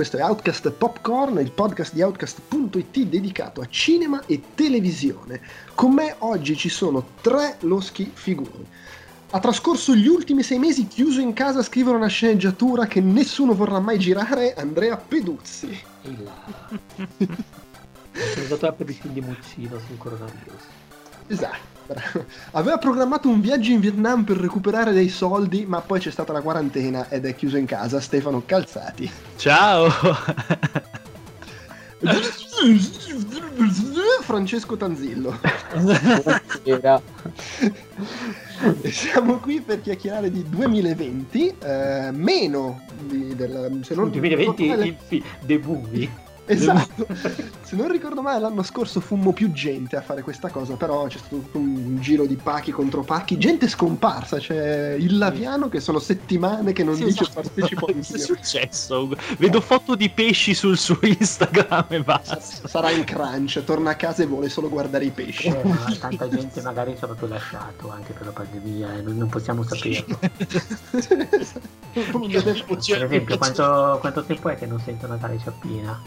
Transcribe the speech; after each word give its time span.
questo 0.00 0.16
è 0.16 0.22
Outcast 0.22 0.70
Popcorn, 0.70 1.40
il 1.40 1.50
podcast 1.50 1.92
di 1.92 2.00
Outcast.it 2.00 3.00
dedicato 3.00 3.60
a 3.60 3.68
cinema 3.68 4.22
e 4.24 4.40
televisione. 4.54 5.42
Con 5.74 5.92
me 5.92 6.14
oggi 6.20 6.56
ci 6.56 6.70
sono 6.70 7.06
tre 7.20 7.58
loschi 7.60 8.10
figuri. 8.10 8.66
Ha 9.28 9.38
trascorso 9.38 9.94
gli 9.94 10.06
ultimi 10.06 10.42
sei 10.42 10.58
mesi 10.58 10.88
chiuso 10.88 11.20
in 11.20 11.34
casa 11.34 11.58
a 11.58 11.62
scrivere 11.62 11.98
una 11.98 12.06
sceneggiatura 12.06 12.86
che 12.86 13.02
nessuno 13.02 13.52
vorrà 13.52 13.78
mai 13.78 13.98
girare, 13.98 14.54
Andrea 14.54 14.96
Peduzzi. 14.96 15.78
Sono 18.10 18.46
stato 18.46 18.72
per 18.72 18.88
i 18.88 18.94
figli 18.94 19.20
Muccino 19.20 19.78
sul 19.86 19.98
coronavirus. 19.98 20.62
Esatto. 21.26 21.69
Aveva 22.52 22.78
programmato 22.78 23.28
un 23.28 23.40
viaggio 23.40 23.70
in 23.72 23.80
Vietnam 23.80 24.24
per 24.24 24.36
recuperare 24.36 24.92
dei 24.92 25.08
soldi, 25.08 25.64
ma 25.66 25.80
poi 25.80 26.00
c'è 26.00 26.10
stata 26.10 26.32
la 26.32 26.40
quarantena 26.40 27.08
ed 27.08 27.24
è 27.26 27.34
chiuso 27.34 27.56
in 27.56 27.66
casa. 27.66 28.00
Stefano 28.00 28.42
Calzati. 28.44 29.10
Ciao! 29.36 29.88
Francesco 34.22 34.76
Tanzillo. 34.76 35.38
Buonasera. 35.74 37.02
E 38.82 38.90
siamo 38.90 39.38
qui 39.38 39.60
per 39.60 39.80
chiacchierare 39.80 40.30
di 40.30 40.44
2020, 40.48 41.56
eh, 41.58 42.10
meno 42.12 42.82
di, 43.02 43.34
del, 43.34 43.80
se 43.82 43.94
non 43.94 44.10
2020 44.10 44.64
il 44.64 44.96
fi- 45.06 45.24
The 45.44 45.58
Movie. 45.58 46.28
Esatto. 46.50 47.06
Se 47.62 47.76
non 47.76 47.90
ricordo 47.90 48.20
male, 48.22 48.40
l'anno 48.40 48.62
scorso 48.62 49.00
fummo 49.00 49.32
più 49.32 49.52
gente 49.52 49.96
a 49.96 50.00
fare 50.00 50.22
questa 50.22 50.48
cosa, 50.48 50.74
però 50.74 51.06
c'è 51.06 51.18
stato 51.18 51.36
tutto 51.36 51.58
un 51.58 51.98
giro 52.00 52.26
di 52.26 52.34
pacchi 52.36 52.72
contro 52.72 53.02
pacchi, 53.02 53.38
gente 53.38 53.68
scomparsa, 53.68 54.38
c'è 54.38 54.96
il 54.98 55.18
Laviano 55.18 55.68
che 55.68 55.78
sono 55.78 56.00
settimane 56.00 56.72
che 56.72 56.82
non 56.82 56.96
Sì, 56.96 57.04
dice 57.04 57.22
esatto. 57.22 57.40
partecipo 57.40 57.86
Cosa 57.86 58.14
è 58.14 58.18
successo? 58.18 59.16
Vedo 59.38 59.60
foto 59.60 59.94
di 59.94 60.10
pesci 60.10 60.54
sul 60.54 60.76
suo 60.76 60.98
Instagram 61.06 61.86
e 61.88 62.02
basta. 62.02 62.40
Sarà 62.40 62.90
in 62.90 63.04
crunch, 63.04 63.62
torna 63.64 63.90
a 63.90 63.94
casa 63.94 64.22
e 64.22 64.26
vuole 64.26 64.48
solo 64.48 64.68
guardare 64.68 65.04
i 65.04 65.10
pesci. 65.10 65.46
Eh, 65.48 65.62
ma 65.64 65.94
tanta 65.98 66.28
gente 66.28 66.60
magari 66.62 66.96
ci 66.96 67.04
ha 67.04 67.06
proprio 67.06 67.28
lasciato 67.28 67.90
anche 67.90 68.12
per 68.12 68.26
la 68.26 68.32
pandemia 68.32 68.96
e 68.96 69.02
non, 69.02 69.16
non 69.16 69.28
possiamo 69.28 69.62
saperlo. 69.62 70.18
Per 71.92 73.04
esempio, 73.04 73.36
quanto, 73.36 73.98
quanto 74.00 74.24
tempo 74.24 74.48
è 74.48 74.56
che 74.56 74.66
non 74.66 74.80
sento 74.80 75.06
Natale 75.06 75.38
Ciappina? 75.38 76.00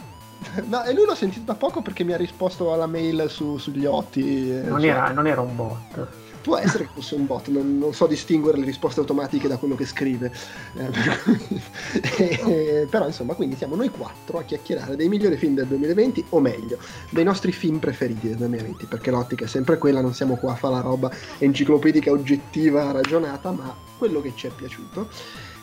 No, 0.66 0.84
e 0.84 0.92
lui 0.92 1.04
l'ho 1.06 1.14
sentito 1.14 1.44
da 1.44 1.54
poco 1.54 1.82
perché 1.82 2.04
mi 2.04 2.12
ha 2.12 2.16
risposto 2.16 2.72
alla 2.72 2.86
mail 2.86 3.26
su- 3.28 3.58
sugli 3.58 3.86
otti. 3.86 4.50
eh, 4.50 4.62
Non 4.62 4.80
cioè, 4.80 4.90
era, 4.90 5.10
non 5.10 5.26
era 5.26 5.40
un 5.40 5.54
bot. 5.56 6.06
Può 6.44 6.58
essere 6.58 6.84
che 6.84 6.90
fosse 6.96 7.14
un 7.14 7.24
bot, 7.24 7.48
non, 7.48 7.78
non 7.78 7.94
so 7.94 8.06
distinguere 8.06 8.58
le 8.58 8.66
risposte 8.66 9.00
automatiche 9.00 9.48
da 9.48 9.56
quello 9.56 9.74
che 9.76 9.86
scrive. 9.86 10.30
Eh, 10.76 10.84
per 10.84 11.22
cui- 11.22 11.60
eh, 12.18 12.86
però 12.90 13.06
insomma, 13.06 13.32
quindi 13.34 13.56
siamo 13.56 13.76
noi 13.76 13.88
quattro 13.88 14.38
a 14.38 14.42
chiacchierare 14.42 14.94
dei 14.94 15.08
migliori 15.08 15.36
film 15.38 15.54
del 15.54 15.66
2020, 15.66 16.22
o 16.30 16.40
meglio, 16.40 16.76
dei 17.08 17.24
nostri 17.24 17.50
film 17.50 17.78
preferiti 17.78 18.28
del 18.28 18.36
2020, 18.36 18.84
perché 18.84 19.10
l'ottica 19.10 19.44
è 19.46 19.48
sempre 19.48 19.78
quella, 19.78 20.02
non 20.02 20.12
siamo 20.12 20.36
qua 20.36 20.52
a 20.52 20.56
fare 20.56 20.74
la 20.74 20.80
roba 20.82 21.10
enciclopedica, 21.38 22.10
oggettiva, 22.10 22.90
ragionata, 22.90 23.50
ma 23.50 23.74
quello 23.96 24.20
che 24.20 24.32
ci 24.34 24.46
è 24.46 24.50
piaciuto. 24.54 25.08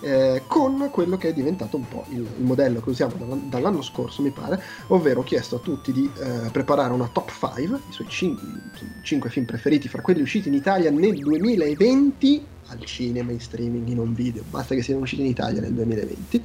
Eh, 0.01 0.43
con 0.47 0.89
quello 0.91 1.17
che 1.17 1.29
è 1.29 1.33
diventato 1.33 1.77
un 1.77 1.87
po' 1.87 2.05
il, 2.09 2.19
il 2.19 2.43
modello 2.43 2.81
che 2.81 2.89
usiamo 2.89 3.13
dall'an- 3.17 3.49
dall'anno 3.49 3.81
scorso, 3.81 4.21
mi 4.21 4.31
pare, 4.31 4.61
ovvero 4.87 5.21
ho 5.21 5.23
chiesto 5.23 5.57
a 5.57 5.59
tutti 5.59 5.91
di 5.91 6.09
eh, 6.19 6.49
preparare 6.51 6.93
una 6.93 7.09
top 7.11 7.31
5, 7.31 7.79
i 7.89 7.91
suoi 7.91 8.07
5 8.09 9.29
film 9.29 9.45
preferiti 9.45 9.87
fra 9.87 10.01
quelli 10.01 10.21
usciti 10.21 10.47
in 10.47 10.55
Italia 10.55 10.91
nel 10.91 11.17
2020 11.17 12.45
al 12.71 12.83
cinema, 12.85 13.31
in 13.31 13.39
streaming, 13.39 13.87
in 13.87 13.99
un 13.99 14.13
video, 14.13 14.43
basta 14.49 14.73
che 14.73 14.81
siano 14.81 15.01
usciti 15.01 15.21
in 15.21 15.27
Italia 15.27 15.61
nel 15.61 15.73
2020, 15.73 16.43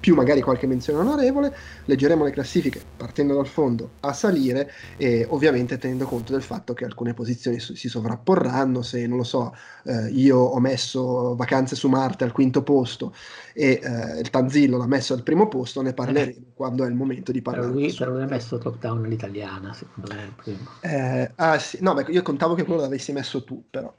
più 0.00 0.14
magari 0.14 0.40
qualche 0.40 0.66
menzione 0.66 0.98
onorevole, 0.98 1.54
leggeremo 1.84 2.24
le 2.24 2.30
classifiche 2.30 2.80
partendo 2.96 3.34
dal 3.34 3.46
fondo 3.46 3.92
a 4.00 4.12
salire 4.12 4.70
e 4.96 5.26
ovviamente 5.30 5.78
tenendo 5.78 6.06
conto 6.06 6.32
del 6.32 6.42
fatto 6.42 6.74
che 6.74 6.84
alcune 6.84 7.14
posizioni 7.14 7.60
si 7.60 7.88
sovrapporranno, 7.88 8.82
se 8.82 9.06
non 9.06 9.18
lo 9.18 9.24
so, 9.24 9.54
eh, 9.84 10.08
io 10.08 10.38
ho 10.38 10.58
messo 10.60 11.34
Vacanze 11.36 11.76
su 11.76 11.88
Marte 11.88 12.24
al 12.24 12.32
quinto 12.32 12.62
posto 12.62 13.14
e 13.54 13.80
eh, 13.82 14.20
il 14.20 14.30
Tanzillo 14.30 14.76
l'ha 14.76 14.86
messo 14.86 15.14
al 15.14 15.22
primo 15.22 15.48
posto, 15.48 15.82
ne 15.82 15.94
parleremo 15.94 16.47
quando 16.58 16.84
è 16.84 16.88
il 16.88 16.94
momento 16.94 17.30
di 17.30 17.40
Però 17.40 17.54
parlare. 17.56 17.72
lui, 17.72 17.94
però 17.94 18.10
lui 18.10 18.22
ha 18.22 18.26
messo 18.26 18.58
top 18.58 18.78
down 18.78 19.04
all'italiana, 19.04 19.72
secondo 19.72 20.12
me. 20.12 20.34
Eh, 20.82 21.32
ah 21.36 21.56
sì, 21.60 21.78
no, 21.80 21.94
beh, 21.94 22.06
io 22.08 22.22
contavo 22.22 22.54
che 22.54 22.64
quello 22.64 22.80
l'avessi 22.80 23.12
messo 23.12 23.44
tu, 23.44 23.64
però 23.70 23.94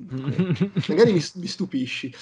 magari 0.89 1.13
mi, 1.13 1.23
mi 1.35 1.47
stupisci. 1.47 2.13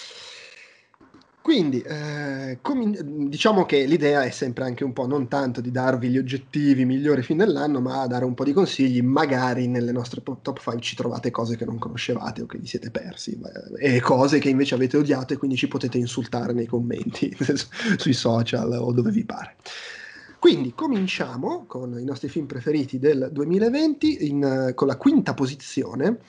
Quindi, 1.42 1.80
eh, 1.80 2.60
comin- 2.62 3.30
diciamo 3.30 3.66
che 3.66 3.86
l'idea 3.86 4.22
è 4.24 4.32
sempre 4.32 4.66
anche 4.66 4.84
un 4.84 4.92
po' 4.92 5.08
non 5.08 5.30
tanto 5.30 5.62
di 5.62 5.72
darvi 5.72 6.10
gli 6.10 6.18
oggettivi 6.18 6.84
migliori 6.84 7.24
fin 7.24 7.38
dell'anno, 7.38 7.80
ma 7.80 8.06
dare 8.06 8.26
un 8.26 8.34
po' 8.34 8.44
di 8.44 8.52
consigli. 8.52 9.02
Magari 9.02 9.68
nelle 9.68 9.94
nostre 9.94 10.22
top 10.22 10.60
5 10.60 10.82
ci 10.82 10.98
trovate 10.98 11.32
cose 11.32 11.56
che 11.56 11.64
non 11.64 11.80
conoscevate 11.80 12.42
o 12.42 12.46
che 12.48 12.58
vi 12.58 12.68
siete 12.68 12.92
persi, 12.92 13.40
eh, 13.80 13.96
e 13.96 14.02
cose 14.02 14.40
che 14.40 14.50
invece 14.50 14.76
avete 14.76 14.98
odiato 14.98 15.34
e 15.34 15.38
quindi 15.38 15.56
ci 15.56 15.70
potete 15.70 15.98
insultare 15.98 16.52
nei 16.52 16.66
commenti 16.66 17.34
sui 17.96 18.14
social 18.14 18.74
o 18.74 18.92
dove 18.92 19.10
vi 19.12 19.24
pare. 19.24 19.56
Quindi 20.40 20.74
cominciamo 20.76 21.66
con 21.66 22.00
i 22.00 22.04
nostri 22.04 22.30
film 22.30 22.46
preferiti 22.46 23.00
del 23.00 23.30
2020 23.32 24.28
in, 24.28 24.44
eh, 24.44 24.74
con 24.76 24.88
la 24.88 24.96
quinta 24.96 25.34
posizione 25.34 26.20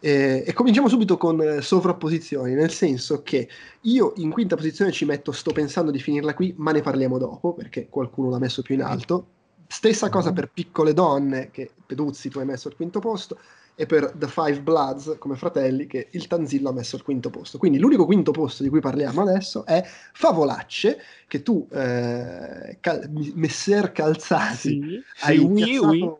eh, 0.00 0.42
e 0.46 0.52
cominciamo 0.54 0.88
subito 0.88 1.18
con 1.18 1.40
eh, 1.42 1.60
sovrapposizioni, 1.60 2.54
nel 2.54 2.70
senso 2.70 3.22
che 3.22 3.46
io 3.82 4.14
in 4.16 4.30
quinta 4.30 4.56
posizione 4.56 4.90
ci 4.90 5.04
metto 5.04 5.32
sto 5.32 5.52
pensando 5.52 5.90
di 5.90 5.98
finirla 5.98 6.34
qui, 6.34 6.54
ma 6.56 6.72
ne 6.72 6.80
parliamo 6.80 7.18
dopo 7.18 7.52
perché 7.52 7.88
qualcuno 7.90 8.30
l'ha 8.30 8.38
messo 8.38 8.62
più 8.62 8.74
in 8.74 8.82
alto. 8.82 9.26
Stessa 9.66 10.08
cosa 10.08 10.32
per 10.32 10.50
Piccole 10.50 10.94
Donne 10.94 11.50
che 11.50 11.70
Peduzzi 11.84 12.30
tu 12.30 12.38
hai 12.38 12.46
messo 12.46 12.68
al 12.68 12.74
quinto 12.74 13.00
posto 13.00 13.38
e 13.80 13.86
per 13.86 14.12
The 14.16 14.26
Five 14.26 14.62
Bloods 14.62 15.16
come 15.18 15.36
fratelli 15.36 15.86
che 15.86 16.08
il 16.10 16.26
Tanzillo 16.26 16.70
ha 16.70 16.72
messo 16.72 16.96
al 16.96 17.04
quinto 17.04 17.30
posto. 17.30 17.58
Quindi 17.58 17.78
l'unico 17.78 18.06
quinto 18.06 18.32
posto 18.32 18.64
di 18.64 18.70
cui 18.70 18.80
parliamo 18.80 19.20
adesso 19.20 19.64
è 19.64 19.84
Favolacce 20.14 20.98
che 21.28 21.42
tu, 21.42 21.68
eh, 21.70 22.78
Cal- 22.80 23.08
Messer 23.34 23.92
Calzati, 23.92 24.56
Sì, 24.56 25.02
hai 25.26 25.38
oui, 25.38 25.78
oui. 25.78 26.10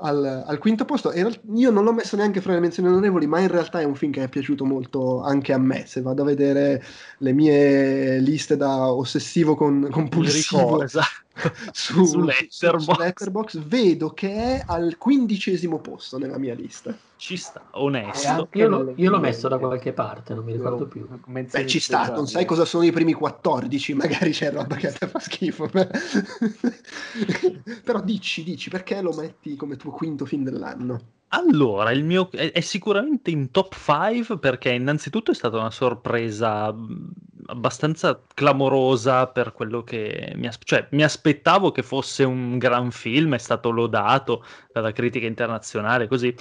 Al, 0.00 0.44
al 0.46 0.58
quinto 0.58 0.84
posto. 0.84 1.10
E 1.10 1.26
io 1.54 1.70
non 1.70 1.84
l'ho 1.84 1.92
messo 1.92 2.16
neanche 2.16 2.42
fra 2.42 2.52
le 2.52 2.60
menzioni 2.60 2.88
onorevoli, 2.90 3.26
ma 3.26 3.40
in 3.40 3.48
realtà 3.48 3.80
è 3.80 3.84
un 3.84 3.94
film 3.94 4.12
che 4.12 4.22
è 4.24 4.28
piaciuto 4.28 4.66
molto 4.66 5.22
anche 5.22 5.54
a 5.54 5.58
me. 5.58 5.86
Se 5.86 6.02
vado 6.02 6.20
a 6.22 6.26
vedere 6.26 6.84
le 7.18 7.32
mie 7.32 8.18
liste 8.20 8.56
da 8.58 8.92
ossessivo 8.92 9.54
con, 9.54 9.88
compulsivo 9.90 10.82
esatto. 10.82 11.26
su, 11.72 12.04
su 12.04 12.20
Letterboxd. 12.20 12.90
su 12.92 13.00
Letterboxd, 13.00 13.64
vedo 13.66 14.10
che 14.10 14.30
è 14.32 14.62
al 14.66 14.98
quindicesimo 14.98 15.78
posto 15.80 16.18
nella 16.18 16.38
mia 16.38 16.54
lista. 16.54 16.94
Ci 17.18 17.36
sta, 17.36 17.60
E 17.60 17.66
onesto. 17.72 18.48
io, 18.52 18.68
l'ho, 18.68 18.92
io 18.96 19.10
l'ho 19.10 19.18
messo 19.18 19.48
da 19.48 19.58
qualche 19.58 19.92
parte, 19.92 20.34
non 20.34 20.44
mi 20.44 20.52
ricordo 20.52 20.86
più. 20.86 21.04
Beh, 21.26 21.66
ci 21.66 21.80
sta, 21.80 22.14
non 22.14 22.28
sai 22.28 22.44
cosa 22.44 22.64
sono 22.64 22.84
i 22.84 22.92
primi 22.92 23.12
14, 23.12 23.92
magari 23.94 24.30
c'è 24.30 24.52
roba 24.52 24.76
che 24.76 24.86
a 24.86 24.92
te 24.92 25.08
fa 25.08 25.18
schifo. 25.18 25.68
Però 27.84 28.00
dici, 28.00 28.44
dici, 28.44 28.70
perché 28.70 29.00
lo 29.02 29.12
metti 29.12 29.56
come 29.56 29.76
tuo 29.76 29.90
quinto 29.90 30.24
film 30.24 30.44
dell'anno? 30.44 31.16
Allora, 31.30 31.90
il 31.90 32.04
mio 32.04 32.30
è, 32.30 32.52
è 32.52 32.60
sicuramente 32.60 33.30
in 33.30 33.50
top 33.50 33.74
5 33.74 34.38
perché 34.38 34.70
innanzitutto 34.70 35.30
è 35.32 35.34
stata 35.34 35.58
una 35.58 35.70
sorpresa 35.70 36.74
abbastanza 37.46 38.24
clamorosa 38.34 39.26
per 39.26 39.52
quello 39.52 39.82
che 39.82 40.32
mi, 40.36 40.46
as- 40.46 40.58
cioè, 40.62 40.88
mi 40.92 41.02
aspettavo 41.02 41.70
che 41.70 41.82
fosse 41.82 42.24
un 42.24 42.56
gran 42.58 42.90
film, 42.90 43.34
è 43.34 43.38
stato 43.38 43.70
lodato 43.70 44.42
dalla 44.72 44.92
critica 44.92 45.26
internazionale, 45.26 46.06
così. 46.06 46.34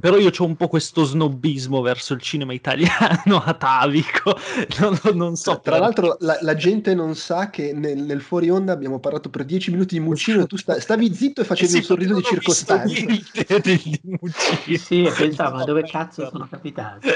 Però 0.00 0.16
io 0.16 0.30
ho 0.36 0.44
un 0.44 0.56
po' 0.56 0.66
questo 0.66 1.04
snobismo 1.04 1.80
verso 1.80 2.14
il 2.14 2.20
cinema 2.20 2.52
italiano 2.52 3.36
atavico, 3.44 4.36
non, 4.80 4.98
non- 5.04 5.16
non 5.16 5.36
so. 5.36 5.60
Tra 5.60 5.78
perché. 5.78 5.78
l'altro 5.78 6.16
la, 6.18 6.38
la 6.40 6.54
gente 6.56 6.94
non 6.94 7.14
sa 7.14 7.48
che 7.48 7.72
nel, 7.72 7.98
nel 8.02 8.20
fuori 8.20 8.50
onda 8.50 8.72
abbiamo 8.72 8.98
parlato 8.98 9.30
per 9.30 9.44
10 9.44 9.70
minuti 9.70 9.96
di 9.96 10.04
Muccino 10.04 10.42
e 10.42 10.46
tu 10.46 10.56
sta- 10.56 10.80
stavi 10.80 11.14
zitto 11.14 11.42
e 11.42 11.44
facevi 11.44 11.66
Eh 11.66 11.70
sì, 11.70 11.76
un 11.78 11.82
sorriso 11.84 12.14
di 12.14 12.22
non 12.22 12.30
circostanza. 12.32 13.04
niente 13.06 13.60
di- 13.60 13.80
di 13.80 14.00
Sì, 14.02 14.18
Muccino. 14.20 14.78
sì, 14.78 15.12
pensavo, 15.16 15.56
ma 15.58 15.64
dove 15.64 15.82
cazzo 15.86 16.28
sono 16.28 16.48
capitati? 16.48 17.08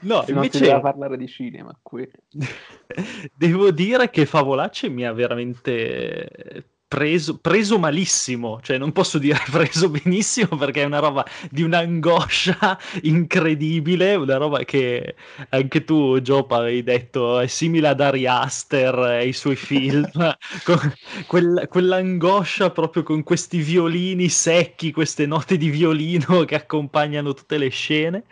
No, 0.00 0.16
Non 0.16 0.24
si 0.24 0.30
invece 0.32 0.58
doveva 0.60 0.80
parlare 0.80 1.16
di 1.18 1.28
cinema 1.28 1.78
qui. 1.82 2.08
devo 3.34 3.70
dire 3.70 4.10
che 4.10 4.26
Favolacce 4.26 4.88
mi 4.88 5.04
ha 5.06 5.12
veramente 5.12 6.71
preso, 6.92 7.38
preso 7.38 7.78
malissimo, 7.78 8.60
cioè 8.60 8.76
non 8.76 8.92
posso 8.92 9.16
dire 9.16 9.38
preso 9.50 9.88
benissimo 9.88 10.56
perché 10.58 10.82
è 10.82 10.84
una 10.84 10.98
roba 10.98 11.24
di 11.50 11.62
un'angoscia 11.62 12.78
incredibile, 13.04 14.14
una 14.14 14.36
roba 14.36 14.58
che 14.64 15.14
anche 15.48 15.84
tu, 15.84 16.20
Gioppa, 16.20 16.56
avevi 16.58 16.82
detto 16.82 17.38
è 17.40 17.46
simile 17.46 17.88
ad 17.88 18.00
Ari 18.02 18.26
Aster 18.26 18.94
e 19.22 19.26
i 19.26 19.32
suoi 19.32 19.56
film, 19.56 20.06
con 20.64 20.92
quel- 21.26 21.66
quell'angoscia 21.70 22.70
proprio 22.70 23.02
con 23.02 23.22
questi 23.22 23.58
violini 23.62 24.28
secchi, 24.28 24.92
queste 24.92 25.24
note 25.24 25.56
di 25.56 25.70
violino 25.70 26.44
che 26.44 26.56
accompagnano 26.56 27.32
tutte 27.32 27.56
le 27.56 27.70
scene. 27.70 28.24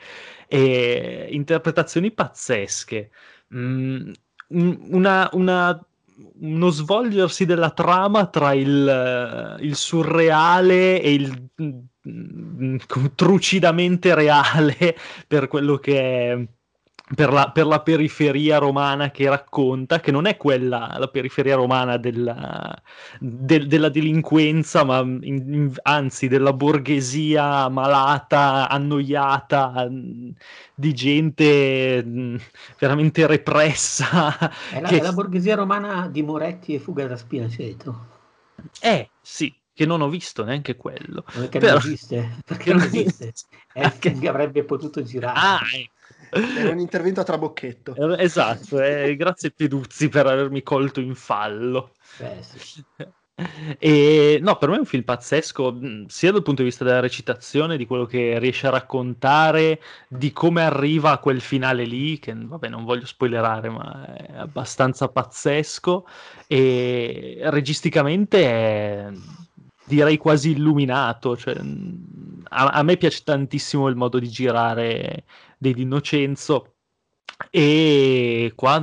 E 0.49 1.29
interpretazioni 1.31 2.11
pazzesche. 2.11 3.11
Mm, 3.55 4.11
un- 4.49 4.79
una, 4.91 5.29
una 5.33 5.81
uno 6.41 6.71
svolgersi 6.71 7.45
della 7.47 7.71
trama 7.71 8.27
tra 8.27 8.53
il, 8.53 9.57
il 9.61 9.75
surreale 9.77 11.01
e 11.01 11.13
il 11.13 11.51
mm, 11.63 12.77
trucidamente 13.15 14.15
reale 14.15 14.97
per 15.27 15.49
quello 15.49 15.77
che 15.77 16.33
è 16.33 16.49
per 17.15 17.33
la, 17.33 17.51
per 17.51 17.67
la, 17.67 17.81
periferia 17.81 18.59
romana 18.59 19.11
che 19.11 19.29
racconta, 19.29 19.99
che 20.01 20.11
non 20.13 20.27
è 20.27 20.37
quella, 20.37 20.95
la 20.99 21.09
periferia 21.09 21.57
romana 21.57 21.97
della, 21.97 22.81
de, 23.19 23.67
della 23.67 23.89
delinquenza, 23.89 24.85
ma 24.85 25.01
in, 25.01 25.21
in, 25.23 25.73
anzi 25.83 26.29
della 26.29 26.53
borghesia 26.53 27.69
malata, 27.69 28.69
annoiata, 28.69 29.89
di 30.75 30.95
gente 30.95 32.39
veramente 32.79 33.27
repressa. 33.27 34.37
È 34.71 34.81
la, 34.81 34.89
che... 34.89 35.01
la 35.01 35.13
borghesia 35.13 35.57
romana 35.57 36.09
di 36.09 36.23
Moretti 36.23 36.75
e 36.75 36.79
Fuga 36.79 37.07
da 37.07 37.17
Spinaceto. 37.17 38.07
Eh, 38.81 39.11
sì, 39.21 39.53
che 39.73 39.87
non 39.87 40.01
ho 40.01 40.09
visto 40.09 40.45
neanche 40.45 40.77
quello. 40.77 41.25
Perché 41.33 41.59
Però... 41.59 41.73
non 41.73 41.83
esiste? 41.83 42.37
Perché 42.45 42.73
non 42.73 42.83
esiste? 42.83 43.33
È 43.73 43.85
il 43.85 43.91
film 43.91 44.21
che 44.21 44.29
avrebbe 44.29 44.63
potuto 44.65 45.03
girare. 45.03 45.39
Ah, 45.39 45.61
ecco. 45.75 45.99
Era 46.31 46.71
un 46.71 46.79
intervento 46.79 47.21
a 47.21 47.25
trabocchetto. 47.25 48.17
Esatto, 48.17 48.81
eh, 48.81 49.17
grazie 49.17 49.51
Peduzzi 49.51 50.09
per 50.09 50.27
avermi 50.27 50.63
colto 50.63 51.01
in 51.01 51.15
fallo. 51.15 51.93
Beh, 52.19 52.39
sì. 52.43 52.85
E 53.79 54.39
no, 54.43 54.57
per 54.57 54.69
me 54.69 54.77
è 54.77 54.79
un 54.81 54.85
film 54.85 55.03
pazzesco, 55.03 55.73
mm, 55.73 56.05
sia 56.07 56.33
dal 56.33 56.43
punto 56.43 56.63
di 56.63 56.69
vista 56.69 56.85
della 56.85 57.01
recitazione, 57.01 57.77
di 57.77 57.87
quello 57.87 58.05
che 58.05 58.39
riesce 58.39 58.67
a 58.67 58.71
raccontare, 58.71 59.81
di 60.09 60.33
come 60.33 60.63
arriva 60.63 61.13
a 61.13 61.19
quel 61.19 61.41
finale 61.41 61.85
lì, 61.85 62.19
che 62.19 62.35
vabbè, 62.35 62.69
non 62.69 62.85
voglio 62.85 63.07
spoilerare, 63.07 63.71
ma 63.71 64.15
è 64.15 64.37
abbastanza 64.37 65.09
pazzesco. 65.09 66.07
E 66.47 67.39
registicamente 67.45 68.45
è 68.45 69.11
direi 69.85 70.17
quasi 70.19 70.51
illuminato. 70.53 71.37
Cioè, 71.37 71.61
mm, 71.61 72.43
a, 72.51 72.67
a, 72.69 72.83
me 72.83 72.97
piace 72.97 73.23
tantissimo 73.25 73.89
il 73.89 73.97
modo 73.97 74.19
di 74.19 74.29
girare 74.29 75.25
dei 75.61 75.75
D'Innocenzo. 75.75 76.77
E 77.51 78.53
qua 78.55 78.83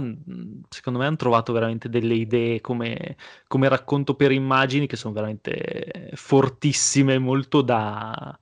secondo 0.69 0.99
me 0.99 1.05
hanno 1.05 1.15
trovato 1.15 1.53
veramente 1.53 1.89
delle 1.89 2.15
idee 2.15 2.61
come, 2.61 3.17
come 3.47 3.67
racconto 3.67 4.15
per 4.15 4.31
immagini 4.31 4.87
che 4.87 4.95
sono 4.95 5.13
veramente 5.13 6.11
fortissime, 6.13 7.19
molto 7.19 7.61
da 7.61 8.39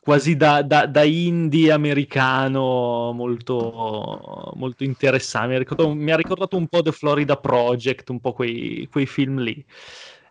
quasi 0.00 0.36
da, 0.36 0.62
da, 0.62 0.86
da 0.86 1.02
indie 1.02 1.70
americano, 1.70 3.12
molto, 3.12 4.52
molto 4.54 4.84
interessante. 4.84 5.66
Mi 5.76 5.94
mi 5.96 6.12
ha, 6.12 6.16
ricordato, 6.16 6.56
un 6.56 6.66
po' 6.66 6.80
The 6.80 6.92
Florida 6.92 7.36
Project, 7.36 8.08
un 8.08 8.20
po' 8.20 8.32
quei, 8.32 8.88
quei 8.90 9.04
film 9.06 9.40
lì. 9.40 9.62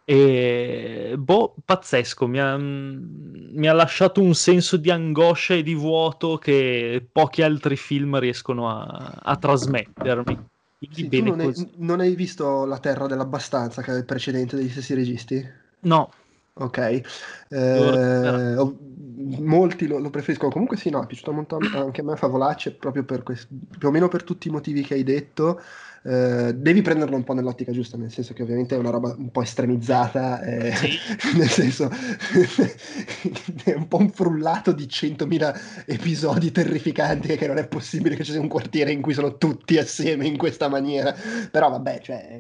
E, 0.10 1.16
boh, 1.18 1.54
pazzesco, 1.66 2.28
mi 2.28 2.40
ha, 2.40 2.56
mi 2.56 3.68
ha, 3.68 3.74
lasciato 3.74 4.22
un 4.22 4.34
senso 4.36 4.78
di 4.78 4.90
angoscia 4.90 5.54
e 5.54 5.64
di 5.64 5.76
vuoto 5.76 6.38
che 6.38 7.06
pochi 7.12 7.42
altri 7.42 7.76
film 7.76 8.18
riescono 8.18 8.70
a, 8.70 9.20
a 9.22 9.36
trasmettermi. 9.36 10.46
Sì, 10.90 11.10
tu 11.10 11.24
non, 11.24 11.42
hai, 11.42 11.72
non 11.80 12.00
hai 12.00 12.16
visto 12.16 12.64
La 12.64 12.80
Terra 12.80 13.06
dell'Abbastanza, 13.06 13.82
che 13.82 13.92
è 13.92 13.98
il 13.98 14.06
precedente 14.06 14.56
degli 14.56 14.70
stessi 14.70 14.94
registi? 14.94 15.46
No. 15.82 16.10
Ok. 16.54 17.02
Eh, 17.50 18.56
molti 19.40 19.88
lo, 19.88 20.00
lo, 20.00 20.10
preferiscono. 20.10 20.52
Comunque 20.54 20.78
sì, 20.78 20.90
no, 20.90 21.04
è 21.04 21.06
piaciuto 21.06 21.34
molto 21.34 21.58
anche 21.74 22.00
a 22.00 22.04
me 22.06 22.16
Favolacci, 22.16 22.72
proprio 22.72 23.04
per 23.04 23.24
questo, 23.24 23.48
più 23.78 23.90
o 23.90 23.92
meno 23.92 24.08
per 24.08 24.24
tutti 24.24 24.48
i 24.48 24.52
motivi 24.52 24.84
che 24.84 24.94
hai 24.94 25.04
detto. 25.04 25.62
Eh, 26.08 26.54
devi 26.56 26.82
prenderlo 26.82 27.18
un 27.18 27.26
po' 27.26 27.34
nell'ottica 27.34 27.74
giusta, 27.74 27.98
nel 27.98 28.14
senso 28.14 28.34
che 28.34 28.42
ovviamente 28.42 28.76
è 28.76 28.78
una 28.78 28.92
roba 28.92 29.14
un 29.18 29.30
po' 29.30 29.42
estremizzata, 29.42 30.42
eh, 30.42 30.74
sì. 30.74 30.98
nel 31.36 31.50
senso 31.50 31.90
è 33.66 33.74
un 33.74 33.90
po' 33.90 33.98
un 33.98 34.10
frullato 34.10 34.72
di 34.72 34.86
100.000 34.86 35.84
episodi 35.86 36.52
terrificanti 36.54 37.36
che 37.36 37.46
non 37.46 37.58
è 37.58 37.68
possibile 37.68 38.16
che 38.16 38.24
ci 38.24 38.32
sia 38.32 38.40
un 38.40 38.48
quartiere 38.48 38.94
in 38.94 39.02
cui 39.02 39.14
sono 39.14 39.38
tutti 39.38 39.78
assieme 39.78 40.26
in 40.26 40.38
questa 40.38 40.70
maniera, 40.70 41.14
però 41.52 41.70
vabbè, 41.72 42.00
cioè... 42.02 42.40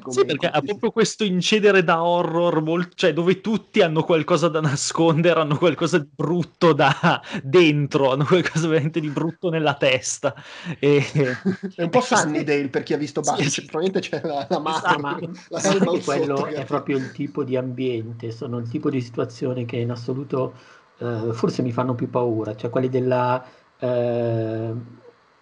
Come, 0.00 0.12
sì, 0.12 0.24
perché 0.24 0.48
ha 0.48 0.60
proprio 0.60 0.90
questo 0.90 1.22
incedere 1.22 1.84
da 1.84 2.02
horror, 2.02 2.62
molt- 2.62 2.94
cioè 2.96 3.12
dove 3.12 3.40
tutti 3.40 3.80
hanno 3.80 4.02
qualcosa 4.02 4.48
da 4.48 4.60
nascondere, 4.60 5.38
hanno 5.38 5.56
qualcosa 5.56 5.98
di 5.98 6.08
brutto 6.12 6.72
da 6.72 7.22
dentro, 7.44 8.10
hanno 8.10 8.24
qualcosa 8.24 8.66
veramente 8.66 8.98
di 8.98 9.08
brutto 9.08 9.50
nella 9.50 9.74
testa. 9.74 10.34
E... 10.80 11.04
è 11.76 11.82
un 11.82 11.90
po' 11.90 12.00
Sunnydale 12.00 12.68
per 12.68 12.82
chi 12.82 12.92
ha 12.92 12.96
visto 12.96 13.03
Buffy, 13.12 13.48
sì, 13.48 13.64
probabilmente 13.64 14.08
c'è 14.08 14.20
la, 14.26 14.46
la 14.48 14.58
mano. 14.58 14.98
ma, 14.98 15.18
la 15.48 15.60
ma 15.78 15.98
quello 16.02 16.46
è 16.46 16.64
proprio 16.64 16.96
il 16.96 17.12
tipo 17.12 17.44
di 17.44 17.56
ambiente, 17.56 18.30
sono 18.30 18.58
il 18.58 18.68
tipo 18.68 18.90
di 18.90 19.00
situazione 19.00 19.64
che 19.64 19.76
in 19.76 19.90
assoluto 19.90 20.54
eh, 20.98 21.32
forse 21.32 21.62
mi 21.62 21.72
fanno 21.72 21.94
più 21.94 22.08
paura, 22.10 22.54
cioè 22.56 22.70
quelli 22.70 22.88
della 22.88 23.44
eh, 23.78 24.72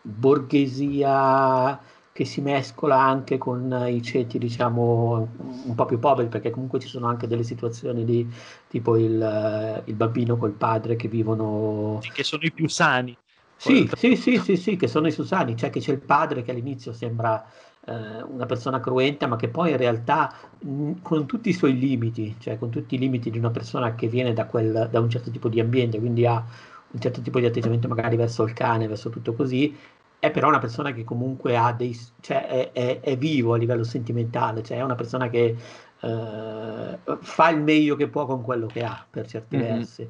borghesia 0.03 1.81
che 2.13 2.27
si 2.27 2.43
mescola 2.43 3.01
anche 3.01 3.39
con 3.39 3.87
i 3.89 4.03
ceti, 4.03 4.39
diciamo, 4.39 5.29
un 5.65 5.75
po' 5.75 5.87
più 5.87 5.99
poveri, 5.99 6.29
perché 6.29 6.51
comunque 6.51 6.79
ci 6.79 6.87
sono 6.87 7.07
anche 7.07 7.27
delle 7.27 7.43
situazioni 7.43 8.05
di 8.05 8.31
tipo 8.69 8.99
il, 8.99 9.83
il 9.87 9.95
bambino 9.95 10.37
col 10.37 10.53
padre 10.53 10.95
che 10.97 11.09
vivono... 11.09 12.01
Che 12.13 12.23
sono 12.23 12.43
i 12.43 12.53
più 12.53 12.69
sani. 12.69 13.17
Sì, 13.65 13.89
sì, 13.95 14.17
sì, 14.17 14.39
sì, 14.39 14.57
sì, 14.57 14.77
che 14.77 14.89
sono 14.89 15.07
i 15.07 15.13
Susani, 15.13 15.57
cioè 15.57 15.71
che 15.71 15.79
c'è 15.79 15.93
il 15.93 16.01
padre 16.01 16.43
che 16.43 16.51
all'inizio 16.51 16.93
sembra 16.93 17.47
eh, 17.87 18.21
una 18.23 18.45
persona 18.45 18.81
cruenta, 18.81 19.29
ma 19.29 19.37
che 19.37 19.49
poi 19.51 19.71
in 19.71 19.77
realtà 19.77 20.35
mh, 20.59 20.95
con 21.01 21.27
tutti 21.27 21.49
i 21.51 21.53
suoi 21.53 21.79
limiti, 21.79 22.35
cioè 22.41 22.59
con 22.59 22.71
tutti 22.71 22.97
i 22.97 22.99
limiti 22.99 23.31
di 23.31 23.39
una 23.39 23.53
persona 23.53 23.95
che 23.95 24.09
viene 24.09 24.33
da, 24.33 24.47
quel, 24.47 24.89
da 24.91 24.99
un 24.99 25.09
certo 25.09 25.31
tipo 25.31 25.49
di 25.49 25.61
ambiente, 25.61 26.01
quindi 26.01 26.27
ha 26.27 26.45
un 26.91 27.01
certo 27.01 27.21
tipo 27.23 27.39
di 27.39 27.47
atteggiamento 27.47 27.87
magari 27.87 28.17
verso 28.17 28.43
il 28.43 28.53
cane, 28.53 28.89
verso 28.89 29.11
tutto 29.11 29.33
così, 29.33 29.77
è 30.19 30.31
però 30.33 30.49
una 30.49 30.59
persona 30.59 30.93
che 30.93 31.05
comunque 31.05 31.57
ha 31.57 31.73
dei, 31.73 31.97
cioè 32.21 32.47
è, 32.47 32.73
è, 32.73 33.01
è 33.01 33.17
vivo 33.17 33.55
a 33.55 33.59
livello 33.59 33.85
sentimentale, 33.85 34.63
cioè 34.65 34.79
è 34.79 34.83
una 34.83 34.95
persona 34.97 35.29
che 35.29 35.57
Uh, 36.03 36.99
fa 37.21 37.51
il 37.51 37.61
meglio 37.61 37.95
che 37.95 38.09
può 38.09 38.27
con 38.27 38.43
quello 38.43 38.67
che 38.67 38.83
ha 38.83 39.07
per 39.09 39.25
certi 39.29 39.57
mm-hmm. 39.57 39.77
versi, 39.77 40.05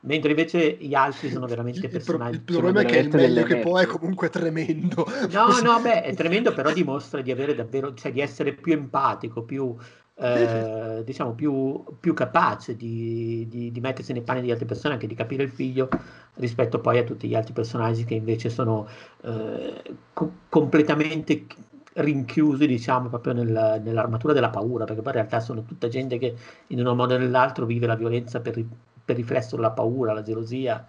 mentre 0.00 0.30
invece 0.30 0.78
gli 0.80 0.94
altri 0.94 1.30
sono 1.30 1.46
veramente 1.46 1.86
personaggi. 1.88 2.36
Il, 2.36 2.42
problema 2.42 2.80
è 2.80 2.86
che 2.86 2.96
il 2.96 3.14
meglio 3.14 3.42
che 3.42 3.58
può 3.58 3.76
è 3.76 3.84
comunque 3.84 4.30
tremendo. 4.30 5.06
No, 5.30 5.60
no, 5.60 5.80
beh, 5.84 6.02
è 6.02 6.14
tremendo, 6.14 6.54
però 6.54 6.72
dimostra 6.72 7.20
di 7.20 7.30
avere 7.30 7.54
davvero, 7.54 7.92
cioè 7.92 8.10
di 8.10 8.22
essere 8.22 8.54
più 8.54 8.72
empatico, 8.72 9.42
più. 9.42 9.76
Eh, 10.16 11.02
diciamo 11.04 11.32
più, 11.32 11.82
più 11.98 12.14
capace 12.14 12.76
di, 12.76 13.48
di, 13.50 13.72
di, 13.72 13.80
mettersi 13.80 14.12
nei 14.12 14.22
panni 14.22 14.42
di 14.42 14.52
altre 14.52 14.64
persone, 14.64 14.94
anche 14.94 15.08
di 15.08 15.14
capire 15.16 15.42
il 15.42 15.50
figlio 15.50 15.88
rispetto 16.34 16.78
poi 16.78 16.98
a 16.98 17.02
tutti 17.02 17.26
gli 17.26 17.34
altri 17.34 17.52
personaggi 17.52 18.04
che 18.04 18.14
invece 18.14 18.48
sono 18.48 18.86
eh, 19.22 19.82
co- 20.12 20.32
completamente 20.48 21.46
rinchiusi, 21.94 22.66
diciamo, 22.66 23.08
proprio 23.08 23.32
nel, 23.32 23.80
nell'armatura 23.82 24.32
della 24.32 24.50
paura, 24.50 24.84
perché 24.84 25.02
poi 25.02 25.12
in 25.12 25.18
realtà 25.18 25.40
sono 25.40 25.62
tutta 25.64 25.88
gente 25.88 26.18
che 26.18 26.34
in 26.68 26.84
un 26.84 26.96
modo 26.96 27.14
o 27.14 27.18
nell'altro 27.18 27.66
vive 27.66 27.86
la 27.86 27.96
violenza 27.96 28.40
per, 28.40 28.62
per 29.04 29.16
riflesso 29.16 29.56
della 29.56 29.70
paura, 29.70 30.12
la 30.12 30.22
gelosia, 30.22 30.84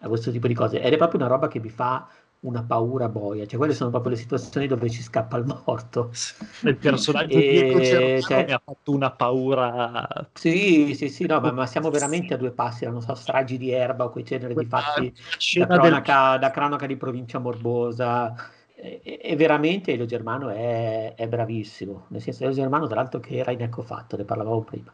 questo 0.00 0.30
tipo 0.30 0.46
di 0.46 0.54
cose. 0.54 0.80
Ed 0.80 0.92
è 0.92 0.96
proprio 0.96 1.20
una 1.20 1.28
roba 1.28 1.48
che 1.48 1.60
mi 1.60 1.70
fa 1.70 2.06
una 2.40 2.62
paura 2.62 3.08
boia, 3.10 3.46
cioè 3.46 3.58
quelle 3.58 3.74
sono 3.74 3.90
proprio 3.90 4.12
le 4.12 4.18
situazioni 4.18 4.66
dove 4.66 4.88
ci 4.88 5.02
scappa 5.02 5.36
il 5.36 5.44
morto. 5.44 6.10
Il 6.64 6.76
personaggio 6.76 7.36
e, 7.36 8.20
cioè, 8.22 8.44
mi 8.46 8.52
ha 8.52 8.62
fatto 8.64 8.92
una 8.92 9.10
paura. 9.10 10.08
Sì, 10.32 10.94
sì, 10.94 11.10
sì, 11.10 11.26
no, 11.26 11.40
ma, 11.40 11.52
ma, 11.52 11.66
siamo 11.66 11.90
veramente 11.90 12.32
a 12.32 12.36
due 12.38 12.50
passi 12.50 12.86
non 12.86 13.02
so, 13.02 13.14
stragi 13.14 13.58
di 13.58 13.70
erba 13.70 14.04
o 14.04 14.10
quei 14.10 14.24
generi 14.24 14.54
di 14.54 14.64
fatti 14.64 15.12
da 15.58 15.66
cronaca, 15.66 16.30
del... 16.30 16.40
da 16.40 16.50
cronaca 16.50 16.86
di 16.86 16.96
provincia 16.96 17.38
morbosa 17.38 18.34
e, 18.80 19.20
e, 19.22 19.36
veramente 19.36 19.92
Elio 19.92 20.06
Germano 20.06 20.48
è, 20.48 21.14
è, 21.14 21.28
bravissimo, 21.28 22.06
nel 22.08 22.22
senso 22.22 22.44
Elio 22.44 22.54
Germano 22.54 22.86
tra 22.86 22.96
l'altro 22.96 23.20
che 23.20 23.36
era 23.36 23.50
in 23.50 23.60
ecco 23.60 23.82
fatto, 23.82 24.16
ne 24.16 24.24
parlavamo 24.24 24.62
prima. 24.62 24.92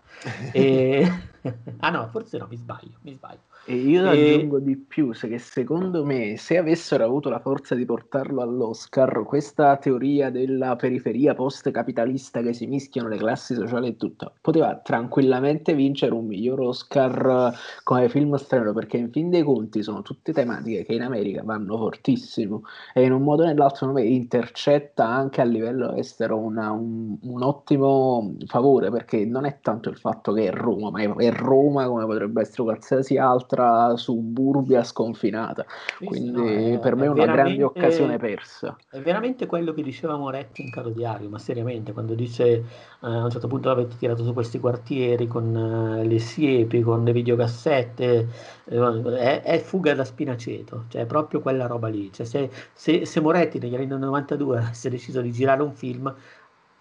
E... 0.53 1.07
ah 1.79 1.91
no, 1.91 2.09
forse 2.09 2.39
no, 2.39 2.47
mi 2.49 2.57
sbaglio, 2.57 2.99
mi 3.03 3.13
sbaglio. 3.13 3.43
E 3.69 3.75
io 3.75 4.05
e... 4.13 4.35
aggiungo 4.35 4.61
di 4.61 4.77
più, 4.77 5.13
se 5.13 5.27
che 5.27 5.39
secondo 5.39 6.05
me 6.05 6.37
se 6.37 6.57
avessero 6.57 7.03
avuto 7.03 7.29
la 7.31 7.41
forza 7.41 7.75
di 7.75 7.85
portarlo 7.85 8.41
all'Oscar, 8.41 9.25
questa 9.25 9.77
teoria 9.77 10.31
della 10.31 10.77
periferia 10.77 11.35
post-capitalista 11.35 12.43
che 12.43 12.53
si 12.53 12.69
mischiano 12.69 13.09
le 13.09 13.17
classi 13.17 13.55
sociali 13.55 13.89
e 13.89 13.97
tutto, 13.97 14.35
poteva 14.41 14.77
tranquillamente 14.77 15.75
vincere 15.75 16.15
un 16.15 16.27
miglior 16.27 16.61
Oscar 16.61 17.53
come 17.83 18.09
film 18.09 18.37
strano, 18.37 18.73
perché 18.73 18.99
in 18.99 19.11
fin 19.11 19.31
dei 19.31 19.43
conti 19.43 19.83
sono 19.83 20.01
tutte 20.03 20.33
tematiche 20.33 20.85
che 20.85 20.95
in 20.95 21.03
America 21.03 21.43
vanno 21.43 21.77
fortissimo 21.77 22.63
e 22.95 23.03
in 23.03 23.11
un 23.11 23.23
modo 23.23 23.43
o 23.43 23.47
nell'altro 23.47 23.91
me 23.91 24.05
intercetta 24.05 25.09
anche 25.09 25.41
a 25.41 25.45
livello 25.45 25.93
estero 25.95 26.39
una, 26.39 26.71
un, 26.71 27.19
un 27.21 27.43
ottimo 27.43 28.33
favore, 28.47 28.93
perché 28.93 29.25
non 29.25 29.45
è 29.45 29.59
tanto 29.61 29.89
il 29.89 29.97
fatto 29.97 30.33
che 30.33 30.47
è 30.47 30.53
Roma, 30.53 30.91
ma 30.91 31.03
è 31.17 31.33
Roma 31.33 31.89
come 31.89 32.07
potrebbe 32.07 32.43
essere 32.43 32.63
qualsiasi 32.63 33.17
altra 33.17 33.55
nostra 33.57 33.97
suburbia 33.97 34.85
sconfinata. 34.85 35.65
Quindi 35.99 36.73
no, 36.73 36.79
per 36.79 36.95
me 36.97 37.07
è 37.07 37.09
una 37.09 37.27
grande 37.27 37.63
occasione 37.63 38.19
persa. 38.19 38.77
È 38.89 39.01
veramente 39.01 39.47
quello 39.47 39.73
che 39.73 39.83
diceva 39.83 40.17
Moretti 40.17 40.63
in 40.63 40.71
Caro 40.71 40.91
Diario, 40.91 41.29
ma 41.29 41.39
seriamente, 41.39 41.93
quando 41.93 42.15
dice 42.15 42.45
eh, 42.47 42.65
a 43.01 43.25
un 43.25 43.31
certo 43.31 43.49
punto 43.49 43.71
avete 43.71 43.97
tirato 43.97 44.23
su 44.25 44.33
questi 44.33 44.59
quartieri 44.59 45.27
con 45.27 45.55
eh, 45.57 46.05
le 46.05 46.19
siepi, 46.19 46.83
con 46.83 47.05
le 47.05 47.13
videocassette, 47.13 48.29
eh, 48.65 49.03
è, 49.19 49.43
è 49.43 49.59
fuga 49.59 49.95
da 49.95 50.05
spinaceto, 50.05 50.85
cioè 50.89 51.03
è 51.03 51.07
proprio 51.07 51.41
quella 51.41 51.67
roba 51.67 51.89
lì. 51.89 52.13
Cioè, 52.13 52.27
se, 52.27 52.51
se- 52.73 53.07
se 53.07 53.21
Moretti 53.21 53.59
negli 53.59 53.75
anni 53.75 53.87
92 53.87 54.59
avesse 54.59 54.91
deciso 54.91 55.21
di 55.21 55.33
girare 55.33 55.63
un 55.63 55.73
film, 55.73 56.15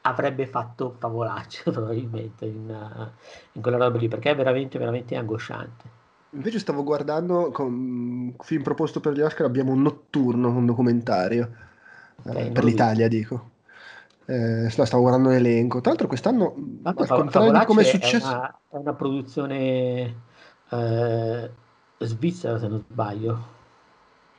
avrebbe 0.02 0.46
fatto 0.46 0.96
favolacce 1.00 1.64
probabilmente 1.72 2.46
in, 2.46 2.70
eh, 2.70 3.12
in 3.54 3.62
quella 3.62 3.78
roba 3.78 3.98
lì, 3.98 4.08
perché 4.08 4.32
è 4.32 4.36
veramente, 4.36 4.78
veramente 4.78 5.16
angosciante. 5.16 5.95
Invece 6.36 6.60
stavo 6.60 6.84
guardando 6.84 7.50
con 7.52 7.74
un 7.74 8.34
film 8.40 8.62
proposto 8.62 9.00
per 9.00 9.14
gli 9.14 9.22
Oscar, 9.22 9.46
abbiamo 9.46 9.72
un 9.72 9.82
notturno, 9.82 10.50
un 10.50 10.66
documentario, 10.66 11.50
eh, 12.26 12.32
non 12.32 12.52
per 12.52 12.64
l'ho 12.64 12.70
l'Italia 12.70 13.08
dico. 13.08 13.52
Eh, 14.26 14.70
stavo 14.70 15.02
guardando 15.02 15.30
l'elenco. 15.30 15.80
Tra 15.80 15.90
l'altro 15.92 16.08
quest'anno, 16.08 16.54
Tanto 16.84 17.04
al 17.04 17.08
contrario 17.08 17.52
di 17.52 17.66
come 17.66 17.82
è 17.82 17.86
successo... 17.86 18.28
una, 18.28 18.60
è 18.70 18.76
una 18.76 18.94
produzione 18.94 20.16
eh, 20.70 21.50
svizzera, 22.00 22.60
se 22.60 22.68
non 22.68 22.84
sbaglio, 22.90 23.48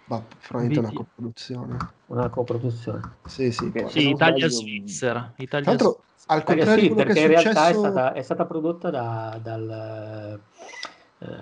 Ma 0.06 0.22
probabilmente 0.46 0.86
è 0.86 0.90
una 0.90 0.92
coproduzione. 0.92 1.76
una 2.06 2.28
coproduzione. 2.28 3.00
Sì, 3.24 3.50
sì. 3.50 3.70
Se 3.72 3.88
Sì, 3.88 4.04
non 4.04 4.12
Italia 4.12 4.48
Tra 4.48 5.60
l'altro, 5.64 6.02
al 6.26 6.42
contrario 6.44 6.74
di 6.74 6.88
sì, 6.88 6.88
quello 6.88 7.12
che 7.12 7.12
perché 7.14 7.20
è 7.20 7.22
in 7.22 7.28
realtà 7.28 7.68
è 7.68 7.72
successo... 7.72 7.78
stata, 7.78 8.12
è 8.12 8.22
stata 8.22 8.44
prodotta 8.44 8.90
da, 8.90 9.40
dal, 9.42 10.40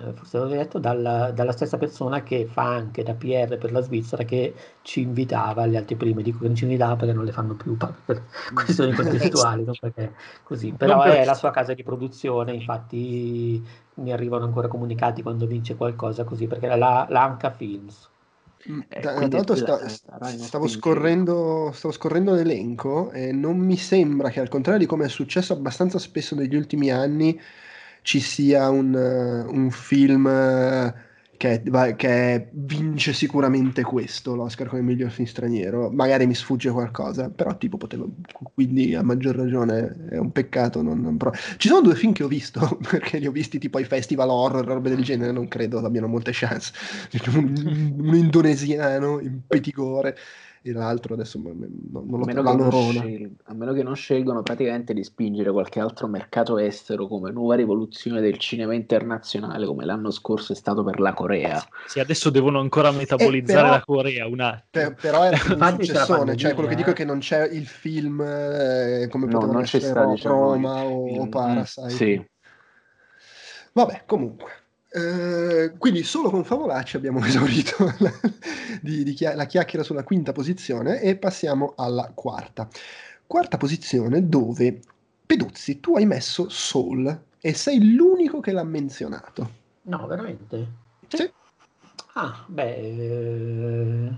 eh, 0.09 0.13
forse 0.13 0.37
l'avevo 0.37 0.55
detto, 0.61 0.79
dalla, 0.79 1.31
dalla 1.31 1.51
stessa 1.51 1.77
persona 1.77 2.23
che 2.23 2.45
fa 2.47 2.63
anche 2.75 3.03
da 3.03 3.13
PR 3.13 3.57
per 3.57 3.71
la 3.71 3.81
Svizzera 3.81 4.23
che 4.23 4.53
ci 4.81 5.01
invitava 5.01 5.63
agli 5.63 5.75
altri 5.75 5.95
primi. 5.95 6.23
Dico 6.23 6.39
che 6.39 6.47
non 6.47 6.55
ci 6.55 6.63
invitava 6.63 6.95
perché 6.95 7.13
non 7.13 7.25
le 7.25 7.31
fanno 7.31 7.55
più 7.55 7.75
per 8.05 8.23
questioni 8.53 8.93
contestuali, 8.93 9.63
non 9.63 9.75
perché 9.79 10.13
così. 10.43 10.71
Però 10.73 11.01
per- 11.01 11.13
è 11.13 11.25
la 11.25 11.33
sua 11.35 11.51
casa 11.51 11.73
di 11.73 11.83
produzione, 11.83 12.53
infatti 12.53 13.63
mi 13.95 14.11
arrivano 14.11 14.45
ancora 14.45 14.67
comunicati 14.67 15.21
quando 15.21 15.45
vince 15.47 15.75
qualcosa 15.75 16.23
così, 16.23 16.47
perché 16.47 16.67
è 16.69 16.77
la, 16.77 17.05
l'Anca 17.09 17.51
Films. 17.51 18.09
Mm, 18.67 18.79
Eh, 18.89 18.99
tra- 19.01 19.11
l'altro 19.27 19.55
la- 19.55 19.87
sta- 19.87 19.87
stavo, 20.37 20.67
scorrendo, 20.67 21.71
stavo 21.73 21.93
scorrendo 21.93 22.33
l'elenco 22.33 23.11
e 23.11 23.31
non 23.31 23.57
mi 23.59 23.77
sembra 23.77 24.29
che 24.29 24.39
al 24.39 24.49
contrario 24.49 24.79
di 24.79 24.87
come 24.87 25.05
è 25.05 25.09
successo 25.09 25.53
abbastanza 25.53 25.99
spesso 25.99 26.33
negli 26.35 26.55
ultimi 26.55 26.89
anni 26.91 27.39
ci 28.05 28.19
sia 28.19 28.69
un, 28.69 28.93
eh, 28.95 29.41
un 29.51 29.71
film 29.71 30.27
eh, 30.27 30.93
che, 31.37 31.63
che 31.97 32.49
vince 32.53 33.13
sicuramente 33.13 33.81
questo, 33.81 34.35
l'Oscar 34.35 34.67
come 34.67 34.81
miglior 34.83 35.09
film 35.09 35.27
straniero. 35.27 35.89
Magari 35.89 36.27
mi 36.27 36.35
sfugge 36.35 36.69
qualcosa, 36.69 37.29
però 37.31 37.57
tipo 37.57 37.77
potevo, 37.77 38.07
quindi 38.53 38.93
a 38.95 39.01
maggior 39.01 39.35
ragione 39.35 40.07
è 40.11 40.17
un 40.17 40.31
peccato. 40.31 40.81
non- 40.83 41.01
non 41.01 41.17
pro- 41.17 41.33
Ci 41.57 41.67
sono 41.67 41.81
due 41.81 41.95
film 41.95 42.13
che 42.13 42.23
ho 42.23 42.27
visto, 42.27 42.77
perché 42.89 43.17
li 43.17 43.25
ho 43.27 43.31
visti 43.31 43.57
tipo 43.59 43.77
ai 43.79 43.85
festival 43.85 44.29
horror, 44.29 44.65
robe 44.65 44.89
del 44.89 45.03
genere, 45.03 45.31
non 45.31 45.47
credo 45.47 45.79
abbiano 45.79 46.07
molte 46.07 46.31
chance 46.33 46.71
un, 47.35 47.93
un 47.97 48.15
indonesiano 48.15 49.19
in 49.19 49.41
petigore 49.47 50.15
l'altro 50.71 51.13
adesso 51.13 51.39
non, 51.41 51.57
lo 51.91 52.25
meno, 52.25 52.41
la 52.41 52.51
che 52.51 52.57
non 52.57 52.69
Lorona 52.69 53.01
scel- 53.01 53.35
a 53.45 53.53
meno 53.53 53.73
che 53.73 53.83
non 53.83 53.95
scelgono 53.95 54.41
praticamente 54.41 54.93
di 54.93 55.03
spingere 55.03 55.51
qualche 55.51 55.79
altro 55.79 56.07
mercato 56.07 56.57
estero 56.57 57.07
come 57.07 57.31
nuova 57.31 57.55
rivoluzione 57.55 58.21
del 58.21 58.37
cinema 58.37 58.73
internazionale, 58.73 59.65
come 59.65 59.85
l'anno 59.85 60.11
scorso 60.11 60.53
è 60.53 60.55
stato 60.55 60.83
per 60.83 60.99
la 60.99 61.13
Corea. 61.13 61.63
Sì, 61.85 61.99
adesso 61.99 62.29
devono 62.29 62.59
ancora 62.59 62.91
metabolizzare 62.91 63.59
Eh, 63.59 63.61
però- 63.63 63.69
la 63.75 63.83
Corea 63.83 64.27
un 64.27 64.39
attimo. 64.39 64.63
Per- 64.69 64.95
però 64.95 65.21
è 65.23 65.29
un 65.53 65.75
successone 65.79 66.35
cioè 66.35 66.53
quello 66.53 66.69
che 66.69 66.75
dico 66.75 66.89
eh. 66.89 66.93
è 66.93 66.95
che 66.95 67.05
non 67.05 67.19
c'è 67.19 67.47
il 67.47 67.65
film 67.67 68.21
eh, 68.21 69.07
come 69.09 69.25
No, 69.25 69.31
potevano 69.31 69.51
non 69.59 69.63
c'è 69.63 69.77
essere 69.77 69.91
sta, 69.91 70.05
diciamo, 70.05 70.35
Roma 70.51 70.79
il 70.79 70.85
o, 70.85 71.21
o 71.21 71.29
Parasite 71.29 71.89
Sì. 71.89 72.25
vabbè 73.73 74.03
comunque 74.05 74.51
Eh, 74.97 75.73
quindi 75.77 76.03
solo 76.03 76.29
con 76.29 76.45
Favolacci 76.45 76.95
abbiamo 76.95 77.19
esaurito 77.25 77.93
la, 77.99 78.11
di- 78.81 79.03
di 79.03 79.11
chia- 79.11 79.35
la 79.35 79.45
chiacchiera 79.45 79.83
sulla 79.83 80.03
quinta 80.03 80.31
posizione 80.31 81.01
e 81.01 81.17
passiamo 81.17 81.73
alla 81.75 82.09
quarta 82.13 82.65
quarta 83.27 83.57
posizione 83.57 84.29
dove 84.29 84.79
Peduzzi 85.25 85.81
tu 85.81 85.97
hai 85.97 86.05
messo 86.05 86.47
Soul 86.47 87.23
e 87.41 87.53
sei 87.53 87.93
l'unico 87.93 88.39
che 88.39 88.53
l'ha 88.53 88.63
menzionato 88.63 89.63
No, 89.87 90.07
veramente? 90.07 90.67
Sì. 91.09 91.29
Ah, 92.13 92.45
beh, 92.47 92.75
eh, 92.75 94.11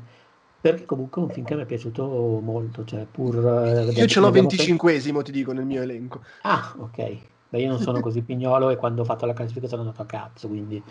perché 0.62 0.86
comunque 0.86 1.22
è 1.24 1.26
un 1.26 1.32
film 1.32 1.46
che 1.46 1.56
mi 1.56 1.64
è 1.64 1.66
piaciuto 1.66 2.40
molto, 2.42 2.86
cioè 2.86 3.06
pur... 3.06 3.36
eh, 3.36 3.92
io 3.94 4.06
ce 4.06 4.20
l'ho 4.20 4.28
abbiamo- 4.28 4.50
25esimo 4.50 5.24
ti 5.24 5.32
dico 5.32 5.54
nel 5.54 5.66
mio 5.66 5.82
elenco 5.82 6.24
Ah, 6.44 6.76
ok. 6.78 7.18
Beh, 7.50 7.62
io 7.62 7.70
non 7.70 7.80
sono 7.80 8.00
così 8.02 8.22
pignolo 8.22 8.70
e 8.70 8.76
quando 8.76 9.02
ho 9.02 9.06
fatto 9.06 9.26
la 9.26 9.34
classifica 9.34 9.68
sono 9.68 9.82
andato 9.82 10.02
a 10.02 10.06
cazzo, 10.06 10.48
quindi... 10.48 10.84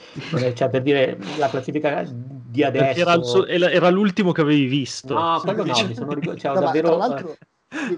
Cioè, 0.55 0.71
per 0.71 0.83
dire, 0.83 1.19
la 1.37 1.49
classifica 1.49 2.05
di 2.05 2.63
adesso... 2.63 3.01
era, 3.01 3.13
il 3.15 3.25
suo- 3.25 3.47
era- 3.47 3.91
l'ultimo 3.91 4.33
che 4.33 4.41
avevi 4.41 4.67
visto. 4.67 5.15
No, 5.15 5.41
quello 5.43 5.65
no, 5.65 5.87
mi 5.87 5.95
sono 5.95 6.13
ricordato... 6.15 6.39
Cioè, 6.39 6.55
No, 6.55 6.61
davvero... 6.61 6.89
tra 6.89 6.97
l'altro, 6.97 7.37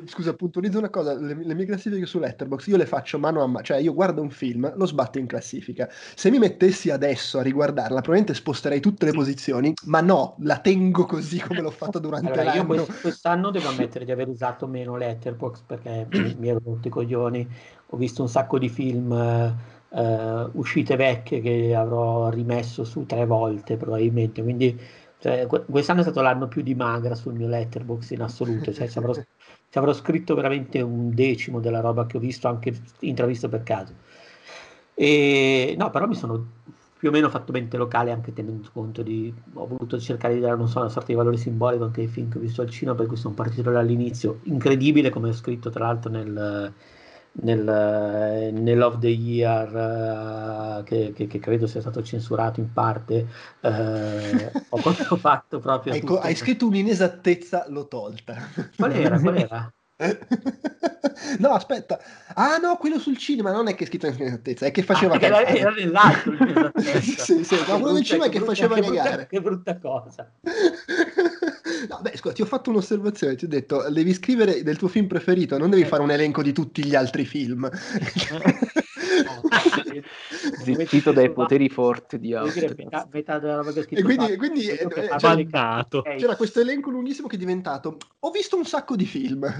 scusa, 0.07 0.35
puntualizzo 0.35 0.79
una 0.79 0.91
cosa: 0.91 1.15
le, 1.15 1.35
le 1.35 1.55
mie 1.55 1.67
classifiche 1.67 2.07
su 2.07 2.19
Letterboxd 2.19 2.69
io 2.69 2.77
le 2.77 2.87
faccio 2.87 3.19
mano 3.19 3.43
a 3.43 3.47
mano, 3.47 3.65
cioè 3.65 3.79
io 3.79 3.95
guardo 3.95 4.23
un 4.23 4.31
film, 4.31 4.73
lo 4.77 4.87
sbatto 4.87 5.19
in 5.19 5.27
classifica. 5.27 5.88
Se 5.91 6.31
mi 6.31 6.38
mettessi 6.38 6.91
adesso 6.91 7.38
a 7.38 7.43
riguardarla, 7.43 8.00
probabilmente 8.00 8.35
sposterei 8.35 8.81
tutte 8.81 9.07
le 9.07 9.12
posizioni, 9.12 9.73
ma 9.87 10.00
no, 10.00 10.37
la 10.41 10.59
tengo 10.59 11.05
così 11.07 11.38
come 11.41 11.61
l'ho 11.61 11.71
fatto 11.71 11.99
durante 11.99 12.33
Allora, 12.33 12.43
io 12.55 12.67
l'anno. 12.67 12.85
quest- 12.85 13.00
quest'anno 13.00 13.50
devo 13.50 13.69
ammettere 13.69 14.05
di 14.05 14.11
aver 14.11 14.29
usato 14.29 14.67
meno 14.67 14.97
Letterboxd 14.97 15.65
perché 15.67 16.07
mi, 16.11 16.35
mi 16.38 16.49
ero 16.49 16.61
rotto 16.65 16.88
i 16.88 16.91
coglioni. 16.91 17.49
Ho 17.90 17.97
visto 17.97 18.23
un 18.23 18.28
sacco 18.28 18.59
di 18.59 18.68
film 18.68 19.12
eh, 19.12 19.54
eh, 19.90 20.49
uscite 20.52 20.97
vecchie 20.97 21.40
che 21.40 21.75
avrò 21.75 22.28
rimesso 22.28 22.85
su 22.85 23.07
tre 23.07 23.25
volte 23.26 23.76
probabilmente. 23.76 24.42
Quindi 24.42 24.78
cioè, 25.18 25.47
que- 25.47 25.64
quest'anno 25.64 26.00
è 26.00 26.02
stato 26.02 26.21
l'anno 26.21 26.49
più 26.49 26.62
di 26.62 26.75
magra 26.75 27.14
sul 27.14 27.35
mio 27.35 27.49
Letterboxd 27.49 28.12
in 28.12 28.23
assoluto. 28.23 28.73
Cioè, 28.73 28.88
ci 28.88 28.99
avrò, 28.99 29.12
ci 29.14 29.78
avrò 29.78 29.92
scritto 29.92 30.35
veramente 30.35 30.80
un 30.80 31.14
decimo 31.14 31.61
della 31.61 31.80
roba 31.80 32.07
che 32.07 32.16
ho 32.18 32.21
visto, 32.21 32.49
anche 32.49 32.73
intravisto 33.00 33.49
per 33.49 33.62
caso. 33.62 33.95
E 34.95 35.75
no, 35.78 35.90
però 35.90 36.07
mi 36.07 36.14
sono 36.14 36.47
più 36.99 37.09
o 37.11 37.12
meno 37.12 37.28
fatto 37.30 37.52
mente 37.52 37.76
locale 37.76 38.11
anche 38.11 38.33
tenendo 38.33 38.68
conto 38.73 39.02
di 39.02 39.33
ho 39.52 39.66
voluto 39.68 40.00
cercare 40.00 40.35
di 40.35 40.40
dare 40.40 40.57
non 40.57 40.68
so, 40.68 40.80
una 40.80 40.88
sorta 40.88 41.12
di 41.12 41.14
valore 41.14 41.37
simbolico 41.37 41.85
anche 41.85 42.00
ai 42.00 42.09
film 42.09 42.28
che 42.28 42.38
ho 42.38 42.40
visto 42.40 42.61
al 42.61 42.68
cinema 42.71 42.97
per 42.97 43.07
cui 43.07 43.16
sono 43.16 43.35
partito 43.35 43.71
dall'inizio 43.71 44.40
incredibile 44.45 45.09
come 45.11 45.28
ho 45.28 45.33
scritto 45.33 45.71
tra 45.71 45.85
l'altro 45.85 46.11
nel, 46.11 46.73
nel, 47.40 48.52
nel 48.52 48.78
Love 48.78 48.99
the 48.99 49.09
Year 49.09 50.80
eh, 50.80 50.83
che, 50.85 51.12
che- 51.14 51.26
che 51.26 51.38
credo 51.38 51.66
sia 51.66 51.80
stato 51.80 52.02
censurato 52.02 52.61
in 52.61 52.73
parte 52.73 53.26
eh, 53.61 54.52
ho, 54.68 54.80
ho 54.80 55.16
fatto 55.16 55.59
proprio 55.61 55.92
Hai, 55.92 56.00
tutto. 56.00 56.18
hai 56.21 56.35
scritto 56.35 56.66
un'inesattezza, 56.66 57.66
l'ho 57.68 57.87
tolta. 57.88 58.37
qual 58.76 58.92
era? 58.92 59.18
Qual 59.21 59.37
era? 59.37 59.73
no, 61.38 61.49
aspetta. 61.50 61.99
Ah, 62.35 62.57
no, 62.59 62.76
quello 62.76 63.00
sul 63.00 63.16
cinema 63.18 63.50
non 63.50 63.66
è 63.66 63.75
che 63.75 63.83
è 63.83 63.87
scritto 63.88 64.07
inesattezza, 64.07 64.66
è 64.66 64.71
che 64.71 64.83
faceva 64.85 65.14
Ah, 65.14 65.18
era, 65.21 65.45
era 65.45 65.71
nell'altro. 65.76 66.33
Sì, 67.00 67.42
sì, 67.45 67.57
no, 67.66 67.78
quello 67.80 67.92
del 67.95 68.04
cinema 68.04 68.26
è 68.26 68.28
che 68.28 68.38
brutta- 68.38 68.52
faceva 68.54 68.75
brutta- 68.76 69.02
cagare. 69.02 69.26
che 69.26 69.40
brutta 69.40 69.78
cosa 69.78 70.30
No, 71.88 72.00
beh, 72.00 72.16
scusa, 72.16 72.35
ti 72.35 72.42
ho 72.42 72.47
fatto 72.47 72.70
un'osservazione, 72.70 73.37
ti 73.37 73.44
ho 73.44 73.49
detto, 73.49 73.88
devi 73.90 74.12
scrivere 74.14 74.62
del 74.62 74.76
tuo 74.76 74.88
film 74.88 75.06
preferito, 75.06 75.58
non 75.58 75.70
devi 75.70 75.85
fare 75.85 76.02
un 76.02 76.11
elenco 76.11 76.42
di 76.42 76.52
tutti 76.52 76.85
gli 76.85 76.94
altri 76.94 77.25
film. 77.25 77.68
Zittito 80.62 81.12
dai 81.12 81.32
poteri 81.32 81.68
forti 81.68 82.18
di 82.18 82.35
Outcast. 82.35 82.75
metà, 82.76 83.08
metà 83.11 83.38
della 83.38 83.56
roba 83.56 83.73
che 83.73 83.82
scritto 83.82 84.00
E 84.00 84.04
quindi- 84.04 84.37
quindi, 84.37 84.66
eh. 84.68 84.85
Ok. 84.85 86.16
C'era 86.16 86.37
questo 86.37 86.61
elenco 86.61 86.90
lunghissimo 86.90 87.26
che 87.26 87.37
è 87.37 87.38
diventato, 87.38 87.97
ho 88.20 88.30
visto 88.30 88.56
un 88.56 88.64
sacco 88.64 88.97
di 88.97 89.06
film. 89.06 89.47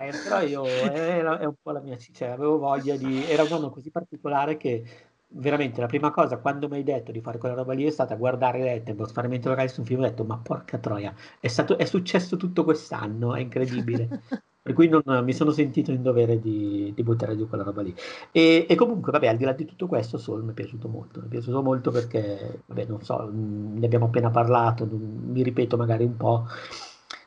Eh, 0.00 0.12
però 0.22 0.40
io 0.42 0.64
era, 0.64 1.40
è 1.40 1.44
un 1.44 1.54
po' 1.60 1.72
la 1.72 1.80
mia 1.80 1.96
cioè 1.98 2.28
avevo 2.28 2.56
voglia 2.58 2.96
di 2.96 3.24
era 3.24 3.42
un 3.42 3.52
anno 3.52 3.70
così 3.70 3.90
particolare 3.90 4.56
che 4.56 4.84
veramente 5.30 5.80
la 5.80 5.86
prima 5.86 6.10
cosa 6.10 6.38
quando 6.38 6.68
mi 6.68 6.76
hai 6.76 6.82
detto 6.82 7.12
di 7.12 7.20
fare 7.20 7.38
quella 7.38 7.54
roba 7.54 7.74
lì 7.74 7.84
è 7.84 7.90
stata 7.90 8.14
guardare 8.16 8.62
Letterboxd 8.62 9.12
fare 9.12 9.28
mente 9.28 9.48
locale 9.48 9.68
su 9.68 9.80
un 9.80 9.86
film 9.86 10.00
ho 10.00 10.04
detto 10.04 10.24
ma 10.24 10.38
porca 10.38 10.78
troia 10.78 11.14
è, 11.40 11.48
stato, 11.48 11.76
è 11.76 11.84
successo 11.84 12.36
tutto 12.36 12.64
quest'anno 12.64 13.34
è 13.34 13.40
incredibile. 13.40 14.22
Per 14.68 14.76
cui 14.76 14.88
non, 14.88 15.02
mi 15.24 15.32
sono 15.32 15.50
sentito 15.50 15.92
in 15.92 16.02
dovere 16.02 16.38
di, 16.40 16.92
di 16.94 17.02
buttare 17.02 17.34
giù 17.38 17.48
quella 17.48 17.64
roba 17.64 17.80
lì. 17.80 17.94
E, 18.30 18.66
e 18.68 18.74
comunque 18.74 19.12
vabbè 19.12 19.26
al 19.28 19.38
di 19.38 19.44
là 19.44 19.52
di 19.52 19.64
tutto 19.64 19.86
questo 19.86 20.18
Soul 20.18 20.42
mi 20.42 20.50
è 20.50 20.52
piaciuto 20.52 20.88
molto 20.88 21.20
mi 21.20 21.26
è 21.26 21.28
piaciuto 21.30 21.62
molto 21.62 21.90
perché 21.90 22.64
vabbè 22.66 22.84
non 22.84 23.00
so 23.02 23.30
ne 23.32 23.86
abbiamo 23.86 24.06
appena 24.06 24.30
parlato 24.30 24.86
mi 24.86 25.42
ripeto 25.42 25.78
magari 25.78 26.04
un 26.04 26.16
po' 26.16 26.46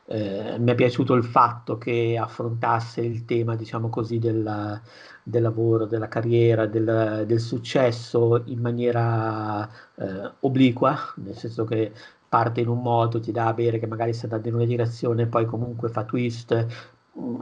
eh, 0.06 0.56
mi 0.58 0.70
è 0.70 0.74
piaciuto 0.74 1.14
il 1.14 1.24
fatto 1.24 1.78
che 1.78 2.18
affrontasse 2.20 3.00
il 3.00 3.24
tema, 3.24 3.56
diciamo 3.56 3.88
così, 3.88 4.18
del, 4.18 4.80
del 5.22 5.42
lavoro, 5.42 5.86
della 5.86 6.08
carriera, 6.08 6.66
del, 6.66 7.24
del 7.26 7.40
successo 7.40 8.42
in 8.46 8.60
maniera 8.60 9.68
eh, 9.96 10.32
obliqua, 10.40 10.96
nel 11.16 11.36
senso 11.36 11.64
che 11.64 11.92
parte 12.28 12.60
in 12.60 12.68
un 12.68 12.80
modo, 12.80 13.20
ti 13.20 13.30
dà 13.32 13.48
a 13.48 13.52
bere 13.54 13.78
che 13.78 13.86
magari 13.86 14.12
sta 14.14 14.24
andando 14.24 14.48
in 14.48 14.54
una 14.54 14.64
direzione, 14.64 15.26
poi 15.26 15.44
comunque 15.44 15.88
fa 15.90 16.04
twist, 16.04 16.66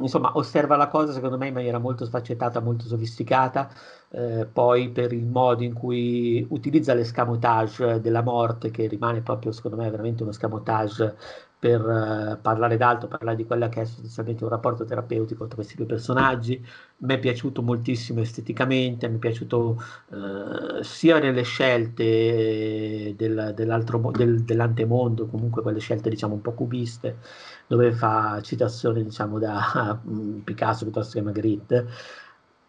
insomma, 0.00 0.36
osserva 0.36 0.76
la 0.76 0.88
cosa 0.88 1.12
secondo 1.12 1.38
me 1.38 1.46
in 1.48 1.54
maniera 1.54 1.78
molto 1.78 2.04
sfaccettata, 2.04 2.60
molto 2.60 2.84
sofisticata, 2.86 3.70
eh, 4.10 4.46
poi 4.52 4.90
per 4.90 5.12
il 5.12 5.26
modo 5.26 5.62
in 5.62 5.74
cui 5.74 6.44
utilizza 6.50 6.92
l'escamotage 6.94 8.00
della 8.00 8.22
morte, 8.22 8.70
che 8.70 8.86
rimane 8.88 9.20
proprio 9.22 9.52
secondo 9.52 9.76
me 9.76 9.88
veramente 9.90 10.22
uno 10.22 10.32
escamotage 10.32 11.16
per 11.60 11.80
uh, 11.82 12.40
parlare 12.40 12.78
d'altro, 12.78 13.06
parlare 13.06 13.36
di 13.36 13.44
quella 13.44 13.68
che 13.68 13.82
è 13.82 13.84
sostanzialmente 13.84 14.44
un 14.44 14.50
rapporto 14.50 14.84
terapeutico 14.86 15.46
tra 15.46 15.56
questi 15.56 15.76
due 15.76 15.84
personaggi. 15.84 16.64
Mi 16.98 17.14
è 17.14 17.18
piaciuto 17.18 17.60
moltissimo 17.62 18.20
esteticamente, 18.20 19.08
mi 19.08 19.16
è 19.16 19.18
piaciuto 19.18 19.82
uh, 20.08 20.82
sia 20.82 21.18
nelle 21.18 21.42
scelte 21.42 23.14
del, 23.16 23.52
del, 23.54 24.42
dell'antemondo, 24.42 25.26
comunque 25.26 25.60
quelle 25.62 25.80
scelte 25.80 26.08
diciamo 26.08 26.34
un 26.34 26.40
po' 26.40 26.52
cubiste, 26.52 27.18
dove 27.66 27.92
fa 27.92 28.40
citazioni 28.42 29.04
diciamo 29.04 29.38
da 29.38 30.00
um, 30.04 30.40
Picasso 30.44 30.84
piuttosto 30.84 31.18
che 31.18 31.22
Magritte. 31.24 31.86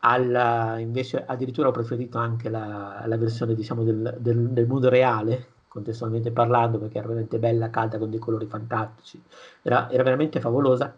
Alla, 0.03 0.79
invece 0.79 1.23
addirittura 1.25 1.67
ho 1.69 1.71
preferito 1.71 2.17
anche 2.17 2.49
la, 2.49 3.03
la 3.05 3.17
versione 3.17 3.53
diciamo 3.55 3.83
del, 3.83 4.17
del, 4.19 4.49
del 4.49 4.67
mondo 4.67 4.89
reale 4.89 5.50
contestualmente 5.71 6.31
parlando, 6.31 6.79
perché 6.79 6.97
era 6.97 7.07
veramente 7.07 7.39
bella, 7.39 7.69
calda, 7.69 7.97
con 7.97 8.09
dei 8.09 8.19
colori 8.19 8.45
fantastici, 8.45 9.21
era, 9.61 9.89
era 9.89 10.03
veramente 10.03 10.41
favolosa. 10.41 10.93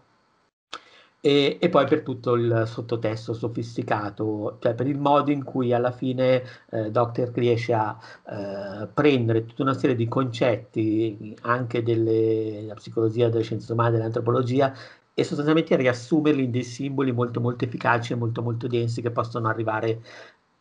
E, 1.25 1.57
e, 1.61 1.69
poi 1.69 1.85
per 1.85 2.01
tutto 2.01 2.33
il 2.33 2.63
sottotesto 2.65 3.33
sofisticato, 3.33 4.57
cioè 4.59 4.73
per 4.73 4.87
il 4.87 4.97
modo 4.97 5.31
in 5.31 5.43
cui 5.43 5.71
alla 5.73 5.91
fine 5.91 6.43
eh, 6.71 6.91
Doctor 6.91 7.31
riesce 7.33 7.73
a 7.73 7.97
eh, 8.27 8.87
prendere 8.93 9.45
tutta 9.45 9.61
una 9.61 9.73
serie 9.73 9.95
di 9.95 10.07
concetti 10.07 11.33
anche 11.43 11.81
della 11.81 12.73
psicologia, 12.73 13.29
delle 13.29 13.43
scienze 13.43 13.71
umane, 13.71 13.91
dell'antropologia 13.91 14.73
e 15.13 15.23
sostanzialmente 15.23 15.75
riassumerli 15.77 16.43
in 16.45 16.51
dei 16.51 16.63
simboli 16.63 17.11
molto 17.13 17.39
molto 17.39 17.63
efficaci 17.65 18.13
e 18.13 18.15
molto 18.15 18.41
molto 18.41 18.67
densi 18.67 19.01
che 19.01 19.11
possono 19.11 19.47
arrivare 19.47 20.01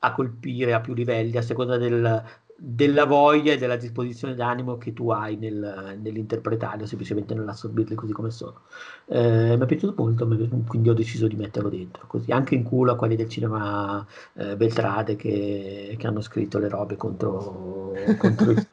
a 0.05 0.13
colpire 0.13 0.75
a 0.75 0.81
più 0.81 0.95
livelli 0.95 1.37
a 1.37 1.43
seconda 1.43 1.77
del, 1.77 2.23
della 2.65 3.07
voglia 3.07 3.55
e 3.55 3.59
della 3.59 3.75
disposizione 3.75 4.37
d'animo 4.37 4.79
che 4.79 4.93
tu 4.93 5.11
hai 5.11 5.37
nel, 5.37 5.99
nell'interpretarli 6.01 6.85
o 6.85 6.87
semplicemente 6.87 7.35
nell'assorbirli 7.35 7.97
così 7.97 8.13
come 8.13 8.31
sono. 8.31 8.61
Eh, 9.07 9.57
mi 9.57 9.63
è 9.65 9.67
piaciuto 9.67 10.01
molto, 10.01 10.29
quindi 10.69 10.89
ho 10.89 10.95
deciso 10.95 11.27
di 11.27 11.35
metterlo 11.35 11.69
dentro, 11.69 12.05
così 12.07 12.31
anche 12.31 12.55
in 12.55 12.63
culo 12.63 12.93
a 12.93 12.97
quelli 12.97 13.17
del 13.17 13.29
cinema 13.29 14.07
eh, 14.35 14.55
Beltrade 14.55 15.17
che, 15.17 15.97
che, 15.99 16.07
hanno 16.07 16.21
scritto 16.21 16.61
le 16.61 16.69
robe 16.69 16.95
contro, 16.97 17.95
contro 18.19 18.51
il, 18.53 18.65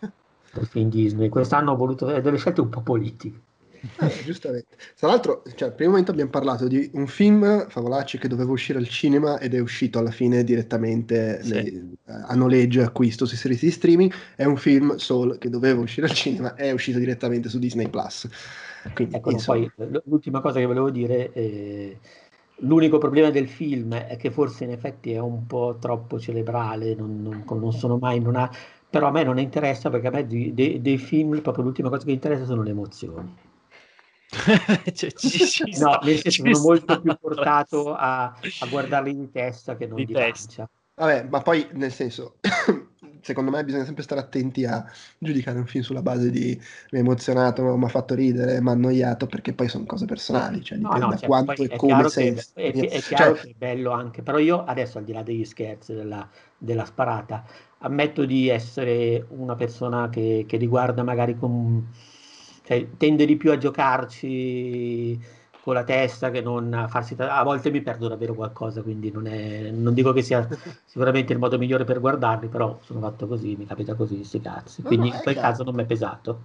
il 0.59 0.67
film 0.67 0.89
Disney. 0.89 1.29
Quest'anno 1.29 1.71
ho 1.71 1.75
voluto 1.75 2.05
delle 2.05 2.37
scelte 2.37 2.61
un 2.61 2.69
po' 2.69 2.81
politiche. 2.81 3.41
Eh, 3.99 4.23
giustamente. 4.23 4.77
Tra 4.97 5.07
l'altro, 5.07 5.43
cioè, 5.55 5.71
primo 5.71 5.91
momento 5.91 6.11
abbiamo 6.11 6.29
parlato 6.29 6.67
di 6.67 6.89
un 6.93 7.07
film, 7.07 7.67
Favolacci, 7.69 8.17
che 8.17 8.27
doveva 8.27 8.51
uscire 8.51 8.79
al 8.79 8.87
cinema 8.87 9.39
ed 9.39 9.53
è 9.53 9.59
uscito 9.59 9.99
alla 9.99 10.11
fine 10.11 10.43
direttamente 10.43 11.41
sì. 11.43 11.51
nei, 11.53 11.97
a 12.05 12.35
noleggio 12.35 12.81
e 12.81 12.83
acquisto 12.83 13.25
sui 13.25 13.37
servizi 13.37 13.65
di 13.65 13.71
streaming. 13.71 14.13
È 14.35 14.45
un 14.45 14.57
film 14.57 14.95
Soul 14.95 15.37
che 15.37 15.49
doveva 15.49 15.81
uscire 15.81 16.07
al 16.07 16.13
cinema 16.13 16.55
e 16.55 16.65
è 16.65 16.71
uscito 16.71 16.99
direttamente 16.99 17.49
su 17.49 17.59
Disney 17.59 17.89
Plus. 17.89 18.27
Quindi, 18.93 19.15
ecco, 19.15 19.35
poi 19.45 19.71
l'ultima 20.05 20.41
cosa 20.41 20.59
che 20.59 20.65
volevo 20.65 20.89
dire 20.89 21.31
è... 21.31 21.97
L'unico 22.61 22.97
problema 22.97 23.29
del 23.29 23.47
film 23.47 23.95
è 23.95 24.17
che 24.17 24.31
forse 24.31 24.65
in 24.65 24.71
effetti 24.71 25.13
è 25.13 25.19
un 25.19 25.47
po' 25.47 25.77
troppo 25.79 26.19
cerebrale, 26.19 26.93
non, 26.93 27.21
non, 27.21 27.45
non 27.47 27.71
sono 27.71 27.97
mai, 27.97 28.19
non 28.19 28.35
ha, 28.35 28.51
però 28.89 29.07
a 29.07 29.11
me 29.11 29.23
non 29.23 29.39
interessa 29.39 29.89
perché 29.89 30.07
a 30.07 30.11
me 30.11 30.27
dei, 30.27 30.53
dei, 30.53 30.81
dei 30.81 30.97
film 30.97 31.39
proprio 31.39 31.63
l'ultima 31.63 31.87
cosa 31.87 32.03
che 32.03 32.11
interessa 32.11 32.43
sono 32.43 32.61
le 32.61 32.71
emozioni. 32.71 33.33
cioè, 34.93 35.11
ci, 35.11 35.47
ci 35.47 35.63
no, 35.63 35.73
sta, 35.73 35.99
nel 36.03 36.19
senso 36.19 36.43
sono 36.43 36.59
molto 36.59 37.01
più 37.01 37.17
portato 37.19 37.95
a, 37.95 38.25
a, 38.25 38.67
guardarli 38.69 39.15
di 39.15 39.31
testa 39.31 39.75
che 39.75 39.87
non 39.87 39.95
di, 39.95 40.05
di 40.05 40.13
testa. 40.13 40.69
Vabbè, 40.95 41.27
ma 41.29 41.41
poi 41.41 41.67
nel 41.71 41.91
senso, 41.91 42.35
secondo 43.21 43.49
me 43.49 43.63
bisogna 43.63 43.85
sempre 43.85 44.03
stare 44.03 44.21
attenti 44.21 44.65
a 44.65 44.85
giudicare 45.17 45.57
un 45.57 45.65
film 45.65 45.83
sulla 45.83 46.03
base 46.03 46.29
di 46.29 46.59
mi 46.91 46.99
ha 46.99 47.01
emozionato, 47.01 47.63
mi 47.75 47.85
ha 47.85 47.87
fatto 47.87 48.13
ridere, 48.13 48.61
mi 48.61 48.69
ha 48.69 48.73
annoiato, 48.73 49.25
perché 49.25 49.53
poi 49.53 49.67
sono 49.67 49.85
cose 49.85 50.05
personali, 50.05 50.63
cioè 50.63 50.77
dipende 50.77 50.99
no, 50.99 51.05
no, 51.05 51.11
da 51.11 51.17
certo, 51.17 51.27
quanto 51.27 51.63
e 51.63 51.75
come 51.75 52.09
sei. 52.09 52.33
Che, 52.33 52.43
è, 52.53 52.71
è, 52.71 52.99
chiaro 52.99 53.35
cioè, 53.35 53.45
che 53.45 53.49
è 53.49 53.55
bello 53.57 53.91
anche, 53.91 54.21
però 54.21 54.37
io 54.37 54.63
adesso 54.63 54.99
al 54.99 55.05
di 55.05 55.13
là 55.13 55.23
degli 55.23 55.45
scherzi, 55.45 55.93
della, 55.93 56.29
della 56.55 56.85
sparata, 56.85 57.45
ammetto 57.79 58.25
di 58.25 58.47
essere 58.49 59.25
una 59.29 59.55
persona 59.55 60.09
che, 60.09 60.45
che 60.47 60.57
riguarda 60.57 61.01
magari 61.01 61.35
con 61.35 61.87
cioè, 62.69 62.87
tende 62.97 63.25
di 63.25 63.35
più 63.35 63.49
a 63.51 63.57
giocarci 63.57 65.19
con 65.63 65.73
la 65.73 65.83
testa 65.83 66.29
che 66.29 66.39
non 66.39 66.71
a 66.71 66.87
farsi 66.87 67.15
a 67.17 67.41
volte 67.43 67.71
mi 67.71 67.81
perdo 67.81 68.07
davvero 68.07 68.35
qualcosa 68.35 68.83
quindi 68.83 69.09
non, 69.11 69.25
è, 69.25 69.71
non 69.71 69.95
dico 69.95 70.13
che 70.13 70.21
sia 70.21 70.47
sicuramente 70.85 71.33
il 71.33 71.39
modo 71.39 71.57
migliore 71.57 71.83
per 71.83 71.99
guardarli 71.99 72.47
però 72.47 72.79
sono 72.83 72.99
fatto 72.99 73.27
così 73.27 73.55
mi 73.57 73.65
capita 73.65 73.95
così 73.95 74.23
sti 74.23 74.41
cazzi. 74.41 74.81
Quindi 74.83 75.09
no, 75.09 75.15
in 75.15 75.21
quel 75.21 75.33
chiaro. 75.33 75.49
caso 75.49 75.63
non 75.63 75.73
mi 75.73 75.81
è 75.81 75.85
pesato. 75.87 76.41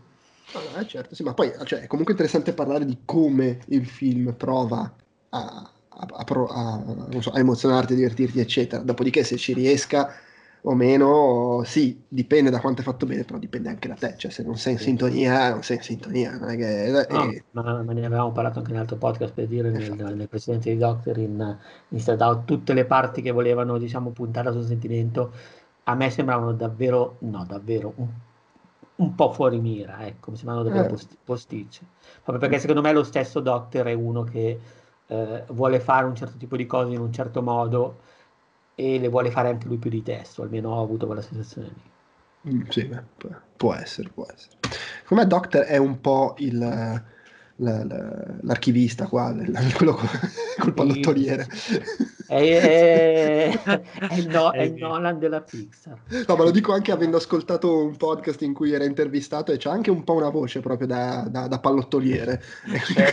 No, 0.54 0.80
eh, 0.80 0.87
certo 0.87 1.14
sì 1.14 1.22
ma 1.22 1.34
poi 1.34 1.52
cioè, 1.64 1.80
è 1.80 1.87
comunque 1.87 2.14
interessante 2.14 2.54
parlare 2.54 2.87
di 2.87 3.00
come 3.04 3.60
il 3.66 3.84
film 3.87 4.32
prova 4.32 4.90
a, 5.28 5.70
a, 5.88 6.06
a, 6.10 7.20
so, 7.20 7.30
a 7.32 7.38
emozionarti 7.38 7.92
a 7.92 7.96
divertirti 7.96 8.40
eccetera. 8.40 8.82
Dopodiché 8.82 9.24
se 9.24 9.37
ci 9.37 9.52
riesca 9.52 10.10
o 10.66 10.74
meno, 10.74 11.62
sì, 11.64 12.05
dipende 12.09 12.48
da 12.48 12.59
quanto 12.59 12.81
è 12.81 12.85
fatto 12.85 13.05
bene, 13.05 13.24
però 13.24 13.38
dipende 13.38 13.68
anche 13.68 13.87
da 13.87 13.94
te, 13.94 14.14
cioè 14.16 14.31
se 14.31 14.42
non 14.42 14.57
sei 14.57 14.72
in 14.74 14.79
sintonia, 14.79 15.50
non 15.50 15.62
sei 15.62 15.77
in 15.77 15.83
sintonia, 15.83 16.38
non 16.38 16.48
è 16.48 16.57
che... 16.57 17.07
No, 17.11 17.24
eh, 17.24 17.44
ma, 17.50 17.83
ma, 17.83 17.92
ne 17.92 18.07
avevamo 18.07 18.33
parlato 18.33 18.61
anche 18.61 18.70
in 18.70 18.79
altro 18.79 18.96
podcast 18.96 19.35
per 19.35 19.46
dire 19.46 19.68
nel, 19.68 19.83
esatto. 19.83 20.14
nel 20.14 20.27
precedente 20.27 20.70
di 20.70 20.79
Doctor 20.79 21.18
in, 21.18 21.59
in 21.88 22.00
Start 22.00 22.20
Out, 22.22 22.44
tutte 22.46 22.72
le 22.72 22.87
parti 22.87 23.20
che 23.20 23.31
volevano, 23.31 23.77
diciamo, 23.77 24.09
puntare 24.11 24.53
sul 24.53 24.64
sentimento, 24.64 25.33
a 25.85 25.94
me 25.94 26.09
sembravano 26.09 26.53
davvero, 26.55 27.16
no, 27.18 27.44
davvero 27.46 27.92
un, 27.96 28.09
un 28.96 29.14
po' 29.14 29.33
fuori 29.33 29.61
mira, 29.61 30.07
ecco, 30.07 30.31
mi 30.31 30.37
sembravano 30.38 30.66
davvero 30.66 30.87
eh. 30.87 30.90
post, 30.92 31.16
posticce, 31.22 31.83
proprio 32.22 32.38
perché 32.38 32.59
secondo 32.59 32.81
me 32.81 32.90
lo 32.92 33.03
stesso 33.03 33.40
Doctor 33.40 33.85
è 33.85 33.92
uno 33.92 34.24
che 34.24 34.59
eh, 35.09 35.44
vuole 35.48 35.79
fare 35.79 36.07
un 36.07 36.14
certo 36.14 36.38
tipo 36.38 36.57
di 36.57 36.64
cose 36.64 36.94
in 36.94 37.00
un 37.00 37.12
certo 37.12 37.42
modo, 37.42 37.98
e 38.74 38.98
le 38.98 39.08
vuole 39.08 39.30
fare 39.30 39.48
anche 39.48 39.68
lui 39.68 39.78
più 39.78 39.90
di 39.90 40.02
testo, 40.02 40.42
almeno 40.42 40.70
ho 40.70 40.82
avuto 40.82 41.06
quella 41.06 41.22
sensazione 41.22 41.68
lì. 41.68 42.52
Mm, 42.52 42.62
sì, 42.68 42.90
può 43.56 43.74
essere, 43.74 44.10
può 44.10 44.26
essere. 44.32 44.56
Come 45.06 45.26
Doctor 45.26 45.64
è 45.64 45.76
un 45.76 46.00
po' 46.00 46.34
il, 46.38 47.02
l'archivista 47.64 49.07
qua, 49.07 49.35
quello 49.77 49.98
col 50.59 50.74
pallottoliere. 50.74 51.46
È, 52.27 52.40
è, 52.40 53.62
è, 53.62 54.14
il 54.16 54.29
no, 54.29 54.50
è, 54.53 54.62
il 54.62 54.74
Nolan 54.74 55.18
della 55.18 55.42
Pixar. 55.42 56.00
No, 56.27 56.37
ma 56.37 56.44
lo 56.44 56.50
dico 56.50 56.72
anche 56.72 56.90
avendo 56.90 57.18
ascoltato 57.18 57.85
un 57.85 57.96
podcast 57.96 58.40
in 58.42 58.55
cui 58.55 58.72
era 58.72 58.85
intervistato 58.85 59.53
e 59.53 59.59
c'ha 59.59 59.70
anche 59.70 59.90
un 59.90 60.05
po' 60.05 60.14
una 60.14 60.31
voce 60.31 60.61
proprio 60.61 60.87
da, 60.87 61.27
da, 61.29 61.48
da 61.48 61.59
pallottoliere. 61.61 62.42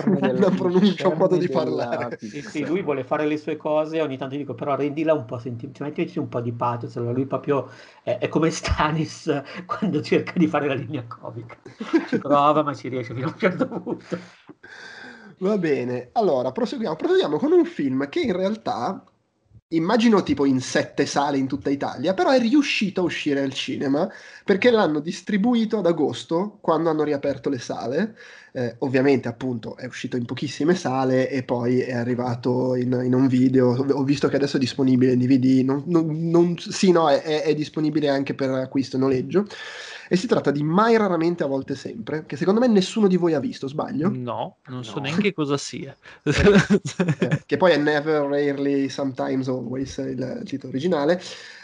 una 0.05 0.49
pronuncia, 0.49 1.09
un 1.09 1.17
modo 1.17 1.35
di 1.35 1.49
parlare. 1.49 2.17
Sì, 2.21 2.41
sì, 2.41 2.65
lui 2.65 2.81
vuole 2.81 3.03
fare 3.03 3.25
le 3.25 3.37
sue 3.37 3.57
cose 3.57 4.01
ogni 4.01 4.17
tanto 4.17 4.37
dico 4.37 4.53
però 4.53 4.75
rendila 4.75 5.13
un 5.13 5.25
po' 5.25 5.39
sentita, 5.39 5.83
mettici 5.83 6.17
un 6.17 6.29
po' 6.29 6.39
di 6.39 6.53
pathos, 6.53 6.95
allora 6.95 7.11
lui 7.11 7.25
proprio 7.25 7.69
è, 8.03 8.29
come 8.29 8.49
Stanis 8.49 9.41
quando 9.65 10.01
cerca 10.01 10.33
di 10.35 10.47
fare 10.47 10.67
la 10.67 10.73
linea 10.73 11.03
comica. 11.05 11.57
Ci 12.07 12.17
prova 12.17 12.63
ma 12.63 12.73
ci 12.73 12.87
riesce 12.87 13.13
fino 13.13 13.27
a 13.27 13.29
un 13.29 13.37
certo 13.37 13.67
punto. 13.67 14.17
Va 15.39 15.57
bene, 15.57 16.09
allora 16.13 16.51
proseguiamo. 16.51 16.95
proseguiamo 16.95 17.37
con 17.37 17.51
un 17.51 17.65
film 17.65 18.07
che 18.09 18.19
in 18.21 18.35
realtà 18.35 19.03
immagino 19.69 20.21
tipo 20.23 20.45
in 20.45 20.59
sette 20.61 21.05
sale 21.05 21.37
in 21.37 21.47
tutta 21.47 21.69
Italia, 21.69 22.13
però 22.13 22.29
è 22.31 22.39
riuscito 22.39 23.01
a 23.01 23.03
uscire 23.05 23.41
al 23.41 23.53
cinema 23.53 24.09
perché 24.43 24.69
l'hanno 24.69 24.99
distribuito 24.99 25.77
ad 25.79 25.85
agosto 25.85 26.57
quando 26.61 26.89
hanno 26.89 27.03
riaperto 27.03 27.49
le 27.49 27.59
sale. 27.59 28.15
Eh, 28.53 28.75
ovviamente, 28.79 29.27
appunto, 29.27 29.77
è 29.77 29.85
uscito 29.85 30.17
in 30.17 30.25
pochissime 30.25 30.75
sale 30.75 31.29
e 31.29 31.43
poi 31.43 31.79
è 31.79 31.93
arrivato 31.93 32.75
in, 32.75 32.99
in 33.03 33.13
un 33.13 33.27
video. 33.27 33.69
Ho 33.69 34.03
visto 34.03 34.27
che 34.27 34.35
adesso 34.35 34.57
è 34.57 34.59
disponibile 34.59 35.13
in 35.13 35.19
DVD. 35.19 35.63
Non, 35.63 35.83
non, 35.87 36.29
non, 36.29 36.57
sì, 36.57 36.91
no, 36.91 37.09
è, 37.09 37.43
è 37.43 37.53
disponibile 37.53 38.09
anche 38.09 38.33
per 38.33 38.49
acquisto 38.49 38.97
e 38.97 38.99
noleggio. 38.99 39.45
E 40.11 40.17
si 40.17 40.27
tratta 40.27 40.51
di 40.51 40.61
Mai 40.61 40.97
raramente 40.97 41.43
a 41.43 41.47
volte 41.47 41.73
sempre, 41.73 42.25
che 42.25 42.35
secondo 42.35 42.59
me 42.59 42.67
nessuno 42.67 43.07
di 43.07 43.15
voi 43.15 43.33
ha 43.33 43.39
visto, 43.39 43.69
sbaglio? 43.69 44.09
No, 44.09 44.57
non 44.65 44.79
no. 44.79 44.83
so 44.83 44.99
neanche 44.99 45.31
cosa 45.31 45.55
sia. 45.55 45.95
eh, 46.23 47.43
che 47.45 47.55
poi 47.55 47.71
è 47.71 47.77
Never, 47.77 48.23
Rarely, 48.23 48.89
Sometimes, 48.89 49.47
Always, 49.47 49.95
il 49.99 50.41
titolo 50.43 50.73
originale. 50.73 51.21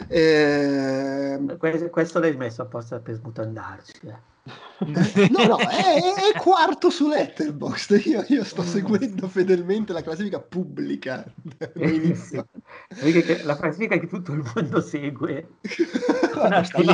Eh... 0.08 1.38
Questo 1.90 2.20
l'hai 2.20 2.34
messo 2.38 2.62
apposta 2.62 2.98
per 3.00 3.16
smutandarci. 3.16 3.92
Eh. 4.06 4.16
no, 5.30 5.44
no, 5.44 5.58
è, 5.58 5.98
è, 6.32 6.38
quarto 6.38 6.88
su 6.90 7.08
Letterboxd. 7.08 8.02
Io, 8.04 8.24
io 8.28 8.44
sto 8.44 8.62
seguendo 8.62 9.26
fedelmente 9.28 9.92
la 9.92 10.02
classifica 10.02 10.38
pubblica. 10.38 11.24
la 13.42 13.56
classifica 13.56 13.98
che 13.98 14.06
tutto 14.06 14.32
il 14.32 14.48
mondo 14.54 14.80
segue. 14.80 15.48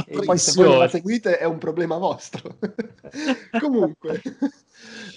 E 0.07 0.25
poi 0.25 0.39
se 0.39 0.63
voi 0.63 0.79
la 0.79 0.89
seguite 0.89 1.37
è 1.39 1.45
un 1.45 1.59
problema 1.59 1.99
vostro. 1.99 2.57
Comunque, 3.61 4.23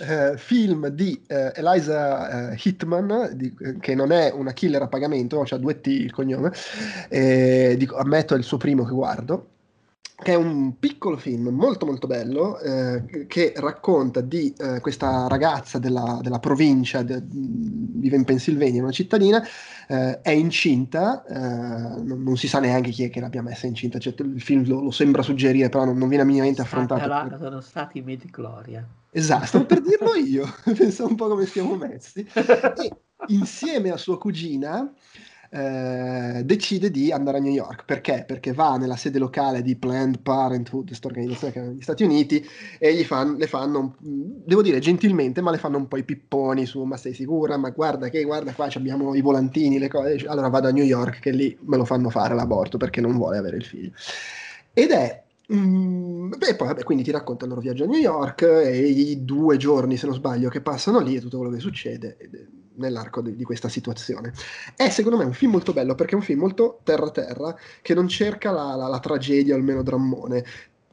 eh, 0.01 0.37
film 0.37 0.89
di 0.89 1.21
eh, 1.27 1.53
Eliza 1.55 2.51
eh, 2.51 2.59
Hitman, 2.61 3.31
di, 3.33 3.53
che 3.79 3.95
non 3.95 4.11
è 4.11 4.31
una 4.33 4.51
killer 4.51 4.81
a 4.81 4.87
pagamento, 4.87 5.45
cioè 5.45 5.59
due 5.59 5.79
T 5.79 5.87
il 5.87 6.11
cognome, 6.11 6.51
dico, 7.77 7.95
ammetto 7.95 8.33
è 8.33 8.37
il 8.37 8.43
suo 8.43 8.57
primo 8.57 8.83
che 8.83 8.91
guardo 8.91 9.55
che 10.19 10.31
è 10.31 10.35
un 10.35 10.79
piccolo 10.79 11.15
film 11.15 11.49
molto 11.49 11.85
molto 11.85 12.07
bello 12.07 12.59
eh, 12.59 13.27
che 13.27 13.53
racconta 13.55 14.19
di 14.19 14.51
eh, 14.57 14.79
questa 14.79 15.27
ragazza 15.27 15.77
della, 15.77 16.17
della 16.23 16.39
provincia, 16.39 17.03
de, 17.03 17.21
vive 17.23 18.15
in 18.15 18.23
Pennsylvania, 18.23 18.81
una 18.81 18.91
cittadina, 18.91 19.43
eh, 19.87 20.19
è 20.21 20.31
incinta, 20.31 21.23
eh, 21.23 22.01
non, 22.01 22.23
non, 22.23 22.35
si 22.35 22.47
sa 22.47 22.59
neanche 22.59 22.89
chi 22.89 23.03
è 23.03 23.11
che 23.11 23.19
l'abbia 23.19 23.43
messa 23.43 23.67
incinta, 23.67 23.99
cioè, 23.99 24.15
il 24.17 24.41
film 24.41 24.65
lo, 24.67 24.81
lo, 24.81 24.91
sembra 24.91 25.21
suggerire, 25.21 25.69
però 25.69 25.85
non, 25.85 25.97
non 25.97 26.07
viene 26.07 26.23
minimamente 26.23 26.61
affrontato. 26.61 27.05
La, 27.07 27.37
sono 27.39 27.61
stati 27.61 27.99
i 27.99 28.01
Medi 28.01 28.27
Gloria. 28.31 28.83
Esatto, 29.11 29.45
stavo 29.45 29.65
per 29.65 29.81
dirlo 29.81 30.15
io, 30.17 30.51
pensa 30.75 31.05
un 31.05 31.13
po' 31.13 31.27
come 31.27 31.45
siamo 31.45 31.75
messi. 31.75 32.27
E 32.33 32.91
insieme 33.27 33.91
a 33.91 33.97
sua 33.97 34.17
cugina 34.17 34.91
eh, 35.49 36.41
decide 36.43 36.91
di 36.91 37.11
andare 37.11 37.37
a 37.37 37.41
New 37.41 37.51
York. 37.51 37.85
Perché? 37.85 38.23
Perché 38.27 38.53
va 38.53 38.77
nella 38.77 38.95
sede 38.95 39.19
locale 39.19 39.61
di 39.61 39.75
Planned 39.75 40.19
Parenthood, 40.19 40.87
questa 40.87 41.07
organizzazione 41.07 41.53
che 41.53 41.59
è 41.59 41.63
negli 41.63 41.81
Stati 41.81 42.03
Uniti, 42.03 42.45
e 42.79 42.93
gli 42.93 43.03
fan, 43.03 43.35
le 43.35 43.47
fanno, 43.47 43.95
devo 43.99 44.61
dire 44.61 44.79
gentilmente, 44.79 45.41
ma 45.41 45.51
le 45.51 45.57
fanno 45.57 45.77
un 45.77 45.87
po' 45.87 45.97
i 45.97 46.03
pipponi 46.03 46.65
su 46.65 46.83
ma 46.83 46.97
sei 46.97 47.13
sicura? 47.13 47.57
Ma 47.57 47.69
guarda 47.69 48.09
che 48.09 48.23
guarda 48.23 48.53
qua 48.53 48.67
abbiamo 48.73 49.15
i 49.15 49.21
volantini, 49.21 49.79
le 49.79 49.87
cose. 49.87 50.25
Allora 50.27 50.49
vado 50.49 50.67
a 50.67 50.71
New 50.71 50.85
York 50.85 51.19
che 51.19 51.31
lì 51.31 51.57
me 51.61 51.77
lo 51.77 51.85
fanno 51.85 52.09
fare 52.09 52.35
l'aborto 52.35 52.77
perché 52.77 53.01
non 53.01 53.15
vuole 53.17 53.37
avere 53.37 53.57
il 53.57 53.65
figlio. 53.65 53.91
Ed 54.73 54.91
è 54.91 55.23
Mm, 55.53 56.33
beh, 56.37 56.55
poi 56.55 56.67
vabbè, 56.67 56.83
quindi 56.83 57.03
ti 57.03 57.11
racconta 57.11 57.45
il 57.45 57.49
loro 57.49 57.61
viaggio 57.61 57.85
a 57.85 57.87
New 57.87 57.99
York 57.99 58.41
e 58.41 58.85
i 58.85 59.23
due 59.23 59.55
giorni, 59.55 59.95
se 59.95 60.05
non 60.05 60.15
sbaglio, 60.15 60.49
che 60.49 60.61
passano 60.61 60.99
lì 60.99 61.15
e 61.15 61.21
tutto 61.21 61.37
quello 61.37 61.53
che 61.53 61.59
succede 61.61 62.17
nell'arco 62.75 63.21
di, 63.21 63.35
di, 63.35 63.43
questa 63.43 63.69
situazione. 63.69 64.33
È 64.75 64.89
secondo 64.89 65.17
me 65.17 65.23
un 65.23 65.33
film 65.33 65.51
molto 65.51 65.71
bello 65.73 65.95
perché 65.95 66.13
è 66.13 66.15
un 66.15 66.21
film 66.21 66.39
molto 66.39 66.79
terra-terra 66.83 67.55
che 67.81 67.93
non 67.93 68.07
cerca 68.07 68.51
la, 68.51 68.75
la, 68.75 68.87
la 68.87 68.99
tragedia 68.99 69.55
o 69.55 69.57
il 69.57 69.63
melodrammone. 69.63 70.43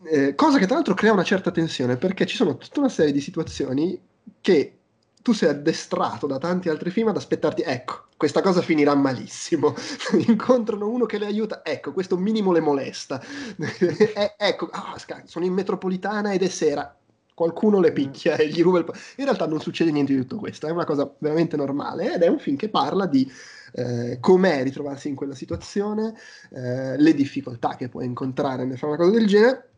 Eh, 0.05 0.35
cosa 0.35 0.59
che 0.59 0.67
tra 0.67 0.77
l'altro 0.77 0.95
crea 0.95 1.13
una 1.13 1.25
certa 1.25 1.51
tensione 1.51 1.97
perché 1.97 2.27
ci 2.27 2.37
sono 2.37 2.57
tutta 2.57 2.81
una 2.81 2.89
serie 2.91 3.13
di 3.13 3.21
situazioni 3.21 3.99
che 4.41 4.79
tu 5.25 5.33
sei 5.33 5.49
addestrato 5.49 6.27
da 6.27 6.37
tanti 6.37 6.69
altri 6.69 6.91
film 6.91 7.09
ad 7.09 7.17
aspettarti, 7.17 7.63
ecco, 7.63 8.09
questa 8.15 8.43
cosa 8.43 8.61
finirà 8.61 8.95
malissimo. 8.95 9.75
Incontrano 10.29 10.87
uno 10.87 11.07
che 11.07 11.17
le 11.17 11.25
aiuta, 11.25 11.65
ecco, 11.65 11.95
questo 11.95 12.19
minimo 12.19 12.53
le 12.53 12.61
molesta. 12.61 13.23
eh, 13.57 14.35
ecco, 14.37 14.67
oh, 14.67 15.25
sono 15.25 15.47
in 15.47 15.55
metropolitana 15.55 16.35
ed 16.35 16.43
è 16.43 16.49
sera. 16.49 16.95
Qualcuno 17.33 17.81
le 17.81 17.93
picchia 17.93 18.37
e 18.37 18.49
gli 18.49 18.63
ruba 18.63 18.81
il... 18.81 18.85
In 19.17 19.25
realtà 19.25 19.47
non 19.47 19.61
succede 19.61 19.91
niente 19.91 20.13
di 20.13 20.21
tutto 20.21 20.37
questo, 20.37 20.67
è 20.67 20.71
una 20.71 20.85
cosa 20.85 21.11
veramente 21.17 21.57
normale 21.57 22.13
ed 22.17 22.21
è 22.21 22.29
un 22.29 22.39
film 22.39 22.57
che 22.57 22.69
parla 22.69 23.07
di 23.07 23.27
eh, 23.73 24.19
com'è 24.21 24.63
ritrovarsi 24.63 25.09
in 25.09 25.15
quella 25.15 25.35
situazione, 25.35 26.15
eh, 26.51 26.99
le 26.99 27.15
difficoltà 27.15 27.77
che 27.77 27.89
puoi 27.89 28.05
incontrare 28.05 28.67
nel 28.67 28.77
fare 28.77 28.93
una 28.93 29.03
cosa 29.03 29.17
del 29.17 29.27
genere 29.27 29.69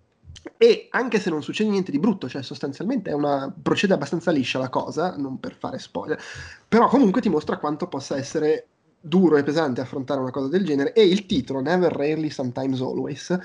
e 0.56 0.88
anche 0.90 1.20
se 1.20 1.30
non 1.30 1.42
succede 1.42 1.70
niente 1.70 1.90
di 1.90 1.98
brutto, 1.98 2.28
cioè 2.28 2.42
sostanzialmente 2.42 3.12
una, 3.12 3.52
procede 3.62 3.94
abbastanza 3.94 4.30
liscia 4.30 4.58
la 4.58 4.68
cosa, 4.68 5.16
non 5.16 5.38
per 5.38 5.54
fare 5.54 5.78
spoiler, 5.78 6.20
però 6.66 6.88
comunque 6.88 7.20
ti 7.20 7.28
mostra 7.28 7.58
quanto 7.58 7.88
possa 7.88 8.16
essere 8.16 8.66
duro 9.00 9.36
e 9.36 9.42
pesante 9.42 9.80
affrontare 9.80 10.20
una 10.20 10.30
cosa 10.30 10.48
del 10.48 10.64
genere 10.64 10.92
e 10.92 11.06
il 11.06 11.26
titolo 11.26 11.60
Never 11.60 11.92
Rarely 11.92 12.30
Sometimes 12.30 12.80
Always 12.80 13.38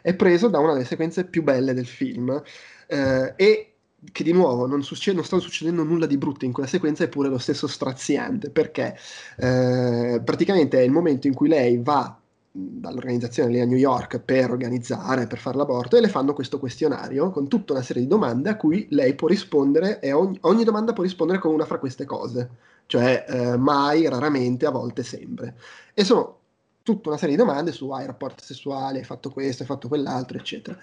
è 0.00 0.14
preso 0.14 0.48
da 0.48 0.58
una 0.58 0.72
delle 0.74 0.84
sequenze 0.84 1.24
più 1.24 1.42
belle 1.42 1.74
del 1.74 1.86
film 1.86 2.40
eh, 2.86 3.32
e 3.36 3.72
che 4.12 4.22
di 4.22 4.32
nuovo 4.32 4.66
non, 4.66 4.84
succede, 4.84 5.16
non, 5.16 5.24
sta 5.24 5.38
succedendo 5.40 5.82
nulla 5.82 6.06
di 6.06 6.16
brutto 6.16 6.44
in 6.44 6.52
quella 6.52 6.68
sequenza 6.68 7.02
eppure 7.02 7.28
lo 7.28 7.38
stesso 7.38 7.66
straziante 7.66 8.50
perché 8.50 8.96
eh, 9.38 10.20
praticamente 10.24 10.78
è 10.78 10.82
il 10.82 10.92
momento 10.92 11.26
in 11.26 11.34
cui 11.34 11.48
lei 11.48 11.78
va 11.82 12.17
dall'organizzazione 12.58 13.50
lì 13.50 13.60
a 13.60 13.64
New 13.64 13.76
York 13.76 14.18
per 14.20 14.50
organizzare, 14.50 15.26
per 15.26 15.38
fare 15.38 15.56
l'aborto 15.56 15.96
e 15.96 16.00
le 16.00 16.08
fanno 16.08 16.32
questo 16.32 16.58
questionario 16.58 17.30
con 17.30 17.48
tutta 17.48 17.72
una 17.72 17.82
serie 17.82 18.02
di 18.02 18.08
domande 18.08 18.50
a 18.50 18.56
cui 18.56 18.86
lei 18.90 19.14
può 19.14 19.28
rispondere 19.28 20.00
e 20.00 20.12
ogni, 20.12 20.38
ogni 20.42 20.64
domanda 20.64 20.92
può 20.92 21.02
rispondere 21.02 21.38
con 21.38 21.54
una 21.54 21.64
fra 21.64 21.78
queste 21.78 22.04
cose, 22.04 22.50
cioè 22.86 23.24
eh, 23.28 23.56
mai, 23.56 24.08
raramente, 24.08 24.66
a 24.66 24.70
volte, 24.70 25.02
sempre. 25.02 25.56
E 25.94 26.04
sono 26.04 26.36
tutta 26.82 27.10
una 27.10 27.18
serie 27.18 27.36
di 27.36 27.42
domande 27.42 27.72
su 27.72 27.90
hai 27.90 28.06
rapporti 28.06 28.44
sessuali, 28.44 28.98
hai 28.98 29.04
fatto 29.04 29.30
questo, 29.30 29.62
hai 29.62 29.68
fatto 29.68 29.88
quell'altro, 29.88 30.38
eccetera. 30.38 30.78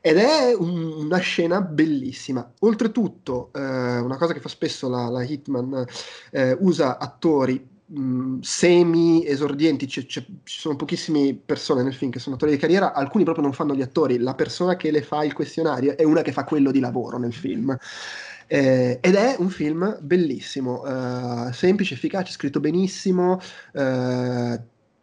Ed 0.00 0.16
è 0.16 0.54
un, 0.54 1.04
una 1.04 1.18
scena 1.18 1.60
bellissima. 1.60 2.48
Oltretutto, 2.60 3.50
eh, 3.52 3.98
una 3.98 4.16
cosa 4.16 4.32
che 4.32 4.40
fa 4.40 4.48
spesso 4.48 4.88
la, 4.88 5.08
la 5.08 5.22
Hitman, 5.24 5.84
eh, 6.30 6.56
usa 6.60 6.98
attori 6.98 7.76
semi 8.40 9.26
esordienti, 9.26 9.86
c- 9.86 10.04
c- 10.06 10.26
ci 10.44 10.60
sono 10.60 10.76
pochissime 10.76 11.34
persone 11.34 11.82
nel 11.82 11.94
film 11.94 12.10
che 12.10 12.18
sono 12.18 12.34
attori 12.34 12.52
di 12.52 12.58
carriera, 12.58 12.92
alcuni 12.92 13.24
proprio 13.24 13.44
non 13.44 13.54
fanno 13.54 13.74
gli 13.74 13.82
attori, 13.82 14.18
la 14.18 14.34
persona 14.34 14.76
che 14.76 14.90
le 14.90 15.02
fa 15.02 15.24
il 15.24 15.32
questionario 15.32 15.96
è 15.96 16.04
una 16.04 16.22
che 16.22 16.32
fa 16.32 16.44
quello 16.44 16.70
di 16.70 16.80
lavoro 16.80 17.18
nel 17.18 17.32
film. 17.32 17.76
Eh, 18.46 18.98
ed 19.00 19.14
è 19.14 19.36
un 19.38 19.50
film 19.50 19.98
bellissimo, 20.00 20.84
eh, 20.86 21.52
semplice, 21.52 21.94
efficace, 21.94 22.32
scritto 22.32 22.60
benissimo, 22.60 23.40
eh, 23.72 24.60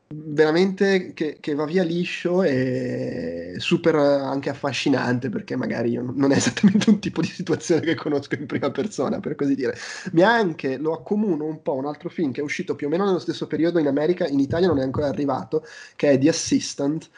veramente 0.08 1.14
che, 1.14 1.38
che, 1.40 1.56
va 1.56 1.66
via 1.66 1.84
liscio 1.84 2.44
e 2.44 3.56
super 3.58 3.96
anche 3.96 4.50
affascinante 4.50 5.30
perché 5.30 5.56
magari 5.56 5.90
io 5.92 6.14
non 6.14 6.32
è 6.32 6.36
esattamente 6.38 6.90
un 6.90 7.00
tipo 7.00 7.22
di 7.22 7.28
situazione 7.28 7.82
che 7.82 7.96
conosco 7.96 8.36
in 8.36 8.46
prima 8.46 8.70
persona 8.70 9.20
per 9.20 9.36
così 9.36 9.56
dire. 9.56 9.76
Mi 10.12 10.22
ha 10.22 10.34
anche 10.34 10.78
lo 10.78 10.94
accomuno 10.94 11.46
un 11.46 11.62
po' 11.62 11.74
un 11.74 11.86
altro 11.86 12.10
film 12.10 12.32
che 12.32 12.42
è 12.42 12.44
uscito 12.44 12.76
più 12.76 12.88
o 12.88 12.90
meno 12.90 13.06
nello 13.06 13.20
stesso 13.20 13.48
periodo 13.48 13.80
in 13.80 13.88
America 13.88 14.28
in 14.28 14.40
Italia 14.40 14.68
non 14.68 14.80
è 14.80 14.84
ancora 14.84 15.08
arrivato 15.08 15.66
che 15.96 16.12
è 16.12 16.18
The 16.20 16.30
Assistant 16.30 17.10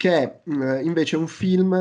che 0.00 0.16
è 0.16 0.40
eh, 0.46 0.82
invece 0.82 1.18
un 1.18 1.28
film 1.28 1.74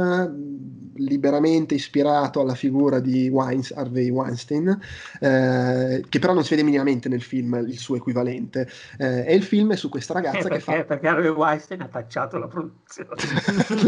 liberamente 0.95 1.73
ispirato 1.73 2.41
alla 2.41 2.53
figura 2.53 2.99
di 2.99 3.29
Weins, 3.29 3.71
Harvey 3.71 4.09
Weinstein, 4.09 4.77
eh, 5.21 6.03
che 6.09 6.19
però 6.19 6.33
non 6.33 6.43
si 6.43 6.49
vede 6.49 6.63
minimamente 6.63 7.07
nel 7.07 7.21
film 7.21 7.63
il 7.65 7.77
suo 7.77 7.95
equivalente. 7.95 8.69
Eh, 8.97 9.23
e 9.25 9.35
il 9.35 9.43
film 9.43 9.71
è 9.71 9.77
su 9.77 9.87
questa 9.87 10.11
ragazza 10.11 10.39
eh, 10.39 10.41
perché, 10.41 10.57
che 10.57 10.59
fa... 10.59 10.83
Perché 10.83 11.07
Harvey 11.07 11.29
Weinstein 11.29 11.79
ha 11.79 11.87
tacciato 11.87 12.37
la 12.37 12.47
produzione. 12.47 13.09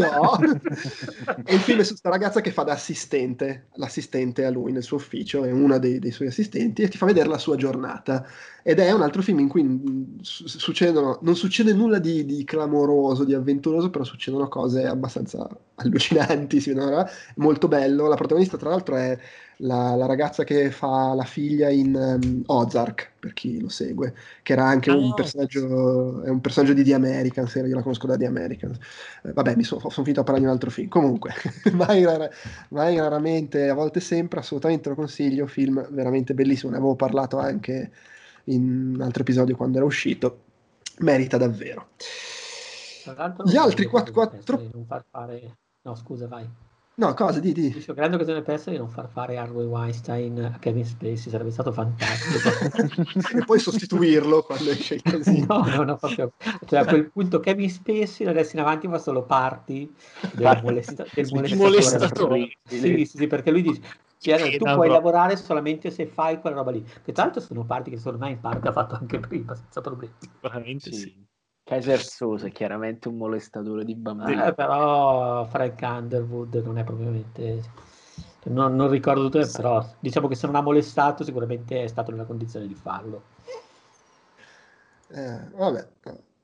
no! 0.00 0.38
e 1.44 1.54
il 1.54 1.60
film 1.60 1.80
è 1.80 1.84
su 1.84 1.90
questa 1.90 2.08
ragazza 2.08 2.40
che 2.40 2.52
fa 2.52 2.62
da 2.62 2.72
assistente, 2.72 3.66
l'assistente 3.74 4.46
a 4.46 4.50
lui 4.50 4.72
nel 4.72 4.82
suo 4.82 4.96
ufficio, 4.96 5.44
è 5.44 5.50
una 5.50 5.76
dei, 5.76 5.98
dei 5.98 6.10
suoi 6.10 6.28
assistenti, 6.28 6.80
e 6.80 6.88
ti 6.88 6.96
fa 6.96 7.04
vedere 7.04 7.28
la 7.28 7.36
sua 7.36 7.56
giornata 7.56 8.26
ed 8.62 8.78
è 8.78 8.92
un 8.92 9.02
altro 9.02 9.22
film 9.22 9.40
in 9.40 9.48
cui 9.48 9.62
mm, 9.62 10.20
succedono, 10.20 11.18
non 11.22 11.34
succede 11.34 11.72
nulla 11.72 11.98
di, 11.98 12.24
di, 12.24 12.44
clamoroso, 12.44 13.24
di 13.24 13.34
avventuroso, 13.34 13.90
però 13.90 14.04
succedono 14.04 14.48
cose 14.48 14.86
abbastanza 14.86 15.48
allucinanti, 15.76 16.60
si 16.60 16.72
vedono, 16.72 17.04
molto 17.36 17.66
bello. 17.66 18.06
La 18.06 18.14
protagonista, 18.14 18.56
tra 18.56 18.70
l'altro, 18.70 18.96
è 18.96 19.18
la, 19.58 19.94
la 19.96 20.06
ragazza 20.06 20.44
che 20.44 20.70
fa 20.70 21.12
la 21.14 21.24
figlia 21.24 21.70
in 21.70 21.94
um, 21.94 22.42
Ozark, 22.46 23.12
per 23.18 23.32
chi 23.32 23.60
lo 23.60 23.68
segue, 23.68 24.14
che 24.42 24.52
era 24.52 24.64
anche 24.64 24.90
oh. 24.90 24.98
un, 24.98 25.14
personaggio, 25.14 26.22
è 26.22 26.28
un 26.28 26.40
personaggio 26.40 26.74
di 26.74 26.84
The 26.84 26.94
Americans, 26.94 27.54
io 27.54 27.74
la 27.74 27.82
conosco 27.82 28.06
da 28.06 28.16
The 28.16 28.26
Americans. 28.26 28.78
Eh, 29.24 29.32
vabbè, 29.32 29.56
mi 29.56 29.64
sono 29.64 29.80
son 29.90 30.04
finito 30.04 30.20
a 30.20 30.24
parlare 30.24 30.40
di 30.40 30.46
un 30.46 30.54
altro 30.54 30.70
film. 30.70 30.88
Comunque, 30.88 31.32
mai, 31.72 32.04
rara, 32.04 32.30
mai 32.68 32.96
raramente, 32.96 33.68
a 33.68 33.74
volte 33.74 33.98
sempre, 33.98 34.38
assolutamente 34.38 34.88
lo 34.88 34.94
consiglio, 34.94 35.46
film 35.46 35.84
veramente 35.90 36.32
bellissimo, 36.32 36.70
ne 36.70 36.78
avevo 36.78 36.94
parlato 36.94 37.38
anche 37.38 37.90
in 38.44 38.94
un 38.94 39.00
altro 39.00 39.22
episodio 39.22 39.56
quando 39.56 39.78
era 39.78 39.86
uscito, 39.86 40.42
merita 40.98 41.36
davvero. 41.36 41.88
Gli 43.44 43.56
altri 43.56 43.86
4... 43.86 44.12
4... 44.12 44.70
Non 44.72 44.84
far 44.86 45.04
fare... 45.10 45.56
No, 45.82 45.94
scusa, 45.94 46.28
vai. 46.28 46.48
No, 46.94 47.14
cosa? 47.14 47.40
Di, 47.40 47.52
di. 47.52 47.70
Dicevo, 47.70 47.94
grande 47.94 48.16
occasione 48.16 48.42
persa 48.42 48.70
di 48.70 48.76
non 48.76 48.90
far 48.90 49.08
fare 49.08 49.38
Harvey 49.38 49.64
Weinstein 49.64 50.38
a 50.44 50.58
Kevin 50.58 50.84
Spacey, 50.84 51.30
sarebbe 51.30 51.50
stato 51.50 51.72
fantastico. 51.72 53.08
e 53.38 53.44
poi 53.46 53.58
sostituirlo 53.58 54.42
quando 54.42 54.70
esce 54.70 54.96
il 54.96 55.02
casino. 55.02 55.46
No, 55.48 55.64
no, 55.64 55.82
no, 55.84 55.96
proprio. 55.96 56.34
Cioè, 56.66 56.80
a 56.80 56.84
quel 56.84 57.10
punto 57.10 57.40
Kevin 57.40 57.70
Spacey 57.70 58.26
da 58.26 58.32
adesso 58.32 58.56
in 58.56 58.60
avanti 58.60 58.88
fa 58.88 58.98
solo 58.98 59.22
party 59.22 59.90
del, 60.34 60.60
molesta- 60.62 61.06
del 61.14 61.56
molestatore. 61.56 62.58
Sì, 62.68 62.78
sì, 62.78 63.04
sì, 63.06 63.26
perché 63.26 63.50
lui 63.50 63.62
dice, 63.62 63.80
cioè, 64.22 64.56
tu 64.56 64.64
puoi 64.64 64.88
lavorare 64.88 65.36
solamente 65.36 65.90
se 65.90 66.06
fai 66.06 66.40
quella 66.40 66.56
roba 66.56 66.70
lì. 66.70 66.82
Che 66.82 67.12
tra 67.12 67.24
l'altro 67.24 67.40
sono 67.40 67.64
parti 67.64 67.90
che 67.90 67.96
secondo 67.96 68.18
me 68.18 68.30
in 68.30 68.40
parte 68.40 68.68
ha 68.68 68.72
fatto 68.72 68.94
anche 68.94 69.18
prima, 69.18 69.54
senza 69.54 69.80
problemi. 69.80 70.14
Veramente 70.40 70.92
sì. 70.92 70.98
sì. 70.98 71.26
Kaiser 71.64 72.02
Sose 72.02 72.48
è 72.48 72.52
chiaramente 72.52 73.08
un 73.08 73.16
molestatore 73.16 73.84
di 73.84 73.94
bambini. 73.94 74.42
Eh, 74.42 74.54
però 74.54 75.44
Frank 75.46 75.80
Underwood 75.82 76.54
non 76.64 76.78
è 76.78 76.84
propriamente... 76.84 77.62
Non, 78.44 78.74
non 78.74 78.90
ricordo 78.90 79.28
tutto, 79.28 79.48
però 79.54 79.84
diciamo 80.00 80.26
che 80.26 80.34
se 80.34 80.46
non 80.46 80.56
ha 80.56 80.60
molestato 80.60 81.22
sicuramente 81.22 81.84
è 81.84 81.86
stato 81.86 82.10
nella 82.10 82.24
condizione 82.24 82.66
di 82.66 82.74
farlo. 82.74 83.22
Eh, 85.08 85.38
vabbè. 85.54 85.88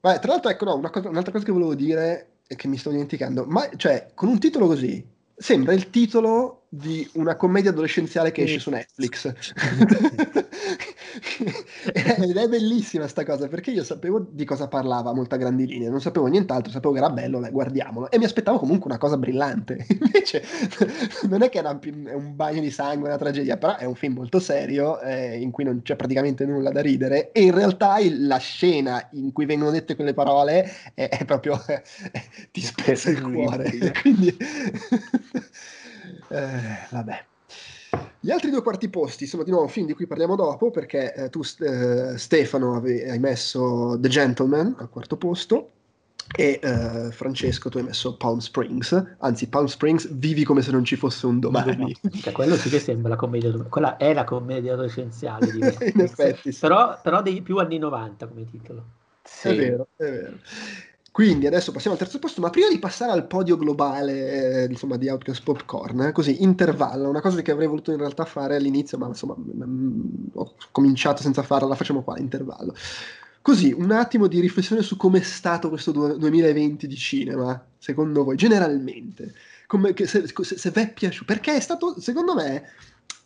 Beh, 0.00 0.18
tra 0.20 0.32
l'altro, 0.32 0.50
ecco, 0.50 0.64
no, 0.64 0.76
una 0.76 0.90
cosa, 0.90 1.08
un'altra 1.08 1.32
cosa 1.32 1.44
che 1.44 1.52
volevo 1.52 1.74
dire 1.74 2.38
e 2.46 2.54
che 2.54 2.68
mi 2.68 2.76
sto 2.76 2.90
dimenticando, 2.90 3.44
ma 3.46 3.68
cioè, 3.76 4.12
con 4.14 4.28
un 4.28 4.38
titolo 4.38 4.66
così, 4.66 5.04
sembra 5.34 5.72
il 5.72 5.90
titolo 5.90 6.57
di 6.68 7.08
una 7.14 7.34
commedia 7.36 7.70
adolescenziale 7.70 8.30
che 8.30 8.42
esce 8.42 8.58
su 8.58 8.70
Netflix. 8.70 9.32
Ed 11.92 12.36
è 12.36 12.48
bellissima 12.48 13.08
sta 13.08 13.24
cosa 13.24 13.48
perché 13.48 13.70
io 13.70 13.82
sapevo 13.82 14.26
di 14.30 14.44
cosa 14.44 14.68
parlava 14.68 15.10
a 15.10 15.14
molta 15.14 15.36
grandi 15.36 15.66
linee, 15.66 15.88
non 15.88 16.00
sapevo 16.00 16.26
nient'altro, 16.26 16.70
sapevo 16.70 16.92
che 16.92 16.98
era 16.98 17.10
bello, 17.10 17.40
guardiamolo. 17.50 18.10
E 18.10 18.18
mi 18.18 18.24
aspettavo 18.24 18.58
comunque 18.58 18.90
una 18.90 18.98
cosa 18.98 19.16
brillante. 19.16 19.86
Invece 19.88 20.42
non 21.28 21.42
è 21.42 21.48
che 21.48 21.58
era 21.58 21.70
un 21.70 22.34
bagno 22.34 22.60
di 22.60 22.70
sangue, 22.70 23.08
una 23.08 23.18
tragedia, 23.18 23.56
però 23.56 23.76
è 23.76 23.84
un 23.84 23.94
film 23.94 24.14
molto 24.14 24.38
serio 24.38 25.00
eh, 25.00 25.38
in 25.38 25.50
cui 25.50 25.64
non 25.64 25.80
c'è 25.82 25.96
praticamente 25.96 26.44
nulla 26.44 26.70
da 26.70 26.82
ridere. 26.82 27.32
E 27.32 27.42
in 27.42 27.54
realtà 27.54 27.98
il, 27.98 28.26
la 28.26 28.38
scena 28.38 29.08
in 29.12 29.32
cui 29.32 29.46
vengono 29.46 29.70
dette 29.70 29.94
quelle 29.94 30.14
parole 30.14 30.70
è, 30.94 31.08
è 31.08 31.24
proprio 31.24 31.60
eh, 31.66 31.82
ti 32.52 32.60
spezza 32.60 33.10
il 33.10 33.22
cuore. 33.22 33.92
Quindi 34.02 34.36
eh, 36.28 36.86
vabbè. 36.90 37.24
Gli 38.20 38.30
altri 38.30 38.50
due 38.50 38.62
quarti 38.62 38.88
posti 38.88 39.26
sono 39.26 39.42
di 39.42 39.50
nuovo 39.50 39.68
film 39.68 39.86
di 39.86 39.94
cui 39.94 40.06
parliamo 40.06 40.36
dopo, 40.36 40.70
perché 40.70 41.14
eh, 41.14 41.30
tu, 41.30 41.40
eh, 41.60 42.18
Stefano, 42.18 42.76
ave- 42.76 43.10
hai 43.10 43.18
messo 43.18 43.96
The 43.98 44.08
Gentleman 44.08 44.74
al 44.78 44.90
quarto 44.90 45.16
posto 45.16 45.70
e 46.36 46.60
eh, 46.62 47.10
Francesco 47.10 47.70
tu 47.70 47.78
hai 47.78 47.84
messo 47.84 48.16
Palm 48.16 48.38
Springs, 48.38 49.16
anzi 49.18 49.48
Palm 49.48 49.66
Springs 49.66 50.12
vivi 50.12 50.44
come 50.44 50.60
se 50.60 50.70
non 50.70 50.84
ci 50.84 50.96
fosse 50.96 51.26
un 51.26 51.38
domani. 51.40 51.96
Cioè, 52.20 52.32
quello 52.32 52.56
sì 52.56 52.68
che 52.68 52.80
sembra 52.80 53.10
la 53.10 53.16
commedia, 53.16 53.50
quella 53.68 53.96
è 53.96 54.12
la 54.12 54.24
commedia 54.24 54.74
adolescenziale. 54.74 55.46
In 55.94 56.00
effetti, 56.00 56.52
sì. 56.52 56.60
però, 56.60 57.00
però 57.02 57.22
dei 57.22 57.40
più 57.40 57.56
anni 57.58 57.78
90 57.78 58.26
come 58.26 58.44
titolo. 58.44 58.84
Sì. 59.22 59.48
È 59.48 59.56
vero, 59.56 59.88
è 59.96 60.04
vero. 60.04 60.36
Quindi 61.18 61.48
adesso 61.48 61.72
passiamo 61.72 61.96
al 61.96 62.00
terzo 62.00 62.20
posto, 62.20 62.40
ma 62.40 62.48
prima 62.48 62.68
di 62.68 62.78
passare 62.78 63.10
al 63.10 63.26
podio 63.26 63.56
globale, 63.56 64.62
eh, 64.62 64.64
insomma, 64.70 64.96
di 64.96 65.08
Outcast 65.08 65.42
Popcorn, 65.42 66.02
eh, 66.02 66.12
così, 66.12 66.44
intervallo, 66.44 67.08
una 67.08 67.20
cosa 67.20 67.42
che 67.42 67.50
avrei 67.50 67.66
voluto 67.66 67.90
in 67.90 67.96
realtà 67.96 68.24
fare 68.24 68.54
all'inizio, 68.54 68.98
ma 68.98 69.08
insomma, 69.08 69.34
m- 69.36 69.64
m- 69.64 70.30
ho 70.34 70.54
cominciato 70.70 71.20
senza 71.20 71.42
farla, 71.42 71.66
la 71.66 71.74
facciamo 71.74 72.04
qua, 72.04 72.16
intervallo. 72.20 72.72
Così, 73.42 73.72
un 73.72 73.90
attimo 73.90 74.28
di 74.28 74.38
riflessione 74.38 74.80
su 74.82 74.96
com'è 74.96 75.20
stato 75.20 75.68
questo 75.70 75.90
du- 75.90 76.16
2020 76.16 76.86
di 76.86 76.94
cinema, 76.94 77.66
secondo 77.78 78.22
voi, 78.22 78.36
generalmente. 78.36 79.34
Come, 79.66 79.94
se, 79.96 80.24
se, 80.28 80.56
se 80.56 80.70
vi 80.70 80.80
è 80.82 80.92
piaciuto, 80.92 81.24
perché 81.24 81.56
è 81.56 81.60
stato, 81.60 81.98
secondo 82.00 82.34
me, 82.36 82.62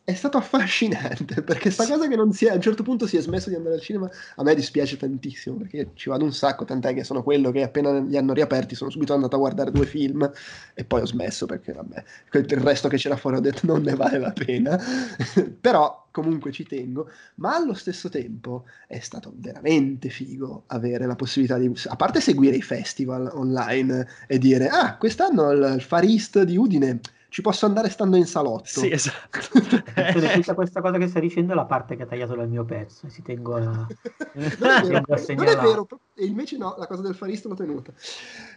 è 0.04 0.14
stato 0.14 0.36
affascinante 0.36 1.42
perché 1.44 1.70
sta 1.70 1.86
cosa 1.86 2.08
che 2.08 2.16
non 2.16 2.32
si 2.32 2.46
è, 2.46 2.50
a 2.50 2.54
un 2.54 2.60
certo 2.60 2.82
punto 2.82 3.06
si 3.06 3.16
è 3.16 3.20
smesso 3.20 3.48
di 3.48 3.54
andare 3.54 3.76
al 3.76 3.80
cinema 3.80 4.10
a 4.36 4.42
me 4.42 4.54
dispiace 4.54 4.96
tantissimo 4.96 5.56
perché 5.56 5.90
ci 5.94 6.08
vado 6.08 6.24
un 6.24 6.32
sacco 6.32 6.64
tant'è 6.64 6.92
che 6.94 7.04
sono 7.04 7.22
quello 7.22 7.50
che 7.50 7.62
appena 7.62 8.00
li 8.00 8.16
hanno 8.16 8.32
riaperti 8.32 8.74
sono 8.74 8.90
subito 8.90 9.14
andato 9.14 9.36
a 9.36 9.38
guardare 9.38 9.70
due 9.70 9.86
film 9.86 10.28
e 10.74 10.84
poi 10.84 11.02
ho 11.02 11.06
smesso 11.06 11.46
perché 11.46 11.72
vabbè 11.72 12.04
il 12.32 12.58
resto 12.58 12.88
che 12.88 12.96
c'era 12.96 13.16
fuori 13.16 13.36
ho 13.36 13.40
detto 13.40 13.60
non 13.66 13.82
ne 13.82 13.94
vale 13.94 14.18
la 14.18 14.32
pena 14.32 14.80
però 15.60 16.02
comunque 16.12 16.52
ci 16.52 16.64
tengo. 16.64 17.10
Ma 17.36 17.56
allo 17.56 17.74
stesso 17.74 18.08
tempo 18.08 18.66
è 18.86 19.00
stato 19.00 19.32
veramente 19.34 20.10
figo 20.10 20.64
avere 20.66 21.06
la 21.06 21.16
possibilità 21.16 21.58
di 21.58 21.72
a 21.86 21.96
parte 21.96 22.20
seguire 22.20 22.54
i 22.54 22.62
festival 22.62 23.28
online 23.32 24.06
e 24.28 24.38
dire 24.38 24.68
ah 24.68 24.96
quest'anno 24.96 25.50
il 25.50 25.80
Far 25.80 26.04
East 26.04 26.42
di 26.42 26.56
Udine 26.56 27.00
ci 27.32 27.40
posso 27.40 27.64
andare 27.64 27.88
stando 27.88 28.18
in 28.18 28.26
salotto. 28.26 28.66
Sì, 28.66 28.90
esatto. 28.90 29.40
tutta 30.36 30.52
questa 30.52 30.82
cosa 30.82 30.98
che 30.98 31.08
stai 31.08 31.22
dicendo 31.22 31.52
è 31.52 31.54
la 31.54 31.64
parte 31.64 31.96
che 31.96 32.02
ha 32.02 32.06
tagliato 32.06 32.34
dal 32.34 32.46
mio 32.46 32.62
pezzo, 32.66 33.08
si 33.10 33.22
tengo 33.22 33.54
a... 33.54 33.60
non, 33.62 33.88
è 34.34 34.56
vero, 34.58 35.02
non 35.34 35.46
è 35.46 35.56
vero, 35.56 35.88
e 36.12 36.26
invece 36.26 36.58
no, 36.58 36.74
la 36.76 36.86
cosa 36.86 37.00
del 37.00 37.14
farista 37.14 37.48
l'ho 37.48 37.54
tenuta. 37.54 37.90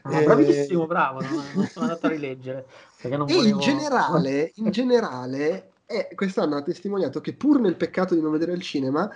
Ah, 0.01 0.19
eh... 0.19 0.25
Bravissimo, 0.25 0.87
bravo, 0.87 1.21
non, 1.21 1.41
non, 1.53 1.65
sono 1.71 1.85
andato 1.85 2.07
a 2.07 2.09
rileggere. 2.09 2.65
e 3.01 3.07
volevo... 3.15 3.39
in 3.39 3.59
generale, 3.59 4.51
in 4.55 4.71
generale 4.71 5.71
eh, 5.85 6.09
quest'anno 6.13 6.57
ha 6.57 6.61
testimoniato 6.61 7.21
che 7.21 7.31
pur 7.31 7.61
nel 7.61 7.77
peccato 7.77 8.13
di 8.13 8.19
non 8.19 8.33
vedere 8.33 8.51
il 8.51 8.61
cinema, 8.61 9.09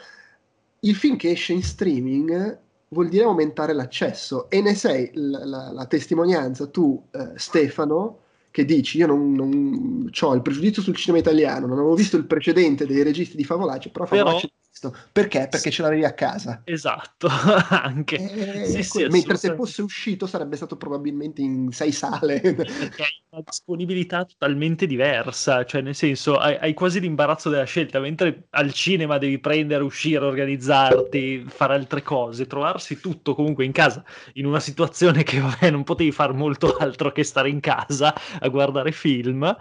il 0.79 0.95
film 0.95 1.17
che 1.17 1.31
esce 1.31 1.51
in 1.51 1.63
streaming 1.63 2.59
vuol 2.87 3.09
dire 3.09 3.25
aumentare 3.25 3.73
l'accesso 3.73 4.49
e 4.49 4.61
ne 4.61 4.73
sei 4.73 5.11
la, 5.15 5.43
la, 5.43 5.71
la 5.73 5.85
testimonianza 5.85 6.67
tu, 6.67 7.03
eh, 7.11 7.33
Stefano, 7.35 8.19
che 8.51 8.65
dici 8.65 8.97
io 8.97 9.07
non, 9.07 9.33
non 9.33 10.09
ho 10.19 10.33
il 10.33 10.41
pregiudizio 10.41 10.81
sul 10.81 10.95
cinema 10.95 11.19
italiano, 11.19 11.67
non 11.67 11.77
avevo 11.79 11.95
visto 11.95 12.17
il 12.17 12.25
precedente 12.25 12.85
dei 12.85 13.03
registi 13.03 13.37
di 13.37 13.43
Favolacci, 13.43 13.89
però 13.89 14.05
Favolacci 14.05 14.51
però... 14.79 14.89
visto. 14.89 14.95
Perché? 15.11 15.47
Perché 15.49 15.69
ce 15.69 15.81
l'avevi 15.81 16.05
a 16.05 16.13
casa. 16.13 16.61
Esatto, 16.63 17.27
anche. 17.69 18.15
Eh, 18.15 18.65
sì, 18.65 18.83
sì, 18.83 19.05
mentre 19.07 19.35
se 19.37 19.53
fosse 19.55 19.81
uscito 19.81 20.25
sarebbe 20.25 20.55
stato 20.55 20.77
probabilmente 20.77 21.41
in 21.41 21.71
sei 21.71 21.91
sale. 21.91 22.39
Perché 22.39 23.01
hai 23.01 23.21
una 23.29 23.43
disponibilità 23.45 24.23
totalmente 24.23 24.87
diversa, 24.87 25.65
cioè 25.65 25.81
nel 25.81 25.95
senso 25.95 26.37
hai, 26.37 26.55
hai, 26.55 26.73
quasi 26.73 26.99
l'imbarazzo 26.99 27.49
della 27.49 27.65
scelta, 27.65 27.99
mentre 27.99 28.47
al 28.51 28.71
cinema 28.73 29.17
devi 29.17 29.39
prendere, 29.39 29.83
uscire, 29.83 30.23
organizzarti, 30.25 31.45
fare 31.47 31.73
altre 31.73 32.01
cose, 32.01 32.47
trovarsi 32.47 32.99
tutto 32.99 33.35
comunque 33.35 33.65
in 33.65 33.71
casa, 33.71 34.03
in 34.33 34.45
una 34.45 34.59
situazione 34.59 35.23
che 35.23 35.39
vabbè 35.39 35.69
non 35.69 35.83
potevi 35.83 36.11
fare 36.11 36.33
molto 36.33 36.75
altro 36.77 37.11
che 37.11 37.23
stare 37.23 37.49
in 37.49 37.59
casa 37.59 38.13
a 38.39 38.47
guardare 38.47 38.91
film. 38.91 39.55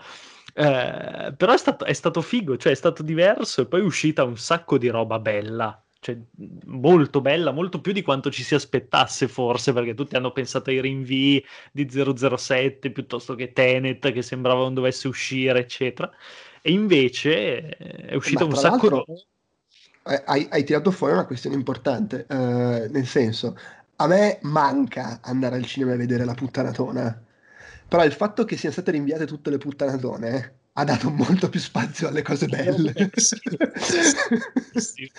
Eh, 0.58 1.34
però 1.36 1.52
è 1.52 1.56
stato, 1.56 1.84
è 1.84 1.92
stato 1.92 2.20
figo, 2.20 2.56
cioè 2.56 2.72
è 2.72 2.74
stato 2.74 3.04
diverso 3.04 3.60
e 3.60 3.66
poi 3.66 3.80
è 3.80 3.84
uscita 3.84 4.24
un 4.24 4.36
sacco 4.36 4.76
di 4.76 4.88
roba 4.88 5.20
bella, 5.20 5.80
cioè, 6.00 6.18
molto 6.64 7.20
bella, 7.20 7.52
molto 7.52 7.80
più 7.80 7.92
di 7.92 8.02
quanto 8.02 8.28
ci 8.28 8.42
si 8.42 8.56
aspettasse 8.56 9.28
forse, 9.28 9.72
perché 9.72 9.94
tutti 9.94 10.16
hanno 10.16 10.32
pensato 10.32 10.70
ai 10.70 10.80
rinvii 10.80 11.44
di 11.70 11.88
007 11.88 12.90
piuttosto 12.90 13.36
che 13.36 13.52
Tenet, 13.52 14.10
che 14.10 14.22
sembrava 14.22 14.62
non 14.62 14.74
dovesse 14.74 15.06
uscire, 15.06 15.60
eccetera. 15.60 16.10
E 16.60 16.72
invece 16.72 17.76
eh, 17.76 18.06
è 18.08 18.14
uscita 18.16 18.44
un 18.44 18.56
sacco 18.56 19.04
di... 19.06 19.26
Hai, 20.24 20.48
hai, 20.50 20.64
tirato 20.64 20.90
fuori 20.90 21.12
una 21.12 21.26
questione 21.26 21.54
importante, 21.54 22.26
uh, 22.28 22.34
nel 22.34 23.06
senso, 23.06 23.56
a 23.96 24.06
me 24.08 24.38
manca 24.42 25.20
andare 25.22 25.54
al 25.54 25.66
cinema 25.66 25.92
e 25.92 25.98
vedere 25.98 26.24
la 26.24 26.34
puttanatona 26.34 27.26
però 27.88 28.04
il 28.04 28.12
fatto 28.12 28.44
che 28.44 28.56
siano 28.56 28.74
state 28.74 28.90
rinviate 28.90 29.26
tutte 29.26 29.50
le 29.50 29.58
puttanatone 29.58 30.56
ha 30.74 30.84
dato 30.84 31.10
molto 31.10 31.48
più 31.48 31.58
spazio 31.58 32.08
alle 32.08 32.22
cose 32.22 32.46
belle. 32.46 33.10
sì, 33.16 33.36
sì, 34.74 35.10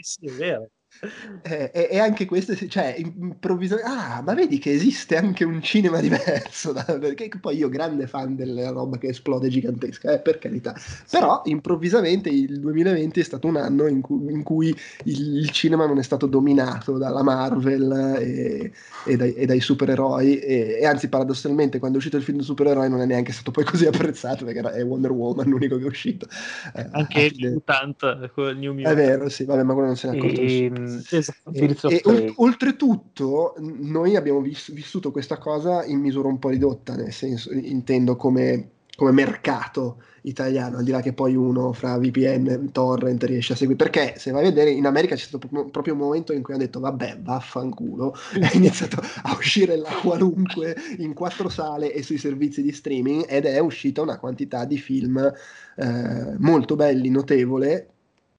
sì, 0.00 0.26
è 0.26 0.32
vero. 0.32 0.70
Eh, 1.46 1.70
e, 1.72 1.88
e, 1.92 1.98
anche 1.98 2.24
questo, 2.24 2.56
cioè, 2.66 2.96
improvvisamente, 2.98 3.88
ah, 3.88 4.20
ma 4.20 4.34
vedi 4.34 4.58
che 4.58 4.72
esiste 4.72 5.16
anche 5.16 5.44
un 5.44 5.62
cinema 5.62 6.00
diverso, 6.00 6.72
da, 6.72 6.82
perché 6.98 7.30
poi 7.40 7.56
io 7.56 7.68
grande 7.68 8.08
fan 8.08 8.34
della 8.34 8.70
roba 8.70 8.98
che 8.98 9.08
esplode 9.08 9.48
gigantesca, 9.48 10.12
eh, 10.12 10.18
per 10.18 10.38
carità, 10.38 10.74
però 11.08 11.42
improvvisamente 11.44 12.30
il 12.30 12.58
2020 12.58 13.20
è 13.20 13.22
stato 13.22 13.46
un 13.46 13.56
anno 13.56 13.86
in 13.86 14.00
cui, 14.00 14.32
in 14.32 14.42
cui 14.42 14.76
il, 15.04 15.36
il, 15.36 15.50
cinema 15.50 15.86
non 15.86 15.98
è 15.98 16.02
stato 16.02 16.26
dominato 16.26 16.98
dalla 16.98 17.22
Marvel 17.22 18.16
e, 18.18 18.72
e, 19.04 19.16
dai, 19.16 19.46
dai, 19.46 19.60
supereroi, 19.60 20.38
e, 20.38 20.84
anzi 20.84 21.08
paradossalmente 21.08 21.78
quando 21.78 21.98
è 21.98 22.00
uscito 22.00 22.16
il 22.16 22.24
film 22.24 22.40
supereroi 22.40 22.90
non 22.90 23.00
è 23.02 23.06
neanche 23.06 23.32
stato 23.32 23.52
poi 23.52 23.64
così 23.64 23.86
apprezzato 23.86 24.44
perché 24.44 24.58
era, 24.58 24.72
è 24.72 24.82
Wonder 24.82 25.12
Woman 25.12 25.48
l'unico 25.48 25.76
che 25.76 25.84
è 25.84 25.88
uscito. 25.88 26.26
Eh, 26.74 26.86
anche 26.90 27.20
il 27.20 27.50
Mutant, 27.52 28.32
New 28.56 28.72
Mutants. 28.72 28.90
È 28.90 28.94
vero, 28.94 29.28
sì, 29.28 29.44
vabbè, 29.44 29.62
ma 29.62 29.72
quello 29.74 29.88
non 29.88 29.96
se 29.96 30.08
ne 30.08 30.14
è 30.14 30.18
accorto 30.18 30.40
e... 30.40 30.70
Esatto. 31.10 31.50
E, 31.52 31.76
e 32.02 32.32
oltretutto, 32.36 33.54
noi 33.58 34.16
abbiamo 34.16 34.40
vis- 34.40 34.72
vissuto 34.72 35.10
questa 35.10 35.38
cosa 35.38 35.84
in 35.84 36.00
misura 36.00 36.28
un 36.28 36.38
po' 36.38 36.48
ridotta, 36.48 36.94
nel 36.94 37.12
senso, 37.12 37.52
intendo 37.52 38.16
come, 38.16 38.70
come 38.96 39.12
mercato 39.12 39.98
italiano, 40.26 40.78
al 40.78 40.84
di 40.84 40.90
là 40.90 41.00
che 41.00 41.12
poi 41.12 41.34
uno 41.34 41.72
fra 41.72 41.98
VPN, 41.98 42.70
torrent 42.72 43.22
riesce 43.24 43.52
a 43.52 43.56
seguire, 43.56 43.82
perché 43.82 44.18
se 44.18 44.30
vai 44.30 44.42
a 44.42 44.48
vedere 44.48 44.70
in 44.70 44.86
America 44.86 45.14
c'è 45.14 45.24
stato 45.24 45.48
proprio 45.48 45.94
un 45.94 46.00
momento 46.00 46.32
in 46.32 46.42
cui 46.42 46.54
hanno 46.54 46.64
detto 46.64 46.80
vabbè 46.80 47.20
vaffanculo, 47.22 48.14
è 48.38 48.50
iniziato 48.54 49.00
a 49.22 49.34
uscire 49.36 49.76
la 49.76 49.90
qualunque 50.02 50.76
in 50.98 51.14
quattro 51.14 51.48
sale 51.48 51.92
e 51.92 52.02
sui 52.02 52.18
servizi 52.18 52.62
di 52.62 52.72
streaming 52.72 53.24
ed 53.28 53.44
è 53.44 53.58
uscita 53.60 54.02
una 54.02 54.18
quantità 54.18 54.64
di 54.64 54.78
film 54.78 55.32
eh, 55.76 56.34
molto 56.38 56.74
belli, 56.74 57.08
notevole, 57.08 57.90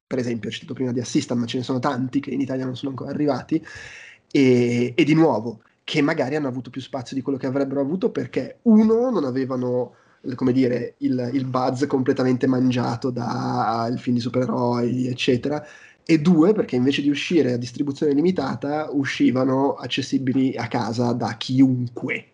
per 0.08 0.20
esempio, 0.20 0.50
ho 0.50 0.52
citato 0.52 0.74
prima 0.74 0.92
di 0.94 1.02
Assistant, 1.02 1.40
ma 1.40 1.46
ce 1.46 1.58
ne 1.58 1.64
sono 1.64 1.80
tanti 1.80 2.20
che 2.20 2.32
in 2.32 2.42
Italia 2.42 2.66
non 2.66 2.76
sono 2.76 2.92
ancora 2.92 3.12
arrivati, 3.12 3.64
e, 4.32 4.94
e 4.96 5.04
di 5.04 5.14
nuovo, 5.14 5.62
che 5.84 6.02
magari 6.02 6.36
hanno 6.36 6.48
avuto 6.48 6.70
più 6.70 6.82
spazio 6.82 7.16
di 7.16 7.22
quello 7.22 7.38
che 7.38 7.46
avrebbero 7.48 7.82
avuto 7.82 8.10
perché, 8.10 8.60
uno, 8.64 9.10
non 9.10 9.26
avevano 9.26 9.94
come 10.36 10.52
dire, 10.52 10.96
il, 11.00 11.30
il 11.34 11.46
buzz 11.46 11.86
completamente 11.86 12.48
mangiato 12.48 13.12
dal 13.12 13.98
film 14.00 14.16
di 14.16 14.22
supereroi, 14.22 15.08
eccetera, 15.08 15.66
e 16.04 16.20
due 16.20 16.54
perché 16.54 16.76
invece 16.76 17.02
di 17.02 17.10
uscire 17.10 17.54
a 17.54 17.58
distribuzione 17.58 18.14
limitata 18.14 18.90
uscivano 18.92 19.74
accessibili 19.74 20.56
a 20.56 20.68
casa 20.68 21.12
da 21.14 21.36
chiunque. 21.38 22.32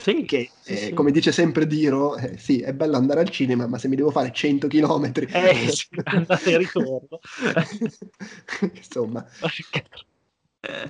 Sì, 0.00 0.24
che 0.24 0.50
sì, 0.60 0.72
eh, 0.72 0.76
sì. 0.76 0.92
come 0.94 1.10
dice 1.10 1.30
sempre 1.30 1.66
Diro, 1.66 2.16
eh, 2.16 2.38
sì, 2.38 2.60
è 2.60 2.72
bello 2.72 2.96
andare 2.96 3.20
al 3.20 3.28
cinema, 3.28 3.66
ma 3.66 3.76
se 3.78 3.88
mi 3.88 3.96
devo 3.96 4.10
fare 4.10 4.32
100 4.32 4.66
km, 4.66 5.12
Eh, 5.28 5.68
sì, 5.68 5.86
andata 6.04 6.50
e 6.50 6.56
ritorno. 6.56 7.18
insomma, 8.74 9.26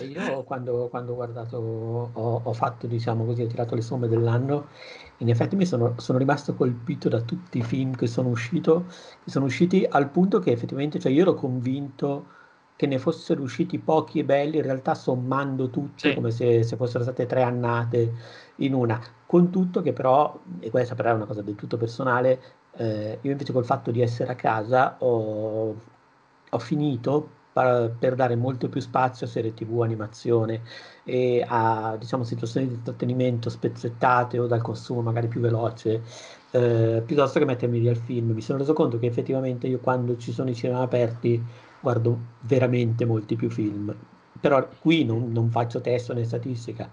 Io 0.07 0.45
quando, 0.45 0.89
quando 0.89 1.13
ho 1.13 1.15
guardato, 1.17 1.57
ho, 1.59 2.41
ho 2.45 2.53
fatto, 2.53 2.87
diciamo 2.87 3.25
così, 3.25 3.43
ho 3.43 3.47
tirato 3.47 3.75
le 3.75 3.83
somme 3.83 4.09
dell'anno, 4.09 4.69
in 5.19 5.29
effetti 5.29 5.57
mi 5.57 5.67
sono, 5.67 5.95
sono 5.99 6.19
rimasto 6.19 6.55
colpito 6.55 7.09
da 7.09 7.21
tutti 7.21 7.59
i 7.59 7.63
film 7.63 7.95
che 7.95 8.07
sono, 8.07 8.29
uscito, 8.29 8.87
che 9.23 9.31
sono 9.31 9.45
usciti 9.47 9.85
al 9.89 10.11
punto 10.11 10.39
che 10.39 10.53
effettivamente, 10.53 10.99
cioè 10.99 11.13
io 11.13 11.23
ero 11.23 11.35
convinto 11.35 12.27
che 12.81 12.87
ne 12.87 12.99
fossero 12.99 13.43
usciti 13.43 13.79
pochi 13.79 14.21
e 14.21 14.25
belli, 14.25 14.57
in 14.57 14.63
realtà 14.63 14.95
sommando 14.95 15.69
tutti, 15.69 16.09
Sì. 16.09 16.15
come 16.15 16.31
se, 16.31 16.63
se 16.63 16.77
fossero 16.77 17.03
state 17.03 17.27
tre 17.27 17.43
annate 17.43 18.15
in 18.57 18.73
una, 18.73 18.99
con 19.27 19.51
tutto 19.51 19.83
che 19.83 19.93
però, 19.93 20.41
e 20.61 20.71
questa 20.71 20.95
però 20.95 21.11
è 21.11 21.13
una 21.13 21.27
cosa 21.27 21.43
del 21.43 21.57
tutto 21.57 21.77
personale, 21.77 22.41
eh, 22.77 23.19
io 23.21 23.31
invece 23.33 23.53
col 23.53 23.67
fatto 23.67 23.91
di 23.91 24.01
essere 24.01 24.33
a 24.33 24.35
casa 24.35 24.97
ho, 25.01 25.75
ho 26.49 26.59
finito 26.59 27.29
pa- 27.53 27.91
per 27.91 28.15
dare 28.15 28.35
molto 28.35 28.71
più 28.71 28.81
spazio 28.81 29.27
a 29.27 29.29
serie 29.29 29.53
tv, 29.53 29.83
animazione 29.83 30.63
e 31.05 31.45
a 31.47 31.97
diciamo, 31.99 32.25
situazioni 32.25 32.67
di 32.67 32.75
intrattenimento 32.77 33.51
spezzettate 33.51 34.39
o 34.39 34.47
dal 34.47 34.63
consumo 34.63 35.03
magari 35.03 35.29
più 35.29 35.41
veloce, 35.43 36.03
eh, 36.53 37.03
piuttosto 37.05 37.39
che 37.39 37.45
mettermi 37.45 37.79
lì 37.81 37.89
al 37.89 37.97
film. 37.99 38.31
Mi 38.31 38.41
sono 38.41 38.59
reso 38.59 38.73
conto 38.73 38.99
che 38.99 39.05
effettivamente 39.07 39.67
io 39.67 39.81
quando 39.81 40.17
ci 40.17 40.33
sono 40.33 40.49
i 40.49 40.55
cinema 40.55 40.81
aperti 40.81 41.45
guardo 41.81 42.19
veramente 42.41 43.05
molti 43.05 43.37
più 43.37 43.51
film. 43.51 43.95
Però 44.41 44.67
qui 44.81 45.05
non, 45.05 45.33
non 45.33 45.51
faccio 45.51 45.81
testo 45.81 46.15
né 46.15 46.25
statistica, 46.25 46.91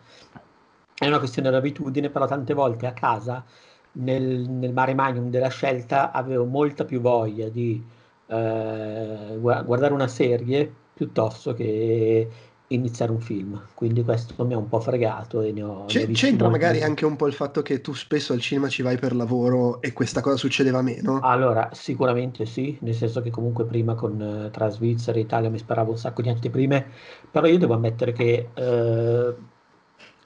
è 1.00 1.08
una 1.08 1.19
questione 1.19 1.50
di 1.50 1.56
abitudine, 1.56 2.10
però 2.10 2.26
tante 2.26 2.54
volte 2.54 2.88
a 2.88 2.93
casa, 2.93 3.45
nel, 3.93 4.50
nel 4.50 4.73
mare 4.73 4.93
magnum 4.93 5.30
della 5.30 5.50
scelta, 5.50 6.12
avevo 6.12 6.45
molta 6.45 6.86
più 6.86 7.00
voglia 7.02 7.50
di 7.50 7.84
eh, 8.28 9.38
gua- 9.39 9.62
guardare 9.63 9.93
una 9.93 10.08
serie 10.08 10.73
piuttosto 10.93 11.54
che 11.54 12.28
iniziare 12.67 13.12
un 13.12 13.19
film. 13.21 13.71
Quindi 13.73 14.03
questo 14.03 14.45
mi 14.45 14.53
ha 14.53 14.58
un 14.58 14.67
po' 14.67 14.80
fregato 14.80 15.41
e 15.41 15.51
ne 15.51 15.63
ho, 15.63 15.91
ne 15.91 16.03
ho 16.03 16.06
c'è- 16.06 16.12
c'entra 16.12 16.49
molti. 16.49 16.49
magari 16.49 16.82
anche 16.84 17.03
un 17.06 17.15
po' 17.15 17.25
il 17.27 17.34
fatto 17.34 17.62
che 17.63 17.82
tu 17.82 17.93
spesso 17.93 18.32
al 18.34 18.39
cinema 18.41 18.69
ci 18.69 18.82
vai 18.84 18.97
per 18.99 19.15
lavoro 19.15 19.82
e 19.82 19.91
questa 19.93 20.21
cosa 20.21 20.38
succedeva 20.38 20.82
meno. 20.84 21.25
Allora, 21.25 21.69
sicuramente 21.73 22.45
sì, 22.45 22.77
nel 22.82 22.93
senso 22.93 23.21
che 23.21 23.32
comunque 23.32 23.65
prima 23.65 23.95
con 23.95 24.21
eh, 24.21 24.49
tra 24.51 24.69
Svizzera 24.69 25.17
e 25.17 25.21
Italia 25.21 25.49
mi 25.49 25.58
sparavo 25.58 25.91
un 25.91 25.97
sacco 25.97 26.21
di 26.21 26.30
anteprime, 26.30 26.91
però 27.32 27.47
io 27.47 27.58
devo 27.58 27.73
ammettere 27.73 28.12
che 28.12 28.51
eh, 28.53 29.36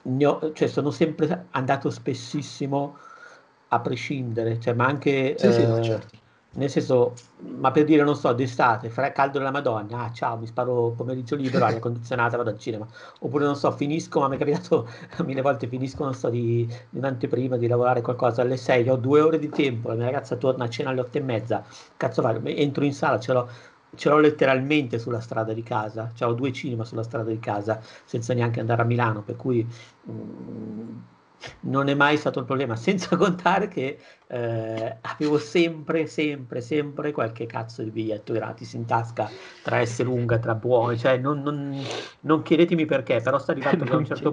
ne 0.03 0.25
ho- 0.25 0.51
cioè, 0.53 0.67
sono 0.67 0.91
sempre 0.91 1.47
andato 1.51 1.89
spessissimo 1.89 2.97
a 3.67 3.79
prescindere, 3.81 4.59
cioè, 4.59 4.73
ma 4.73 4.85
anche 4.85 5.37
Sì, 5.37 5.51
sì, 5.51 5.65
no, 5.65 5.77
eh, 5.77 5.81
certo. 5.81 6.20
Nel 6.53 6.69
senso, 6.69 7.13
ma 7.57 7.71
per 7.71 7.85
dire, 7.85 8.03
non 8.03 8.15
so, 8.15 8.33
d'estate, 8.33 8.89
fra 8.89 9.11
caldo 9.11 9.37
della 9.37 9.51
Madonna, 9.51 10.03
ah 10.03 10.11
ciao, 10.11 10.37
mi 10.37 10.47
sparo 10.47 10.93
pomeriggio 10.95 11.35
libero, 11.35 11.63
aria 11.63 11.79
condizionata, 11.79 12.35
vado 12.35 12.49
al 12.49 12.59
cinema, 12.59 12.85
oppure 13.19 13.45
non 13.45 13.55
so, 13.55 13.71
finisco, 13.71 14.19
ma 14.19 14.27
mi 14.27 14.35
è 14.35 14.39
capitato 14.39 14.89
mille 15.25 15.41
volte, 15.41 15.67
finisco, 15.67 16.03
non 16.03 16.13
so, 16.13 16.29
di, 16.29 16.67
di 16.89 16.97
un'anteprima, 16.97 17.55
di 17.55 17.67
lavorare 17.67 18.01
qualcosa 18.01 18.41
alle 18.41 18.57
6, 18.57 18.89
ho 18.89 18.97
due 18.97 19.21
ore 19.21 19.39
di 19.39 19.49
tempo, 19.49 19.89
la 19.89 19.95
mia 19.95 20.05
ragazza 20.05 20.35
torna 20.35 20.65
a 20.65 20.69
cena 20.69 20.89
alle 20.89 21.01
8 21.01 21.17
e 21.17 21.21
mezza, 21.21 21.63
cazzo 21.95 22.21
fare, 22.21 22.41
entro 22.55 22.83
in 22.83 22.93
sala, 22.93 23.19
ce 23.19 23.33
l'ho 23.33 23.49
ce 23.95 24.09
l'ho 24.09 24.19
letteralmente 24.19 24.99
sulla 24.99 25.19
strada 25.19 25.53
di 25.53 25.63
casa, 25.63 26.11
cioè 26.13 26.29
ho 26.29 26.33
due 26.33 26.51
cinema 26.53 26.85
sulla 26.85 27.03
strada 27.03 27.29
di 27.29 27.39
casa 27.39 27.81
senza 28.05 28.33
neanche 28.33 28.59
andare 28.59 28.81
a 28.81 28.85
Milano, 28.85 29.21
per 29.21 29.35
cui 29.35 29.67
mm, 30.09 30.97
non 31.61 31.87
è 31.87 31.93
mai 31.93 32.17
stato 32.17 32.39
il 32.39 32.45
problema, 32.45 32.75
senza 32.75 33.15
contare 33.17 33.67
che 33.67 33.99
eh, 34.27 34.97
avevo 35.01 35.37
sempre, 35.37 36.07
sempre, 36.07 36.61
sempre 36.61 37.11
qualche 37.11 37.45
cazzo 37.45 37.83
di 37.83 37.91
biglietto 37.91 38.33
gratis 38.33 38.73
in 38.73 38.85
tasca 38.85 39.29
tra 39.61 39.83
S 39.85 40.01
lunga, 40.03 40.39
tra 40.39 40.55
buoni, 40.55 40.97
cioè 40.97 41.17
non, 41.17 41.41
non- 41.41 41.79
non 42.21 42.41
chiedetemi 42.41 42.85
perché, 42.85 43.21
però 43.21 43.39
sta 43.39 43.51
arrivato 43.51 43.83
che 43.85 43.93
a 43.93 43.97
un 43.97 44.05
certo 44.05 44.31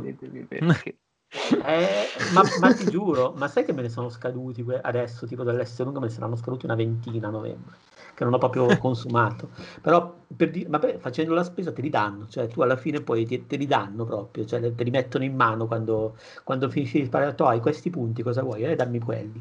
perché. 0.48 0.98
eh, 1.66 2.06
ma, 2.32 2.42
ma 2.60 2.72
ti 2.72 2.88
giuro, 2.88 3.32
ma 3.36 3.48
sai 3.48 3.64
che 3.64 3.72
me 3.72 3.82
ne 3.82 3.88
sono 3.88 4.08
scaduti 4.08 4.64
adesso, 4.80 5.26
tipo 5.26 5.42
dall'S 5.42 5.78
lunga 5.82 6.00
me 6.00 6.06
ne 6.06 6.12
saranno 6.12 6.36
scaduti 6.36 6.64
una 6.64 6.74
ventina 6.74 7.28
a 7.28 7.30
novembre, 7.30 7.76
che 8.18 8.24
non 8.24 8.34
ho 8.34 8.38
proprio 8.38 8.66
consumato. 8.78 9.50
Però 9.80 10.16
per 10.36 10.50
dire, 10.50 10.68
ma 10.68 10.78
per- 10.80 10.98
facendo 10.98 11.34
la 11.34 11.44
spesa 11.44 11.72
te 11.72 11.80
li 11.80 11.88
danno, 11.88 12.26
cioè 12.26 12.48
tu 12.48 12.60
alla 12.62 12.76
fine 12.76 13.00
poi 13.00 13.24
te, 13.24 13.46
te 13.46 13.56
li 13.56 13.66
danno 13.66 14.04
proprio, 14.04 14.44
cioè 14.44 14.74
te 14.74 14.82
li 14.82 14.90
mettono 14.90 15.22
in 15.24 15.34
mano 15.36 15.66
quando, 15.68 16.16
quando 16.42 16.68
finisci 16.70 16.98
di 16.98 17.06
sparare, 17.06 17.34
tu 17.36 17.44
hai 17.44 17.60
questi 17.60 17.90
punti, 17.90 18.22
cosa 18.22 18.42
vuoi? 18.42 18.62
Eh, 18.64 18.74
dammi 18.74 18.98
quelli. 18.98 19.40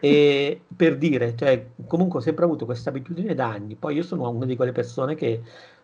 E 0.00 0.66
per 0.76 0.98
dire, 0.98 1.34
cioè, 1.36 1.72
comunque 1.86 2.18
ho 2.20 2.22
sempre 2.22 2.44
avuto 2.44 2.64
questa 2.66 2.90
abitudine 2.90 3.34
da 3.34 3.48
anni. 3.48 3.74
Poi 3.76 3.94
io 3.96 4.02
sono 4.02 4.28
una 4.30 4.44
di 4.46 4.54
quelle 4.56 4.72
persone 4.72 5.14
che 5.14 5.42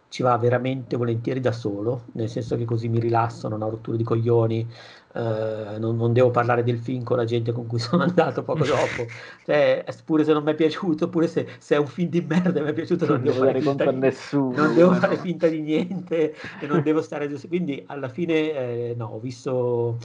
ci 0.08 0.22
va 0.22 0.36
veramente 0.38 0.96
volentieri 0.96 1.40
da 1.40 1.52
solo, 1.52 2.04
nel 2.12 2.28
senso 2.28 2.56
che 2.56 2.64
così 2.64 2.88
mi 2.88 3.00
rilasso, 3.00 3.48
non 3.48 3.62
ho 3.62 3.70
rotture 3.70 3.96
di 3.96 4.04
coglioni, 4.04 4.66
eh, 5.14 5.78
non, 5.78 5.96
non 5.96 6.12
devo 6.12 6.30
parlare 6.30 6.62
del 6.62 6.78
film 6.78 7.02
con 7.02 7.16
la 7.16 7.24
gente 7.24 7.52
con 7.52 7.66
cui 7.66 7.78
sono 7.80 8.02
andato 8.04 8.42
poco 8.42 8.64
dopo. 8.64 9.06
Cioè, 9.44 9.84
pure 10.04 10.24
se 10.24 10.32
non 10.32 10.42
mi 10.44 10.52
è 10.52 10.54
piaciuto, 10.54 11.08
pure 11.08 11.26
se, 11.28 11.46
se 11.58 11.74
è 11.76 11.78
un 11.78 11.86
film 11.86 12.08
di 12.10 12.20
merda 12.20 12.60
e 12.60 12.62
mi 12.62 12.70
è 12.70 12.72
piaciuto, 12.72 13.06
non, 13.06 13.16
Non 13.16 13.22
devo 13.22 13.38
fare 13.44 13.60
finta 13.60 13.86
di 13.86 13.96
nessuno. 13.96 14.56
non 14.56 14.74
devo 14.74 14.90
ma 14.90 14.96
fare 14.96 15.16
no. 15.16 15.20
finta 15.20 15.48
di 15.48 15.60
niente 15.60 16.34
e 16.60 16.66
non 16.66 16.82
devo 16.82 17.02
stare 17.02 17.28
quindi 17.48 17.82
alla 17.86 18.08
fine 18.08 18.34
eh, 18.52 18.94
no, 18.96 19.06
ho 19.06 19.18
visto 19.18 19.98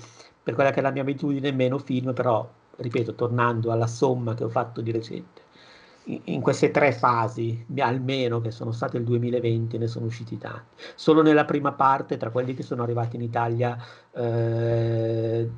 per 0.43 0.53
quella 0.53 0.71
che 0.71 0.79
è 0.79 0.81
la 0.81 0.91
mia 0.91 1.01
abitudine 1.01 1.51
meno 1.51 1.77
film, 1.77 2.13
però 2.13 2.47
ripeto, 2.77 3.13
tornando 3.15 3.71
alla 3.71 3.88
somma 3.88 4.33
che 4.33 4.43
ho 4.43 4.49
fatto 4.49 4.81
di 4.81 4.91
recente, 4.91 5.41
in, 6.26 6.41
queste 6.41 6.72
tre 6.72 6.91
fasi, 6.91 7.65
almeno 7.78 8.41
che 8.41 8.52
sono 8.52 8.72
state 8.72 8.98
il 8.98 9.04
2020, 9.04 9.78
ne 9.78 9.88
sono 9.88 10.06
usciti 10.06 10.38
tanti. 10.38 10.84
Solo 10.95 11.22
nella 11.22 11.45
prima 11.45 11.72
parte, 11.74 12.17
tra 12.17 12.32
quelli 12.32 12.54
che 12.54 12.63
sono 12.63 12.84
arrivati 12.84 13.15
in 13.15 13.22
Italia 13.22 13.78
eh, 14.12 15.50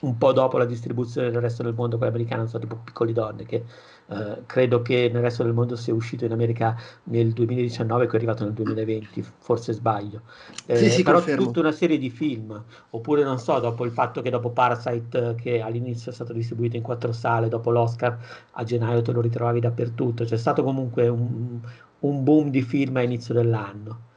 un 0.00 0.16
po' 0.18 0.32
dopo 0.32 0.56
la 0.56 0.64
distribuzione 0.64 1.30
del 1.30 1.40
resto 1.40 1.62
del 1.62 1.74
mondo, 1.74 1.96
quella 1.96 2.12
americana, 2.12 2.42
non 2.42 2.48
so, 2.48 2.58
tipo 2.58 2.76
Piccoli 2.76 3.12
Donne, 3.12 3.44
che 3.44 3.64
eh, 4.10 4.42
credo 4.46 4.82
che 4.82 5.08
nel 5.12 5.22
resto 5.22 5.44
del 5.44 5.52
mondo 5.52 5.76
sia 5.76 5.94
uscito 5.94 6.24
in 6.24 6.32
America 6.32 6.76
nel 7.04 7.32
2019 7.32 8.06
che 8.06 8.12
è 8.12 8.16
arrivato 8.16 8.42
nel 8.44 8.54
2020, 8.54 9.24
forse 9.38 9.72
sbaglio. 9.72 10.22
Eh, 10.66 10.76
Sì, 10.76 10.90
sì, 10.90 11.02
però 11.02 11.18
confermo. 11.18 11.44
tutta 11.44 11.60
una 11.60 11.72
serie 11.72 11.96
di 11.96 12.10
film, 12.10 12.60
oppure 12.90 13.22
non 13.22 13.38
so, 13.38 13.58
dopo 13.60 13.84
il 13.84 13.92
fatto 13.92 14.20
che 14.20 14.30
dopo 14.30 14.50
Parasite, 14.50 15.28
eh, 15.28 15.34
che 15.36 15.60
all'inizio 15.60 16.10
è 16.10 16.14
stato 16.14 16.32
distribuito 16.32 16.76
in 16.76 16.82
quattro 16.82 17.12
sale, 17.12 17.48
dopo 17.48 17.70
l'Oscar 17.70 18.18
a 18.52 18.64
gennaio 18.64 19.00
te 19.02 19.12
lo 19.12 19.20
ritrovavi 19.40 19.60
dappertutto, 19.60 20.24
c'è 20.24 20.36
stato 20.36 20.62
comunque 20.62 21.08
un, 21.08 21.58
un 22.00 22.22
boom 22.22 22.50
di 22.50 22.62
film 22.62 22.96
a 22.96 23.02
inizio 23.02 23.34
dell'anno. 23.34 24.08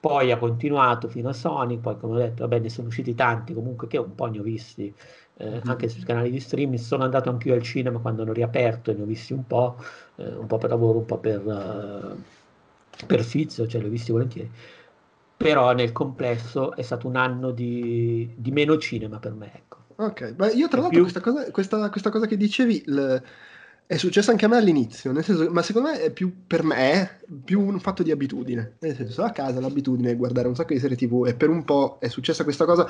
Poi 0.00 0.30
ha 0.30 0.38
continuato 0.38 1.08
fino 1.08 1.30
a 1.30 1.32
Sonic, 1.32 1.80
poi 1.80 1.96
come 1.96 2.14
ho 2.14 2.18
detto, 2.18 2.42
vabbè, 2.42 2.58
ne 2.60 2.68
sono 2.68 2.88
usciti 2.88 3.14
tanti 3.14 3.54
comunque 3.54 3.86
che 3.86 3.96
un 3.96 4.14
po' 4.14 4.26
ne 4.26 4.38
ho 4.38 4.42
visti 4.42 4.92
eh, 5.38 5.60
anche 5.64 5.88
sui 5.88 6.02
canali 6.02 6.30
di 6.30 6.40
streaming. 6.40 6.78
Sono 6.78 7.04
andato 7.04 7.30
anch'io 7.30 7.54
al 7.54 7.62
cinema 7.62 7.98
quando 7.98 8.22
hanno 8.22 8.34
riaperto 8.34 8.90
e 8.90 8.94
ne 8.94 9.02
ho 9.02 9.06
visti 9.06 9.32
un 9.32 9.46
po', 9.46 9.76
eh, 10.16 10.34
un 10.34 10.46
po' 10.46 10.58
per 10.58 10.68
lavoro, 10.68 10.98
un 10.98 11.06
po' 11.06 11.18
per, 11.18 11.40
eh, 11.40 13.06
per 13.06 13.24
sfizio, 13.24 13.66
cioè 13.66 13.80
li 13.80 13.86
ho 13.86 13.90
visti 13.90 14.12
volentieri. 14.12 14.50
Però 15.36 15.72
nel 15.72 15.92
complesso 15.92 16.76
è 16.76 16.82
stato 16.82 17.08
un 17.08 17.16
anno 17.16 17.50
di, 17.50 18.30
di 18.36 18.50
meno 18.50 18.76
cinema 18.76 19.18
per 19.18 19.32
me, 19.32 19.52
ecco. 19.54 19.78
Ok, 19.96 20.32
beh, 20.32 20.52
io 20.52 20.68
tra 20.68 20.80
l'altro 20.80 21.00
questa 21.02 21.20
cosa, 21.20 21.50
questa, 21.50 21.90
questa 21.90 22.10
cosa 22.10 22.26
che 22.26 22.36
dicevi 22.36 22.82
l- 22.86 23.16
è 23.86 23.96
successa 23.96 24.30
anche 24.30 24.46
a 24.46 24.48
me 24.48 24.56
all'inizio, 24.56 25.12
nel 25.12 25.24
senso, 25.24 25.50
ma 25.50 25.62
secondo 25.62 25.90
me 25.90 26.00
è 26.00 26.10
più 26.10 26.32
per 26.46 26.62
me 26.62 27.20
più 27.44 27.60
un 27.60 27.78
fatto 27.80 28.02
di 28.02 28.10
abitudine, 28.10 28.76
nel 28.80 28.96
senso 28.96 29.22
a 29.22 29.30
casa 29.30 29.60
l'abitudine 29.60 30.10
è 30.12 30.16
guardare 30.16 30.48
un 30.48 30.54
sacco 30.54 30.72
di 30.72 30.80
serie 30.80 30.96
tv 30.96 31.26
e 31.26 31.34
per 31.34 31.50
un 31.50 31.64
po' 31.64 31.98
è 32.00 32.08
successa 32.08 32.44
questa 32.44 32.64
cosa 32.64 32.88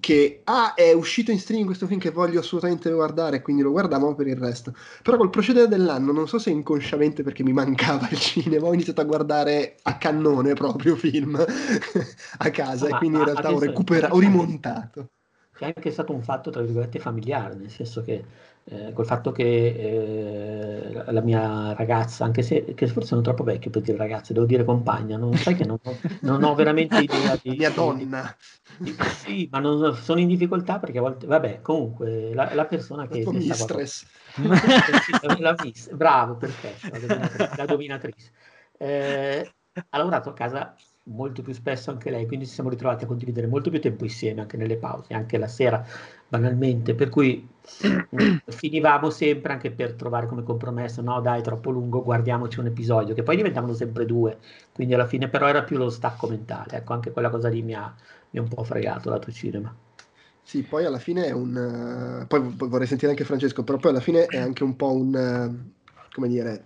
che 0.00 0.40
ah 0.44 0.74
è 0.74 0.92
uscito 0.92 1.30
in 1.30 1.38
streaming 1.38 1.66
questo 1.66 1.86
film 1.86 2.00
che 2.00 2.10
voglio 2.10 2.40
assolutamente 2.40 2.90
guardare 2.90 3.40
quindi 3.42 3.62
lo 3.62 3.70
guardavo 3.70 4.14
per 4.14 4.26
il 4.26 4.36
resto. 4.36 4.74
Però 5.02 5.16
col 5.16 5.30
procedere 5.30 5.68
dell'anno 5.68 6.12
non 6.12 6.26
so 6.28 6.38
se 6.38 6.50
inconsciamente 6.50 7.22
perché 7.22 7.42
mi 7.42 7.52
mancava 7.52 8.08
il 8.10 8.18
cinema 8.18 8.66
ho 8.66 8.72
iniziato 8.74 9.00
a 9.00 9.04
guardare 9.04 9.76
a 9.82 9.96
cannone 9.98 10.54
proprio 10.54 10.96
film 10.96 11.36
a 12.38 12.50
casa 12.50 12.86
No, 12.86 12.88
e 12.88 12.90
ma- 12.90 12.98
quindi 12.98 13.18
in 13.18 13.24
ma 13.24 13.24
realtà 13.24 13.52
ho 13.52 13.58
recuperato 13.58 14.14
ho 14.14 14.18
rimontato. 14.18 15.10
Che 15.56 15.64
è 15.64 15.72
anche 15.74 15.90
stato 15.92 16.12
un 16.12 16.22
fatto, 16.22 16.50
tra 16.50 16.62
virgolette, 16.62 16.98
familiare, 16.98 17.54
nel 17.54 17.70
senso 17.70 18.02
che 18.02 18.24
eh, 18.66 18.92
col 18.92 19.06
fatto 19.06 19.30
che 19.32 19.44
eh, 19.44 20.92
la- 20.92 21.12
la 21.12 21.20
mia 21.20 21.72
ragazza, 21.74 22.24
anche 22.24 22.42
se 22.42 22.64
che 22.74 22.86
forse 22.86 23.08
sono 23.08 23.20
troppo 23.20 23.44
vecchio 23.44 23.70
per 23.70 23.82
dire 23.82 23.96
ragazza, 23.98 24.32
devo 24.32 24.46
dire 24.46 24.64
compagna, 24.64 25.16
non 25.16 25.38
sai 25.38 25.54
che 25.54 25.64
non 25.64 25.78
ho, 25.82 25.98
non 26.20 26.42
ho 26.42 26.54
veramente 26.54 27.00
idea 27.00 27.36
di... 27.42 27.56
mia 27.56 27.70
donna 27.70 28.36
di- 28.76 28.96
sì, 29.08 29.48
ma 29.50 29.58
non, 29.60 29.94
sono 29.96 30.20
in 30.20 30.28
difficoltà 30.28 30.78
perché 30.78 30.98
a 30.98 31.00
volte, 31.02 31.26
vabbè, 31.26 31.60
comunque, 31.62 32.32
la, 32.34 32.54
la 32.54 32.66
persona 32.66 33.06
la 33.06 33.08
che... 33.08 33.24
mistress 33.30 34.04
Sì, 34.98 35.12
la 35.40 35.56
miss- 35.60 35.94
bravo, 35.94 36.36
perfetto, 36.36 36.90
la 36.90 36.98
dominatrice. 36.98 37.50
la 37.56 37.66
dominatrice. 37.66 38.32
Eh, 38.76 39.52
ha 39.90 39.98
lavorato 39.98 40.30
a 40.30 40.32
casa 40.32 40.74
molto 41.04 41.42
più 41.42 41.52
spesso 41.52 41.90
anche 41.90 42.10
lei, 42.10 42.26
quindi 42.26 42.46
ci 42.46 42.52
siamo 42.52 42.70
ritrovati 42.70 43.04
a 43.04 43.06
condividere 43.06 43.46
molto 43.46 43.70
più 43.70 43.80
tempo 43.80 44.04
insieme, 44.04 44.40
anche 44.40 44.56
nelle 44.56 44.76
pause, 44.76 45.12
anche 45.12 45.36
la 45.36 45.48
sera, 45.48 45.84
banalmente, 46.26 46.94
per 46.94 47.10
cui 47.10 47.46
finivamo 48.46 49.10
sempre 49.10 49.52
anche 49.52 49.70
per 49.70 49.94
trovare 49.94 50.26
come 50.26 50.42
compromesso, 50.42 51.02
no 51.02 51.20
dai, 51.20 51.42
troppo 51.42 51.70
lungo, 51.70 52.02
guardiamoci 52.02 52.58
un 52.60 52.66
episodio, 52.66 53.14
che 53.14 53.22
poi 53.22 53.36
diventavano 53.36 53.74
sempre 53.74 54.06
due, 54.06 54.38
quindi 54.72 54.94
alla 54.94 55.06
fine 55.06 55.28
però 55.28 55.46
era 55.46 55.62
più 55.62 55.76
lo 55.76 55.90
stacco 55.90 56.26
mentale, 56.26 56.78
ecco, 56.78 56.94
anche 56.94 57.10
quella 57.10 57.28
cosa 57.28 57.48
lì 57.48 57.62
mi 57.62 57.74
ha, 57.74 57.94
mi 58.30 58.38
ha 58.38 58.42
un 58.42 58.48
po' 58.48 58.64
fregato 58.64 59.10
lato 59.10 59.30
cinema. 59.30 59.74
Sì, 60.42 60.62
poi 60.62 60.84
alla 60.84 60.98
fine 60.98 61.26
è 61.26 61.32
un... 61.32 62.20
Uh, 62.22 62.26
poi 62.26 62.54
vorrei 62.54 62.86
sentire 62.86 63.10
anche 63.10 63.24
Francesco, 63.24 63.64
però 63.64 63.78
poi 63.78 63.92
alla 63.92 64.00
fine 64.00 64.26
è 64.26 64.36
anche 64.36 64.62
un 64.62 64.76
po' 64.76 64.92
un... 64.92 65.14
Uh, 65.14 65.72
come 66.12 66.28
dire 66.28 66.64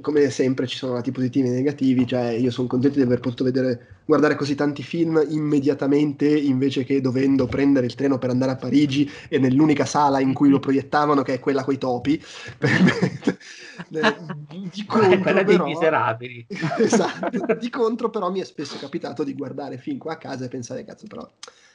come 0.00 0.28
sempre 0.30 0.66
ci 0.66 0.76
sono 0.76 0.92
lati 0.94 1.10
positivi 1.10 1.48
e 1.48 1.52
negativi, 1.52 2.06
cioè 2.06 2.30
io 2.30 2.50
sono 2.50 2.68
contento 2.68 2.98
di 2.98 3.04
aver 3.04 3.20
potuto 3.20 3.44
vedere, 3.44 4.00
guardare 4.04 4.34
così 4.34 4.54
tanti 4.54 4.82
film 4.82 5.24
immediatamente 5.28 6.28
invece 6.28 6.84
che 6.84 7.00
dovendo 7.00 7.46
prendere 7.46 7.86
il 7.86 7.94
treno 7.94 8.18
per 8.18 8.30
andare 8.30 8.52
a 8.52 8.56
Parigi 8.56 9.10
e 9.28 9.38
nell'unica 9.38 9.86
sala 9.86 10.20
in 10.20 10.34
cui 10.34 10.50
lo 10.50 10.60
proiettavano, 10.60 11.22
che 11.22 11.34
è 11.34 11.40
quella 11.40 11.64
coi 11.64 11.78
topi. 11.78 12.22
di 13.88 14.84
contro, 14.86 15.18
quella 15.20 15.42
dei 15.42 15.56
però, 15.56 15.64
miserabili. 15.64 16.46
esatto, 16.78 17.54
di 17.58 17.70
contro 17.70 18.10
però 18.10 18.30
mi 18.30 18.40
è 18.40 18.44
spesso 18.44 18.76
capitato 18.78 19.24
di 19.24 19.34
guardare 19.34 19.78
film 19.78 19.98
qua 19.98 20.12
a 20.12 20.18
casa 20.18 20.44
e 20.44 20.48
pensare, 20.48 20.84
cazzo 20.84 21.06
però 21.06 21.28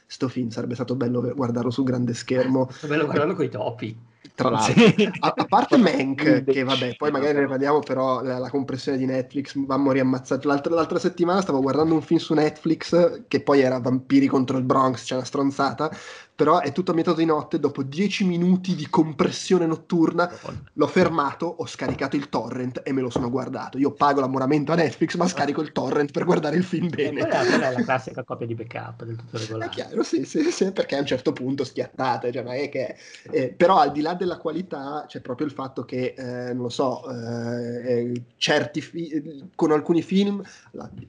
sto 0.06 0.28
film 0.28 0.50
sarebbe 0.50 0.74
stato 0.74 0.94
bello 0.94 1.32
guardarlo 1.34 1.70
su 1.70 1.82
grande 1.82 2.14
schermo. 2.14 2.68
Sarebbe 2.70 2.94
bello 2.94 3.04
guardarlo 3.06 3.34
coi 3.34 3.48
topi 3.48 4.10
tra 4.34 4.50
l'altro. 4.50 4.82
A, 5.20 5.34
a, 5.36 5.44
parte 5.44 5.76
Mank, 5.76 6.44
che 6.44 6.64
vabbè, 6.64 6.96
poi 6.96 7.10
magari 7.10 7.38
ne 7.38 7.46
parliamo, 7.46 7.80
però 7.80 8.22
la, 8.22 8.38
la 8.38 8.50
compressione 8.50 8.98
di 8.98 9.06
Netflix 9.06 9.54
va 9.56 9.74
a 9.74 9.78
morire 9.78 10.04
ammazzato. 10.04 10.48
L'altra, 10.48 10.74
l'altra, 10.74 10.98
settimana 10.98 11.40
stavo 11.40 11.60
guardando 11.60 11.94
un 11.94 12.02
film 12.02 12.18
su 12.18 12.34
Netflix 12.34 13.24
che 13.28 13.42
poi 13.42 13.60
era 13.60 13.78
Vampiri 13.78 14.26
contro 14.26 14.56
il 14.58 14.64
Bronx, 14.64 15.04
c'è 15.04 15.14
una 15.14 15.24
stronzata, 15.24 15.90
però 16.34 16.60
è 16.60 16.72
tutto 16.72 16.90
ambientato 16.90 17.18
di 17.20 17.26
notte, 17.26 17.60
dopo 17.60 17.82
dieci 17.82 18.24
minuti 18.24 18.74
di 18.74 18.88
compressione 18.88 19.66
notturna 19.66 20.30
l'ho 20.72 20.86
fermato, 20.86 21.46
ho 21.46 21.66
scaricato 21.66 22.16
il 22.16 22.28
torrent 22.28 22.80
e 22.84 22.92
me 22.92 23.02
lo 23.02 23.10
sono 23.10 23.30
guardato. 23.30 23.78
Io 23.78 23.92
pago 23.92 24.20
l'abbonamento 24.20 24.72
a 24.72 24.76
Netflix, 24.76 25.14
ma 25.16 25.28
scarico 25.28 25.60
il 25.60 25.72
torrent 25.72 26.10
per 26.10 26.24
guardare 26.24 26.56
il 26.56 26.64
film 26.64 26.88
bene. 26.88 27.20
Quella, 27.20 27.44
quella 27.44 27.68
è 27.68 27.72
la 27.72 27.82
classica 27.84 28.24
copia 28.24 28.46
di 28.46 28.54
backup 28.54 29.04
del 29.04 29.16
tutto 29.16 29.38
regolare. 29.38 29.70
È 29.70 29.74
chiaro, 29.74 30.02
sì, 30.02 30.24
sì, 30.24 30.50
sì, 30.50 30.72
perché 30.72 30.96
a 30.96 31.00
un 31.00 31.06
certo 31.06 31.32
punto 31.32 31.64
schiattate, 31.64 32.32
cioè, 32.32 32.42
ma 32.42 32.54
è 32.54 32.68
che... 32.68 32.96
Eh, 33.30 33.54
però 33.54 33.78
al 33.78 33.92
di 33.92 34.00
là 34.00 34.14
della 34.14 34.38
qualità 34.38 35.04
c'è 35.06 35.20
proprio 35.20 35.46
il 35.46 35.52
fatto 35.52 35.84
che, 35.84 36.14
eh, 36.16 36.54
non 36.54 36.62
lo 36.62 36.68
so, 36.70 37.08
eh, 37.10 37.90
eh 37.90 38.22
certi 38.36 38.80
fi- 38.80 39.50
con 39.54 39.70
alcuni 39.70 40.02
film, 40.02 40.42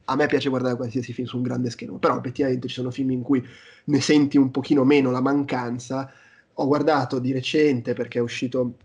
a 0.06 0.16
me 0.16 0.28
piace 0.28 0.50
guardare 0.50 0.76
qualsiasi 0.76 1.14
film 1.14 1.28
su 1.28 1.38
un 1.38 1.44
grande 1.44 1.70
schermo, 1.70 1.98
però 1.98 2.18
effettivamente 2.18 2.68
ci 2.68 2.76
sono 2.76 2.92
film 2.92 3.12
in 3.12 3.22
cui 3.22 3.44
ne 3.86 4.02
senti 4.02 4.38
un 4.38 4.52
pochino 4.52 4.84
meno 4.84 5.12
la 5.12 5.22
mancanza. 5.22 6.12
Ho 6.56 6.68
guardato 6.68 7.20
di 7.20 7.32
recente 7.32 7.94
perché 7.94 8.20
è 8.20 8.22
uscito 8.22 8.76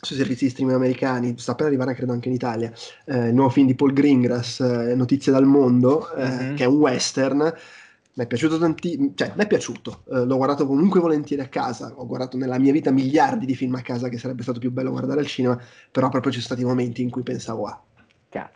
sui 0.00 0.16
servizi 0.16 0.48
streaming 0.48 0.76
americani, 0.76 1.34
sta 1.38 1.54
per 1.54 1.66
arrivare 1.66 1.94
credo 1.94 2.12
anche 2.12 2.28
in 2.28 2.34
Italia, 2.34 2.72
eh, 3.06 3.28
il 3.28 3.34
nuovo 3.34 3.50
film 3.50 3.66
di 3.66 3.74
Paul 3.74 3.92
Greengrass, 3.92 4.60
eh, 4.60 4.94
Notizie 4.94 5.32
dal 5.32 5.46
mondo, 5.46 6.12
eh, 6.14 6.28
mm-hmm. 6.28 6.54
che 6.54 6.64
è 6.64 6.66
un 6.66 6.76
western. 6.76 7.54
Mi 8.16 8.24
è 8.24 8.26
piaciuto 8.26 8.56
tantissimo, 8.58 9.12
cioè 9.14 9.32
mi 9.36 9.42
è 9.42 9.46
piaciuto, 9.46 10.04
eh, 10.10 10.24
l'ho 10.24 10.36
guardato 10.36 10.66
comunque 10.66 11.00
volentieri 11.00 11.42
a 11.42 11.48
casa, 11.48 11.92
ho 11.96 12.06
guardato 12.06 12.38
nella 12.38 12.58
mia 12.58 12.72
vita 12.72 12.90
miliardi 12.90 13.44
di 13.44 13.54
film 13.54 13.74
a 13.74 13.82
casa 13.82 14.08
che 14.08 14.16
sarebbe 14.16 14.42
stato 14.42 14.58
più 14.58 14.70
bello 14.72 14.90
guardare 14.90 15.20
al 15.20 15.26
cinema, 15.26 15.60
però 15.90 16.08
proprio 16.08 16.32
ci 16.32 16.40
sono 16.40 16.54
stati 16.54 16.64
momenti 16.64 17.02
in 17.02 17.10
cui 17.10 17.22
pensavo, 17.22 17.66
ah, 17.66 17.78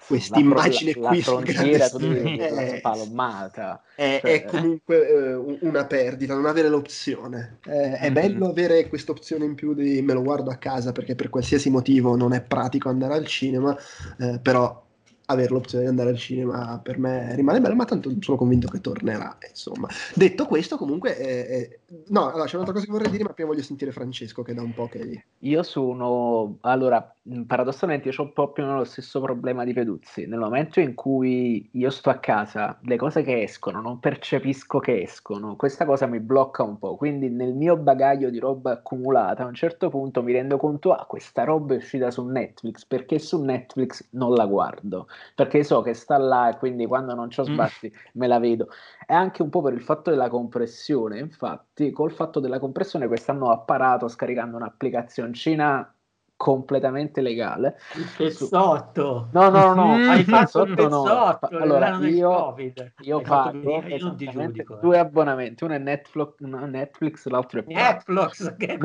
questa 0.07 0.39
immagine 0.39 0.93
la, 0.97 1.09
qui 1.09 1.19
la 1.19 1.23
frontiera 1.23 1.87
è, 1.87 2.81
palommata 2.81 3.83
è, 3.95 4.19
cioè, 4.21 4.33
è 4.33 4.45
comunque 4.45 5.09
eh, 5.09 5.35
una 5.61 5.85
perdita 5.87 6.35
non 6.35 6.47
avere 6.47 6.69
l'opzione 6.69 7.59
eh, 7.67 7.93
è 7.93 8.03
mm-hmm. 8.05 8.13
bello 8.13 8.49
avere 8.49 8.89
questa 8.89 9.13
opzione 9.13 9.45
in 9.45 9.55
più 9.55 9.75
di 9.75 10.03
me 10.03 10.13
lo 10.13 10.23
guardo 10.23 10.51
a 10.51 10.57
casa 10.57 10.93
perché 10.93 11.15
per 11.15 11.31
qualsiasi 11.31 11.71
motivo 11.71 12.17
non 12.17 12.33
è 12.33 12.43
pratico 12.43 12.89
andare 12.89 13.15
al 13.15 13.27
cinema 13.27 13.77
eh, 14.19 14.39
però 14.41 14.89
avere 15.31 15.51
l'opzione 15.51 15.85
di 15.85 15.91
andare 15.91 16.11
al 16.11 16.19
cinema 16.19 16.81
per 16.83 16.99
me 16.99 17.35
rimane 17.35 17.61
bello, 17.61 17.75
ma 17.75 17.85
tanto 17.85 18.13
sono 18.21 18.37
convinto 18.37 18.69
che 18.69 18.81
tornerà. 18.81 19.39
Insomma, 19.49 19.89
detto 20.15 20.47
questo, 20.47 20.77
comunque, 20.77 21.17
eh, 21.17 21.57
eh, 21.57 21.80
no, 22.09 22.29
allora 22.29 22.45
c'è 22.45 22.55
un'altra 22.55 22.75
cosa 22.75 22.87
che 22.87 22.93
vorrei 22.93 23.11
dire, 23.11 23.25
ma 23.25 23.33
prima 23.33 23.51
voglio 23.51 23.63
sentire 23.63 23.93
Francesco 23.93 24.43
che 24.43 24.55
da 24.55 24.63
un 24.63 24.75
po' 24.75 24.89
che 24.89 25.01
è 25.01 25.05
lì. 25.05 25.25
Io 25.41 25.63
sono 25.63 26.59
allora, 26.63 27.15
paradossalmente, 27.47 28.09
io 28.09 28.15
ho 28.17 28.23
un 28.23 28.33
po' 28.33 28.53
più 28.53 28.63
o 28.63 28.67
meno 28.67 28.79
lo 28.79 28.85
stesso 28.85 29.21
problema 29.21 29.65
di 29.65 29.73
Peduzzi. 29.73 30.27
Nel 30.27 30.39
momento 30.39 30.81
in 30.81 30.95
cui 30.95 31.69
io 31.73 31.91
sto 31.91 32.11
a 32.11 32.19
casa, 32.19 32.79
le 32.83 32.97
cose 32.97 33.23
che 33.23 33.43
escono 33.43 33.81
non 33.81 33.99
percepisco 34.01 34.79
che 34.79 35.03
escono, 35.03 35.57
questa 35.57 35.85
cosa 35.85 36.07
mi 36.07 36.21
blocca 36.21 36.63
un 36.63 36.79
po'. 36.79 36.97
Quindi, 36.97 37.29
nel 37.29 37.55
mio 37.55 37.77
bagaglio 37.77 38.31
di 38.31 38.39
roba 38.39 38.73
accumulata, 38.73 39.45
a 39.45 39.47
un 39.47 39.55
certo 39.55 39.91
punto 39.91 40.23
mi 40.23 40.33
rendo 40.33 40.57
conto, 40.57 40.93
ah, 40.93 41.07
questa 41.07 41.45
roba 41.45 41.75
è 41.75 41.77
uscita 41.79 42.11
su 42.11 42.25
Netflix 42.27 42.85
perché 42.85 43.19
su 43.19 43.43
Netflix 43.43 44.09
non 44.11 44.35
la 44.35 44.47
guardo 44.47 45.07
perché 45.35 45.65
so 45.65 45.83
che 45.83 45.95
sta 45.95 46.19
là 46.19 46.51
e 46.51 46.59
quindi 46.59 46.87
quando 46.87 47.15
non 47.15 47.29
c'ho 47.29 47.43
mm. 47.43 47.53
sbatti 47.53 47.93
mm. 47.95 47.99
me 48.13 48.27
la 48.27 48.39
vedo. 48.39 48.69
E 49.11 49.13
anche 49.13 49.43
un 49.43 49.49
po' 49.51 49.61
per 49.61 49.73
il 49.73 49.83
fatto 49.83 50.11
della 50.11 50.29
compressione, 50.29 51.19
infatti, 51.19 51.91
col 51.91 52.13
fatto 52.13 52.39
della 52.39 52.61
compressione 52.61 53.09
quest'anno 53.09 53.47
ho 53.47 53.51
apparato 53.51 54.07
scaricando 54.07 54.55
un'applicazioncina 54.57 55.93
completamente 56.41 57.21
legale. 57.21 57.77
Il 57.97 58.09
pezzotto. 58.17 59.29
No, 59.31 59.51
no, 59.51 59.75
no, 59.75 59.99
mm, 59.99 60.09
hai 60.09 60.25
fatto 60.25 60.63
il 60.63 60.75
pezzotto. 60.75 60.89
No. 60.89 61.59
Allora, 61.59 61.99
io, 61.99 62.57
io 63.01 63.21
pago 63.21 63.83
giudico, 63.99 64.79
due 64.81 64.97
eh. 64.97 65.01
abbonamenti, 65.01 65.65
uno 65.65 65.75
è 65.75 65.79
Netflix, 65.79 66.37
no, 66.39 66.65
Netflix 66.65 67.27
l'altro 67.27 67.61
è 67.61 67.65
Netflix, 67.67 68.57
che 68.57 68.79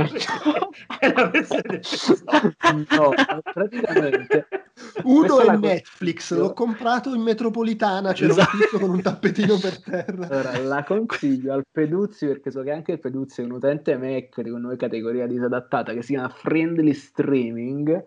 è 1.00 1.14
la 1.14 1.28
versione 1.32 1.80
No, 2.90 3.12
praticamente 3.54 4.48
uno 5.04 5.40
è 5.40 5.56
Netflix, 5.56 6.34
l'ho 6.34 6.52
comprato 6.52 7.14
in 7.14 7.22
metropolitana, 7.22 8.12
c'era 8.12 8.34
esatto. 8.34 8.56
un 8.56 8.62
tizio 8.62 8.80
con 8.80 8.90
un 8.90 9.02
tappetino 9.02 9.58
per 9.58 9.82
terra. 9.82 10.28
Allora, 10.28 10.58
la 10.60 10.84
consiglio 10.84 11.54
al 11.54 11.66
Peduzzi 11.72 12.26
perché 12.28 12.52
so 12.52 12.64
che 12.64 12.72
anche 12.72 12.92
il 12.94 13.00
Peduzzi 13.00 13.42
è 13.42 13.46
un 13.46 13.52
utente 13.52 13.96
Mac 13.98 14.42
di 14.42 14.50
noi 14.50 14.76
categoria 14.76 15.26
disadattata 15.26 15.94
che 15.94 16.02
si 16.02 16.14
chiama 16.14 16.28
Friendly 16.28 16.94
Stream 16.94 17.45
streaming 17.46 18.04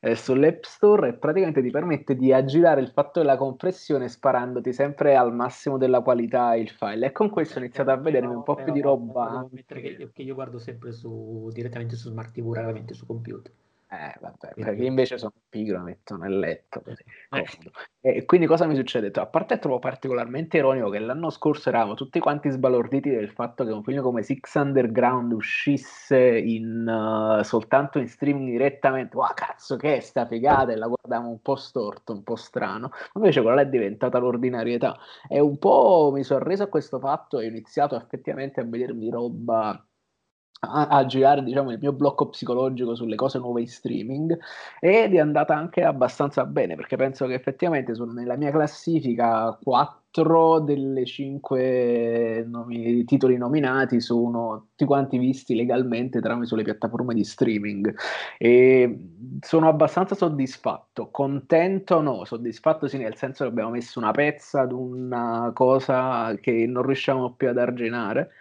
eh, 0.00 0.14
sull'App 0.16 0.62
Store 0.64 1.08
e 1.08 1.12
praticamente 1.14 1.62
ti 1.62 1.70
permette 1.70 2.16
di 2.16 2.32
aggirare 2.32 2.80
il 2.80 2.88
fatto 2.88 3.20
della 3.20 3.36
compressione 3.36 4.08
sparandoti 4.08 4.72
sempre 4.72 5.14
al 5.14 5.34
massimo 5.34 5.76
della 5.76 6.00
qualità 6.00 6.54
il 6.54 6.70
file. 6.70 7.06
E 7.06 7.12
con 7.12 7.28
questo 7.28 7.58
ho 7.58 7.62
iniziato 7.62 7.90
a 7.90 7.96
vedermi 7.96 8.34
un 8.34 8.42
po' 8.42 8.56
più 8.56 8.72
di 8.72 8.80
roba. 8.80 9.46
Che, 9.66 10.10
che 10.12 10.22
io 10.22 10.34
guardo 10.34 10.58
sempre 10.58 10.92
su, 10.92 11.50
direttamente 11.52 11.96
su 11.96 12.08
Smart 12.08 12.32
TV, 12.32 12.52
raramente 12.52 12.94
su 12.94 13.06
computer. 13.06 13.52
Eh, 13.92 14.16
vabbè, 14.20 14.54
perché 14.54 14.84
invece 14.84 15.18
sono 15.18 15.32
pigro, 15.48 15.80
metto 15.80 16.16
nel 16.16 16.38
letto 16.38 16.80
così, 16.80 17.02
eh. 17.30 17.44
E 18.00 18.24
quindi 18.24 18.46
cosa 18.46 18.64
mi 18.66 18.76
succede? 18.76 19.10
A 19.20 19.26
parte 19.26 19.58
trovo 19.58 19.80
particolarmente 19.80 20.58
ironico 20.58 20.90
che 20.90 21.00
l'anno 21.00 21.28
scorso 21.28 21.70
eravamo 21.70 21.94
tutti 21.94 22.20
quanti 22.20 22.50
sbalorditi 22.50 23.10
del 23.10 23.30
fatto 23.30 23.64
che 23.64 23.72
un 23.72 23.82
film 23.82 24.00
come 24.00 24.22
Six 24.22 24.54
Underground 24.54 25.32
uscisse 25.32 26.38
in, 26.38 26.86
uh, 26.86 27.42
soltanto 27.42 27.98
in 27.98 28.06
streaming 28.06 28.48
direttamente. 28.50 29.16
Wow, 29.16 29.34
cazzo, 29.34 29.74
che 29.74 29.96
è 29.96 30.00
sta 30.00 30.24
figata! 30.24 30.70
E 30.70 30.76
la 30.76 30.86
guardavamo 30.86 31.28
un 31.28 31.42
po' 31.42 31.56
storto, 31.56 32.12
un 32.12 32.22
po' 32.22 32.36
strano. 32.36 32.90
Invece 33.14 33.42
quella 33.42 33.62
è 33.62 33.68
diventata 33.68 34.18
l'ordinarietà. 34.18 34.96
E 35.28 35.40
un 35.40 35.58
po' 35.58 36.10
mi 36.14 36.22
sono 36.22 36.44
reso 36.44 36.62
a 36.62 36.68
questo 36.68 37.00
fatto 37.00 37.40
e 37.40 37.46
ho 37.46 37.48
iniziato 37.48 37.96
effettivamente 37.96 38.60
a 38.60 38.64
vedermi 38.64 39.10
roba 39.10 39.84
a, 40.60 40.86
a, 40.88 41.06
girare 41.06 41.42
diciamo, 41.42 41.70
il 41.72 41.78
mio 41.80 41.92
blocco 41.92 42.28
psicologico 42.28 42.94
sulle 42.94 43.16
cose 43.16 43.38
nuove 43.38 43.62
in 43.62 43.68
streaming 43.68 44.38
ed 44.78 45.14
è 45.14 45.18
andata 45.18 45.56
anche 45.56 45.82
abbastanza 45.82 46.44
bene 46.44 46.76
perché 46.76 46.96
penso 46.96 47.26
che 47.26 47.34
effettivamente 47.34 47.94
sono 47.94 48.12
nella 48.12 48.36
mia 48.36 48.50
classifica 48.50 49.56
4 49.62 50.60
delle 50.60 51.06
5 51.06 52.44
nomi, 52.46 53.04
titoli 53.04 53.38
nominati 53.38 54.00
sono 54.00 54.66
tutti 54.70 54.84
quanti 54.84 55.16
visti 55.16 55.54
legalmente 55.54 56.20
tramite 56.20 56.46
sulle 56.46 56.64
piattaforme 56.64 57.14
di 57.14 57.24
streaming. 57.24 57.94
E 58.36 59.08
sono 59.40 59.68
abbastanza 59.68 60.14
soddisfatto 60.14 61.10
contento 61.10 62.00
no, 62.02 62.24
soddisfatto 62.24 62.86
sì 62.88 62.98
nel 62.98 63.16
senso 63.16 63.44
che 63.44 63.50
abbiamo 63.50 63.70
messo 63.70 63.98
una 63.98 64.10
pezza 64.10 64.62
ad 64.62 64.72
una 64.72 65.52
cosa 65.54 66.34
che 66.40 66.66
non 66.66 66.82
riusciamo 66.82 67.32
più 67.34 67.48
ad 67.48 67.58
arginare 67.58 68.32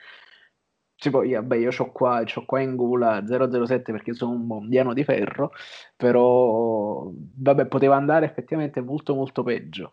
tipo, 0.99 1.23
io, 1.23 1.41
beh, 1.41 1.57
io 1.59 1.71
ho 1.75 1.91
qua, 1.91 2.23
c'ho 2.25 2.45
qua 2.45 2.59
in 2.59 2.75
gola 2.75 3.23
007 3.25 3.91
perché 3.91 4.13
sono 4.13 4.31
un 4.31 4.45
mondiano 4.45 4.93
di 4.93 5.03
ferro, 5.03 5.51
però 5.95 7.09
vabbè, 7.11 7.65
poteva 7.67 7.95
andare 7.95 8.25
effettivamente 8.25 8.81
molto 8.81 9.15
molto 9.15 9.41
peggio 9.43 9.91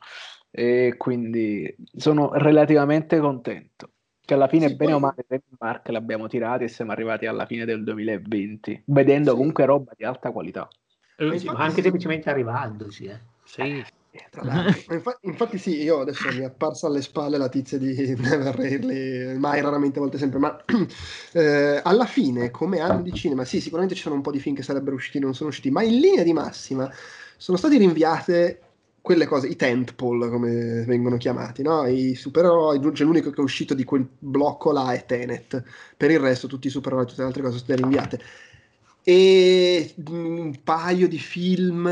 e 0.50 0.94
quindi 0.96 1.74
sono 1.94 2.32
relativamente 2.32 3.18
contento 3.18 3.90
che 4.26 4.34
alla 4.34 4.48
fine, 4.48 4.68
sì, 4.68 4.74
bene 4.74 4.90
poi... 4.92 5.00
o 5.00 5.04
male, 5.04 5.42
Mark 5.60 5.88
l'abbiamo 5.88 6.26
tirati 6.26 6.64
e 6.64 6.68
siamo 6.68 6.90
arrivati 6.90 7.26
alla 7.26 7.46
fine 7.46 7.64
del 7.64 7.84
2020, 7.84 8.82
vedendo 8.86 9.30
sì. 9.30 9.36
comunque 9.36 9.64
roba 9.64 9.92
di 9.96 10.04
alta 10.04 10.32
qualità. 10.32 10.68
Eh, 11.16 11.38
sì, 11.38 11.46
ma 11.46 11.60
anche 11.60 11.80
semplicemente 11.80 12.28
arrivandoci, 12.28 13.04
eh. 13.04 13.20
Sì. 13.44 13.84
Tra 14.30 14.44
l'altro. 14.44 14.80
Infa- 14.94 15.18
infatti 15.22 15.58
sì, 15.58 15.82
io 15.82 16.00
adesso 16.00 16.32
mi 16.32 16.42
è 16.42 16.46
apparsa 16.46 16.86
alle 16.86 17.02
spalle 17.02 17.38
la 17.38 17.48
tizia 17.48 17.78
di 17.78 17.94
Never 18.16 18.54
Rarely, 18.54 19.36
mai 19.36 19.60
raramente, 19.60 19.98
a 19.98 20.02
volte 20.02 20.18
sempre, 20.18 20.38
ma 20.38 20.56
eh, 21.32 21.80
alla 21.82 22.06
fine, 22.06 22.50
come 22.50 22.80
anno 22.80 23.02
di 23.02 23.12
cinema, 23.12 23.44
sì, 23.44 23.60
sicuramente 23.60 23.94
ci 23.94 24.02
sono 24.02 24.14
un 24.14 24.22
po' 24.22 24.30
di 24.30 24.40
film 24.40 24.54
che 24.54 24.62
sarebbero 24.62 24.96
usciti 24.96 25.18
e 25.18 25.20
non 25.20 25.34
sono 25.34 25.50
usciti, 25.50 25.70
ma 25.70 25.82
in 25.82 25.98
linea 26.00 26.22
di 26.22 26.32
massima 26.32 26.90
sono 27.36 27.56
state 27.56 27.76
rinviate 27.78 28.60
quelle 29.06 29.26
cose, 29.26 29.46
i 29.46 29.54
tentpole 29.54 30.28
come 30.28 30.84
vengono 30.84 31.16
chiamati, 31.16 31.62
no? 31.62 31.86
i 31.86 32.16
supereroi, 32.16 32.80
cioè 32.92 33.06
l'unico 33.06 33.30
che 33.30 33.40
è 33.40 33.44
uscito 33.44 33.72
di 33.72 33.84
quel 33.84 34.04
blocco 34.18 34.72
là 34.72 34.92
è 34.92 35.04
Tenet, 35.06 35.62
per 35.96 36.10
il 36.10 36.18
resto 36.18 36.48
tutti 36.48 36.66
i 36.66 36.70
supereroi 36.70 37.04
e 37.04 37.06
tutte 37.06 37.20
le 37.20 37.26
altre 37.28 37.42
cose 37.42 37.54
sono 37.54 37.64
state 37.66 37.80
rinviate 37.80 38.20
e 39.08 39.94
un 40.08 40.52
paio 40.64 41.06
di 41.06 41.18
film 41.18 41.88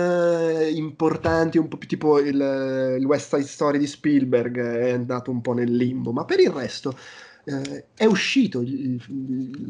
importanti, 0.74 1.58
un 1.58 1.68
po' 1.68 1.76
più 1.76 1.86
tipo 1.86 2.18
il, 2.18 2.96
il, 2.98 3.04
West 3.04 3.36
Side 3.36 3.46
Story 3.46 3.78
di 3.78 3.86
Spielberg 3.86 4.58
è 4.58 4.90
andato 4.90 5.30
un 5.30 5.40
po' 5.40 5.52
nel 5.52 5.72
limbo, 5.72 6.10
ma 6.10 6.24
per 6.24 6.40
il 6.40 6.50
resto 6.50 6.98
eh, 7.44 7.84
è 7.94 8.04
uscito, 8.04 8.64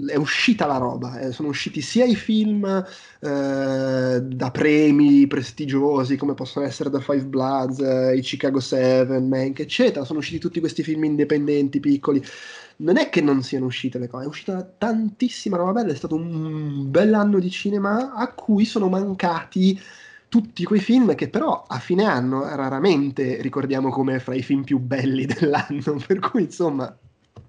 è 0.07 0.17
uscita 0.17 0.65
la 0.65 0.79
roba, 0.79 1.19
eh, 1.21 1.33
sono 1.33 1.49
usciti 1.49 1.83
sia 1.83 2.07
i 2.07 2.15
film 2.15 2.65
eh, 2.65 4.21
da 4.23 4.51
premi 4.51 5.27
prestigiosi 5.27 6.17
come 6.17 6.33
possono 6.33 6.65
essere 6.65 6.89
The 6.89 7.01
Five 7.01 7.27
Bloods, 7.27 7.81
eh, 7.81 8.17
i 8.17 8.23
Chicago 8.23 8.61
Seven, 8.61 9.29
Mank, 9.29 9.61
eccetera, 9.61 10.07
sono 10.07 10.21
usciti 10.21 10.39
tutti 10.39 10.61
questi 10.61 10.83
film 10.83 11.05
indipendenti, 11.05 11.79
piccoli 11.79 12.25
non 12.77 12.97
è 12.97 13.09
che 13.09 13.20
non 13.20 13.43
siano 13.43 13.66
uscite 13.66 13.99
le 13.99 14.09
cose, 14.09 14.25
è 14.25 14.29
uscita 14.29 14.62
tantissima 14.62 15.57
roba 15.57 15.72
bella, 15.72 15.93
è 15.93 15.97
stato 15.97 16.14
un 16.14 16.91
bell'anno 16.91 17.39
di 17.39 17.51
cinema 17.51 18.14
a 18.14 18.33
cui 18.33 18.64
sono 18.64 18.89
mancati 18.89 19.81
tutti 20.29 20.64
quei 20.64 20.81
film 20.81 21.14
che 21.14 21.29
però 21.29 21.64
a 21.66 21.79
fine 21.79 22.05
anno 22.05 22.43
raramente 22.43 23.41
ricordiamo 23.41 23.91
come 23.91 24.18
fra 24.18 24.35
i 24.35 24.43
film 24.43 24.64
più 24.64 24.79
belli 24.79 25.27
dell'anno, 25.27 26.03
per 26.07 26.18
cui 26.18 26.43
insomma 26.43 26.97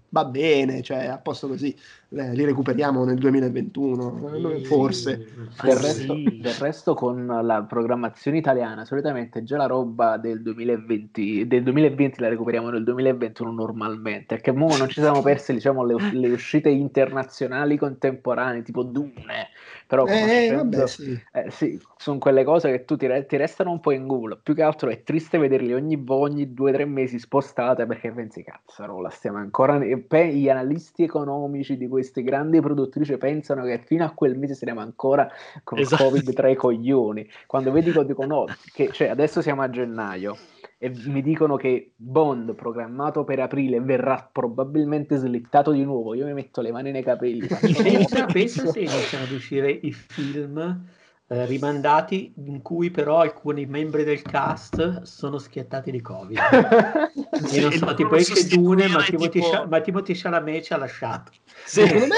va 0.09 0.25
bene, 0.25 0.81
cioè 0.81 1.07
a 1.07 1.17
posto 1.17 1.47
così, 1.47 1.75
li 2.15 2.45
recuperiamo 2.45 3.03
nel 3.03 3.17
2021, 3.17 4.57
sì, 4.57 4.65
forse. 4.65 5.27
Del 5.61 5.75
resto, 5.75 6.15
sì. 6.15 6.39
del 6.41 6.53
resto, 6.53 6.93
con 6.93 7.25
la 7.25 7.63
programmazione 7.63 8.37
italiana, 8.37 8.85
solitamente 8.85 9.43
già 9.43 9.57
la 9.57 9.65
roba 9.65 10.17
del 10.17 10.41
2020, 10.41 11.47
del 11.47 11.63
2020 11.63 12.21
la 12.21 12.29
recuperiamo 12.29 12.69
nel 12.69 12.83
2021 12.83 13.51
normalmente, 13.51 14.35
perché 14.35 14.51
mo 14.51 14.75
non 14.77 14.87
ci 14.87 15.01
siamo 15.01 15.21
persi 15.21 15.53
diciamo, 15.53 15.83
le, 15.83 15.95
le 16.13 16.29
uscite 16.29 16.69
internazionali 16.69 17.77
contemporanee, 17.77 18.61
tipo 18.61 18.83
Dune, 18.83 19.49
però 19.87 20.05
eh, 20.07 20.51
vabbè, 20.51 20.87
sì. 20.87 21.19
Eh, 21.31 21.51
sì, 21.51 21.79
sono 21.97 22.17
quelle 22.17 22.43
cose 22.43 22.71
che 22.71 22.85
tu 22.85 22.95
ti, 22.95 23.05
re- 23.05 23.25
ti, 23.27 23.37
restano 23.37 23.71
un 23.71 23.79
po' 23.79 23.91
in 23.91 24.07
gola. 24.07 24.35
Più 24.35 24.55
che 24.55 24.63
altro 24.63 24.89
è 24.89 25.03
triste 25.03 25.37
vederli 25.37 25.73
ogni, 25.73 26.03
ogni 26.07 26.53
due 26.53 26.71
o 26.71 26.73
tre 26.73 26.85
mesi 26.85 27.19
spostate 27.19 27.85
perché 27.85 28.11
pensi, 28.11 28.43
cazzo, 28.43 28.99
la 28.99 29.09
stiamo 29.09 29.37
ancora. 29.37 29.79
E 29.83 29.97
poi 29.99 30.33
gli 30.33 30.49
analisti 30.49 31.03
economici 31.03 31.77
di 31.77 31.87
queste 32.05 32.21
grandi 32.21 32.61
produttrici 32.61 33.17
pensano 33.17 33.63
che 33.63 33.81
fino 33.83 34.05
a 34.05 34.11
quel 34.11 34.37
mese 34.37 34.53
saremo 34.53 34.79
ancora 34.79 35.27
con 35.63 35.79
esatto. 35.79 36.03
Covid 36.03 36.33
tra 36.33 36.49
i 36.49 36.55
coglioni. 36.55 37.27
Quando 37.47 37.71
vedi, 37.71 37.91
dico 38.05 38.25
no, 38.25 38.45
che 38.73 38.89
cioè, 38.91 39.07
adesso 39.07 39.41
siamo 39.41 39.63
a 39.63 39.69
gennaio 39.69 40.37
e 40.77 40.91
mi 41.05 41.23
dicono 41.23 41.55
che 41.55 41.93
Bond 41.95 42.53
programmato 42.53 43.23
per 43.23 43.39
aprile 43.39 43.79
verrà 43.79 44.29
probabilmente 44.31 45.17
slittato 45.17 45.71
di 45.71 45.83
nuovo, 45.83 46.13
io 46.13 46.25
mi 46.25 46.33
metto 46.33 46.61
le 46.61 46.71
mani 46.71 46.91
nei 46.91 47.03
capelli. 47.03 47.47
Pensa, 47.47 48.25
pensa 48.25 48.67
se 48.67 48.79
iniziano 48.79 49.23
ad 49.23 49.31
uscire 49.31 49.71
i 49.71 49.91
film 49.91 50.85
eh, 51.27 51.45
rimandati 51.45 52.33
in 52.45 52.61
cui 52.61 52.91
però 52.91 53.19
alcuni 53.19 53.65
membri 53.65 54.03
del 54.03 54.21
cast 54.21 55.01
sono 55.01 55.37
schiattati 55.39 55.89
di 55.89 56.01
Covid. 56.01 56.37
e 57.51 57.61
non 57.61 57.71
so, 57.71 57.93
tipo 57.95 58.15
esce 58.15 58.47
Dune, 58.47 58.87
ma 58.87 59.01
Timothy, 59.01 59.41
tipo... 59.41 59.65
ma 59.67 59.81
Timothy 59.81 60.13
Chalamet 60.13 60.63
ci 60.63 60.73
ha 60.73 60.77
lasciato. 60.77 61.31
Secondo 61.65 62.05
me, 62.07 62.15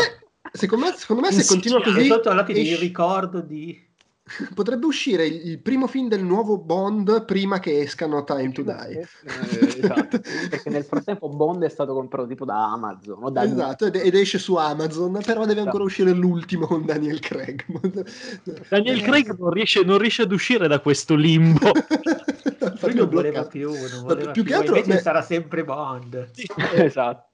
secondo 0.52 0.86
me, 0.86 0.92
secondo 0.94 1.22
me 1.22 1.32
se 1.32 1.46
continua 1.46 1.82
così... 1.82 2.06
Sotto 2.06 2.30
all'occhio 2.30 2.54
esce... 2.56 2.74
il 2.74 2.80
ricordo 2.80 3.40
di 3.40 3.86
potrebbe 4.54 4.86
uscire 4.86 5.26
il, 5.26 5.60
primo 5.60 5.88
film 5.88 6.08
del 6.08 6.24
nuovo 6.24 6.58
Bond 6.58 7.26
prima 7.26 7.60
che 7.60 7.82
escano 7.82 8.24
Time 8.24 8.52
to 8.52 8.62
Die. 8.64 9.00
Eh, 9.00 9.80
esatto, 9.80 10.20
perché 10.50 10.70
nel 10.70 10.84
frattempo 10.84 11.30
Bond 11.30 11.64
è 11.64 11.70
stato 11.70 11.94
comprato 11.94 12.28
tipo 12.28 12.46
da 12.46 12.72
Amazon. 12.72 13.24
O 13.24 13.30
da 13.30 13.44
esatto, 13.44 13.86
ed, 13.86 13.96
ed, 13.96 14.16
esce 14.16 14.38
su 14.38 14.56
Amazon, 14.56 15.20
però 15.26 15.46
deve 15.46 15.62
ancora 15.62 15.84
esatto. 15.84 15.84
uscire 15.84 16.12
l'ultimo 16.12 16.68
con 16.68 16.86
Daniel 16.86 17.20
Craig. 17.20 17.64
Daniel 18.70 19.02
Craig 19.02 19.36
non 19.38 19.50
riesce, 19.52 19.84
non 19.84 19.98
riesce 19.98 20.24
ad 20.24 20.32
uscire 20.32 20.68
da 20.68 20.80
questo 20.80 21.16
limbo. 21.16 21.72
Lui 22.88 23.00
non 23.00 23.10
voleva 23.10 23.46
più, 23.46 23.72
non 23.72 24.04
voleva 24.04 24.32
più, 24.32 24.44
più. 24.44 24.56
Altro, 24.56 24.76
invece 24.76 24.96
beh... 24.96 25.02
sarà 25.02 25.22
sempre 25.22 25.64
Bond. 25.64 26.30
Sì, 26.32 26.46
esatto. 26.76 27.30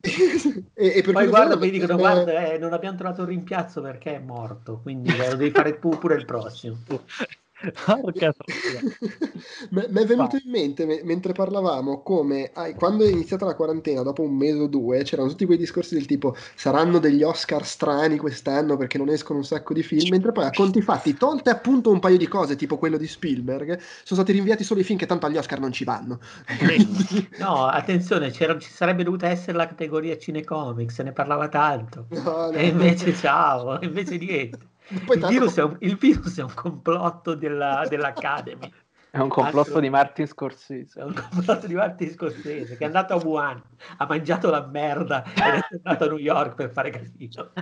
e, 0.73 0.93
e 0.95 1.01
Poi 1.03 1.27
guarda, 1.27 1.55
mi 1.57 1.69
dicono, 1.69 1.97
guarda, 1.97 2.51
eh, 2.51 2.57
non 2.57 2.73
abbiamo 2.73 2.97
trovato 2.97 3.21
un 3.21 3.27
rimpiazzo 3.27 3.81
perché 3.81 4.15
è 4.15 4.19
morto, 4.19 4.79
quindi 4.81 5.15
lo 5.15 5.35
devi 5.35 5.51
fare 5.51 5.79
tu 5.79 5.89
pure 5.97 6.15
il 6.15 6.25
prossimo. 6.25 6.77
Mi 9.71 10.01
è 10.01 10.05
venuto 10.05 10.35
in 10.35 10.51
mente 10.51 10.85
me- 10.85 11.01
mentre 11.03 11.33
parlavamo 11.33 12.01
come 12.01 12.51
ah, 12.53 12.73
quando 12.73 13.05
è 13.05 13.09
iniziata 13.09 13.45
la 13.45 13.55
quarantena, 13.55 14.01
dopo 14.01 14.21
un 14.21 14.35
mese 14.35 14.59
o 14.59 14.67
due, 14.67 15.03
c'erano 15.03 15.29
tutti 15.29 15.45
quei 15.45 15.57
discorsi 15.57 15.93
del 15.93 16.05
tipo 16.05 16.35
saranno 16.55 16.99
degli 16.99 17.23
Oscar 17.23 17.65
strani 17.65 18.17
quest'anno 18.17 18.75
perché 18.75 18.97
non 18.97 19.09
escono 19.09 19.39
un 19.39 19.45
sacco 19.45 19.73
di 19.73 19.83
film, 19.83 20.09
mentre 20.09 20.31
poi 20.31 20.45
a 20.45 20.51
conti 20.51 20.81
fatti, 20.81 21.13
tolte 21.13 21.49
appunto 21.49 21.91
un 21.91 21.99
paio 21.99 22.17
di 22.17 22.27
cose, 22.27 22.55
tipo 22.55 22.77
quello 22.77 22.97
di 22.97 23.07
Spielberg, 23.07 23.79
sono 24.03 24.21
stati 24.21 24.33
rinviati 24.33 24.63
solo 24.63 24.81
i 24.81 24.83
film 24.83 24.99
che 24.99 25.05
tanto 25.05 25.25
agli 25.25 25.37
Oscar 25.37 25.59
non 25.59 25.71
ci 25.71 25.83
vanno. 25.83 26.19
no, 27.39 27.67
attenzione, 27.67 28.31
ci 28.31 28.45
sarebbe 28.59 29.03
dovuta 29.03 29.29
essere 29.29 29.57
la 29.57 29.67
categoria 29.67 30.17
cinecomics, 30.17 30.95
se 30.95 31.03
ne 31.03 31.13
parlava 31.13 31.47
tanto. 31.47 32.07
No, 32.09 32.21
no, 32.21 32.51
e 32.51 32.67
invece 32.67 33.13
ciao, 33.13 33.79
invece 33.81 34.17
niente. 34.17 34.71
Il 34.89 35.25
virus, 35.27 35.55
un, 35.57 35.77
il, 35.79 35.95
virus, 35.95 36.37
è 36.37 36.43
un, 36.43 36.53
complotto 36.53 37.35
della, 37.35 37.85
dell'Academy. 37.87 38.71
È 39.09 39.19
un 39.19 39.29
complotto 39.29 39.67
Altro... 39.67 39.79
di 39.79 39.89
Martin 39.89 40.27
Scorsese. 40.27 40.99
È 40.99 41.03
un 41.03 41.13
complotto 41.13 41.67
di 41.67 41.75
Martin 41.75 42.09
Scorsese 42.09 42.77
che 42.77 42.83
è 42.83 42.85
andato 42.85 43.13
a 43.13 43.17
Wuhan, 43.17 43.61
ha 43.97 44.05
mangiato 44.05 44.49
la 44.49 44.65
merda 44.65 45.23
ed 45.23 45.37
è 45.37 45.67
tornato 45.69 46.03
a 46.03 46.07
New 46.07 46.17
York 46.17 46.55
per 46.55 46.71
fare 46.71 46.89
casino. 46.89 47.53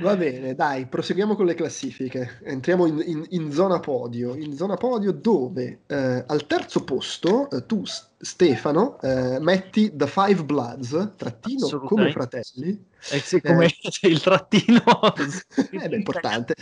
Va 0.00 0.16
bene, 0.16 0.54
dai, 0.54 0.86
proseguiamo 0.86 1.34
con 1.34 1.44
le 1.44 1.54
classifiche. 1.54 2.38
Entriamo 2.42 2.86
in, 2.86 3.02
in, 3.04 3.26
in 3.30 3.52
zona 3.52 3.80
podio. 3.80 4.34
In 4.34 4.56
zona 4.56 4.76
podio 4.76 5.12
dove 5.12 5.82
eh, 5.86 6.24
al 6.26 6.46
terzo 6.46 6.84
posto 6.84 7.50
eh, 7.50 7.66
tu, 7.66 7.82
Stefano, 8.18 8.98
eh, 9.02 9.38
metti 9.40 9.94
The 9.94 10.06
Five 10.06 10.44
Bloods, 10.44 11.12
trattino 11.16 11.82
come 11.82 12.10
fratelli. 12.10 12.82
Eh 13.10 13.18
sì, 13.18 13.42
come 13.42 13.66
eh, 13.66 14.08
il 14.08 14.22
trattino. 14.22 14.82
è 15.70 15.94
importante. 15.94 16.54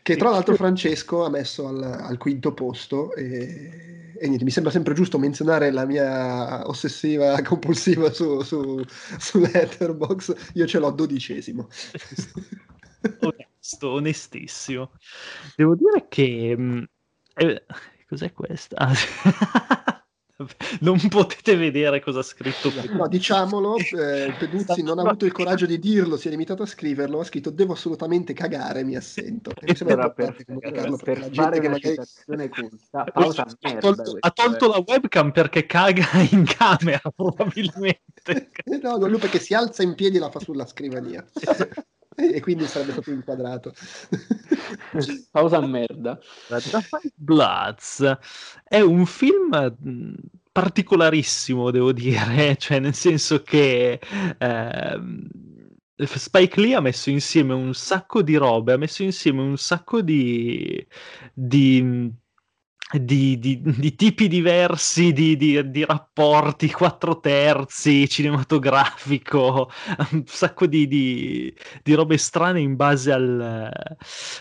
Che 0.00 0.16
tra 0.16 0.30
l'altro 0.30 0.54
Francesco 0.54 1.24
ha 1.24 1.28
messo 1.28 1.68
al, 1.68 1.82
al 1.82 2.16
quinto 2.16 2.54
posto. 2.54 3.14
E, 3.14 3.99
e, 4.22 4.26
niente, 4.26 4.44
mi 4.44 4.50
sembra 4.50 4.70
sempre 4.70 4.92
giusto 4.92 5.18
menzionare 5.18 5.70
la 5.70 5.86
mia 5.86 6.68
ossessiva 6.68 7.40
compulsiva 7.42 8.12
su, 8.12 8.42
su, 8.42 8.84
su 9.18 9.38
Letterbox. 9.38 10.52
Io 10.54 10.66
ce 10.66 10.78
l'ho 10.78 10.90
dodicesimo. 10.90 11.66
Onesto, 13.20 13.92
onestissimo. 13.92 14.90
Devo 15.56 15.74
dire 15.74 16.06
che... 16.08 16.54
Mm, 16.54 16.82
eh, 17.34 17.64
cos'è 18.06 18.30
questa? 18.34 18.90
non 20.80 20.98
potete 21.08 21.56
vedere 21.56 22.00
cosa 22.00 22.20
ha 22.20 22.22
scritto. 22.22 22.72
No, 22.92 23.06
diciamolo, 23.08 23.76
eh, 23.76 24.34
Peduzzi 24.38 24.82
non 24.82 24.98
ha 24.98 25.02
avuto 25.02 25.24
il 25.24 25.32
coraggio 25.32 25.66
di 25.66 25.78
dirlo, 25.78 26.16
si 26.16 26.28
è 26.28 26.30
limitato 26.30 26.62
a 26.62 26.66
scriverlo, 26.66 27.20
ha 27.20 27.24
scritto 27.24 27.50
devo 27.50 27.74
assolutamente 27.74 28.32
cagare, 28.32 28.84
mi 28.84 28.96
assento. 28.96 29.50
E 29.50 29.66
mi 29.68 29.76
sembra 29.76 30.10
per, 30.10 30.36
per 31.02 31.18
la 31.18 31.30
gente 31.30 31.60
che 31.60 31.68
magari... 31.68 31.96
Culta, 32.50 33.04
pausa, 33.12 33.46
ha, 33.60 33.74
tolto, 33.78 34.16
ha 34.18 34.30
tolto 34.30 34.68
la 34.68 34.82
webcam 34.86 35.30
perché 35.30 35.66
caga 35.66 36.06
in 36.30 36.44
camera, 36.44 37.00
probabilmente. 37.14 38.50
no, 38.82 38.96
lui 39.06 39.18
perché 39.18 39.38
si 39.38 39.54
alza 39.54 39.82
in 39.82 39.94
piedi 39.94 40.16
e 40.16 40.20
la 40.20 40.30
fa 40.30 40.40
sulla 40.40 40.66
scrivania. 40.66 41.24
e 42.32 42.40
quindi 42.40 42.66
sarebbe 42.66 42.92
stato 42.92 43.10
inquadrato. 43.10 43.72
Pausa 45.30 45.58
a 45.58 45.66
merda. 45.66 46.18
The 46.48 46.60
Five 46.60 47.12
Bloods 47.14 48.18
è 48.64 48.80
un 48.80 49.06
film 49.06 49.74
particolarissimo, 50.52 51.70
devo 51.70 51.92
dire, 51.92 52.56
cioè 52.58 52.78
nel 52.78 52.94
senso 52.94 53.42
che 53.42 54.00
eh, 54.38 55.00
Spike 56.04 56.60
Lee 56.60 56.74
ha 56.74 56.80
messo 56.80 57.10
insieme 57.10 57.54
un 57.54 57.74
sacco 57.74 58.22
di 58.22 58.36
robe, 58.36 58.72
ha 58.72 58.78
messo 58.78 59.02
insieme 59.02 59.42
un 59.42 59.56
sacco 59.56 60.00
di, 60.02 60.86
di 61.32 62.10
di, 62.98 63.38
di, 63.38 63.60
di, 63.62 63.94
tipi 63.94 64.26
diversi 64.26 65.12
di, 65.12 65.36
di, 65.36 65.84
rapporti, 65.84 66.70
quattro 66.70 67.20
terzi, 67.20 68.08
cinematografico, 68.08 69.70
un 70.10 70.24
sacco 70.26 70.66
di, 70.66 71.54
robe 71.84 72.16
strane 72.16 72.60
in 72.60 72.74
base 72.74 73.12
al, 73.12 73.70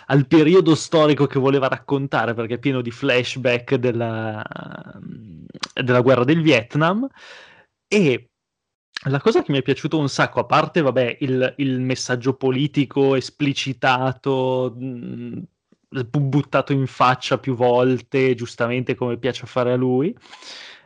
al, 0.08 0.28
periodo 0.28 0.74
storico 0.74 1.28
che 1.28 1.40
voleva 1.40 1.68
raccontare, 1.68 2.34
perché 2.34 2.56
è 2.56 2.60
pieno 2.60 2.82
di 2.82 2.92
flashback 2.92 3.76
della, 3.76 4.44
della 5.74 6.02
guerra 6.02 6.24
del 6.24 6.42
Vietnam. 6.42 7.08
E 7.88 8.30
la 9.10 9.22
cosa 9.22 9.44
che 9.44 9.52
mi 9.52 9.60
è 9.60 9.62
piaciuto 9.62 9.98
un 9.98 10.10
sacco, 10.10 10.40
a 10.40 10.46
parte 10.46 10.82
vabbè, 10.82 11.18
il, 11.22 11.54
il 11.58 11.80
messaggio 11.80 12.36
politico 12.36 13.16
esplicitato. 13.16 14.76
Buttato 15.90 16.72
in 16.72 16.86
faccia 16.86 17.40
più 17.40 17.56
volte, 17.56 18.36
giustamente 18.36 18.96
come 18.96 19.18
piace 19.18 19.46
fare 19.48 19.72
a 19.72 19.76
lui. 19.76 20.16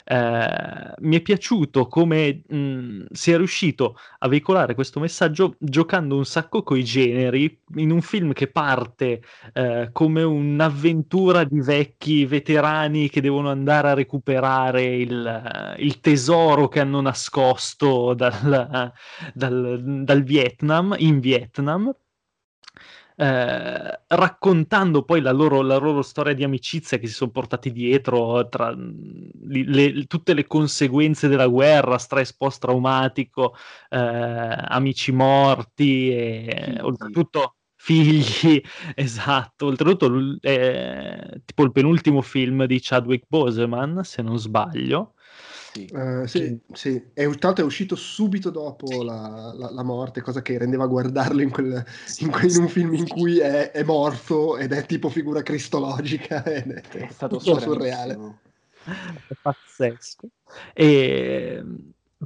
Eh, 0.05 0.93
mi 0.99 1.15
è 1.15 1.21
piaciuto 1.21 1.87
come 1.87 2.43
mh, 2.45 3.05
sia 3.11 3.37
riuscito 3.37 3.95
a 4.19 4.27
veicolare 4.27 4.75
questo 4.75 4.99
messaggio 4.99 5.55
giocando 5.59 6.17
un 6.17 6.25
sacco 6.25 6.61
coi 6.61 6.83
generi 6.83 7.57
in 7.75 7.89
un 7.89 8.01
film 8.01 8.33
che 8.33 8.47
parte 8.47 9.21
eh, 9.53 9.89
come 9.93 10.23
un'avventura 10.23 11.45
di 11.45 11.61
vecchi 11.61 12.25
veterani 12.25 13.07
che 13.09 13.21
devono 13.21 13.49
andare 13.49 13.89
a 13.91 13.93
recuperare 13.93 14.83
il, 14.83 15.75
il 15.77 15.99
tesoro 16.01 16.67
che 16.67 16.81
hanno 16.81 16.99
nascosto 16.99 18.13
dal, 18.13 18.91
dal, 19.33 20.03
dal 20.03 20.23
Vietnam 20.23 20.95
in 20.97 21.19
Vietnam 21.21 21.93
eh, 23.15 23.99
raccontando 24.07 25.03
poi 25.03 25.21
la 25.21 25.31
loro, 25.31 25.61
la 25.61 25.77
loro, 25.77 26.01
storia 26.01 26.33
di 26.33 26.43
amicizia 26.43 26.97
che 26.97 27.07
si 27.07 27.13
sono 27.13 27.31
portati 27.31 27.71
dietro, 27.71 28.47
tra 28.49 28.69
le, 28.71 29.63
le, 29.65 30.05
tutte 30.05 30.33
le 30.33 30.47
conseguenze 30.47 31.27
della 31.27 31.47
guerra, 31.47 31.97
stress 31.97 32.33
post-traumatico, 32.33 33.55
eh, 33.89 33.97
amici 33.97 35.11
morti 35.11 36.11
e 36.11 36.63
figli. 36.65 36.79
oltretutto 36.81 37.55
figli, 37.75 38.61
esatto, 38.95 39.65
oltretutto 39.65 40.37
eh, 40.41 41.41
tipo 41.45 41.63
il 41.63 41.71
penultimo 41.71 42.21
film 42.21 42.65
di 42.65 42.79
Chadwick 42.81 43.25
Boseman, 43.27 44.03
se 44.03 44.21
non 44.21 44.39
sbaglio, 44.39 45.12
sì, 45.73 45.89
uh, 45.91 46.25
sì, 46.25 46.59
sì. 46.71 47.03
È, 47.13 47.27
tra 47.29 47.47
l'altro 47.47 47.63
è 47.63 47.67
uscito 47.67 47.95
subito 47.95 48.49
dopo 48.51 49.01
la, 49.01 49.51
la, 49.55 49.71
la, 49.71 49.83
morte, 49.83 50.21
cosa 50.21 50.41
che 50.41 50.57
rendeva 50.57 50.85
guardarlo 50.85 51.41
in, 51.41 51.49
quel, 51.49 51.83
in, 52.19 52.29
quel, 52.29 52.51
in 52.51 52.61
un 52.61 52.67
film 52.67 52.93
in 52.93 53.07
cui 53.07 53.39
è, 53.39 53.71
è, 53.71 53.83
morto 53.83 54.57
ed 54.57 54.71
è 54.71 54.85
tipo 54.85 55.09
figura 55.09 55.41
cristologica 55.41 56.43
ed 56.45 56.71
è, 56.71 56.81
è 56.81 57.07
stato 57.09 57.39
surreale. 57.39 58.17
È 58.83 59.33
pazzesco. 59.41 60.27
E 60.73 61.63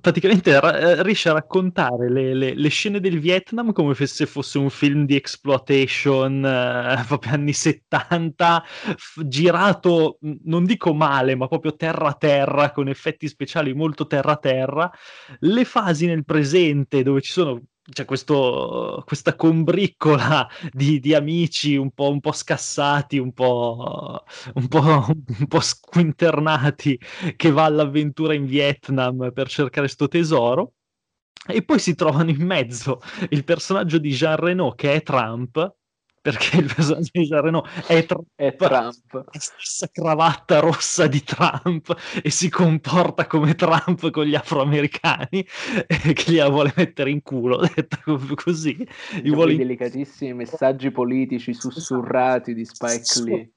praticamente 0.02 0.60
ra- 0.60 1.02
riesce 1.02 1.30
a 1.30 1.34
raccontare 1.34 2.10
le, 2.10 2.34
le, 2.34 2.54
le, 2.54 2.70
scene 2.70 3.00
del 3.00 3.20
Vietnam 3.20 3.72
come 3.72 3.94
se 3.96 4.26
fosse 4.26 4.58
un 4.58 4.70
film 4.70 5.06
di 5.06 5.16
exploitation 5.16 6.46
eh, 6.46 7.04
proprio 7.08 7.34
anni 7.34 7.54
70 7.54 8.64
f- 8.66 9.24
girato 9.26 10.20
non 10.44 10.66
dico 10.66 10.94
male 10.94 11.36
ma 11.36 11.48
proprio 11.48 11.76
terra 11.76 12.10
a 12.10 12.14
terra 12.14 12.72
con 12.72 12.88
effetti 12.88 13.28
speciali 13.28 13.74
molto 13.74 14.08
terra 14.08 14.34
a 14.34 14.38
terra. 14.38 14.92
Le 15.40 15.66
fasi 15.66 16.06
nel 16.06 16.26
presente 16.26 17.04
dove 17.04 17.22
ci 17.22 17.32
sono 17.32 17.62
c'è 17.90 18.06
questo, 18.06 19.04
questa 19.06 19.36
combriccola 19.36 20.48
di, 20.72 21.00
di 21.00 21.14
amici 21.14 21.76
un 21.76 21.92
po', 21.92 22.10
un 22.10 22.20
po', 22.20 22.32
scassati, 22.34 23.18
un 23.18 23.32
po', 23.34 24.24
un, 24.56 24.68
po', 24.68 25.06
un 25.08 25.48
po' 25.48 25.60
squinternati 25.60 27.00
che 27.36 27.52
va 27.52 27.64
all'avventura 27.64 28.34
in 28.34 28.46
Vietnam 28.46 29.32
per 29.34 29.48
cercare 29.48 29.86
questo 29.86 30.08
tesoro. 30.08 30.74
E 31.50 31.64
poi 31.64 31.80
si 31.80 31.96
trovano 31.96 32.30
in 32.30 32.44
mezzo 32.46 33.00
il 33.30 33.46
personaggio 33.46 34.00
di 34.00 34.10
Jean 34.10 34.36
Reno 34.36 34.74
che 34.74 34.94
è 34.96 35.02
Trump, 35.02 35.77
perché 36.28 36.58
il 36.58 36.74
personaggio 36.74 37.10
di 37.14 37.24
Jean 37.24 37.42
Reno 37.42 37.64
è, 37.88 38.06
Trump, 38.06 38.28
è 38.36 38.54
Trump. 38.54 39.14
La 39.14 39.40
stessa 39.40 39.88
cravatta 39.90 40.60
rossa 40.60 41.08
di 41.08 41.24
Trump 41.24 41.96
e 42.22 42.30
si 42.30 42.50
comporta 42.50 43.28
come 43.28 43.56
Trump 43.56 44.10
con 44.10 44.26
gli 44.26 44.36
afroamericani 44.36 45.48
eh, 45.88 46.14
che 46.14 46.32
li 46.32 46.42
vuole 46.50 46.74
mettere 46.76 47.12
in 47.12 47.22
culo, 47.22 47.62
detta 47.74 48.02
così. 48.36 48.86
I 49.24 49.30
vuole... 49.30 49.56
delicatissimi 49.56 50.34
messaggi 50.34 50.92
politici 50.92 51.54
sussurrati 51.54 52.54
di 52.54 52.66
Spike 52.66 53.24
Lee. 53.24 53.52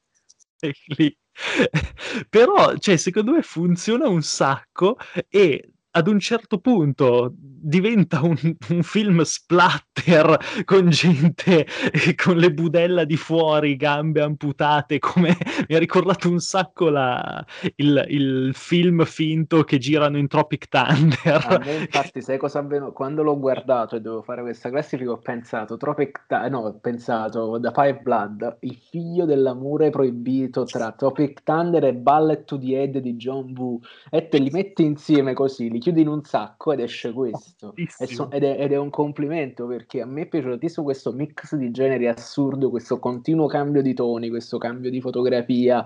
Lee. 0.96 1.16
Però, 2.30 2.76
cioè, 2.76 2.96
secondo 2.96 3.32
me 3.32 3.42
funziona 3.42 4.06
un 4.06 4.22
sacco 4.22 4.96
e 5.28 5.72
ad 5.92 6.06
un 6.06 6.20
certo 6.20 6.58
punto 6.58 7.32
diventa 7.36 8.20
un, 8.22 8.36
un, 8.68 8.82
film 8.82 9.22
splatter 9.22 10.38
con 10.64 10.88
gente 10.88 11.66
con 12.22 12.36
le 12.36 12.52
budella 12.52 13.04
di 13.04 13.16
fuori, 13.16 13.76
gambe 13.76 14.22
amputate, 14.22 14.98
come 14.98 15.36
mi 15.68 15.74
ha 15.74 15.78
ricordato 15.78 16.30
un 16.30 16.38
sacco 16.38 16.88
la, 16.88 17.44
il, 17.76 18.04
il, 18.08 18.50
film 18.54 19.04
finto 19.04 19.64
che 19.64 19.78
girano 19.78 20.16
in 20.16 20.28
Tropic 20.28 20.68
Thunder. 20.68 21.46
A 21.48 21.58
me 21.58 21.74
infatti, 21.90 22.22
sai 22.22 22.38
cosa 22.38 22.60
avvenuto? 22.60 22.92
Quando 22.92 23.22
l'ho 23.22 23.38
guardato 23.38 23.96
e 23.96 24.00
dovevo 24.00 24.22
fare 24.22 24.42
questa 24.42 24.70
classifica 24.70 25.10
ho 25.10 25.18
pensato, 25.18 25.76
Tropic 25.76 26.24
Thunder, 26.26 26.50
no, 26.50 26.58
ho 26.60 26.78
pensato 26.80 27.58
da 27.58 27.72
Five 27.72 28.00
Blood, 28.02 28.58
il 28.60 28.76
figlio 28.76 29.24
dell'amore 29.24 29.90
proibito 29.90 30.64
tra 30.64 30.92
Tropic 30.92 31.42
Thunder 31.42 31.84
e 31.84 31.94
Ballet 31.94 32.44
to 32.44 32.58
the 32.58 32.74
Head 32.74 32.98
di 32.98 33.16
John 33.16 33.52
Woo 33.56 33.80
e 34.08 34.28
te 34.28 34.38
li 34.38 34.50
metti 34.50 34.84
insieme 34.84 35.34
così, 35.34 35.68
li 35.68 35.79
chiudi 35.80 36.02
in 36.02 36.08
un 36.08 36.22
sacco 36.22 36.72
ed 36.72 36.78
esce 36.80 37.12
questo. 37.12 37.74
Ed, 37.74 38.44
è, 38.44 38.62
ed, 38.62 38.72
è, 38.72 38.76
un 38.76 38.90
complimento 38.90 39.66
perché 39.66 40.00
a 40.00 40.06
me 40.06 40.22
è 40.22 40.26
piaciuto 40.26 40.52
tantissimo 40.52 40.84
questo 40.84 41.12
mix 41.12 41.56
di 41.56 41.72
generi 41.72 42.06
assurdo, 42.06 42.70
questo 42.70 43.00
continuo 43.00 43.46
cambio 43.46 43.82
di 43.82 43.94
toni, 43.94 44.28
questo 44.28 44.58
cambio 44.58 44.90
di 44.90 45.00
fotografia. 45.00 45.84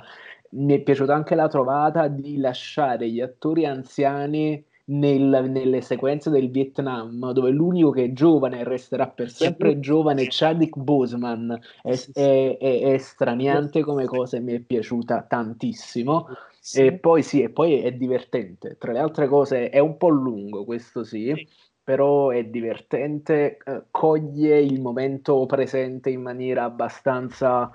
Mi 0.51 0.75
è 0.75 0.81
piaciuta 0.81 1.15
anche 1.15 1.35
la 1.35 1.49
trovata 1.49 2.09
di 2.09 2.37
lasciare 2.37 3.09
gli 3.09 3.21
attori 3.21 3.65
anziani 3.65 4.63
nel, 4.87 5.47
nelle 5.49 5.81
sequenze 5.81 6.31
del 6.31 6.51
Vietnam, 6.51 7.33
dove 7.33 7.51
l'unico 7.51 7.91
che 7.91 8.05
è 8.05 8.13
giovane 8.13 8.61
e 8.61 8.65
resterà 8.65 9.07
per 9.09 9.31
sempre 9.31 9.81
giovane, 9.81 10.27
Chadwick 10.29 10.77
Boseman, 10.77 11.59
è, 11.83 11.99
è, 12.13 12.57
è, 12.61 12.81
è 12.81 12.99
straniante 12.99 13.83
come 13.83 14.05
cosa 14.05 14.37
e 14.37 14.41
mi 14.41 14.53
è 14.53 14.61
piaciuta 14.61 15.23
tantissimo. 15.23 16.29
Sì. 16.67 16.87
E 16.87 16.99
poi 16.99 17.23
sì, 17.23 17.43
e 17.43 17.51
poi 17.51 17.83
è 17.83 17.93
divertente. 17.93 18.79
Tra 18.79 18.93
le 18.93 18.99
altre 18.99 19.29
cose 19.29 19.69
è 19.69 19.81
un 19.81 19.99
po' 19.99 20.09
lungo, 20.09 20.65
questo 20.65 21.05
sì, 21.05 21.47
però 21.83 22.31
è 22.31 22.43
divertente, 22.45 23.59
eh, 23.63 23.83
coglie 23.91 24.61
il 24.63 24.81
momento 24.81 25.45
presente 25.45 26.09
in 26.09 26.23
maniera 26.23 26.65
abbastanza 26.65 27.71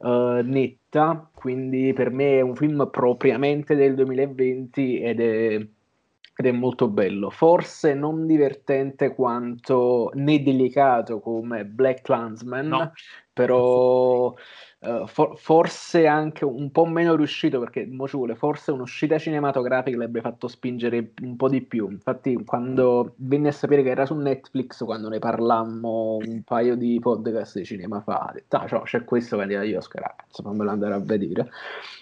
eh, 0.00 0.40
netta, 0.42 1.30
quindi 1.32 1.92
per 1.92 2.10
me 2.10 2.38
è 2.38 2.40
un 2.40 2.56
film 2.56 2.88
propriamente 2.90 3.76
del 3.76 3.94
2020 3.94 5.00
ed 5.00 5.20
è, 5.20 5.54
ed 5.54 6.46
è 6.46 6.50
molto 6.50 6.88
bello. 6.88 7.30
Forse 7.30 7.94
non 7.94 8.26
divertente 8.26 9.14
quanto 9.14 10.10
né 10.14 10.42
delicato 10.42 11.20
come 11.20 11.64
Black 11.64 12.02
Clansman, 12.02 12.66
no. 12.66 12.92
però 13.32 14.34
Uh, 14.82 15.06
for- 15.06 15.38
forse 15.38 16.08
anche 16.08 16.44
un 16.44 16.72
po' 16.72 16.86
meno 16.86 17.14
riuscito 17.14 17.60
perché 17.60 17.86
mo 17.86 18.08
ci 18.08 18.16
vuole 18.16 18.34
forse 18.34 18.72
un'uscita 18.72 19.16
cinematografica 19.16 19.96
l'avrebbe 19.96 20.20
fatto 20.20 20.48
spingere 20.48 21.12
un 21.22 21.36
po' 21.36 21.48
di 21.48 21.60
più. 21.60 21.88
Infatti 21.88 22.34
quando 22.44 23.14
venne 23.18 23.50
a 23.50 23.52
sapere 23.52 23.84
che 23.84 23.90
era 23.90 24.06
su 24.06 24.16
Netflix 24.16 24.82
quando 24.84 25.08
ne 25.08 25.20
parlammo 25.20 26.16
un 26.16 26.42
paio 26.42 26.74
di 26.74 26.98
podcast 27.00 27.58
di 27.58 27.64
cinema 27.64 28.00
fa 28.00 28.26
ha 28.28 28.32
detto 28.32 28.56
ah 28.56 28.66
cioè, 28.66 28.82
c'è 28.82 29.04
questo 29.04 29.36
candidato 29.36 29.66
di 29.66 29.74
Oscar. 29.74 30.02
Ah, 30.02 30.16
insomma 30.26 30.52
me 30.52 30.64
lo 30.64 30.70
andare 30.70 30.94
a 30.94 30.98
vedere. 30.98 31.48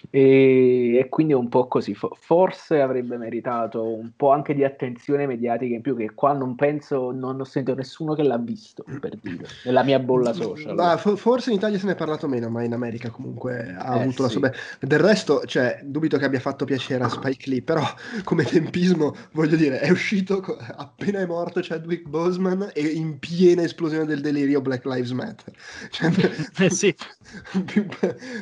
E, 0.09 0.97
e 0.97 1.07
quindi 1.07 1.33
è 1.33 1.35
un 1.35 1.49
po' 1.49 1.67
così. 1.67 1.93
For- 1.93 2.17
forse 2.17 2.81
avrebbe 2.81 3.15
meritato 3.15 3.87
un 3.93 4.09
po' 4.15 4.31
anche 4.31 4.55
di 4.55 4.63
attenzione 4.63 5.27
mediatica 5.27 5.75
in 5.75 5.81
più 5.81 5.95
che 5.95 6.15
qua 6.15 6.33
non 6.33 6.55
penso 6.55 7.11
non 7.11 7.39
ho 7.39 7.43
sentito 7.43 7.77
nessuno 7.77 8.15
che 8.15 8.23
l'ha 8.23 8.39
visto 8.39 8.83
per 8.99 9.17
dire 9.21 9.45
nella 9.65 9.83
mia 9.83 9.99
bolla 9.99 10.33
social. 10.33 10.73
Ma 10.73 10.97
forse 10.97 11.51
in 11.51 11.57
Italia 11.57 11.77
se 11.77 11.85
ne 11.85 11.91
è 11.91 11.95
parlato 11.95 12.27
meno 12.27 12.49
ma 12.49 12.63
in 12.63 12.70
America 12.73 13.09
comunque 13.09 13.75
ha 13.77 13.97
eh, 13.97 14.01
avuto 14.01 14.15
sì. 14.15 14.21
la 14.21 14.27
sua... 14.29 14.39
Be- 14.41 14.87
Del 14.87 14.99
resto, 14.99 15.43
cioè, 15.45 15.81
dubito 15.83 16.17
che 16.17 16.25
abbia 16.25 16.39
fatto 16.39 16.65
piacere 16.65 17.03
a 17.03 17.09
Spike 17.09 17.49
Lee, 17.49 17.61
però 17.61 17.83
come 18.23 18.43
tempismo, 18.43 19.15
voglio 19.33 19.55
dire, 19.55 19.79
è 19.79 19.89
uscito 19.89 20.41
appena 20.75 21.19
è 21.19 21.25
morto 21.25 21.59
Chadwick 21.61 22.07
Boseman 22.07 22.71
e 22.73 22.81
in 22.81 23.19
piena 23.19 23.63
esplosione 23.63 24.05
del 24.05 24.21
delirio 24.21 24.61
Black 24.61 24.85
Lives 24.85 25.11
Matter. 25.11 25.53
Cioè, 25.89 26.11
eh, 26.59 26.69
sì. 26.69 26.93
più 27.65 27.85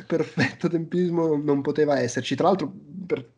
perfetto 0.06 0.68
tempismo 0.68 1.36
non 1.36 1.60
poteva 1.62 1.98
esserci. 1.98 2.34
Tra 2.34 2.48
l'altro, 2.48 2.72
per 3.06 3.28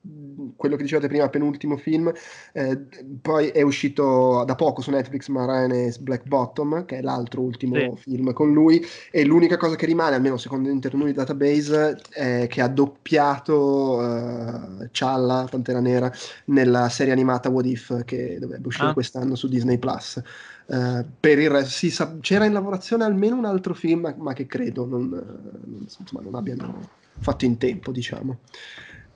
quello 0.62 0.76
che 0.76 0.84
dicevate 0.84 1.08
prima, 1.08 1.28
penultimo 1.28 1.76
film, 1.76 2.12
eh, 2.52 2.78
poi 3.20 3.48
è 3.48 3.62
uscito 3.62 4.44
da 4.46 4.54
poco 4.54 4.80
su 4.80 4.92
Netflix 4.92 5.26
Marianne's 5.26 5.98
Black 5.98 6.24
Bottom, 6.28 6.84
che 6.84 6.98
è 6.98 7.02
l'altro 7.02 7.40
ultimo 7.40 7.74
Sì. 7.96 8.02
film 8.02 8.32
con 8.32 8.52
lui, 8.52 8.80
e 9.10 9.24
l'unica 9.24 9.56
cosa 9.56 9.74
che 9.74 9.86
rimane, 9.86 10.14
almeno 10.14 10.36
secondo 10.36 10.68
Intermuni 10.68 11.10
Database, 11.12 11.98
è 12.10 12.46
che 12.48 12.60
ha 12.60 12.68
doppiato 12.68 14.00
eh, 14.82 14.88
Challa, 14.92 15.48
Pantera 15.50 15.80
Nera, 15.80 16.12
nella 16.44 16.88
serie 16.88 17.12
animata 17.12 17.48
What 17.50 17.66
If, 17.66 18.04
che 18.04 18.38
dovrebbe 18.38 18.68
uscire 18.68 18.90
Ah. 18.90 18.92
quest'anno 18.92 19.34
su 19.34 19.48
Disney+. 19.48 19.78
Plus. 19.78 20.22
Eh, 20.68 21.04
per 21.18 21.40
il 21.40 21.50
resto, 21.50 21.70
sì, 21.70 21.90
sa- 21.90 22.18
c'era 22.20 22.44
in 22.44 22.52
lavorazione 22.52 23.02
almeno 23.02 23.34
un 23.36 23.46
altro 23.46 23.74
film, 23.74 24.02
ma, 24.02 24.14
ma 24.16 24.32
che 24.32 24.46
credo 24.46 24.86
non, 24.86 25.08
non- 25.08 25.80
insomma, 25.80 26.22
non 26.22 26.36
abbiano 26.36 26.88
fatto 27.18 27.44
in 27.44 27.58
tempo, 27.58 27.90
diciamo. 27.90 28.38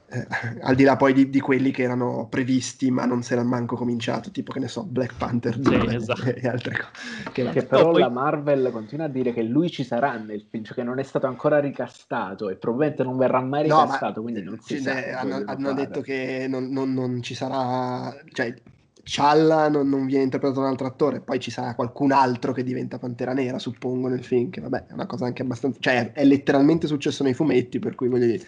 Eh, 0.09 0.25
al 0.61 0.77
di 0.77 0.85
là 0.85 0.97
poi 0.97 1.13
di, 1.13 1.29
di 1.31 1.41
quelli 1.41 1.73
che 1.73 1.83
erano 1.83 2.29
previsti, 2.31 2.93
ma 2.93 3.05
non 3.07 3.23
si 3.23 3.33
era 3.33 3.43
manco 3.43 3.75
cominciato, 3.75 4.31
tipo 4.31 4.53
che 4.53 4.61
ne 4.61 4.69
so, 4.69 4.85
Black 4.85 5.15
Panther 5.17 5.59
2 5.59 5.95
esatto. 5.97 6.23
e 6.27 6.47
altre 6.47 6.77
cose. 6.77 7.31
Che 7.33 7.43
vabbè. 7.43 7.55
Che 7.59 7.67
però 7.67 7.87
No, 7.87 7.91
poi- 7.91 8.01
la 8.03 8.09
Marvel 8.09 8.71
continua 8.71 9.07
a 9.07 9.09
dire 9.09 9.33
che 9.33 9.43
lui 9.43 9.69
ci 9.69 9.83
sarà 9.83 10.17
nel 10.17 10.45
film, 10.49 10.63
cioè 10.63 10.77
che 10.77 10.85
non 10.85 11.01
è 11.01 11.03
stato 11.03 11.27
ancora 11.27 11.59
ricastato 11.59 12.49
e 12.49 12.55
probabilmente 12.55 13.03
non 13.03 13.17
verrà 13.17 13.41
mai 13.41 13.67
No, 13.67 13.83
ricastato, 13.83 14.23
ma 14.23 14.31
quindi 14.31 14.43
non 14.43 14.59
si 14.61 14.79
sa. 14.79 14.93
come 14.93 15.11
hanno, 15.13 15.43
hanno 15.45 15.73
detto 15.73 16.01
che 16.03 16.47
non, 16.49 16.69
non- 16.71 16.93
non 16.95 17.21
ci 17.23 17.35
sarà, 17.35 18.15
cioè 18.33 18.55
Cialla 19.03 19.69
non, 19.69 19.89
non 19.89 20.05
viene 20.05 20.25
interpretato 20.25 20.61
da 20.61 20.67
un 20.67 20.73
altro 20.73 20.87
attore, 20.89 21.21
poi 21.21 21.39
ci 21.39 21.53
sarà 21.53 21.75
qualcun 21.77 22.11
altro 22.11 22.53
che 22.53 22.65
diventa 22.65 22.99
Pantera 22.99 23.33
Nera, 23.33 23.59
suppongo, 23.61 24.09
nel 24.09 24.25
film, 24.25 24.51
che 24.51 24.61
vabbè 24.61 24.87
è 24.87 24.93
una 24.93 25.07
cosa 25.07 25.27
anche 25.27 25.43
abbastanza, 25.43 25.79
cioè 25.81 26.11
è 26.13 26.25
letteralmente 26.25 26.89
successo 26.89 27.23
nei 27.23 27.33
fumetti, 27.35 27.79
per 27.79 27.95
cui 27.95 28.09
voglio 28.09 28.27
dire. 28.27 28.45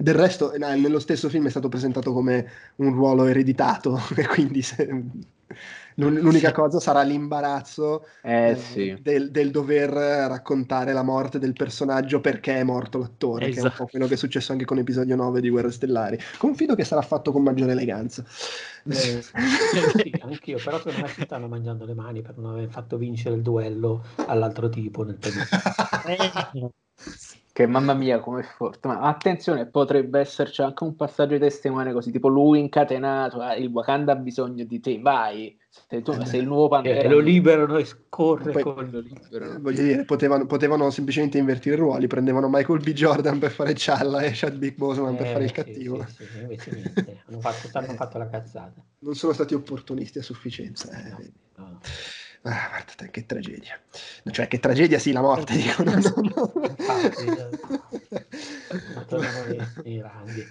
Del 0.00 0.14
resto, 0.14 0.52
eh, 0.52 0.58
nello 0.58 0.98
stesso 1.00 1.28
film 1.28 1.46
è 1.46 1.50
stato 1.50 1.68
presentato 1.68 2.12
come 2.12 2.46
un 2.76 2.92
ruolo 2.94 3.24
ereditato, 3.26 3.98
e 4.16 4.26
quindi 4.26 4.62
se- 4.62 4.86
l'un- 5.96 6.18
l'unica 6.20 6.48
Sì. 6.48 6.52
cosa 6.52 6.78
sarà 6.80 7.02
l'imbarazzo 7.02 8.04
Eh 8.22 8.54
eh, 8.54 8.56
sì. 8.56 8.96
del, 8.96 9.30
del 9.30 9.50
dover 9.50 9.90
raccontare 9.90 10.92
la 10.92 11.02
morte 11.02 11.38
del 11.38 11.52
personaggio 11.52 12.20
perché 12.20 12.56
è 12.58 12.62
morto 12.62 12.98
l'attore, 12.98 13.48
che 13.48 13.60
è 13.60 13.62
un 13.62 13.70
Esatto. 13.70 13.74
po' 13.74 13.86
quello 13.86 14.06
che 14.06 14.14
è 14.14 14.16
successo 14.16 14.52
anche 14.52 14.64
con 14.64 14.78
episodio 14.78 15.16
9 15.16 15.40
di 15.40 15.50
Guerre 15.50 15.72
Stellari. 15.72 16.18
Confido 16.38 16.74
che 16.76 16.84
sarà 16.84 17.02
fatto 17.02 17.32
con 17.32 17.42
maggiore 17.42 17.72
eleganza. 17.72 18.24
Eh, 18.90 19.22
Sì, 20.02 20.16
anch'io, 20.20 20.60
però 20.60 20.78
secondo 20.78 20.98
me 21.00 21.10
si 21.10 21.22
stanno 21.22 21.48
mangiando 21.48 21.84
le 21.84 21.94
mani 21.94 22.22
per 22.22 22.36
non 22.38 22.52
aver 22.52 22.68
fatto 22.70 22.96
vincere 22.96 23.34
il 23.36 23.42
duello 23.42 24.02
all'altro 24.24 24.68
tipo 24.68 25.02
nel 25.04 25.18
penultimo. 26.02 26.72
Che 27.58 27.66
mamma 27.66 27.92
mia, 27.92 28.20
come 28.20 28.44
forte. 28.44 28.86
Ma 28.86 29.00
attenzione, 29.00 29.66
potrebbe 29.66 30.20
esserci 30.20 30.62
anche 30.62 30.84
un 30.84 30.94
passaggio 30.94 31.32
di 31.32 31.40
testimone 31.40 31.92
così, 31.92 32.12
tipo 32.12 32.28
lui 32.28 32.60
incatenato, 32.60 33.40
ah, 33.40 33.56
il 33.56 33.66
Wakanda 33.66 34.12
ha 34.12 34.14
bisogno 34.14 34.62
di 34.62 34.78
te, 34.78 35.00
vai, 35.00 35.58
sei, 35.68 36.00
tu, 36.00 36.12
sei 36.22 36.38
il 36.38 36.46
nuovo 36.46 36.68
Pantera. 36.68 37.00
E 37.00 37.08
lo 37.08 37.18
liberano 37.18 37.76
e 37.78 37.84
scorre 37.84 38.52
Poi- 38.52 38.62
con 38.62 38.88
Lo 38.92 39.00
liberano. 39.00 39.58
Voglio 39.58 39.82
dire, 39.82 40.04
potevano, 40.04 40.46
potevano 40.46 40.88
semplicemente 40.90 41.36
invertire 41.38 41.74
i 41.74 41.78
ruoli, 41.80 42.06
prendevano 42.06 42.48
Michael 42.48 42.78
B. 42.78 42.92
Jordan 42.92 43.40
per 43.40 43.50
fare 43.50 43.72
Challa 43.74 44.20
e 44.20 44.30
Chadwick 44.32 44.76
Boseman 44.76 45.16
per 45.16 45.26
Eh, 45.26 45.32
fare 45.32 45.42
il 45.42 45.50
sì, 45.50 45.56
cattivo. 45.56 46.06
sì, 46.06 46.26
sì, 46.26 46.38
invece 46.38 46.70
niente, 46.70 47.22
hanno 47.26 47.40
fatto, 47.40 47.76
hanno 47.76 47.94
fatto 47.94 48.18
la 48.18 48.28
cazzata. 48.28 48.80
Non 49.00 49.14
sono 49.16 49.32
stati 49.32 49.54
opportunisti 49.54 50.20
a 50.20 50.22
sufficienza. 50.22 50.92
eh. 50.92 51.32
No, 51.56 51.70
no. 51.70 51.80
Ah, 52.42 52.68
guarda 52.70 52.92
te, 52.96 53.10
che 53.10 53.26
tragedia. 53.26 53.78
No, 54.24 54.32
Cioè, 54.32 54.48
che 54.48 54.58
tragedia 54.60 54.98
sì, 54.98 55.12
la 55.12 55.20
morte, 55.20 55.54
dico. 55.54 55.82
no, 55.82 55.92
no, 55.98 56.12
no. 56.34 56.52
Infatti, 56.68 57.24
eh, 59.84 60.00
ranghi. 60.00 60.46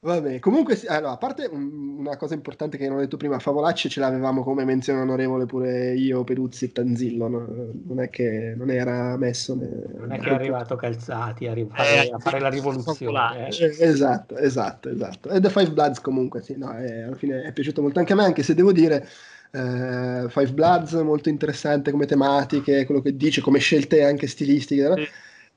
Vabbè, 0.00 0.38
comunque, 0.38 0.78
allora, 0.86 1.12
a 1.12 1.16
parte 1.16 1.46
un- 1.50 1.96
una 2.00 2.18
cosa 2.18 2.34
importante 2.34 2.76
che 2.76 2.86
non 2.88 2.98
ho 2.98 3.00
detto 3.00 3.16
prima, 3.16 3.38
Favolacci 3.38 3.88
ce 3.88 4.00
l'avevamo 4.00 4.42
come 4.42 4.64
menzione 4.66 5.00
onorevole 5.00 5.46
pure 5.46 5.94
io, 5.94 6.24
Peduzzi 6.24 6.66
e 6.66 6.72
Tanzillo, 6.72 7.26
no? 7.28 7.46
non 7.86 8.00
è 8.00 8.10
che 8.10 8.52
non 8.54 8.68
era 8.70 9.16
messo. 9.16 9.54
ne- 9.54 9.70
Non 9.96 10.12
è 10.12 10.18
che 10.18 10.28
è 10.28 10.34
arrivato 10.34 10.76
Calzati 10.76 11.46
a, 11.46 11.52
Eh, 11.54 12.10
a 12.12 12.18
fare 12.18 12.38
la 12.38 12.50
rivoluzione. 12.50 13.48
eh. 13.48 13.64
Eh, 13.64 13.76
Esatto, 13.80 14.36
esatto, 14.36 14.90
esatto. 14.90 15.30
E 15.30 15.40
The 15.40 15.48
Five 15.48 15.70
Bloods 15.72 16.00
comunque, 16.00 16.42
sì, 16.42 16.54
no, 16.58 16.76
eh, 16.76 17.04
alla 17.04 17.16
fine 17.16 17.42
è 17.42 17.52
piaciuto 17.54 17.80
molto 17.80 17.98
anche 17.98 18.12
a 18.12 18.16
me, 18.16 18.24
anche 18.24 18.42
se 18.42 18.54
devo 18.54 18.72
dire, 18.72 19.08
eh, 19.54 20.26
Five 20.28 20.52
Bloods 20.52 20.92
molto 20.94 21.28
interessante 21.28 21.90
come 21.92 22.06
tematiche, 22.06 22.84
quello 22.84 23.00
che 23.00 23.16
dice, 23.16 23.40
come 23.40 23.60
scelte 23.60 24.02
anche 24.04 24.26
stilistiche, 24.26 24.92
Sì. 24.96 25.08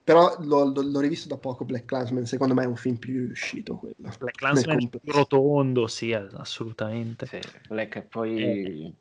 però 0.04 0.36
l'ho, 0.40 0.66
l'ho- 0.66 0.82
l'ho 0.84 1.00
rivisto 1.00 1.28
da 1.28 1.38
poco 1.38 1.66
Black 1.66 1.86
Clansman, 1.86 2.26
secondo 2.26 2.54
me 2.54 2.64
è 2.64 2.68
un 2.68 2.76
film 2.76 2.98
più 2.98 3.26
riuscito 3.26 3.76
quello. 3.78 3.96
Black 4.20 4.38
Clansman 4.38 4.78
Nel 4.78 4.90
più 4.90 5.12
rotondo, 5.12 5.88
sì, 5.88 6.12
eh, 6.12 6.28
assolutamente. 6.34 7.26
Sì, 7.26 7.40
Black 7.68 7.96
e 7.96 8.02
poi... 8.04 8.96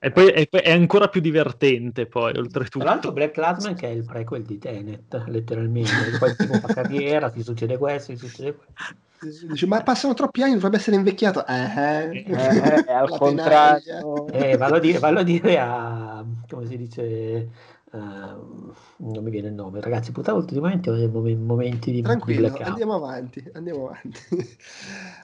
E 0.00 0.12
poi, 0.12 0.30
e 0.30 0.46
poi 0.46 0.60
è 0.60 0.70
ancora 0.70 1.08
più 1.08 1.20
divertente, 1.20 2.06
poi, 2.06 2.30
Tra 2.32 2.40
oltretutto. 2.40 2.84
l'altro 2.84 3.10
Black 3.10 3.32
Clansman 3.32 3.74
che 3.74 3.88
è 3.88 3.90
il 3.90 4.04
prequel 4.04 4.42
di 4.42 4.56
Tenet, 4.56 5.24
letteralmente. 5.26 6.16
Poi 6.16 6.28
il 6.30 6.36
tipo 6.36 6.52
fa 6.54 6.68
carriera, 6.68 7.30
ti 7.30 7.42
succede 7.42 7.76
questo, 7.78 8.12
ti 8.12 8.18
succede 8.18 8.54
questo. 8.54 8.94
Dice, 9.20 9.66
ma 9.66 9.82
passano 9.82 10.14
troppi 10.14 10.42
anni, 10.42 10.54
dovrebbe 10.54 10.76
essere 10.76 10.96
invecchiato. 10.96 11.44
Eh, 11.46 12.22
Eh, 12.24 12.84
eh, 12.86 12.92
al 12.92 13.08
La 13.10 13.18
contrario... 13.18 14.26
Eh, 14.28 14.56
vallo, 14.56 14.76
a 14.76 14.78
dire, 14.80 14.98
vallo 14.98 15.18
a 15.20 15.22
dire 15.22 15.58
a, 15.58 16.24
come 16.48 16.66
si 16.66 16.76
dice, 16.76 17.48
ehm, 17.92 18.74
non 18.98 19.24
mi 19.24 19.30
viene 19.30 19.48
il 19.48 19.54
nome, 19.54 19.80
ragazzi, 19.80 20.12
purtroppo 20.12 20.40
ultimamente 20.40 20.90
ho 20.90 20.94
dei 20.94 21.08
momen- 21.08 21.44
momenti 21.44 21.90
di, 21.90 22.02
Tranquillo, 22.02 22.56
andiamo 22.62 22.94
avanti, 22.94 23.44
andiamo 23.54 23.88
avanti. 23.88 24.20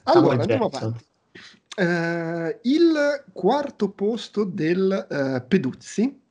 Allora, 0.05 0.41
andiamo 0.41 0.67
avanti. 0.67 1.05
Eh, 1.77 2.59
il 2.63 3.25
quarto 3.33 3.91
posto 3.91 4.45
del 4.45 5.07
eh, 5.11 5.43
Peduzzi 5.47 6.23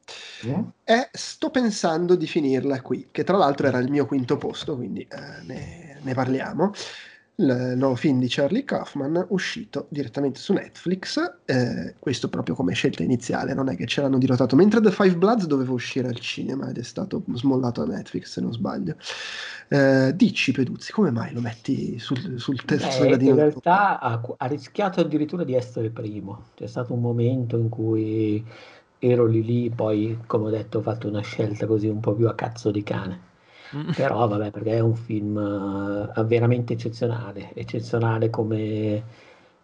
Mm? 0.46 0.62
è 0.84 1.10
Sto 1.14 1.50
pensando 1.50 2.16
di 2.16 2.28
finirla 2.28 2.82
qui, 2.82 3.08
che 3.12 3.24
tra 3.24 3.38
l'altro 3.38 3.68
era 3.68 3.78
il 3.78 3.90
mio 3.90 4.06
quinto 4.06 4.38
posto, 4.38 4.76
quindi 4.76 5.02
eh, 5.02 5.42
ne, 5.46 6.00
ne 6.02 6.14
parliamo. 6.14 6.72
Il 7.36 7.74
nuovo 7.78 7.96
film 7.96 8.20
di 8.20 8.28
Charlie 8.30 8.64
Kaufman 8.64 9.26
uscito 9.30 9.88
direttamente 9.90 10.40
su 10.40 10.54
Netflix, 10.54 11.18
eh, 11.46 11.96
questo 11.98 12.30
proprio 12.30 12.54
come 12.54 12.74
scelta 12.74 13.02
iniziale, 13.02 13.56
non 13.56 13.70
è 13.70 13.76
che 13.76 13.88
ce 13.88 14.02
l'hanno 14.02 14.20
dirottato, 14.20 14.56
mentre 14.56 14.80
The 14.82 14.92
Five 14.92 15.18
Bloods 15.18 15.48
doveva 15.48 15.72
uscire 15.72 16.08
al 16.08 16.20
cinema 16.20 16.70
ed 16.70 16.78
è 16.78 16.84
stato 16.84 17.24
smollato 17.34 17.82
a 17.82 17.86
Netflix 17.86 18.34
se 18.34 18.42
non 18.42 18.54
sbaglio. 18.54 18.96
Eh, 19.68 20.14
dici 20.16 20.52
Peduzzi, 20.52 20.92
come 20.92 21.10
mai 21.10 21.34
lo 21.34 21.42
metti 21.42 21.98
sul, 21.98 22.40
sul 22.40 22.64
terzo 22.66 23.02
Eh, 23.04 23.08
gradino? 23.08 23.32
in 23.32 23.36
realtà 23.38 24.00
ha, 24.00 24.22
ha 24.38 24.46
rischiato 24.46 25.02
addirittura 25.02 25.44
di 25.44 25.56
essere 25.56 25.90
primo. 25.90 26.52
C'è 26.54 26.68
stato 26.68 26.94
un 26.94 27.02
momento 27.02 27.58
in 27.58 27.70
cui 27.70 28.46
ero 29.00 29.26
lì 29.26 29.44
lì, 29.44 29.72
poi 29.72 30.20
come 30.28 30.46
ho 30.48 30.50
detto 30.52 30.78
ho 30.78 30.82
fatto 30.84 31.08
una 31.08 31.22
scelta 31.22 31.66
così 31.66 31.88
un 31.88 32.00
po' 32.00 32.14
più 32.14 32.28
a 32.28 32.36
cazzo 32.36 32.70
di 32.70 32.84
cane. 32.84 33.33
Però 33.94 34.28
vabbè, 34.28 34.50
perché 34.52 34.72
è 34.74 34.80
un 34.80 34.96
film 34.96 35.38
eh, 35.38 36.24
veramente 36.24 36.74
eccezionale, 36.74 37.54
eccezionale 37.54 38.30
come, 38.32 39.04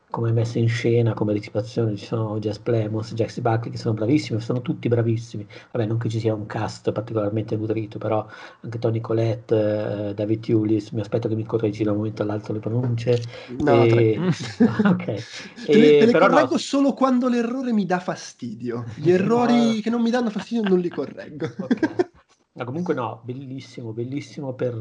come 0.09 0.31
messa 0.31 0.59
in 0.59 0.67
scena, 0.67 1.13
come 1.15 1.33
recitazione, 1.33 1.95
ci 1.97 2.05
sono 2.05 2.37
Jess 2.39 2.59
Plemons, 2.59 3.13
Jax 3.15 3.39
Buckley 3.39 3.71
che 3.71 3.77
sono 3.77 3.95
bravissimi, 3.95 4.39
sono 4.39 4.61
tutti 4.61 4.87
bravissimi. 4.87 5.47
Vabbè, 5.71 5.85
non 5.87 5.97
che 5.97 6.09
ci 6.09 6.19
sia 6.19 6.33
un 6.35 6.45
cast 6.45 6.91
particolarmente 6.91 7.55
nutrito, 7.55 7.97
però 7.97 8.23
anche 8.61 8.77
Tony 8.77 9.01
Collette, 9.01 10.09
eh, 10.09 10.13
David 10.13 10.47
Hewlis, 10.47 10.91
mi 10.91 11.01
aspetto 11.01 11.27
che 11.27 11.35
mi 11.35 11.43
correggi 11.45 11.83
da 11.83 11.89
un 11.91 11.97
momento 11.97 12.21
all'altro 12.21 12.53
le 12.53 12.59
pronunce. 12.59 13.23
No, 13.57 13.85
E- 13.85 13.87
tranquillo. 13.87 14.37
ok. 14.85 15.23
Te 15.69 15.77
le, 15.77 15.95
E 15.95 15.95
te 15.95 16.05
le 16.05 16.13
però 16.13 16.27
no, 16.27 16.49
correggo 16.49 16.57
solo 16.57 16.93
quando 16.93 17.27
l'errore 17.29 17.71
mi 17.73 17.85
dà 17.85 17.99
fastidio. 17.99 18.91
Gli 18.95 19.11
errori 19.11 19.81
che 19.81 19.89
non 19.89 20.01
mi 20.01 20.09
danno 20.11 20.29
fastidio 20.29 20.63
non 20.63 20.79
li 20.79 20.89
correggo. 20.89 21.53
Ok. 21.59 22.09
Ma 22.59 22.65
comunque 22.65 22.93
no, 22.93 23.21
bellissimo, 23.23 23.93
bellissimo 23.93 24.51
per, 24.53 24.75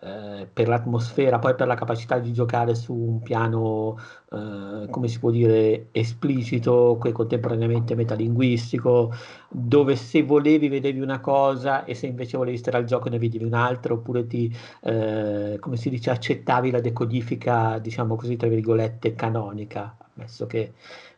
eh, 0.00 0.48
per 0.50 0.68
l'atmosfera, 0.68 1.38
poi 1.38 1.54
per 1.54 1.66
la 1.66 1.74
capacità 1.74 2.18
di 2.18 2.32
giocare 2.32 2.74
su 2.74 2.94
un 2.94 3.20
piano, 3.20 3.98
eh, 4.32 4.86
come 4.88 5.08
si 5.08 5.18
può 5.18 5.30
dire, 5.30 5.88
esplicito, 5.92 6.98
e 7.04 7.12
contemporaneamente 7.12 7.94
metalinguistico, 7.94 9.12
dove 9.50 9.96
se 9.96 10.22
volevi 10.22 10.68
vedevi 10.68 11.00
una 11.00 11.20
cosa 11.20 11.84
e 11.84 11.94
se 11.94 12.06
invece 12.06 12.38
volevi 12.38 12.56
stare 12.56 12.78
al 12.78 12.84
gioco 12.86 13.10
ne 13.10 13.18
vedevi 13.18 13.44
un'altra, 13.44 13.92
oppure 13.92 14.26
ti, 14.26 14.50
eh, 14.84 15.58
come 15.60 15.76
si 15.76 15.90
dice, 15.90 16.08
accettavi 16.10 16.70
la 16.70 16.80
decodifica, 16.80 17.78
diciamo 17.80 18.16
così, 18.16 18.36
tra 18.36 18.48
virgolette, 18.48 19.14
canonica, 19.14 19.94
ammesso 20.14 20.46
che, 20.46 20.72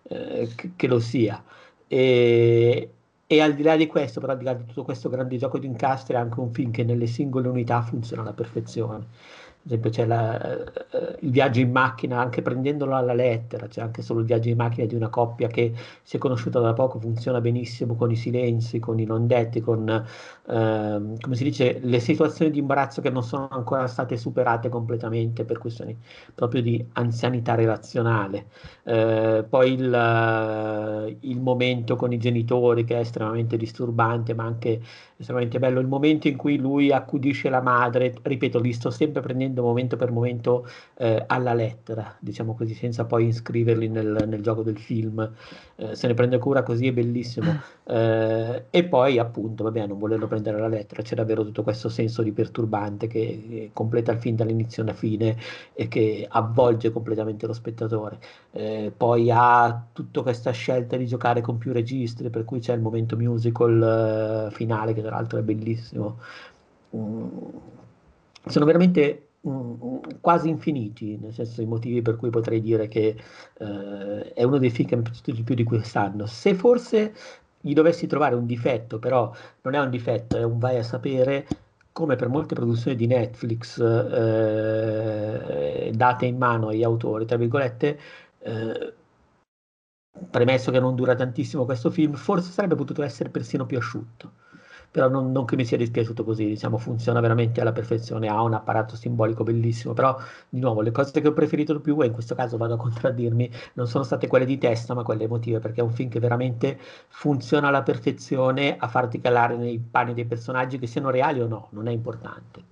eh, 0.08 0.48
che- 0.56 0.72
che 0.74 0.86
lo 0.88 0.98
sia. 0.98 1.42
E, 1.86 2.88
e 3.26 3.40
al 3.40 3.54
di 3.54 3.62
là 3.62 3.76
di 3.76 3.86
questo, 3.86 4.20
però 4.20 4.32
al 4.32 4.38
di 4.38 4.44
là 4.44 4.54
di 4.54 4.64
tutto 4.66 4.84
questo 4.84 5.08
grande 5.08 5.36
gioco 5.36 5.58
di 5.58 5.66
incastri, 5.66 6.14
è 6.14 6.18
anche 6.18 6.40
un 6.40 6.52
film 6.52 6.70
che 6.70 6.84
nelle 6.84 7.06
singole 7.06 7.48
unità 7.48 7.82
funziona 7.82 8.22
alla 8.22 8.32
perfezione. 8.34 9.06
Esempio 9.66 9.90
c'è 9.90 10.04
la, 10.06 10.40
eh, 10.40 11.16
il 11.20 11.30
viaggio 11.30 11.60
in 11.60 11.70
macchina, 11.70 12.20
anche 12.20 12.42
prendendolo 12.42 12.94
alla 12.94 13.14
lettera, 13.14 13.66
c'è 13.66 13.80
anche 13.80 14.02
solo 14.02 14.20
il 14.20 14.26
viaggio 14.26 14.48
in 14.48 14.56
macchina 14.56 14.86
di 14.86 14.94
una 14.94 15.08
coppia 15.08 15.48
che 15.48 15.72
si 16.02 16.16
è 16.16 16.18
conosciuta 16.18 16.60
da 16.60 16.72
poco, 16.72 16.98
funziona 16.98 17.40
benissimo 17.40 17.94
con 17.94 18.10
i 18.10 18.16
silenzi, 18.16 18.78
con 18.78 18.98
i 18.98 19.04
non 19.04 19.26
detti, 19.26 19.60
con 19.60 19.88
eh, 19.88 21.02
come 21.20 21.34
si 21.36 21.44
dice, 21.44 21.78
le 21.82 22.00
situazioni 22.00 22.50
di 22.50 22.58
imbarazzo 22.58 23.00
che 23.00 23.10
non 23.10 23.22
sono 23.22 23.48
ancora 23.50 23.86
state 23.86 24.16
superate 24.16 24.68
completamente 24.68 25.44
per 25.44 25.58
questioni 25.58 25.96
proprio 26.34 26.62
di 26.62 26.84
anzianità 26.92 27.54
relazionale. 27.54 28.46
Eh, 28.84 29.44
poi 29.48 29.72
il, 29.72 31.16
il 31.20 31.40
momento 31.40 31.96
con 31.96 32.12
i 32.12 32.18
genitori 32.18 32.84
che 32.84 32.96
è 32.96 33.00
estremamente 33.00 33.56
disturbante, 33.56 34.34
ma 34.34 34.44
anche 34.44 34.80
estremamente 35.16 35.58
bello 35.58 35.80
il 35.80 35.86
momento 35.86 36.28
in 36.28 36.36
cui 36.36 36.56
lui 36.56 36.92
accudisce 36.92 37.48
la 37.48 37.60
madre, 37.60 38.14
ripeto, 38.20 38.60
li 38.60 38.72
sto 38.72 38.90
sempre 38.90 39.22
prendendo 39.22 39.62
momento 39.62 39.96
per 39.96 40.10
momento 40.10 40.66
eh, 40.96 41.24
alla 41.26 41.54
lettera, 41.54 42.16
diciamo 42.18 42.54
così, 42.54 42.74
senza 42.74 43.04
poi 43.04 43.26
iscriverli 43.28 43.88
nel, 43.88 44.24
nel 44.26 44.42
gioco 44.42 44.62
del 44.62 44.78
film, 44.78 45.32
eh, 45.76 45.94
se 45.94 46.06
ne 46.06 46.14
prende 46.14 46.38
cura 46.38 46.62
così, 46.62 46.88
è 46.88 46.92
bellissimo. 46.92 47.72
Eh, 47.86 48.64
e 48.70 48.84
poi 48.84 49.18
appunto, 49.18 49.62
vabbè, 49.64 49.86
non 49.86 49.98
volerlo 49.98 50.26
prendere 50.26 50.56
alla 50.56 50.68
lettera, 50.68 51.02
c'è 51.02 51.14
davvero 51.14 51.44
tutto 51.44 51.62
questo 51.62 51.90
senso 51.90 52.22
di 52.22 52.32
perturbante 52.32 53.06
che, 53.06 53.44
che 53.46 53.70
completa 53.74 54.10
il 54.10 54.18
film 54.18 54.36
dall'inizio 54.36 54.82
alla 54.82 54.94
fine 54.94 55.36
e 55.74 55.86
che 55.88 56.26
avvolge 56.26 56.90
completamente 56.90 57.46
lo 57.46 57.52
spettatore. 57.52 58.18
Eh, 58.52 58.90
poi 58.96 59.30
ha 59.30 59.86
tutta 59.92 60.22
questa 60.22 60.50
scelta 60.52 60.96
di 60.96 61.06
giocare 61.06 61.42
con 61.42 61.58
più 61.58 61.72
registri, 61.74 62.30
per 62.30 62.44
cui 62.44 62.60
c'è 62.60 62.72
il 62.72 62.80
momento 62.80 63.16
musical 63.18 64.48
eh, 64.48 64.54
finale 64.54 64.94
che 64.94 65.02
tra 65.04 65.16
l'altro 65.16 65.38
è 65.38 65.42
bellissimo. 65.42 66.18
Mm, 66.96 67.28
sono 68.46 68.64
veramente 68.64 69.28
mm, 69.46 69.98
quasi 70.20 70.48
infiniti, 70.48 71.16
nel 71.18 71.32
senso 71.32 71.62
i 71.62 71.66
motivi 71.66 72.02
per 72.02 72.16
cui 72.16 72.30
potrei 72.30 72.60
dire 72.60 72.88
che 72.88 73.16
eh, 73.58 74.32
è 74.32 74.42
uno 74.42 74.58
dei 74.58 74.70
film 74.70 74.88
che 74.88 74.96
mi 74.96 75.02
è 75.02 75.04
piaciuto 75.04 75.32
di 75.32 75.42
più 75.42 75.54
di 75.54 75.64
quest'anno. 75.64 76.26
Se 76.26 76.54
forse 76.54 77.14
gli 77.60 77.72
dovessi 77.72 78.06
trovare 78.06 78.34
un 78.34 78.46
difetto, 78.46 78.98
però 78.98 79.32
non 79.62 79.74
è 79.74 79.80
un 79.80 79.90
difetto, 79.90 80.36
è 80.36 80.42
un 80.42 80.58
vai 80.58 80.78
a 80.78 80.82
sapere, 80.82 81.46
come 81.92 82.16
per 82.16 82.28
molte 82.28 82.54
produzioni 82.54 82.96
di 82.96 83.06
Netflix 83.06 83.80
eh, 83.80 85.90
date 85.94 86.26
in 86.26 86.36
mano 86.36 86.68
agli 86.68 86.82
autori, 86.82 87.24
tra 87.24 87.36
virgolette, 87.36 87.98
eh, 88.40 88.94
premesso 90.30 90.70
che 90.70 90.80
non 90.80 90.94
dura 90.94 91.14
tantissimo 91.14 91.64
questo 91.64 91.90
film, 91.90 92.14
forse 92.14 92.50
sarebbe 92.50 92.74
potuto 92.74 93.02
essere 93.02 93.30
persino 93.30 93.66
più 93.66 93.78
asciutto 93.78 94.32
però 94.94 95.08
non, 95.08 95.32
non, 95.32 95.44
che 95.44 95.56
mi 95.56 95.64
sia 95.64 95.76
dispiaciuto 95.76 96.22
così, 96.22 96.44
diciamo, 96.46 96.78
funziona 96.78 97.18
veramente 97.18 97.60
alla 97.60 97.72
perfezione, 97.72 98.28
ha 98.28 98.40
un 98.40 98.54
apparato 98.54 98.94
simbolico 98.94 99.42
bellissimo, 99.42 99.92
però 99.92 100.16
di 100.48 100.60
nuovo 100.60 100.82
le 100.82 100.92
cose 100.92 101.20
che 101.20 101.26
ho 101.26 101.32
preferito 101.32 101.72
di 101.72 101.80
più, 101.80 102.00
e 102.00 102.06
in 102.06 102.12
questo 102.12 102.36
caso 102.36 102.56
vado 102.56 102.74
a 102.74 102.76
contraddirmi, 102.76 103.50
non 103.72 103.88
sono 103.88 104.04
state 104.04 104.28
quelle 104.28 104.44
di 104.44 104.56
testa, 104.56 104.94
ma 104.94 105.02
quelle 105.02 105.24
emotive, 105.24 105.58
perché 105.58 105.80
è 105.80 105.82
un 105.82 105.90
film 105.90 106.08
che 106.08 106.20
veramente 106.20 106.78
funziona 107.08 107.66
alla 107.66 107.82
perfezione 107.82 108.76
a 108.78 108.86
farti 108.86 109.20
calare 109.20 109.56
nei 109.56 109.80
panni 109.80 110.14
dei 110.14 110.26
personaggi, 110.26 110.78
che 110.78 110.86
siano 110.86 111.10
reali 111.10 111.40
o 111.40 111.48
no, 111.48 111.66
non 111.70 111.88
è 111.88 111.90
importante. 111.90 112.62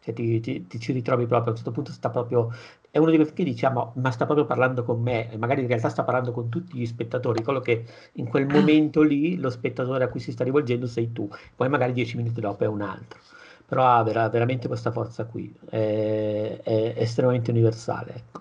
Cioè, 0.00 0.12
ti, 0.12 0.40
ti, 0.40 0.66
ti, 0.66 0.78
ci 0.78 0.92
ritrovi 0.92 1.24
proprio, 1.26 1.48
a 1.48 1.50
un 1.52 1.56
certo 1.56 1.70
punto 1.70 1.90
sta 1.90 2.10
proprio 2.10 2.50
è 2.92 2.98
uno 2.98 3.08
di 3.08 3.16
quei 3.16 3.24
film 3.24 3.38
che 3.38 3.44
diciamo, 3.44 3.94
ma 3.96 4.10
sta 4.10 4.26
proprio 4.26 4.44
parlando 4.44 4.84
con 4.84 5.00
me, 5.00 5.32
e 5.32 5.38
magari 5.38 5.62
in 5.62 5.66
realtà 5.66 5.88
sta 5.88 6.04
parlando 6.04 6.30
con 6.30 6.50
tutti 6.50 6.76
gli 6.76 6.84
spettatori, 6.84 7.42
quello 7.42 7.60
che 7.60 7.86
in 8.12 8.28
quel 8.28 8.46
momento 8.46 9.00
lì 9.00 9.38
lo 9.38 9.48
spettatore 9.48 10.04
a 10.04 10.08
cui 10.08 10.20
si 10.20 10.30
sta 10.30 10.44
rivolgendo 10.44 10.86
sei 10.86 11.10
tu, 11.10 11.26
poi 11.56 11.70
magari 11.70 11.94
dieci 11.94 12.18
minuti 12.18 12.42
dopo 12.42 12.64
è 12.64 12.66
un 12.66 12.82
altro. 12.82 13.18
Però 13.66 13.86
ha 13.86 14.02
vera, 14.02 14.28
veramente 14.28 14.68
questa 14.68 14.90
forza 14.90 15.24
qui, 15.24 15.50
è, 15.70 16.60
è 16.62 16.94
estremamente 16.98 17.50
universale. 17.50 18.12
Ecco. 18.14 18.40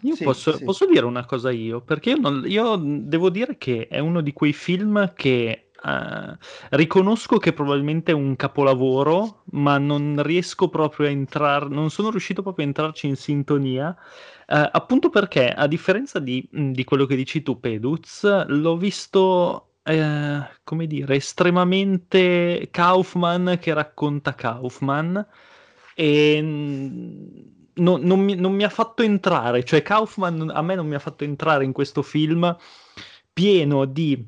Io 0.00 0.14
sì, 0.14 0.24
posso, 0.24 0.56
sì. 0.56 0.64
posso, 0.64 0.86
dire 0.86 1.04
una 1.04 1.26
cosa 1.26 1.50
io, 1.50 1.82
perché 1.82 2.10
io, 2.10 2.16
non, 2.18 2.44
io 2.46 2.76
devo 2.76 3.28
dire 3.28 3.58
che 3.58 3.86
è 3.86 3.98
uno 3.98 4.22
di 4.22 4.32
quei 4.32 4.54
film 4.54 5.12
che 5.14 5.69
Uh, 5.82 6.36
riconosco 6.70 7.38
che 7.38 7.54
probabilmente 7.54 8.12
è 8.12 8.14
un 8.14 8.36
capolavoro, 8.36 9.44
ma 9.52 9.78
non 9.78 10.22
riesco 10.22 10.68
proprio 10.68 11.06
a 11.06 11.10
entrare, 11.10 11.68
non 11.68 11.88
sono 11.88 12.10
riuscito 12.10 12.42
proprio 12.42 12.66
a 12.66 12.68
entrarci 12.68 13.06
in 13.06 13.16
sintonia, 13.16 13.88
uh, 13.88 14.68
appunto 14.72 15.08
perché, 15.08 15.48
a 15.48 15.66
differenza 15.66 16.18
di, 16.18 16.46
di, 16.50 16.84
quello 16.84 17.06
che 17.06 17.16
dici 17.16 17.42
tu, 17.42 17.58
Peduz, 17.60 18.44
l'ho 18.46 18.76
visto, 18.76 19.72
uh, 19.82 20.44
come 20.64 20.86
dire, 20.86 21.14
estremamente 21.14 22.68
Kaufman 22.70 23.56
che 23.58 23.72
racconta 23.72 24.34
Kaufman 24.34 25.26
e 25.94 26.40
non, 26.42 28.00
non, 28.02 28.20
mi, 28.20 28.34
non 28.34 28.52
mi 28.52 28.64
ha 28.64 28.68
fatto 28.68 29.02
entrare, 29.02 29.64
cioè 29.64 29.80
Kaufman 29.80 30.50
a 30.52 30.60
me 30.60 30.74
non 30.74 30.86
mi 30.86 30.94
ha 30.94 30.98
fatto 30.98 31.24
entrare 31.24 31.64
in 31.64 31.72
questo 31.72 32.02
film 32.02 32.54
pieno 33.32 33.86
di 33.86 34.22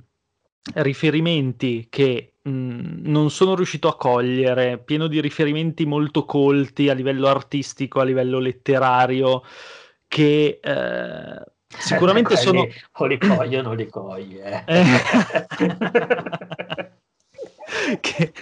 riferimenti 0.74 1.86
che 1.90 2.34
mh, 2.42 3.08
non 3.10 3.30
sono 3.30 3.54
riuscito 3.54 3.88
a 3.88 3.96
cogliere, 3.96 4.78
pieno 4.78 5.06
di 5.06 5.20
riferimenti 5.20 5.86
molto 5.86 6.24
colti 6.24 6.88
a 6.88 6.94
livello 6.94 7.28
artistico, 7.28 8.00
a 8.00 8.04
livello 8.04 8.38
letterario, 8.38 9.42
che 10.06 10.60
eh, 10.62 11.42
sicuramente 11.66 12.36
sono... 12.36 12.66
O 12.92 13.06
li 13.06 13.18
coglio 13.18 13.58
o 13.58 13.62
non 13.62 13.76
li 13.76 13.88
coglie. 13.88 14.64
Eh. 17.72 17.98
che... 18.00 18.32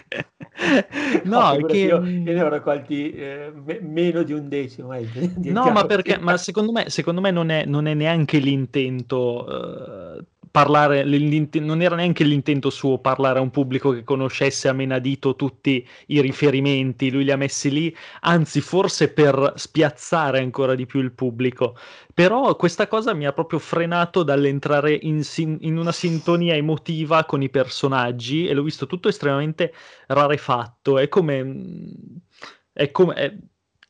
No, 1.24 1.54
no 1.54 1.66
che... 1.66 1.76
io, 1.76 2.04
io 2.04 2.32
ne 2.32 2.42
ho 2.42 2.48
raccolti 2.48 3.12
eh, 3.12 3.52
meno 3.80 4.22
di 4.22 4.32
un 4.32 4.48
decimo. 4.48 4.92
Eh, 4.92 5.08
no, 5.44 5.70
ma 5.70 5.86
perché? 5.86 6.18
Ma 6.18 6.36
secondo 6.38 6.72
me, 6.72 6.90
secondo 6.90 7.20
me 7.20 7.30
non, 7.30 7.50
è, 7.50 7.64
non 7.64 7.86
è 7.86 7.94
neanche 7.94 8.38
l'intento 8.38 9.46
uh, 9.48 10.24
parlare, 10.50 11.04
non 11.04 11.80
era 11.82 11.94
neanche 11.94 12.24
l'intento 12.24 12.70
suo 12.70 12.98
parlare 12.98 13.38
a 13.38 13.42
un 13.42 13.50
pubblico 13.50 13.92
che 13.92 14.04
conoscesse 14.04 14.68
a 14.68 14.72
menadito 14.72 15.36
tutti 15.36 15.86
i 16.06 16.20
riferimenti, 16.20 17.10
lui 17.10 17.24
li 17.24 17.30
ha 17.30 17.36
messi 17.36 17.70
lì, 17.70 17.96
anzi 18.20 18.60
forse 18.60 19.12
per 19.12 19.52
spiazzare 19.56 20.40
ancora 20.40 20.74
di 20.74 20.86
più 20.86 21.00
il 21.00 21.12
pubblico. 21.12 21.76
Però 22.12 22.54
questa 22.56 22.88
cosa 22.88 23.14
mi 23.14 23.26
ha 23.26 23.32
proprio 23.32 23.58
frenato 23.58 24.22
dall'entrare 24.22 24.98
in, 25.00 25.22
sin- 25.24 25.58
in 25.60 25.76
una 25.76 25.92
sintonia 25.92 26.54
emotiva 26.54 27.24
con 27.24 27.42
i 27.42 27.50
personaggi 27.50 28.46
e 28.46 28.54
l'ho 28.54 28.62
visto 28.62 28.86
tutto 28.86 29.08
estremamente 29.08 29.72
rarefatto. 30.06 30.98
È 30.98 31.08
come... 31.08 31.54
È 32.72 32.90
come 32.92 33.14
è, 33.14 33.36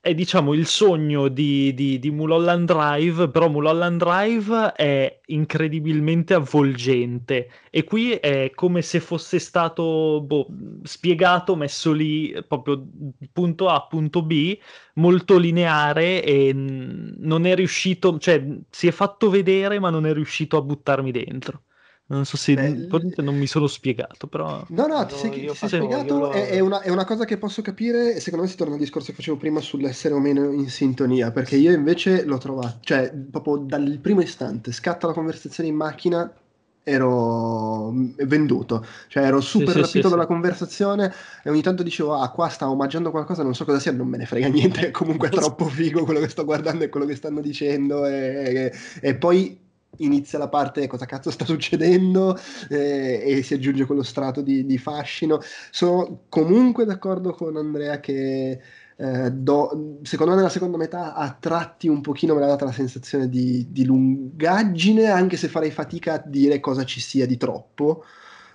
è 0.03 0.15
diciamo 0.15 0.55
il 0.55 0.67
sogno 0.67 1.29
di, 1.29 1.75
di, 1.75 1.99
di 1.99 2.11
Mulholland 2.11 2.67
Drive, 2.67 3.29
però 3.29 3.51
Mulholland 3.51 4.03
Drive 4.03 4.73
è 4.73 5.21
incredibilmente 5.27 6.33
avvolgente 6.33 7.51
e 7.69 7.85
qui 7.85 8.13
è 8.13 8.51
come 8.55 8.81
se 8.81 8.99
fosse 9.01 9.39
stato 9.39 10.23
boh, 10.23 10.47
spiegato, 10.85 11.55
messo 11.55 11.93
lì 11.93 12.35
proprio 12.49 12.83
punto 13.31 13.69
A, 13.69 13.87
punto 13.87 14.23
B, 14.23 14.59
molto 14.95 15.37
lineare 15.37 16.25
e 16.25 16.53
non 16.55 17.45
è 17.45 17.55
riuscito, 17.55 18.19
cioè 18.19 18.43
si 18.71 18.87
è 18.87 18.91
fatto 18.93 19.29
vedere 19.29 19.79
ma 19.79 19.91
non 19.91 20.07
è 20.07 20.15
riuscito 20.15 20.57
a 20.57 20.63
buttarmi 20.63 21.11
dentro. 21.11 21.65
Non 22.11 22.25
so 22.25 22.37
se 22.37 22.55
Beh, 22.55 23.23
non 23.23 23.37
mi 23.37 23.47
sono 23.47 23.69
spiegato, 23.69 24.27
però... 24.27 24.65
No, 24.71 24.87
no, 24.89 25.07
ti 25.07 25.15
sei, 25.15 25.31
ti 25.31 25.55
sei 25.55 25.69
spiegato, 25.69 26.19
lo... 26.19 26.31
è, 26.31 26.49
è, 26.49 26.59
una, 26.59 26.81
è, 26.81 26.91
una, 26.91 27.05
cosa 27.05 27.25
che 27.25 27.39
posso 27.39 27.63
capire 27.63 28.17
e 28.17 28.21
secondo 28.21 28.45
me 28.45 28.51
si 28.51 28.57
torna 28.57 28.75
al 28.75 28.81
discorso 28.81 29.11
che 29.11 29.15
facevo 29.15 29.37
prima 29.37 29.61
sull'essere 29.61 30.15
o 30.15 30.19
meno 30.19 30.51
in 30.51 30.69
sintonia, 30.69 31.31
perché 31.31 31.55
io 31.55 31.71
invece 31.71 32.25
l'ho 32.25 32.39
trovato, 32.39 32.79
cioè 32.81 33.13
proprio 33.13 33.59
dal 33.59 33.99
primo 34.03 34.23
istante, 34.23 34.73
scatta 34.73 35.07
la 35.07 35.13
conversazione 35.13 35.69
in 35.69 35.77
macchina, 35.77 36.35
ero 36.83 37.93
venduto, 38.27 38.85
cioè 39.07 39.23
ero 39.23 39.41
super 39.41 39.75
sì, 39.75 39.81
rapito 39.81 40.09
sì, 40.09 40.11
dalla 40.11 40.23
sì. 40.23 40.29
conversazione 40.29 41.13
e 41.45 41.51
ogni 41.51 41.63
tanto 41.63 41.85
dicevo, 41.85 42.15
ah 42.17 42.29
qua 42.31 42.49
sta 42.49 42.69
omaggiando 42.69 43.13
qualcosa, 43.13 43.45
non 43.45 43.55
so 43.55 43.65
cosa 43.65 43.79
sia, 43.79 43.93
non 43.93 44.09
me 44.09 44.17
ne 44.17 44.27
frega 44.27 44.49
niente, 44.49 44.91
comunque 44.93 45.29
è 45.29 45.31
troppo 45.31 45.67
figo 45.67 46.03
quello 46.05 46.19
che 46.19 46.29
sto 46.29 46.45
guardando 46.45 46.83
e 46.83 46.89
quello 46.89 47.07
che 47.07 47.15
stanno 47.15 47.41
dicendo 47.41 48.05
e, 48.05 48.73
e, 48.73 48.73
e 49.01 49.15
poi 49.15 49.69
inizia 49.99 50.38
la 50.38 50.49
parte 50.49 50.86
cosa 50.86 51.07
cazzo 51.07 51.30
sta 51.30 51.45
succedendo 51.45 52.38
eh, 52.68 53.22
e 53.24 53.43
si 53.43 53.55
aggiunge 53.55 53.84
quello 53.84 54.03
strato 54.03 54.41
di, 54.41 54.64
di, 54.64 54.78
fascino. 54.78 55.41
Sono 55.70 56.22
comunque 56.28 56.84
d'accordo 56.84 57.32
con 57.32 57.57
Andrea 57.57 58.01
che 58.01 58.61
eh, 58.97 59.30
do, 59.30 59.99
secondo 60.03 60.32
me 60.32 60.38
nella 60.38 60.51
seconda 60.51 60.76
metà 60.76 61.14
a 61.14 61.34
tratti 61.38 61.88
un 61.88 62.01
pochino 62.03 62.34
me 62.34 62.41
l'ha 62.41 62.47
data 62.47 62.66
la 62.66 62.72
sensazione 62.72 63.28
di, 63.28 63.66
di 63.70 63.84
lungaggine, 63.84 65.07
anche 65.07 65.36
se 65.36 65.49
farei 65.49 65.70
fatica 65.70 66.14
a 66.14 66.22
dire 66.24 66.61
cosa 66.61 66.84
ci 66.84 67.01
sia 67.01 67.26
di 67.26 67.36
troppo. 67.36 68.05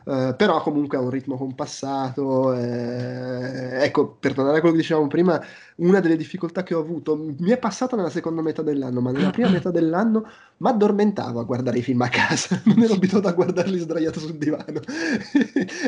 Eh, 0.07 0.35
però 0.37 0.61
comunque 0.61 0.97
ha 0.97 1.01
un 1.01 1.09
ritmo 1.09 1.35
compassato. 1.35 2.53
Eh, 2.53 3.83
ecco, 3.83 4.15
per 4.19 4.33
tornare 4.33 4.57
a 4.57 4.59
quello 4.59 4.75
che 4.75 4.81
dicevamo 4.81 5.07
prima, 5.07 5.41
una 5.77 5.99
delle 5.99 6.15
difficoltà 6.15 6.63
che 6.63 6.73
ho 6.73 6.79
avuto 6.79 7.17
mi 7.17 7.49
è 7.49 7.57
passata 7.57 7.95
nella 7.95 8.09
seconda 8.09 8.41
metà 8.41 8.61
dell'anno, 8.61 9.01
ma 9.01 9.11
nella 9.11 9.31
prima 9.31 9.49
metà 9.51 9.71
dell'anno 9.71 10.27
mi 10.57 10.69
addormentavo 10.69 11.39
a 11.39 11.43
guardare 11.43 11.79
i 11.79 11.81
film 11.81 12.01
a 12.01 12.09
casa, 12.09 12.61
non 12.65 12.81
ero 12.81 12.93
abituato 12.93 13.27
a 13.27 13.33
guardarli 13.33 13.77
sdraiato 13.79 14.19
sul 14.19 14.37
divano 14.37 14.79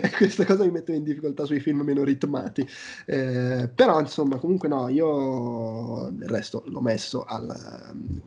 e 0.02 0.12
questa 0.18 0.46
cosa 0.46 0.66
mi 0.66 0.72
mette 0.72 0.94
in 0.94 1.04
difficoltà 1.04 1.46
sui 1.46 1.60
film 1.60 1.82
meno 1.82 2.04
ritmati. 2.04 2.68
Eh, 3.06 3.70
però 3.74 4.00
insomma, 4.00 4.38
comunque 4.38 4.68
no, 4.68 4.90
io 4.90 6.08
il 6.08 6.28
resto 6.28 6.64
l'ho 6.68 6.82
messo 6.82 7.24
al, 7.24 7.56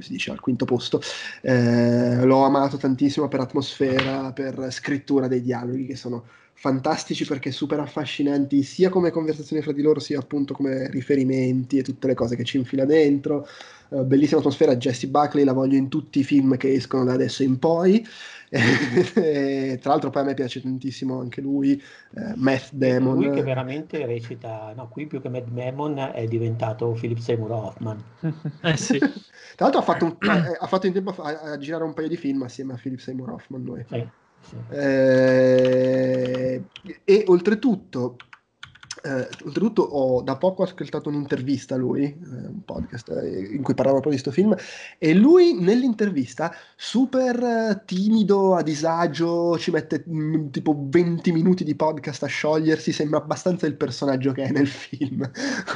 dice, 0.09 0.31
al 0.31 0.41
quinto 0.41 0.65
posto. 0.65 1.01
Eh, 1.43 2.25
l'ho 2.25 2.45
amato 2.45 2.77
tantissimo 2.77 3.29
per 3.29 3.41
atmosfera, 3.41 4.33
per 4.33 4.69
scrittura 4.71 5.29
dei 5.29 5.43
dialoghi 5.43 5.80
che 5.87 5.97
sono 5.97 6.25
fantastici 6.61 7.25
perché 7.25 7.51
super 7.51 7.81
affascinanti 7.81 8.63
sia 8.63 8.91
come 8.91 9.11
conversazioni 9.11 9.63
fra 9.63 9.73
di 9.73 9.81
loro 9.81 9.99
sia 9.99 10.19
appunto 10.19 10.53
come 10.53 10.91
riferimenti 10.91 11.79
e 11.79 11.83
tutte 11.83 12.07
le 12.07 12.13
cose 12.13 12.37
che 12.37 12.45
ci 12.45 12.59
infila 12.59 12.85
dentro. 12.85 13.49
Uh, 13.89 14.05
bellissima 14.05 14.41
atmosfera, 14.41 14.77
Jesse 14.77 15.09
Buckley 15.09 15.43
la 15.43 15.55
voglio 15.55 15.77
in 15.77 15.89
tutti 15.89 16.21
i 16.21 16.23
film 16.23 16.59
che 16.59 16.75
escono 16.75 17.05
da 17.05 17.15
adesso 17.15 17.43
in 17.43 17.59
poi. 17.59 18.07
e, 18.51 19.79
tra 19.81 19.91
l'altro 19.91 20.11
poi 20.11 20.23
a 20.23 20.25
me 20.27 20.35
piace 20.35 20.61
tantissimo 20.61 21.19
anche 21.19 21.41
lui, 21.41 21.81
uh, 22.11 22.33
Matt 22.35 22.73
Damon. 22.73 23.17
Lui 23.17 23.31
che 23.31 23.43
veramente 23.43 24.05
recita, 24.05 24.75
no, 24.77 24.87
qui 24.89 25.07
più 25.07 25.23
che 25.23 25.31
Matt 25.31 25.49
Damon 25.49 26.11
è 26.13 26.27
diventato 26.27 26.91
Philip 26.91 27.19
Seymour 27.19 27.53
Hoffman. 27.53 28.03
eh 28.63 28.77
sì. 28.77 28.99
Tra 28.99 29.09
l'altro 29.57 29.81
ha 29.81 29.85
fatto, 29.85 30.05
un, 30.05 30.17
ha 30.61 30.67
fatto 30.67 30.87
in 30.87 30.93
tempo 30.93 31.15
a, 31.17 31.41
a, 31.53 31.59
girare 31.59 31.85
un 31.85 31.95
paio 31.95 32.09
di 32.09 32.19
film 32.19 32.43
assieme 32.43 32.75
a 32.75 32.77
Philip 32.77 32.99
Seymour 32.99 33.31
Hoffman 33.31 33.63
lui. 33.63 33.83
Sì. 33.89 34.07
Eh, 34.71 36.63
e 37.05 37.25
oltretutto, 37.27 38.17
eh, 39.03 39.29
oltretutto 39.45 39.83
ho 39.83 40.23
da 40.23 40.37
poco 40.37 40.63
ascoltato 40.63 41.09
un'intervista 41.09 41.75
a 41.75 41.79
lui, 41.79 42.05
eh, 42.05 42.47
un 42.49 42.65
podcast 42.65 43.09
eh, 43.11 43.55
in 43.55 43.63
cui 43.63 43.75
parlava 43.75 44.01
proprio 44.01 44.17
di 44.17 44.23
questo 44.23 44.31
film, 44.31 44.55
e 44.99 45.15
lui 45.15 45.55
nell'intervista, 45.59 46.53
super 46.77 47.83
timido, 47.87 48.57
a 48.57 48.63
disagio, 48.63 49.57
ci 49.59 49.71
mette 49.71 50.03
mh, 50.05 50.19
mm, 50.19 50.49
tipo 50.49 50.77
20 50.79 51.33
minuti 51.33 51.65
di 51.65 51.75
podcast 51.75 52.25
a 52.25 52.27
sciogliersi, 52.27 52.93
sembra 52.93 53.19
abbastanza 53.19 53.67
il 53.67 53.77
personaggio 53.77 54.33
che 54.33 54.45
è 54.45 54.51
nel 54.51 54.69
film. 54.69 55.23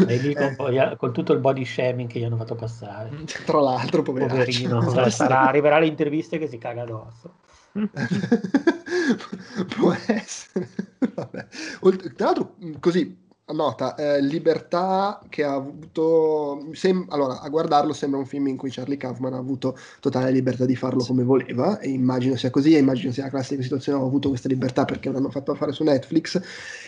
E 0.06 0.16
lì 0.18 0.34
con, 0.34 0.74
eh. 0.74 0.96
con, 0.96 1.12
tutto 1.12 1.32
il 1.32 1.38
body 1.38 1.64
shaming 1.64 2.08
che 2.08 2.18
gli 2.18 2.24
hanno 2.24 2.36
fatto 2.36 2.56
passare. 2.56 3.10
Tra 3.46 3.60
l'altro, 3.60 4.02
poverino. 4.02 4.28
poverino 4.28 5.08
sarà, 5.08 5.40
arriverà 5.48 5.76
alle 5.76 5.86
interviste 5.86 6.38
che 6.38 6.48
si 6.48 6.58
caga 6.58 6.82
addosso. 6.82 7.42
Può 9.76 9.92
essere. 10.06 10.68
Vabbè. 11.14 11.46
Tra 12.14 12.26
l'altro, 12.26 12.56
così 12.78 13.23
nota, 13.52 13.94
eh, 13.94 14.22
Libertà 14.22 15.20
che 15.28 15.44
ha 15.44 15.52
avuto, 15.52 16.66
sem- 16.72 17.04
allora 17.10 17.40
a 17.40 17.48
guardarlo 17.50 17.92
sembra 17.92 18.18
un 18.18 18.24
film 18.24 18.46
in 18.46 18.56
cui 18.56 18.70
Charlie 18.70 18.96
Kaufman 18.96 19.34
ha 19.34 19.38
avuto 19.38 19.76
totale 20.00 20.30
libertà 20.30 20.64
di 20.64 20.74
farlo 20.74 21.04
come 21.04 21.24
voleva 21.24 21.78
e 21.78 21.90
immagino 21.90 22.36
sia 22.36 22.48
così 22.48 22.74
e 22.74 22.78
immagino 22.78 23.12
sia 23.12 23.24
la 23.24 23.28
classica 23.28 23.60
situazione, 23.60 23.98
ho 23.98 24.06
avuto 24.06 24.30
questa 24.30 24.48
libertà 24.48 24.86
perché 24.86 25.10
l'hanno 25.10 25.28
fatto 25.28 25.54
fare 25.54 25.72
su 25.72 25.84
Netflix, 25.84 26.40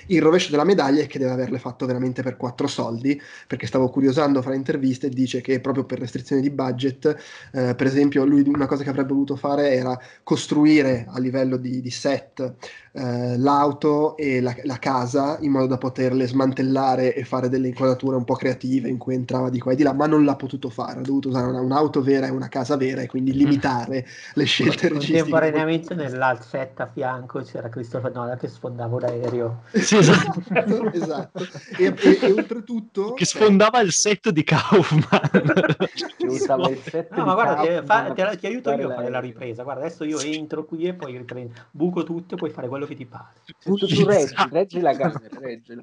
il 0.06 0.22
rovescio 0.22 0.50
della 0.50 0.64
medaglia 0.64 1.02
è 1.02 1.06
che 1.06 1.18
deve 1.18 1.32
averle 1.32 1.58
fatto 1.58 1.84
veramente 1.84 2.22
per 2.22 2.38
quattro 2.38 2.66
soldi, 2.66 3.20
perché 3.46 3.66
stavo 3.66 3.90
curiosando 3.90 4.40
fra 4.40 4.54
interviste 4.54 5.08
e 5.08 5.10
dice 5.10 5.42
che 5.42 5.60
proprio 5.60 5.84
per 5.84 5.98
restrizioni 5.98 6.40
di 6.40 6.50
budget, 6.50 7.16
eh, 7.52 7.74
per 7.74 7.86
esempio 7.86 8.24
lui 8.24 8.42
una 8.46 8.66
cosa 8.66 8.82
che 8.82 8.88
avrebbe 8.88 9.12
voluto 9.12 9.36
fare 9.36 9.72
era 9.72 9.98
costruire 10.22 11.06
a 11.10 11.18
livello 11.18 11.58
di, 11.58 11.82
di 11.82 11.90
set 11.90 12.54
eh, 12.92 13.36
l'auto 13.36 14.16
e 14.16 14.40
la, 14.40 14.54
la, 14.62 14.78
casa 14.78 15.36
in 15.40 15.50
modo 15.50 15.66
da 15.66 15.76
poterle 15.76 16.26
smantellare 16.26 16.45
e 16.54 17.24
fare 17.24 17.48
delle 17.48 17.68
inquadrature 17.68 18.16
un 18.16 18.24
po' 18.24 18.34
creative 18.34 18.88
in 18.88 18.98
cui 18.98 19.14
entrava 19.14 19.50
di 19.50 19.58
qua 19.58 19.72
e 19.72 19.76
di 19.76 19.82
là, 19.82 19.92
ma 19.92 20.06
non 20.06 20.24
l'ha 20.24 20.36
potuto 20.36 20.68
fare, 20.70 21.00
ha 21.00 21.02
dovuto 21.02 21.28
usare 21.28 21.46
una, 21.46 21.60
un'auto 21.60 22.02
vera 22.02 22.26
e 22.26 22.30
una 22.30 22.48
casa 22.48 22.76
vera 22.76 23.00
e 23.02 23.06
quindi 23.06 23.32
limitare 23.32 24.04
mm. 24.06 24.30
le 24.34 24.44
scelte 24.44 24.88
registiche. 24.88 25.20
Contemporaneamente 25.20 25.94
nell'alfetta 25.94 26.84
a 26.84 26.86
fianco 26.86 27.40
c'era 27.40 27.68
Christopher 27.68 28.12
Nolan 28.12 28.38
che 28.38 28.48
sfondava 28.48 28.96
un 28.96 29.04
aereo. 29.04 29.62
Sì, 29.72 29.96
esatto. 29.96 30.42
esatto. 30.92 31.46
E, 31.76 31.94
e, 31.96 32.18
e, 32.20 32.32
oltretutto... 32.32 33.14
Che 33.14 33.24
sfondava 33.24 33.80
il 33.80 33.92
set 33.92 34.30
di 34.30 34.44
Kaufman. 34.44 35.30
usava 36.26 36.68
il 36.68 36.78
set 36.78 37.14
no, 37.14 37.24
ma 37.24 37.34
guarda, 37.34 37.62
ti, 37.62 37.86
fa, 37.86 38.12
ti, 38.12 38.38
ti, 38.38 38.46
aiuto 38.46 38.72
io 38.72 38.90
a 38.90 38.94
fare 38.94 39.10
la 39.10 39.20
ripresa. 39.20 39.62
Guarda, 39.62 39.84
adesso 39.84 40.04
io 40.04 40.18
entro 40.20 40.64
qui 40.64 40.84
e 40.84 40.94
poi 40.94 41.16
riprendo. 41.16 41.52
Buco 41.70 42.04
tutto 42.04 42.34
e 42.34 42.38
puoi 42.38 42.50
fare 42.50 42.68
quello 42.68 42.86
che 42.86 42.94
ti 42.94 43.06
pare. 43.06 43.34
Tu, 43.62 43.76
tu 43.76 44.04
reggi, 44.04 44.34
reggi 44.50 44.80
la 44.80 44.96
camera, 44.96 45.38
reggila. 45.38 45.82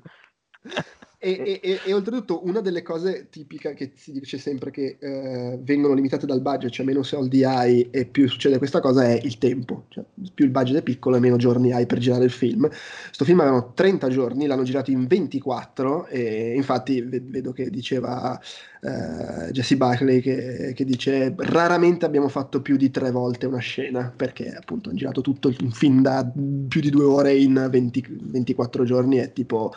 E, 1.25 1.61
e, 1.63 1.79
e, 1.85 1.93
oltretutto 1.93 2.45
una 2.45 2.59
delle 2.59 2.81
cose 2.81 3.27
tipiche 3.29 3.73
che 3.75 3.93
si 3.95 4.11
dice 4.11 4.37
sempre 4.37 4.71
che 4.71 4.97
eh, 4.99 5.57
vengono 5.61 5.93
limitate 5.93 6.25
dal 6.25 6.41
budget, 6.41 6.69
cioè 6.69 6.85
meno 6.85 7.01
soldi 7.01 7.45
hai 7.45 7.87
e 7.91 8.05
più 8.05 8.27
succede 8.27 8.57
questa 8.57 8.81
cosa, 8.81 9.05
è 9.05 9.21
il 9.23 9.37
tempo. 9.37 9.85
Cioè, 9.87 10.03
più 10.33 10.43
il 10.43 10.51
budget 10.51 10.75
è 10.75 10.81
piccolo 10.81 11.15
e 11.15 11.21
meno 11.21 11.37
giorni 11.37 11.71
hai 11.71 11.85
per 11.85 11.99
girare 11.99 12.25
il 12.25 12.29
film. 12.29 12.67
Questo 12.67 13.23
film 13.23 13.39
avevano 13.39 13.71
30 13.73 14.09
giorni, 14.09 14.47
l'hanno 14.47 14.63
girato 14.63 14.91
in 14.91 15.07
24 15.07 16.07
e 16.07 16.55
infatti 16.57 16.99
vedo 17.01 17.53
che 17.53 17.69
diceva 17.69 18.37
eh, 18.81 19.49
Jesse 19.53 19.77
Buckley 19.77 20.19
che, 20.19 20.73
che, 20.75 20.83
dice 20.83 21.33
raramente 21.37 22.03
abbiamo 22.03 22.27
fatto 22.27 22.61
più 22.61 22.75
di 22.75 22.91
tre 22.91 23.11
volte 23.11 23.45
una 23.45 23.59
scena 23.59 24.11
perché 24.13 24.53
appunto 24.53 24.89
hanno 24.89 24.97
girato 24.97 25.21
tutto 25.21 25.53
un 25.61 25.71
film 25.71 26.01
da 26.01 26.29
più 26.67 26.81
di 26.81 26.89
due 26.89 27.05
ore 27.05 27.33
in 27.33 27.65
20, 27.71 28.05
24 28.23 28.83
giorni 28.83 29.19
è 29.19 29.31
tipo 29.31 29.71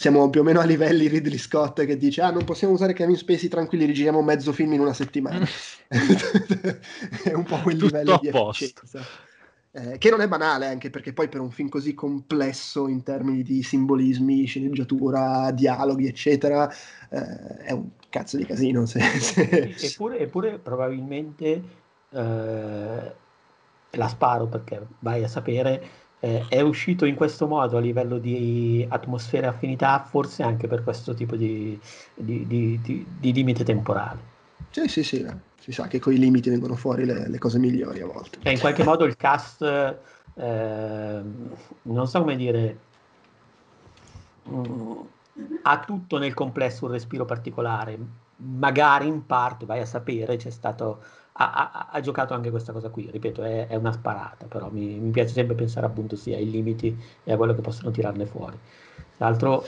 siamo 0.00 0.30
più 0.30 0.40
o 0.40 0.44
meno 0.44 0.60
a 0.60 0.64
livelli 0.64 1.08
Ridley 1.08 1.36
Scott 1.36 1.84
che 1.84 1.98
dice 1.98 2.22
ah 2.22 2.30
non 2.30 2.46
possiamo 2.46 2.72
usare 2.72 2.94
Kevin 2.94 3.18
Spacey 3.18 3.50
tranquilli 3.50 3.84
rigiriamo 3.84 4.22
mezzo 4.22 4.50
film 4.50 4.72
in 4.72 4.80
una 4.80 4.94
settimana. 4.94 5.46
È 7.22 7.34
un 7.34 7.44
po' 7.44 7.58
quel 7.58 7.76
Tutto 7.76 7.98
livello 7.98 8.18
di 8.22 8.30
posto. 8.30 8.80
eh, 9.72 9.98
che 9.98 10.08
non 10.08 10.22
è 10.22 10.26
banale 10.26 10.68
anche 10.68 10.88
perché 10.88 11.12
poi 11.12 11.28
per 11.28 11.42
un 11.42 11.50
film 11.50 11.68
così 11.68 11.92
complesso 11.92 12.88
in 12.88 13.02
termini 13.02 13.42
di 13.42 13.62
simbolismi, 13.62 14.46
sceneggiatura, 14.46 15.50
dialoghi 15.50 16.06
eccetera 16.06 16.72
eh, 17.10 17.56
è 17.58 17.72
un 17.72 17.90
cazzo 18.08 18.38
di 18.38 18.46
casino 18.46 18.86
se, 18.86 19.00
se... 19.00 19.74
Eppure, 19.78 20.18
eppure 20.18 20.58
probabilmente 20.58 21.62
eh, 22.08 23.14
la 23.90 24.08
sparo 24.08 24.46
perché 24.46 24.86
vai 25.00 25.24
a 25.24 25.28
sapere 25.28 25.99
eh, 26.20 26.44
è 26.48 26.60
uscito 26.60 27.06
in 27.06 27.14
questo 27.14 27.46
modo 27.46 27.78
a 27.78 27.80
livello 27.80 28.18
di 28.18 28.86
atmosfera 28.88 29.46
e 29.46 29.50
affinità, 29.50 29.98
forse 30.08 30.42
anche 30.42 30.66
per 30.68 30.84
questo 30.84 31.14
tipo 31.14 31.34
di, 31.34 31.78
di, 32.14 32.46
di, 32.46 33.06
di 33.18 33.32
limite 33.32 33.64
temporale. 33.64 34.28
Sì, 34.70 34.86
sì, 34.86 35.02
sì, 35.02 35.26
si 35.58 35.72
sa 35.72 35.88
che 35.88 35.98
con 35.98 36.12
i 36.12 36.18
limiti 36.18 36.50
vengono 36.50 36.76
fuori 36.76 37.04
le, 37.04 37.28
le 37.28 37.38
cose 37.38 37.58
migliori 37.58 38.00
a 38.00 38.06
volte. 38.06 38.38
E 38.42 38.52
in 38.52 38.60
qualche 38.60 38.84
modo 38.84 39.04
il 39.04 39.16
cast, 39.16 39.62
eh, 39.62 41.20
non 41.82 42.06
so 42.06 42.18
come 42.20 42.36
dire, 42.36 42.78
mh, 44.44 44.58
mm, 44.58 44.92
ha 45.62 45.80
tutto 45.80 46.18
nel 46.18 46.34
complesso 46.34 46.84
un 46.84 46.92
respiro 46.92 47.24
particolare, 47.24 47.98
magari 48.36 49.06
in 49.06 49.24
parte, 49.24 49.64
vai 49.64 49.80
a 49.80 49.86
sapere, 49.86 50.36
c'è 50.36 50.50
stato 50.50 51.02
ha, 51.32 51.52
ha, 51.52 51.88
ha, 51.90 52.00
giocato 52.00 52.34
anche 52.34 52.50
questa 52.50 52.72
cosa 52.72 52.88
qui, 52.88 53.08
ripeto, 53.10 53.42
è, 53.42 53.68
è 53.68 53.76
una 53.76 53.92
sparata, 53.92 54.46
però 54.46 54.68
mi, 54.70 54.98
mi, 54.98 55.10
piace 55.10 55.32
sempre 55.32 55.54
pensare 55.54 55.86
appunto 55.86 56.16
sia 56.16 56.36
ai 56.36 56.50
limiti 56.50 56.96
e 57.24 57.32
a 57.32 57.36
quello 57.36 57.54
che 57.54 57.60
possono 57.60 57.90
tirarne 57.90 58.26
fuori. 58.26 58.58
Tra 59.16 59.28
l'altro, 59.28 59.64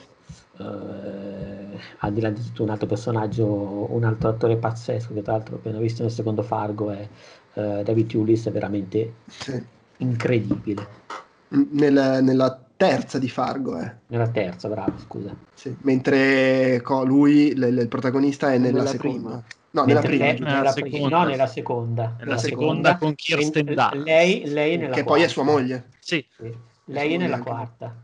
eh, 0.58 1.78
al 1.98 2.12
di 2.12 2.20
là 2.20 2.30
di 2.30 2.42
tutto 2.42 2.62
un 2.62 2.70
altro 2.70 2.86
personaggio, 2.86 3.92
un 3.92 4.04
altro 4.04 4.28
attore 4.28 4.56
pazzesco 4.56 5.14
che 5.14 5.22
tra 5.22 5.32
l'altro 5.32 5.56
appena 5.56 5.78
visto 5.78 6.02
nel 6.02 6.10
secondo 6.10 6.42
Fargo 6.42 6.90
è 6.90 7.08
eh, 7.54 7.82
David 7.84 8.06
Tulis, 8.06 8.46
è 8.46 8.50
veramente 8.50 9.14
sì. 9.26 9.62
incredibile. 9.98 11.00
Nella, 11.48 12.20
nella 12.20 12.58
terza 12.76 13.18
di 13.18 13.28
Fargo, 13.28 13.78
eh. 13.78 13.92
Nella 14.08 14.28
terza, 14.28 14.68
bravo, 14.68 14.94
scusa. 14.98 15.34
Sì, 15.54 15.76
mentre 15.82 16.82
lui, 17.04 17.54
l- 17.54 17.78
il 17.80 17.88
protagonista, 17.88 18.52
è 18.52 18.58
nella, 18.58 18.78
nella 18.78 18.90
seconda. 18.90 19.28
Prima. 19.28 19.44
No, 19.72 19.84
nella 19.84 20.00
prima, 20.00 20.24
lei, 20.24 20.38
nella 20.38 20.70
seconda. 20.70 21.18
no, 21.18 21.24
nella 21.24 21.46
seconda. 21.46 22.16
Nella 22.18 22.36
seconda, 22.36 22.38
seconda 22.38 22.96
con 22.98 23.14
Kirsten 23.14 23.64
Dunst. 23.64 23.94
Lei, 23.94 24.44
lei 24.46 24.76
nella 24.76 24.94
che 24.94 25.02
quarta. 25.02 25.10
poi 25.10 25.22
è 25.22 25.28
sua 25.28 25.42
moglie. 25.44 25.88
Sì. 25.98 26.26
sì. 26.36 26.54
Lei 26.86 27.14
è 27.14 27.16
nella 27.16 27.38
quarta. 27.38 27.94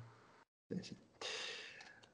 Sì, 0.66 0.78
sì. 0.80 0.96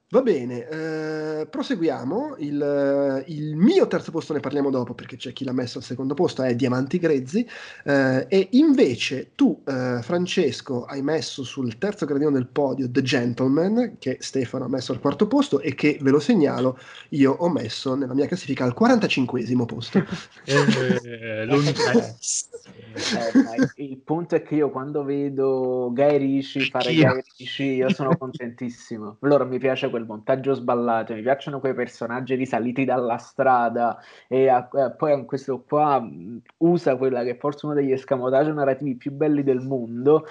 Va 0.09 0.21
bene, 0.21 0.67
eh, 0.69 1.47
proseguiamo. 1.47 2.35
Il, 2.37 3.23
il, 3.25 3.55
mio 3.55 3.87
terzo 3.87 4.11
posto 4.11 4.33
ne 4.33 4.39
parliamo 4.39 4.69
dopo 4.69 4.93
perché 4.93 5.17
c'è 5.17 5.33
chi 5.33 5.43
l'ha 5.43 5.51
messo 5.51 5.79
al 5.79 5.83
secondo 5.83 6.13
posto, 6.13 6.43
è 6.43 6.53
Diamanti 6.55 6.99
Grezzi. 6.99 7.47
Eh, 7.83 8.25
e 8.29 8.49
invece 8.51 9.31
tu, 9.33 9.63
eh, 9.65 9.99
Francesco, 10.03 10.85
hai 10.85 11.01
messo 11.01 11.43
sul 11.43 11.79
terzo 11.79 12.05
gradino 12.05 12.29
del 12.29 12.45
podio 12.45 12.89
The 12.89 13.01
Gentleman, 13.01 13.95
che 13.97 14.17
Stefano 14.19 14.65
ha 14.65 14.69
messo 14.69 14.91
al 14.91 14.99
quarto 14.99 15.27
posto 15.27 15.59
e 15.59 15.73
che, 15.73 15.97
ve 15.99 16.11
lo 16.11 16.19
segnalo, 16.19 16.77
io 17.09 17.31
ho 17.31 17.49
messo 17.49 17.95
nella 17.95 18.13
mia 18.13 18.27
classifica 18.27 18.63
al 18.63 18.75
45 18.75 19.65
posto. 19.65 20.05
eh, 20.45 21.47
Eh, 22.67 23.83
il 23.83 23.97
punto 23.97 24.35
è 24.35 24.41
che 24.41 24.55
io 24.55 24.69
quando 24.69 25.03
vedo 25.03 25.91
Guy 25.93 26.17
Ricci 26.17 26.69
fare 26.69 26.93
Guy 26.93 27.21
Ricci, 27.37 27.63
io 27.75 27.89
sono 27.89 28.17
contentissimo. 28.17 29.17
Allora 29.21 29.43
mi 29.43 29.59
piace 29.59 29.89
quel 29.89 30.05
montaggio 30.05 30.53
sballato, 30.53 31.13
mi 31.13 31.21
piacciono 31.21 31.59
quei 31.59 31.73
personaggi 31.73 32.35
risaliti 32.35 32.85
dalla 32.85 33.17
strada 33.17 33.97
e 34.27 34.47
a, 34.47 34.67
a, 34.71 34.91
poi 34.91 35.25
questo 35.25 35.63
qua 35.67 36.07
usa 36.57 36.95
quella 36.95 37.23
che 37.23 37.31
è 37.31 37.37
forse 37.37 37.65
uno 37.65 37.75
degli 37.75 37.91
escamotage 37.91 38.51
narrativi 38.51 38.95
più 38.95 39.11
belli 39.11 39.43
del 39.43 39.59
mondo 39.59 40.25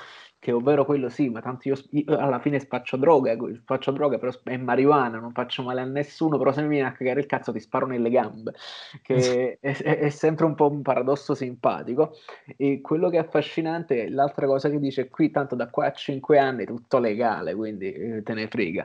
che 0.45 0.53
ovvero 0.53 0.85
quello 0.85 1.09
sì, 1.09 1.31
ma 1.31 1.41
tanto 1.41 1.69
io, 1.69 1.77
io 1.93 2.19
alla 2.19 2.39
fine 2.39 2.59
spaccio 2.59 2.99
droga, 2.99 3.35
faccio 3.65 3.93
droga, 3.93 4.19
però 4.19 4.31
è 4.43 4.59
marijuana, 4.59 5.19
non 5.19 5.33
faccio 5.33 5.63
male 5.63 5.81
a 5.81 5.87
nessuno, 5.87 6.37
però 6.37 6.53
se 6.53 6.61
mi 6.61 6.69
viene 6.69 6.89
a 6.89 6.93
cagare 6.93 7.21
il 7.21 7.25
cazzo 7.25 7.51
ti 7.51 7.61
sparo 7.61 7.87
nelle 7.87 8.11
gambe, 8.11 8.53
che 9.01 9.57
è, 9.59 9.75
è, 9.75 9.99
è, 10.01 10.09
sempre 10.11 10.45
un 10.45 10.55
po' 10.55 10.69
un 10.69 10.83
paradosso 10.83 11.35
simpatico. 11.35 12.19
E 12.59 12.83
quello 12.83 13.09
che 13.09 13.17
è 13.17 13.21
affascinante, 13.21 14.11
l'altra 14.11 14.45
cosa 14.45 14.69
che 14.69 14.79
dice 14.79 15.09
qui, 15.09 15.31
tanto 15.31 15.55
da 15.55 15.71
qua 15.71 15.87
a 15.87 15.93
5 15.93 16.39
anni 16.39 16.67
tutto 16.67 16.99
legale, 16.99 17.55
quindi 17.55 17.91
eh, 17.91 18.23
te 18.23 18.35
ne 18.35 18.47
frega. 18.47 18.85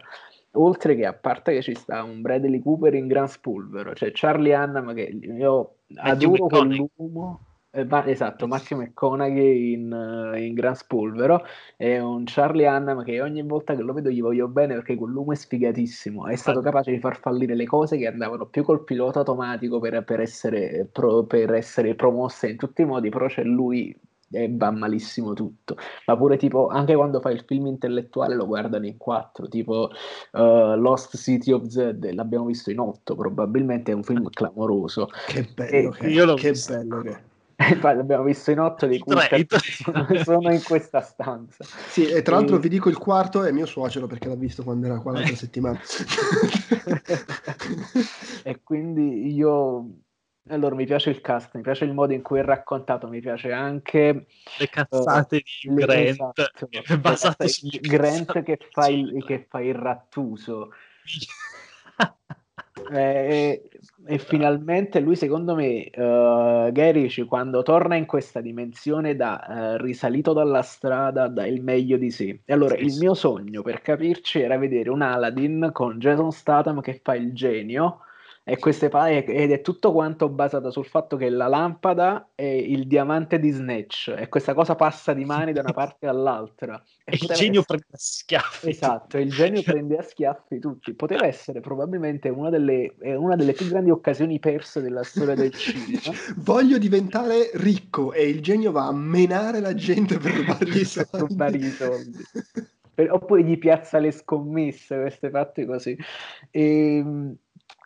Oltre 0.54 0.96
che 0.96 1.06
a 1.06 1.14
parte 1.14 1.52
che 1.52 1.62
ci 1.62 1.76
sta 1.76 2.04
un 2.04 2.22
Bradley 2.22 2.62
Cooper 2.62 2.94
in 2.94 3.08
gran 3.08 3.28
spolvero, 3.28 3.94
cioè 3.96 4.12
Charlie 4.14 4.56
Hunnam 4.56 4.94
che 4.94 5.02
io 5.02 5.74
adoro 5.96 6.48
quell'uomo 6.48 7.49
eh, 7.72 7.86
ma, 7.86 8.06
esatto, 8.06 8.48
Matthew 8.48 8.80
McConaughey 8.80 9.74
in, 9.74 9.92
uh, 9.92 10.36
in 10.36 10.54
Gran 10.54 10.76
Spolvero. 10.76 11.44
E 11.78 12.00
un 12.00 12.24
Charlie 12.26 12.68
Hunnam 12.68 13.04
che 13.04 13.22
ogni 13.22 13.44
volta 13.44 13.76
che 13.76 13.82
lo 13.82 13.94
vedo 13.94 14.10
gli 14.10 14.22
voglio 14.22 14.48
bene 14.48 14.74
perché 14.74 14.96
quell'uomo 14.96 15.34
è 15.34 15.36
sfigatissimo, 15.36 16.28
è 16.28 16.36
stato 16.36 16.62
capace 16.62 16.92
di 16.92 17.00
far 17.00 17.20
fallire 17.20 17.56
le 17.56 17.66
cose 17.66 17.98
che 17.98 18.08
andavano 18.08 18.48
più 18.48 18.64
col 18.64 18.84
pilota 18.84 19.20
automatico 19.20 19.80
per, 19.80 20.04
per, 20.04 20.20
essere, 20.20 20.88
pro, 20.92 21.26
per 21.26 21.54
essere 21.54 21.96
promosse 21.96 22.50
in 22.50 22.58
tutti 22.58 22.82
i 22.82 22.86
modi, 22.86 23.10
però 23.10 23.28
c'è 23.28 23.44
lui 23.44 23.96
e 24.32 24.50
va 24.52 24.72
malissimo 24.72 25.34
tutto. 25.34 25.76
Ma 26.06 26.18
pure 26.18 26.38
tipo, 26.38 26.68
anche 26.68 26.96
quando 26.96 27.20
fa 27.20 27.30
il 27.32 27.44
film 27.46 27.68
intellettuale 27.68 28.36
lo 28.36 28.46
guardano 28.46 28.86
in 28.86 28.98
quattro, 28.98 29.48
tipo 29.48 29.90
uh, 30.32 30.76
Lost 30.76 31.18
City 31.18 31.52
of 31.52 31.66
Z, 31.68 31.98
l'abbiamo 32.14 32.46
visto 32.46 32.72
in 32.72 32.80
otto, 32.80 33.16
probabilmente 33.16 33.92
è 33.92 33.96
un 33.96 34.04
film 34.04 34.28
clamoroso. 34.30 35.08
Che 35.28 35.48
bello, 35.54 35.94
e, 35.94 35.98
che, 35.98 36.08
io 36.08 36.34
che 36.36 36.54
bello 36.68 37.02
che 37.02 37.29
Infatti 37.68 37.98
l'abbiamo 37.98 38.24
visto 38.24 38.52
in 38.52 38.60
otto 38.60 38.86
di 38.86 39.00
cui 39.00 39.14
sono 40.24 40.52
in 40.52 40.64
questa 40.64 41.02
stanza. 41.02 41.66
Sì, 41.66 42.06
e 42.06 42.22
tra 42.22 42.36
l'altro 42.36 42.56
e... 42.56 42.60
vi 42.60 42.70
dico 42.70 42.88
il 42.88 42.98
quarto 42.98 43.44
è 43.44 43.52
mio 43.52 43.66
suocero 43.66 44.08
perché 44.08 44.30
l'ha 44.30 44.36
visto 44.36 44.64
quando 44.64 44.86
era 44.86 45.00
qua 45.00 45.12
l'altra 45.12 45.34
eh. 45.34 45.36
settimana. 45.38 45.80
e 48.44 48.62
quindi 48.64 49.34
io... 49.34 49.90
Allora, 50.52 50.74
mi 50.74 50.86
piace 50.86 51.12
il 51.12 51.22
cast, 51.22 51.54
mi 51.56 51.62
piace 51.62 51.84
il 51.84 51.94
modo 51.94 52.14
in 52.14 52.24
cui 52.24 52.40
è 52.40 52.44
raccontato, 52.44 53.08
mi 53.08 53.20
piace 53.20 53.52
anche... 53.52 54.26
Le 54.58 54.70
cazzate 54.70 55.36
uh, 55.36 55.74
di 55.74 55.76
Grant, 55.76 56.08
esatto, 56.08 56.70
basate 56.98 57.48
su 57.50 57.68
Grant 57.82 58.42
che 58.42 58.58
fa, 58.72 58.88
il, 58.88 59.24
che 59.26 59.46
fa 59.48 59.60
il 59.60 59.76
rattuso. 59.76 60.72
Eh, 62.92 63.70
e, 64.06 64.18
finalmente 64.18 65.00
lui, 65.00 65.16
secondo 65.16 65.56
me, 65.56 65.90
uh, 65.96 66.72
Gary, 66.72 67.10
quando 67.26 67.62
torna 67.64 67.96
in 67.96 68.06
questa 68.06 68.42
dimensione 68.42 69.16
da 69.16 69.76
uh, 69.78 69.84
risalito 69.84 70.34
dalla 70.34 70.62
strada, 70.62 71.28
dà 71.28 71.46
il 71.46 71.62
meglio 71.62 71.98
di 71.98 72.10
sé. 72.10 72.40
E 72.46 72.54
allora, 72.54 72.76
sì, 72.76 72.84
il 72.84 72.92
sì. 72.92 73.00
mio 73.00 73.14
sogno, 73.14 73.62
per 73.62 73.82
capirci, 73.82 74.42
era 74.42 74.58
vedere 74.58 74.90
un 74.90 75.02
Aladdin 75.02 75.70
con 75.72 76.00
Jason 76.00 76.32
Statham 76.32 76.82
che 76.82 77.00
fa 77.04 77.16
il 77.16 77.34
genio 77.34 78.00
e 78.50 78.58
queste 78.58 78.90
palle, 78.90 79.24
ed 79.26 79.52
è 79.52 79.62
tutto 79.62 79.92
quanto 79.92 80.28
basato 80.28 80.72
sul 80.72 80.88
fatto 80.88 81.18
che 81.18 81.30
la 81.30 81.48
lampada 81.48 82.30
è 82.34 82.44
il 82.44 82.88
diamante 82.88 83.38
di 83.38 83.52
Snatch 83.52 84.16
e 84.18 84.28
questa 84.28 84.56
cosa 84.56 84.74
passa 84.74 85.14
di 85.14 85.24
mani 85.24 85.54
da 85.54 85.62
una 85.62 85.72
parte 85.74 86.08
all'altra. 86.08 86.84
E, 87.04 87.18
il 87.20 87.28
genio 87.28 87.62
essere... 87.62 87.78
prende 87.78 87.88
a 87.92 87.98
schiaffi. 87.98 88.70
Esatto, 88.70 89.18
il 89.20 89.30
genio 89.32 89.62
prende 89.64 89.98
a 89.98 90.02
schiaffi 90.02 90.58
tutti. 90.58 90.96
Poteva 90.96 91.28
essere 91.28 91.60
probabilmente 91.60 92.30
una 92.30 92.50
delle, 92.50 92.96
una 93.02 93.36
delle 93.36 93.54
più 93.54 93.68
grandi 93.68 93.92
occasioni 93.92 94.40
perse 94.40 94.82
della 94.82 95.04
storia 95.04 95.36
del 95.36 95.54
cinema. 95.54 96.00
Voglio 96.38 96.80
diventare 96.80 97.52
ricco 97.54 98.14
e 98.14 98.28
il 98.28 98.42
genio 98.42 98.72
va 98.72 98.88
a 98.88 98.94
menare 98.94 99.60
la 99.60 99.76
gente 99.76 100.18
per 100.18 100.34
rubargli 100.34 101.66
i 101.66 101.70
soldi. 101.70 102.24
Oppure 103.10 103.44
gli 103.44 103.58
piazza 103.58 104.00
le 104.00 104.12
scommesse, 104.12 105.00
queste 105.00 105.30
fatte 105.30 105.66
così. 105.66 105.96
E, 106.52 106.98
ehm, 106.98 107.38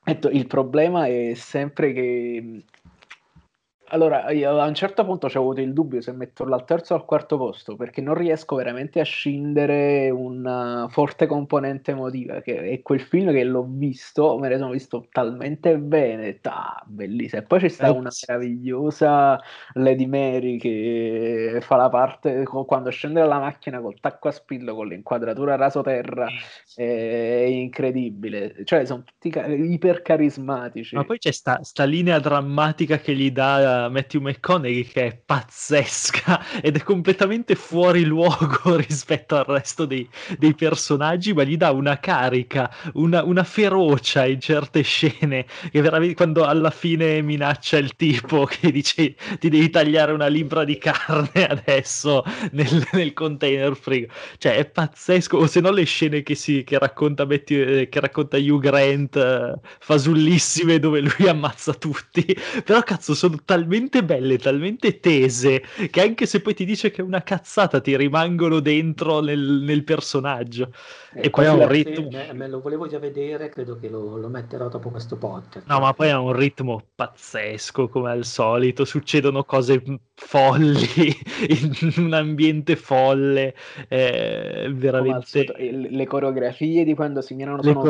il 0.06 0.48
problema 0.48 1.06
è 1.08 1.34
sempre 1.36 1.94
che 1.94 2.64
allora, 3.94 4.32
io 4.32 4.60
a 4.60 4.66
un 4.66 4.74
certo 4.74 5.06
punto 5.06 5.28
c'è 5.28 5.38
avuto 5.38 5.62
il 5.62 5.72
dubbio 5.72 6.02
se 6.02 6.12
metterlo 6.14 6.56
al 6.56 6.66
terzo 6.66 6.96
o 6.96 6.98
al 6.98 7.06
quarto 7.06 7.38
posto, 7.38 7.76
perché 7.76 8.02
non 8.02 8.16
riesco 8.16 8.56
veramente 8.56 9.00
a 9.00 9.04
scindere 9.04 10.10
una 10.10 10.88
forte 10.90 11.28
componente 11.28 11.92
emotiva, 11.92 12.42
che 12.42 12.72
è 12.72 12.82
quel 12.82 13.02
film 13.02 13.32
che 13.32 13.44
l'ho 13.44 13.68
visto, 13.70 14.40
me 14.40 14.50
ne 14.50 14.58
sono 14.58 14.72
visto 14.72 15.06
talmente 15.12 15.78
bene, 15.78 16.40
ah, 16.42 16.84
bellissimo. 16.88 17.42
E 17.44 17.46
poi 17.46 17.60
c'è 17.60 17.68
stata 17.68 17.92
una 17.94 18.10
meravigliosa 18.28 19.40
Lady 19.74 20.08
Mary 20.08 20.58
che 20.58 21.60
fa 21.62 21.76
la 21.76 21.90
parte 21.90 22.44
quando 22.44 22.90
scende 22.90 23.20
dalla 23.20 23.40
macchina 23.40 23.80
col 23.80 24.00
tacco 24.00 24.28
a 24.28 24.32
spillo, 24.32 24.74
con 24.74 24.88
l'inquadratura 24.88 25.56
rasoterra, 25.56 26.28
è 26.76 27.46
incredibile. 27.48 28.56
Cioè, 28.64 28.86
sono 28.86 29.04
tutti 29.04 29.32
iper 29.72 30.02
carismatici. 30.02 30.96
Ma 30.96 31.04
poi 31.04 31.20
c'è 31.20 31.32
sta, 31.32 31.60
sta 31.62 31.84
linea 31.84 32.18
drammatica 32.18 32.98
che 32.98 33.14
gli 33.14 33.30
dà 33.32 33.82
Matthew 33.90 34.22
McConaughey 34.22 34.84
che 34.84 35.06
è 35.08 35.16
pazzesca 35.16 36.46
ed 36.62 36.76
è 36.76 36.84
completamente 36.84 37.56
fuori 37.56 38.04
luogo 38.04 38.76
rispetto 38.88 39.36
al 39.36 39.46
resto 39.46 39.86
dei, 39.86 40.08
dei 40.38 40.54
personaggi, 40.54 41.34
ma 41.34 41.44
gli 41.44 41.58
dà 41.58 41.72
una 41.72 42.00
carica, 42.00 42.74
una, 42.94 43.24
una 43.24 43.44
ferocia 43.44 44.26
in 44.26 44.40
certe 44.40 44.82
scene 44.82 45.46
che 45.72 45.82
veramente 45.82 46.16
quando 46.16 46.46
alla 46.46 46.70
fine 46.70 47.22
minaccia 47.22 47.78
il 47.78 47.96
tipo 47.96 48.46
che 48.50 48.72
dice 48.72 49.16
ti 49.40 49.50
devi 49.50 49.70
tagliare 49.70 50.12
una 50.12 50.28
libra 50.28 50.64
di 50.64 50.78
carne 50.78 51.48
adesso 51.48 52.24
nel, 52.52 52.88
nel 52.92 53.14
container 53.14 53.76
frigo, 53.76 54.12
cioè 54.38 54.56
è 54.56 54.66
pazzesco, 54.66 55.38
o 55.38 55.48
se 55.48 55.60
no 55.60 55.72
le 55.72 55.84
scene 55.84 56.24
che, 56.24 56.36
si, 56.36 56.64
che, 56.64 56.78
racconta, 56.78 57.26
Betty, 57.26 57.90
che 57.90 58.00
racconta 58.00 58.38
Hugh 58.38 58.60
Grant 58.60 59.16
uh, 59.16 59.60
fasullissime 59.80 60.80
dove 60.80 61.00
lui 61.02 61.28
ammazza 61.28 61.74
tutti, 61.74 62.26
però 62.64 62.82
cazzo 62.84 63.14
sono 63.14 63.38
talmente 63.44 63.63
talmente 63.64 64.04
belle, 64.04 64.38
talmente 64.38 65.00
tese, 65.00 65.64
che 65.90 66.02
anche 66.02 66.26
se 66.26 66.42
poi 66.42 66.54
ti 66.54 66.66
dice 66.66 66.92
che 66.92 67.02
è 67.02 67.04
una 67.04 67.24
cazzata, 67.24 67.80
ti 67.80 67.96
rimangono 67.96 68.60
dentro 68.60 69.22
nel, 69.22 69.40
nel 69.40 69.84
personaggio. 69.84 70.72
Eh, 71.14 71.28
e 71.28 71.30
poi 71.30 71.46
ha 71.46 71.54
un 71.54 71.68
ritmo. 71.68 72.10
Me, 72.12 72.34
me, 72.34 72.48
lo 72.48 72.60
volevo 72.60 72.88
già 72.88 73.00
vedere, 73.00 73.50
credo 73.50 73.78
che 73.78 73.88
lo, 73.88 74.18
lo, 74.18 74.28
metterò 74.28 74.68
dopo 74.68 74.90
questo 74.90 75.16
podcast. 75.16 75.68
No, 75.68 75.80
ma 75.80 75.94
poi 75.94 76.10
ha 76.10 76.20
un 76.20 76.34
ritmo 76.34 76.84
pazzesco, 76.96 77.88
come 77.88 78.12
al 78.12 78.26
solito. 78.26 78.84
Succedono 78.84 79.44
cose 79.44 79.82
folli 80.16 81.16
in 81.48 81.94
un 81.98 82.14
ambiente 82.14 82.76
folle. 82.76 83.54
Eh, 83.88 84.72
veramente. 84.74 85.46
le 85.58 86.06
coreografie 86.08 86.84
di 86.84 86.96
quando 86.96 87.22
si 87.22 87.36
mirano 87.36 87.62
sono, 87.62 87.84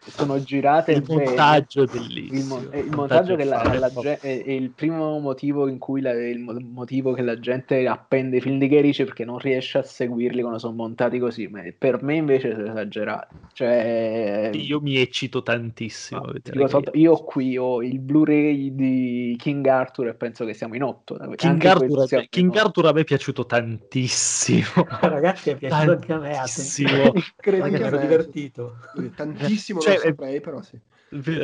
sono 0.00 0.42
girate. 0.42 0.92
Il 0.92 1.04
montaggio 1.06 1.84
è 1.84 1.86
bellissimo. 1.86 2.38
Il, 2.38 2.44
mo- 2.44 2.76
il, 2.76 2.86
il 2.86 2.96
montaggio, 2.96 3.36
che 3.36 3.44
la, 3.44 3.62
la, 3.78 4.18
è 4.20 4.28
il 4.28 4.70
primo 4.70 4.97
motivo 4.98 5.68
in 5.68 5.78
cui 5.78 6.00
la, 6.00 6.12
il 6.12 6.40
motivo 6.40 7.12
che 7.12 7.22
la 7.22 7.38
gente 7.38 7.86
appende 7.86 8.38
i 8.38 8.40
film 8.40 8.58
di 8.58 8.68
Gerice 8.68 9.04
perché 9.04 9.24
non 9.24 9.38
riesce 9.38 9.78
a 9.78 9.82
seguirli 9.82 10.40
quando 10.40 10.58
sono 10.58 10.74
montati 10.74 11.18
così. 11.18 11.46
Ma 11.46 11.62
per 11.76 12.02
me 12.02 12.16
invece 12.16 12.52
sono 12.52 12.68
esagerati. 12.68 13.36
Cioè, 13.52 14.50
io 14.52 14.80
mi 14.80 14.96
eccito 14.96 15.42
tantissimo. 15.42 16.32
Io, 16.52 16.66
che... 16.66 16.90
io, 16.94 17.14
qui 17.16 17.56
ho 17.56 17.82
il 17.82 17.98
Blu-ray 17.98 18.74
di 18.74 19.36
King 19.38 19.66
Arthur 19.66 20.08
e 20.08 20.14
penso 20.14 20.44
che 20.44 20.54
siamo 20.54 20.74
in 20.74 20.82
otto. 20.82 21.16
King, 21.36 21.64
Arthur, 21.64 22.26
King 22.28 22.56
Arthur, 22.56 22.86
a 22.86 22.92
me 22.92 23.00
è 23.00 23.04
piaciuto 23.04 23.46
tantissimo. 23.46 24.86
Ragazzi, 25.00 25.50
è 25.50 25.56
piaciuto 25.56 25.90
anche 25.92 26.12
a 26.12 26.18
me. 26.18 26.32
Tantissimo. 26.32 27.12
Credo 27.36 27.64
che 27.64 27.70
mi 27.70 27.80
ero 27.80 27.98
divertito. 27.98 28.76
Tantissimo 29.14 29.80
cioè, 29.80 29.94
lo 29.94 30.00
saprei, 30.00 30.40
però 30.40 30.62
sì 30.62 30.78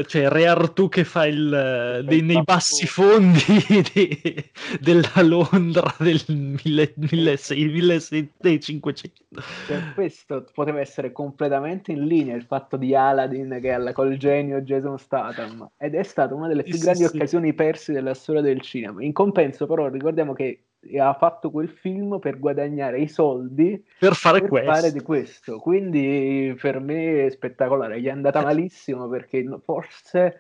cioè 0.07 0.29
Re 0.29 0.47
Artù 0.47 0.89
che 0.89 1.05
fa 1.05 1.27
il, 1.27 2.03
dei, 2.07 2.23
nei 2.23 2.43
bassi 2.43 2.87
fondi 2.87 3.41
di, 3.93 4.45
della 4.81 5.23
Londra 5.23 5.95
del 5.99 6.23
1600-1500 6.29 9.25
per 9.67 9.93
questo 9.95 10.47
poteva 10.53 10.81
essere 10.81 11.13
completamente 11.13 11.93
in 11.93 12.07
linea 12.07 12.37
il 12.37 12.45
fatto 12.45 12.77
di 12.77 12.95
Aladdin 12.95 13.59
che 13.61 13.73
ha 13.73 13.93
col 13.93 14.17
genio 14.17 14.61
Jason 14.61 14.99
Statham. 14.99 15.71
Ed 15.77 15.95
è 15.95 16.03
stata 16.03 16.35
una 16.35 16.49
delle 16.49 16.63
più 16.63 16.75
sì, 16.75 16.81
grandi 16.81 17.05
sì. 17.05 17.17
occasioni 17.17 17.55
perse 17.55 17.93
della 17.93 18.15
storia 18.15 18.43
del 18.43 18.61
cinema. 18.61 19.03
In 19.03 19.13
compenso 19.13 19.67
però 19.67 19.89
ricordiamo 19.89 20.33
che 20.33 20.61
ha 20.99 21.15
fatto 21.15 21.51
quel 21.51 21.69
film 21.69 22.19
per 22.19 22.39
guadagnare 22.39 23.01
i 23.01 23.09
soldi 23.09 23.83
per 23.99 24.15
fare, 24.15 24.41
per 24.41 24.49
questo. 24.49 24.73
fare 24.73 24.93
di 24.93 25.01
questo. 25.01 25.59
Quindi 25.59 26.57
per 26.61 26.81
me 26.81 27.27
è 27.27 27.31
spettacolare. 27.31 28.01
Gli 28.01 28.07
è 28.07 28.11
andata 28.11 28.43
malissimo 28.43 29.09
perché 29.09 29.45
forse 29.63 30.39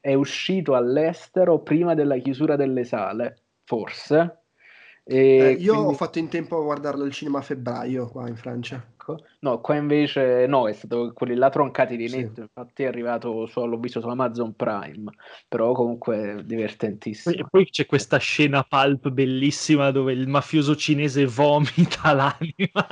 è 0.00 0.14
uscito 0.14 0.74
all'estero 0.74 1.60
prima 1.60 1.94
della 1.94 2.16
chiusura 2.18 2.56
delle 2.56 2.84
sale. 2.84 3.38
Forse 3.64 4.40
E 5.04 5.16
eh, 5.16 5.50
io 5.52 5.72
quindi... 5.72 5.92
ho 5.92 5.96
fatto 5.96 6.18
in 6.18 6.28
tempo 6.28 6.58
a 6.58 6.62
guardarlo 6.62 7.04
al 7.04 7.12
cinema 7.12 7.38
a 7.38 7.42
febbraio 7.42 8.08
qua 8.08 8.28
in 8.28 8.36
Francia. 8.36 8.84
Ecco. 9.04 9.26
No, 9.40 9.60
qua 9.60 9.76
invece 9.76 10.46
no, 10.46 10.66
è 10.66 10.72
stato 10.72 11.12
quelli 11.12 11.34
là 11.34 11.50
troncati 11.50 11.96
di 11.96 12.08
netto, 12.08 12.34
sì. 12.36 12.40
infatti 12.40 12.84
è 12.84 12.86
arrivato, 12.86 13.46
so, 13.46 13.66
l'ho 13.66 13.78
visto 13.78 14.00
su 14.00 14.08
Amazon 14.08 14.54
Prime, 14.54 15.12
però 15.46 15.72
comunque 15.72 16.40
divertentissimo. 16.42 17.36
E 17.36 17.44
poi 17.48 17.66
c'è 17.66 17.84
questa 17.84 18.16
scena 18.16 18.62
pulp 18.62 19.10
bellissima 19.10 19.90
dove 19.90 20.14
il 20.14 20.26
mafioso 20.26 20.74
cinese 20.74 21.26
vomita 21.26 22.12
l'anima. 22.14 22.88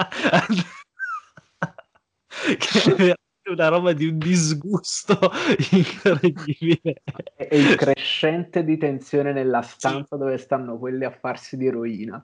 che 2.59 3.11
è 3.11 3.51
una 3.51 3.69
roba 3.69 3.95
di 3.95 4.07
un 4.07 4.19
disgusto 4.19 5.19
incredibile. 5.73 7.03
E 7.37 7.57
il 7.57 7.75
crescente 7.77 8.65
di 8.65 8.77
tensione 8.77 9.33
nella 9.33 9.63
stanza 9.63 10.17
dove 10.17 10.37
stanno 10.37 10.77
quelli 10.79 11.05
a 11.05 11.11
farsi 11.11 11.57
di 11.57 11.67
eroina. 11.69 12.23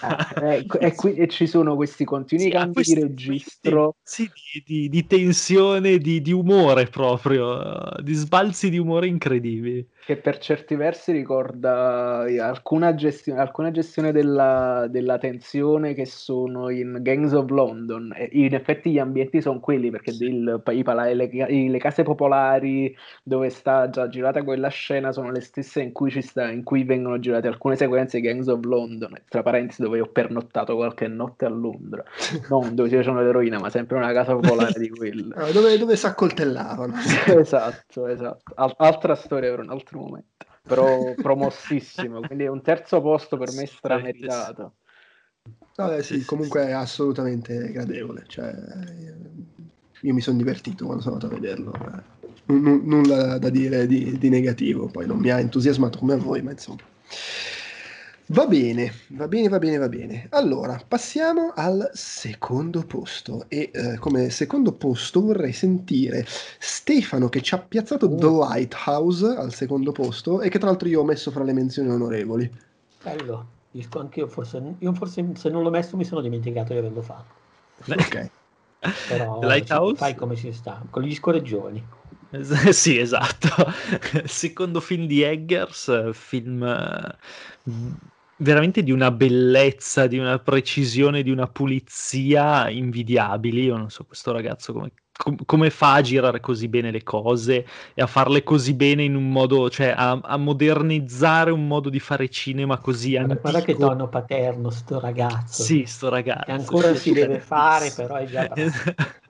Ah, 0.00 0.32
eh, 0.42 0.66
e, 0.80 0.94
qui, 0.94 1.14
e, 1.14 1.28
ci 1.28 1.46
sono 1.46 1.76
questi 1.76 2.04
continui 2.06 2.44
sì, 2.44 2.50
cambi 2.50 2.82
di 2.82 2.94
registro. 2.94 3.96
Sì, 4.02 4.30
di, 4.52 4.62
di, 4.64 4.88
di 4.88 5.06
tensione, 5.06 5.98
di, 5.98 6.22
di, 6.22 6.32
umore 6.32 6.86
proprio, 6.86 7.92
di 8.00 8.14
sbalzi 8.14 8.70
di 8.70 8.78
umore 8.78 9.06
incredibili. 9.06 9.86
Che 10.08 10.16
per 10.16 10.38
certi 10.38 10.74
versi 10.74 11.12
ricorda 11.12 12.24
eh, 12.24 12.40
alcuna 12.40 12.94
gestione, 12.94 13.40
alcuna 13.40 13.70
gestione 13.70 14.10
della, 14.10 14.86
della, 14.88 15.18
tensione 15.18 15.92
che 15.92 16.06
sono 16.06 16.70
in 16.70 17.00
Gangs 17.02 17.34
of 17.34 17.50
London. 17.50 18.14
E 18.16 18.30
in 18.32 18.54
effetti 18.54 18.90
gli 18.90 18.98
ambienti 18.98 19.42
sono 19.42 19.60
quelli, 19.60 19.90
perché 19.90 20.12
sì. 20.12 20.24
il, 20.24 20.62
i, 20.66 20.82
le, 20.82 21.68
le, 21.68 21.78
case 21.78 22.04
popolari 22.04 22.96
dove 23.22 23.50
sta 23.50 23.90
già 23.90 24.08
girata 24.08 24.42
quella 24.44 24.68
scena 24.68 25.12
sono 25.12 25.30
le 25.30 25.42
stesse 25.42 25.82
in 25.82 25.92
cui, 25.92 26.10
sta, 26.22 26.50
in 26.50 26.62
cui 26.64 26.84
vengono 26.84 27.18
girate 27.18 27.46
alcune 27.46 27.76
sequenze 27.76 28.18
di 28.18 28.26
Gangs 28.26 28.46
of 28.46 28.64
London 28.64 29.12
tra 29.28 29.42
parentesi 29.42 29.82
dove 29.82 30.00
ho 30.00 30.06
pernottato 30.06 30.74
qualche 30.74 31.06
notte 31.06 31.44
a 31.44 31.50
Londra, 31.50 32.02
non 32.48 32.74
dove 32.74 32.88
si 32.88 32.96
facevano 32.96 33.24
l'eroina, 33.24 33.58
ma 33.58 33.68
sempre 33.68 33.98
una 33.98 34.14
casa 34.14 34.34
popolare 34.34 34.80
di 34.80 34.88
quella. 34.88 35.36
Dove, 35.52 35.76
dove 35.76 35.96
si 35.96 36.06
accoltellavano. 36.06 36.94
esatto, 37.38 38.06
esatto. 38.06 38.52
Al- 38.54 38.74
altra 38.78 39.14
storia 39.14 39.50
per 39.50 39.60
un 39.60 39.70
altro 39.70 39.97
momento, 39.98 40.46
però 40.62 41.14
promossissimo, 41.20 42.20
quindi 42.20 42.44
è 42.44 42.48
un 42.48 42.62
terzo 42.62 43.00
posto 43.00 43.36
per 43.36 43.52
me 43.52 43.66
strameritato. 43.66 44.74
Vabbè, 45.76 46.02
sì, 46.02 46.24
comunque 46.24 46.66
è 46.66 46.72
assolutamente 46.72 47.70
gradevole, 47.70 48.24
cioè, 48.26 48.52
io 50.02 50.14
mi 50.14 50.20
sono 50.20 50.36
divertito 50.36 50.84
quando 50.84 51.02
sono 51.02 51.14
andato 51.14 51.32
a 51.32 51.38
vederlo. 51.38 51.72
Eh. 51.72 52.52
N- 52.52 52.82
nulla 52.84 53.38
da 53.38 53.50
dire 53.50 53.86
di, 53.86 54.18
di 54.18 54.28
negativo, 54.28 54.86
poi 54.86 55.06
non 55.06 55.18
mi 55.18 55.30
ha 55.30 55.38
entusiasmato 55.38 55.98
come 55.98 56.14
a 56.14 56.16
voi, 56.16 56.42
ma 56.42 56.50
insomma. 56.50 56.80
Va 58.30 58.46
bene, 58.46 58.92
va 59.08 59.26
bene, 59.26 59.48
va 59.48 59.58
bene, 59.58 59.78
va 59.78 59.88
bene. 59.88 60.26
Allora, 60.32 60.78
passiamo 60.86 61.52
al 61.54 61.88
secondo 61.94 62.84
posto 62.84 63.46
e 63.48 63.70
eh, 63.72 63.96
come 63.96 64.28
secondo 64.28 64.72
posto 64.72 65.22
vorrei 65.22 65.54
sentire 65.54 66.26
Stefano 66.26 67.30
che 67.30 67.40
ci 67.40 67.54
ha 67.54 67.58
piazzato 67.58 68.04
oh. 68.04 68.14
The 68.16 68.26
Lighthouse 68.26 69.26
al 69.28 69.54
secondo 69.54 69.92
posto 69.92 70.42
e 70.42 70.50
che 70.50 70.58
tra 70.58 70.68
l'altro 70.68 70.88
io 70.88 71.00
ho 71.00 71.04
messo 71.04 71.30
fra 71.30 71.42
le 71.42 71.54
menzioni 71.54 71.88
onorevoli. 71.88 72.52
Bello, 73.02 73.46
dico 73.70 73.98
anche 73.98 74.20
io 74.20 74.26
forse, 74.28 74.74
io 74.78 74.92
forse 74.92 75.30
se 75.34 75.48
non 75.48 75.62
l'ho 75.62 75.70
messo 75.70 75.96
mi 75.96 76.04
sono 76.04 76.20
dimenticato 76.20 76.74
di 76.74 76.78
averlo 76.80 77.00
fatto. 77.00 77.36
Ok. 77.88 78.30
Però 79.08 79.40
Lighthouse? 79.40 79.96
fai 79.96 80.14
come 80.14 80.36
ci 80.36 80.52
sta, 80.52 80.84
con 80.90 81.02
gli 81.02 81.14
scorreggioni. 81.14 81.82
sì, 82.72 82.98
esatto. 82.98 83.48
Secondo 84.28 84.80
film 84.80 85.06
di 85.06 85.22
Eggers, 85.22 86.10
film 86.12 86.62
veramente 88.38 88.82
di 88.82 88.90
una 88.90 89.10
bellezza, 89.10 90.06
di 90.06 90.18
una 90.18 90.38
precisione, 90.38 91.22
di 91.22 91.30
una 91.30 91.46
pulizia 91.46 92.68
invidiabili. 92.68 93.64
Io 93.64 93.76
non 93.76 93.90
so 93.90 94.04
questo 94.04 94.32
ragazzo 94.32 94.72
come, 94.72 94.92
com- 95.16 95.44
come 95.44 95.70
fa 95.70 95.94
a 95.94 96.00
girare 96.00 96.40
così 96.40 96.68
bene 96.68 96.90
le 96.90 97.02
cose 97.02 97.66
e 97.94 98.02
a 98.02 98.06
farle 98.06 98.42
così 98.42 98.74
bene 98.74 99.02
in 99.02 99.14
un 99.14 99.30
modo, 99.30 99.68
cioè 99.70 99.92
a, 99.96 100.18
a 100.22 100.36
modernizzare 100.36 101.50
un 101.50 101.66
modo 101.66 101.88
di 101.88 102.00
fare 102.00 102.28
cinema 102.28 102.78
così 102.78 103.12
guarda, 103.12 103.32
antico. 103.32 103.50
Guarda 103.50 103.66
che 103.66 103.76
tono 103.76 104.08
paterno 104.08 104.70
sto 104.70 105.00
ragazzo. 105.00 105.62
Sì, 105.62 105.84
sto 105.86 106.08
ragazzo. 106.08 106.44
Che 106.44 106.52
ancora 106.52 106.94
si 106.94 107.12
deve 107.12 107.40
fare, 107.40 107.90
però 107.90 108.16
è 108.16 108.26
già 108.26 108.48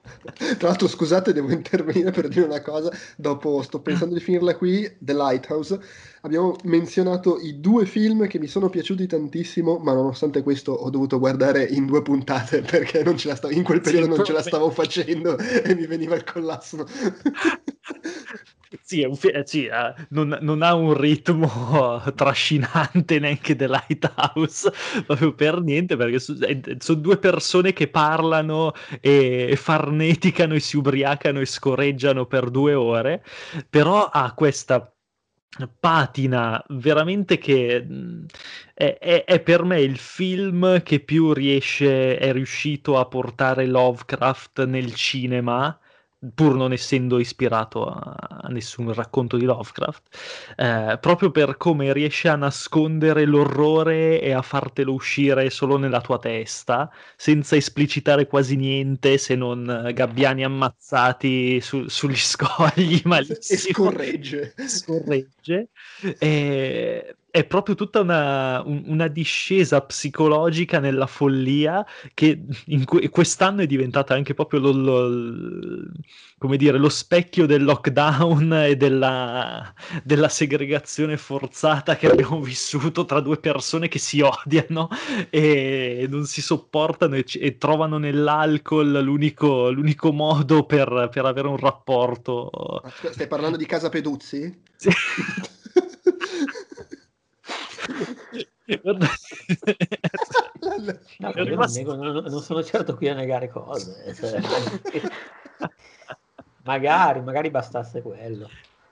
Tra 0.58 0.68
l'altro, 0.68 0.88
scusate, 0.88 1.32
devo 1.32 1.50
intervenire 1.50 2.10
per 2.10 2.28
dire 2.28 2.44
una 2.44 2.60
cosa. 2.60 2.90
Dopo 3.16 3.62
sto 3.62 3.80
pensando 3.80 4.14
di 4.14 4.20
finirla 4.20 4.56
qui, 4.56 4.96
The 4.98 5.14
Lighthouse. 5.14 5.80
Abbiamo 6.22 6.56
menzionato 6.64 7.38
i 7.40 7.60
due 7.60 7.86
film 7.86 8.26
che 8.26 8.38
mi 8.38 8.46
sono 8.46 8.68
piaciuti 8.68 9.06
tantissimo, 9.06 9.78
ma 9.78 9.92
nonostante 9.92 10.42
questo 10.42 10.72
ho 10.72 10.90
dovuto 10.90 11.18
guardare 11.18 11.64
in 11.64 11.86
due 11.86 12.02
puntate 12.02 12.60
perché 12.66 13.04
stavo, 13.16 13.52
in 13.52 13.62
quel 13.62 13.80
periodo 13.80 14.10
sì, 14.10 14.16
non 14.16 14.24
ce 14.24 14.32
la 14.32 14.42
stavo 14.42 14.70
facendo 14.70 15.38
e 15.38 15.74
mi 15.74 15.86
veniva 15.86 16.14
il 16.14 16.24
collasso. 16.24 16.86
Sì, 18.82 19.06
fi- 19.14 19.28
eh, 19.28 19.44
sì 19.46 19.66
uh, 19.66 19.94
non, 20.10 20.36
non, 20.42 20.60
ha 20.62 20.74
un 20.74 20.92
ritmo 20.94 22.02
trascinante 22.14 23.18
neanche 23.18 23.56
The 23.56 23.66
Lighthouse, 23.66 24.70
proprio 25.06 25.32
per 25.34 25.62
niente, 25.62 25.96
perché 25.96 26.18
so, 26.18 26.36
eh, 26.40 26.76
sono 26.78 27.00
due 27.00 27.18
persone 27.18 27.72
che 27.72 27.88
parlano 27.88 28.72
e 29.00 29.54
farneticano 29.56 30.54
e 30.54 30.60
si 30.60 30.76
ubriacano 30.76 31.40
e 31.40 31.46
scorreggiano 31.46 32.26
per 32.26 32.50
due 32.50 32.74
ore, 32.74 33.24
però 33.70 34.04
ha 34.04 34.34
questa 34.34 34.92
patina 35.80 36.62
veramente 36.68 37.38
che 37.38 37.84
è, 38.74 38.98
è, 38.98 39.24
è, 39.24 39.40
per 39.40 39.64
me 39.64 39.80
il 39.80 39.96
film 39.96 40.82
che 40.82 41.00
più 41.00 41.32
riesce, 41.32 42.16
è 42.18 42.32
riuscito 42.32 42.98
a 42.98 43.06
portare 43.06 43.66
Lovecraft 43.66 44.64
nel 44.66 44.94
cinema 44.94 45.78
pur 46.34 46.54
non 46.54 46.72
essendo 46.72 47.18
ispirato 47.18 47.86
a, 47.86 48.46
nessun 48.48 48.92
racconto 48.92 49.36
di 49.36 49.44
Lovecraft, 49.44 50.02
eh, 50.56 50.98
proprio 51.00 51.30
per 51.30 51.56
come 51.56 51.92
riesce 51.92 52.28
a 52.28 52.36
nascondere 52.36 53.24
l'orrore 53.24 54.20
e 54.20 54.32
a 54.32 54.42
fartelo 54.42 54.92
uscire 54.92 55.50
solo 55.50 55.76
nella 55.76 56.00
tua 56.00 56.18
testa, 56.18 56.90
senza 57.16 57.56
esplicitare 57.56 58.26
quasi 58.26 58.56
niente 58.56 59.18
se 59.18 59.34
non 59.36 59.90
gabbiani 59.94 60.44
ammazzati 60.44 61.60
su, 61.60 61.86
sugli 61.88 62.16
scogli 62.16 63.00
malissimo. 63.04 63.58
E 63.58 63.72
scorregge. 63.72 64.54
Scorregge. 64.66 65.68
E 66.18 67.14
è 67.38 67.44
proprio 67.44 67.76
tutta 67.76 68.00
una, 68.00 68.60
un, 68.62 68.82
una, 68.86 69.06
discesa 69.06 69.80
psicologica 69.80 70.80
nella 70.80 71.06
follia 71.06 71.86
che 72.12 72.42
in 72.66 72.84
que- 72.84 73.08
quest'anno 73.10 73.62
è 73.62 73.66
diventata 73.66 74.14
anche 74.14 74.34
proprio 74.34 74.58
lo, 74.58 74.72
lo, 74.72 75.82
come 76.36 76.56
dire, 76.56 76.78
lo 76.78 76.88
specchio 76.88 77.46
del 77.46 77.62
lockdown 77.62 78.52
e 78.52 78.76
della, 78.76 79.72
della, 80.02 80.28
segregazione 80.28 81.16
forzata 81.16 81.96
che 81.96 82.08
abbiamo 82.10 82.40
vissuto 82.40 83.04
tra 83.04 83.20
due 83.20 83.38
persone 83.38 83.86
che 83.86 84.00
si 84.00 84.20
odiano 84.20 84.88
e 85.30 86.06
non 86.10 86.24
si 86.24 86.42
sopportano 86.42 87.14
e, 87.14 87.24
e 87.34 87.56
trovano 87.56 87.98
nell'alcol 87.98 89.00
l'unico, 89.00 89.70
l'unico 89.70 90.12
modo 90.12 90.64
per, 90.64 91.08
per, 91.12 91.24
avere 91.24 91.46
un 91.46 91.56
rapporto. 91.56 92.82
Stai 93.10 93.28
parlando 93.28 93.56
di 93.56 93.66
Casa 93.66 93.88
Peduzzi? 93.88 94.62
Sì. 94.74 94.90
no, 98.82 98.92
non, 98.92 99.08
nego, 101.72 101.94
non, 101.94 102.24
non, 102.24 102.42
sono 102.42 102.62
certo 102.62 102.94
qui 102.96 103.08
a 103.08 103.14
negare 103.14 103.48
cose. 103.48 104.14
Cioè, 104.14 104.40
magari, 106.64 107.22
magari 107.22 107.50
bastasse 107.50 108.02
quello. 108.02 108.48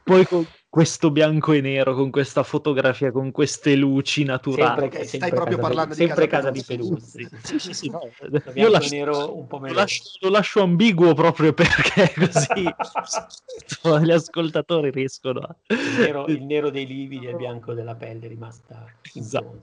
Poi 0.07 0.25
con 0.25 0.47
questo 0.69 1.11
bianco 1.11 1.53
e 1.53 1.61
nero, 1.61 1.93
con 1.97 2.13
questa 2.13 2.45
fotografia, 2.45 3.11
con 3.11 3.33
queste 3.33 3.75
luci 3.75 4.23
naturali. 4.23 4.83
Sempre, 4.83 5.05
sempre 5.05 5.19
Stai 5.19 5.31
proprio 5.31 5.59
parlando 5.59 5.95
di, 5.95 6.01
sempre 6.01 6.27
casa, 6.29 6.51
di 6.51 6.63
Peduzzi. 6.65 7.29
Sì, 7.43 7.59
sì, 7.59 7.73
sì. 7.73 7.91
No, 7.91 8.03
io 8.55 8.69
lascio, 8.69 8.95
nero 8.95 9.37
un 9.37 9.49
po' 9.49 9.59
lo, 9.59 9.73
lascio, 9.73 10.03
lo 10.21 10.29
lascio 10.29 10.63
ambiguo 10.63 11.13
proprio 11.13 11.53
perché 11.55 12.13
così 12.15 12.63
gli 14.05 14.11
ascoltatori 14.13 14.91
riescono 14.93 15.41
a... 15.41 15.57
Il 15.75 15.99
nero, 15.99 16.27
il 16.27 16.43
nero 16.45 16.71
dei 16.71 16.87
lividi 16.87 17.27
e 17.27 17.31
il 17.31 17.37
bianco 17.37 17.75
della 17.75 17.97
pelle 17.97 18.27
è 18.27 18.29
rimasta 18.29 18.87
esatto. 19.13 19.61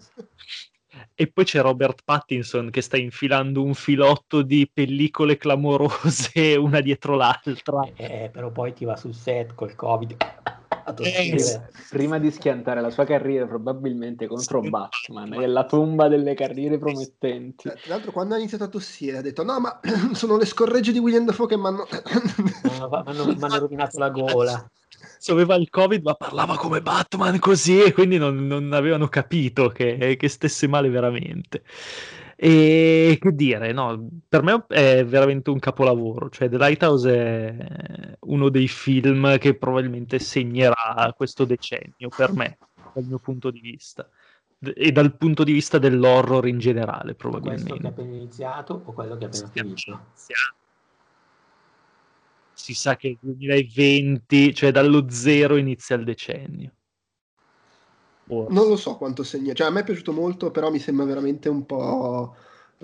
E 1.16 1.28
poi 1.28 1.44
c'è 1.44 1.62
Robert 1.62 2.02
Pattinson 2.04 2.70
che 2.70 2.82
sta 2.82 2.98
infilando 2.98 3.64
un 3.64 3.74
filotto 3.74 4.42
di 4.42 4.70
pellicole 4.72 5.38
clamorose 5.38 6.56
una 6.58 6.82
dietro 6.82 7.16
l'altra. 7.16 7.88
Eh, 7.96 8.30
però 8.32 8.52
poi 8.52 8.74
ti 8.74 8.86
va 8.86 8.96
sul 8.96 9.14
set 9.14 9.54
col 9.56 9.76
covid. 9.76 10.16
A 10.84 10.94
tossire. 10.94 11.70
Prima 11.90 12.20
di 12.20 12.32
schiantare 12.32 12.82
la 12.82 12.90
sua 12.90 13.06
carriera 13.06 13.46
probabilmente 13.46 14.28
contro 14.28 14.62
Batman 14.62 15.34
e 15.34 15.48
la 15.48 15.66
tomba 15.66 16.08
delle 16.08 16.34
carriere 16.34 16.78
promettenti. 16.78 17.70
Tra 17.70 17.76
l'altro 17.86 18.12
quando 18.12 18.36
ha 18.36 18.38
iniziato 18.38 18.66
a 18.66 18.68
tossire 18.68 19.18
ha 19.18 19.22
detto 19.22 19.44
no 19.44 19.60
ma 19.60 19.80
sono 20.14 20.38
le 20.38 20.46
scorregge 20.46 20.92
di 20.92 21.00
William 21.00 21.26
Dafoe 21.26 21.48
che 21.48 21.58
mi 21.58 21.68
hanno... 21.68 21.88
Mi 23.04 23.38
hanno 23.42 23.60
rovinato 23.60 23.98
la 23.98 24.10
gola. 24.10 24.72
Se 25.18 25.32
aveva 25.32 25.56
il 25.56 25.70
covid 25.70 26.04
ma 26.04 26.14
parlava 26.16 26.58
come 26.58 26.82
Batman 26.82 27.40
così 27.40 27.82
e 27.82 27.94
quindi 27.94 28.18
non, 28.18 28.46
non 28.48 28.74
avevano 28.74 29.08
capito 29.08 29.70
che, 29.70 30.16
che 30.18 30.30
stesse 30.30 30.68
male 30.68 30.90
veramente. 30.90 31.64
E 32.44 33.18
che 33.22 33.34
dire, 33.34 33.72
no, 33.72 34.10
per 34.28 34.44
me 34.44 34.66
è 34.68 35.06
veramente 35.06 35.50
un 35.50 35.60
capolavoro. 35.60 36.30
Cioè, 36.30 36.50
The 36.50 36.58
Lighthouse 36.58 37.10
è 37.10 38.18
uno 38.22 38.50
dei 38.50 38.68
film 38.68 39.38
che 39.38 39.56
probabilmente 39.58 40.20
segnerà 40.20 41.14
questo 41.16 41.46
decennio 41.46 42.10
per 42.14 42.34
me, 42.34 42.58
dal 42.94 43.06
mio 43.06 43.20
punto 43.20 43.50
di 43.50 43.62
vista. 43.62 44.10
E 44.60 44.92
dal 44.92 45.16
punto 45.16 45.46
di 45.46 45.54
vista 45.54 45.78
dell'horror 45.78 46.46
in 46.48 46.60
generale, 46.60 47.16
probabilmente. 47.16 47.64
Questo 47.64 47.82
che 47.82 47.88
ha 47.88 47.90
appena 47.90 48.16
iniziato 48.16 48.82
o 48.86 48.92
quello 48.92 49.18
che 49.18 49.24
ha 49.24 49.28
appena 49.28 49.48
finito? 49.48 50.06
Si 52.54 52.74
sa 52.74 52.96
che 52.98 53.08
il 53.08 53.18
2020, 53.22 54.54
cioè 54.54 54.72
dallo 54.72 55.10
zero, 55.10 55.56
inizia 55.56 55.96
il 55.96 56.04
decennio. 56.04 56.72
Forse. 58.26 58.54
Non 58.54 58.68
lo 58.68 58.76
so 58.78 58.96
quanto 58.96 59.24
segna, 59.24 59.54
cioè 59.54 59.68
a 59.68 59.70
me 59.70 59.82
è 59.82 59.84
piaciuto 59.84 60.14
molto, 60.14 60.52
però 60.52 60.72
mi 60.72 60.80
sembra 60.80 61.06
veramente 61.06 61.50
un 61.50 61.66
po'. 61.66 62.36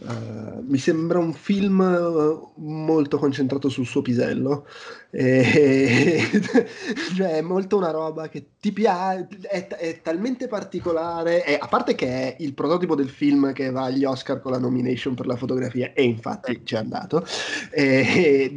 Uh, 0.02 0.64
mi 0.66 0.78
sembra 0.78 1.20
un 1.20 1.34
film 1.34 1.80
uh, 1.82 2.54
molto 2.62 3.18
concentrato 3.18 3.68
sul 3.68 3.86
suo 3.86 4.02
pisello, 4.02 4.66
e, 5.10 6.22
cioè 7.18 7.32
è 7.34 7.42
molto 7.42 7.76
una 7.76 7.92
roba 7.92 8.30
che 8.30 8.52
ti 8.62 8.72
piace, 8.72 9.28
è, 9.42 9.68
è 9.68 10.00
talmente 10.02 10.48
particolare, 10.48 11.44
è, 11.44 11.58
a 11.60 11.68
parte 11.68 11.96
che 11.96 12.08
è 12.08 12.36
il 12.40 12.54
prototipo 12.54 12.96
del 12.96 13.10
film 13.10 13.52
che 13.52 13.72
va 13.72 13.86
agli 13.86 14.06
Oscar 14.06 14.40
con 14.40 14.54
la 14.54 14.60
nomination 14.60 15.16
per 15.16 15.26
la 15.26 15.36
fotografia, 15.36 15.92
e 15.92 16.04
infatti 16.04 16.62
ci 16.64 16.76
è 16.76 16.78
andato. 16.78 17.26
E, 17.70 18.54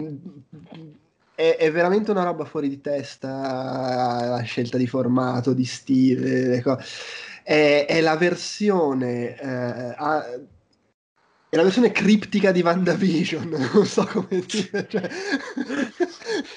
è, 1.43 1.57
è, 1.57 1.73
veramente 1.73 2.13
una 2.13 2.23
roba 2.23 2.45
fuori 2.45 2.69
di 2.69 2.81
testa 2.81 3.29
la 3.29 4.43
scelta 4.43 4.79
di 4.79 4.87
formato, 4.87 5.53
di 5.53 5.65
stile. 5.65 6.63
È, 7.43 7.87
è, 7.89 8.01
la 8.01 8.17
versione. 8.17 9.37
Eh, 9.37 9.95
a, 9.97 10.25
è 11.49 11.57
la 11.57 11.65
versione 11.65 11.91
criptica 11.91 12.53
di 12.53 12.63
WandaVision, 12.63 13.49
non 13.75 13.85
so 13.85 14.07
come 14.07 14.43
dire, 14.47 14.87
cioè, 14.89 15.09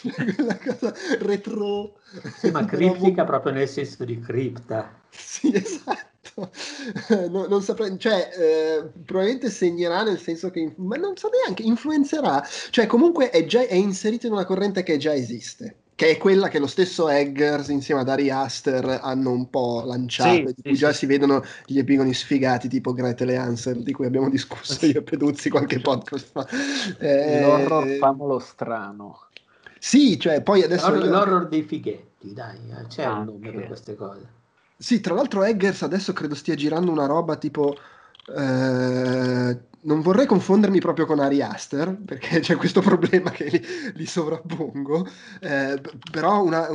quella 0.36 0.58
cosa 0.58 0.94
retro. 1.20 2.00
Sì, 2.38 2.52
ma 2.52 2.64
criptica 2.70 3.26
proprio 3.26 3.54
nel 3.54 3.68
senso 3.68 4.06
di 4.06 4.20
cripta. 4.20 5.02
Sì, 5.10 5.54
esatto. 5.54 6.15
no, 7.30 7.48
non 7.48 7.62
saprei, 7.62 7.98
cioè, 7.98 8.30
eh, 8.38 8.92
probabilmente 9.06 9.50
segnerà 9.50 10.04
nel 10.04 10.20
senso 10.20 10.52
che, 10.52 10.74
ma 10.78 10.98
non 10.98 11.16
so 11.16 11.30
neanche, 11.30 11.64
influenzerà, 11.64 12.46
cioè 12.70 12.88
comunque 12.88 13.30
è, 13.30 13.46
già, 13.46 13.62
è 13.66 13.76
inserito 13.76 14.28
in 14.28 14.34
una 14.34 14.46
corrente 14.46 14.84
che 14.84 14.98
già 14.98 15.14
esiste 15.14 15.78
che 15.96 16.10
è 16.10 16.18
quella 16.18 16.50
che 16.50 16.60
lo 16.60 16.68
stesso 16.68 17.08
Eggers 17.08 17.70
insieme 17.70 18.02
ad 18.02 18.10
Ari 18.10 18.30
Aster 18.30 19.00
hanno 19.02 19.32
un 19.32 19.50
po' 19.50 19.82
lanciato, 19.86 20.30
sì, 20.30 20.44
di 20.44 20.62
cui 20.62 20.74
sì, 20.74 20.78
già 20.78 20.92
sì. 20.92 20.98
si 20.98 21.06
vedono 21.06 21.42
gli 21.66 21.80
epigoni 21.80 22.14
sfigati 22.14 22.68
tipo 22.68 22.92
Gretel 22.92 23.30
e 23.30 23.38
Hansel, 23.38 23.82
di 23.82 23.94
cui 23.94 24.06
abbiamo 24.06 24.30
discusso 24.30 24.86
io 24.86 25.00
e 25.00 25.04
Peduzzi 25.04 25.50
qualche 25.50 25.80
podcast 25.80 26.32
fa. 26.32 26.46
Eh, 27.00 27.40
l'horror 27.40 27.88
famolo 27.98 28.40
strano. 28.40 29.28
Sì, 29.80 30.20
cioè 30.20 30.42
poi 30.42 30.64
adesso... 30.64 30.90
L'horror, 30.90 31.06
io... 31.06 31.12
l'horror 31.12 31.48
dei 31.48 31.64
fighetti, 31.64 32.34
dai, 32.34 32.60
c'è 32.90 33.04
Anche. 33.04 33.32
un 33.32 33.40
nome 33.40 33.52
per 33.52 33.68
queste 33.68 33.96
cose. 33.96 34.28
Sì, 34.78 35.00
tra 35.00 35.14
l'altro 35.14 35.44
Eggers 35.44 35.84
adesso 35.84 36.12
credo 36.14 36.36
stia 36.36 36.56
girando 36.56 36.92
una 36.92 37.06
roba 37.06 37.38
tipo... 37.38 37.76
Eh, 38.28 39.60
non 39.86 40.02
vorrei 40.02 40.26
confondermi 40.26 40.80
proprio 40.80 41.06
con 41.06 41.20
Ari 41.20 41.44
Aster, 41.44 41.96
perché 42.04 42.40
c'è 42.40 42.56
questo 42.56 42.82
problema 42.82 43.30
che 43.30 43.46
li, 43.46 43.62
li 43.94 44.06
sovrappongo, 44.08 45.08
eh, 45.42 45.80
però 46.12 46.44
una, 46.44 46.68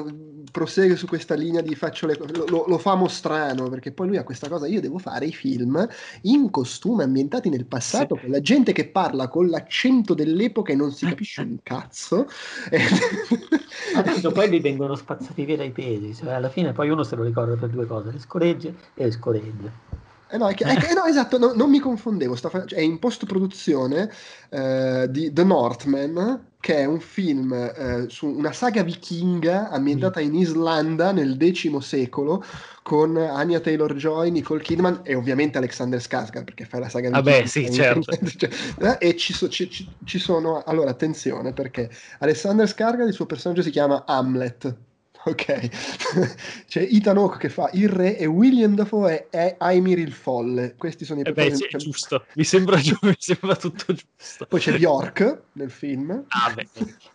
prosegue 0.51 0.97
su 0.97 1.07
questa 1.07 1.35
linea 1.35 1.61
di 1.61 1.75
faccio 1.75 2.07
le 2.07 2.17
cose, 2.17 2.33
lo, 2.35 2.65
lo, 2.67 2.79
fa 2.79 2.99
strano, 3.09 3.69
perché 3.69 3.93
poi 3.93 4.09
lui 4.09 4.17
ha 4.17 4.25
questa 4.25 4.49
cosa, 4.49 4.67
io 4.67 4.81
devo 4.81 4.99
fare 4.99 5.27
i 5.27 5.33
film 5.33 5.87
in 6.23 6.51
costume 6.51 7.05
ambientati 7.05 7.49
nel 7.49 7.67
passato, 7.67 8.15
sì. 8.15 8.23
con 8.23 8.31
la 8.31 8.41
gente 8.41 8.73
che 8.73 8.89
parla 8.89 9.29
con 9.29 9.49
l'accento 9.49 10.15
dell'epoca 10.15 10.73
e 10.73 10.77
non 10.77 10.93
si 10.93 11.07
capisce 11.07 11.43
un 11.43 11.59
cazzo. 11.63 12.27
Adesso 13.97 14.33
poi 14.33 14.49
li 14.49 14.61
vengono 14.61 14.95
spazzati 14.95 15.45
via 15.45 15.57
dai 15.57 15.71
pesi, 15.71 16.15
cioè 16.15 16.33
alla 16.33 16.49
fine 16.49 16.73
poi 16.73 16.91
uno 16.91 17.03
se 17.03 17.17
lo 17.17 17.23
ricorda 17.23 17.57
per 17.57 17.71
due 17.71 17.87
cose, 17.87 18.13
le 18.13 18.19
scoregge 18.19 18.75
e 18.95 19.05
le 19.05 19.11
scoregge. 19.11 20.09
Eh 20.33 20.37
no, 20.37 20.49
è 20.49 20.55
che, 20.55 20.65
è 20.65 20.77
che, 20.77 20.95
no, 20.95 21.05
esatto, 21.05 21.39
no, 21.39 21.53
non 21.55 21.69
mi 21.71 21.81
confondevo, 21.81 22.37
sta, 22.37 22.51
cioè, 22.51 22.79
è 22.79 22.81
in 22.81 23.01
post-produzione 23.01 24.11
eh, 24.49 25.07
di 25.11 25.33
The 25.33 25.43
Northman, 25.43 26.51
che 26.61 26.77
è 26.77 26.85
un 26.85 27.01
film 27.01 27.53
eh, 27.53 28.05
su 28.09 28.27
una 28.27 28.53
saga 28.53 28.83
vichinga 28.83 29.71
ambientata 29.71 30.21
in 30.21 30.35
Islanda 30.35 31.11
nel 31.11 31.37
X 31.37 31.77
secolo 31.79 32.45
con 32.83 33.17
Anya 33.17 33.59
Taylor-Joy, 33.61 34.31
Nicole 34.31 34.63
Kidman 34.63 35.01
e 35.03 35.15
ovviamente 35.15 35.59
Alexander 35.59 35.99
Skarsgård 36.01 36.45
perché 36.45 36.65
fa 36.65 36.79
la 36.79 36.89
saga 36.89 37.09
vichinga. 37.09 37.31
Vabbè, 37.31 37.47
sì, 37.47 37.73
certo. 37.73 38.17
Cioè, 38.37 38.51
eh, 38.99 39.09
e 39.09 39.17
ci, 39.17 39.33
so, 39.33 39.49
ci, 39.49 39.69
ci, 40.05 40.19
sono... 40.19 40.63
Allora, 40.65 40.91
attenzione, 40.91 41.53
perché 41.53 41.91
Alexander 42.19 42.69
Skarsgård, 42.69 43.09
il 43.09 43.15
suo 43.15 43.27
personaggio 43.27 43.63
si 43.63 43.71
chiama 43.71 44.05
Hamlet, 44.07 44.77
Ok, 45.23 45.45
c'è 46.67 46.89
Ethan 46.91 47.19
Hawke 47.19 47.37
che 47.37 47.49
fa 47.51 47.69
il 47.75 47.91
re 47.91 48.17
e 48.17 48.25
William 48.25 48.75
Dafoe 48.75 49.29
è 49.29 49.57
Aimir 49.59 49.99
il 49.99 50.13
folle. 50.13 50.77
Questi 50.79 51.05
sono 51.05 51.21
i 51.21 51.25
eh 51.27 51.33
beh, 51.33 51.55
sì, 51.55 51.67
giusto, 51.77 52.25
mi 52.37 52.45
sembra, 52.45 52.77
mi 53.03 53.17
sembra, 53.19 53.55
tutto 53.55 53.93
giusto. 53.93 54.47
Poi 54.49 54.61
c'è 54.61 54.73
Bjork 54.79 55.43
nel 55.53 55.71
film. 55.71 56.25
Ah, 56.29 56.53
beh. 56.55 56.67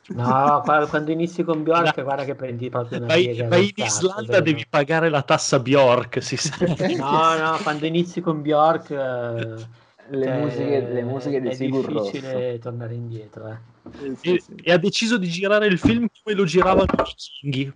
No, 0.10 0.62
quando 0.88 1.12
inizi 1.12 1.44
con 1.44 1.64
Bjork, 1.64 1.98
no. 1.98 2.04
guarda 2.04 2.26
che 2.26 2.36
prendi 2.36 2.70
proprio 2.70 3.00
una 3.00 3.08
vai, 3.08 3.24
piega. 3.24 3.48
Vai 3.48 3.74
in 3.76 3.84
Islanda, 3.84 4.40
devi 4.40 4.66
pagare 4.70 5.10
la 5.10 5.24
tassa 5.24 5.58
Bjork. 5.58 6.22
Si 6.22 6.38
sa. 6.38 6.56
no, 6.98 7.38
no, 7.38 7.58
quando 7.64 7.88
inizi 7.88 8.22
con 8.22 8.44
Bjork. 8.44 8.92
Eh, 8.92 9.84
le, 10.10 10.26
eh, 10.28 10.38
musiche, 10.38 10.88
le 10.92 11.02
musiche 11.02 11.42
di 11.42 11.56
Sigur 11.56 11.84
Rosso. 11.86 12.10
È 12.10 12.12
difficile 12.12 12.60
tornare 12.60 12.94
indietro. 12.94 13.48
Eh. 13.50 14.16
Sì, 14.22 14.36
e, 14.36 14.40
sì. 14.40 14.56
e, 14.62 14.72
ha 14.72 14.78
deciso 14.78 15.18
di 15.18 15.28
girare 15.28 15.66
il 15.66 15.80
film 15.80 16.06
come 16.22 16.36
lo 16.36 16.44
giravano 16.44 16.84
i 16.84 17.04
vichinghi 17.04 17.74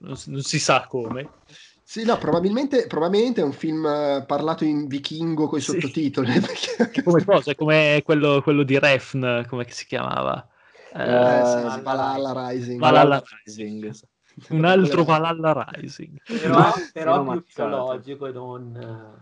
non, 0.00 0.16
non 0.26 0.42
si 0.42 0.58
sa 0.58 0.86
come. 0.88 1.28
Sì, 1.82 2.04
no, 2.04 2.16
probabilmente, 2.18 2.86
probabilmente, 2.86 3.40
è 3.40 3.44
un 3.44 3.52
film 3.52 3.84
uh, 3.84 4.24
parlato 4.24 4.64
in 4.64 4.86
vichingo 4.86 5.48
con 5.48 5.58
i 5.58 5.62
sì. 5.62 5.72
sottotitoli. 5.72 6.38
Perché... 6.76 7.02
come 7.02 7.24
cosa? 7.24 7.54
Come 7.54 8.02
quello, 8.04 8.40
quello 8.42 8.62
di 8.62 8.78
Refn, 8.78 9.44
come 9.48 9.66
si 9.68 9.86
chiamava? 9.86 10.46
Uh, 10.92 10.98
eh, 10.98 11.42
sì, 11.44 11.82
Valhalla 11.82 12.48
Rising. 12.48 12.78
Valhalla 12.78 13.22
Rising. 13.44 13.90
Un 14.50 14.64
altro 14.64 15.02
Valhalla 15.02 15.68
Rising. 15.68 16.18
Però, 16.40 16.72
però 16.92 17.24
più 17.24 17.44
teologico 17.52 18.26
e 18.26 18.32
non... 18.32 19.18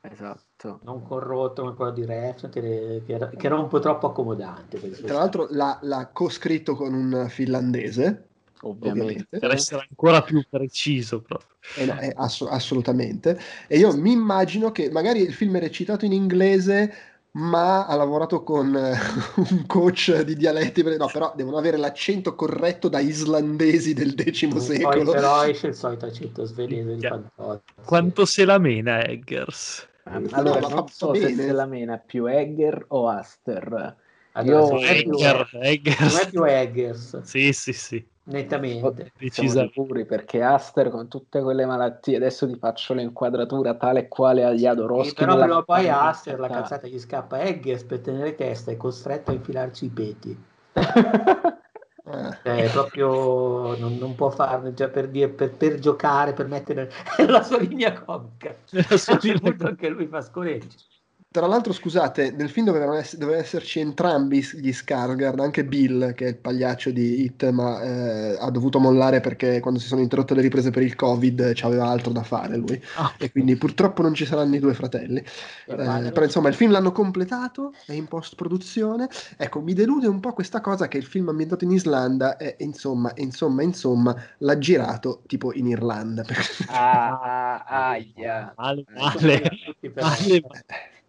Esatto. 0.00 0.80
Non 0.82 1.02
corrotto 1.02 1.62
come 1.62 1.74
quello 1.74 1.92
di 1.92 2.04
Refn, 2.04 2.48
che, 2.48 3.02
era, 3.06 3.28
che, 3.28 3.46
era, 3.46 3.56
un 3.56 3.68
po' 3.68 3.78
troppo 3.78 4.08
accomodante. 4.08 4.80
Tra 5.02 5.18
l'altro 5.18 5.46
l'ha, 5.50 5.78
l'ha 5.82 6.08
coscritto 6.12 6.74
con 6.74 6.94
un 6.94 7.26
finlandese 7.28 8.27
ovviamente. 8.62 9.38
Per 9.38 9.50
essere 9.50 9.86
ancora 9.88 10.22
più 10.22 10.44
preciso 10.48 11.20
proprio. 11.20 11.56
Eh 11.76 11.84
no, 11.84 11.98
eh, 11.98 12.12
ass- 12.16 12.46
assolutamente. 12.48 13.38
E 13.66 13.78
io 13.78 13.96
mi 13.96 14.12
immagino 14.12 14.72
che 14.72 14.90
magari 14.90 15.20
il 15.20 15.32
film 15.32 15.56
è 15.56 15.60
recitato 15.60 16.04
in 16.04 16.12
inglese, 16.12 16.92
ma 17.32 17.86
ha 17.86 17.94
lavorato 17.94 18.42
con 18.42 18.74
eh, 18.74 18.94
un 19.50 19.66
coach 19.66 20.22
di 20.22 20.34
dialetti, 20.34 20.82
no, 20.96 21.08
però 21.12 21.32
devono 21.36 21.58
avere 21.58 21.76
l'accento 21.76 22.34
corretto 22.34 22.88
da 22.88 23.00
islandesi 23.00 23.94
del 23.94 24.14
X 24.14 24.56
secolo. 24.56 25.04
Poi 25.04 25.14
però 25.14 25.44
esce 25.44 25.68
il 25.68 25.74
solito 25.74 26.06
accento 26.06 26.44
svedese 26.44 26.96
di. 26.96 27.08
Quanto 27.84 28.24
se 28.24 28.44
la 28.44 28.58
mena 28.58 29.04
Eggers? 29.04 29.86
Allora, 30.04 30.60
no, 30.60 30.68
non 30.68 30.88
so 30.88 31.10
bene. 31.10 31.28
se 31.28 31.34
se 31.34 31.52
la 31.52 31.66
mena 31.66 31.98
più 31.98 32.26
Egger 32.26 32.84
o 32.88 33.08
Aster. 33.08 33.96
Allora, 34.32 34.78
Io... 34.78 34.86
Egger, 34.86 35.48
Eggers. 35.60 36.00
Non 36.00 36.20
è 36.20 36.30
più 36.30 36.44
Eggers. 36.44 37.20
Sì, 37.22 37.52
sì, 37.52 37.72
sì. 37.72 38.06
Nettamente. 38.28 39.12
Sicuri 39.30 40.04
perché 40.04 40.42
Aster 40.42 40.90
con 40.90 41.08
tutte 41.08 41.40
quelle 41.40 41.64
malattie, 41.64 42.16
adesso 42.16 42.46
ti 42.46 42.56
faccio 42.58 42.92
l'inquadratura 42.92 43.74
tale 43.74 44.00
e 44.00 44.08
quale 44.08 44.44
agli 44.44 44.66
Adoroschi. 44.66 45.08
Sì, 45.08 45.14
però, 45.14 45.36
però 45.36 45.64
poi 45.64 45.88
Aster 45.88 46.38
la 46.38 46.48
cazzata 46.48 46.86
gli 46.86 46.98
scappa 46.98 47.40
Eggers 47.40 47.84
per 47.84 48.00
tenere 48.00 48.34
testa 48.34 48.70
è 48.70 48.76
costretto 48.76 49.30
a 49.30 49.34
infilarci 49.34 49.86
i 49.86 49.88
peti. 49.88 50.44
cioè, 52.42 52.70
proprio 52.70 53.76
non, 53.78 53.96
non, 53.96 54.14
può 54.14 54.28
farne 54.28 54.74
già 54.74 54.88
per, 54.88 55.08
dire, 55.08 55.30
per, 55.30 55.54
per, 55.54 55.78
giocare, 55.78 56.34
per 56.34 56.48
mettere 56.48 56.90
la 57.26 57.42
sua 57.42 57.58
linea 57.58 57.94
comica. 57.94 58.54
La 58.70 58.96
sua 58.98 59.18
linea 59.22 59.54
anche 59.60 59.88
lui 59.88 60.06
fa 60.06 60.20
scoreggi. 60.20 60.76
Tra 61.30 61.46
l'altro, 61.46 61.74
scusate, 61.74 62.30
nel 62.32 62.48
film 62.48 62.64
dovevano, 62.64 62.94
ess- 62.94 63.16
dovevano 63.16 63.42
esserci 63.44 63.80
entrambi 63.80 64.40
gli 64.54 64.70
Skarsgård, 64.72 65.40
anche 65.40 65.62
Bill, 65.62 66.14
che 66.14 66.24
è 66.24 66.28
il 66.28 66.38
pagliaccio 66.38 66.90
di 66.90 67.20
Hit, 67.22 67.50
ma 67.50 67.82
eh, 67.82 68.36
ha 68.40 68.50
dovuto 68.50 68.78
mollare 68.78 69.20
perché 69.20 69.60
quando 69.60 69.78
si 69.78 69.88
sono 69.88 70.00
interrotte 70.00 70.32
le 70.32 70.40
riprese 70.40 70.70
per 70.70 70.82
il 70.82 70.94
Covid 70.94 71.52
c'aveva 71.54 71.86
altro 71.86 72.12
da 72.12 72.22
fare 72.22 72.56
lui. 72.56 72.82
Ah. 72.96 73.12
E 73.18 73.30
quindi 73.30 73.56
purtroppo 73.56 74.00
non 74.00 74.14
ci 74.14 74.24
saranno 74.24 74.54
i 74.54 74.58
due 74.58 74.72
fratelli. 74.72 75.18
Eh, 75.18 76.10
però 76.12 76.22
insomma, 76.22 76.48
il 76.48 76.54
film 76.54 76.70
l'hanno 76.70 76.92
completato, 76.92 77.74
è 77.84 77.92
in 77.92 78.08
post-produzione. 78.08 79.06
Ecco, 79.36 79.60
mi 79.60 79.74
delude 79.74 80.06
un 80.06 80.20
po' 80.20 80.32
questa 80.32 80.62
cosa 80.62 80.88
che 80.88 80.96
il 80.96 81.04
film 81.04 81.28
ambientato 81.28 81.64
in 81.64 81.72
Islanda 81.72 82.38
e 82.38 82.56
insomma, 82.60 83.12
insomma, 83.16 83.62
insomma, 83.62 84.16
l'ha 84.38 84.56
girato 84.56 85.20
tipo 85.26 85.52
in 85.52 85.66
Irlanda. 85.66 86.24
Ah, 86.70 87.64
ah, 87.66 87.88
aia. 87.90 88.54
Male, 88.56 88.80
Eh, 88.88 88.94
male. 88.94 89.40
Per- 89.80 90.02
male, 90.02 90.42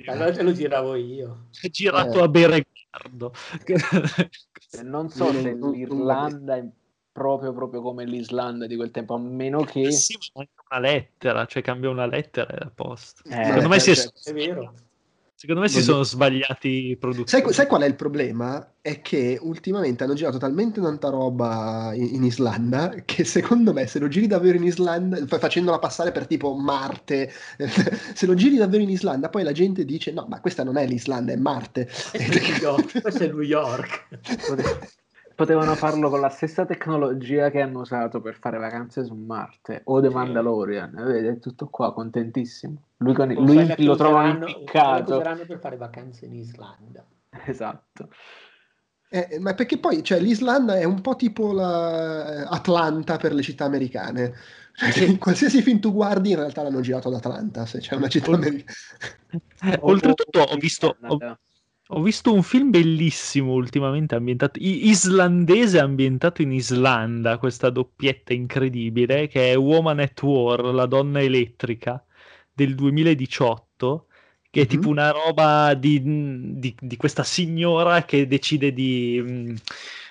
Allora 0.05 0.31
te 0.31 0.43
lo 0.43 0.51
giravo 0.53 0.95
io. 0.95 1.47
è 1.61 1.69
girato 1.69 2.19
Eh. 2.19 2.23
a 2.23 2.27
Beregardo. 2.27 3.33
Eh, 3.65 4.83
Non 4.83 5.09
so 5.09 5.31
se 5.31 5.53
l'Irlanda 5.53 6.57
è 6.57 6.65
proprio, 7.11 7.53
proprio 7.53 7.81
come 7.81 8.05
l'Islanda 8.05 8.65
di 8.67 8.75
quel 8.75 8.91
tempo, 8.91 9.15
a 9.15 9.19
meno 9.19 9.63
che... 9.63 9.91
sì, 9.91 10.17
ma 10.35 10.45
una 10.69 10.79
lettera, 10.79 11.45
cioè 11.45 11.61
cambia 11.61 11.89
una 11.89 12.05
lettera 12.05 12.67
e 12.67 12.71
posto. 12.73 13.23
Eh, 13.27 13.43
Secondo 13.45 13.67
me, 13.67 13.79
si, 13.79 13.95
cioè, 13.95 14.09
È 14.23 14.33
vero. 14.33 14.73
Secondo 15.39 15.61
me 15.61 15.69
si 15.69 15.81
sono 15.81 16.03
sbagliati 16.03 16.89
i 16.89 16.97
produttori. 16.97 17.29
Sai, 17.29 17.53
sai 17.53 17.65
qual 17.65 17.83
è 17.83 17.85
il 17.85 17.95
problema? 17.95 18.73
È 18.81 18.99
che 18.99 19.39
ultimamente 19.41 20.03
hanno 20.03 20.13
girato 20.13 20.37
talmente 20.37 20.81
tanta 20.81 21.07
roba 21.07 21.93
in, 21.93 22.15
in 22.15 22.23
Islanda 22.25 22.93
che 23.05 23.23
secondo 23.23 23.71
me 23.71 23.87
se 23.87 23.99
lo 23.99 24.09
giri 24.09 24.27
davvero 24.27 24.57
in 24.57 24.65
Islanda, 24.65 25.25
fa- 25.27 25.39
facendola 25.39 25.79
passare 25.79 26.11
per 26.11 26.27
tipo 26.27 26.53
Marte, 26.55 27.31
se 28.13 28.25
lo 28.25 28.33
giri 28.33 28.57
davvero 28.57 28.83
in 28.83 28.89
Islanda 28.89 29.29
poi 29.29 29.43
la 29.43 29.53
gente 29.53 29.85
dice 29.85 30.11
no 30.11 30.25
ma 30.27 30.41
questa 30.41 30.65
non 30.65 30.75
è 30.75 30.85
l'Islanda 30.85 31.31
è 31.31 31.37
Marte. 31.37 31.85
Questo 31.85 32.17
è 32.17 32.27
New 32.27 32.57
York. 32.59 33.01
Questo 33.01 33.23
è 33.23 33.27
New 33.27 33.39
York. 33.39 34.07
Pote- 35.39 35.53
Potevano 35.53 35.75
farlo 35.75 36.09
con 36.09 36.19
la 36.19 36.27
stessa 36.27 36.65
tecnologia 36.65 37.49
che 37.49 37.61
hanno 37.61 37.79
usato 37.79 38.19
per 38.19 38.37
fare 38.37 38.57
vacanze 38.57 39.05
su 39.05 39.13
Marte 39.13 39.83
o 39.85 40.01
The. 40.01 40.09
Mandalorian. 40.09 40.91
Vedi, 40.91 41.27
è 41.27 41.39
tutto 41.39 41.67
qua, 41.67 41.93
contentissimo. 41.93 42.75
Lui, 42.97 43.13
con- 43.13 43.29
lui 43.31 43.65
lo 43.77 43.95
che 43.95 44.27
impiccato. 44.27 45.13
useranno 45.13 45.45
per 45.45 45.59
fare 45.59 45.77
vacanze 45.77 46.25
in 46.25 46.33
Islanda. 46.33 47.05
Esatto. 47.45 48.09
Eh, 49.11 49.39
ma 49.39 49.53
perché 49.53 49.77
poi 49.77 50.03
cioè, 50.03 50.19
l'Islanda 50.19 50.77
è 50.77 50.83
un 50.83 50.99
po' 50.99 51.15
tipo 51.15 51.53
la 51.53 52.41
eh, 52.41 52.45
Atlanta 52.49 53.15
per 53.15 53.33
le 53.33 53.41
città 53.41 53.63
americane. 53.63 54.33
Cioè, 54.73 55.17
qualsiasi 55.17 55.61
film 55.61 55.79
tu 55.79 55.93
guardi 55.93 56.31
in 56.31 56.35
realtà 56.35 56.63
l'hanno 56.63 56.81
girato 56.81 57.07
ad 57.07 57.13
Atlanta, 57.13 57.65
se 57.65 57.79
c'è 57.79 57.95
una 57.95 58.09
città 58.09 58.33
americana. 58.33 58.73
Oltretutto 59.79 60.41
ho 60.41 60.55
visto, 60.57 60.97
ho. 61.07 61.17
Ho 61.91 62.01
visto 62.03 62.31
un 62.33 62.43
film 62.43 62.69
bellissimo 62.69 63.53
ultimamente 63.53 64.13
ambientato, 64.15 64.59
islandese 64.61 65.79
ambientato 65.79 66.41
in 66.43 66.51
Islanda, 66.51 67.37
questa 67.39 67.69
doppietta 67.71 68.31
incredibile 68.33 69.27
che 69.27 69.51
è 69.51 69.57
Woman 69.57 69.99
at 69.99 70.21
War, 70.21 70.65
la 70.65 70.85
donna 70.85 71.19
elettrica 71.21 72.03
del 72.53 72.75
2018, 72.75 74.07
che 74.51 74.61
è 74.61 74.63
Mhm. 74.63 74.69
tipo 74.69 74.89
una 74.89 75.09
roba 75.11 75.73
di, 75.73 76.01
di- 76.59 76.75
di 76.79 76.95
questa 76.97 77.23
signora 77.23 78.03
che 78.05 78.27
decide 78.27 78.71
di, 78.73 79.19
mm, 79.21 79.55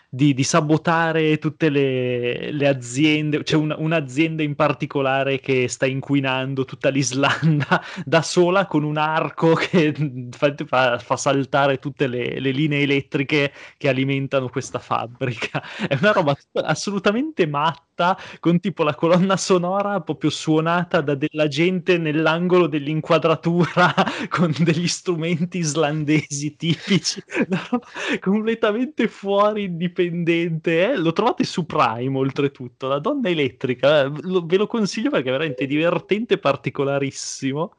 di- 0.09 0.33
di 0.35 0.43
sabotare 0.43 1.39
tutte 1.39 1.69
le, 1.69 2.51
le 2.51 2.67
aziende. 2.69 3.43
C'è 3.43 3.57
una- 3.57 3.77
un'azienda 3.79 4.43
in 4.43 4.55
particolare 4.55 5.41
che 5.41 5.69
sta 5.69 5.87
inquinando 5.87 6.65
tutta 6.65 6.89
l'Islanda 6.89 7.83
da 8.05 8.23
sola 8.23 8.67
con 8.67 8.85
un 8.85 8.97
arco 8.97 9.55
che 9.55 9.95
fa, 10.37 10.55
fa- 10.67 10.99
fa 10.99 11.17
saltare 11.17 11.79
tutte 11.79 12.07
le, 12.07 12.41
le 12.41 12.51
linee 12.51 12.83
elettriche 12.83 13.53
che 13.77 13.89
alimentano 13.89 14.49
questa 14.49 14.79
fabbrica. 14.79 15.63
È 15.87 15.97
una 16.01 16.13
roba 16.13 16.37
assolutamente 16.65 17.47
matta, 17.47 18.17
con 18.41 18.61
tipo 18.61 18.83
la 18.85 18.95
colonna 18.95 19.37
sonora 19.37 20.01
proprio 20.01 20.31
suonata 20.31 21.01
da 21.01 21.15
della 21.15 21.49
gente 21.49 21.99
nell'angolo 21.99 22.67
dell'inquadratura 22.67 23.93
con 24.29 24.53
degli 24.61 24.87
strumenti 24.89 25.59
islandesi 25.59 26.57
tipici, 26.57 27.23
una 27.49 27.67
roba 27.71 27.87
completamente 28.21 29.09
fuori 29.09 29.69
indipendente. 30.03 30.93
eh. 30.93 30.97
Lo 30.97 31.13
trovate 31.13 31.45
su 31.45 31.67
Prime 31.67 32.17
oltretutto, 32.19 32.89
la 32.89 32.99
donna 32.99 33.29
elettrica, 33.29 34.05
eh, 34.05 34.13
lo- 34.23 34.45
ve 34.47 34.57
lo 34.57 34.67
consiglio 34.67 35.11
perché 35.11 35.29
è 35.29 35.33
veramente 35.33 35.67
divertente, 35.67 36.39
particolarissimo 36.39 37.75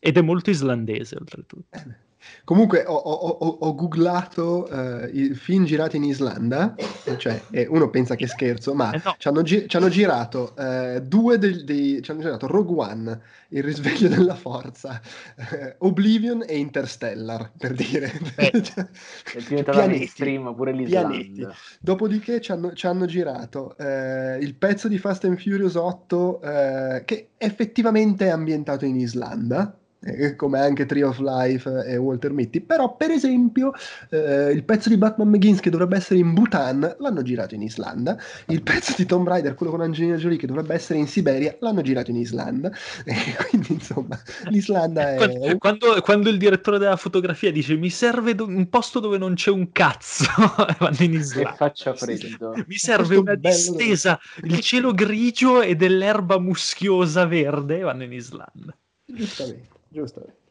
ed 0.00 0.16
è 0.16 0.20
molto 0.22 0.50
islandese 0.50 1.16
oltretutto. 1.18 1.68
Comunque 2.44 2.84
ho, 2.86 2.92
ho- 2.94 3.28
ho- 3.40 3.56
ho 3.60 3.74
googlato 3.74 4.68
eh, 4.68 5.08
i 5.12 5.34
film 5.34 5.64
girati 5.64 5.96
in 5.96 6.04
Islanda, 6.04 6.74
cioè 7.16 7.40
e 7.50 7.66
uno 7.68 7.88
pensa 7.90 8.16
che 8.16 8.26
scherzo, 8.26 8.74
ma 8.74 8.92
Eh 8.92 9.00
no. 9.02 9.14
ci 9.18 9.28
hanno, 9.28 9.42
gi- 9.42 9.66
ci 9.68 9.76
hanno 9.76 9.88
girato 9.88 10.54
eh, 10.56 11.00
due 11.02 11.38
dei, 11.38 11.64
dei- 11.64 12.02
ci 12.02 12.10
hanno 12.10 12.20
girato 12.20 12.46
Rogue 12.46 12.84
One, 12.84 13.20
Il 13.48 13.62
risveglio 13.62 14.08
della 14.08 14.34
forza, 14.34 15.00
eh, 15.36 15.76
Oblivion 15.78 16.44
e 16.46 16.58
Interstellar, 16.58 17.52
per 17.56 17.72
dire. 17.74 18.12
Eh. 18.36 18.62
Cioè, 18.62 18.84
È 19.34 19.38
diventata 19.46 19.78
pianeti, 19.78 19.98
mainstream 19.98 20.54
pure 20.54 20.72
l'Islanda. 20.72 21.08
pianeti. 21.08 21.46
Dopodiché 21.80 22.40
ci 22.40 22.52
hanno, 22.52 22.72
ci 22.74 22.86
hanno 22.86 23.06
girato 23.06 23.76
eh, 23.78 24.38
il 24.40 24.54
pezzo 24.54 24.88
di 24.88 24.98
Fast 24.98 25.24
and 25.24 25.38
Furious 25.40 25.74
8 25.76 26.40
eh, 26.42 27.02
che 27.04 27.28
effettivamente 27.38 28.26
è 28.26 28.30
ambientato 28.30 28.84
in 28.84 28.96
Islanda. 28.96 29.78
Eh, 30.04 30.36
Come 30.36 30.58
anche 30.60 30.86
Tree 30.86 31.02
of 31.02 31.18
Life 31.18 31.84
e 31.86 31.96
Walter 31.96 32.32
Mitty, 32.32 32.60
però, 32.60 32.96
per 32.96 33.10
esempio, 33.10 33.72
eh, 34.10 34.50
il 34.52 34.64
pezzo 34.64 34.88
di 34.88 34.96
Batman 34.96 35.30
Begins 35.30 35.60
che 35.60 35.70
dovrebbe 35.70 35.96
essere 35.96 36.18
in 36.20 36.32
Bhutan 36.34 36.96
l'hanno 36.98 37.22
girato 37.22 37.54
in 37.54 37.62
Islanda. 37.62 38.16
Il 38.46 38.62
pezzo 38.62 38.94
di 38.96 39.06
Tomb 39.06 39.26
Raider, 39.26 39.54
quello 39.54 39.72
con 39.72 39.80
Angelina 39.80 40.16
Jolie, 40.16 40.38
che 40.38 40.46
dovrebbe 40.46 40.74
essere 40.74 40.98
in 40.98 41.06
Siberia, 41.06 41.56
l'hanno 41.60 41.82
girato 41.82 42.10
in 42.10 42.16
Islanda. 42.16 42.70
E 43.04 43.14
quindi, 43.48 43.72
insomma, 43.74 44.18
l'Islanda 44.48 45.12
è. 45.12 45.16
Quando, 45.16 45.58
quando- 45.58 46.00
quando 46.02 46.28
il 46.30 46.38
direttore 46.38 46.78
della 46.78 46.96
fotografia 46.96 47.50
dice 47.52 47.76
mi 47.76 47.90
serve 47.90 48.34
do- 48.34 48.46
un 48.46 48.68
posto 48.68 49.00
dove 49.00 49.18
non 49.18 49.34
c'è 49.34 49.50
un 49.50 49.70
cazzo, 49.72 50.24
vanno 50.78 50.96
in 51.00 51.10
Che 51.12 51.16
Islanda. 51.18 51.52
faccia 51.54 51.94
Sì, 51.94 52.04
freddo. 52.04 52.54
Mi 52.66 52.76
serve 52.76 53.16
una 53.16 53.36
bello 53.36 53.72
distesa, 53.72 54.18
il 54.42 54.60
cielo 54.60 54.92
grigio 54.92 55.62
e 55.62 55.76
dell'erba 55.76 56.38
muschiosa 56.38 57.26
verde, 57.26 57.80
vanno 57.80 58.04
in 58.04 58.12
Islanda. 58.12 58.76
Giustamente, 59.06 59.68
giustamente. 59.94 60.42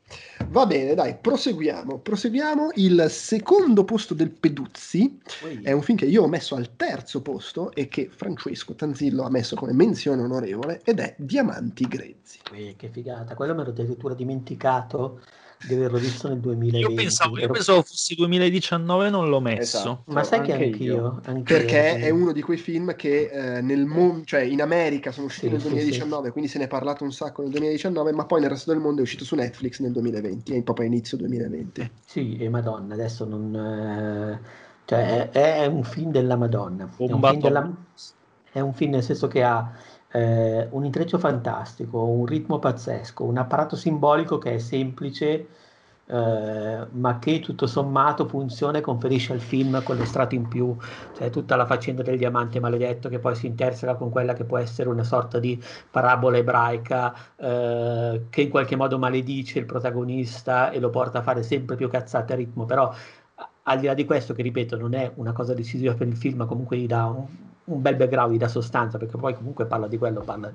Va 0.47 0.65
bene, 0.65 0.93
dai, 0.93 1.15
proseguiamo. 1.15 1.99
Proseguiamo. 1.99 2.71
Il 2.75 3.07
secondo 3.09 3.83
posto 3.83 4.13
del 4.13 4.29
Peduzzi 4.29 5.19
Poi- 5.41 5.61
è 5.61 5.71
un 5.71 5.81
film 5.81 5.97
che 5.97 6.05
io 6.05 6.23
ho 6.23 6.27
messo 6.27 6.55
al 6.55 6.75
terzo 6.75 7.21
posto 7.21 7.73
e 7.73 7.87
che 7.87 8.09
Francesco 8.13 8.73
Tanzillo 8.73 9.23
ha 9.23 9.29
messo 9.29 9.55
come 9.55 9.73
menzione 9.73 10.21
onorevole 10.21 10.81
ed 10.83 10.99
è 10.99 11.15
Diamanti 11.17 11.87
Grezzi. 11.87 12.39
Eh, 12.53 12.75
che 12.77 12.89
figata, 12.89 13.33
quello 13.35 13.55
me 13.55 13.63
l'ho 13.63 13.69
addirittura 13.69 14.13
dimenticato 14.13 15.21
di 15.65 15.73
averlo 15.75 15.97
visto 15.99 16.27
nel 16.27 16.39
2020. 16.39 16.89
Io 16.91 16.93
pensavo, 16.93 17.37
io 17.39 17.49
pensavo 17.49 17.81
fosse 17.83 18.15
2019 18.15 19.07
e 19.07 19.09
non 19.09 19.29
l'ho 19.29 19.39
messo. 19.39 19.61
Esatto. 19.77 20.03
Ma 20.07 20.23
sai 20.23 20.41
che 20.41 20.51
Anche 20.51 20.65
anch'io, 20.65 20.93
io. 20.95 21.21
anch'io, 21.25 21.43
Perché 21.43 21.99
sì. 21.99 22.05
è 22.05 22.09
uno 22.09 22.31
di 22.33 22.41
quei 22.41 22.57
film 22.57 22.95
che 22.95 23.29
eh, 23.57 23.61
nel 23.61 23.85
mondo, 23.85 24.25
cioè 24.25 24.41
in 24.41 24.61
America 24.61 25.11
sono 25.11 25.27
usciti 25.27 25.45
Sì, 25.45 25.51
nel 25.51 25.61
sì, 25.61 25.67
2019, 25.69 26.31
quindi 26.31 26.49
se 26.49 26.57
ne 26.57 26.65
è 26.65 26.67
parlato 26.67 27.03
un 27.03 27.11
sacco 27.13 27.41
nel 27.41 27.51
2019, 27.51 28.11
ma 28.11 28.25
poi 28.25 28.41
nel 28.41 28.49
resto 28.49 28.71
del 28.71 28.81
mondo 28.81 28.99
è 28.99 29.03
uscito 29.03 29.23
su 29.23 29.35
Netflix 29.35 29.79
nel 29.79 29.91
2020, 29.91 30.55
è 30.55 30.61
proprio 30.63 30.85
a 30.85 30.89
inizio 30.89 31.17
2020. 31.17 31.91
Sì, 32.05 32.37
e 32.37 32.49
Madonna, 32.49 32.93
adesso 32.93 33.25
non... 33.25 33.55
eh, 33.55 34.39
cioè, 34.85 35.29
è, 35.29 35.61
è 35.61 35.65
un 35.65 35.83
film 35.83 36.11
della 36.11 36.35
Madonna. 36.35 36.85
È 36.97 37.11
un 37.11 37.21
film, 37.21 37.39
della- 37.41 37.73
è 38.51 38.59
un 38.59 38.73
film 38.73 38.91
nel 38.91 39.03
senso 39.03 39.27
che 39.27 39.43
ha 39.43 39.71
eh, 40.13 40.67
un 40.69 40.85
intreccio 40.85 41.17
fantastico, 41.17 42.03
un 42.03 42.25
ritmo 42.25 42.59
pazzesco, 42.59 43.23
un 43.23 43.37
apparato 43.37 43.75
simbolico 43.75 44.37
che 44.37 44.55
è 44.55 44.57
semplice, 44.59 45.47
eh, 46.05 46.87
ma 46.91 47.17
che 47.17 47.39
tutto 47.39 47.65
sommato 47.65 48.27
funziona 48.27 48.77
e 48.77 48.81
conferisce 48.81 49.33
al 49.33 49.39
film 49.39 49.81
quello 49.83 50.05
strato 50.05 50.35
in 50.35 50.47
più, 50.47 50.75
cioè 51.17 51.31
tutta 51.31 51.55
la 51.55 51.65
faccenda 51.65 52.03
del 52.03 52.17
diamante 52.17 52.59
maledetto 52.59 53.09
che 53.09 53.17
poi 53.17 53.35
si 53.35 53.47
interseca 53.47 53.95
con 53.95 54.11
quella 54.11 54.33
che 54.33 54.43
può 54.43 54.57
essere 54.59 54.89
una 54.89 55.03
sorta 55.03 55.39
di 55.39 55.59
parabola 55.89 56.37
ebraica 56.37 57.15
eh, 57.35 58.25
che 58.29 58.41
in 58.41 58.49
qualche 58.49 58.75
modo 58.75 58.99
maledice 58.99 59.59
il 59.59 59.65
protagonista 59.65 60.69
e 60.69 60.79
lo 60.79 60.89
porta 60.91 61.19
a 61.19 61.21
fare 61.23 61.41
sempre 61.41 61.75
più 61.75 61.89
cazzate 61.89 62.33
a 62.33 62.35
ritmo, 62.35 62.65
però 62.65 62.93
al 63.63 63.79
di 63.79 63.87
là 63.87 63.93
di 63.93 64.05
questo, 64.05 64.33
che 64.33 64.43
ripeto, 64.43 64.77
non 64.77 64.93
è 64.93 65.11
una 65.15 65.31
cosa 65.31 65.53
decisiva 65.53 65.93
per 65.95 66.07
il 66.07 66.17
film, 66.17 66.37
ma 66.39 66.45
comunque 66.45 66.77
gli 66.77 66.85
dà 66.85 67.05
un, 67.05 67.25
un 67.65 67.81
bel 67.81 67.95
background, 67.95 68.37
dà 68.37 68.47
sostanza, 68.47 68.97
perché 68.97 69.17
poi 69.17 69.33
comunque 69.35 69.65
parla 69.65 69.87
di 69.87 69.97
quello, 69.97 70.21
parla 70.23 70.53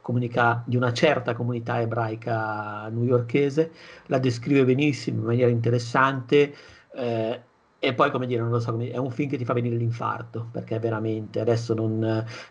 comunica 0.00 0.62
di 0.66 0.76
una 0.76 0.92
certa 0.92 1.34
comunità 1.34 1.80
ebraica 1.80 2.88
newyorkese, 2.88 3.72
la 4.06 4.18
descrive 4.18 4.64
benissimo 4.64 5.20
in 5.20 5.26
maniera 5.26 5.50
interessante, 5.50 6.54
eh, 6.94 7.42
E 7.78 7.94
poi, 7.94 8.10
come 8.10 8.26
dire, 8.26 8.40
non 8.40 8.50
lo 8.50 8.58
so, 8.58 8.76
è 8.80 8.96
un 8.96 9.10
film 9.10 9.28
che 9.28 9.36
ti 9.36 9.44
fa 9.44 9.52
venire 9.52 9.76
l'infarto, 9.76 10.48
perché 10.50 10.78
veramente, 10.78 11.40
adesso 11.40 11.74
non, 11.74 11.98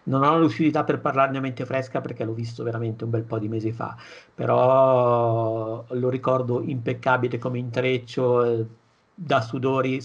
non 0.04 0.24
ho 0.24 0.38
lucidità 0.40 0.84
per 0.84 1.02
parlarne 1.02 1.40
a 1.40 1.42
mente 1.42 1.66
fresca 1.66 2.00
perché 2.00 2.24
l'ho 2.24 2.34
visto 2.34 2.64
veramente 2.64 3.04
un 3.04 3.10
bel 3.10 3.24
po' 3.26 3.40
di 3.40 3.48
mesi 3.50 3.72
fa, 3.72 3.98
però 4.34 5.86
lo 5.90 6.10
ricordo 6.10 6.62
impeccabile 6.62 7.38
come 7.40 7.58
intreccio, 7.60 8.44
eh, 8.44 8.68
da 9.16 9.42
sudori, 9.42 10.04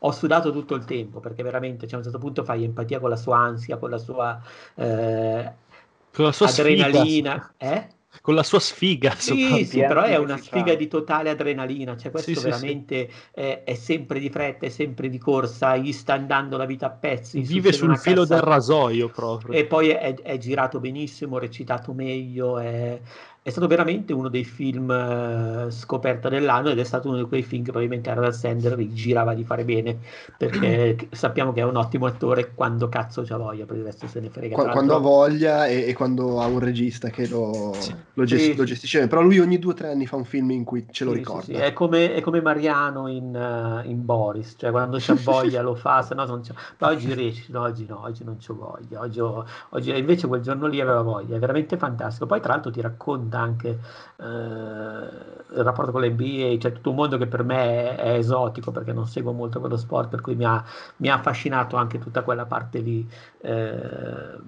ho 0.00 0.10
sudato 0.10 0.50
tutto 0.50 0.74
il 0.74 0.84
tempo, 0.84 1.20
perché 1.20 1.42
veramente, 1.42 1.86
cioè, 1.86 1.94
a 1.94 1.98
un 1.98 2.02
certo 2.04 2.18
punto 2.18 2.42
fai 2.42 2.64
empatia 2.64 2.98
con 2.98 3.10
la 3.10 3.16
sua 3.16 3.36
ansia, 3.38 3.76
con 3.76 3.90
la 3.90 3.98
sua, 3.98 4.40
eh, 4.74 5.52
con 6.12 6.24
la 6.24 6.32
sua 6.32 6.48
adrenalina. 6.48 7.52
Sfiga. 7.58 7.76
Eh? 7.76 7.94
con 8.20 8.34
la 8.34 8.42
sua 8.42 8.60
sfiga. 8.60 9.14
Sì, 9.16 9.64
sì, 9.64 9.78
però 9.78 10.02
è 10.02 10.16
una 10.16 10.36
sfiga 10.36 10.74
di 10.74 10.88
totale 10.88 11.30
adrenalina, 11.30 11.96
cioè 11.96 12.10
questo 12.10 12.34
sì, 12.34 12.42
veramente 12.42 13.08
sì, 13.08 13.40
È, 13.40 13.62
è, 13.64 13.74
sempre 13.74 14.18
di 14.18 14.30
fretta, 14.30 14.66
è 14.66 14.68
sempre 14.68 15.08
di 15.08 15.18
corsa, 15.18 15.76
gli 15.76 15.92
sta 15.92 16.14
andando 16.14 16.56
la 16.56 16.64
vita 16.64 16.86
a 16.86 16.90
pezzi. 16.90 17.40
Vive 17.40 17.72
sul 17.72 17.96
filo 17.98 18.22
cassa... 18.22 18.34
del 18.34 18.42
rasoio 18.42 19.08
proprio. 19.08 19.58
E 19.58 19.66
poi 19.66 19.90
è, 19.90 20.14
è, 20.14 20.38
girato 20.38 20.80
benissimo, 20.80 21.38
recitato 21.38 21.92
meglio, 21.92 22.58
è, 22.58 23.00
è 23.46 23.50
stato 23.50 23.68
veramente 23.68 24.12
uno 24.12 24.26
dei 24.26 24.42
film 24.42 24.88
uh, 24.88 25.70
scoperta 25.70 26.28
dell'anno 26.28 26.70
ed 26.70 26.80
è 26.80 26.82
stato 26.82 27.06
uno 27.06 27.18
di 27.18 27.22
quei 27.26 27.44
film 27.44 27.62
che 27.62 27.70
probabilmente 27.70 28.10
Adam 28.10 28.28
Sandler 28.32 28.76
girava 28.92 29.34
di 29.34 29.44
fare 29.44 29.64
bene 29.64 29.98
perché 30.36 30.96
sappiamo 31.14 31.52
che 31.52 31.60
è 31.60 31.62
un 31.62 31.76
ottimo 31.76 32.06
attore 32.06 32.50
quando 32.54 32.88
cazzo 32.88 33.22
c'ha 33.22 33.36
voglia 33.36 33.64
per 33.64 33.76
il 33.76 33.84
resto 33.84 34.08
se 34.08 34.18
ne 34.18 34.30
frega. 34.30 34.56
Qu- 34.56 34.70
quando 34.70 34.96
ha 34.96 34.98
voglia 34.98 35.68
e, 35.68 35.86
e, 35.86 35.94
quando 35.94 36.40
ha 36.40 36.46
un 36.46 36.58
regista 36.58 37.08
che 37.08 37.28
lo, 37.28 37.72
sì. 37.78 37.94
lo, 38.14 38.24
gest- 38.24 38.44
sì. 38.46 38.56
lo 38.56 38.64
gestisce 38.64 38.98
bene. 38.98 39.10
Però 39.10 39.22
lui 39.22 39.38
ogni 39.38 39.60
due 39.60 39.70
o 39.70 39.74
tre 39.76 39.90
anni 39.90 40.06
fa 40.08 40.16
un 40.16 40.24
film 40.24 40.50
in 40.50 40.64
cui 40.64 40.84
ce 40.90 41.04
lo 41.04 41.12
sì, 41.12 41.18
ricorda. 41.18 41.62
è 41.62 41.72
come, 41.72 42.14
è, 42.14 42.20
come, 42.22 42.40
Mariano 42.40 43.06
in, 43.06 43.32
uh, 43.32 43.88
in, 43.88 44.04
Boris 44.04 44.56
cioè 44.58 44.72
quando 44.72 44.96
c'ha 44.98 45.14
voglia 45.22 45.62
lo 45.62 45.76
fa 45.76 46.02
se 46.02 46.16
no 46.16 46.24
non 46.24 46.40
c'è 46.40 46.52
però 46.76 46.90
oggi 46.90 47.14
riesci? 47.14 47.52
No, 47.52 47.60
oggi 47.60 47.86
no 47.86 48.00
oggi 48.02 48.24
non 48.24 48.38
c'ho 48.44 48.56
voglia 48.56 48.98
oggi, 48.98 49.20
ho, 49.20 49.46
oggi 49.68 49.96
invece 49.96 50.26
quel 50.26 50.40
giorno 50.40 50.66
lì 50.66 50.80
aveva 50.80 51.02
voglia 51.02 51.36
è 51.36 51.38
veramente 51.38 51.76
fantastico. 51.76 52.26
Poi 52.26 52.40
tra 52.40 52.54
l'altro 52.54 52.72
ti 52.72 52.80
racconta 52.80 53.34
anche 53.36 53.68
eh, 54.16 54.24
il 54.24 55.62
rapporto 55.62 55.92
con 55.92 56.02
l'NBA, 56.02 56.56
c'è 56.58 56.72
tutto 56.72 56.90
un 56.90 56.96
mondo 56.96 57.18
che 57.18 57.26
per 57.26 57.42
me 57.42 57.96
è, 57.96 57.96
è, 57.96 58.08
esotico 58.14 58.70
perché 58.70 58.92
non 58.92 59.06
seguo 59.06 59.32
molto 59.32 59.60
quello 59.60 59.76
sport, 59.76 60.08
per 60.08 60.20
cui 60.20 60.34
mi 60.34 60.44
ha, 60.44 60.62
mi 60.96 61.08
ha 61.08 61.14
affascinato 61.14 61.76
anche 61.76 61.98
tutta 61.98 62.22
quella 62.22 62.46
parte 62.46 62.80
lì. 62.80 63.08
Eh, 63.40 64.38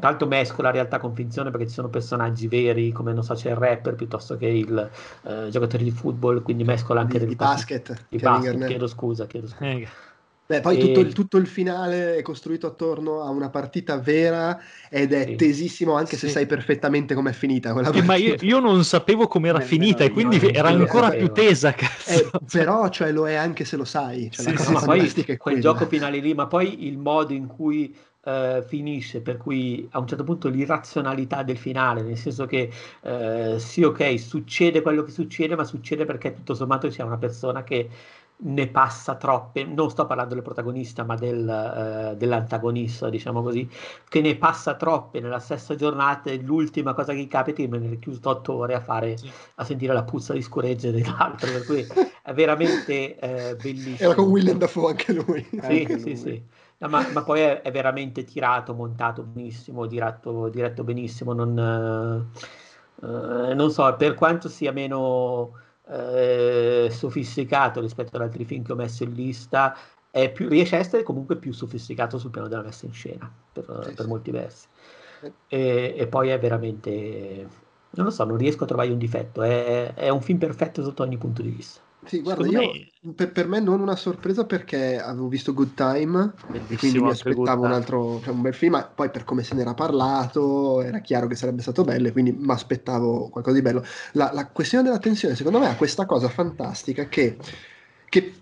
tanto 0.00 0.26
mesco 0.26 0.62
la 0.62 0.70
realtà 0.70 0.98
con 0.98 1.14
finzione 1.14 1.50
perché 1.50 1.68
ci 1.68 1.74
sono 1.74 1.88
personaggi 1.88 2.48
veri 2.48 2.92
come 2.92 3.12
non 3.12 3.22
so 3.22 3.34
c'è 3.34 3.50
il 3.50 3.56
rapper 3.56 3.94
piuttosto 3.94 4.36
che 4.36 4.46
il 4.46 4.90
eh, 5.22 5.48
giocatore 5.50 5.84
di 5.84 5.90
football 5.90 6.42
quindi 6.42 6.64
mescola 6.64 7.00
anche 7.00 7.18
di, 7.18 7.26
di 7.26 7.36
basket, 7.36 8.06
di 8.08 8.18
basket 8.18 8.66
chiedo 8.66 8.86
scusa, 8.86 9.26
chiedo 9.26 9.46
scusa. 9.46 9.64
Eh. 10.46 10.54
Beh, 10.54 10.60
poi 10.60 10.78
e... 10.78 10.80
tutto, 10.80 11.00
il, 11.00 11.12
tutto, 11.12 11.36
il, 11.38 11.46
finale 11.46 12.16
è 12.16 12.22
costruito 12.22 12.68
attorno 12.68 13.22
a 13.22 13.30
una 13.30 13.50
partita 13.50 13.98
vera 13.98 14.60
ed 14.88 15.12
è 15.12 15.24
sì. 15.24 15.34
tesissimo 15.34 15.94
anche 15.94 16.16
se 16.16 16.28
sai 16.28 16.46
perfettamente 16.46 17.14
com'è 17.14 17.32
finita 17.32 17.72
quella 17.72 17.90
partita. 17.90 18.04
Eh, 18.04 18.06
ma 18.06 18.14
io, 18.14 18.36
io, 18.40 18.60
non 18.60 18.84
sapevo 18.84 19.26
com'era 19.26 19.58
finita 19.58 20.04
e 20.04 20.10
quindi 20.10 20.38
era 20.52 20.68
ancora 20.68 21.10
più 21.10 21.32
tesa. 21.32 21.74
Eh, 22.06 22.30
però 22.50 22.88
cioè, 22.88 23.10
lo 23.10 23.28
è 23.28 23.34
anche 23.34 23.64
se 23.64 23.76
lo 23.76 23.84
sai. 23.84 24.30
Cioè, 24.30 24.56
sì, 24.56 24.56
sì, 24.56 24.72
ma 24.72 24.80
poi 24.80 25.12
quel 25.12 25.36
quella. 25.36 25.58
gioco 25.58 25.86
finale 25.86 26.18
lì, 26.18 26.32
ma 26.32 26.46
poi 26.46 26.86
il 26.86 26.98
modo 26.98 27.32
in 27.32 27.46
cui 27.46 27.94
Uh, 28.26 28.60
finisce, 28.60 29.20
per 29.20 29.36
cui 29.36 29.86
a 29.92 30.00
un 30.00 30.08
certo 30.08 30.24
punto 30.24 30.48
l'irrazionalità 30.48 31.44
del 31.44 31.56
finale, 31.56 32.02
nel 32.02 32.16
senso 32.16 32.44
che 32.44 32.68
uh, 33.02 33.56
sì, 33.56 33.84
ok, 33.84 34.18
succede 34.18 34.82
quello 34.82 35.04
che 35.04 35.12
succede, 35.12 35.54
ma 35.54 35.62
succede 35.62 36.04
perché 36.04 36.34
tutto 36.34 36.56
sommato 36.56 36.88
c'è 36.88 37.04
una 37.04 37.18
persona 37.18 37.62
che 37.62 37.88
ne 38.38 38.66
passa 38.68 39.14
troppe, 39.14 39.64
non 39.64 39.88
sto 39.90 40.04
parlando 40.06 40.34
del 40.34 40.42
protagonista 40.42 41.04
ma 41.04 41.14
del, 41.14 42.12
uh, 42.12 42.16
dell'antagonista 42.16 43.08
diciamo 43.08 43.42
così, 43.42 43.68
che 44.08 44.20
ne 44.20 44.36
passa 44.36 44.74
troppe 44.74 45.20
nella 45.20 45.38
stessa 45.38 45.74
giornata 45.74 46.30
e 46.30 46.40
l'ultima 46.42 46.92
cosa 46.92 47.14
che 47.14 47.26
capita 47.28 47.62
è 47.62 47.68
venire 47.68 47.98
chiuso 47.98 48.20
otto 48.28 48.54
ore 48.54 48.74
a, 48.74 48.80
fare, 48.80 49.16
a 49.54 49.64
sentire 49.64 49.94
la 49.94 50.04
puzza 50.04 50.34
di 50.34 50.42
scoregge 50.42 50.92
dell'altro, 50.92 51.50
per 51.50 51.64
cui 51.64 51.86
è 52.22 52.32
veramente 52.34 53.16
uh, 53.20 53.56
bellissimo. 53.56 54.10
Era 54.10 54.14
con 54.14 54.28
Willem 54.28 54.58
Dafoe 54.58 54.90
anche 54.90 55.12
lui. 55.14 55.46
Sì, 55.50 55.58
anche 55.58 55.98
sì, 55.98 56.04
lui. 56.04 56.16
sì. 56.16 56.42
No, 56.78 56.88
ma, 56.88 57.08
ma, 57.14 57.22
poi 57.22 57.40
è, 57.40 57.62
è, 57.62 57.70
veramente 57.70 58.24
tirato, 58.24 58.74
montato 58.74 59.22
benissimo, 59.22 59.86
diretto, 59.86 60.50
diretto 60.50 60.84
benissimo, 60.84 61.32
non, 61.32 62.28
uh, 63.00 63.54
non 63.54 63.70
so, 63.70 63.94
per 63.96 64.12
quanto 64.12 64.50
sia 64.50 64.72
meno 64.72 65.52
eh, 65.88 66.88
sofisticato 66.90 67.80
rispetto 67.80 68.16
ad 68.16 68.22
altri 68.22 68.44
film 68.44 68.64
che 68.64 68.72
ho 68.72 68.76
messo 68.76 69.04
in 69.04 69.12
lista, 69.12 69.76
più, 70.32 70.48
riesce 70.48 70.76
a 70.76 70.78
essere 70.78 71.02
comunque 71.02 71.36
più 71.36 71.52
sofisticato 71.52 72.18
sul 72.18 72.30
piano 72.30 72.48
della 72.48 72.62
messa 72.62 72.86
in 72.86 72.92
scena, 72.92 73.30
per, 73.52 73.64
sì, 73.82 73.92
per 73.92 74.04
sì. 74.04 74.08
molti 74.08 74.30
versi. 74.30 74.66
E, 75.48 75.94
e, 75.96 76.06
poi 76.06 76.30
è 76.30 76.38
veramente, 76.38 77.48
non 77.90 78.06
lo 78.06 78.10
so, 78.10 78.24
non 78.24 78.36
riesco 78.36 78.64
a 78.64 78.66
trovare 78.66 78.90
un 78.90 78.98
difetto, 78.98 79.42
è, 79.42 79.92
è 79.94 80.08
un 80.08 80.22
film 80.22 80.38
perfetto 80.38 80.82
sotto 80.82 81.02
ogni 81.02 81.18
punto 81.18 81.42
di 81.42 81.50
vista. 81.50 81.80
Sì, 82.04 82.20
guarda, 82.20 82.46
io, 82.46 82.60
me... 82.60 83.12
per, 83.14 83.32
per, 83.32 83.48
me 83.48 83.58
non 83.58 83.80
una 83.80 83.96
sorpresa 83.96 84.44
perché 84.44 84.98
avevo 84.98 85.26
visto 85.26 85.52
Good 85.52 85.74
Time 85.74 86.32
e 86.68 86.76
quindi 86.76 87.00
mi 87.00 87.10
aspettavo 87.10 87.64
un 87.64 87.72
altro, 87.72 88.20
cioè 88.22 88.32
un 88.32 88.42
bel 88.42 88.54
film, 88.54 88.72
ma 88.72 88.84
poi 88.84 89.10
per 89.10 89.24
come 89.24 89.42
se 89.42 89.54
n'era 89.54 89.74
parlato 89.74 90.82
era 90.82 91.00
chiaro 91.00 91.26
che 91.26 91.34
sarebbe 91.34 91.62
stato 91.62 91.82
bello 91.82 92.06
e 92.06 92.12
quindi 92.12 92.30
mi 92.32 92.52
aspettavo 92.52 93.28
qualcosa 93.28 93.56
di 93.56 93.62
bello. 93.62 93.84
La, 94.12 94.30
la, 94.32 94.46
questione 94.46 94.84
della 94.84 95.00
tensione 95.00 95.34
secondo 95.34 95.58
me 95.58 95.68
ha 95.68 95.74
questa 95.76 96.06
cosa 96.06 96.28
fantastica 96.28 97.08
che, 97.08 97.36
che 98.08 98.34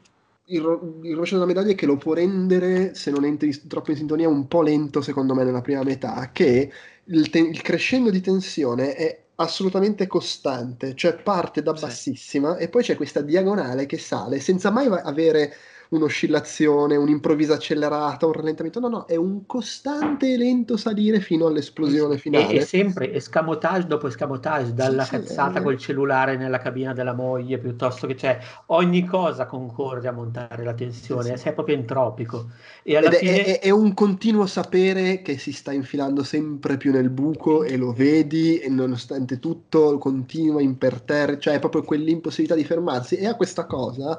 il, 0.46 0.98
il 1.02 1.14
rovescio 1.14 1.34
della 1.34 1.46
medaglia 1.46 1.72
è 1.72 1.74
che 1.74 1.86
lo 1.86 1.96
può 1.96 2.12
rendere, 2.12 2.94
se 2.94 3.10
non 3.10 3.24
entri 3.24 3.66
troppo 3.66 3.92
in 3.92 3.96
sintonia, 3.96 4.28
un 4.28 4.46
po' 4.46 4.60
lento 4.60 5.00
secondo 5.00 5.34
me 5.34 5.42
nella 5.42 5.62
prima 5.62 5.82
metà, 5.82 6.28
che 6.32 6.70
il, 7.04 7.30
te- 7.30 7.38
il 7.38 7.62
crescendo 7.62 8.10
di 8.10 8.20
tensione 8.20 8.94
è 8.94 9.23
assolutamente 9.36 10.06
costante, 10.06 10.94
cioè 10.94 11.14
parte 11.22 11.62
da 11.62 11.72
bassissima 11.74 12.56
sì. 12.56 12.62
e 12.62 12.68
poi 12.68 12.82
c'è 12.82 12.96
questa 12.96 13.20
diagonale 13.20 13.86
che 13.86 13.98
sale 13.98 14.40
senza 14.40 14.70
mai 14.70 14.86
avere 14.86 15.54
un'oscillazione, 15.94 16.96
un'improvvisa 16.96 17.54
accelerata, 17.54 18.26
un 18.26 18.32
rallentamento, 18.32 18.80
no, 18.80 18.88
no, 18.88 19.04
è 19.06 19.16
un 19.16 19.46
costante 19.46 20.32
e 20.32 20.36
lento 20.36 20.76
salire 20.76 21.20
fino 21.20 21.46
all'esplosione 21.46 22.18
finale. 22.18 22.48
E, 22.48 22.56
e 22.56 22.60
sempre 22.62 23.12
escamotage 23.12 23.86
dopo 23.86 24.08
escamotage, 24.08 24.74
dalla 24.74 25.04
sì, 25.04 25.10
cazzata 25.10 25.58
sì, 25.58 25.62
col 25.62 25.78
cellulare 25.78 26.36
nella 26.36 26.58
cabina 26.58 26.92
della 26.92 27.14
moglie, 27.14 27.58
piuttosto 27.58 28.06
che 28.06 28.16
cioè 28.16 28.38
ogni 28.66 29.04
cosa 29.04 29.46
concorre 29.46 30.08
a 30.08 30.12
montare 30.12 30.64
la 30.64 30.74
tensione, 30.74 31.36
sì, 31.36 31.48
è 31.48 31.52
proprio 31.52 31.76
entropico. 31.76 32.48
E 32.82 32.96
alla 32.96 33.10
fine... 33.10 33.44
è, 33.44 33.60
è, 33.60 33.70
un 33.70 33.94
continuo 33.94 34.46
sapere 34.46 35.22
che 35.22 35.38
si 35.38 35.52
sta 35.52 35.72
infilando 35.72 36.22
sempre 36.22 36.76
più 36.76 36.92
nel 36.92 37.10
buco 37.10 37.62
e 37.62 37.76
lo 37.76 37.92
vedi 37.92 38.58
e 38.58 38.68
nonostante 38.68 39.38
tutto 39.38 39.98
continua 39.98 40.60
imperterrito, 40.60 41.40
cioè 41.40 41.54
è 41.54 41.58
proprio 41.60 41.82
quell'impossibilità 41.82 42.54
di 42.54 42.64
fermarsi. 42.64 43.16
E 43.16 43.26
ha 43.26 43.36
questa 43.36 43.64
cosa 43.64 44.18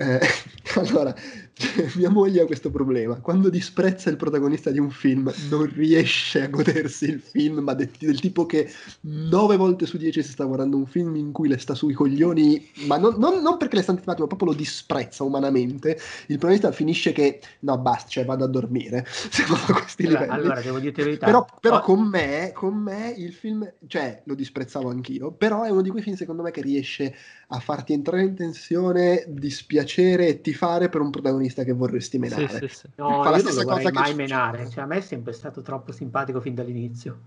eh, 0.00 0.20
allora, 0.76 1.14
mia 1.96 2.10
moglie 2.10 2.42
ha 2.42 2.46
questo 2.46 2.70
problema. 2.70 3.16
Quando 3.20 3.50
disprezza 3.50 4.10
il 4.10 4.16
protagonista 4.16 4.70
di 4.70 4.78
un 4.78 4.90
film, 4.90 5.32
non 5.48 5.70
riesce 5.74 6.42
a 6.42 6.48
godersi 6.48 7.04
il 7.06 7.20
film, 7.20 7.58
ma 7.58 7.74
del, 7.74 7.90
del 7.98 8.18
tipo 8.20 8.46
che 8.46 8.70
nove 9.02 9.56
volte 9.56 9.86
su 9.86 9.96
dieci 9.96 10.22
si 10.22 10.30
sta 10.30 10.44
guardando 10.44 10.76
un 10.76 10.86
film 10.86 11.16
in 11.16 11.32
cui 11.32 11.48
le 11.48 11.58
sta 11.58 11.74
sui 11.74 11.92
coglioni, 11.92 12.70
ma 12.86 12.96
non, 12.96 13.16
non, 13.18 13.42
non 13.42 13.56
perché 13.58 13.76
le 13.76 13.82
sta 13.82 13.92
antipatico, 13.92 14.22
ma 14.22 14.28
proprio 14.28 14.52
lo 14.52 14.56
disprezza 14.56 15.24
umanamente. 15.24 15.98
Il 16.26 16.38
protagonista 16.38 16.72
finisce 16.72 17.12
che 17.12 17.40
no, 17.60 17.78
basta, 17.78 18.08
cioè 18.08 18.24
vado 18.24 18.44
a 18.44 18.48
dormire. 18.48 19.04
Siamo 19.30 19.54
a 19.54 19.72
questi 19.72 20.06
allora, 20.06 20.20
livelli. 20.20 20.40
Allora, 20.40 20.60
devo 20.60 20.78
dirti 20.78 21.00
la 21.00 21.06
verità. 21.06 21.26
Però, 21.26 21.46
però 21.60 21.76
oh. 21.76 21.80
con, 21.80 22.08
me, 22.08 22.52
con 22.54 22.74
me 22.76 23.14
il 23.16 23.32
film, 23.32 23.70
cioè 23.86 24.22
lo 24.24 24.34
disprezzavo 24.34 24.88
anch'io, 24.88 25.32
però 25.32 25.62
è 25.64 25.70
uno 25.70 25.82
di 25.82 25.90
quei 25.90 26.02
film 26.02 26.16
secondo 26.16 26.42
me 26.42 26.50
che 26.50 26.62
riesce 26.62 27.14
a 27.52 27.58
farti 27.58 27.92
entrare 27.92 28.22
in 28.22 28.34
tensione, 28.34 29.24
dispiacere 29.28 30.28
e 30.28 30.40
tifare 30.40 30.88
per 30.88 31.00
un 31.00 31.10
protagonista 31.10 31.49
che 31.64 31.72
vorresti 31.72 32.18
menare. 32.18 32.48
Sì, 32.48 32.68
sì, 32.68 32.68
sì. 32.68 32.88
No, 32.96 33.22
Fa 33.22 33.36
io 33.36 33.42
non 33.42 33.54
lo 33.54 33.62
vorrei 33.64 33.92
mai 33.92 34.14
menare, 34.14 34.68
cioè, 34.68 34.84
a 34.84 34.86
me 34.86 34.98
è 34.98 35.00
sempre 35.00 35.32
stato 35.32 35.62
troppo 35.62 35.92
simpatico 35.92 36.40
fin 36.40 36.54
dall'inizio. 36.54 37.20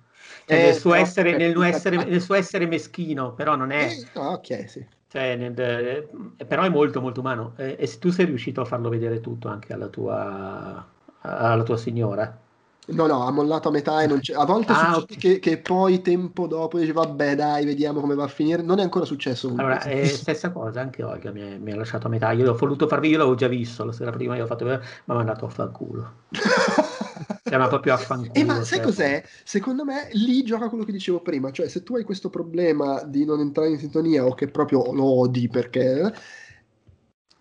Cioè, 0.46 0.58
eh, 0.58 0.64
nel, 0.64 0.74
suo 0.74 0.94
essere, 0.94 1.38
nel, 1.38 1.62
essere, 1.64 2.04
nel, 2.04 2.22
suo 2.22 2.36
essere, 2.36 2.66
meschino, 2.66 3.34
però 3.34 3.56
non 3.56 3.72
è... 3.72 3.86
Eh, 3.86 4.08
no, 4.16 4.32
ok, 4.32 4.70
sì. 4.70 4.86
Cioè, 5.08 5.36
nel, 5.36 5.60
eh, 5.60 6.46
però 6.46 6.64
è 6.64 6.70
molto 6.70 7.00
molto 7.00 7.20
umano 7.20 7.54
e, 7.58 7.76
e 7.78 7.98
tu 8.00 8.10
sei 8.10 8.26
riuscito 8.26 8.62
a 8.62 8.66
farlo 8.66 8.90
vedere 8.90 9.20
tutto 9.20 9.48
anche 9.48 9.72
alla 9.74 9.88
tua, 9.88 10.88
alla 11.22 11.64
tua 11.64 11.78
signora 11.78 12.42
No, 12.88 13.08
no, 13.08 13.26
ha 13.26 13.32
mollato 13.32 13.70
a 13.70 13.72
metà 13.72 14.02
e 14.02 14.08
non 14.08 14.20
c'è. 14.20 14.34
A 14.34 14.44
volte 14.46 14.74
ah, 14.74 14.98
okay. 14.98 15.18
che, 15.18 15.40
che, 15.40 15.58
poi 15.58 16.02
tempo 16.02 16.48
dopo 16.48 16.78
dice 16.78 16.92
vabbè 16.92 17.36
dai, 17.36 17.64
vediamo 17.64 18.02
come 18.02 18.14
va 18.14 18.26
a 18.26 18.28
finire. 18.28 18.62
Non 18.62 18.80
è 18.80 18.84
ancora 18.84 19.06
successo. 19.06 19.54
Allora, 19.56 19.82
è 19.82 20.06
stessa 20.06 20.52
cosa, 20.52 20.82
anche 20.82 21.02
Olga 21.02 21.32
mi, 21.32 21.42
è, 21.42 21.58
mi, 21.58 21.72
ha 21.72 21.78
lasciato 21.78 22.08
a 22.08 22.10
metà. 22.10 22.32
Io 22.32 22.44
l'ho 22.44 22.56
voluto 22.56 22.88
farvi, 22.88 23.10
io 23.10 23.18
l'avevo 23.18 23.36
già 23.36 23.48
visto 23.48 23.86
la 23.86 23.94
sera 23.94 24.12
prima, 24.12 24.36
io 24.36 24.44
ho 24.44 24.48
fatto 24.48 24.66
ma 24.66 24.72
mi 24.76 24.82
ha 25.06 25.14
mandato 25.14 25.46
a 25.46 25.50
fanculo. 25.50 26.12
cioè, 27.44 27.58
ma 27.58 27.68
proprio 27.68 27.94
a 27.94 27.98
fanculo. 27.98 28.34
E 28.34 28.44
ma 28.44 28.56
sai 28.64 28.80
cioè... 28.80 28.82
cos'è? 28.82 29.24
Secondo 29.44 29.86
me 29.86 30.10
lì 30.12 30.44
gioca 30.44 30.68
quello 30.68 30.84
che 30.84 30.92
dicevo 30.92 31.22
prima, 31.22 31.52
cioè 31.52 31.70
se 31.70 31.84
tu 31.84 31.96
hai 31.96 32.04
questo 32.04 32.30
problema 32.30 33.02
di 33.04 33.24
non 33.24 33.40
entrare 33.40 33.70
in 33.70 33.80
sintonia 33.80 34.26
o 34.26 34.34
che 34.34 34.50
proprio 34.50 34.92
lo 34.92 35.06
odi 35.06 35.48
perché 35.48 36.12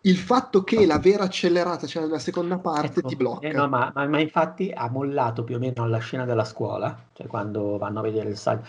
il 0.02 0.16
fatto 0.16 0.64
che 0.64 0.84
la 0.86 0.98
vera 0.98 1.24
accelerata 1.24 1.86
c'è 1.86 1.92
cioè 1.92 2.02
nella 2.02 2.18
seconda 2.18 2.58
parte 2.58 3.00
ecco, 3.00 3.08
ti 3.08 3.16
blocca. 3.16 3.46
Eh 3.46 3.52
no, 3.52 3.68
ma, 3.68 3.92
ma, 3.94 4.06
ma, 4.06 4.18
infatti 4.18 4.72
ha 4.74 4.88
mollato 4.88 5.44
più 5.44 5.56
o 5.56 5.58
meno 5.58 5.84
alla 5.84 5.98
scena 5.98 6.24
della 6.24 6.44
scuola, 6.44 6.96
cioè 7.12 7.26
quando 7.26 7.78
vanno 7.78 8.00
a 8.00 8.02
vedere 8.02 8.30
il 8.30 8.36
saggio 8.36 8.64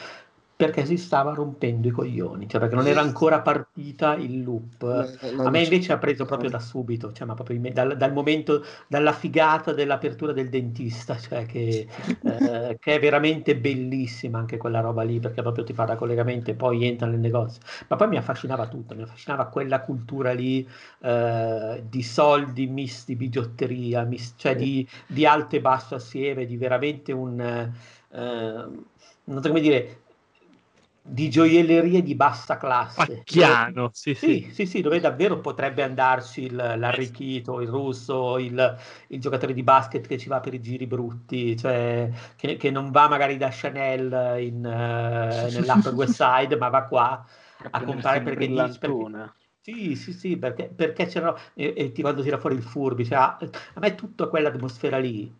perché 0.55 0.85
si 0.85 0.97
stava 0.97 1.33
rompendo 1.33 1.87
i 1.87 1.91
coglioni, 1.91 2.47
cioè 2.47 2.61
perché 2.61 2.75
non 2.75 2.85
era 2.85 3.01
ancora 3.01 3.41
partita 3.41 4.15
il 4.15 4.43
loop. 4.43 4.83
A 4.83 5.49
me 5.49 5.63
invece 5.63 5.93
ha 5.93 5.97
preso 5.97 6.25
proprio 6.25 6.49
da 6.49 6.59
subito, 6.59 7.11
cioè, 7.11 7.25
ma 7.25 7.33
proprio 7.33 7.59
dal, 7.71 7.97
dal, 7.97 8.13
momento, 8.13 8.63
dalla 8.87 9.13
figata 9.13 9.73
dell'apertura 9.73 10.31
del 10.31 10.49
dentista, 10.49 11.17
cioè 11.17 11.47
che, 11.47 11.87
eh, 12.21 12.77
che, 12.79 12.95
è 12.95 12.99
veramente 12.99 13.57
bellissima 13.57 14.37
anche 14.37 14.57
quella 14.57 14.79
roba 14.79 15.01
lì, 15.01 15.19
perché 15.19 15.41
proprio 15.41 15.63
ti 15.63 15.73
fa 15.73 15.85
da 15.85 15.95
collegamento 15.95 16.51
e 16.51 16.53
poi 16.53 16.85
entra 16.85 17.07
nel 17.07 17.19
negozio. 17.19 17.61
Ma 17.87 17.95
poi 17.95 18.09
mi 18.09 18.17
affascinava 18.17 18.67
tutto, 18.67 18.95
mi 18.95 19.01
affascinava 19.01 19.47
quella 19.47 19.81
cultura 19.81 20.33
lì 20.33 20.67
eh, 21.01 21.83
di 21.89 22.03
soldi 22.03 22.67
misti, 22.67 23.15
bigiotteria, 23.15 24.03
mis- 24.03 24.35
cioè 24.37 24.55
di, 24.55 24.87
di, 25.07 25.25
alto 25.25 25.55
e 25.55 25.61
basso 25.61 25.95
assieme, 25.95 26.45
di 26.45 26.57
veramente 26.57 27.11
un... 27.11 27.39
Eh, 28.11 28.91
non 29.25 29.41
so 29.41 29.47
come 29.47 29.61
dire, 29.61 30.02
di 31.05 31.29
gioiellerie 31.29 32.01
di 32.01 32.15
bassa 32.15 32.57
classe. 32.57 33.17
Pacchiano, 33.17 33.89
sì, 33.91 34.13
sì, 34.13 34.49
sì, 34.53 34.65
sì, 34.65 34.81
dove 34.81 35.01
davvero 35.01 35.39
potrebbe 35.39 35.83
andarci 35.83 36.43
il, 36.43 36.55
l'arricchito, 36.55 37.59
il 37.59 37.67
russo, 37.67 38.37
il, 38.37 38.77
il, 39.07 39.19
giocatore 39.19 39.53
di 39.53 39.63
basket 39.63 40.07
che 40.07 40.17
ci 40.17 40.29
va 40.29 40.39
per 40.39 40.53
i 40.53 40.61
giri 40.61 40.87
brutti, 40.87 41.57
cioè 41.57 42.09
che, 42.37 42.55
che 42.55 42.71
non 42.71 42.89
va 42.91 43.09
magari 43.09 43.35
da 43.35 43.49
Chanel 43.51 44.41
in, 44.41 44.63
uh, 44.63 45.51
nell'Upper 45.51 45.93
West 45.93 46.13
Side, 46.13 46.55
ma 46.55 46.69
va 46.69 46.83
qua 46.83 47.25
a 47.69 47.83
comprare 47.83 48.21
perché, 48.21 48.47
dice, 48.47 48.77
perché 48.79 49.33
sì, 49.59 49.95
sì, 49.95 50.13
sì, 50.13 50.37
perché, 50.37 50.65
perché 50.73 51.05
c'era 51.05 51.33
e, 51.53 51.73
e 51.75 51.91
ti 51.91 52.01
quando 52.01 52.21
tira 52.21 52.37
fuori 52.37 52.55
il 52.55 52.63
furbi, 52.63 53.05
cioè, 53.05 53.17
a, 53.17 53.37
a 53.37 53.79
me 53.79 53.95
tutta 53.95 54.27
quell'atmosfera 54.27 54.97
lì, 54.97 55.33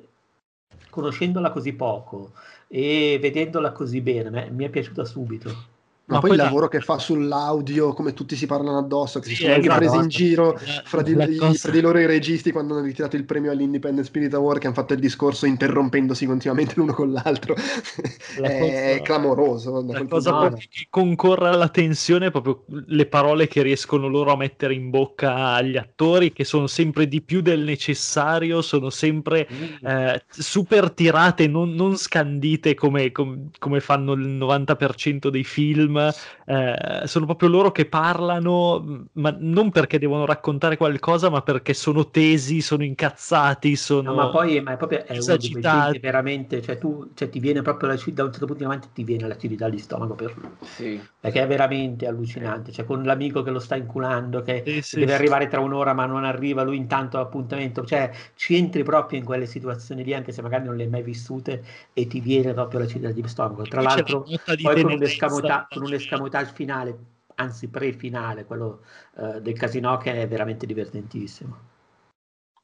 conoscendola 0.89 1.51
così 1.51 1.73
poco, 1.73 2.31
e 2.75 3.19
vedendola 3.21 3.71
così 3.71 4.01
bene, 4.01 4.49
mi 4.49 4.65
è 4.65 4.69
piaciuta 4.69 5.05
subito. 5.05 5.72
Ma, 6.05 6.19
poi, 6.19 6.31
poi 6.31 6.37
il 6.37 6.43
lavoro 6.43 6.67
che 6.67 6.81
fa 6.81 6.99
sull'audio, 6.99 7.93
come 7.93 8.13
tutti 8.13 8.35
si 8.35 8.45
parlano 8.45 8.77
addosso, 8.77 9.19
che 9.19 9.29
sì, 9.29 9.35
si 9.35 9.43
sono 9.43 9.53
anche 9.53 9.69
presi 9.69 9.95
in 9.95 10.07
giro 10.09 10.59
fra 10.83 11.01
di, 11.01 11.13
cosa... 11.13 11.53
fra 11.53 11.71
di, 11.71 11.79
loro 11.79 11.97
i 11.97 12.05
registi 12.05 12.51
quando 12.51 12.73
hanno 12.73 12.83
ritirato 12.83 13.15
il 13.15 13.23
premio 13.23 13.51
all'Independent 13.51 14.05
Spirit 14.05 14.33
Award, 14.33 14.59
che 14.59 14.65
hanno 14.67 14.75
fatto 14.75 14.91
il 14.91 14.99
discorso 14.99 15.45
interrompendosi 15.45 16.25
continuamente 16.25 16.73
l'uno 16.75 16.93
con 16.93 17.13
l'altro. 17.13 17.55
è 18.35 18.97
cosa... 18.97 19.01
clamoroso. 19.01 19.85
La 19.87 20.05
cosa 20.05 20.51
che 20.51 20.87
concorre 20.89 21.47
alla 21.47 21.69
tensione 21.69 22.25
è 22.25 22.31
proprio 22.31 22.65
le 22.67 23.05
parole 23.05 23.47
che 23.47 23.61
riescono 23.61 24.07
loro 24.07 24.33
a 24.33 24.37
mettere 24.37 24.73
in 24.73 24.89
bocca 24.89 25.53
agli 25.53 25.77
attori, 25.77 26.33
che 26.33 26.43
sono 26.43 26.67
sempre 26.67 27.07
di 27.07 27.21
più 27.21 27.41
del 27.41 27.61
necessario, 27.61 28.61
sono 28.61 28.89
sempre 28.89 29.47
mm. 29.49 29.87
eh, 29.87 30.23
super 30.27 30.91
tirate, 30.91 31.47
non, 31.47 31.73
non 31.75 31.95
scandite 31.95 32.75
come, 32.75 33.13
com, 33.13 33.49
come 33.57 33.79
fanno 33.79 34.11
il 34.11 34.27
90% 34.27 35.29
dei 35.29 35.45
film 35.45 35.91
film, 35.93 36.11
eh, 36.45 37.03
sono 37.05 37.25
proprio 37.25 37.49
loro 37.49 37.71
che 37.71 37.85
parlano, 37.85 39.07
ma 39.13 39.35
non 39.37 39.71
perché 39.71 39.99
devono 39.99 40.25
raccontare 40.25 40.77
qualcosa, 40.77 41.29
ma 41.29 41.41
perché 41.41 41.73
sono 41.73 42.09
tesi, 42.09 42.61
sono 42.61 42.83
incazzati, 42.83 43.75
sono 43.75 44.11
no, 44.11 44.15
ma 44.15 44.29
poi 44.29 44.59
ma 44.61 44.73
è 44.73 44.77
proprio 44.77 45.05
è 45.05 45.13
esagitati. 45.13 45.99
veramente, 45.99 46.61
cioè 46.61 46.77
tu 46.77 47.11
cioè, 47.13 47.29
ti 47.29 47.39
viene 47.39 47.61
proprio 47.61 47.89
la, 47.89 47.95
da 47.95 48.23
un 48.23 48.31
certo 48.31 48.45
punto 48.45 48.63
in 48.63 48.69
avanti 48.69 48.89
ti 48.93 49.03
viene 49.03 49.27
l'acidità 49.27 49.69
di 49.69 49.77
stomaco 49.77 50.15
per 50.15 50.33
lui. 50.35 50.49
Sì. 50.61 51.01
Perché 51.19 51.41
è 51.41 51.47
veramente 51.47 52.05
allucinante, 52.05 52.71
cioè 52.71 52.85
con 52.85 53.03
l'amico 53.03 53.43
che 53.43 53.51
lo 53.51 53.59
sta 53.59 53.75
inculando, 53.75 54.41
che 54.41 54.63
sì, 54.65 54.81
sì, 54.81 54.99
deve 54.99 55.11
sì. 55.11 55.17
arrivare 55.17 55.47
tra 55.47 55.61
un'ora 55.61 55.93
ma 55.93 56.05
non 56.05 56.25
arriva, 56.25 56.63
lui 56.63 56.75
intanto 56.75 57.19
appuntamento, 57.19 57.85
cioè 57.85 58.11
ci 58.35 58.55
entri 58.55 58.83
proprio 58.83 59.19
in 59.19 59.25
quelle 59.25 59.45
situazioni 59.45 60.03
lì, 60.03 60.13
anche 60.13 60.33
se 60.33 60.41
magari 60.41 60.65
non 60.65 60.75
le 60.75 60.83
hai 60.83 60.89
mai 60.89 61.03
vissute 61.03 61.63
e 61.93 62.07
ti 62.07 62.19
viene 62.19 62.53
proprio 62.53 62.81
l'acidità 62.81 63.11
di 63.11 63.23
stomaco. 63.25 63.61
Tra 63.63 63.81
l'altro 63.81 64.25
poi 64.61 64.81
con 64.81 64.97
l'escamotaggio 64.97 65.82
con 65.83 65.91
un 65.91 65.93
escamotage 65.93 66.53
finale, 66.53 66.97
anzi 67.35 67.67
pre-finale, 67.67 68.45
quello 68.45 68.83
uh, 69.15 69.39
del 69.39 69.57
casino 69.57 69.97
che 69.97 70.21
è 70.21 70.27
veramente 70.27 70.65
divertentissimo. 70.65 71.71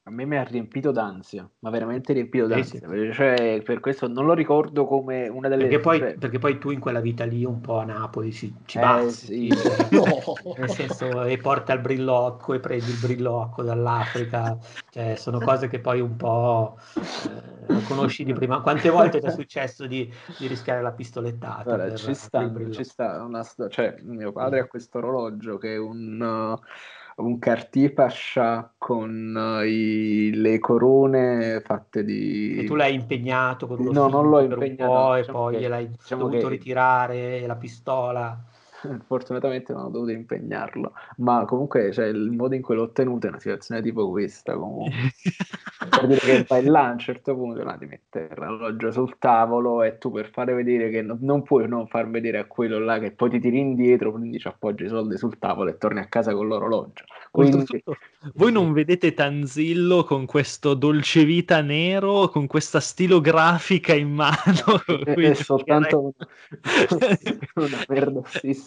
A 0.09 0.11
me 0.11 0.25
mi 0.25 0.37
ha 0.37 0.43
riempito 0.43 0.89
d'ansia, 0.89 1.47
ma 1.59 1.69
veramente 1.69 2.13
riempito 2.13 2.47
d'ansia. 2.47 2.79
Sì, 2.79 2.87
sì. 2.87 3.13
Cioè, 3.13 3.61
per 3.63 3.79
questo 3.79 4.07
non 4.07 4.25
lo 4.25 4.33
ricordo 4.33 4.87
come 4.87 5.27
una 5.27 5.47
delle... 5.47 5.67
Perché 5.67 5.79
poi, 5.79 5.99
cioè... 5.99 6.15
perché 6.17 6.39
poi 6.39 6.57
tu 6.57 6.71
in 6.71 6.79
quella 6.79 6.99
vita 6.99 7.25
lì 7.25 7.45
un 7.45 7.61
po' 7.61 7.77
a 7.77 7.83
Napoli 7.83 8.31
ci, 8.31 8.51
ci 8.65 8.79
eh, 8.79 8.81
bassi, 8.81 9.51
sì. 9.51 9.53
no. 9.93 10.55
nel 10.57 10.69
senso, 10.71 11.25
e 11.25 11.37
porta 11.37 11.73
il 11.73 11.81
brillocco 11.81 12.55
e 12.55 12.59
prendi 12.59 12.89
il 12.89 12.97
brillocco 12.97 13.61
dall'Africa, 13.61 14.57
cioè, 14.89 15.13
sono 15.15 15.37
cose 15.37 15.67
che 15.67 15.79
poi 15.79 16.01
un 16.01 16.15
po' 16.15 16.79
eh, 17.67 17.83
conosci 17.83 18.23
di 18.23 18.33
prima. 18.33 18.61
Quante 18.61 18.89
volte 18.89 19.19
ti 19.19 19.27
è 19.27 19.31
successo 19.31 19.85
di, 19.85 20.11
di 20.39 20.47
rischiare 20.47 20.81
la 20.81 20.91
pistolettata? 20.91 21.75
Guarda, 21.75 21.95
ci, 21.95 22.15
sta, 22.15 22.51
ci 22.71 22.83
sta 22.83 23.21
una... 23.21 23.45
Cioè, 23.69 23.97
mio 24.01 24.31
padre 24.31 24.61
ha 24.61 24.65
questo 24.65 24.97
orologio 24.97 25.59
che 25.59 25.75
è 25.75 25.77
un... 25.77 26.57
Uh 26.57 26.97
un 27.19 27.39
Cartier 27.39 27.93
Pasha 27.93 28.73
con 28.77 29.33
uh, 29.35 29.63
i, 29.63 30.31
le 30.33 30.59
corone 30.59 31.61
fatte 31.61 32.03
di... 32.03 32.57
E 32.59 32.63
tu 32.63 32.75
l'hai 32.75 32.93
impegnato 32.93 33.67
con 33.67 33.79
uno 33.79 33.91
No, 33.91 34.07
non 34.07 34.29
l'ho 34.29 34.41
impegnato. 34.41 35.15
e 35.15 35.25
poi 35.25 35.53
che, 35.53 35.59
gliel'hai 35.61 35.89
diciamo 35.89 36.23
dovuto 36.23 36.47
che... 36.47 36.53
ritirare 36.53 37.45
la 37.45 37.55
pistola. 37.55 38.43
Fortunatamente 39.07 39.73
non 39.73 39.85
ho 39.85 39.89
dovuto 39.89 40.11
impegnarlo, 40.11 40.93
ma 41.17 41.45
comunque 41.45 41.91
cioè, 41.91 42.05
il 42.05 42.31
modo 42.31 42.55
in 42.55 42.61
cui 42.61 42.75
l'ho 42.75 42.83
ottenuto 42.83 43.27
è 43.27 43.29
una 43.29 43.39
situazione 43.39 43.81
tipo 43.81 44.09
questa. 44.09 44.55
Comunque. 44.55 44.93
per 45.89 46.07
dire 46.07 46.19
che 46.19 46.43
fai 46.45 46.65
là 46.65 46.87
a 46.87 46.91
un 46.91 46.99
certo 46.99 47.35
punto 47.35 47.63
là, 47.63 47.75
ti 47.77 47.85
mette 47.85 48.29
l'orologio 48.35 48.91
sul 48.91 49.17
tavolo 49.17 49.83
e 49.83 49.97
tu 49.97 50.11
per 50.11 50.29
fare 50.31 50.53
vedere 50.53 50.89
che 50.89 51.01
no, 51.01 51.17
non 51.21 51.43
puoi 51.43 51.67
non 51.67 51.87
far 51.87 52.09
vedere 52.09 52.37
a 52.37 52.45
quello 52.45 52.79
là 52.79 52.99
che 52.99 53.11
poi 53.11 53.29
ti 53.29 53.39
tiri 53.39 53.59
indietro, 53.59 54.11
quindi 54.11 54.39
ci 54.39 54.47
appoggi 54.47 54.85
i 54.85 54.89
soldi 54.89 55.17
sul 55.17 55.37
tavolo 55.37 55.69
e 55.69 55.77
torni 55.77 55.99
a 55.99 56.07
casa 56.07 56.33
con 56.33 56.47
l'orologio. 56.47 57.03
Quindi... 57.31 57.83
Voi 58.33 58.51
non 58.51 58.73
vedete 58.73 59.13
Tanzillo 59.13 60.03
con 60.03 60.25
questo 60.25 60.73
dolce 60.73 61.23
vita 61.23 61.61
nero, 61.61 62.27
con 62.29 62.47
questa 62.47 62.79
stilografica 62.79 63.93
in 63.93 64.13
mano. 64.13 64.37
È, 65.05 65.13
è 65.13 65.33
soltanto 65.33 66.13
una 67.55 67.85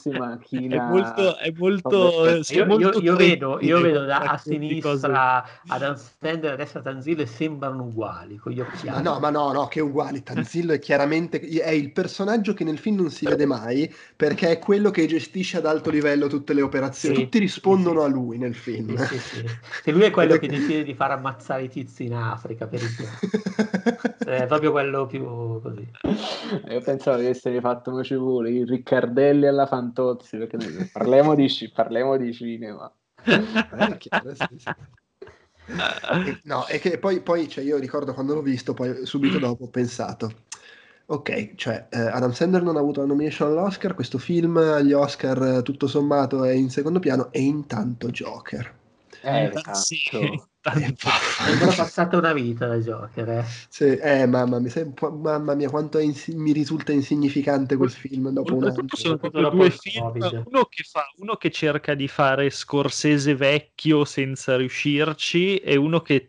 verdossissima 0.03 0.39
china. 0.43 0.77
È 0.77 0.89
molto... 0.89 1.37
È 1.37 1.53
molto, 1.57 2.43
io, 2.49 2.67
molto 2.67 2.99
io, 2.99 3.01
io 3.01 3.17
vedo, 3.17 3.59
io 3.61 3.81
vedo 3.81 4.05
da, 4.05 4.19
a 4.19 4.39
sinistra 4.39 5.45
ad 5.69 5.97
Sandler, 5.97 6.53
a 6.53 6.57
destra 6.57 6.81
Tanzillo 6.81 7.23
e 7.23 7.27
sembrano 7.27 7.85
uguali 7.85 8.37
con 8.37 8.53
gli 8.53 8.61
occhiali. 8.61 9.03
Ma 9.03 9.11
no, 9.11 9.19
ma 9.19 9.31
no, 9.31 9.53
no, 9.53 9.67
che 9.69 9.81
uguali. 9.81 10.23
Tanzillo 10.23 10.73
è 10.73 10.79
chiaramente 10.79 11.41
è 11.41 11.71
il 11.71 11.93
personaggio 11.93 12.55
che 12.55 12.65
nel 12.65 12.79
film 12.79 12.97
non 12.97 13.11
si 13.11 13.27
vede 13.27 13.47
mai 13.47 13.93
perché 14.17 14.51
è 14.51 14.59
quello 14.59 14.91
che 14.91 15.07
gestisce 15.07 15.59
ad 15.59 15.67
alto 15.67 15.91
livello 15.91 16.27
tutte 16.27 16.53
le 16.53 16.63
operazioni. 16.63 17.17
Sì, 17.17 17.23
Tutti 17.23 17.39
rispondono 17.39 18.01
sì, 18.01 18.07
a 18.07 18.09
lui 18.09 18.39
nel 18.39 18.55
film. 18.55 18.97
Sì, 18.97 19.19
sì, 19.19 19.47
sì. 19.85 19.91
lui 19.91 20.03
è 20.03 20.11
quello 20.13 20.37
che 20.37 20.49
decide 20.49 20.83
di 20.85 20.95
far 20.95 21.13
ammazzare 21.13 21.65
i 21.65 21.69
tizi 21.69 22.05
in 22.05 22.15
Africa 22.15 22.67
per 22.67 22.81
il 22.81 22.91
È 24.25 24.47
proprio 24.47 24.71
quello 24.71 25.07
più 25.07 25.25
così. 25.61 25.89
Io 26.69 26.81
pensavo 26.81 27.19
di 27.19 27.27
essere 27.27 27.61
fatto 27.61 27.91
Mocipuri, 27.91 28.59
il 28.59 28.67
Riccardelli 28.67 29.47
alla 29.47 29.67
Fantozzi, 29.67 29.92
perché 29.93 30.91
parliamo 30.93 31.35
di, 31.35 31.49
parliamo 31.75 32.17
di 32.17 32.33
cinema. 32.33 32.93
Eh, 35.65 36.41
no, 36.45 36.65
è 36.65 36.81
che 36.81 36.99
poi, 36.99 37.21
poi 37.21 37.49
cioè 37.49 37.65
io 37.65 37.79
ricordo 37.79 38.13
quando 38.13 38.35
l'ho 38.35 38.43
visto, 38.43 38.75
poi 38.75 39.07
subito 39.07 39.39
dopo 39.39 39.65
ho 39.65 39.69
pensato, 39.69 40.45
ok, 41.07 41.55
cioè 41.55 41.87
eh, 41.91 41.99
Adam 41.99 42.33
Sandler 42.33 42.63
non 42.63 42.77
ha 42.77 42.81
avuto 42.81 43.01
la 43.01 43.07
nomination 43.07 43.49
all'Oscar, 43.49 43.95
questo 43.95 44.19
film 44.19 44.57
agli 44.57 44.93
Oscar 44.93 45.63
tutto 45.63 45.87
sommato 45.87 46.45
è 46.45 46.53
in 46.53 46.71
secondo 46.71 46.99
piano 46.99 47.31
e 47.33 47.41
intanto 47.41 48.11
Joker. 48.11 48.81
Eh, 49.23 49.45
esatto. 49.45 49.75
Sì, 49.75 50.09
tanto. 50.61 51.09
È 51.09 51.51
ancora 51.51 51.73
passata 51.73 52.17
una 52.17 52.33
vita 52.33 52.67
da 52.67 52.77
Joker, 52.77 53.29
eh. 53.29 53.45
Sì, 53.69 53.85
eh, 53.85 54.27
mamma, 54.27 54.59
mi 54.59 54.69
sem- 54.69 54.95
mamma 55.01 55.55
mia, 55.55 55.71
quanto 55.71 55.99
ins- 55.99 56.29
mi 56.29 56.53
risulta 56.53 56.93
insignificante 56.93 57.77
quel 57.77 57.91
film 57.91 58.31
dopo 58.31 58.57
un 58.57 58.65
anno. 58.65 58.85
Sono 58.89 59.17
proprio 59.17 59.49
due 59.51 59.71
film, 59.71 60.13
uno 60.45 60.65
che, 60.65 60.83
fa, 60.83 61.05
uno 61.19 61.37
che 61.37 61.51
cerca 61.51 61.95
di 61.95 62.09
fare 62.09 62.51
Scorsese 62.51 63.37
vecchio 63.37 64.05
senza 64.05 64.57
riuscirci 64.57 65.57
e 65.59 65.77
uno 65.77 66.01
che 66.01 66.29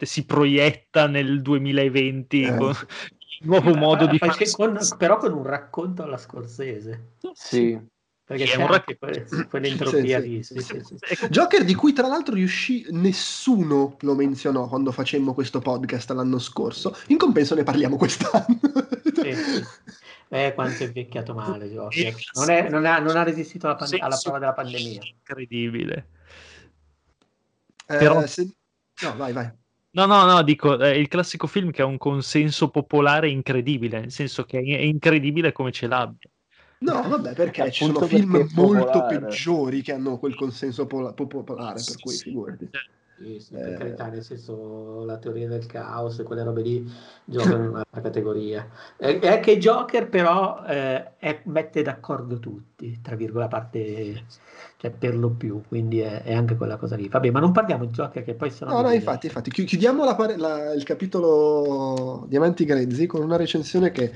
si 0.00 0.24
proietta 0.24 1.06
nel 1.06 1.42
2020 1.42 2.42
eh. 2.42 2.56
con 2.56 2.70
il 2.70 3.46
nuovo 3.46 3.74
modo 3.74 4.06
di 4.06 4.18
fare. 4.18 4.50
Con, 4.50 4.78
però 4.96 5.18
con 5.18 5.32
un 5.32 5.44
racconto 5.44 6.02
alla 6.02 6.18
Scorsese. 6.18 7.16
Sì. 7.34 7.98
Perché 8.30 8.44
c'è 8.44 8.62
anche 8.62 8.96
que- 8.96 9.46
quell'entropia 9.50 10.20
lì. 10.20 10.40
Sì, 10.44 10.60
sì, 10.60 10.80
sì. 10.84 10.96
Joker 11.30 11.64
di 11.64 11.74
cui 11.74 11.92
tra 11.92 12.06
l'altro 12.06 12.36
riuscì, 12.36 12.86
nessuno 12.90 13.96
lo 13.98 14.14
menzionò 14.14 14.68
quando 14.68 14.92
facemmo 14.92 15.34
questo 15.34 15.58
podcast 15.58 16.12
l'anno 16.12 16.38
scorso, 16.38 16.96
in 17.08 17.16
compenso 17.16 17.56
ne 17.56 17.64
parliamo 17.64 17.96
quest'anno. 17.96 18.60
Eh, 20.32 20.54
quanto 20.54 20.84
è 20.84 20.86
invecchiato 20.86 21.34
male 21.34 21.66
Joker. 21.66 22.14
Non, 22.34 22.50
è, 22.50 22.68
non, 22.68 22.86
ha, 22.86 23.00
non 23.00 23.16
ha 23.16 23.24
resistito 23.24 23.66
alla, 23.66 23.74
pan- 23.74 23.98
alla 23.98 24.16
prova 24.22 24.38
della 24.38 24.52
pandemia. 24.52 25.00
Incredibile. 25.02 26.06
Però... 27.84 28.24
se... 28.28 28.48
No, 29.02 29.16
vai, 29.16 29.32
vai. 29.32 29.50
No, 29.90 30.06
no, 30.06 30.24
no, 30.26 30.42
dico, 30.42 30.78
è 30.78 30.90
il 30.90 31.08
classico 31.08 31.48
film 31.48 31.72
che 31.72 31.82
ha 31.82 31.86
un 31.86 31.98
consenso 31.98 32.70
popolare 32.70 33.28
incredibile, 33.28 33.98
nel 33.98 34.12
senso 34.12 34.44
che 34.44 34.60
è 34.60 34.82
incredibile 34.82 35.50
come 35.50 35.72
ce 35.72 35.88
l'abbia. 35.88 36.29
No, 36.80 37.06
vabbè, 37.06 37.34
perché 37.34 37.70
ci 37.70 37.84
sono 37.84 38.00
film 38.06 38.48
molto 38.54 39.04
peggiori 39.06 39.82
che 39.82 39.92
hanno 39.92 40.18
quel 40.18 40.34
consenso 40.34 40.86
pola- 40.86 41.12
popolare, 41.12 41.82
per 41.84 41.98
cui 42.00 42.14
figurati. 42.14 42.70
Sì, 43.18 43.38
sì, 43.38 43.52
per 43.52 43.74
eh... 43.74 43.76
carità, 43.76 44.06
nel 44.06 44.22
senso 44.22 45.04
la 45.04 45.18
teoria 45.18 45.46
del 45.46 45.66
caos 45.66 46.18
e 46.18 46.22
quelle 46.22 46.42
robe 46.42 46.62
lì 46.62 46.90
giocano 47.22 47.64
in 47.64 47.68
un'altra 47.68 48.00
categoria. 48.00 48.66
E 48.96 49.18
eh, 49.20 49.28
anche 49.28 49.58
Joker 49.58 50.08
però 50.08 50.64
eh, 50.66 51.18
è, 51.18 51.42
mette 51.44 51.82
d'accordo 51.82 52.38
tutti, 52.38 52.98
tra 53.02 53.14
virgolette, 53.14 54.24
cioè 54.78 54.90
per 54.90 55.18
lo 55.18 55.28
più, 55.28 55.60
quindi 55.68 56.00
è, 56.00 56.22
è, 56.22 56.32
anche 56.32 56.56
quella 56.56 56.78
cosa 56.78 56.96
lì. 56.96 57.08
Vabbè, 57.08 57.30
ma 57.30 57.40
non 57.40 57.52
parliamo 57.52 57.84
di 57.84 57.92
Joker 57.92 58.24
che 58.24 58.32
poi 58.32 58.50
sono... 58.50 58.72
No, 58.72 58.80
no, 58.80 58.90
infatti, 58.90 59.26
infatti, 59.26 59.50
chiudiamo 59.50 60.02
la, 60.02 60.16
la, 60.38 60.72
il 60.72 60.84
capitolo 60.84 62.24
Diamanti 62.26 62.64
Grezzi 62.64 63.04
con 63.04 63.20
una 63.20 63.36
recensione 63.36 63.92
che 63.92 64.14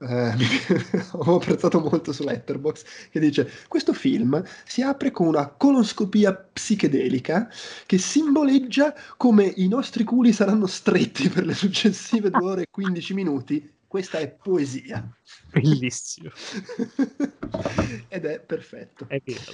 eh, 0.00 0.34
ho 1.12 1.36
apprezzato 1.36 1.80
molto 1.80 2.12
su 2.12 2.24
Letterbox 2.24 2.84
che 3.10 3.20
dice 3.20 3.48
questo 3.68 3.92
film 3.92 4.42
si 4.64 4.82
apre 4.82 5.10
con 5.10 5.26
una 5.28 5.48
coloscopia 5.48 6.34
psichedelica 6.34 7.48
che 7.86 7.98
simboleggia 7.98 8.94
come 9.16 9.52
i 9.56 9.68
nostri 9.68 10.04
culi 10.04 10.32
saranno 10.32 10.66
stretti 10.66 11.28
per 11.28 11.46
le 11.46 11.54
successive 11.54 12.30
2 12.30 12.44
ore 12.44 12.62
e 12.62 12.68
15 12.70 13.14
minuti. 13.14 13.72
Questa 13.86 14.18
è 14.18 14.28
poesia. 14.28 15.08
Bellissimo. 15.52 16.30
Ed 18.08 18.24
è 18.24 18.40
perfetto. 18.40 19.06
È 19.06 19.22
vero. 19.24 19.52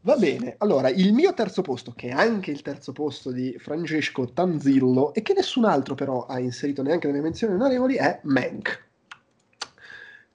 Va 0.00 0.16
bene, 0.16 0.56
allora 0.58 0.88
il 0.88 1.12
mio 1.12 1.32
terzo 1.32 1.62
posto, 1.62 1.92
che 1.92 2.08
è 2.08 2.12
anche 2.12 2.50
il 2.50 2.62
terzo 2.62 2.90
posto 2.92 3.30
di 3.30 3.56
Francesco 3.58 4.32
Tanzillo 4.32 5.14
e 5.14 5.22
che 5.22 5.32
nessun 5.32 5.64
altro 5.64 5.94
però 5.94 6.26
ha 6.26 6.40
inserito 6.40 6.82
neanche 6.82 7.06
nelle 7.06 7.20
menzioni 7.20 7.54
onorevoli, 7.54 7.94
è 7.94 8.18
Mank 8.24 8.87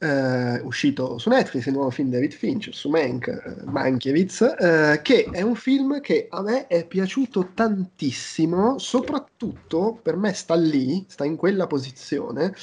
eh, 0.03 0.59
uscito 0.63 1.17
su 1.17 1.29
Netflix, 1.29 1.65
il 1.67 1.73
nuovo 1.73 1.89
film 1.89 2.09
di 2.09 2.15
David 2.15 2.33
Finch 2.33 2.69
su 2.73 2.89
Mank, 2.89 3.27
eh, 3.27 3.63
Mankiewicz, 3.63 4.41
eh, 4.41 4.99
che 5.01 5.29
è 5.31 5.41
un 5.41 5.55
film 5.55 6.01
che 6.01 6.27
a 6.29 6.41
me 6.41 6.67
è 6.67 6.85
piaciuto 6.85 7.51
tantissimo, 7.53 8.77
soprattutto 8.79 9.97
per 10.01 10.17
me 10.17 10.33
sta 10.33 10.55
lì, 10.55 11.05
sta 11.07 11.23
in 11.23 11.37
quella 11.37 11.67
posizione, 11.67 12.53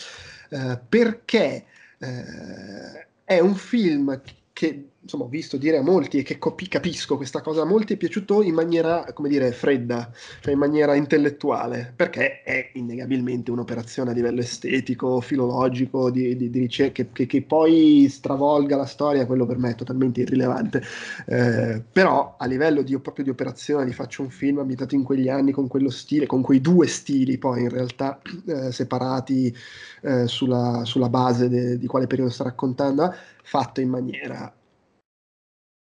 eh, 0.50 0.78
perché 0.86 1.64
eh, 1.98 3.06
è 3.24 3.38
un 3.40 3.54
film 3.54 4.20
che 4.52 4.90
insomma, 5.02 5.24
ho 5.24 5.28
visto 5.28 5.56
dire 5.56 5.78
a 5.78 5.82
molti 5.82 6.18
e 6.18 6.22
che 6.22 6.38
capisco 6.38 7.16
questa 7.16 7.40
cosa, 7.40 7.62
a 7.62 7.64
molti 7.64 7.94
è 7.94 7.96
piaciuto 7.96 8.42
in 8.42 8.54
maniera, 8.54 9.04
come 9.14 9.28
dire, 9.28 9.50
fredda, 9.52 10.10
cioè 10.40 10.52
in 10.52 10.58
maniera 10.58 10.94
intellettuale, 10.94 11.92
perché 11.94 12.42
è 12.42 12.70
innegabilmente 12.74 13.50
un'operazione 13.50 14.10
a 14.10 14.14
livello 14.14 14.40
estetico, 14.40 15.20
filologico, 15.20 16.10
di, 16.10 16.36
di, 16.36 16.50
di 16.50 16.58
ricerca, 16.58 17.04
che, 17.12 17.26
che, 17.26 17.42
poi 17.42 18.08
stravolga 18.08 18.76
la 18.76 18.86
storia, 18.86 19.26
quello 19.26 19.46
per 19.46 19.58
me 19.58 19.70
è 19.70 19.74
totalmente 19.74 20.20
irrilevante. 20.20 20.82
Eh, 21.26 21.82
però 21.90 22.36
a 22.38 22.46
livello 22.46 22.82
di, 22.82 22.98
proprio 22.98 23.24
di 23.24 23.30
operazione, 23.30 23.86
di 23.86 23.92
faccio 23.92 24.22
un 24.22 24.30
film 24.30 24.58
abitato 24.58 24.94
in 24.94 25.02
quegli 25.02 25.28
anni 25.28 25.52
con 25.52 25.66
quello 25.66 25.90
stile, 25.90 26.26
con 26.26 26.42
quei 26.42 26.60
due 26.60 26.86
stili 26.86 27.38
poi 27.38 27.62
in 27.62 27.68
realtà 27.70 28.20
eh, 28.46 28.70
separati 28.72 29.54
eh, 30.02 30.26
sulla, 30.26 30.82
sulla, 30.84 31.08
base 31.08 31.48
de, 31.48 31.78
di 31.78 31.86
quale 31.86 32.06
periodo 32.06 32.30
sta 32.30 32.44
raccontando, 32.44 33.14
fatto 33.42 33.80
in 33.80 33.88
maniera 33.88 34.52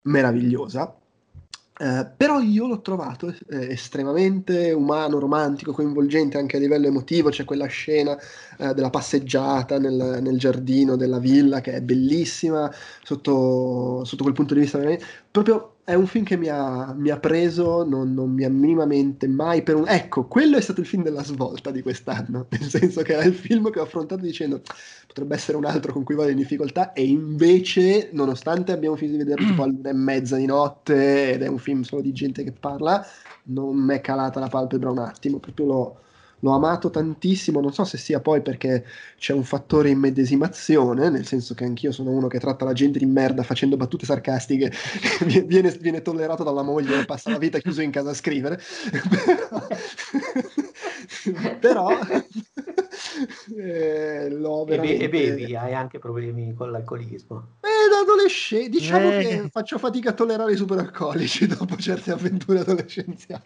meravigliosa. 0.04 0.96
Eh, 1.76 2.08
però 2.16 2.40
io 2.40 2.68
l'ho 2.68 2.82
trovato 2.82 3.28
eh, 3.50 3.72
estremamente 3.72 4.72
umano, 4.72 5.18
romantico, 5.18 5.74
coinvolgente 5.74 6.38
anche 6.38 6.58
a 6.58 6.60
livello 6.60 6.88
emotivo. 6.88 7.30
C'è 7.30 7.46
quella 7.46 7.66
scena 7.66 8.16
eh, 8.60 8.74
della 8.76 8.92
passeggiata 8.92 9.80
nel, 9.80 10.20
nel, 10.22 10.38
giardino 10.38 10.96
della 10.96 11.18
villa 11.18 11.62
che 11.62 11.74
è 11.74 11.82
bellissima 11.82 12.72
sotto, 13.02 14.04
sotto 14.06 14.24
quel 14.24 14.36
punto 14.36 14.54
di 14.54 14.60
vista. 14.62 14.80
Proprio 15.34 15.78
è 15.84 15.96
un 15.96 16.06
film 16.06 16.24
che 16.24 16.38
mi 16.38 16.48
ha, 16.48 16.94
mi 16.96 17.10
ha 17.10 17.18
preso, 17.18 17.84
non, 17.84 18.14
non, 18.14 18.30
mi 18.30 18.44
ha 18.44 18.50
minimamente 18.50 19.28
mai 19.28 19.64
per 19.64 19.74
un... 19.74 19.86
Ecco, 19.88 20.28
quello 20.28 20.58
è 20.58 20.62
stato 20.62 20.80
il 20.82 20.86
film 20.86 21.02
della 21.02 21.24
svolta 21.24 21.72
di 21.72 21.82
quest'anno, 21.82 22.46
nel 22.54 22.70
senso 22.70 23.02
che 23.02 23.14
era 23.14 23.24
il 23.24 23.34
film 23.34 23.72
che 23.72 23.80
ho 23.80 23.84
affrontato 23.84 24.22
dicendo 24.22 24.62
potrebbe 25.08 25.34
essere 25.34 25.58
un 25.58 25.66
altro 25.66 25.92
con 25.92 26.04
cui 26.04 26.14
vado 26.14 26.30
in 26.30 26.38
difficoltà 26.38 26.94
e 26.94 27.04
invece, 27.08 28.10
nonostante 28.12 28.74
abbiamo 28.74 28.96
finito 28.96 29.18
di 29.18 29.24
vederlo 29.24 29.48
tipo 29.48 29.64
all'una 29.64 29.90
e 29.90 29.94
mezza 29.94 30.36
di 30.36 30.46
notte 30.46 31.32
ed 31.32 31.42
è 31.42 31.48
un 31.48 31.58
film 31.58 31.82
solo 31.82 32.04
di 32.04 32.14
gente 32.14 32.44
che 32.44 32.52
parla, 32.52 33.04
non 33.46 33.76
mi 33.76 33.96
è 33.96 34.02
calata 34.02 34.40
la 34.40 34.50
palpebra 34.50 34.92
un 34.92 35.00
attimo, 35.00 35.40
proprio 35.40 35.66
l'ho 35.66 35.98
l'ho 36.44 36.52
amato 36.52 36.90
tantissimo, 36.90 37.62
non 37.62 37.74
so 37.74 37.86
se 37.86 37.98
sia 37.98 38.20
poi 38.20 38.42
perché 38.42 38.86
c'è 39.18 39.34
un 39.34 39.44
fattore 39.44 39.90
immedesimazione, 39.90 41.10
nel 41.10 41.26
senso 41.26 41.54
che 41.54 41.64
anch'io 41.64 41.94
sono 41.94 42.12
uno 42.12 42.28
che 42.28 42.40
tratta 42.40 42.66
la 42.66 42.74
gente 42.74 43.00
di 43.00 43.06
merda 43.06 43.44
facendo 43.44 43.78
battute 43.78 44.06
sarcastiche, 44.06 44.72
viene, 45.46 45.72
viene 45.72 46.02
tollerato 46.02 46.44
dalla 46.44 46.62
moglie 46.62 47.00
e 47.00 47.06
passa 47.06 47.32
la 47.32 47.38
vita 47.38 47.60
chiuso 47.60 47.82
in 47.82 47.92
casa 47.92 48.10
a 48.10 48.14
scrivere, 48.14 48.60
però... 51.62 51.92
eh, 53.58 54.30
l'ho 54.30 54.66
veramente... 54.66 55.06
E 55.06 55.10
bevi, 55.10 55.56
hai 55.56 55.74
anche 55.74 55.98
problemi 55.98 56.54
con 56.54 56.72
l'alcolismo. 56.72 57.60
Eh, 57.62 57.90
da 57.90 58.00
adolescente, 58.02 58.68
diciamo 58.70 59.14
eh. 59.14 59.20
che 59.20 59.48
faccio 59.50 59.78
fatica 59.78 60.10
a 60.10 60.14
tollerare 60.14 60.52
i 60.52 60.58
superalcolici 60.58 61.48
dopo 61.48 61.78
certe 61.78 62.12
avventure 62.12 62.60
adolescenziali. 62.60 63.44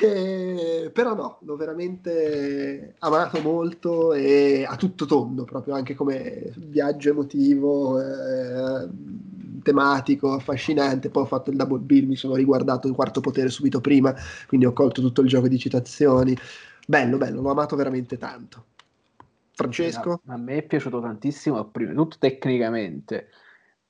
Eh, 0.00 0.90
però 0.94 1.14
no, 1.14 1.38
l'ho 1.42 1.56
veramente 1.56 2.94
amato 3.00 3.40
molto 3.42 4.14
e 4.14 4.64
a 4.66 4.76
tutto 4.76 5.04
tondo, 5.04 5.44
proprio 5.44 5.74
anche 5.74 5.94
come 5.94 6.50
viaggio 6.56 7.10
emotivo, 7.10 8.00
eh, 8.00 8.88
tematico, 9.62 10.32
affascinante. 10.32 11.10
Poi 11.10 11.24
ho 11.24 11.26
fatto 11.26 11.50
il 11.50 11.56
double 11.56 11.80
bill, 11.80 12.06
mi 12.06 12.16
sono 12.16 12.34
riguardato 12.34 12.88
il 12.88 12.94
quarto 12.94 13.20
potere 13.20 13.50
subito 13.50 13.80
prima, 13.80 14.14
quindi 14.46 14.66
ho 14.66 14.72
colto 14.72 15.02
tutto 15.02 15.20
il 15.20 15.28
gioco 15.28 15.48
di 15.48 15.58
citazioni. 15.58 16.34
Bello, 16.86 17.18
bello, 17.18 17.42
l'ho 17.42 17.50
amato 17.50 17.76
veramente 17.76 18.16
tanto. 18.16 18.64
Francesco? 19.52 20.22
A 20.26 20.38
me 20.38 20.56
è 20.56 20.62
piaciuto 20.62 21.00
tantissimo, 21.00 21.62
prima 21.66 21.90
di 21.90 21.96
tutto 21.96 22.16
tecnicamente 22.18 23.28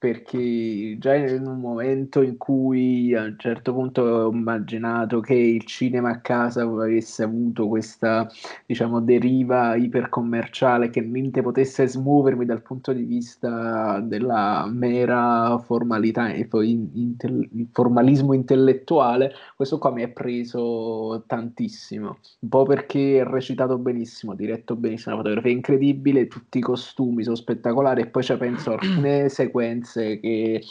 perché 0.01 0.97
già 0.99 1.15
in 1.15 1.47
un 1.47 1.61
momento 1.61 2.23
in 2.23 2.39
cui 2.39 3.15
a 3.15 3.25
un 3.25 3.37
certo 3.37 3.75
punto 3.75 4.01
ho 4.01 4.31
immaginato 4.33 5.21
che 5.21 5.35
il 5.35 5.67
cinema 5.67 6.09
a 6.09 6.21
casa 6.21 6.63
avesse 6.63 7.23
avuto 7.23 7.69
questa 7.69 8.27
diciamo 8.65 9.03
deriva 9.03 9.77
ipercommerciale 9.77 10.89
che 10.89 11.03
niente 11.03 11.43
potesse 11.43 11.87
smuovermi 11.87 12.47
dal 12.47 12.63
punto 12.63 12.95
di 12.95 13.03
vista 13.03 14.01
della 14.01 14.67
mera 14.73 15.59
formalità 15.59 16.31
e 16.31 16.47
poi 16.47 16.71
il 16.95 17.69
formalismo 17.71 18.33
intellettuale 18.33 19.35
questo 19.55 19.77
qua 19.77 19.93
mi 19.93 20.03
è 20.03 20.09
preso 20.09 21.25
tantissimo. 21.27 22.17
Un 22.39 22.49
po' 22.49 22.63
perché 22.63 23.19
è 23.21 23.25
recitato 23.25 23.77
benissimo 23.77 24.35
diretto 24.35 24.77
benissimo 24.77 25.17
la 25.17 25.21
fotografia 25.21 25.51
è 25.51 25.55
incredibile 25.55 26.27
tutti 26.27 26.57
i 26.57 26.63
costumi 26.63 27.23
sono 27.23 27.37
spettacolari 27.37 28.01
e 28.01 28.07
poi 28.07 28.23
ci 28.23 28.35
penso 28.39 28.73
alcune 28.81 29.29
sequenze 29.29 29.89
Netflix 29.97 30.21
che 30.21 30.65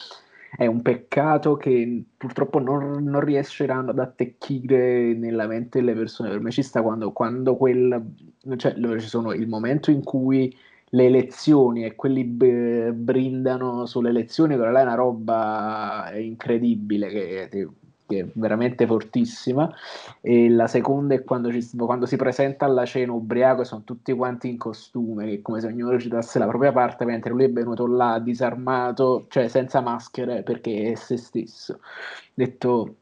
è 0.57 0.65
un 0.65 0.81
peccato 0.81 1.55
che 1.57 2.03
purtroppo 2.17 2.59
non, 2.59 3.03
non 3.03 3.21
riusciranno 3.21 3.91
ad 3.91 3.99
attecchire 3.99 5.13
nella 5.13 5.45
mente 5.45 5.79
delle 5.79 5.93
persone. 5.93 6.29
Per 6.29 6.39
me 6.39 6.51
ci 6.51 6.63
sta 6.63 6.81
quando, 6.81 7.11
quando 7.11 7.55
quel, 7.55 8.03
cioè, 8.57 8.73
ci 8.99 9.07
sono 9.07 9.33
il 9.33 9.47
momento 9.47 9.91
in 9.91 10.03
cui 10.03 10.55
le 10.91 11.05
elezioni 11.05 11.85
e 11.85 11.95
quelli 11.95 12.23
b- 12.23 12.89
brindano 12.91 13.85
sulle 13.85 14.09
elezioni, 14.09 14.55
quella 14.55 14.71
là 14.71 14.79
è 14.79 14.83
una 14.83 14.95
roba 14.95 16.11
incredibile 16.15 17.09
che 17.09 17.69
che 18.09 18.21
è 18.21 18.25
veramente 18.33 18.87
fortissima, 18.87 19.71
e 20.19 20.49
la 20.49 20.65
seconda 20.65 21.13
è 21.13 21.23
quando, 21.23 21.51
ci, 21.51 21.69
quando 21.77 22.07
si 22.07 22.15
presenta 22.15 22.65
alla 22.65 22.85
cena 22.85 23.11
ubriaco 23.11 23.61
e 23.61 23.65
sono 23.65 23.83
tutti 23.83 24.11
quanti 24.13 24.49
in 24.49 24.57
costume, 24.57 25.27
che 25.27 25.41
come 25.43 25.61
se 25.61 25.67
ognuno 25.67 25.91
recitasse 25.91 26.39
la 26.39 26.47
propria 26.47 26.71
parte, 26.71 27.05
mentre 27.05 27.31
lui 27.31 27.43
è 27.43 27.51
venuto 27.51 27.85
là 27.85 28.17
disarmato, 28.17 29.27
cioè 29.29 29.47
senza 29.47 29.79
maschere, 29.81 30.41
perché 30.41 30.91
è 30.91 30.95
se 30.95 31.17
stesso. 31.17 31.79
Detto, 32.33 32.95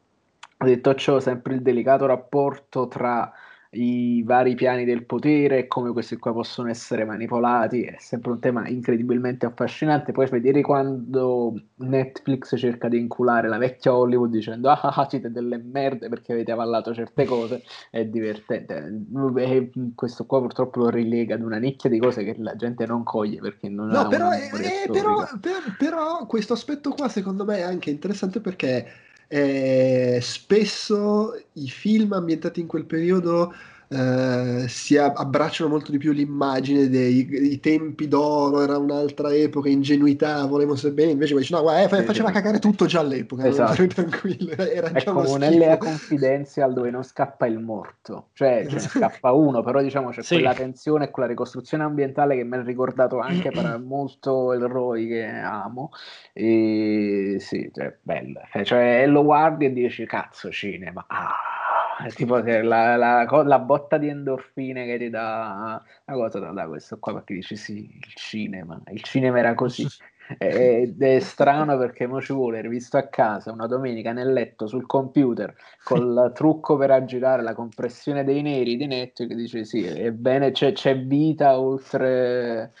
detto 0.58 0.94
ciò, 0.94 1.18
sempre 1.20 1.54
il 1.54 1.62
delicato 1.62 2.04
rapporto 2.04 2.86
tra 2.86 3.32
i 3.70 4.22
vari 4.22 4.54
piani 4.54 4.86
del 4.86 5.04
potere 5.04 5.58
e 5.58 5.66
come 5.66 5.92
questi 5.92 6.16
qua 6.16 6.32
possono 6.32 6.70
essere 6.70 7.04
manipolati 7.04 7.82
è 7.82 7.96
sempre 7.98 8.30
un 8.30 8.40
tema 8.40 8.66
incredibilmente 8.66 9.44
affascinante. 9.44 10.12
Poi 10.12 10.26
vedere 10.28 10.62
quando 10.62 11.54
Netflix 11.76 12.56
cerca 12.56 12.88
di 12.88 12.98
inculare 12.98 13.48
la 13.48 13.58
vecchia 13.58 13.94
Hollywood 13.94 14.30
dicendo 14.30 14.70
ah, 14.70 14.80
ah, 14.80 14.94
ah 14.94 15.08
siete 15.08 15.30
delle 15.30 15.58
merde 15.58 16.08
perché 16.08 16.32
avete 16.32 16.50
avallato 16.50 16.94
certe 16.94 17.26
cose 17.26 17.62
è 17.90 18.06
divertente. 18.06 19.04
E 19.36 19.70
questo 19.94 20.24
qua 20.24 20.40
purtroppo 20.40 20.80
lo 20.80 20.88
rilega 20.88 21.34
ad 21.34 21.42
una 21.42 21.58
nicchia 21.58 21.90
di 21.90 21.98
cose 21.98 22.24
che 22.24 22.36
la 22.38 22.56
gente 22.56 22.86
non 22.86 23.02
coglie 23.02 23.40
perché 23.40 23.68
non 23.68 23.88
no, 23.88 24.08
però, 24.08 24.32
eh, 24.32 24.48
però, 24.90 25.26
per, 25.40 25.76
però 25.76 26.24
questo 26.26 26.54
aspetto 26.54 26.90
qua 26.92 27.08
secondo 27.08 27.44
me 27.44 27.58
è 27.58 27.62
anche 27.62 27.90
interessante 27.90 28.40
perché 28.40 29.06
eh, 29.28 30.18
spesso 30.22 31.34
i 31.54 31.68
film 31.68 32.12
ambientati 32.12 32.60
in 32.60 32.66
quel 32.66 32.84
periodo 32.86 33.52
eh, 33.90 34.66
si 34.68 34.98
abbracciano 34.98 35.70
molto 35.70 35.90
di 35.90 35.98
più 35.98 36.12
l'immagine 36.12 36.88
dei 36.90 37.58
tempi 37.60 38.06
d'oro, 38.06 38.60
era 38.60 38.76
un'altra 38.76 39.32
epoca, 39.32 39.70
ingenuità, 39.70 40.44
volevamo 40.44 40.74
essere 40.74 40.92
bene, 40.92 41.12
invece 41.12 41.34
dice 41.34 41.54
no, 41.54 41.62
guarda, 41.62 41.96
eh, 41.96 42.02
faceva 42.02 42.30
cagare 42.30 42.58
tutto 42.58 42.84
già 42.84 43.00
all'epoca, 43.00 43.46
esatto. 43.46 43.86
tranquillo, 43.88 44.52
era 44.56 44.88
è 44.88 45.00
già 45.00 45.12
come 45.12 45.28
un'LA 45.28 45.78
Confidential 45.78 46.74
dove 46.74 46.90
non 46.90 47.02
scappa 47.02 47.46
il 47.46 47.58
morto, 47.58 48.28
cioè 48.34 48.66
ce 48.68 48.74
ne 48.74 48.80
scappa 48.80 49.32
uno, 49.32 49.62
però 49.62 49.80
diciamo 49.80 50.10
c'è 50.10 50.22
sì. 50.22 50.34
quella 50.34 50.52
tensione 50.52 51.06
e 51.06 51.10
quella 51.10 51.28
ricostruzione 51.28 51.82
ambientale 51.82 52.36
che 52.36 52.44
mi 52.44 52.56
ha 52.56 52.62
ricordato 52.62 53.18
anche 53.20 53.50
per 53.50 53.78
molto 53.80 54.52
il 54.52 54.66
Roy 54.66 55.08
che 55.08 55.24
amo, 55.24 55.92
e 56.34 57.36
sì, 57.40 57.70
cioè, 57.74 57.96
bello, 58.02 58.40
cioè 58.64 59.06
lo 59.06 59.24
guardi 59.24 59.64
e 59.64 59.72
dici 59.72 60.04
cazzo 60.04 60.50
cinema, 60.50 61.06
ah 61.08 61.57
tipo 62.14 62.38
la, 62.38 62.96
la, 62.96 63.24
la, 63.26 63.58
botta 63.58 63.98
di 63.98 64.08
endorfine 64.08 64.86
che 64.86 64.98
ti 64.98 65.10
dà 65.10 65.82
una 66.06 66.16
cosa 66.16 66.38
da, 66.38 66.50
da 66.52 66.66
questo 66.66 66.98
qua 66.98 67.14
perché 67.14 67.34
dici 67.34 67.56
sì, 67.56 67.90
il 67.92 68.12
cinema, 68.14 68.80
il 68.92 69.02
cinema 69.02 69.38
era 69.38 69.54
così. 69.54 69.86
Ed 70.36 71.00
è 71.00 71.20
strano 71.20 71.78
perché 71.78 72.06
mo 72.06 72.20
ci 72.20 72.34
vuole 72.34 72.60
rivisto 72.60 72.98
a 72.98 73.04
casa 73.04 73.50
una 73.50 73.66
domenica 73.66 74.12
nel 74.12 74.30
letto 74.30 74.66
sul 74.66 74.84
computer 74.84 75.54
col 75.82 76.32
trucco 76.36 76.76
per 76.76 76.90
aggirare 76.90 77.42
la 77.42 77.54
compressione 77.54 78.24
dei 78.24 78.42
neri 78.42 78.76
di 78.76 78.86
Netflix 78.86 79.32
dice 79.32 79.64
sì, 79.64 79.86
ebbene 79.86 80.50
c'è, 80.50 80.72
c'è 80.72 80.98
vita 80.98 81.58
oltre 81.58 82.72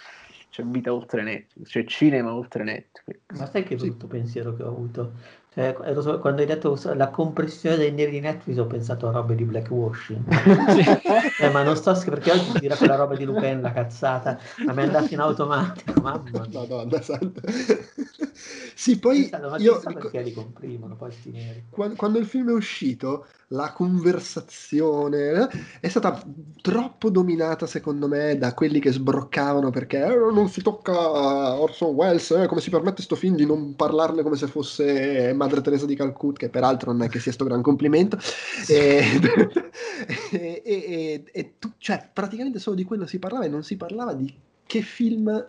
c'è 0.50 0.62
vita 0.62 0.92
oltre 0.92 1.22
Netflix, 1.22 1.68
c'è 1.68 1.84
cinema 1.84 2.34
oltre 2.34 2.64
Netflix. 2.64 3.20
Ma 3.38 3.46
sai 3.46 3.62
che 3.62 3.76
brutto 3.76 4.06
pensiero 4.06 4.54
che 4.54 4.62
ho 4.62 4.68
avuto? 4.68 5.12
Cioè, 5.58 5.72
quando 6.20 6.40
hai 6.40 6.46
detto 6.46 6.78
la 6.94 7.08
compressione 7.08 7.76
dei 7.76 7.90
neri 7.90 8.12
di 8.12 8.20
Netflix 8.20 8.58
ho 8.58 8.66
pensato 8.66 9.08
a 9.08 9.10
robe 9.10 9.34
di 9.34 9.42
blackwashing. 9.42 10.22
eh, 11.40 11.50
ma 11.50 11.64
non 11.64 11.74
sto 11.74 11.96
scherzando 11.96 12.16
perché 12.18 12.30
oggi 12.30 12.60
dirà 12.60 12.76
quella 12.76 12.94
roba 12.94 13.16
di 13.16 13.24
Lupin, 13.24 13.60
la 13.60 13.72
cazzata, 13.72 14.38
ma 14.64 14.72
mi 14.72 14.82
è 14.82 14.84
andata 14.84 15.08
in 15.10 15.18
automatico, 15.18 16.00
mamma 16.00 16.22
mia. 16.30 16.48
Madonna 16.52 17.02
santa. 17.02 17.40
Sì, 18.74 18.98
poi 18.98 19.30
io... 19.58 19.80
perché 19.80 20.22
li 20.22 20.32
comprimono 20.32 20.96
poi 20.96 21.10
sti 21.10 21.30
neri. 21.30 21.64
Quando, 21.68 21.96
quando 21.96 22.18
il 22.18 22.26
film 22.26 22.50
è 22.50 22.52
uscito, 22.52 23.26
la 23.48 23.72
conversazione 23.72 25.30
eh, 25.30 25.48
è 25.80 25.88
stata 25.88 26.22
troppo 26.60 27.10
dominata 27.10 27.66
secondo 27.66 28.06
me 28.06 28.36
da 28.36 28.54
quelli 28.54 28.78
che 28.78 28.92
sbroccavano 28.92 29.70
perché 29.70 30.04
eh, 30.04 30.16
non 30.16 30.48
si 30.48 30.62
tocca 30.62 31.58
Orson 31.58 31.94
Welles, 31.94 32.30
eh, 32.30 32.46
come 32.46 32.60
si 32.60 32.70
permette 32.70 33.02
sto 33.02 33.16
film 33.16 33.34
di 33.34 33.46
non 33.46 33.74
parlarne 33.74 34.22
come 34.22 34.36
se 34.36 34.46
fosse 34.46 35.32
Madre 35.34 35.60
Teresa 35.60 35.86
di 35.86 35.96
Calcutta, 35.96 36.38
che 36.38 36.48
peraltro 36.48 36.92
non 36.92 37.02
è 37.02 37.08
che 37.08 37.18
sia 37.18 37.32
sto 37.32 37.44
gran 37.44 37.62
complimento. 37.62 38.18
E, 40.30 40.62
e, 40.62 40.62
e, 40.64 41.24
e 41.32 41.54
tu, 41.58 41.72
cioè, 41.78 42.08
praticamente 42.12 42.58
solo 42.58 42.76
di 42.76 42.84
quello 42.84 43.06
si 43.06 43.18
parlava 43.18 43.44
e 43.44 43.48
non 43.48 43.62
si 43.62 43.76
parlava 43.76 44.14
di 44.14 44.32
che 44.64 44.82
film 44.82 45.44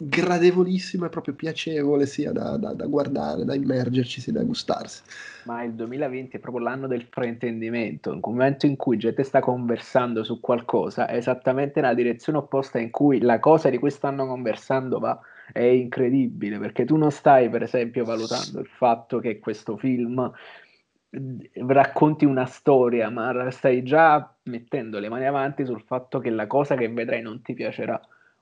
gradevolissimo 0.00 1.06
e 1.06 1.08
proprio 1.08 1.34
piacevole 1.34 2.06
sia 2.06 2.30
da, 2.30 2.56
da, 2.56 2.72
da, 2.72 2.86
guardare, 2.86 3.44
da 3.44 3.54
immergerci, 3.54 4.20
sia 4.20 4.32
da 4.32 4.44
gustarsi. 4.44 5.02
Ma 5.44 5.64
il 5.64 5.72
2020 5.72 6.36
è 6.36 6.40
proprio 6.40 6.62
l'anno 6.62 6.86
del 6.86 7.06
fraintendimento, 7.10 8.12
un 8.12 8.20
momento 8.22 8.66
in 8.66 8.76
cui 8.76 8.96
gente 8.96 9.24
sta 9.24 9.40
conversando 9.40 10.22
su 10.22 10.38
qualcosa, 10.38 11.08
è 11.08 11.16
esattamente 11.16 11.80
nella 11.80 11.94
direzione 11.94 12.38
opposta 12.38 12.78
in 12.78 12.90
cui 12.90 13.20
la 13.20 13.40
cosa 13.40 13.70
di 13.70 13.78
cui 13.78 13.90
stanno 13.90 14.24
conversando 14.24 15.00
va, 15.00 15.18
è 15.52 15.62
incredibile, 15.62 16.58
perché 16.58 16.84
tu 16.84 16.96
non 16.96 17.10
stai 17.10 17.50
per 17.50 17.62
esempio 17.62 18.04
valutando 18.04 18.60
il 18.60 18.68
fatto 18.68 19.18
che 19.18 19.40
questo 19.40 19.76
film 19.76 20.30
racconti 21.66 22.24
una 22.24 22.44
storia, 22.44 23.10
ma 23.10 23.50
stai 23.50 23.82
già 23.82 24.32
mettendo 24.44 25.00
le 25.00 25.08
mani 25.08 25.26
avanti 25.26 25.64
sul 25.64 25.82
fatto 25.82 26.20
che 26.20 26.30
la 26.30 26.46
cosa 26.46 26.76
che 26.76 26.88
vedrai 26.88 27.22
non 27.22 27.42
ti 27.42 27.54
piacerà 27.54 28.00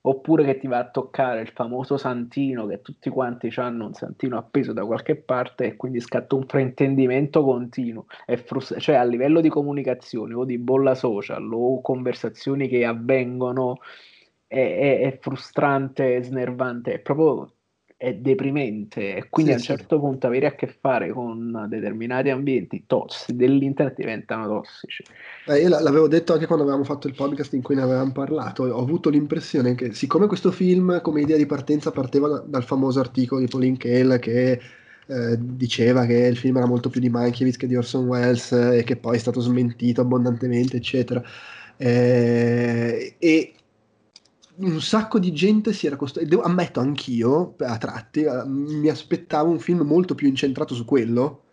oppure 0.09 0.43
che 0.45 0.57
ti 0.57 0.67
va 0.67 0.79
a 0.79 0.89
toccare 0.89 1.41
il 1.41 1.49
famoso 1.49 1.97
santino 1.97 2.65
che 2.65 2.81
tutti 2.81 3.09
quanti 3.09 3.51
hanno 3.57 3.87
un 3.87 3.93
santino 3.93 4.37
appeso 4.37 4.73
da 4.73 4.85
qualche 4.85 5.15
parte 5.15 5.65
e 5.65 5.75
quindi 5.75 5.99
scatta 5.99 6.35
un 6.35 6.45
fraintendimento 6.45 7.43
continuo 7.43 8.05
frust- 8.45 8.77
cioè 8.79 8.95
a 8.95 9.03
livello 9.03 9.41
di 9.41 9.49
comunicazione 9.49 10.33
o 10.33 10.45
di 10.45 10.57
bolla 10.57 10.95
social 10.95 11.51
o 11.51 11.81
conversazioni 11.81 12.67
che 12.67 12.85
avvengono 12.85 13.79
è, 14.47 14.55
è, 14.55 14.99
è 15.01 15.17
frustrante, 15.19 16.15
è 16.17 16.21
snervante, 16.23 16.93
è 16.93 16.99
proprio 16.99 17.56
è 17.97 18.13
deprimente 18.13 19.15
e 19.15 19.27
quindi 19.27 19.53
sì, 19.53 19.57
a 19.57 19.59
un 19.59 19.79
certo 19.79 19.95
sì. 19.95 20.01
punto 20.01 20.27
avere 20.27 20.45
a 20.45 20.53
che 20.53 20.67
fare 20.67 21.09
con 21.09 21.65
determinati 21.67 22.29
ambienti 22.29 22.83
tossici 22.85 23.35
dell'internet 23.35 23.95
diventano 23.95 24.47
tossici. 24.47 25.03
Eh, 25.47 25.61
io 25.61 25.69
l'avevo 25.69 26.07
detto 26.07 26.33
anche 26.33 26.45
quando 26.45 26.63
avevamo 26.63 26.85
fatto 26.85 27.07
il 27.07 27.15
podcast 27.15 27.53
in 27.53 27.63
cui 27.63 27.73
ne 27.73 27.81
avevamo 27.81 28.11
parlato, 28.11 28.63
ho 28.63 28.81
avuto 28.81 29.09
l'impressione 29.09 29.73
che 29.73 29.93
siccome 29.93 30.27
questo 30.27 30.51
film 30.51 31.01
come 31.01 31.21
idea 31.21 31.37
di 31.37 31.47
partenza 31.47 31.91
parteva 31.91 32.27
da, 32.27 32.43
dal 32.45 32.63
famoso 32.63 32.99
articolo 32.99 33.41
di 33.41 33.47
Pauline 33.47 33.77
Kael 33.77 34.19
che 34.19 34.61
eh, 35.07 35.37
diceva 35.39 36.05
che 36.05 36.17
il 36.17 36.37
film 36.37 36.57
era 36.57 36.67
molto 36.67 36.89
più 36.89 37.01
di 37.01 37.09
Mankiewicz 37.09 37.57
che 37.57 37.65
di 37.65 37.75
Orson 37.75 38.05
Welles 38.05 38.51
eh, 38.51 38.77
e 38.77 38.83
che 38.83 38.97
poi 38.97 39.15
è 39.15 39.19
stato 39.19 39.39
smentito 39.39 40.01
abbondantemente 40.01 40.77
eccetera 40.77 41.23
eh, 41.77 43.15
e 43.17 43.53
un 44.59 44.81
sacco 44.81 45.19
di 45.19 45.31
gente 45.33 45.73
si 45.73 45.87
era 45.87 45.95
costruita, 45.95 46.41
ammetto 46.41 46.79
anch'io 46.79 47.55
a 47.59 47.77
tratti, 47.77 48.23
eh, 48.23 48.43
mi 48.45 48.89
aspettavo 48.89 49.49
un 49.49 49.59
film 49.59 49.81
molto 49.81 50.15
più 50.15 50.27
incentrato 50.27 50.73
su 50.73 50.85
quello, 50.85 51.43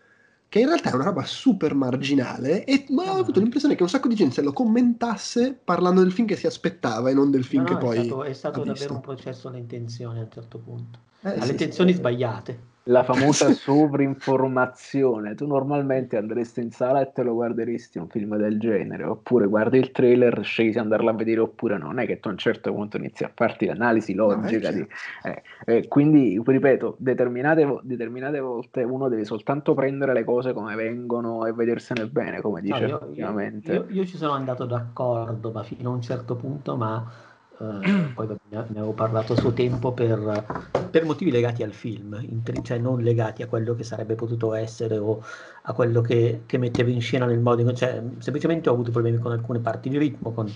che 0.49 0.61
in 0.61 0.67
realtà 0.67 0.91
è 0.91 0.95
una 0.95 1.05
roba 1.05 1.25
super 1.25 1.75
marginale 1.75 2.65
e 2.65 2.87
ma 2.91 3.13
ho 3.13 3.19
avuto 3.19 3.41
l'impressione 3.41 3.75
che 3.75 3.83
un 3.83 3.89
sacco 3.89 4.09
di 4.09 4.15
gente 4.15 4.35
se 4.35 4.43
lo 4.43 4.53
commentasse 4.53 5.59
parlando 5.65 6.01
del 6.01 6.13
film 6.13 6.29
che 6.29 6.37
si 6.37 6.47
aspettava 6.47 7.11
e 7.11 7.15
non 7.15 7.31
del 7.31 7.45
film 7.45 7.65
no, 7.65 7.71
no, 7.71 7.77
che 7.77 7.85
poi... 7.85 7.99
È 7.99 8.05
stato, 8.05 8.25
è 8.25 8.33
stato 8.33 8.63
davvero 8.63 8.95
un 8.95 9.01
processo 9.01 9.49
alle 9.49 9.59
intenzioni 9.59 10.21
a 10.21 10.23
un 10.23 10.31
certo 10.31 10.59
punto, 10.59 10.99
eh, 11.23 11.31
alle 11.31 11.45
sì, 11.45 11.51
intenzioni 11.51 11.93
sì. 11.93 11.99
sbagliate 11.99 12.73
la 12.85 13.03
famosa 13.03 13.51
sovrinformazione. 13.53 15.35
Tu 15.35 15.47
normalmente 15.47 16.17
andresti 16.17 16.61
in 16.61 16.71
sala 16.71 17.01
e 17.01 17.13
te 17.13 17.23
lo 17.23 17.35
guarderesti 17.35 17.99
un 17.99 18.09
film 18.09 18.37
del 18.37 18.59
genere, 18.59 19.05
oppure 19.05 19.47
guardi 19.47 19.79
il 19.79 19.91
trailer, 19.91 20.45
scegli 20.45 20.73
se 20.73 20.79
andarlo 20.79 21.11
a 21.11 21.15
vedere 21.15 21.41
oppure 21.41 21.79
no. 21.79 21.87
Non 21.87 22.01
è 22.01 22.07
che 22.07 22.21
tu 22.21 22.29
a 22.29 22.33
un 22.33 22.39
certo 22.39 22.73
punto 22.73 22.97
inizi 22.97 23.25
a 23.25 23.31
farti 23.33 23.67
l'analisi 23.67 24.15
logica. 24.15 24.71
No, 24.71 24.77
di, 24.77 24.87
eh, 25.23 25.43
eh, 25.65 25.89
quindi, 25.89 26.41
ripeto, 26.45 26.97
determinate, 26.99 27.81
determinate, 27.83 28.41
volte 28.41 28.83
uno 28.83 29.09
deve 29.09 29.25
soltanto 29.25 29.75
prendere 29.75 30.13
le 30.13 30.25
cose 30.25 30.53
come 30.53 30.75
vengono 30.75 31.47
e 31.47 31.53
vedersene 31.53 32.07
bene, 32.07 32.41
come 32.41 32.61
dice 32.61 32.87
no, 32.87 33.09
io, 33.13 33.41
io, 33.41 33.61
io, 33.63 33.87
io 33.89 34.05
ci 34.05 34.17
sono 34.17 34.33
andato 34.33 34.65
d'accordo, 34.67 35.51
ma 35.51 35.63
fino 35.63 35.91
a 35.91 35.95
un 35.95 36.03
certo 36.03 36.37
punto, 36.37 36.77
ma 36.77 37.33
Uh, 37.57 38.13
poi 38.15 38.27
ne 38.49 38.59
avevo 38.59 38.93
parlato 38.93 39.35
a 39.35 39.37
suo 39.37 39.53
tempo 39.53 39.93
per, 39.93 40.45
per 40.91 41.05
motivi 41.05 41.31
legati 41.31 41.63
al 41.63 41.73
film, 41.73 42.19
in, 42.21 42.43
cioè 42.65 42.79
non 42.79 43.01
legati 43.01 43.43
a 43.43 43.47
quello 43.47 43.77
che 43.77 43.85
sarebbe 43.85 44.17
potuto 44.17 44.55
essere 44.55 44.99
o 44.99 45.23
a 45.63 45.73
quello 45.73 46.01
che, 46.01 46.43
che 46.47 46.59
metteva 46.59 46.91
in 46.91 47.01
scena 47.01 47.27
nel 47.27 47.39
modo, 47.39 47.73
cioè 47.73 48.03
semplicemente 48.19 48.69
ho 48.69 48.73
avuto 48.73 48.91
problemi 48.91 49.19
con 49.19 49.31
alcune 49.31 49.61
parti 49.61 49.89
di 49.89 49.99
ritmo, 49.99 50.33
con 50.33 50.47
uh, 50.47 50.53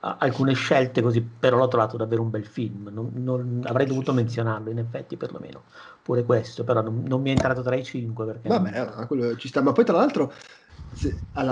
alcune 0.00 0.54
scelte 0.54 1.02
così, 1.02 1.20
però 1.20 1.58
l'ho 1.58 1.68
trovato 1.68 1.98
davvero 1.98 2.22
un 2.22 2.30
bel 2.30 2.46
film, 2.46 2.88
non, 2.90 3.10
non, 3.14 3.62
avrei 3.66 3.86
dovuto 3.86 4.14
menzionarlo 4.14 4.70
in 4.70 4.78
effetti 4.78 5.18
perlomeno, 5.18 5.64
pure 6.02 6.24
questo, 6.24 6.64
però 6.64 6.80
non, 6.80 7.02
non 7.06 7.20
mi 7.20 7.28
è 7.28 7.32
entrato 7.32 7.60
tra 7.60 7.76
i 7.76 7.84
cinque. 7.84 8.24
Perché 8.24 8.48
Vabbè, 8.48 9.06
quello 9.06 9.36
ci 9.36 9.48
sta, 9.48 9.60
ma 9.60 9.72
poi 9.72 9.84
tra 9.84 9.96
l'altro 9.96 10.32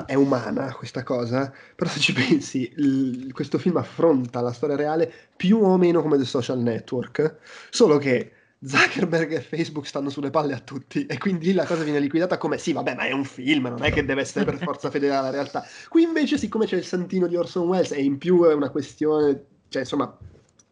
è 0.07 0.15
umana 0.15 0.73
questa 0.75 1.03
cosa, 1.03 1.53
però 1.75 1.89
se 1.91 2.01
ci 2.01 2.13
pensi, 2.13 2.73
il, 2.77 3.31
questo 3.33 3.59
film 3.59 3.77
affronta 3.77 4.41
la 4.41 4.53
storia 4.53 4.77
reale 4.77 5.13
più 5.37 5.59
o 5.59 5.77
meno 5.77 6.03
come 6.03 6.17
The 6.17 6.25
Social 6.25 6.59
Network, 6.59 7.37
solo 7.71 7.99
che 7.99 8.33
Zuckerberg 8.65 9.33
e 9.33 9.41
Facebook 9.41 9.87
stanno 9.87 10.09
sulle 10.09 10.31
palle 10.31 10.55
a 10.55 10.59
tutti 10.61 11.07
e 11.07 11.19
quindi 11.19 11.53
la 11.53 11.67
cosa 11.67 11.83
viene 11.83 12.01
liquidata 12.01 12.39
come 12.39 12.59
sì, 12.59 12.73
vabbè, 12.73 12.95
ma 12.95 13.03
è 13.05 13.13
un 13.13 13.25
film, 13.25 13.67
non 13.67 13.85
è 13.85 13.93
che 13.93 14.05
deve 14.05 14.23
essere 14.23 14.45
per 14.45 14.59
forza 14.59 14.91
fedele 14.91 15.15
alla 15.15 15.31
realtà. 15.31 15.65
Qui 15.89 16.03
invece, 16.03 16.39
siccome 16.39 16.67
c'è 16.67 16.77
il 16.77 16.85
santino 16.85 17.27
di 17.27 17.37
Orson 17.37 17.69
Welles 17.69 17.93
e 17.93 18.03
in 18.03 18.19
più 18.19 18.45
è 18.45 18.55
una 18.55 18.71
questione, 18.71 19.45
cioè 19.69 19.83
insomma, 19.83 20.19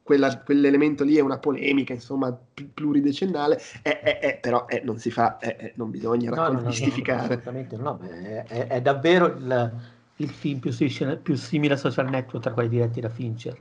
quella, 0.05 0.39
quell'elemento 0.41 1.03
lì 1.03 1.17
è 1.17 1.21
una 1.21 1.39
polemica, 1.39 1.95
insomma, 1.95 2.37
pluridecennale, 2.75 3.59
è, 3.81 4.01
è, 4.01 4.19
è, 4.19 4.39
però 4.39 4.67
non 4.83 4.99
si 4.99 5.11
fa, 5.11 5.39
non 5.77 5.91
bisogna 5.91 6.29
no, 6.29 6.49
no, 6.49 6.61
no, 6.61 6.67
mistificare. 6.67 7.43
No, 7.79 7.99
è, 8.47 8.83
davvero 8.83 9.27
il, 9.35 9.73
il 10.17 10.29
film 10.29 10.59
più, 10.59 10.71
più, 11.23 11.35
simile 11.37 11.75
a 11.75 11.77
Social 11.79 12.11
Network 12.11 12.45
tra 12.45 12.53
quelli 12.53 12.69
diretti 12.69 13.01
da 13.01 13.09
Fincher 13.09 13.57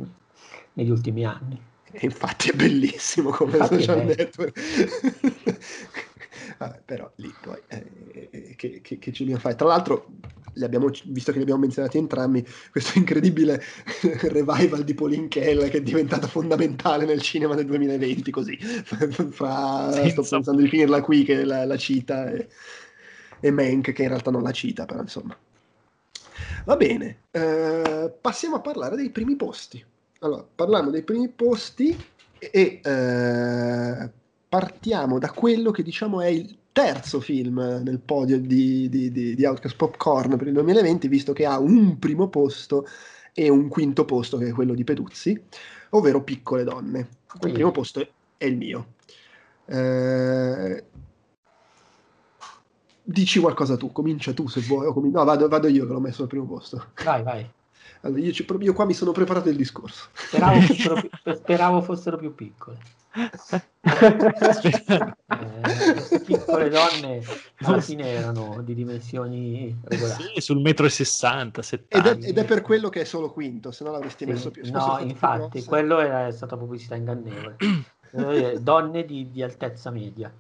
negli 0.74 0.90
ultimi 0.90 1.26
anni. 1.26 1.58
E 1.90 2.00
infatti 2.02 2.50
è 2.50 2.54
bellissimo 2.56 3.30
come 3.30 3.54
infatti 3.54 3.82
Social 3.82 4.04
Network. 4.04 4.60
Vabbè, 6.58 6.82
però 6.84 7.10
lì 7.16 7.34
poi 7.42 7.60
eh, 7.68 8.54
che, 8.58 8.82
che, 8.82 9.00
che 9.00 9.24
ne 9.24 9.40
fai? 9.40 9.56
Tra 9.56 9.68
l'altro 9.68 10.08
visto 10.54 11.32
che 11.32 11.38
li 11.38 11.44
abbiamo 11.44 11.62
menzionati 11.62 11.98
entrambi, 11.98 12.46
questo 12.72 12.98
incredibile 12.98 13.62
revival 14.22 14.84
di 14.84 14.94
Pauline 14.94 15.28
Kael 15.28 15.70
che 15.70 15.78
è 15.78 15.82
diventata 15.82 16.28
fondamentale 16.28 17.06
nel 17.06 17.22
cinema 17.22 17.56
del 17.56 17.66
2020, 17.66 18.32
così, 18.32 18.58
fra, 19.32 19.92
sto 20.10 20.22
pensando 20.22 20.62
di 20.62 20.68
finirla 20.68 21.02
qui 21.02 21.24
che 21.24 21.44
la, 21.44 21.66
la 21.66 21.78
cita. 21.78 22.32
E, 22.32 22.48
e 23.40 23.52
Mank 23.52 23.92
che 23.92 24.04
in 24.04 24.08
realtà 24.08 24.32
non 24.32 24.42
la 24.42 24.52
cita, 24.52 24.86
però 24.86 25.02
insomma. 25.02 25.38
Va 26.66 26.78
bene, 26.78 27.24
eh, 27.32 28.14
passiamo 28.22 28.56
a 28.56 28.62
parlare 28.62 28.96
dei 28.96 29.10
primi 29.10 29.36
posti. 29.36 29.84
Allora, 30.20 30.46
parliamo 30.56 30.90
dei 30.90 31.04
primi 31.04 31.28
posti 31.28 31.94
e 32.40 32.80
eh, 32.82 34.10
partiamo 34.48 35.20
da 35.20 35.32
quello 35.32 35.72
che 35.72 35.84
diciamo 35.84 36.22
è 36.22 36.28
il 36.28 36.58
terzo 36.74 37.22
film 37.22 37.60
nel 37.84 38.00
podio 38.00 38.40
di, 38.40 38.90
di, 38.90 39.12
di, 39.12 39.36
di 39.36 39.46
Outcast 39.46 39.76
Popcorn 39.76 40.36
per 40.36 40.48
il 40.48 40.54
2020, 40.54 41.08
visto 41.08 41.32
che 41.32 41.46
ha 41.46 41.60
un 41.60 42.00
primo 42.00 42.28
posto 42.28 42.86
e 43.32 43.50
un 43.50 43.68
quinto 43.70 44.04
posto 44.06 44.38
che 44.38 44.48
è 44.48 44.52
quello 44.52 44.74
di 44.74 44.84
Peduzzi, 44.84 45.42
ovvero 45.92 46.24
Piccole 46.24 46.64
Donne. 46.64 47.08
Il 47.42 47.52
primo 47.52 47.72
posto 47.72 48.06
è 48.38 48.46
il 48.46 48.58
mio. 48.58 48.88
Eh, 49.66 50.84
dici 53.04 53.40
qualcosa 53.40 53.78
tu, 53.78 53.92
comincia 53.92 54.34
tu 54.34 54.48
se 54.48 54.62
vuoi. 54.62 54.92
Com- 54.92 55.10
no, 55.10 55.24
vado, 55.24 55.48
vado, 55.48 55.68
io 55.68 55.86
che 55.86 55.94
l'ho 55.94 56.00
messo 56.00 56.24
al 56.24 56.28
primo 56.28 56.46
posto. 56.46 56.88
Vai, 57.04 57.24
vai. 57.24 57.50
Allora, 58.02 58.20
io, 58.20 58.34
io, 58.60 58.74
qua 58.74 58.86
mi 58.86 58.94
sono 58.94 59.12
preparato 59.12 59.50
il 59.50 59.56
discorso. 59.56 60.10
Speravo 60.14 60.60
fossero 60.62 61.02
speravo 61.36 61.82
fossero 61.82 62.18
più 62.18 62.36
piccole. 62.36 62.78
Eh, 63.16 63.30
queste 64.34 65.16
piccole 66.26 66.70
donne 66.70 67.22
alla 67.58 67.82
fine 67.82 68.08
erano 68.08 68.62
di 68.64 68.74
dimensioni 68.74 69.78
regolari. 69.84 70.32
Sì, 70.36 70.42
sul 70.42 70.62
metro 70.62 70.86
e 70.86 70.90
sessanta, 70.90 71.62
ed, 71.70 71.86
ed 72.24 72.38
è, 72.38 72.46
per 72.46 72.62
quello 72.62 72.90
che 72.90 73.02
è 73.02 73.04
solo 73.04 73.32
quinto, 73.32 73.72
se 73.72 73.84
no 73.84 73.92
l'avresti 73.92 74.26
sì, 74.26 74.32
messo 74.32 74.50
più. 74.52 74.64
No, 74.72 74.98
infatti, 75.00 75.64
quello 75.64 76.00
era 76.00 76.32
stata 76.32 76.58
pubblicità 76.58 76.96
ingannevole. 76.96 77.58
Eh, 78.16 78.60
donne 78.62 79.06
di, 79.06 79.32
di 79.32 79.42
altezza 79.42 79.90
media. 79.90 80.32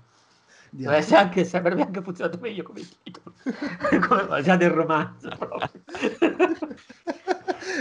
Di 0.69 0.85
altezza... 0.85 1.17
Anche, 1.17 1.49
avrebbe 1.53 1.81
anche 1.81 2.03
funzionato 2.03 2.37
meglio 2.39 2.61
come 2.61 2.87
titolo, 3.01 3.33
come 4.07 4.43
già 4.43 4.55
del 4.55 4.69
romanzo 4.69 5.29
proprio. 5.39 5.71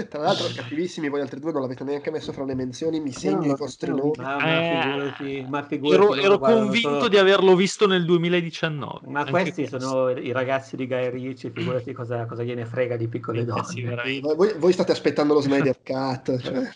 Tra 0.09 0.23
l'altro, 0.23 0.47
cattivissimi, 0.55 1.09
voi 1.09 1.21
altri 1.21 1.41
due 1.41 1.53
non 1.53 1.63
l'avete 1.63 1.85
neanche 1.85 2.11
messo 2.11 2.33
fra 2.33 2.45
le 2.45 2.55
menzioni. 2.55 3.01
Mi 3.01 3.13
segno 3.13 3.53
i 3.53 3.57
vostri 3.57 3.91
nomi. 3.91 4.13
Ma, 4.17 4.39
figurati, 4.39 5.47
ma 5.49 5.63
figurati, 5.65 6.03
ero, 6.03 6.15
ero 6.15 6.39
convinto 6.39 6.89
sono... 6.89 7.09
di 7.09 7.17
averlo 7.17 7.55
visto 7.55 7.87
nel 7.87 8.05
2019. 8.05 9.09
Ma 9.09 9.25
questi 9.25 9.67
questo. 9.67 9.81
sono 9.81 10.11
i 10.11 10.33
ragazzi 10.33 10.77
di 10.77 10.87
Guy 10.87 11.11
Ricci. 11.11 11.51
Figurati 11.51 11.93
cosa, 11.95 12.25
cosa 12.27 12.43
gliene 12.43 12.65
frega 12.65 12.97
di 12.97 13.09
piccole 13.09 13.45
donne. 13.45 13.65
Sì, 13.65 14.21
voi, 14.21 14.55
voi, 14.57 14.73
state 14.73 14.93
aspettando 14.93 15.35
lo 15.35 15.41
Snyder 15.41 15.79
Cut. 15.83 16.39
Cioè... 16.39 16.71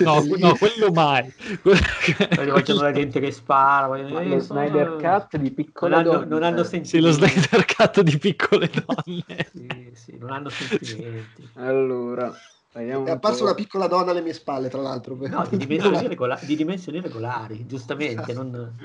no, 0.04 0.24
no, 0.38 0.56
quello 0.56 0.90
mai. 0.92 1.32
vogliono 1.62 2.82
la 2.82 2.92
gente 2.92 3.20
che 3.20 3.30
spara. 3.30 3.86
Vogliono... 3.86 4.22
Lo 4.22 4.38
Snyder 4.38 4.96
Cut 5.00 5.36
di 5.36 5.50
piccole 5.50 5.94
non 5.94 6.04
donne. 6.04 6.16
Hanno, 6.16 6.28
non 6.28 6.42
hanno 6.42 6.64
sentimenti. 6.64 6.88
Sì, 6.88 7.00
lo 7.00 7.10
Snyder 7.10 7.64
Cut 7.64 8.00
di 8.02 8.18
piccole 8.18 8.70
donne. 8.70 9.48
sì, 9.52 9.90
sì, 9.92 10.16
non 10.18 10.30
hanno 10.30 10.48
sentimenti. 10.48 11.48
Allora. 11.54 12.34
Vediamo 12.72 13.04
è 13.06 13.10
apparsa 13.10 13.42
una 13.42 13.54
piccola 13.54 13.88
donna 13.88 14.12
alle 14.12 14.22
mie 14.22 14.32
spalle, 14.32 14.68
tra 14.68 14.80
l'altro. 14.80 15.16
No, 15.16 15.46
di 15.48 15.56
dimensioni, 15.56 16.06
regola- 16.08 16.38
di 16.40 16.54
dimensioni 16.56 17.00
regolari, 17.00 17.66
giustamente. 17.66 18.32
Non... 18.32 18.76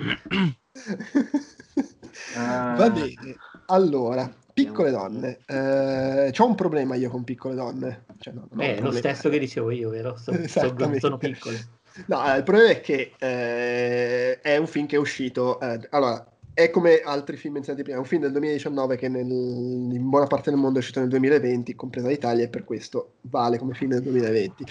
ah. 2.35 2.75
Va 2.75 2.89
bene, 2.89 3.37
allora, 3.67 4.31
piccole 4.51 4.89
donne. 4.89 5.39
Eh, 5.45 6.31
c'ho 6.31 6.45
un 6.47 6.55
problema 6.55 6.95
io 6.95 7.09
con 7.09 7.23
piccole 7.23 7.53
donne. 7.53 8.05
Cioè, 8.17 8.33
no, 8.33 8.47
è 8.57 8.79
lo 8.81 8.91
stesso 8.91 9.29
che 9.29 9.37
dicevo 9.37 9.69
io, 9.69 9.89
vero? 9.89 10.17
So, 10.17 10.33
sono, 10.47 10.97
sono 10.97 11.17
piccole. 11.17 11.67
No, 12.07 12.25
eh, 12.25 12.37
il 12.37 12.43
problema 12.43 12.71
è 12.71 12.81
che 12.81 13.13
eh, 13.17 14.41
è 14.41 14.57
un 14.57 14.67
film 14.67 14.87
che 14.87 14.95
è 14.95 14.99
uscito. 14.99 15.59
Eh, 15.59 15.87
allora, 15.91 16.25
è 16.55 16.69
come 16.69 17.01
altri 17.01 17.35
film 17.35 17.55
menzionati 17.55 17.83
prima, 17.83 17.97
è 17.97 18.01
un 18.01 18.07
film 18.07 18.21
del 18.21 18.31
2019 18.31 18.95
che 18.95 19.09
nel, 19.09 19.29
in 19.29 20.09
buona 20.09 20.25
parte 20.25 20.51
del 20.51 20.57
mondo 20.57 20.77
è 20.77 20.81
uscito 20.81 21.01
nel 21.01 21.09
2020, 21.09 21.75
compresa 21.75 22.07
l'Italia, 22.07 22.45
e 22.45 22.47
per 22.47 22.63
questo 22.63 23.15
vale 23.23 23.57
come 23.57 23.73
film 23.73 23.91
del 23.91 24.01
2020. 24.01 24.63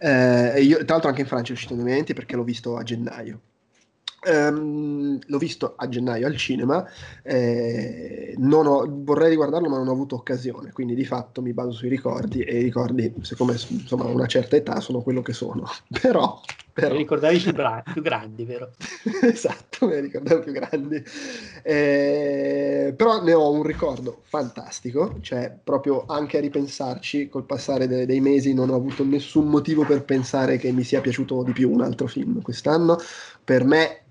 Eh, 0.00 0.60
io, 0.60 0.76
tra 0.84 0.92
l'altro 0.92 1.08
anche 1.08 1.22
in 1.22 1.26
Francia 1.26 1.52
è 1.52 1.54
uscito 1.54 1.72
nel 1.72 1.84
2020 1.84 2.12
perché 2.12 2.36
l'ho 2.36 2.44
visto 2.44 2.76
a 2.76 2.82
gennaio. 2.82 3.40
Um, 4.22 5.18
l'ho 5.18 5.38
visto 5.38 5.72
a 5.76 5.88
gennaio 5.88 6.26
al 6.26 6.36
cinema, 6.36 6.86
eh, 7.22 8.36
ho, 8.38 8.86
vorrei 9.02 9.30
riguardarlo 9.30 9.66
ma 9.70 9.78
non 9.78 9.88
ho 9.88 9.92
avuto 9.92 10.16
occasione, 10.16 10.72
quindi 10.72 10.94
di 10.94 11.06
fatto 11.06 11.40
mi 11.40 11.54
baso 11.54 11.70
sui 11.70 11.88
ricordi 11.88 12.42
e 12.42 12.58
i 12.58 12.62
ricordi, 12.64 13.14
siccome 13.22 13.56
insomma 13.68 14.04
a 14.04 14.08
una 14.08 14.26
certa 14.26 14.56
età 14.56 14.78
sono 14.80 15.00
quello 15.00 15.22
che 15.22 15.32
sono, 15.32 15.64
però... 16.02 16.38
però... 16.80 16.94
Mi 16.94 16.98
ricordavi 16.98 17.38
più, 17.38 17.52
bra- 17.52 17.82
più 17.92 18.02
grandi, 18.02 18.44
vero? 18.44 18.72
esatto, 19.22 19.86
mi 19.86 20.00
ricordavo 20.00 20.40
più 20.40 20.52
grandi. 20.52 21.02
Eh, 21.62 22.94
però 22.96 23.22
ne 23.22 23.32
ho 23.32 23.50
un 23.50 23.62
ricordo 23.62 24.22
fantastico, 24.24 25.18
cioè 25.20 25.56
proprio 25.62 26.06
anche 26.06 26.38
a 26.38 26.40
ripensarci 26.40 27.28
col 27.28 27.44
passare 27.44 27.86
de- 27.86 28.06
dei 28.06 28.20
mesi 28.20 28.52
non 28.54 28.70
ho 28.70 28.74
avuto 28.74 29.04
nessun 29.04 29.48
motivo 29.48 29.84
per 29.84 30.04
pensare 30.04 30.56
che 30.58 30.72
mi 30.72 30.82
sia 30.84 31.00
piaciuto 31.00 31.42
di 31.42 31.52
più 31.52 31.70
un 31.70 31.82
altro 31.82 32.06
film 32.06 32.40
quest'anno. 32.42 32.96
Per 33.44 33.64
me 33.64 34.04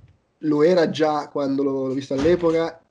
lo 0.44 0.64
era 0.64 0.90
già 0.90 1.28
quando 1.30 1.64
l'ho, 1.64 1.88
l'ho 1.88 1.94
visto 1.94 2.14
all'epoca, 2.14 2.82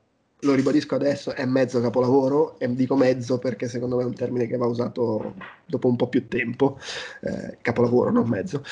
lo 0.40 0.54
ribadisco 0.54 0.94
adesso, 0.94 1.34
è 1.34 1.44
mezzo 1.44 1.80
capolavoro, 1.80 2.58
e 2.58 2.72
dico 2.74 2.96
mezzo 2.96 3.38
perché 3.38 3.68
secondo 3.68 3.96
me 3.96 4.02
è 4.02 4.06
un 4.06 4.14
termine 4.14 4.46
che 4.46 4.56
va 4.56 4.66
usato 4.66 5.34
dopo 5.66 5.88
un 5.88 5.96
po' 5.96 6.08
più 6.08 6.28
tempo, 6.28 6.78
eh, 7.22 7.58
capolavoro, 7.60 8.10
non 8.12 8.28
mezzo. 8.28 8.62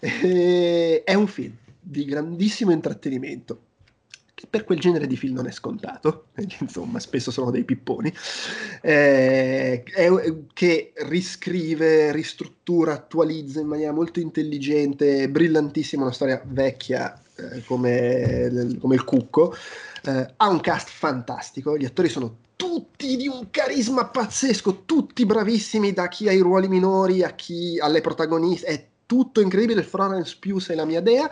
è 0.00 1.14
un 1.14 1.26
film 1.26 1.54
di 1.80 2.04
grandissimo 2.04 2.70
intrattenimento, 2.70 3.60
che 4.34 4.46
per 4.48 4.64
quel 4.64 4.78
genere 4.78 5.06
di 5.06 5.16
film 5.16 5.34
non 5.34 5.46
è 5.46 5.52
scontato, 5.52 6.26
insomma 6.60 6.98
spesso 6.98 7.30
sono 7.30 7.50
dei 7.50 7.64
pipponi, 7.64 8.12
eh, 8.82 9.82
è, 9.82 10.34
che 10.52 10.92
riscrive, 11.06 12.12
ristruttura, 12.12 12.92
attualizza 12.92 13.60
in 13.60 13.66
maniera 13.66 13.92
molto 13.92 14.20
intelligente, 14.20 15.30
brillantissima 15.30 16.02
una 16.02 16.12
storia 16.12 16.42
vecchia 16.44 17.14
eh, 17.14 17.29
come, 17.66 18.76
come, 18.80 18.94
il 18.94 19.04
cucco, 19.04 19.54
eh, 20.04 20.34
ha 20.36 20.48
un 20.48 20.60
cast 20.60 20.88
fantastico, 20.88 21.76
gli 21.76 21.84
attori 21.84 22.08
sono 22.08 22.36
tutti 22.56 23.16
di 23.16 23.26
un 23.26 23.48
carisma 23.50 24.06
pazzesco, 24.06 24.84
tutti 24.84 25.24
bravissimi, 25.24 25.92
da 25.92 26.08
chi 26.08 26.28
ha 26.28 26.32
i 26.32 26.40
ruoli 26.40 26.68
minori 26.68 27.22
a 27.22 27.30
chi 27.30 27.78
alle 27.80 28.00
protagoniste, 28.00 28.66
è 28.66 28.86
tutto 29.06 29.40
incredibile, 29.40 29.82
Florence 29.82 30.36
Pugh 30.38 30.66
è 30.68 30.74
la 30.74 30.84
mia 30.84 31.00
dea. 31.00 31.30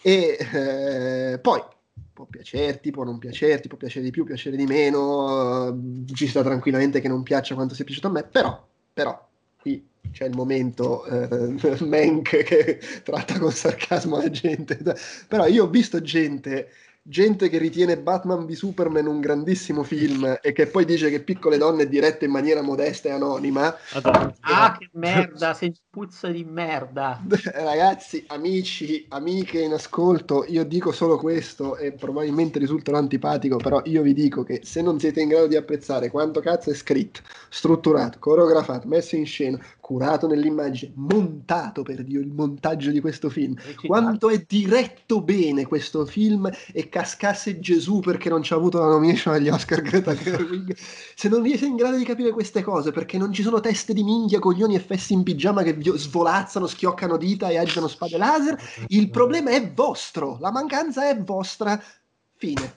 E 0.00 0.36
eh, 0.52 1.38
poi 1.38 1.62
può 2.12 2.24
piacerti, 2.24 2.90
può 2.90 3.04
non 3.04 3.18
piacerti, 3.18 3.68
può 3.68 3.76
piacere 3.76 4.04
di 4.04 4.10
più, 4.10 4.24
piacere 4.24 4.56
di 4.56 4.66
meno, 4.66 5.68
uh, 5.68 6.04
ci 6.14 6.26
sta 6.28 6.42
tranquillamente 6.42 7.00
che 7.00 7.08
non 7.08 7.22
piaccia 7.22 7.54
quanto 7.54 7.74
sia 7.74 7.84
piaciuto 7.84 8.06
a 8.06 8.10
me, 8.10 8.22
però, 8.22 8.66
però 8.92 9.28
c'è 10.14 10.26
il 10.26 10.34
momento 10.34 11.04
uh, 11.08 11.56
Mank 11.84 12.44
che 12.44 12.78
tratta 13.02 13.38
con 13.40 13.50
sarcasmo 13.50 14.16
la 14.16 14.30
gente, 14.30 14.78
però 15.26 15.46
io 15.46 15.64
ho 15.64 15.68
visto 15.68 16.00
gente 16.00 16.68
gente 17.06 17.50
che 17.50 17.58
ritiene 17.58 17.98
Batman 17.98 18.46
v 18.46 18.52
Superman 18.52 19.06
un 19.06 19.20
grandissimo 19.20 19.82
film 19.82 20.38
e 20.40 20.52
che 20.52 20.66
poi 20.66 20.86
dice 20.86 21.10
che 21.10 21.20
Piccole 21.20 21.58
Donne 21.58 21.82
è 21.82 21.86
diretta 21.86 22.24
in 22.24 22.30
maniera 22.30 22.62
modesta 22.62 23.08
e 23.08 23.12
anonima. 23.12 23.76
Ah, 24.40 24.76
che 24.78 24.88
merda, 24.92 25.52
sei 25.52 25.76
puzza 25.90 26.28
di 26.28 26.44
merda. 26.44 27.22
Ragazzi, 27.52 28.24
amici, 28.28 29.04
amiche 29.10 29.60
in 29.60 29.74
ascolto, 29.74 30.46
io 30.48 30.64
dico 30.64 30.92
solo 30.92 31.18
questo 31.18 31.76
e 31.76 31.92
probabilmente 31.92 32.58
risulterò 32.58 32.96
antipatico, 32.96 33.56
però 33.58 33.82
io 33.84 34.00
vi 34.00 34.14
dico 34.14 34.42
che 34.42 34.62
se 34.64 34.80
non 34.80 34.98
siete 34.98 35.20
in 35.20 35.28
grado 35.28 35.46
di 35.46 35.56
apprezzare 35.56 36.08
quanto 36.08 36.40
cazzo 36.40 36.70
è 36.70 36.74
scritto, 36.74 37.20
strutturato, 37.50 38.18
coreografato, 38.18 38.88
messo 38.88 39.14
in 39.14 39.26
scena, 39.26 39.62
curato 39.84 40.26
nell'immagine, 40.26 40.92
montato 40.94 41.82
per 41.82 42.02
Dio 42.04 42.18
il 42.18 42.28
montaggio 42.28 42.90
di 42.90 43.00
questo 43.00 43.28
film, 43.28 43.54
quanto 43.86 44.30
è 44.30 44.42
diretto 44.48 45.20
bene 45.20 45.66
questo 45.66 46.06
film 46.06 46.50
e 46.72 46.88
cascasse 46.88 47.60
Gesù 47.60 48.00
perché 48.00 48.30
non 48.30 48.42
ci 48.42 48.54
ha 48.54 48.56
avuto 48.56 48.78
la 48.78 48.86
nomination 48.86 49.34
agli 49.34 49.50
Oscar 49.50 49.82
Greta 49.82 50.14
Gerwig. 50.14 50.74
Se 51.14 51.28
non 51.28 51.44
siete 51.44 51.66
in 51.66 51.76
grado 51.76 51.98
di 51.98 52.04
capire 52.04 52.30
queste 52.30 52.62
cose 52.62 52.92
perché 52.92 53.18
non 53.18 53.30
ci 53.30 53.42
sono 53.42 53.60
teste 53.60 53.92
di 53.92 54.02
minchia, 54.02 54.38
coglioni 54.38 54.74
e 54.74 54.80
fessi 54.80 55.12
in 55.12 55.22
pigiama 55.22 55.62
che 55.62 55.76
svolazzano, 55.78 56.66
schioccano 56.66 57.18
dita 57.18 57.50
e 57.50 57.58
agitano 57.58 57.86
spade 57.86 58.16
laser, 58.16 58.58
il 58.86 59.10
problema 59.10 59.50
è 59.50 59.70
vostro, 59.70 60.38
la 60.40 60.50
mancanza 60.50 61.10
è 61.10 61.18
vostra. 61.18 61.78
Fine. 62.36 62.76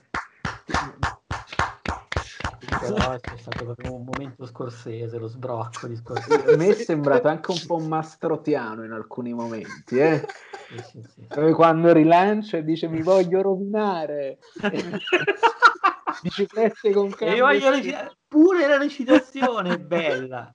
Però 2.76 3.12
è 3.12 3.20
stato 3.36 3.64
proprio 3.64 3.94
un 3.94 4.04
momento 4.04 4.44
scorsese, 4.46 5.18
lo 5.18 5.26
sbrocco 5.26 5.86
di 5.86 5.96
scorsese. 6.00 6.52
A 6.52 6.56
me 6.56 6.68
è 6.68 6.74
sembrato 6.74 7.28
anche 7.28 7.50
un 7.50 7.64
po' 7.66 7.78
mastrotiano 7.78 8.84
in 8.84 8.92
alcuni 8.92 9.32
momenti, 9.32 9.98
eh? 9.98 10.26
Sì, 10.68 11.02
sì, 11.02 11.26
sì. 11.28 11.52
Quando 11.52 11.92
rilancia 11.92 12.58
e 12.58 12.64
dice 12.64 12.88
mi 12.88 13.02
voglio 13.02 13.42
rovinare. 13.42 14.38
Biciclette 16.22 16.92
con 16.92 17.10
cambio. 17.10 17.44
Voglio 17.44 17.70
recita- 17.70 18.12
pure 18.26 18.66
la 18.66 18.76
recitazione 18.76 19.74
è 19.74 19.78
bella. 19.78 20.52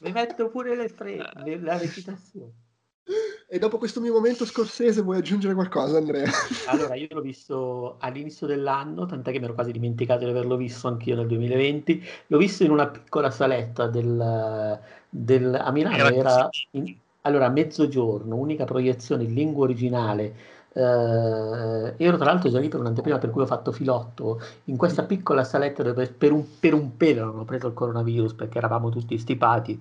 Mi 0.00 0.12
metto 0.12 0.48
pure 0.48 0.76
le 0.76 0.88
fre- 0.88 1.30
la 1.60 1.76
recitazione. 1.78 2.65
E 3.48 3.60
dopo 3.60 3.78
questo 3.78 4.00
mio 4.00 4.12
momento 4.12 4.44
scorsese 4.44 5.02
vuoi 5.02 5.18
aggiungere 5.18 5.54
qualcosa, 5.54 5.98
Andrea? 5.98 6.28
Allora, 6.66 6.96
io 6.96 7.06
l'ho 7.10 7.20
visto 7.20 7.96
all'inizio 8.00 8.46
dell'anno, 8.46 9.06
tant'è 9.06 9.30
che 9.30 9.38
mi 9.38 9.44
ero 9.44 9.54
quasi 9.54 9.70
dimenticato 9.70 10.24
di 10.24 10.30
averlo 10.30 10.56
visto 10.56 10.88
anch'io 10.88 11.14
nel 11.14 11.28
2020. 11.28 12.04
L'ho 12.26 12.38
visto 12.38 12.64
in 12.64 12.72
una 12.72 12.88
piccola 12.88 13.30
saletta 13.30 13.86
del, 13.86 14.80
del, 15.08 15.54
a 15.54 15.70
Milano, 15.70 15.96
era, 15.96 16.12
era 16.12 16.48
in, 16.72 16.92
allora 17.22 17.48
mezzogiorno, 17.48 18.34
unica 18.34 18.64
proiezione 18.64 19.22
in 19.22 19.34
lingua 19.34 19.64
originale. 19.64 20.54
Eh, 20.72 21.94
ero 21.96 22.16
tra 22.16 22.26
l'altro 22.26 22.50
già 22.50 22.58
lì 22.58 22.68
per 22.68 22.80
un'anteprima 22.80 23.18
per 23.18 23.30
cui 23.30 23.42
ho 23.42 23.46
fatto 23.46 23.72
filotto 23.72 24.40
in 24.64 24.76
questa 24.76 25.04
piccola 25.04 25.42
saletta 25.42 25.82
dove 25.82 26.06
per 26.08 26.32
un, 26.32 26.44
per 26.60 26.74
un 26.74 26.98
pelo 26.98 27.24
non 27.24 27.38
ho 27.38 27.44
preso 27.46 27.68
il 27.68 27.72
coronavirus 27.72 28.34
perché 28.34 28.58
eravamo 28.58 28.90
tutti 28.90 29.16
stipati 29.16 29.80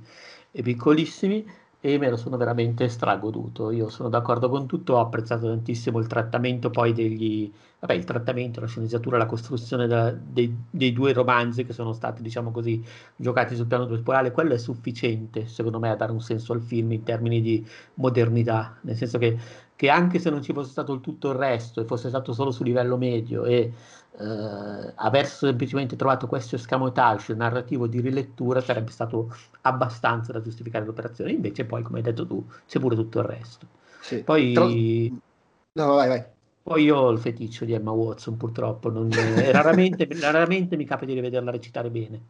e 0.52 0.62
piccolissimi 0.62 1.46
e 1.86 2.00
me 2.00 2.10
lo 2.10 2.18
sono 2.18 2.36
veramente 2.36 2.90
stragoduto. 2.90 3.70
Io 3.70 3.90
sono 3.90 4.10
d'accordo 4.10 4.50
con 4.50 4.66
tutto, 4.66 4.96
ho 4.96 5.00
apprezzato 5.02 5.46
tantissimo 5.46 6.00
il 6.00 6.08
trattamento 6.08 6.72
poi 6.72 6.94
degli... 6.94 7.52
Vabbè, 7.78 7.94
il 7.94 8.06
trattamento, 8.06 8.60
la 8.60 8.66
sceneggiatura, 8.66 9.18
la 9.20 9.28
costruzione 9.28 9.86
da, 9.86 10.10
dei, 10.12 10.52
dei, 10.72 10.92
due 10.92 11.14
romanzi 11.14 11.64
che 11.64 11.74
sono 11.74 11.94
stati, 11.94 12.24
diciamo 12.24 12.50
così, 12.50 12.84
giocati 13.16 13.56
sul 13.56 13.68
piano 13.68 13.86
temporale, 13.86 14.32
quello 14.32 14.54
è 14.54 14.58
sufficiente, 14.58 15.46
secondo 15.46 15.78
me, 15.78 15.92
a 15.92 15.96
dare 15.96 16.12
un 16.12 16.22
senso 16.22 16.54
al 16.54 16.62
film 16.62 16.94
in 16.94 17.04
termini 17.04 17.42
di 17.42 17.64
modernità, 17.96 18.78
nel 18.82 18.96
senso 18.96 19.20
che, 19.20 19.38
che 19.76 19.90
anche 19.90 20.20
se 20.20 20.30
non 20.30 20.42
ci 20.42 20.54
fosse 20.54 20.72
stato 20.72 20.94
il 20.94 21.02
tutto 21.02 21.30
il 21.30 21.36
resto 21.36 21.82
e 21.82 21.86
fosse 21.86 22.10
stato 22.10 22.34
solo 22.34 22.52
su 22.52 22.64
livello 22.64 22.98
medio 22.98 23.44
e 23.44 23.72
eh, 24.18 24.92
aver 24.96 25.26
semplicemente 25.26 25.96
trovato 25.96 26.28
questo 26.28 26.56
escamotage 26.56 27.34
narrativo 27.34 27.88
di 27.88 28.00
rilettura 28.00 28.62
sarebbe 28.62 28.92
stato 28.92 29.36
abbastanza 29.62 30.32
da 30.32 30.42
giustificare 30.42 30.86
l'operazione. 30.86 31.32
Invece, 31.32 31.66
poi, 31.66 31.84
come 31.84 31.98
hai 31.98 32.04
detto 32.04 32.26
tu, 32.26 32.46
c'è 32.66 32.80
pure 32.80 32.96
tutto 32.96 33.20
il 33.20 33.26
resto. 33.26 33.68
Sì. 34.00 34.24
Poi, 34.24 34.54
Tra... 34.54 34.66
no, 34.66 35.94
vai, 35.96 36.08
vai. 36.08 36.24
Poi 36.64 36.84
io 36.84 36.98
ho 36.98 37.12
il 37.12 37.20
feticcio 37.20 37.66
di 37.66 37.74
Emma 37.74 37.92
Watson, 37.92 38.38
purtroppo. 38.38 38.90
Non... 38.90 39.10
raramente, 39.52 40.08
raramente 40.20 40.78
mi 40.78 40.86
capita 40.86 41.12
di 41.12 41.20
rivederla 41.20 41.52
recitare 41.52 41.90
bene. 41.90 42.22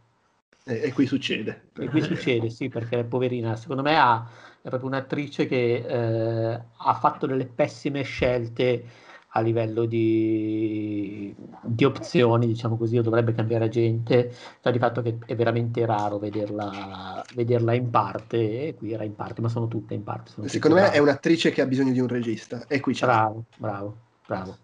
E, 0.68 0.82
e, 0.86 0.94
qui 0.94 1.06
succede. 1.06 1.70
E 1.78 1.88
qui 1.90 2.02
succede, 2.02 2.50
sì, 2.50 2.70
perché 2.70 3.04
poverina, 3.04 3.56
secondo 3.56 3.84
me 3.84 3.96
ha, 3.98 4.28
è 4.62 4.68
proprio 4.70 4.90
un'attrice 4.90 5.46
che 5.46 5.76
eh, 5.76 6.62
ha 6.76 6.94
fatto 6.96 7.28
delle 7.28 7.46
pessime 7.46 8.02
scelte 8.02 8.84
a 9.30 9.42
livello 9.42 9.86
di, 9.86 11.36
di, 11.62 11.84
opzioni, 11.84 12.48
diciamo 12.48 12.78
così, 12.78 12.98
o 12.98 13.04
dovrebbe 13.04 13.36
cambiare 13.36 13.70
gente, 13.70 14.32
sta 14.32 14.72
di 14.72 14.80
fatto 14.80 15.04
che 15.04 15.20
è 15.28 15.36
veramente 15.36 15.86
raro 15.86 16.18
vederla, 16.18 17.24
vederla, 17.36 17.74
in 17.74 17.92
parte, 17.92 18.68
e 18.68 18.76
qui 18.76 18.92
era 18.92 19.04
in 19.04 19.14
parte, 19.14 19.42
ma 19.42 19.50
sono 19.50 19.68
tutte 19.68 19.94
in 19.94 20.04
parte. 20.04 20.32
Secondo 20.48 20.78
me 20.78 20.84
rare. 20.84 20.96
è 20.96 21.00
un'attrice 21.00 21.52
che 21.52 21.62
ha 21.62 21.68
bisogno 21.68 21.92
di 21.92 22.00
un 22.00 22.08
regista, 22.08 22.66
e 22.68 22.80
qui 22.80 22.94
c'è. 22.94 23.06
Bravo, 23.06 23.44
bravo, 23.58 23.98
bravo, 24.26 24.58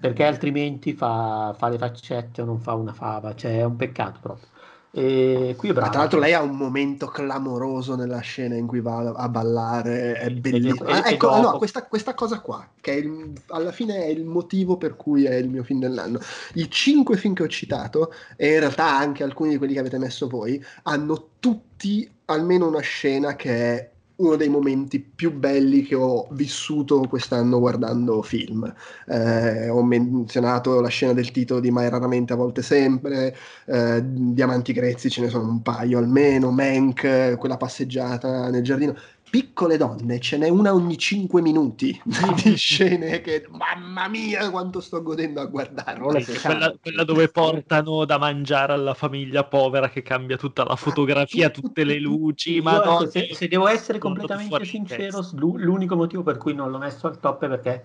perché 0.00 0.24
altrimenti 0.24 0.94
fa, 0.94 1.54
fa 1.58 1.68
le 1.68 1.76
faccette 1.76 2.40
o 2.40 2.46
non 2.46 2.60
fa 2.60 2.72
una 2.72 2.94
fava, 2.94 3.34
cioè 3.34 3.58
è 3.58 3.64
un 3.64 3.76
peccato 3.76 4.18
proprio. 4.22 4.48
E 4.94 5.54
qui 5.56 5.70
è 5.70 5.72
bravo. 5.72 5.90
tra 5.90 6.00
l'altro 6.00 6.18
lei 6.18 6.34
ha 6.34 6.42
un 6.42 6.54
momento 6.54 7.06
clamoroso 7.06 7.94
nella 7.94 8.20
scena 8.20 8.56
in 8.56 8.66
cui 8.66 8.80
va 8.80 8.98
a 8.98 9.28
ballare, 9.30 10.12
è 10.12 10.30
bellissimo. 10.30 10.86
Ah, 10.90 11.08
ecco, 11.08 11.40
no, 11.40 11.56
questa, 11.56 11.86
questa, 11.86 12.12
cosa 12.12 12.40
qua, 12.40 12.68
che 12.78 12.92
il, 12.92 13.32
alla 13.46 13.72
fine 13.72 14.04
è 14.04 14.08
il 14.08 14.24
motivo 14.24 14.76
per 14.76 14.96
cui 14.96 15.24
è 15.24 15.34
il 15.34 15.48
mio 15.48 15.62
film 15.62 15.80
dell'anno. 15.80 16.20
I 16.54 16.70
cinque 16.70 17.16
film 17.16 17.32
che 17.32 17.42
ho 17.42 17.48
citato, 17.48 18.12
e 18.36 18.52
in 18.52 18.58
realtà 18.58 18.94
anche 18.94 19.22
alcuni 19.22 19.52
di 19.52 19.56
quelli 19.56 19.72
che 19.72 19.80
avete 19.80 19.96
messo 19.96 20.28
voi, 20.28 20.62
hanno 20.82 21.28
tutti 21.38 22.06
almeno 22.26 22.66
una 22.66 22.80
scena 22.80 23.34
che 23.34 23.50
è 23.50 23.91
uno 24.22 24.36
dei 24.36 24.48
momenti 24.48 25.00
più 25.00 25.32
belli 25.32 25.82
che 25.82 25.94
ho 25.94 26.28
vissuto 26.32 27.00
quest'anno 27.08 27.58
guardando 27.58 28.22
film. 28.22 28.72
Eh, 29.06 29.68
ho 29.68 29.82
menzionato 29.84 30.80
la 30.80 30.88
scena 30.88 31.12
del 31.12 31.30
titolo 31.30 31.60
di 31.60 31.70
Mai 31.70 31.88
raramente 31.88 32.32
a 32.32 32.36
volte 32.36 32.62
sempre, 32.62 33.36
eh, 33.66 34.00
Diamanti 34.04 34.72
grezzi 34.72 35.10
ce 35.10 35.22
ne 35.22 35.28
sono 35.28 35.48
un 35.48 35.62
paio 35.62 35.98
almeno, 35.98 36.50
Mank, 36.50 37.36
quella 37.36 37.56
passeggiata 37.56 38.48
nel 38.50 38.62
giardino 38.62 38.94
piccole 39.32 39.78
donne, 39.78 40.20
ce 40.20 40.36
n'è 40.36 40.50
una 40.50 40.74
ogni 40.74 40.98
5 40.98 41.40
minuti 41.40 41.98
di 42.44 42.54
scene 42.54 43.22
che 43.22 43.46
mamma 43.48 44.06
mia 44.06 44.50
quanto 44.50 44.78
sto 44.78 45.02
godendo 45.02 45.40
a 45.40 45.46
guardarla. 45.46 46.20
Sì, 46.20 46.38
quella, 46.38 46.74
quella, 46.78 47.02
dove 47.02 47.28
portano 47.28 48.04
da 48.04 48.18
mangiare 48.18 48.74
alla 48.74 48.92
famiglia 48.92 49.44
povera 49.44 49.88
che 49.88 50.02
cambia 50.02 50.36
tutta 50.36 50.64
la 50.64 50.76
fotografia, 50.76 51.48
tutte 51.48 51.82
le 51.84 51.98
luci. 51.98 52.60
Ma 52.60 53.06
se, 53.08 53.30
se, 53.32 53.48
devo 53.48 53.68
essere 53.68 53.96
completamente 53.96 54.66
sincero, 54.66 55.26
l'unico 55.32 55.96
motivo 55.96 56.22
per 56.22 56.36
cui 56.36 56.52
non 56.52 56.70
l'ho 56.70 56.78
messo 56.78 57.06
al 57.06 57.18
top 57.18 57.44
è 57.44 57.48
perché 57.48 57.84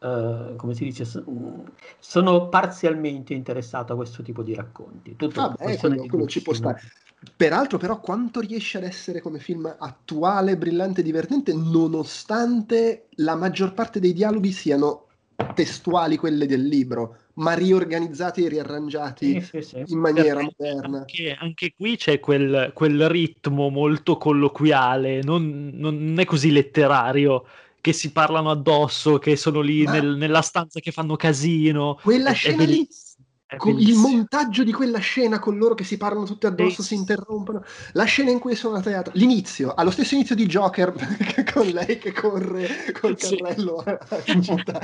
Uh, 0.00 0.54
come 0.54 0.74
si 0.74 0.84
dice, 0.84 1.04
sono 1.98 2.48
parzialmente 2.48 3.34
interessato 3.34 3.94
a 3.94 3.96
questo 3.96 4.22
tipo 4.22 4.44
di 4.44 4.54
racconti. 4.54 5.16
Tutto 5.16 5.40
ah, 5.40 5.48
beh, 5.48 5.76
quello, 5.76 6.06
quello 6.06 6.26
ci 6.28 6.40
può 6.40 6.52
stare. 6.52 6.80
Peraltro, 7.36 7.78
però, 7.78 8.00
quanto 8.00 8.38
riesce 8.40 8.78
ad 8.78 8.84
essere 8.84 9.20
come 9.20 9.40
film 9.40 9.74
attuale, 9.78 10.56
brillante 10.56 11.00
e 11.00 11.04
divertente, 11.04 11.52
nonostante 11.52 13.06
la 13.16 13.34
maggior 13.34 13.74
parte 13.74 13.98
dei 13.98 14.12
dialoghi 14.12 14.52
siano 14.52 15.06
testuali 15.54 16.16
quelle 16.16 16.46
del 16.46 16.64
libro, 16.64 17.16
ma 17.34 17.54
riorganizzati 17.54 18.44
e 18.44 18.48
riarrangiati 18.48 19.40
sì, 19.40 19.60
sì, 19.60 19.62
sì. 19.62 19.84
in 19.86 19.98
maniera 19.98 20.40
Perché 20.40 20.54
moderna. 20.58 20.98
Anche, 20.98 21.36
anche, 21.38 21.74
qui 21.76 21.96
c'è 21.96 22.20
quel, 22.20 22.70
quel, 22.72 23.08
ritmo 23.08 23.68
molto 23.68 24.16
colloquiale, 24.16 25.22
non, 25.22 25.70
non, 25.74 26.16
è 26.18 26.24
così 26.24 26.50
letterario. 26.52 27.46
Che 27.80 27.92
si 27.92 28.10
parlano 28.10 28.50
addosso, 28.50 29.18
che 29.18 29.36
sono 29.36 29.60
lì 29.60 29.84
nel, 29.84 30.16
nella 30.16 30.42
stanza 30.42 30.80
che 30.80 30.90
fanno 30.90 31.14
casino. 31.14 31.98
Quella 32.02 32.30
è, 32.30 32.34
scena 32.34 32.64
è 32.64 32.66
lì 32.66 32.86
il 33.78 33.94
montaggio 33.94 34.62
di 34.62 34.72
quella 34.72 34.98
scena 34.98 35.38
con 35.38 35.56
loro 35.56 35.74
che 35.74 35.84
si 35.84 35.96
parlano 35.96 36.26
tutti 36.26 36.44
addosso, 36.44 36.82
si 36.82 36.94
interrompono, 36.94 37.64
la 37.92 38.04
scena 38.04 38.30
in 38.30 38.38
cui 38.38 38.54
sono 38.54 38.76
a 38.76 38.82
teatro, 38.82 39.12
l'inizio, 39.14 39.72
allo 39.74 39.90
stesso 39.90 40.14
inizio 40.14 40.34
di 40.34 40.44
Joker, 40.46 40.92
con 41.52 41.66
lei 41.66 41.98
che 41.98 42.12
corre 42.12 42.68
col 43.00 43.16
carrello 43.16 43.82
sì. 44.24 44.32
in 44.32 44.42
città. 44.42 44.80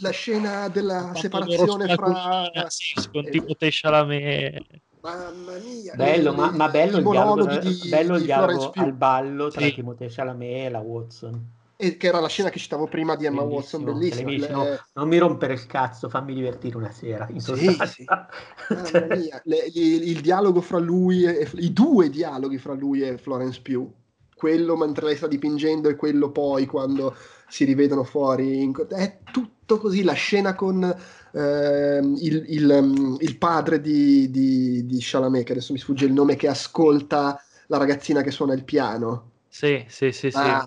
la 0.00 0.10
scena 0.10 0.68
della 0.68 1.12
separazione 1.14 1.94
fra 1.94 2.50
sì, 2.68 2.94
con 3.12 3.24
Timothée 3.30 3.70
Chalamet 3.70 4.82
Mamma 5.02 5.58
mia, 5.58 5.94
bello, 5.94 6.32
ma, 6.32 6.50
ma 6.50 6.68
bello 6.70 6.96
il 6.96 7.04
dialogo, 7.04 7.58
di, 7.58 7.88
bello 7.90 8.16
il 8.16 8.24
dialogo 8.24 8.72
al 8.74 8.94
ballo 8.94 9.50
tra 9.50 9.60
sì. 9.60 9.74
Timothée 9.74 10.08
Chalamet 10.08 10.66
e 10.66 10.70
la 10.70 10.78
Watson 10.80 11.62
e 11.76 11.96
che 11.96 12.06
era 12.06 12.20
la 12.20 12.28
scena 12.28 12.50
che 12.50 12.58
citavo 12.58 12.86
prima 12.86 13.16
di 13.16 13.26
Emma 13.26 13.42
bellissimo, 13.42 13.84
Watson, 13.84 13.84
bellissima. 13.84 14.62
Le... 14.62 14.80
Non 14.94 15.08
mi 15.08 15.18
rompere 15.18 15.54
il 15.54 15.66
cazzo, 15.66 16.08
fammi 16.08 16.32
divertire 16.32 16.76
una 16.76 16.92
sera. 16.92 17.26
In 17.30 17.40
sì, 17.40 17.76
sì. 17.86 18.04
cioè... 18.04 19.06
Le, 19.44 19.70
il, 19.74 20.08
il, 20.08 20.20
dialogo 20.20 20.60
fra 20.60 20.78
lui 20.78 21.24
e 21.24 21.48
i 21.54 21.72
due 21.72 22.10
dialoghi 22.10 22.58
fra 22.58 22.74
lui 22.74 23.02
e 23.02 23.18
Florence 23.18 23.60
Pugh, 23.60 23.90
quello 24.36 24.76
mentre 24.76 25.06
lei 25.06 25.16
sta 25.16 25.26
dipingendo 25.26 25.88
e 25.88 25.96
quello 25.96 26.30
poi 26.30 26.66
quando 26.66 27.16
si 27.48 27.64
rivedono 27.64 28.04
fuori. 28.04 28.62
In... 28.62 28.72
È 28.88 29.18
tutto 29.32 29.78
così. 29.78 30.04
La 30.04 30.12
scena 30.12 30.54
con 30.54 30.84
eh, 30.84 31.98
il, 31.98 32.44
il, 32.46 33.16
il, 33.18 33.36
padre 33.36 33.80
di, 33.80 34.30
di, 34.30 34.86
di 34.86 34.98
Chalamet, 35.00 35.44
che 35.44 35.52
adesso 35.52 35.72
mi 35.72 35.80
sfugge 35.80 36.06
il 36.06 36.12
nome, 36.12 36.36
che 36.36 36.46
ascolta 36.46 37.40
la 37.66 37.78
ragazzina 37.78 38.22
che 38.22 38.30
suona 38.30 38.52
il 38.52 38.62
piano 38.62 39.32
sì, 39.54 39.84
sì, 39.88 40.10
sì, 40.10 40.30
sì. 40.32 40.62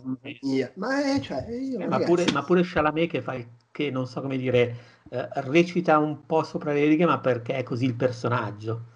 Ma, 0.76 1.03
è, 1.03 1.19
cioè, 1.19 1.45
io, 1.49 1.77
eh, 1.80 1.88
ma, 1.88 1.99
pure, 1.99 2.31
ma 2.31 2.43
pure 2.43 2.61
Chalamet 2.64 3.09
che, 3.09 3.22
fa 3.22 3.34
il, 3.34 3.45
che 3.69 3.91
non 3.91 4.07
so 4.07 4.22
come 4.22 4.38
dire, 4.38 5.01
eh, 5.09 5.27
recita 5.41 5.97
un 5.97 6.26
po' 6.26 6.43
sopra 6.43 6.72
le 6.72 6.85
righe, 6.85 7.05
ma 7.05 7.19
perché 7.19 7.55
è 7.55 7.64
così 7.64 7.84
il 7.84 7.95
personaggio. 7.95 8.95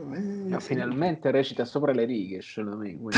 Eh, 0.00 0.04
no, 0.04 0.60
finalmente 0.60 1.32
recita 1.32 1.64
sopra 1.64 1.92
le 1.92 2.04
righe 2.04 2.38
Chalamet. 2.40 3.16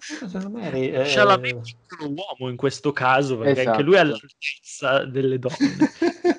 Secondo 0.00 0.48
me 0.48 0.70
è, 0.70 1.02
Chalamet 1.04 1.76
è 2.00 2.04
un 2.04 2.14
uomo 2.16 2.50
in 2.50 2.56
questo 2.56 2.92
caso, 2.92 3.36
perché 3.36 3.60
esatto. 3.60 3.70
anche 3.70 3.82
lui 3.82 3.94
è 3.96 3.98
all'altezza 3.98 5.04
delle 5.04 5.38
donne. 5.38 5.76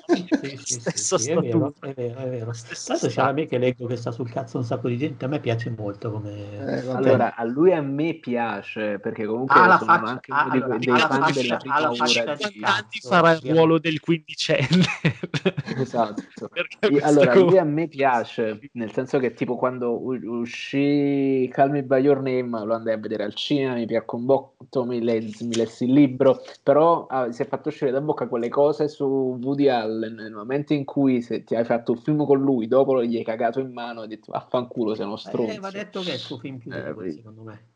sì, 0.10 0.56
sì, 0.64 0.80
sì, 0.80 1.18
sì, 1.18 1.30
è 1.30 1.36
vero, 1.36 1.72
è 1.80 1.92
vero, 1.94 2.18
è 2.18 2.28
vero. 2.28 2.52
Tanto 2.86 3.06
c'è 3.06 3.22
la 3.22 3.32
me 3.32 3.46
che 3.46 3.58
leggo 3.58 3.86
che 3.86 3.96
sta 3.96 4.10
sul 4.10 4.28
cazzo 4.28 4.58
un 4.58 4.64
sacco 4.64 4.88
di 4.88 4.96
gente, 4.96 5.24
a 5.24 5.28
me 5.28 5.38
piace 5.38 5.72
molto 5.76 6.10
come... 6.10 6.82
Eh, 6.82 6.90
allora, 6.90 7.36
a 7.36 7.44
lui 7.44 7.72
a 7.72 7.80
me 7.80 8.14
piace, 8.14 8.98
perché 8.98 9.26
comunque 9.26 9.60
ah, 9.60 9.78
sono 9.78 9.92
faccia, 9.92 10.10
anche 10.10 10.32
uno 10.32 10.40
ah, 10.40 10.48
dei, 10.50 10.88
allora, 10.88 11.06
fan 11.06 11.20
faccia, 11.20 11.40
della 11.40 11.56
prima 11.56 11.90
ora 11.90 12.34
di... 12.34 12.60
Tanti 12.60 13.00
farà 13.00 13.30
il 13.32 13.40
ruolo 13.42 13.78
del 13.78 14.00
quindicenne. 14.00 14.84
esatto. 15.76 16.22
E, 16.80 16.98
allora, 17.02 17.34
lui 17.34 17.58
a 17.58 17.64
me 17.64 17.88
piace, 17.88 18.58
nel 18.72 18.90
senso 18.92 19.18
che 19.20 19.34
tipo 19.34 19.56
quando 19.56 20.00
uscì 20.02 21.48
Call 21.52 21.70
Me 21.70 21.82
By 21.82 22.00
Your 22.00 22.16
Name 22.20 22.64
lo 22.64 22.74
andai 22.74 22.94
a 22.94 22.98
vedere 22.98 23.24
al 23.24 23.34
cinema, 23.34 23.74
mi 23.74 23.86
piacque 23.86 24.18
un 24.18 24.24
botto, 24.24 24.84
mi, 24.84 25.00
lessi, 25.02 25.46
mi 25.46 25.54
lessi 25.54 25.84
il 25.84 25.92
libro, 25.92 26.40
però 26.62 27.06
ah, 27.06 27.30
si 27.30 27.42
è 27.42 27.46
fatto 27.46 27.68
uscire 27.68 27.90
da 27.90 28.00
bocca 28.00 28.26
quelle 28.26 28.48
cose 28.48 28.88
su 28.88 29.38
Woody 29.40 29.68
Allen 29.68 30.14
nel 30.14 30.32
momento 30.32 30.72
in 30.72 30.84
cui 30.84 31.22
se 31.22 31.44
ti 31.44 31.54
hai 31.54 31.64
fatto 31.64 31.92
un 31.92 31.98
film 31.98 32.24
con 32.24 32.40
lui, 32.40 32.66
dopo 32.66 33.02
gli 33.04 33.16
hai 33.16 33.24
cagato 33.24 33.60
in 33.60 33.72
mano 33.72 34.00
e 34.00 34.02
hai 34.04 34.08
detto 34.08 34.32
vaffanculo 34.32 34.94
sei 34.94 35.06
uno 35.06 35.16
stronzo. 35.16 35.52
Eh, 35.52 35.58
va 35.58 35.70
detto 35.70 36.00
che 36.00 36.10
è 36.10 36.14
il 36.14 36.18
suo 36.18 36.38
film 36.38 36.58
più 36.58 36.72
eh, 36.72 37.12
secondo 37.12 37.42
me. 37.42 37.68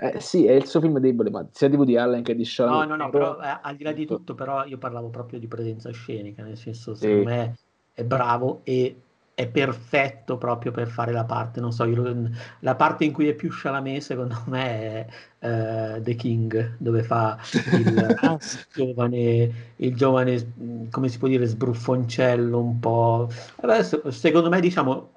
Eh, 0.00 0.20
sì, 0.20 0.46
è 0.46 0.52
il 0.52 0.66
suo 0.66 0.80
film 0.80 0.98
debole, 1.00 1.28
ma 1.28 1.44
sia 1.50 1.68
di 1.68 1.74
Woody 1.74 1.96
Allen 1.96 2.22
che 2.22 2.36
di 2.36 2.44
Sean 2.44 2.70
No, 2.70 2.84
no, 2.84 2.94
no, 2.94 3.10
Connery, 3.10 3.10
però 3.10 3.42
eh, 3.42 3.58
al 3.62 3.76
di 3.76 3.82
là 3.82 3.92
di 3.92 4.06
tutto, 4.06 4.34
però 4.36 4.64
io 4.64 4.78
parlavo 4.78 5.08
proprio 5.08 5.40
di 5.40 5.48
presenza 5.48 5.90
scenica, 5.90 6.44
nel 6.44 6.56
senso, 6.56 6.94
Sì. 6.94 7.06
secondo 7.06 7.28
me 7.30 7.58
è 7.92 8.04
bravo 8.04 8.60
e 8.62 8.94
è 9.38 9.46
perfetto 9.46 10.36
proprio 10.36 10.72
per 10.72 10.88
fare 10.88 11.12
la 11.12 11.24
parte, 11.24 11.60
non 11.60 11.70
so, 11.70 11.84
io 11.84 12.28
la 12.58 12.74
parte 12.74 13.04
in 13.04 13.12
cui 13.12 13.28
è 13.28 13.34
più 13.34 13.48
Chalamet 13.52 14.00
secondo 14.00 14.42
me 14.46 15.06
è 15.38 15.96
eh, 15.96 16.00
The 16.02 16.14
King, 16.16 16.74
dove 16.76 17.04
fa 17.04 17.38
il, 17.70 18.16
il 18.20 18.38
giovane, 18.74 19.52
il 19.76 19.94
giovane, 19.94 20.88
come 20.90 21.08
si 21.08 21.18
può 21.18 21.28
dire, 21.28 21.46
sbruffoncello 21.46 22.60
un 22.60 22.80
po'. 22.80 23.28
Vabbè, 23.60 23.84
se- 23.84 24.02
secondo 24.10 24.48
me, 24.48 24.58
diciamo, 24.58 25.12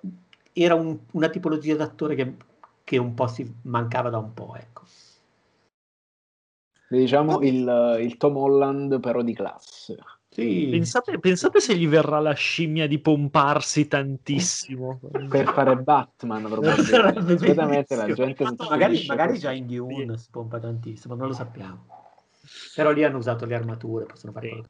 era 0.53 0.75
un- 0.75 0.99
una 1.13 1.29
tipologia 1.29 1.75
d'attore 1.75 2.13
che, 2.13 2.35
che 2.83 2.97
un 2.99 3.15
po' 3.15 3.25
si 3.25 3.51
mancava 3.63 4.11
da 4.11 4.19
un 4.19 4.33
po', 4.35 4.55
ecco. 4.55 4.83
diciamo 6.89 7.41
il, 7.41 7.97
il 8.01 8.17
Tom 8.17 8.37
Holland 8.37 8.99
però 8.99 9.23
di 9.23 9.33
classe. 9.33 9.95
Sì. 10.33 10.67
Pensate, 10.71 11.19
pensate 11.19 11.59
se 11.59 11.75
gli 11.75 11.87
verrà 11.87 12.19
la 12.19 12.33
scimmia 12.33 12.87
di 12.87 12.99
pomparsi 12.99 13.87
tantissimo. 13.87 15.01
Per 15.29 15.51
fare 15.51 15.75
Batman 15.75 16.43
probabilmente. 16.47 17.95
La 17.95 18.11
gente 18.13 18.47
si 18.47 18.55
magari, 18.69 19.05
magari 19.07 19.37
già 19.37 19.51
in 19.51 19.67
Dune 19.67 20.17
si 20.17 20.27
pompa 20.31 20.57
tantissimo, 20.57 21.15
non 21.15 21.27
lo 21.27 21.33
sappiamo. 21.33 21.85
Però 22.73 22.91
lì 22.91 23.03
hanno 23.03 23.17
usato 23.17 23.45
le 23.45 23.55
armature, 23.55 24.05
possono 24.05 24.31
fare 24.31 24.47
Sì. 24.47 24.63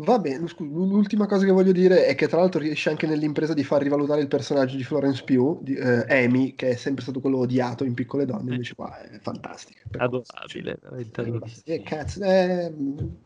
Va 0.00 0.20
bene, 0.20 0.46
scu- 0.46 0.60
l'ultima 0.70 1.26
cosa 1.26 1.44
che 1.44 1.50
voglio 1.50 1.72
dire 1.72 2.06
è 2.06 2.14
che 2.14 2.28
tra 2.28 2.38
l'altro 2.38 2.60
riesce 2.60 2.88
anche 2.88 3.08
nell'impresa 3.08 3.52
di 3.52 3.64
far 3.64 3.82
rivalutare 3.82 4.20
il 4.20 4.28
personaggio 4.28 4.76
di 4.76 4.84
Florence 4.84 5.24
Pugh, 5.24 5.60
di 5.60 5.74
eh, 5.74 6.24
Amy, 6.24 6.54
che 6.54 6.68
è 6.70 6.74
sempre 6.76 7.02
stato 7.02 7.18
quello 7.18 7.38
odiato 7.38 7.82
in 7.82 7.94
Piccole 7.94 8.24
Donne, 8.24 8.52
invece 8.52 8.76
qua 8.76 8.96
è 9.00 9.18
fantastica. 9.18 9.80
Adorabile, 9.96 10.78
veramente 10.80 11.20
Eh, 11.20 11.24
adorabile. 11.24 11.56
eh, 11.64 11.82
cazzo, 11.82 12.22
eh, 12.22 12.72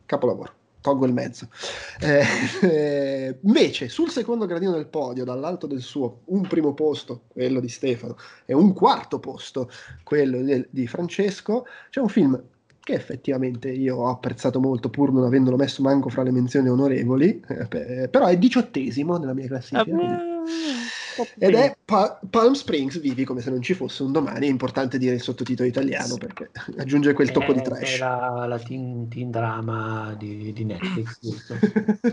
capolavoro, 0.06 0.50
tolgo 0.80 1.04
il 1.04 1.12
mezzo. 1.12 1.48
Eh, 2.00 2.24
eh, 2.62 3.38
invece, 3.42 3.90
sul 3.90 4.08
secondo 4.08 4.46
gradino 4.46 4.72
del 4.72 4.86
podio, 4.86 5.24
dall'alto 5.24 5.66
del 5.66 5.82
suo, 5.82 6.20
un 6.26 6.40
primo 6.46 6.72
posto, 6.72 7.24
quello 7.28 7.60
di 7.60 7.68
Stefano, 7.68 8.16
e 8.46 8.54
un 8.54 8.72
quarto 8.72 9.18
posto, 9.18 9.68
quello 10.02 10.40
del- 10.40 10.66
di 10.70 10.86
Francesco, 10.86 11.66
c'è 11.90 12.00
un 12.00 12.08
film 12.08 12.42
che 12.82 12.94
effettivamente 12.94 13.70
io 13.70 13.96
ho 13.96 14.08
apprezzato 14.08 14.58
molto, 14.60 14.90
pur 14.90 15.12
non 15.12 15.24
avendolo 15.24 15.56
messo 15.56 15.82
manco 15.82 16.08
fra 16.08 16.22
le 16.22 16.32
menzioni 16.32 16.68
onorevoli, 16.68 17.40
eh, 17.48 17.66
pe- 17.66 18.08
però 18.10 18.26
è 18.26 18.36
diciottesimo 18.36 19.16
nella 19.18 19.34
mia 19.34 19.46
classifica. 19.46 19.84
quindi- 19.84 20.30
Ed 21.38 21.54
è 21.54 21.76
Pa- 21.84 22.18
Palm 22.28 22.54
Springs 22.54 22.98
vivi 22.98 23.24
come 23.24 23.42
se 23.42 23.50
non 23.50 23.60
ci 23.60 23.74
fosse 23.74 24.02
un 24.02 24.12
domani. 24.12 24.46
È 24.46 24.50
importante 24.50 24.96
dire 24.96 25.14
il 25.14 25.20
sottotitolo 25.20 25.68
italiano 25.68 26.16
perché 26.16 26.50
aggiunge 26.78 27.12
quel 27.12 27.30
tocco 27.30 27.52
di 27.52 27.58
Eh, 27.58 27.62
trash. 27.62 27.94
È 27.94 27.98
la, 27.98 28.46
la 28.48 28.58
teen, 28.58 29.08
teen 29.08 29.30
drama 29.30 30.14
di, 30.18 30.52
di 30.54 30.64
Netflix, 30.64 31.18
giusto? 31.20 31.54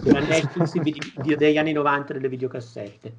La 0.04 0.20
Netflix 0.20 0.78
di- 0.82 1.02
di- 1.22 1.36
degli 1.36 1.58
anni 1.58 1.72
90 1.72 2.14
delle 2.14 2.28
videocassette. 2.30 3.14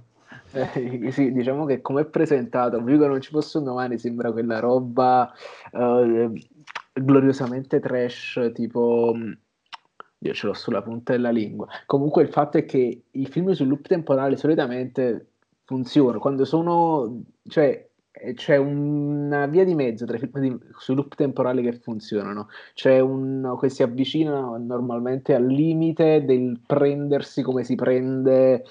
Eh, 0.52 1.10
sì, 1.12 1.32
diciamo 1.32 1.64
che 1.64 1.80
come 1.80 2.02
è 2.02 2.04
presentato, 2.04 2.82
che 2.84 2.96
non 2.96 3.20
ci 3.20 3.30
fosse 3.30 3.58
un 3.58 3.64
domani, 3.64 3.98
sembra 3.98 4.30
quella 4.32 4.58
roba 4.58 5.32
eh, 5.72 6.30
gloriosamente 6.92 7.80
trash, 7.80 8.50
tipo... 8.54 9.14
Io 10.22 10.34
ce 10.34 10.46
l'ho 10.46 10.52
sulla 10.52 10.82
punta 10.82 11.12
della 11.12 11.30
lingua. 11.30 11.66
Comunque 11.86 12.22
il 12.22 12.28
fatto 12.28 12.58
è 12.58 12.66
che 12.66 13.04
i 13.10 13.26
film 13.26 13.52
sul 13.52 13.68
loop 13.68 13.86
temporale 13.86 14.36
solitamente 14.36 15.30
funzionano 15.64 16.18
quando 16.18 16.44
sono... 16.44 17.22
cioè 17.48 17.88
eh, 18.12 18.34
c'è 18.34 18.56
una 18.56 19.46
via 19.46 19.64
di 19.64 19.74
mezzo 19.74 20.04
tra 20.04 20.16
i 20.16 20.18
film 20.18 20.40
di- 20.40 20.58
sui 20.78 20.94
loop 20.94 21.14
temporali 21.14 21.62
che 21.62 21.72
funzionano. 21.72 22.48
C'è 22.74 23.00
un 23.00 23.56
che 23.60 23.68
si 23.70 23.82
avvicinano 23.82 24.58
normalmente 24.58 25.34
al 25.34 25.46
limite 25.46 26.24
del 26.24 26.60
prendersi 26.66 27.42
come 27.42 27.64
si 27.64 27.74
prende 27.74 28.64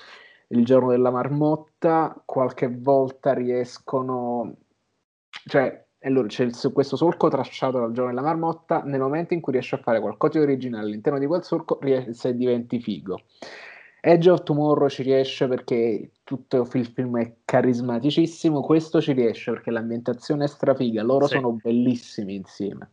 il 0.50 0.66
giorno 0.66 0.90
della 0.92 1.12
marmotta, 1.12 2.22
qualche 2.26 2.68
volta 2.70 3.34
riescono, 3.34 4.56
cioè, 5.46 5.86
allora 6.02 6.28
c'è 6.28 6.44
il- 6.46 6.72
questo 6.74 6.96
solco 6.96 7.28
tracciato 7.28 7.80
dal 7.80 7.92
giorno 7.92 8.10
della 8.12 8.22
marmotta, 8.22 8.82
nel 8.84 9.00
momento 9.00 9.34
in 9.34 9.42
cui 9.42 9.54
riesci 9.54 9.76
a 9.76 9.80
fare 9.80 10.00
qualcosa 10.00 10.38
di 10.40 10.46
originale 10.46 10.86
all'interno 10.86 11.20
di 11.20 11.26
quel 11.26 11.44
solco, 11.44 11.78
riesci 11.82 12.28
e 12.28 12.36
diventi 12.36 12.80
figo. 12.80 13.22
Edge 14.02 14.30
of 14.30 14.44
Tomorrow 14.44 14.88
ci 14.88 15.04
riesce 15.04 15.48
perché 15.48 16.12
tutto 16.24 16.66
il 16.74 16.86
film 16.86 17.20
è 17.20 17.36
carismaticissimo, 17.44 18.62
questo 18.62 19.02
ci 19.02 19.12
riesce 19.12 19.52
perché 19.52 19.72
l'ambientazione 19.72 20.46
è 20.46 20.48
strafiga, 20.48 21.04
loro 21.04 21.28
Sì. 21.28 21.36
sono 21.36 21.52
bellissimi 21.62 22.36
insieme 22.36 22.92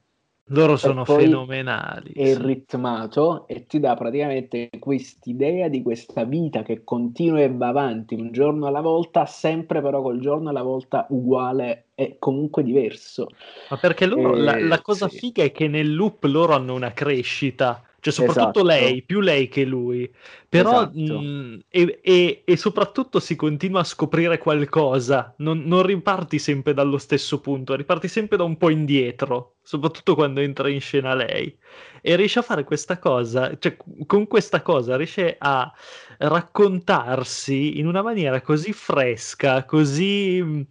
Loro 0.50 0.76
sono 0.76 1.04
fenomenali. 1.04 2.12
è 2.12 2.34
sì. 2.34 2.42
ritmato 2.42 3.48
e 3.48 3.66
ti 3.66 3.80
dà 3.80 3.96
praticamente 3.96 4.70
quest'idea 4.78 5.66
di 5.68 5.82
questa 5.82 6.24
vita 6.24 6.62
che 6.62 6.84
continua 6.84 7.40
e 7.40 7.52
va 7.52 7.68
avanti 7.68 8.14
un 8.14 8.30
giorno 8.30 8.66
alla 8.66 8.80
volta, 8.80 9.26
sempre 9.26 9.82
però 9.82 10.02
col 10.02 10.20
giorno 10.20 10.50
alla 10.50 10.62
volta 10.62 11.06
uguale 11.10 11.86
e 11.96 12.16
comunque 12.20 12.62
diverso. 12.62 13.26
Ma 13.68 13.76
perché 13.78 14.06
loro, 14.06 14.34
la, 14.36 14.56
Eh, 14.56 14.60
la 14.60 14.80
cosa 14.82 15.08
sì. 15.08 15.18
figa 15.18 15.42
è 15.42 15.50
che 15.50 15.66
nel 15.66 15.92
loop 15.94 16.22
loro 16.24 16.54
hanno 16.54 16.74
una 16.74 16.92
crescita, 16.92 17.82
cioè 17.98 18.12
soprattutto 18.12 18.60
Esatto. 18.60 18.62
lei, 18.62 19.02
più 19.02 19.20
lei 19.20 19.48
che 19.48 19.64
lui, 19.64 20.08
però 20.56 20.80
Esatto. 20.80 20.92
mh, 20.92 21.58
e, 21.68 22.00
e- 22.02 22.42
e 22.44 22.56
soprattutto 22.56 23.20
si 23.20 23.36
continua 23.36 23.80
a 23.80 23.84
scoprire 23.84 24.38
qualcosa, 24.38 25.34
non, 25.38 25.62
non 25.64 25.82
riparti 25.82 26.38
sempre 26.38 26.74
dallo 26.74 26.98
stesso 26.98 27.40
punto, 27.40 27.74
riparti 27.74 28.08
sempre 28.08 28.36
da 28.36 28.44
un 28.44 28.56
po' 28.56 28.70
indietro, 28.70 29.56
soprattutto 29.62 30.14
quando 30.14 30.40
entra 30.40 30.68
in 30.68 30.80
scena 30.80 31.14
lei. 31.14 31.56
E 32.00 32.16
riesce 32.16 32.38
a 32.38 32.42
fare 32.42 32.64
questa 32.64 32.98
cosa, 32.98 33.56
cioè 33.58 33.76
con 34.06 34.26
questa 34.26 34.62
cosa 34.62 34.96
riesce 34.96 35.36
a 35.38 35.70
raccontarsi 36.18 37.78
in 37.78 37.86
una 37.86 38.02
maniera 38.02 38.40
così 38.40 38.72
fresca, 38.72 39.64
così 39.64 40.64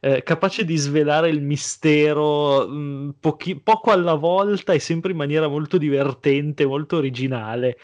eh, 0.00 0.22
capace 0.22 0.64
di 0.64 0.76
svelare 0.76 1.28
il 1.30 1.42
mistero 1.42 2.66
mh, 2.68 3.14
pochi- 3.20 3.56
poco 3.60 3.90
alla 3.90 4.14
volta 4.14 4.72
e 4.72 4.78
sempre 4.78 5.12
in 5.12 5.16
maniera 5.16 5.48
molto 5.48 5.78
divertente, 5.78 6.66
molto 6.66 6.96
originale. 6.96 7.78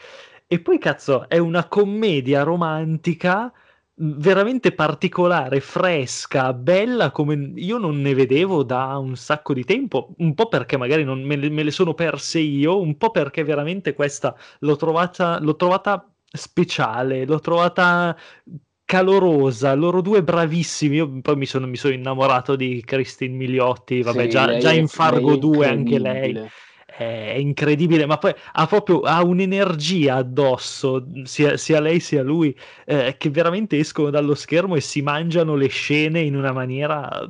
E 0.49 0.61
poi, 0.61 0.77
cazzo, 0.79 1.27
è 1.27 1.37
una 1.37 1.67
commedia 1.67 2.43
romantica 2.43 3.51
mh, 3.95 4.11
veramente 4.19 4.71
particolare, 4.73 5.59
fresca, 5.59 6.53
bella 6.53 7.11
come 7.11 7.51
io 7.55 7.77
non 7.77 7.99
ne 7.99 8.13
vedevo 8.13 8.63
da 8.63 8.97
un 8.97 9.15
sacco 9.17 9.53
di 9.53 9.65
tempo, 9.65 10.13
un 10.19 10.33
po' 10.35 10.47
perché 10.47 10.77
magari 10.77 11.03
non 11.03 11.21
me 11.21 11.35
le, 11.35 11.49
me 11.49 11.63
le 11.63 11.71
sono 11.71 11.93
perse 11.93 12.39
io, 12.39 12.79
un 12.79 12.95
po' 12.97 13.11
perché 13.11 13.43
veramente 13.43 13.93
questa 13.93 14.35
l'ho 14.59 14.75
trovata, 14.77 15.37
l'ho 15.41 15.55
trovata 15.57 16.09
speciale, 16.31 17.25
l'ho 17.25 17.39
trovata 17.39 18.15
calorosa, 18.85 19.73
loro 19.73 20.01
due 20.01 20.23
bravissimi. 20.23 20.95
Io 20.95 21.19
poi 21.21 21.35
mi 21.35 21.45
sono, 21.45 21.67
mi 21.67 21.75
sono 21.77 21.93
innamorato 21.93 22.55
di 22.55 22.81
Christine 22.85 23.35
Milioti, 23.35 24.01
vabbè, 24.01 24.23
Sì, 24.23 24.27
già, 24.27 24.55
già 24.55 24.71
in 24.71 24.87
Fargo 24.87 25.31
lei 25.31 25.37
è 25.37 25.37
2 25.37 25.67
anche 25.67 25.99
lei. 25.99 26.39
È 27.05 27.35
incredibile, 27.37 28.05
ma 28.05 28.17
poi 28.17 28.33
ha 28.53 28.65
proprio 28.65 29.01
ha 29.01 29.23
un'energia 29.23 30.15
addosso, 30.15 31.05
sia, 31.23 31.55
sia 31.57 31.79
lei 31.79 31.99
sia 31.99 32.23
lui, 32.23 32.57
eh, 32.85 33.15
che 33.17 33.29
veramente 33.29 33.77
escono 33.77 34.09
dallo 34.09 34.33
schermo 34.35 34.75
e 34.75 34.81
si 34.81 35.01
mangiano 35.01 35.55
le 35.55 35.67
scene 35.67 36.21
in 36.21 36.35
una 36.35 36.51
maniera 36.51 37.29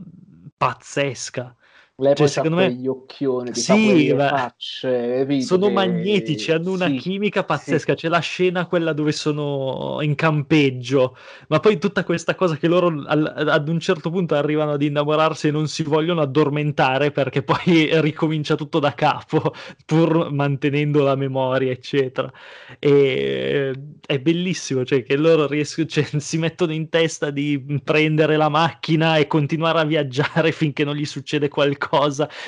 pazzesca. 0.56 1.56
Lei 2.00 2.16
Cioè, 2.16 2.28
secondo 2.28 2.58
me- 2.58 2.78
quegli 2.78 2.88
occhioni, 2.88 3.52
ti 3.52 3.62
Sì, 3.62 4.14
fa 4.16 4.18
facce? 4.26 5.26
Sono 5.40 5.70
magnetici, 5.70 6.52
hanno 6.52 6.72
una 6.72 6.90
sì, 6.90 6.94
chimica 6.94 7.44
pazzesca. 7.44 7.94
C'è 7.94 8.08
la 8.10 8.20
scena 8.20 8.66
quella 8.66 8.92
dove 8.94 9.12
sono 9.12 10.00
in 10.02 10.16
campeggio, 10.16 11.16
ma 11.50 11.60
poi 11.60 11.78
tutta 11.78 12.04
questa 12.04 12.34
cosa 12.36 12.56
che 12.58 12.68
loro 12.68 12.88
al- 13.06 13.34
ad 13.48 13.68
un 13.70 13.80
certo 13.80 14.10
punto 14.10 14.34
arrivano 14.36 14.72
ad 14.74 14.82
innamorarsi 14.82 15.48
e 15.48 15.52
non 15.52 15.68
si 15.68 15.84
vogliono 15.84 16.22
addormentare 16.22 17.12
perché 17.12 17.44
poi 17.44 17.90
ricomincia 18.02 18.56
tutto 18.56 18.80
da 18.80 18.94
capo, 18.96 19.54
pur 19.86 20.32
mantenendo 20.32 21.04
la 21.04 21.16
memoria, 21.16 21.72
eccetera. 21.72 22.32
E 22.80 23.74
è 24.06 24.20
bellissimo, 24.20 24.86
cioè 24.86 25.04
che 25.04 25.16
loro 25.18 25.48
riescono, 25.48 25.88
cioè, 25.88 26.04
si 26.20 26.38
mettono 26.38 26.74
in 26.74 26.90
testa 26.90 27.30
di 27.32 27.80
prendere 27.84 28.38
la 28.38 28.50
macchina 28.50 29.18
e 29.18 29.28
continuare 29.28 29.80
a 29.80 29.84
viaggiare 29.86 30.52
finché 30.52 30.84
non 30.84 30.96
gli 30.96 31.06
succede 31.06 31.48
qualcosa 31.48 31.86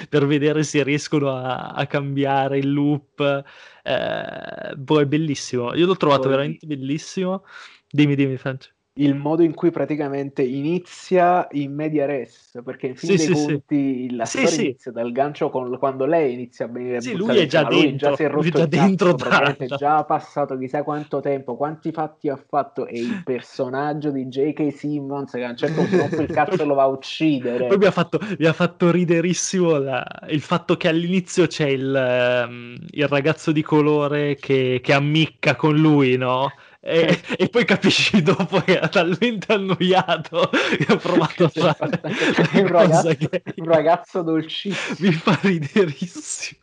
per 0.10 0.26
vedere 0.26 0.64
se 0.64 0.84
riescono 0.84 1.30
a, 1.36 1.70
a 1.70 1.86
cambiare 1.88 2.58
il 2.60 2.72
loop. 2.72 3.44
Eh, 3.84 4.76
boh, 4.76 5.00
è 5.02 5.06
bellissimo. 5.06 5.74
Io 5.76 5.86
l'ho 5.86 5.98
trovato 5.98 6.24
Poi- 6.24 6.32
veramente 6.32 6.66
bellissimo. 6.68 7.44
Dimmi, 7.90 8.16
dimmi, 8.16 8.38
Francia. 8.38 8.70
Il 9.02 9.16
modo 9.16 9.44
in 9.44 9.54
cui 9.54 9.72
praticamente 9.72 10.42
inizia 10.44 11.48
in 11.52 11.74
media 11.74 12.06
res, 12.06 12.60
perché 12.64 12.88
in 12.88 12.96
fin 12.96 13.10
Sì, 13.10 13.18
dei 13.18 13.28
sì, 13.28 13.34
sì. 13.36 13.46
conti 13.46 14.16
la 14.16 14.26
Sì, 14.26 14.38
storia 14.40 14.58
sì. 14.58 14.66
inizia 14.66 14.92
dal 14.92 15.12
gancio 15.12 15.50
con- 15.50 15.78
quando 15.78 16.06
lei 16.06 16.34
inizia 16.34 16.66
a 16.66 16.68
venire 16.68 17.00
Sì, 17.00 17.16
lui 17.16 17.38
è 17.38 17.46
già 17.46 17.60
cima, 17.60 17.70
lui 17.70 17.86
dentro, 17.86 18.10
già 18.10 18.16
si 18.18 18.24
è 18.24 18.30
lui 18.30 18.50
è 18.50 18.52
rotto 18.52 18.60
cazzo, 18.60 18.68
dentro 18.68 19.14
praticamente 19.16 19.68
da- 19.68 19.76
già 19.78 20.04
passato 20.04 20.58
chissà 20.58 20.84
quanto 20.84 21.22
tempo, 21.22 21.56
quanti 21.56 21.92
fatti 21.92 22.28
ha 22.30 22.36
fatto 22.36 22.86
e 22.88 23.00
il 23.00 23.24
personaggio 23.24 24.12
di 24.12 24.28
J.K. 24.28 24.72
Simmons 24.72 25.32
che 25.32 25.44
a 25.46 25.50
un 25.50 25.58
certo 25.58 25.82
punto 25.82 26.22
il 26.22 26.30
cazzo 26.30 26.66
lo 26.66 26.74
va 26.76 26.84
a 26.84 26.88
uccidere. 26.88 27.68
Poi 27.68 27.78
mi 27.78 27.86
ha 27.86 27.92
fatto, 27.92 28.20
mi 28.38 28.46
ha 28.46 28.54
fatto 28.54 28.92
riderissimo 28.92 29.78
la- 29.78 30.06
il 30.30 30.42
fatto 30.42 30.76
che 30.76 30.88
all'inizio 30.88 31.48
c'è 31.48 31.68
il, 31.68 31.96
ehm, 31.96 32.76
il 32.92 33.08
ragazzo 33.08 33.52
di 33.52 33.62
colore 33.62 34.36
che, 34.36 34.80
che 34.84 34.94
ammicca 34.94 35.56
con 35.56 35.76
lui, 35.78 36.18
no? 36.18 36.52
E, 36.82 37.20
e 37.38 37.50
poi 37.50 37.66
capisci 37.66 38.22
dopo 38.22 38.62
che 38.62 38.78
era 38.78 38.88
talmente 38.88 39.52
annoiato 39.54 40.50
che 40.78 40.86
ha 40.88 40.96
provato 40.98 41.46
a 41.46 41.50
fare 41.50 42.00
un, 42.54 42.68
ragazzo, 42.68 43.18
che 43.18 43.44
un 43.56 43.66
ragazzo 43.66 44.22
dolcissimo. 44.22 45.00
mi 45.00 45.12
fa 45.12 45.38
riderissimo. 45.42 46.60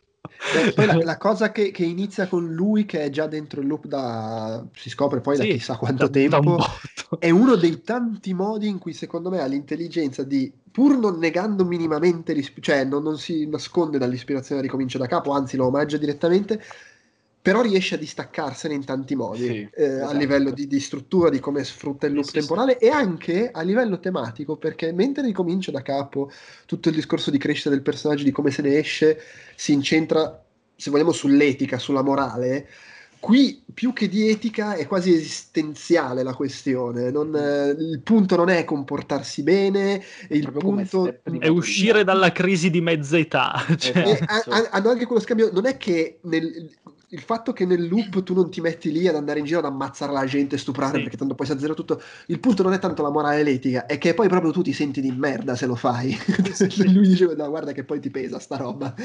Beh, 0.49 0.71
poi 0.73 0.85
la, 0.85 0.97
la 1.01 1.17
cosa 1.17 1.51
che, 1.51 1.71
che 1.71 1.83
inizia 1.83 2.27
con 2.27 2.53
lui, 2.53 2.85
che 2.85 3.01
è 3.03 3.09
già 3.09 3.27
dentro 3.27 3.59
il 3.59 3.67
loop 3.67 3.85
da 3.85 4.65
si 4.73 4.89
scopre 4.89 5.19
poi 5.19 5.35
da 5.37 5.45
Sì, 5.45 5.47
chissà 5.47 5.75
quanto 5.77 6.09
da- 6.09 6.11
da 6.23 6.39
un 6.39 6.53
tempo, 6.53 6.55
botto. 6.55 7.17
è 7.17 7.29
uno 7.29 7.55
dei 7.55 7.81
tanti 7.81 8.33
modi 8.33 8.67
in 8.69 8.77
cui 8.79 8.93
secondo 8.93 9.29
me 9.29 9.41
ha 9.41 9.45
l'intelligenza 9.45 10.23
di, 10.23 10.51
pur 10.71 10.97
non 10.97 11.17
negando 11.19 11.65
minimamente, 11.65 12.33
l'isp- 12.33 12.59
cioè 12.61 12.85
non, 12.85 13.03
non 13.03 13.17
si 13.17 13.45
nasconde 13.47 13.97
dall'ispirazione 13.97 14.61
da 14.61 14.65
ricomincia 14.67 14.97
da 14.97 15.07
capo, 15.07 15.31
anzi 15.31 15.57
lo 15.57 15.65
omaggia 15.65 15.97
direttamente, 15.97 16.61
però 17.47 17.61
riesce 17.61 17.95
a 17.95 17.97
distaccarsene 17.97 18.73
in 18.73 18.83
tanti 18.83 19.15
modi, 19.15 19.45
Sì, 19.45 19.69
eh, 19.73 19.85
a 19.85 19.95
esatto. 20.03 20.17
livello 20.17 20.51
di, 20.51 20.67
di 20.67 20.81
struttura, 20.81 21.29
di 21.29 21.39
come 21.39 21.63
sfrutta 21.63 22.05
il 22.05 22.11
loop 22.11 22.25
Sì, 22.25 22.31
sì, 22.31 22.37
temporale 22.39 22.77
e 22.77 22.89
anche 22.89 23.51
a 23.51 23.61
livello 23.61 24.01
tematico, 24.01 24.57
perché 24.57 24.91
mentre 24.91 25.23
ricomincia 25.23 25.71
da 25.71 25.81
capo 25.81 26.29
tutto 26.65 26.89
il 26.89 26.95
discorso 26.95 27.31
di 27.31 27.37
crescita 27.37 27.69
del 27.69 27.81
personaggio, 27.81 28.25
di 28.25 28.31
come 28.31 28.51
se 28.51 28.61
ne 28.63 28.77
esce, 28.77 29.17
si 29.55 29.71
incentra, 29.71 30.43
se 30.75 30.91
vogliamo, 30.91 31.13
sull'etica, 31.13 31.77
sulla 31.77 32.01
morale. 32.01 32.67
Qui 33.17 33.63
più 33.73 33.93
che 33.93 34.09
di 34.09 34.29
etica 34.29 34.73
è 34.75 34.85
quasi 34.85 35.13
esistenziale 35.13 36.23
la 36.23 36.33
questione. 36.33 37.11
Non, 37.11 37.33
eh, 37.33 37.69
il 37.69 38.01
punto 38.03 38.35
non 38.35 38.49
è 38.49 38.65
comportarsi 38.65 39.41
bene, 39.43 40.03
il 40.31 40.51
punto 40.51 41.21
È 41.23 41.47
uscire 41.47 42.03
dalla 42.03 42.33
crisi 42.33 42.69
di 42.69 42.81
mezza 42.81 43.17
età. 43.17 43.53
cioè- 43.77 43.95
e 44.05 44.11
Esatto. 44.11 44.49
ha- 44.51 44.57
ha- 44.57 44.67
hanno 44.71 44.89
anche 44.89 45.05
quello 45.05 45.21
scambio. 45.21 45.49
Non 45.53 45.65
è 45.65 45.77
che 45.77 46.19
nel- 46.23 46.69
il 47.09 47.21
fatto 47.21 47.53
che 47.53 47.65
nel 47.65 47.87
loop 47.87 48.21
tu 48.23 48.33
non 48.33 48.49
ti 48.51 48.59
metti 48.61 48.91
lì 48.91 49.07
ad 49.07 49.15
andare 49.15 49.39
in 49.39 49.45
giro 49.45 49.59
ad 49.59 49.65
ammazzare 49.65 50.11
la 50.11 50.25
gente, 50.25 50.57
stuprare, 50.57 50.97
Sì. 50.97 51.01
perché 51.03 51.17
tanto 51.17 51.35
poi 51.35 51.45
si 51.45 51.51
azzera 51.53 51.73
tutto. 51.73 52.01
Il 52.27 52.39
punto 52.39 52.63
non 52.63 52.73
è 52.73 52.79
tanto 52.79 53.01
la 53.01 53.09
morale 53.09 53.39
e 53.39 53.43
l'etica, 53.43 53.85
è 53.85 53.97
che 53.97 54.13
poi 54.13 54.27
proprio 54.27 54.51
tu 54.51 54.61
ti 54.61 54.73
senti 54.73 54.99
di 55.01 55.11
merda 55.11 55.55
se 55.55 55.65
lo 55.65 55.75
fai. 55.75 56.15
Lui 56.93 57.07
diceva: 57.07 57.33
No, 57.33 57.49
guarda 57.49 57.71
che 57.71 57.83
poi 57.83 57.99
ti 57.99 58.09
pesa 58.09 58.39
sta 58.39 58.57
roba. 58.57 58.93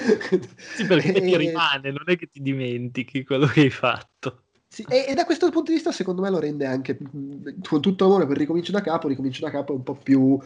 Sì, 0.75 0.85
perché 0.87 1.13
ti 1.13 1.35
E- 1.35 1.37
rimane, 1.37 1.91
non 1.91 2.05
è 2.07 2.17
che 2.17 2.29
ti 2.29 2.41
dimentichi 2.41 3.25
quello 3.25 3.47
che 3.47 3.61
hai 3.61 3.71
fatto. 3.71 4.45
Sì, 4.69 4.87
e, 4.89 5.05
e 5.09 5.15
da 5.15 5.27
questo 5.27 5.51
punto 5.51 5.71
di 5.71 5.75
vista, 5.75 5.93
secondo 5.93 6.23
me, 6.23 6.31
lo 6.31 6.39
rende 6.39 6.65
anche 6.65 6.97
mh, 6.99 7.61
con 7.69 7.83
tutto 7.83 8.07
amore 8.07 8.27
per 8.27 8.39
ricomincio 8.39 8.73
da 8.73 8.81
capo. 8.81 9.07
Ricomincio 9.09 9.45
da 9.45 9.51
capo 9.51 9.73
è 9.75 9.77
un 9.77 9.83
po' 9.83 9.97
più, 9.97 10.39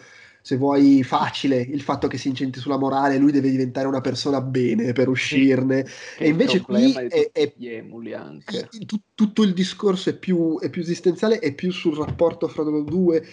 se 0.46 0.56
vuoi, 0.56 1.02
facile 1.02 1.56
il 1.60 1.80
fatto 1.82 2.06
che 2.06 2.18
si 2.18 2.28
incenti 2.28 2.60
sulla 2.60 2.78
morale. 2.78 3.18
Lui 3.18 3.32
deve 3.32 3.50
diventare 3.50 3.88
una 3.88 4.00
persona 4.00 4.40
bene 4.40 4.92
per 4.92 5.08
uscirne. 5.08 5.82
Che 5.82 5.90
E 6.22 6.28
invece 6.28 6.60
qui 6.60 6.92
è, 6.92 7.30
è- 7.32 7.52
tu- 8.86 9.00
tutto 9.12 9.42
il 9.42 9.52
discorso 9.52 10.10
è 10.10 10.16
più, 10.16 10.56
è 10.60 10.70
più 10.70 10.82
esistenziale, 10.82 11.40
è 11.40 11.52
più 11.52 11.72
sul 11.72 11.96
rapporto 11.96 12.46
fra 12.46 12.62
loro 12.62 12.82
due. 12.82 13.24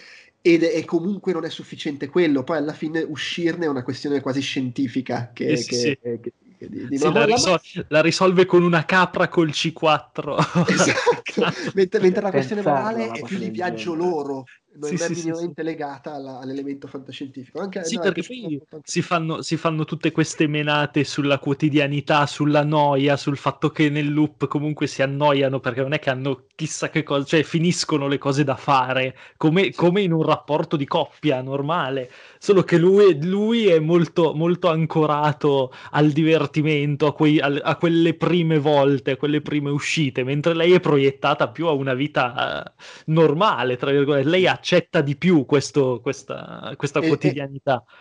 Ed 0.42 0.64
è, 0.64 0.84
comunque 0.86 1.34
non 1.34 1.46
è 1.46 1.50
sufficiente 1.52 2.08
quello, 2.08 2.44
poi 2.44 2.58
alla 2.58 2.74
fine 2.74 3.02
uscirne 3.04 3.66
è 3.66 3.70
una 3.70 3.84
questione 3.84 4.20
quasi 4.20 4.42
scientifica 4.42 5.30
che, 5.34 5.56
Sì, 5.56 5.64
sì, 5.64 5.70
che- 5.70 5.78
sì. 5.78 5.98
che- 6.02 6.20
che- 6.58 6.70
di, 6.70 6.88
di 6.88 6.98
Sì, 6.98 7.12
la, 7.12 7.26
risol- 7.26 7.62
la 7.90 8.02
risolve 8.02 8.46
con 8.46 8.64
una 8.64 8.86
capra 8.86 9.28
col 9.28 9.52
C4. 9.52 10.36
Esatto. 10.66 11.46
mentre, 11.76 12.00
mentre 12.00 12.22
la 12.24 12.32
questione 12.32 12.64
morale 12.64 13.12
è 13.12 13.24
più 13.24 13.38
di 13.38 13.52
viaggio 13.52 13.94
loro, 13.94 14.46
non 14.76 14.90
Sì, 14.90 14.96
è 14.96 14.98
sì, 14.98 15.16
sì, 15.16 15.26
minimamente 15.26 15.64
legata 15.64 16.14
alla- 16.14 16.40
all'elemento 16.40 16.88
fantascientifico. 16.88 17.60
Anche, 17.60 17.82
Sì, 17.84 17.96
no, 17.96 18.02
perché 18.02 18.24
poi 18.24 18.62
si 18.84 19.02
fanno, 19.02 19.42
si 19.42 19.58
fanno 19.58 19.84
tutte 19.86 20.12
queste 20.12 20.48
menate 20.48 21.04
sulla 21.04 21.38
quotidianità, 21.40 22.26
sulla 22.26 22.64
noia, 22.64 23.18
sul 23.18 23.38
fatto 23.38 23.70
che 23.72 23.90
nel 23.90 24.12
loop 24.12 24.48
comunque 24.48 24.88
si 24.88 25.02
annoiano 25.02 25.60
perché 25.60 25.82
non 25.82 25.94
è 25.94 26.00
che 26.00 26.10
hanno 26.10 26.46
chissà 26.56 26.90
che 26.90 27.04
cosa, 27.04 27.26
cioè 27.26 27.44
finiscono 27.44 28.08
le 28.08 28.18
cose 28.18 28.44
da 28.44 28.56
fare, 28.56 29.16
come, 29.38 29.72
come 29.74 30.02
in 30.02 30.12
un 30.14 30.24
rapporto 30.24 30.76
di 30.78 30.86
coppia 30.86 31.42
normale, 31.42 32.10
solo 32.40 32.64
che 32.64 32.78
lui, 32.78 33.18
lui 33.26 33.68
è 33.68 33.80
molto, 33.80 34.34
molto 34.34 34.70
ancorato 34.70 35.72
al 35.92 36.12
divertimento, 36.12 37.08
a, 37.08 37.14
quei- 37.14 37.40
al- 37.40 37.62
a 37.64 37.76
quelle 37.78 38.14
prime 38.16 38.60
volte, 38.60 39.12
a 39.12 39.18
quelle 39.18 39.42
prime 39.42 39.70
uscite, 39.70 40.24
mentre 40.24 40.54
lei 40.54 40.74
è 40.74 40.80
proiettata 40.80 41.50
più 41.50 41.68
a 41.68 41.72
una 41.72 41.94
vita 41.94 42.66
eh, 42.66 42.72
normale, 43.08 43.76
tra 43.78 43.92
virgolette, 43.92 44.28
lei 44.30 44.48
accetta 44.64 45.02
di 45.02 45.18
più 45.18 45.46
questo- 45.46 46.00
questa, 46.02 46.74
questa 46.78 47.00
E- 47.02 47.08
quotidianità. 47.10 47.84
E, 47.86 47.92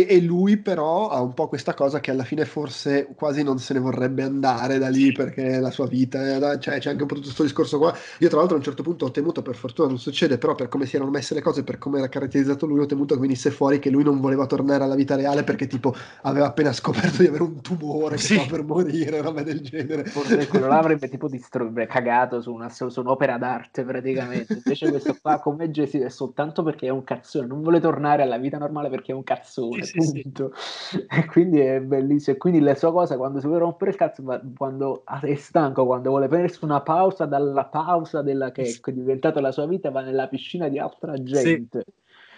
e 0.00 0.20
lui 0.20 0.56
però 0.56 1.08
ha 1.08 1.20
un 1.20 1.34
po' 1.34 1.48
questa 1.48 1.74
cosa 1.74 2.00
che 2.00 2.10
alla 2.10 2.24
fine 2.24 2.44
forse 2.44 3.08
quasi 3.14 3.42
non 3.42 3.58
se 3.58 3.74
ne 3.74 3.80
vorrebbe 3.80 4.22
andare 4.22 4.78
da 4.78 4.88
lì 4.88 5.12
perché 5.12 5.58
la 5.60 5.70
sua 5.70 5.86
vita, 5.86 6.38
da- 6.38 6.58
cioè 6.58 6.78
c'è 6.78 6.90
anche 6.90 7.02
un 7.02 7.08
po' 7.08 7.14
tutto 7.14 7.26
questo 7.26 7.42
discorso 7.42 7.78
qua. 7.78 7.94
Io 8.20 8.28
tra 8.28 8.38
l'altro 8.38 8.54
a 8.56 8.58
un 8.58 8.64
certo 8.64 8.82
punto 8.82 9.04
ho 9.06 9.10
temuto, 9.10 9.42
per 9.42 9.54
fortuna 9.54 9.88
non 9.88 9.98
succede, 9.98 10.38
però 10.38 10.54
per 10.54 10.68
come 10.68 10.86
si 10.86 10.96
erano 10.96 11.10
messe 11.10 11.34
le 11.34 11.42
cose, 11.42 11.64
per 11.64 11.78
come 11.78 11.98
era 11.98 12.08
caratterizzato 12.08 12.66
lui, 12.66 12.80
ho 12.80 12.86
temuto 12.86 13.14
che 13.14 13.20
venisse 13.20 13.50
fuori 13.50 13.78
che 13.78 13.90
lui 13.90 14.02
non 14.02 14.20
voleva 14.20 14.46
tornare 14.46 14.84
alla 14.84 14.94
vita 14.94 15.14
reale 15.16 15.44
perché 15.44 15.66
tipo 15.66 15.94
aveva 16.22 16.46
appena 16.46 16.72
scoperto 16.72 17.22
di 17.22 17.28
avere 17.28 17.42
un 17.42 17.60
tumore 17.60 18.16
che 18.16 18.22
Sì. 18.22 18.34
stava 18.34 18.48
per 18.50 18.64
morire, 18.64 19.20
roba 19.20 19.42
del 19.42 19.60
genere. 19.60 20.04
Forse 20.04 20.46
quello 20.48 20.68
là 20.68 20.78
avrebbe 20.78 21.08
tipo 21.08 21.28
distro- 21.28 21.70
cagato 21.86 22.40
su, 22.40 22.52
una, 22.52 22.68
su 22.68 22.88
un'opera 22.96 23.38
d'arte 23.38 23.84
praticamente. 23.84 24.54
Invece 24.54 24.88
questo 24.88 25.16
qua 25.20 25.38
come 25.40 25.70
Jesse 25.70 26.04
è 26.04 26.08
soltanto 26.08 26.62
perché 26.62 26.86
è 26.86 26.90
un 26.90 27.04
cazzone, 27.04 27.46
non 27.46 27.60
vuole 27.62 27.80
tornare 27.80 28.22
alla 28.22 28.38
vita 28.38 28.58
normale 28.58 28.88
perché 28.88 29.12
è 29.12 29.14
un 29.14 29.24
cazzone, 29.24 29.81
Sì, 29.84 30.00
sì, 30.00 30.06
sì. 30.06 30.20
punto. 30.22 30.52
E 31.08 31.26
quindi 31.26 31.60
è 31.60 31.80
bellissimo. 31.80 32.36
E 32.36 32.38
quindi 32.38 32.60
la 32.60 32.74
sua 32.74 32.92
cosa 32.92 33.16
quando 33.16 33.40
si 33.40 33.46
vuole 33.46 33.62
rompere 33.62 33.90
il 33.90 33.96
cazzo, 33.96 34.22
ma 34.22 34.40
quando 34.56 35.04
è 35.04 35.34
stanco, 35.34 35.86
quando 35.86 36.10
vuole 36.10 36.28
prendersi 36.28 36.64
una 36.64 36.80
pausa 36.80 37.26
dalla 37.26 37.64
pausa 37.64 38.22
della 38.22 38.50
che 38.52 38.78
è 38.82 38.90
diventata 38.92 39.40
la 39.40 39.52
sua 39.52 39.66
vita, 39.66 39.90
va 39.90 40.02
nella 40.02 40.28
piscina 40.28 40.68
di 40.68 40.78
altra 40.78 41.20
gente. 41.22 41.84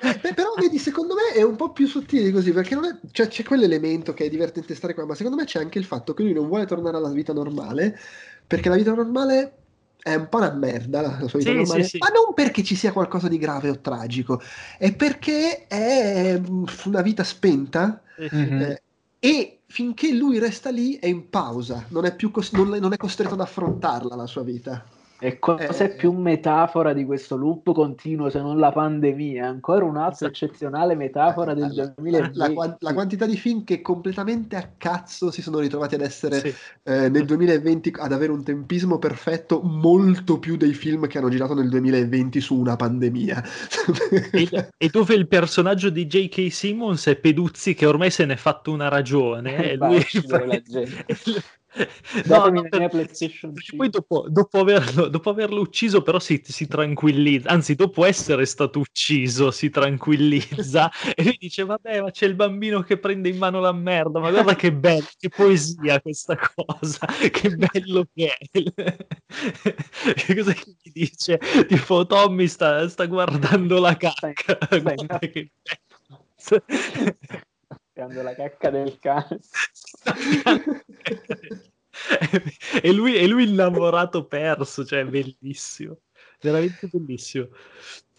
Eh, 0.00 0.18
beh, 0.20 0.34
però 0.34 0.52
vedi, 0.58 0.78
secondo 0.78 1.14
me 1.14 1.38
è 1.38 1.42
un 1.42 1.56
po' 1.56 1.72
più 1.72 1.86
sottile 1.86 2.24
di 2.24 2.32
così, 2.32 2.52
perché 2.52 2.74
è, 2.74 3.08
cioè, 3.10 3.28
c'è 3.28 3.42
quell'elemento 3.42 4.12
che 4.12 4.26
è 4.26 4.28
divertente 4.28 4.74
stare 4.74 4.92
qua, 4.92 5.06
ma 5.06 5.14
secondo 5.14 5.38
me 5.38 5.44
c'è 5.44 5.60
anche 5.60 5.78
il 5.78 5.84
fatto 5.84 6.12
che 6.12 6.22
lui 6.22 6.34
non 6.34 6.46
vuole 6.46 6.66
tornare 6.66 6.96
alla 6.96 7.10
vita 7.10 7.32
normale, 7.32 7.96
perché 8.46 8.68
la 8.68 8.76
vita 8.76 8.92
normale 8.92 9.63
è 10.04 10.14
un 10.14 10.28
po' 10.28 10.36
una 10.38 10.52
merda, 10.52 11.00
la, 11.00 11.18
la 11.20 11.28
sua 11.28 11.38
vita 11.38 11.50
Sì, 11.50 11.56
normale, 11.56 11.82
sì, 11.82 11.88
sì. 11.88 11.98
ma 11.98 12.08
non 12.08 12.34
perché 12.34 12.62
ci 12.62 12.74
sia 12.76 12.92
qualcosa 12.92 13.28
di 13.28 13.38
grave 13.38 13.70
o 13.70 13.80
tragico, 13.80 14.40
è 14.78 14.94
perché 14.94 15.66
è 15.66 16.40
una 16.84 17.02
vita 17.02 17.24
spenta 17.24 18.02
Mhm. 18.16 18.72
eh, 18.72 18.82
e 19.18 19.62
finché 19.66 20.12
lui 20.12 20.38
resta 20.38 20.70
lì 20.70 20.96
è 20.98 21.06
in 21.06 21.30
pausa, 21.30 21.86
non 21.90 22.04
è, 22.04 22.14
più 22.14 22.30
cos- 22.30 22.52
non, 22.52 22.68
non 22.68 22.92
è 22.92 22.96
costretto 22.98 23.34
ad 23.34 23.40
affrontarla 23.40 24.14
la 24.14 24.26
sua 24.26 24.42
vita. 24.42 24.84
E 25.20 25.38
cosa 25.38 25.62
Eh, 25.84 25.92
è 25.92 25.94
più 25.94 26.12
metafora 26.12 26.92
di 26.92 27.04
questo 27.04 27.36
loop 27.36 27.72
continuo 27.72 28.28
se 28.30 28.40
non 28.40 28.58
la 28.58 28.72
pandemia? 28.72 29.46
Ancora 29.46 29.84
un'altra 29.84 30.28
Esatto. 30.28 30.44
eccezionale 30.44 30.96
metafora 30.96 31.54
del 31.54 31.72
La- 31.72 31.84
la- 31.84 31.92
2020. 31.96 32.36
la, 32.38 32.52
quan- 32.52 32.76
la 32.80 32.92
quantità 32.92 33.24
di 33.24 33.36
film 33.36 33.64
che 33.64 33.80
completamente 33.80 34.56
a 34.56 34.72
cazzo 34.76 35.30
si 35.30 35.40
sono 35.40 35.60
ritrovati 35.60 35.94
ad 35.94 36.02
essere 36.02 36.40
Sì. 36.40 36.54
eh, 36.82 37.08
nel 37.08 37.24
2020 37.24 37.92
ad 37.96 38.12
avere 38.12 38.32
un 38.32 38.42
tempismo 38.42 38.98
perfetto 38.98 39.62
molto 39.62 40.38
più 40.40 40.56
dei 40.56 40.74
film 40.74 41.06
che 41.06 41.16
hanno 41.18 41.30
girato 41.30 41.54
nel 41.54 41.68
2020 41.70 42.40
su 42.40 42.56
una 42.58 42.76
pandemia. 42.76 43.42
E, 44.32 44.48
e 44.76 44.88
dove 44.88 45.14
il 45.14 45.28
personaggio 45.28 45.90
di 45.90 46.06
J.K. 46.06 46.52
Simmons 46.52 47.06
è 47.06 47.16
Peduzzi 47.16 47.72
che 47.74 47.86
ormai 47.86 48.10
se 48.10 48.26
n'è 48.26 48.36
fatto 48.36 48.72
una 48.72 48.88
ragione 48.88 49.56
E 49.56 49.70
e 49.70 49.76
va 49.76 49.86
a 49.86 49.90
lui 49.90 50.04
la. 50.26 50.60
No, 52.26 52.46
no, 52.48 52.62
per- 52.68 52.88
PlayStation 52.88 53.52
perché 53.52 53.70
5. 53.70 53.76
poi 53.76 53.90
dopo, 53.90 54.26
dopo 54.28 54.58
averlo, 54.60 55.08
dopo 55.08 55.30
averlo 55.30 55.60
ucciso 55.60 56.02
però 56.02 56.20
si, 56.20 56.40
si 56.44 56.68
tranquillizza, 56.68 57.48
anzi 57.48 57.74
dopo 57.74 58.04
essere 58.04 58.46
stato 58.46 58.78
ucciso 58.78 59.50
si 59.50 59.70
tranquillizza 59.70 60.90
e 61.14 61.24
lui 61.24 61.36
dice 61.38 61.64
vabbè 61.64 62.02
ma 62.02 62.10
c'è 62.10 62.26
il 62.26 62.34
bambino 62.34 62.82
che 62.82 62.98
prende 62.98 63.28
in 63.28 63.38
mano 63.38 63.60
la 63.60 63.72
merda, 63.72 64.20
ma 64.20 64.30
guarda 64.30 64.54
che 64.54 64.72
bello, 64.72 65.06
che 65.18 65.28
poesia 65.28 66.00
questa 66.00 66.36
cosa, 66.36 67.06
che 67.30 67.50
bello 67.56 68.06
che 68.14 68.36
è. 68.36 68.48
che 70.14 70.34
cosa 70.36 70.52
che 70.52 70.76
gli 70.80 70.90
dice? 70.92 71.38
Tipo 71.66 72.06
Tommy 72.06 72.46
sta, 72.46 72.88
sta 72.88 73.06
guardando 73.06 73.80
la 73.80 73.96
cacca, 73.96 74.58
guarda 74.80 75.18
che 75.18 75.50
bello. 75.60 77.44
Prendo 77.94 78.22
la 78.22 78.34
cacca 78.34 78.70
del 78.70 78.98
cane. 78.98 79.38
e, 82.82 82.92
lui, 82.92 83.14
e 83.14 83.26
lui 83.28 83.48
innamorato 83.48 84.26
perso, 84.26 84.84
cioè 84.84 85.04
bellissimo, 85.04 86.00
veramente 86.40 86.88
bellissimo. 86.90 87.50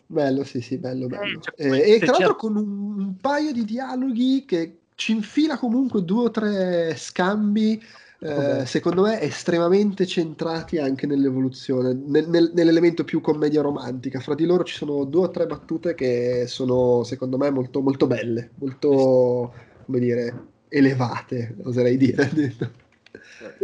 Bello, 0.07 0.45
sì, 0.45 0.61
sì, 0.61 0.77
bello, 0.77 1.07
bello. 1.07 1.41
cioè, 1.41 1.53
Eh, 1.57 1.95
e 1.95 1.99
tra 1.99 2.13
l'altro 2.13 2.35
con 2.37 2.55
un, 2.55 2.99
un 2.99 3.17
paio 3.17 3.51
di 3.51 3.65
dialoghi 3.65 4.45
che 4.45 4.79
ci 4.95 5.11
infila 5.11 5.57
comunque 5.57 6.05
due 6.05 6.23
o 6.23 6.31
tre 6.31 6.95
scambi, 6.95 7.83
eh, 8.19 8.65
secondo 8.65 9.03
me 9.03 9.21
estremamente 9.21 10.05
centrati 10.05 10.77
anche 10.77 11.05
nell'evoluzione, 11.07 11.93
nel- 11.93 12.27
nel- 12.29 12.51
nell'elemento 12.53 13.03
più 13.03 13.21
commedia 13.21 13.61
romantica. 13.61 14.19
Fra 14.19 14.35
di 14.35 14.45
loro 14.45 14.63
ci 14.63 14.75
sono 14.75 15.03
due 15.05 15.25
o 15.25 15.31
tre 15.31 15.45
battute 15.45 15.95
che 15.95 16.45
sono, 16.47 17.03
secondo 17.03 17.37
me, 17.37 17.49
molto, 17.49 17.81
molto 17.81 18.07
belle, 18.07 18.51
molto, 18.55 19.53
come 19.85 19.99
dire, 19.99 20.47
elevate, 20.69 21.55
oserei 21.63 21.97
dire. 21.97 22.29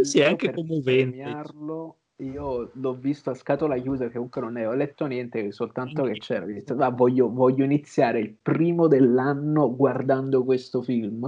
Sì, 0.02 0.18
Io 0.18 0.28
anche 0.28 0.52
commovente. 0.52 1.50
Io 2.22 2.70
l'ho 2.74 2.94
visto 2.94 3.32
a 3.32 3.34
scatola 3.34 3.78
chiusa, 3.80 4.06
che 4.06 4.14
comunque 4.14 4.42
non 4.42 4.54
ne 4.54 4.66
ho 4.68 4.74
letto 4.74 5.06
niente, 5.08 5.52
soltanto 5.52 6.04
che 6.04 6.20
c'era. 6.20 6.46
ho 6.46 6.48
detto, 6.48 6.76
"Ah, 6.76 6.90
voglio, 6.90 7.32
voglio 7.32 7.64
iniziare 7.64 8.20
il 8.20 8.36
primo 8.40 8.88
dell'anno 8.88 9.76
guardando 9.76 10.44
questo 10.44 10.84
film. 10.84 11.28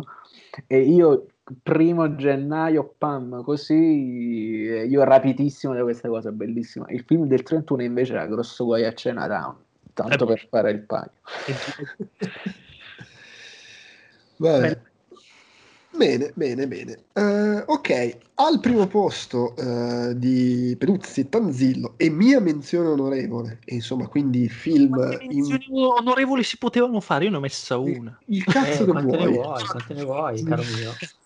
E 0.68 0.82
io, 0.82 1.26
primo 1.61 2.15
gennaio, 2.15 2.95
pam, 2.98 3.44
così, 3.44 3.74
io 3.74 5.03
rapidissimo 5.03 5.74
da 5.74 5.84
questa 5.84 6.07
cosa 6.07 6.32
bellissima. 6.32 6.86
Il 6.90 7.03
film 7.06 7.26
del 7.26 7.44
31 7.44 7.84
invece 7.84 8.14
era 8.14 8.26
Grosso 8.26 8.64
Guai 8.65 8.86
a 8.86 8.94
Chinatown, 8.94 9.56
tanto 9.94 10.24
Eh, 10.24 10.28
per 10.28 10.48
fare 10.49 10.72
il 10.72 10.82
paio. 10.82 11.11
Vabbè. 14.38 14.82
Bene, 15.95 16.32
bene, 16.34 16.68
bene. 16.68 17.03
Eh, 17.14 17.64
ok, 17.68 18.18
al 18.36 18.60
primo 18.60 18.88
posto 18.88 19.56
eh, 19.56 20.18
di 20.18 20.76
Peruzzi, 20.78 21.30
Tanzillo 21.30 21.94
e 21.98 22.10
mia 22.10 22.40
menzione 22.40 22.88
onorevole, 22.88 23.60
e 23.64 23.76
insomma, 23.76 24.07
quindi 24.07 24.49
film 24.49 24.95
Quante 24.95 25.24
in- 25.26 25.36
menzioni 25.36 25.65
onorevoli 25.70 26.41
si 26.41 26.57
potevano 26.57 26.99
fare? 26.99 27.26
Io 27.26 27.30
ne 27.30 27.38
ho 27.38 27.40
messa 27.41 27.78
una. 27.78 28.20
il 28.26 28.44
cazzo 28.44 28.82
Eh, 28.82 28.86
che 28.86 28.91
quante 28.91 29.18
ne 29.18 29.28
vuoi. 29.28 29.34
vuoi, 29.38 29.65
quante 29.65 29.94
ne 29.94 30.03
vuoi, 30.03 30.44
caro 30.44 30.64
mio. 30.64 30.91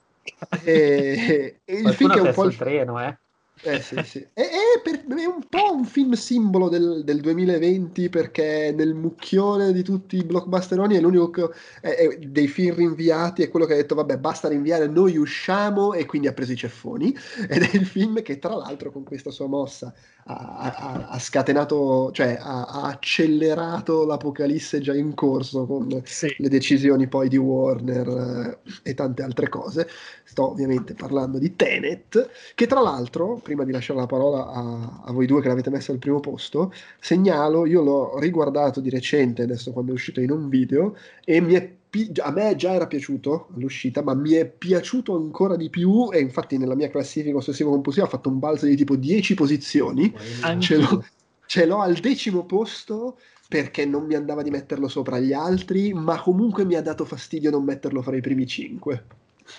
E, 0.64 1.62
e 1.64 1.74
il 1.74 1.94
film 1.94 2.14
è 2.14 2.20
un 2.20 2.34
po' 2.34 2.45
il 2.45 2.56
treno, 2.56 3.02
eh. 3.02 3.18
Eh, 3.64 3.82
sì, 3.82 3.95
sì. 4.04 4.20
È, 4.34 4.41
è 4.41 4.82
per- 4.84 5.06
è 5.08 5.26
un 5.26 5.41
po' 5.49 5.74
un 5.74 5.84
film 5.84 6.14
simbolo 6.14 6.70
del, 6.70 7.02
del 7.04 7.22
2020 7.22 8.10
perché 8.10 8.72
nel 8.76 8.94
mucchione 8.94 9.74
di 9.74 9.82
tutti 9.82 10.18
i 10.18 10.24
blockbusteroni 10.24 10.95
è 10.95 10.99
l'unico 10.99 11.30
che, 11.32 11.49
è 11.82 12.18
dei 12.20 12.48
film 12.48 12.76
rinviati 12.76 13.41
è 13.41 13.49
quello 13.49 13.66
che 13.66 13.74
ha 13.74 13.78
detto 13.78 13.95
vabbè 13.95 14.20
basta 14.20 14.48
rinviare 14.48 14.88
noi 14.88 15.18
usciamo 15.18 15.94
e 15.94 16.06
quindi 16.06 16.28
ha 16.28 16.34
preso 16.34 16.52
i 16.52 16.56
ceffoni 16.56 17.16
ed 17.49 17.64
è 17.64 17.70
il 17.76 17.86
film 17.86 18.22
che 18.22 18.38
tra 18.38 18.56
l'altro 18.56 18.91
con 18.91 19.04
questa 19.04 19.32
sua 19.32 19.48
mossa 19.48 19.91
ha, 20.28 21.06
ha- 21.10 21.20
scatenato 21.20 22.12
cioè 22.12 22.38
ha, 22.40 22.66
ha 22.66 22.84
accelerato 22.88 24.06
l'apocalisse 24.06 24.80
già 24.80 24.94
in 24.95 25.14
corso 25.14 25.66
con 25.66 26.02
Sì. 26.04 26.34
le 26.38 26.49
decisioni 26.49 27.08
poi 27.08 27.30
di 27.30 27.38
Warner 27.38 28.60
eh, 28.84 28.90
e 28.90 28.94
tante 28.94 29.24
altre 29.24 29.49
cose. 29.49 29.88
Sto 30.24 30.49
ovviamente 30.52 30.94
parlando 30.94 31.38
di 31.40 31.56
Tenet, 31.56 32.30
che 32.56 32.68
tra 32.68 32.82
l'altro, 32.82 33.40
prima 33.41 33.64
di 33.64 33.72
lasciare 33.72 33.99
la 33.99 34.06
parola 34.06 34.48
a, 34.49 35.04
a 35.06 35.12
voi 35.12 35.26
due 35.26 35.41
che 35.41 35.48
l'avete 35.48 35.70
messo 35.70 35.91
al 35.91 35.99
primo 35.99 36.20
posto, 36.20 36.72
segnalo, 36.99 37.66
io 37.66 37.82
l'ho 37.82 38.20
riguardato 38.20 38.80
di 38.82 38.90
recente, 38.90 39.44
adesso 39.44 39.72
quando 39.72 39.91
è 39.91 39.94
uscito 39.95 40.20
in 40.22 40.32
un 40.32 40.49
video, 40.49 40.95
e 41.24 41.41
mi 41.41 41.54
è 41.54 41.77
a 42.22 42.31
me 42.31 42.55
già 42.55 42.73
era 42.73 42.88
piaciuto 42.88 43.47
all'uscita, 43.55 44.03
ma 44.03 44.14
mi 44.14 44.34
è 44.34 44.45
piaciuto 44.45 45.15
ancora 45.15 45.55
di 45.55 45.69
più 45.69 46.11
e 46.11 46.19
infatti 46.19 46.57
nella 46.57 46.76
mia 46.76 46.89
classifica 46.89 47.38
ossessivo 47.38 47.72
compulsiva 47.72 48.05
ha 48.05 48.09
fatto 48.09 48.30
un 48.30 48.39
balzo 48.39 48.65
di 48.65 48.76
tipo 48.76 48.95
10 48.95 49.34
posizioni. 49.35 50.14
Ce 50.59 50.77
l'ho, 50.77 51.05
ce 51.45 51.65
l'ho 51.65 51.80
al 51.80 51.95
decimo 51.95 52.45
posto 52.45 53.18
perché 53.47 53.85
non 53.85 54.05
mi 54.05 54.15
andava 54.15 54.41
di 54.41 54.49
metterlo 54.49 54.88
sopra 54.89 55.19
gli 55.19 55.31
altri, 55.34 55.93
ma 55.93 56.22
comunque 56.22 56.65
mi 56.65 56.76
ha 56.76 56.81
dato 56.81 57.05
fastidio 57.05 57.49
non 57.49 57.64
metterlo 57.64 58.01
fra 58.01 58.15
i 58.15 58.22
primi 58.22 58.45
cinque. 58.45 59.05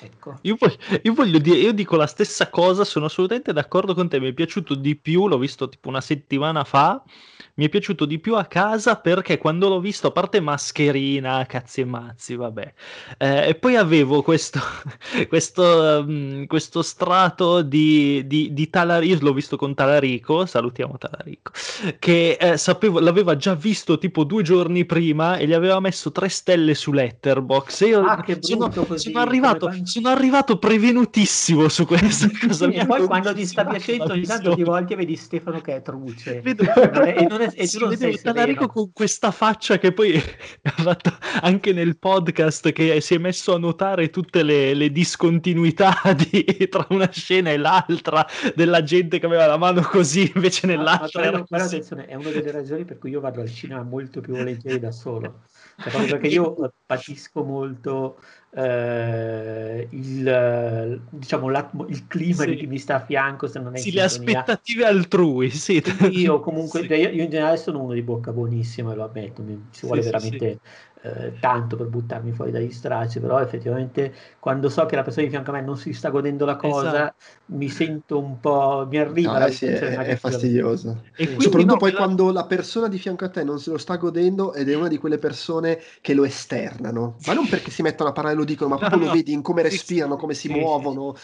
Ecco. 0.01 0.39
Io 0.43 0.57
voglio, 0.59 0.77
io 1.03 1.15
voglio 1.15 1.39
dire, 1.39 1.59
io 1.59 1.73
dico 1.73 1.97
la 1.97 2.07
stessa 2.07 2.51
cosa, 2.51 2.85
sono 2.85 3.07
assolutamente 3.07 3.53
d'accordo 3.53 3.95
con 3.95 4.09
te, 4.09 4.21
mi 4.21 4.31
è 4.31 4.33
piaciuto 4.33 4.75
di 4.75 4.97
più, 4.97 5.27
l'ho 5.29 5.39
visto 5.39 5.69
tipo 5.69 5.89
una 5.89 6.01
settimana 6.01 6.65
fa, 6.65 7.03
mi 7.55 7.67
è 7.67 7.69
piaciuto 7.69 8.05
di 8.05 8.19
più 8.19 8.37
a 8.37 8.45
casa 8.45 8.97
perché 8.97 9.39
quando 9.39 9.69
l'ho 9.69 9.81
visto, 9.81 10.09
a 10.09 10.13
parte 10.13 10.41
mascherina, 10.41 11.45
cazzi 11.47 11.81
e 11.81 11.85
mazzi, 11.85 12.37
vabbè, 12.37 12.73
eh, 13.19 13.49
e 13.49 13.55
poi 13.55 13.77
avevo 13.77 14.23
questo, 14.23 14.61
questo, 15.29 16.05
mm, 16.07 16.45
questo 16.45 16.83
strato 16.83 17.63
di, 17.63 18.27
di, 18.27 18.53
di 18.53 18.71
Talarico, 18.71 19.25
l'ho 19.25 19.33
visto 19.33 19.57
con 19.57 19.75
Talarico, 19.75 20.47
salutiamo 20.47 20.97
Talarico, 20.99 21.53
che 21.99 22.37
eh, 22.41 22.57
sapevo, 22.57 23.01
l'aveva 23.01 23.37
già 23.37 23.55
visto 23.55 23.99
tipo 23.99 24.25
due 24.25 24.43
giorni 24.43 24.85
prima 24.85 25.37
e 25.37 25.47
gli 25.47 25.53
aveva 25.53 25.81
messo 25.81 26.13
tre 26.13 26.29
stelle 26.29 26.75
su 26.75 26.93
Letterbox 26.93 27.81
e 27.83 27.87
io 27.87 28.07
Ah, 28.09 28.23
che 28.23 28.39
sono, 28.41 28.69
brutto 28.69 28.87
così, 28.87 29.11
sono 29.11 29.23
arrivato, 29.23 29.69
sono 29.85 30.09
arrivato 30.09 30.59
prevenutissimo 30.59 31.69
su 31.69 31.87
questa 31.87 32.29
cosa. 32.41 32.67
E 32.69 32.87
poi 32.87 33.07
quando 33.07 33.35
ti 33.35 33.47
sta 33.47 33.65
piacendo 33.65 34.13
ogni 34.13 34.25
tanto 34.27 34.55
ti 34.55 34.63
volti 34.63 34.93
e 34.93 34.97
vedi 34.97 35.17
Stefano 35.17 35.61
che 35.61 35.77
è 35.77 35.83
truce 35.83 36.41
Vedo, 36.41 36.63
e 36.63 36.91
non 36.91 37.03
è- 37.07 37.17
e 37.19 37.27
non 37.27 37.41
è- 37.41 37.53
e 37.55 37.67
sì, 37.67 37.79
non 37.79 37.89
vedevo 37.91 38.17
Talarico 38.19 38.67
con 38.69 38.93
questa 38.93 39.31
faccia 39.31 39.79
che 39.79 39.93
poi 39.93 40.15
ha 40.63 40.71
fatto 40.71 41.17
anche 41.43 41.73
nel 41.73 41.99
podcast 41.99 42.73
che 42.73 43.01
si 43.01 43.15
è 43.15 43.19
messo 43.19 43.55
a 43.55 43.59
notare 43.59 44.11
tutte 44.11 44.43
le, 44.43 44.75
le 44.75 44.91
discontinuità 44.91 45.95
di- 46.17 46.67
tra 46.69 46.87
una 46.91 47.11
scena 47.11 47.51
e 47.51 47.57
l'altra 47.57 48.27
della 48.55 48.83
gente 48.83 49.19
che 49.19 49.27
aveva 49.27 49.47
la 49.47 49.57
mano 49.57 49.81
così 49.83 50.31
invece 50.35 50.67
Ma- 50.67 50.73
ma 50.75 50.79
nell'altra 50.79 51.23
era 51.23 51.43
quello, 51.43 51.47
così. 51.63 51.75
attenzione, 51.77 52.07
è 52.07 52.15
una 52.15 52.31
delle 52.31 52.51
ragioni 52.51 52.85
per 52.85 52.99
cui 52.99 53.11
io 53.11 53.21
vado 53.21 53.41
al 53.41 53.51
cinema 53.51 53.83
molto 53.83 54.21
più 54.21 54.35
volentieri 54.35 54.79
da 54.79 54.91
solo 54.93 55.43
Cioè, 55.79 56.07
perché 56.09 56.27
io 56.27 56.65
eh, 56.65 56.71
patisco 56.85 57.45
molto 57.45 58.19
eh, 58.51 59.89
il, 59.91 61.03
diciamo, 61.11 61.51
il 61.89 62.07
clima 62.07 62.43
Sì. 62.43 62.51
di 62.51 62.57
chi 62.57 62.67
mi 62.67 62.79
sta 62.79 62.97
a 62.97 63.05
fianco 63.05 63.47
se 63.47 63.59
non 63.61 63.75
è 63.75 63.79
Sì, 63.79 63.93
le 63.93 64.01
sintonia. 64.09 64.41
aspettative 64.41 64.85
altrui, 64.85 65.51
sì. 65.51 65.81
Quindi 65.83 66.21
io 66.21 66.41
comunque, 66.41 66.81
Sì. 66.83 66.89
cioè, 66.89 66.97
io, 66.97 67.11
in 67.11 67.31
generale 67.31 67.57
sono 67.57 67.83
uno 67.83 67.93
di 67.93 68.03
bocca 68.03 68.33
buonissimo 68.33 68.93
e 68.93 68.95
lo 68.95 69.05
ammetto, 69.05 69.43
mi, 69.43 69.69
ci 69.73 69.87
vuole 69.87 70.03
veramente 70.03 70.61
eh, 71.03 71.39
tanto 71.39 71.77
per 71.77 71.89
buttarmi 71.89 72.33
fuori 72.33 72.51
dagli 72.51 72.71
stracci, 72.71 73.21
però 73.21 73.41
effettivamente 73.41 74.15
quando 74.39 74.69
so 74.69 74.87
che 74.87 74.97
la 74.97 75.03
persona 75.03 75.25
di 75.27 75.31
fianco 75.33 75.51
a 75.51 75.55
me 75.55 75.63
non 75.63 75.77
si 75.77 75.93
sta 75.93 76.11
godendo 76.11 76.45
la 76.45 76.57
cosa, 76.57 77.13
Esatto. 77.13 77.17
mi 77.47 77.69
sento 77.69 78.19
un 78.19 78.41
po', 78.41 78.87
mi 78.89 78.99
arriva 78.99 79.33
No, 79.33 79.39
la 79.39 79.47
eh 79.47 79.51
sì, 79.51 79.67
è, 79.67 79.97
è 80.05 80.17
fastidioso. 80.17 81.03
E 81.17 81.25
Soprattutto 81.37 81.65
no, 81.65 81.77
poi 81.77 81.91
quella- 81.91 81.93
quando 81.93 82.31
la 82.31 82.47
persona 82.47 82.87
di 82.87 82.99
fianco 82.99 83.25
a 83.25 83.31
te 83.31 83.43
non 83.43 83.59
se 83.59 83.71
lo 83.71 83.77
sta 83.79 83.97
godendo 83.97 84.55
ed 84.55 84.69
è 84.69 84.75
una 84.75 84.87
di 84.87 84.97
quelle 84.97 85.19
persone 85.19 85.81
che 86.01 86.15
lo 86.15 86.25
esternano, 86.25 87.17
ma 87.25 87.33
non 87.33 87.49
perché 87.49 87.73
si 87.73 87.83
mettono 87.83 88.11
a 88.11 88.13
parlare 88.13 88.37
e 88.37 88.39
lo 88.39 88.45
dicono, 88.45 88.71
ma 88.71 88.79
No, 88.81 88.89
proprio 88.89 89.01
lo 89.01 89.09
no. 89.09 89.11
vedi 89.11 89.33
in 89.33 89.43
come 89.43 89.63
Sì, 89.69 89.77
respirano, 89.77 90.15
sì, 90.17 90.17
come 90.17 90.35
si 90.35 90.49
sì, 90.49 90.67
sì. 90.67 90.87
muovono. 90.87 91.15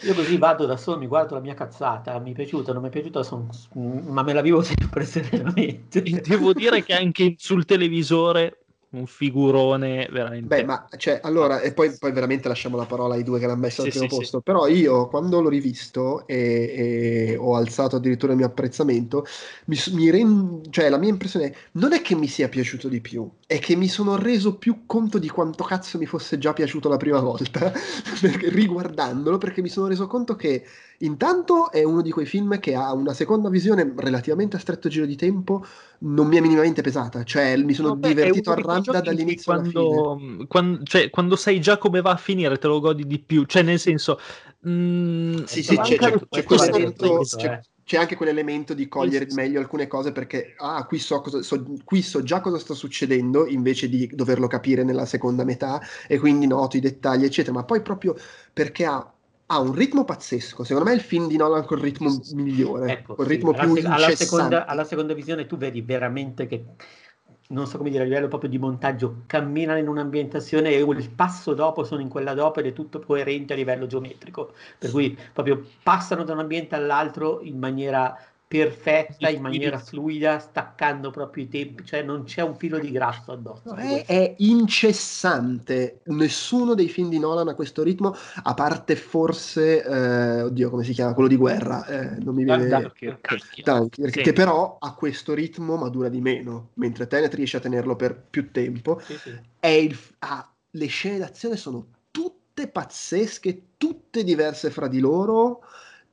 Io 0.00 0.14
così 0.14 0.36
vado 0.38 0.64
da 0.66 0.76
solo, 0.76 0.98
mi 0.98 1.06
guardo 1.08 1.34
la 1.34 1.40
mia 1.40 1.54
cazzata, 1.54 2.18
mi 2.20 2.30
è 2.32 2.34
piaciuta, 2.34 2.72
non 2.72 2.82
mi 2.82 2.88
è 2.88 2.90
piaciuta, 2.90 3.22
son- 3.22 3.48
ma 3.74 4.22
me 4.22 4.32
la 4.32 4.40
vivo 4.42 4.62
sempre 4.62 5.04
serenamente. 5.04 6.02
Devo 6.10 6.54
dire 6.54 6.82
che 6.82 6.94
anche 6.94 7.34
sul 7.38 7.64
televisore 7.88 8.64
un 8.90 9.06
figurone 9.06 10.08
veramente. 10.10 10.48
Beh, 10.48 10.64
ma 10.64 10.86
cioè, 10.96 11.20
allora, 11.22 11.60
e 11.60 11.74
poi, 11.74 11.98
poi 11.98 12.12
veramente 12.12 12.48
lasciamo 12.48 12.76
la 12.76 12.86
parola 12.86 13.14
ai 13.14 13.22
due 13.24 13.38
che 13.38 13.46
l'hanno 13.46 13.58
messo 13.60 13.82
al 13.82 13.88
Sì, 13.88 13.90
primo 13.90 14.06
sì, 14.06 14.08
sì. 14.08 14.28
posto. 14.28 14.40
Però 14.40 14.66
io, 14.66 15.08
quando 15.08 15.40
l'ho 15.42 15.48
rivisto 15.50 16.26
e, 16.26 17.32
e 17.32 17.36
ho 17.36 17.54
alzato 17.56 17.96
addirittura 17.96 18.32
il 18.32 18.38
mio 18.38 18.46
apprezzamento, 18.46 19.26
mi, 19.66 19.76
mi 19.92 20.10
ren- 20.10 20.62
cioè, 20.70 20.88
la 20.88 20.96
mia 20.96 21.10
impressione 21.10 21.54
non 21.72 21.92
è 21.92 22.00
che 22.00 22.14
mi 22.14 22.28
sia 22.28 22.48
piaciuto 22.48 22.88
di 22.88 23.00
più, 23.02 23.28
è 23.46 23.58
che 23.58 23.76
mi 23.76 23.88
sono 23.88 24.16
reso 24.16 24.56
più 24.56 24.86
conto 24.86 25.18
di 25.18 25.28
quanto 25.28 25.64
cazzo 25.64 25.98
mi 25.98 26.06
fosse 26.06 26.38
già 26.38 26.54
piaciuto 26.54 26.88
la 26.88 26.96
prima 26.96 27.20
volta, 27.20 27.70
perché- 28.22 28.48
riguardandolo, 28.48 29.36
perché 29.38 29.60
mi 29.60 29.68
sono 29.68 29.88
reso 29.88 30.06
conto 30.06 30.34
che 30.36 30.64
intanto 30.98 31.70
è 31.70 31.82
uno 31.82 32.02
di 32.02 32.10
quei 32.10 32.26
film 32.26 32.58
che 32.58 32.74
ha 32.74 32.92
una 32.92 33.12
seconda 33.14 33.48
visione 33.48 33.92
relativamente 33.96 34.56
a 34.56 34.58
stretto 34.58 34.88
giro 34.88 35.06
di 35.06 35.16
tempo, 35.16 35.64
non 36.00 36.26
mi 36.26 36.36
è 36.36 36.40
minimamente 36.40 36.82
pesata, 36.82 37.24
cioè 37.24 37.56
mi 37.56 37.74
sono 37.74 37.88
No, 37.88 37.96
beh, 37.96 38.08
è 38.08 38.14
divertito 38.14 38.50
a 38.50 38.54
randa 38.54 39.00
dall'inizio 39.00 39.52
alla 39.52 39.62
fine. 39.62 39.74
quando, 39.74 40.46
quan- 40.48 40.80
cioè, 40.84 41.10
quando 41.10 41.36
sai 41.36 41.60
già 41.60 41.78
come 41.78 42.00
va 42.00 42.12
a 42.12 42.16
finire, 42.16 42.58
te 42.58 42.66
lo 42.66 42.80
godi 42.80 43.06
di 43.06 43.18
più. 43.18 43.44
Cioè, 43.44 43.62
nel 43.62 43.78
senso, 43.78 44.18
mm, 44.68 45.44
Sì, 45.44 45.62
sì, 45.62 45.76
c'è, 45.76 45.98
c'è- 45.98 46.18
c'è 46.28 46.42
questo 46.44 46.70
tutto, 46.92 47.24
c'è- 47.24 47.48
eh. 47.54 47.60
c'è 47.84 47.96
anche 47.96 48.16
quell'elemento 48.16 48.74
di 48.74 48.86
cogliere 48.88 49.24
sì, 49.24 49.30
sì. 49.30 49.36
meglio 49.36 49.60
alcune 49.60 49.86
cose 49.86 50.12
perché 50.12 50.54
ah, 50.58 50.84
qui 50.86 50.98
so, 50.98 51.20
cosa, 51.22 51.40
so- 51.42 51.64
qui 51.84 52.02
so 52.02 52.22
già 52.22 52.40
cosa 52.40 52.58
sta 52.58 52.74
succedendo 52.74 53.46
invece 53.46 53.88
di 53.88 54.06
doverlo 54.12 54.46
capire 54.46 54.84
nella 54.84 55.06
seconda 55.06 55.44
metà 55.44 55.80
e 56.06 56.18
quindi 56.18 56.46
noto 56.46 56.76
i 56.76 56.80
dettagli, 56.80 57.24
eccetera. 57.24 57.54
Ma 57.54 57.64
poi 57.64 57.80
proprio 57.80 58.14
perché 58.52 58.84
ha, 58.84 59.10
ha 59.50 59.60
un 59.60 59.72
ritmo 59.72 60.04
pazzesco. 60.04 60.64
Secondo 60.64 60.88
me 60.88 60.94
è 60.94 60.98
il 60.98 61.02
film 61.02 61.26
di 61.26 61.36
Nolan 61.36 61.64
col 61.64 61.78
ritmo 61.80 62.08
Sì, 62.10 62.16
sì, 62.22 62.28
sì. 62.28 62.34
migliore, 62.36 62.86
Ecco, 62.92 63.14
col 63.14 63.26
sì, 63.26 63.32
ritmo 63.32 63.50
alla, 63.50 63.58
più 63.62 63.74
alla 63.74 63.86
incessante. 63.86 64.16
seconda, 64.16 64.66
alla 64.66 64.84
seconda 64.84 65.14
visione 65.14 65.46
tu 65.46 65.56
vedi 65.56 65.80
veramente 65.82 66.46
che, 66.46 66.64
non 67.48 67.66
so 67.66 67.78
come 67.78 67.90
dire, 67.90 68.02
a 68.02 68.06
livello 68.06 68.28
proprio 68.28 68.50
di 68.50 68.58
montaggio, 68.58 69.22
camminano 69.26 69.78
in 69.78 69.88
un'ambientazione 69.88 70.70
e 70.70 70.80
il 70.80 71.10
passo 71.10 71.54
dopo 71.54 71.82
sono 71.84 72.00
in 72.02 72.08
quella 72.08 72.34
dopo 72.34 72.60
ed 72.60 72.66
è 72.66 72.72
tutto 72.72 73.00
coerente 73.00 73.54
a 73.54 73.56
livello 73.56 73.86
geometrico, 73.86 74.52
per 74.78 74.90
cui 74.90 75.18
proprio 75.32 75.64
passano 75.82 76.24
da 76.24 76.34
un 76.34 76.40
ambiente 76.40 76.74
all'altro 76.74 77.40
in 77.42 77.58
maniera 77.58 78.14
perfetta 78.48 79.28
in 79.28 79.42
maniera 79.42 79.78
fluida, 79.78 80.38
staccando 80.38 81.10
proprio 81.10 81.44
i 81.44 81.48
tempi, 81.48 81.84
cioè 81.84 82.02
non 82.02 82.24
c'è 82.24 82.40
un 82.40 82.56
filo 82.56 82.78
di 82.78 82.90
grasso 82.90 83.32
addosso. 83.32 83.74
È, 83.74 84.06
è, 84.06 84.34
incessante, 84.38 86.00
nessuno 86.04 86.72
dei 86.72 86.88
film 86.88 87.10
di 87.10 87.18
Nolan 87.18 87.48
ha 87.48 87.54
questo 87.54 87.82
ritmo, 87.82 88.16
a 88.42 88.54
parte 88.54 88.96
forse, 88.96 89.84
eh, 89.84 90.42
oddio 90.42 90.70
come 90.70 90.82
si 90.82 90.94
chiama, 90.94 91.12
quello 91.12 91.28
di 91.28 91.36
guerra, 91.36 91.84
eh, 91.84 92.16
non 92.20 92.34
mi 92.34 92.44
viene... 92.44 92.68
Dunkirk, 92.68 93.62
Dunkirk 93.62 94.12
sì. 94.14 94.22
che 94.22 94.32
però 94.32 94.78
ha 94.80 94.94
questo 94.94 95.34
ritmo 95.34 95.76
ma 95.76 95.90
dura 95.90 96.08
di 96.08 96.22
meno, 96.22 96.70
mentre 96.74 97.06
Tenet 97.06 97.34
riesce 97.34 97.58
a 97.58 97.60
tenerlo 97.60 97.96
per 97.96 98.18
più 98.18 98.50
tempo. 98.50 98.98
Sì, 99.04 99.18
sì. 99.18 99.38
Il, 99.60 99.98
ah, 100.20 100.50
le 100.70 100.86
scene 100.86 101.18
d'azione 101.18 101.56
sono 101.56 101.86
tutte 102.10 102.68
pazzesche, 102.68 103.62
tutte 103.76 104.24
diverse 104.24 104.70
fra 104.70 104.88
di 104.88 105.00
loro 105.00 105.60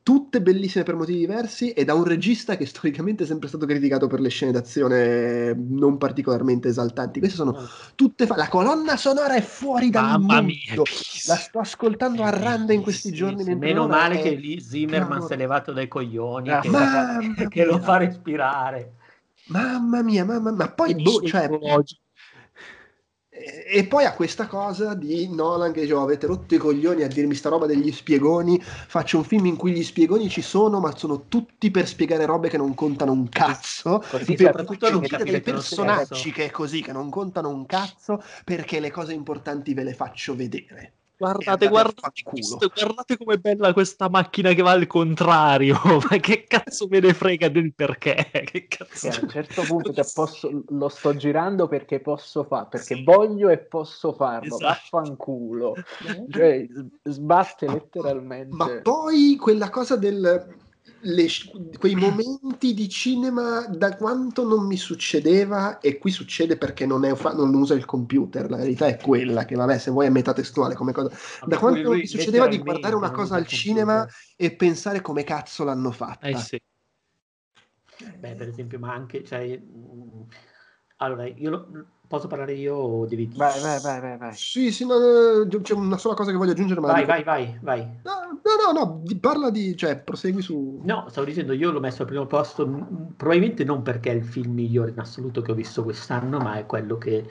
tutte 0.06 0.40
bellissime 0.40 0.84
per 0.84 0.94
motivi 0.94 1.18
diversi 1.18 1.72
e 1.72 1.84
da 1.84 1.96
un 1.96 2.04
regista 2.04 2.56
che 2.58 2.68
storicamente 2.70 3.24
è 3.24 3.26
sempre 3.26 3.48
stato 3.48 3.66
criticato 3.66 4.06
per 4.06 4.20
le 4.20 4.30
scene 4.30 4.52
d'azione 4.52 5.56
non 5.56 5.98
particolarmente 5.98 6.68
esaltanti. 6.68 7.18
Queste 7.18 7.38
sono 7.38 7.58
ah. 7.58 7.68
tutte 7.96 8.28
fa- 8.28 8.36
la 8.36 8.48
colonna 8.48 8.98
sonora 8.98 9.34
è 9.34 9.42
fuori 9.42 9.90
dal 9.90 10.04
Mamma 10.04 10.42
mondo. 10.42 10.44
Mia, 10.44 10.76
la 11.26 11.36
sto 11.38 11.58
ascoltando 11.58 12.22
a 12.22 12.30
randa 12.30 12.72
in 12.72 12.84
questi 12.84 13.12
giorni. 13.12 13.56
Meno 13.56 13.88
male 13.88 14.22
che 14.22 14.36
lì 14.36 14.62
Zimmerman 14.62 15.24
si 15.24 15.34
è 15.34 15.38
levato 15.38 15.74
dai 15.74 15.88
coglioni 15.88 16.52
ah, 16.52 16.60
che, 16.60 17.48
che 17.50 17.66
lo 17.66 17.80
fa 17.80 17.98
respirare. 17.98 18.98
Mamma 19.48 20.04
mia, 20.04 20.24
mamma 20.24 20.52
mia, 20.52 20.66
ma 20.66 20.72
poi 20.72 20.94
boh, 21.02 21.22
cioè, 21.22 21.50
e 23.46 23.86
poi 23.86 24.06
ha 24.06 24.14
questa 24.14 24.48
cosa 24.48 24.96
di 24.96 25.30
Nolan 25.34 25.72
che 25.72 25.82
dice 25.82 25.94
oh, 25.94 26.02
avete 26.02 26.26
rotto 26.26 26.56
i 26.56 26.58
coglioni 26.58 27.04
a 27.04 27.08
dirmi 27.08 27.36
sta 27.36 27.50
roba 27.50 27.68
degli 27.68 27.92
spiegoni. 27.92 28.60
Faccio 28.62 29.18
un 29.18 29.24
film 29.24 29.46
in 29.46 29.56
cui 29.56 29.72
gli 29.72 29.84
spiegoni 29.84 30.30
ci 30.30 30.42
sono 30.42 30.80
ma 30.80 30.96
sono 30.96 31.28
tutti 31.28 31.70
per 31.70 31.88
spiegare 31.88 32.26
robe 32.26 32.50
che 32.50 32.58
non 32.58 32.74
contano 32.74 33.12
un 33.12 33.30
cazzo. 33.30 34.04
Così 34.10 34.36
soprattutto 34.36 34.90
non 34.90 35.02
capire 35.02 35.32
dei 35.32 35.42
personaggi 35.42 36.32
che 36.32 36.46
è 36.46 36.52
così 36.52 36.82
che 36.82 36.92
non 36.92 37.10
contano 37.10 37.50
un 37.50 37.66
cazzo 37.66 38.22
perché 38.44 38.80
le 38.80 38.92
cose 38.92 39.14
importanti 39.14 39.74
ve 39.74 39.84
le 39.84 39.94
faccio 39.94 40.36
vedere 40.36 40.94
Guardate, 41.18 41.68
guardate, 41.68 42.24
questo, 42.24 42.72
guardate 42.74 43.18
com'è 43.18 43.38
bella 43.38 43.72
questa 43.74 44.10
macchina 44.10 44.54
che 44.54 44.62
va 44.62 44.72
al 44.72 44.88
contrario. 44.88 45.80
Ma 46.10 46.18
che 46.18 46.44
cazzo 46.48 46.88
me 46.90 47.00
ne 47.00 47.14
frega 47.14 47.50
del 47.50 47.74
perché? 47.74 48.30
Che 48.32 48.68
cazzo? 48.68 49.08
a 49.08 49.20
un 49.22 49.30
certo 49.30 49.62
punto 49.64 49.94
cioè, 49.94 50.06
posso, 50.14 50.64
lo 50.68 50.90
sto 50.90 51.16
girando 51.16 51.68
perché 51.68 52.00
posso 52.00 52.44
fare, 52.44 52.68
perché 52.70 52.96
sì. 52.96 53.04
voglio 53.04 53.50
e 53.50 53.60
posso 53.60 54.14
farlo. 54.14 54.56
Esatto. 54.56 54.66
Vaffanculo. 54.66 55.76
cioè, 56.30 56.68
sbatte 57.04 57.68
letteralmente. 57.68 58.56
Ma 58.56 58.80
poi 58.82 59.38
quella 59.38 59.70
cosa 59.70 59.96
del 59.96 60.64
le, 61.06 61.28
quei 61.78 61.96
momenti 61.96 62.74
di 62.74 62.90
cinema 62.90 63.68
da 63.68 63.96
quanto 63.96 64.48
non 64.48 64.66
mi 64.66 64.78
succedeva 64.78 65.80
e 65.80 65.98
qui 65.98 66.10
succede 66.10 66.58
perché 66.58 66.86
non, 66.86 67.06
è, 67.06 67.16
non 67.36 67.54
usa 67.54 67.76
il 67.76 67.86
computer 67.86 68.50
la 68.50 68.58
verità 68.58 68.88
è 68.88 68.98
quella 68.98 69.46
che 69.46 69.56
vabbè 69.56 69.78
se 69.78 69.92
vuoi 69.92 70.08
è 70.08 70.10
metatestuale 70.10 70.74
come 70.74 70.94
cosa 70.94 71.12
da 71.46 71.58
quanto 71.58 71.82
non 71.84 71.98
mi 71.98 72.08
succedeva 72.08 72.48
di 72.48 72.58
guardare 72.58 72.96
una 72.96 73.12
cosa 73.12 73.36
al 73.36 73.46
cinema 73.46 74.08
e 74.36 74.56
pensare 74.56 75.02
come 75.02 75.24
cazzo 75.24 75.64
l'hanno 75.64 75.92
fatta 75.92 76.28
eh 76.28 76.38
sì. 76.38 76.60
beh 78.18 78.34
per 78.34 78.48
esempio 78.48 78.80
ma 78.80 78.92
anche 78.92 79.24
cioè, 79.24 79.62
allora 80.98 81.26
io 81.28 81.50
lo, 81.50 81.68
Posso 82.08 82.28
parlare 82.28 82.54
io 82.54 82.76
o 82.76 83.06
devi 83.08 83.28
dire? 83.28 83.40
Vai, 83.40 83.60
vai, 83.62 83.80
vai, 83.82 84.00
vai, 84.00 84.18
vai. 84.18 84.34
Sì, 84.34 84.72
sì, 84.72 84.86
no, 84.86 85.48
c'è 85.62 85.74
una 85.74 85.98
sola 85.98 86.14
cosa 86.14 86.30
che 86.30 86.38
voglio 86.38 86.52
aggiungere. 86.52 86.80
Ma 86.80 86.92
vai, 86.92 87.06
vai, 87.06 87.24
vai, 87.24 87.58
vai. 87.62 87.80
No, 88.04 88.40
no, 88.44 88.72
no, 88.72 88.80
no, 88.80 89.04
parla 89.20 89.50
di... 89.50 89.76
cioè, 89.76 89.98
prosegui 89.98 90.42
su... 90.42 90.82
No, 90.84 91.08
stavo 91.10 91.26
dicendo, 91.26 91.54
io 91.54 91.72
l'ho 91.72 91.80
messo 91.80 92.04
al 92.04 92.08
primo 92.08 92.28
posto, 92.28 92.68
probabilmente 93.18 93.64
non 93.64 93.82
perché 93.82 94.12
è 94.12 94.14
il 94.14 94.24
film 94.24 94.54
migliore 94.54 94.92
in 94.92 95.00
assoluto 95.00 95.42
che 95.42 95.52
ho 95.52 95.56
visto 95.56 95.84
quest'anno, 95.84 96.38
ma 96.38 96.58
è 96.58 96.66
quello 96.68 96.98
che 97.00 97.26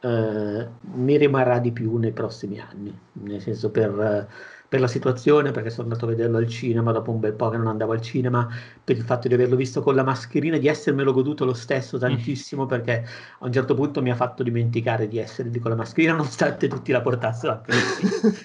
eh, 0.00 0.68
mi 0.80 1.16
rimarrà 1.18 1.58
di 1.58 1.72
più 1.72 1.96
nei 1.98 2.12
prossimi 2.12 2.58
anni. 2.58 2.98
Nel 3.12 3.42
senso, 3.42 3.70
per 3.70 4.26
per 4.74 4.82
la 4.82 4.88
situazione, 4.88 5.52
perché 5.52 5.70
sono 5.70 5.84
andato 5.84 6.04
a 6.04 6.08
vederlo 6.08 6.36
al 6.36 6.48
cinema 6.48 6.90
dopo 6.90 7.12
un 7.12 7.20
bel 7.20 7.34
po' 7.34 7.48
che 7.48 7.56
non 7.56 7.68
andavo 7.68 7.92
al 7.92 8.00
cinema, 8.00 8.48
per 8.82 8.96
il 8.96 9.04
fatto 9.04 9.28
di 9.28 9.34
averlo 9.34 9.54
visto 9.54 9.80
con 9.82 9.94
la 9.94 10.02
mascherina, 10.02 10.58
di 10.58 10.66
essermelo 10.66 11.12
goduto 11.12 11.44
lo 11.44 11.54
stesso 11.54 11.96
tantissimo, 11.96 12.66
perché 12.66 13.06
a 13.38 13.46
un 13.46 13.52
certo 13.52 13.76
punto 13.76 14.02
mi 14.02 14.10
ha 14.10 14.16
fatto 14.16 14.42
dimenticare 14.42 15.06
di 15.06 15.18
essere 15.18 15.48
lì 15.50 15.60
con 15.60 15.70
la 15.70 15.76
mascherina, 15.76 16.14
nonostante 16.18 16.66
tutti 16.66 16.90
la 16.90 17.02
portassero 17.02 17.52
anche 17.52 17.72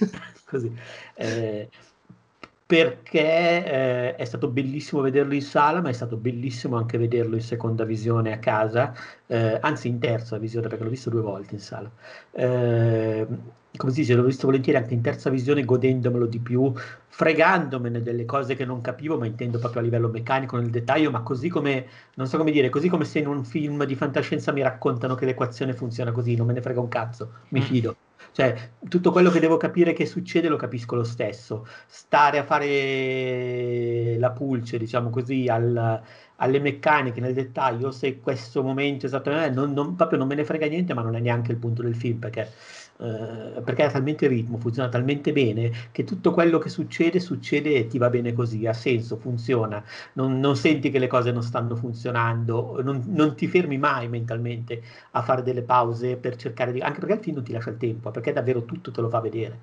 così. 0.45 0.71
Eh, 1.15 1.67
perché 2.63 3.65
eh, 3.65 4.15
è 4.15 4.25
stato 4.25 4.49
bellissimo 4.49 5.01
vederlo 5.01 5.33
in 5.33 5.41
sala, 5.41 5.81
ma 5.81 5.89
è 5.89 5.93
stato 5.93 6.15
bellissimo 6.15 6.77
anche 6.77 6.99
vederlo 6.99 7.33
in 7.37 7.41
seconda 7.41 7.85
visione 7.85 8.33
a 8.33 8.37
casa, 8.37 8.93
eh, 9.25 9.57
anzi 9.59 9.87
in 9.87 9.97
terza 9.97 10.37
visione 10.37 10.67
perché 10.67 10.83
l'ho 10.83 10.91
visto 10.91 11.09
due 11.09 11.21
volte 11.21 11.55
in 11.55 11.59
sala. 11.59 11.91
Eh, 12.29 13.27
come 13.79 13.93
si 13.93 14.01
dice, 14.01 14.13
l'ho 14.13 14.23
visto 14.23 14.45
volentieri 14.45 14.77
anche 14.77 14.93
in 14.93 14.99
terza 14.99 15.29
visione, 15.29 15.63
godendomelo 15.63 16.25
di 16.25 16.39
più, 16.39 16.69
fregandomene 17.07 18.01
delle 18.01 18.25
cose 18.25 18.53
che 18.53 18.65
non 18.65 18.81
capivo, 18.81 19.17
ma 19.17 19.25
intendo 19.25 19.57
proprio 19.57 19.79
a 19.79 19.85
livello 19.85 20.09
meccanico, 20.09 20.57
nel 20.57 20.69
dettaglio, 20.69 21.09
ma 21.11 21.21
così 21.21 21.47
come, 21.47 21.85
non 22.15 22.27
so 22.27 22.35
come 22.35 22.51
dire, 22.51 22.67
così 22.67 22.89
come 22.89 23.05
se 23.05 23.19
in 23.19 23.27
un 23.27 23.45
film 23.45 23.85
di 23.85 23.95
fantascienza 23.95 24.51
mi 24.51 24.61
raccontano 24.61 25.15
che 25.15 25.25
l'equazione 25.25 25.71
funziona 25.71 26.11
così, 26.11 26.35
non 26.35 26.47
me 26.47 26.53
ne 26.53 26.61
frega 26.61 26.81
un 26.81 26.89
cazzo, 26.89 27.31
mi 27.49 27.61
mm. 27.61 27.63
fido. 27.63 27.95
Cioè, 28.33 28.71
tutto 28.89 29.11
quello 29.11 29.29
che 29.29 29.39
devo 29.39 29.55
capire 29.55 29.93
che 29.93 30.05
succede 30.05 30.49
lo 30.49 30.57
capisco 30.57 30.95
lo 30.95 31.05
stesso. 31.05 31.65
Stare 31.87 32.37
a 32.37 32.43
fare 32.43 34.17
la 34.19 34.31
pulce, 34.31 34.77
diciamo 34.77 35.09
così, 35.09 35.47
al, 35.47 36.01
alle 36.35 36.59
meccaniche 36.59 37.21
nel 37.21 37.33
dettaglio, 37.33 37.91
se 37.91 38.19
questo 38.19 38.61
momento 38.61 39.05
esattamente, 39.05 39.55
non, 39.55 39.71
non, 39.71 39.95
proprio 39.95 40.19
non 40.19 40.27
me 40.27 40.35
ne 40.35 40.45
frega 40.45 40.67
niente, 40.67 40.93
ma 40.93 41.01
non 41.01 41.15
è 41.15 41.19
neanche 41.19 41.51
il 41.51 41.57
punto 41.57 41.81
del 41.81 41.95
film, 41.95 42.19
perché 42.19 42.51
eh, 43.01 43.61
perché 43.63 43.83
ha 43.83 43.89
talmente 43.89 44.27
ritmo, 44.27 44.57
funziona 44.57 44.89
talmente 44.89 45.31
bene 45.31 45.71
che 45.91 46.03
tutto 46.03 46.31
quello 46.33 46.57
che 46.59 46.67
succede 46.67 47.21
succede 47.21 47.75
e 47.75 47.87
ti 47.87 47.97
va 47.97 48.09
bene 48.09 48.33
così, 48.33 48.67
ha 48.67 48.73
senso, 48.73 49.15
funziona, 49.15 49.81
non, 50.13 50.39
non 50.39 50.57
senti 50.57 50.89
che 50.91 50.99
le 50.99 51.07
cose 51.07 51.31
non 51.31 51.41
stanno 51.41 51.75
funzionando, 51.77 52.81
non, 52.83 53.03
non, 53.07 53.35
ti 53.35 53.47
fermi 53.47 53.77
mai 53.77 54.09
mentalmente 54.09 54.81
a 55.11 55.21
fare 55.21 55.43
delle 55.43 55.61
pause 55.61 56.17
per 56.17 56.35
cercare 56.35 56.73
di... 56.73 56.81
anche 56.81 56.99
perché 56.99 57.15
il 57.15 57.21
film 57.21 57.35
non 57.37 57.45
ti 57.45 57.53
lascia 57.53 57.69
il 57.69 57.77
tempo, 57.77 58.11
perché 58.11 58.33
davvero 58.33 58.65
tutto 58.65 58.91
te 58.91 58.99
lo 58.99 59.09
fa 59.09 59.21
vedere 59.21 59.59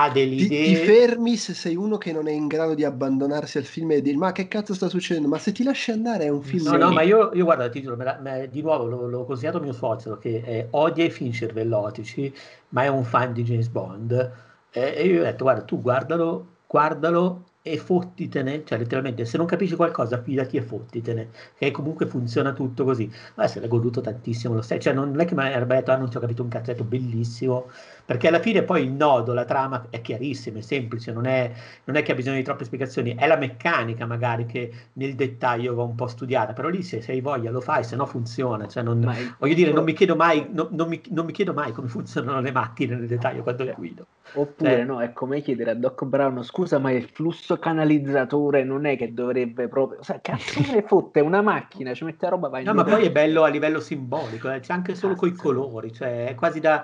ha 0.00 0.10
delle 0.10 0.34
idee. 0.34 0.64
Ti, 0.64 0.74
ti, 0.74 0.76
fermi 0.76 1.36
se 1.36 1.54
sei 1.54 1.74
uno 1.74 1.98
che 1.98 2.12
non 2.12 2.28
è 2.28 2.30
in 2.30 2.46
grado 2.46 2.74
di 2.74 2.84
abbandonarsi 2.84 3.58
al 3.58 3.64
film 3.64 3.90
e 3.90 4.00
dire 4.00 4.16
ma 4.16 4.30
che 4.30 4.46
cazzo 4.46 4.72
sta 4.72 4.88
succedendo? 4.88 5.28
Ma 5.28 5.38
se 5.38 5.50
ti 5.50 5.64
lasci 5.64 5.90
andare 5.90 6.24
è 6.24 6.28
un 6.28 6.42
film... 6.42 6.68
No, 6.68 6.76
no, 6.76 6.92
ma 6.92 7.02
io, 7.02 7.30
io 7.34 7.44
guarda, 7.44 7.68
ti 7.68 7.82
giuro, 7.82 7.96
me 7.96 8.04
la, 8.04 8.18
me, 8.20 8.48
di 8.48 8.62
nuovo 8.62 8.86
l'ho, 8.86 9.08
l'ho 9.08 9.24
consigliato 9.24 9.60
mio 9.60 9.72
suocero 9.72 10.16
che 10.16 10.42
eh, 10.44 10.68
odia 10.70 11.04
i 11.04 11.10
film 11.10 11.32
cervellotici, 11.32 12.32
ma 12.70 12.84
è 12.84 12.88
un 12.88 13.02
fan 13.02 13.32
di 13.32 13.42
James 13.42 13.68
Bond. 13.68 14.32
Eh, 14.70 14.94
e 14.96 15.04
io 15.04 15.14
gli 15.14 15.18
ho 15.18 15.24
detto 15.24 15.42
guarda, 15.44 15.62
tu 15.62 15.80
guardalo, 15.80 16.46
guardalo 16.66 17.42
e 17.62 17.76
fottitene, 17.76 18.62
cioè 18.64 18.78
letteralmente 18.78 19.24
se 19.24 19.36
non 19.36 19.46
capisci 19.46 19.74
qualcosa 19.74 20.22
fidati 20.22 20.56
e 20.56 20.62
fottitene, 20.62 21.28
che 21.58 21.70
comunque 21.70 22.06
funziona 22.06 22.52
tutto 22.52 22.84
così. 22.84 23.10
Ma 23.34 23.46
se 23.48 23.60
l'ha 23.60 23.66
goduto 23.66 24.00
tantissimo 24.00 24.54
lo 24.54 24.62
stesso, 24.62 24.80
cioè 24.80 24.92
non 24.92 25.18
è 25.18 25.24
che 25.24 25.34
mi 25.34 25.42
avrebbe 25.44 25.74
detto 25.74 25.90
ah 25.90 25.96
non 25.96 26.10
ci 26.10 26.16
ho 26.16 26.20
capito 26.20 26.42
un 26.42 26.48
cazzetto, 26.48 26.84
bellissimo, 26.84 27.66
perché 28.08 28.28
alla 28.28 28.40
fine 28.40 28.62
poi 28.62 28.84
il 28.84 28.90
nodo, 28.90 29.34
la 29.34 29.44
trama 29.44 29.88
è 29.90 30.00
chiarissima, 30.00 30.60
è 30.60 30.62
semplice, 30.62 31.12
non 31.12 31.26
è, 31.26 31.52
non 31.84 31.94
è 31.94 32.02
che 32.02 32.12
ha 32.12 32.14
bisogno 32.14 32.36
di 32.36 32.42
troppe 32.42 32.64
spiegazioni, 32.64 33.14
è 33.14 33.26
la 33.26 33.36
meccanica 33.36 34.06
magari 34.06 34.46
che 34.46 34.72
nel 34.94 35.14
dettaglio 35.14 35.74
va 35.74 35.82
un 35.82 35.94
po' 35.94 36.06
studiata, 36.06 36.54
però 36.54 36.68
lì 36.68 36.82
se, 36.82 37.02
se 37.02 37.12
hai 37.12 37.20
voglia 37.20 37.50
lo 37.50 37.60
fai, 37.60 37.84
se 37.84 37.96
no 37.96 38.06
funziona, 38.06 38.66
cioè 38.66 38.82
non, 38.82 39.14
voglio 39.38 39.54
dire 39.54 39.72
non 39.72 39.84
mi, 39.84 39.92
chiedo 39.92 40.16
mai, 40.16 40.48
no, 40.50 40.68
non, 40.70 40.88
mi, 40.88 41.02
non 41.10 41.26
mi 41.26 41.32
chiedo 41.32 41.52
mai 41.52 41.72
come 41.72 41.88
funzionano 41.92 42.40
le 42.40 42.50
macchine 42.50 42.96
nel 42.96 43.08
dettaglio 43.08 43.42
quando 43.42 43.64
le 43.64 43.74
guido. 43.76 44.06
Oppure 44.32 44.80
eh. 44.80 44.84
no, 44.84 45.02
è 45.02 45.12
come 45.12 45.42
chiedere 45.42 45.72
a 45.72 45.74
Doc 45.74 46.04
Brown, 46.04 46.42
scusa 46.42 46.78
ma 46.78 46.90
il 46.90 47.04
flusso 47.04 47.58
canalizzatore 47.58 48.64
non 48.64 48.86
è 48.86 48.96
che 48.96 49.12
dovrebbe 49.12 49.68
proprio... 49.68 50.00
Cioè, 50.00 50.22
cazzo 50.22 50.60
ne 50.72 50.80
fotte, 50.80 51.20
una 51.20 51.42
macchina, 51.42 51.92
ci 51.92 52.04
mette 52.04 52.24
la 52.24 52.30
roba, 52.30 52.48
vai 52.48 52.64
No, 52.64 52.72
ma 52.72 52.84
poi 52.84 53.04
è 53.04 53.12
bello 53.12 53.42
a 53.42 53.48
livello 53.48 53.80
simbolico, 53.80 54.50
eh, 54.50 54.60
c'è 54.60 54.72
anche 54.72 54.94
solo 54.94 55.14
con 55.14 55.28
i 55.28 55.32
colori, 55.32 55.92
cioè 55.92 56.28
è 56.28 56.34
quasi 56.34 56.58
da 56.58 56.82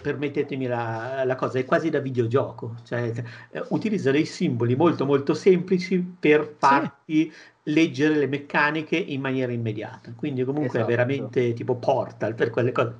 permettetemi 0.00 0.66
la, 0.66 1.22
la, 1.24 1.34
cosa, 1.34 1.58
è 1.58 1.64
quasi 1.64 1.90
da 1.90 1.98
videogioco, 1.98 2.76
cioè 2.84 3.12
eh, 3.50 3.64
utilizza 3.70 4.10
dei 4.10 4.24
simboli 4.24 4.76
molto 4.76 5.04
molto 5.04 5.34
semplici 5.34 5.98
per 5.98 6.54
farti 6.58 7.30
sì. 7.30 7.32
leggere 7.64 8.14
le 8.14 8.28
meccaniche 8.28 8.96
in 8.96 9.20
maniera 9.20 9.52
immediata, 9.52 10.12
quindi 10.14 10.44
comunque 10.44 10.78
esatto. 10.78 10.84
è 10.84 10.96
veramente 10.96 11.52
tipo 11.54 11.74
Portal 11.74 12.34
per 12.34 12.50
quelle 12.50 12.72
cose. 12.72 12.94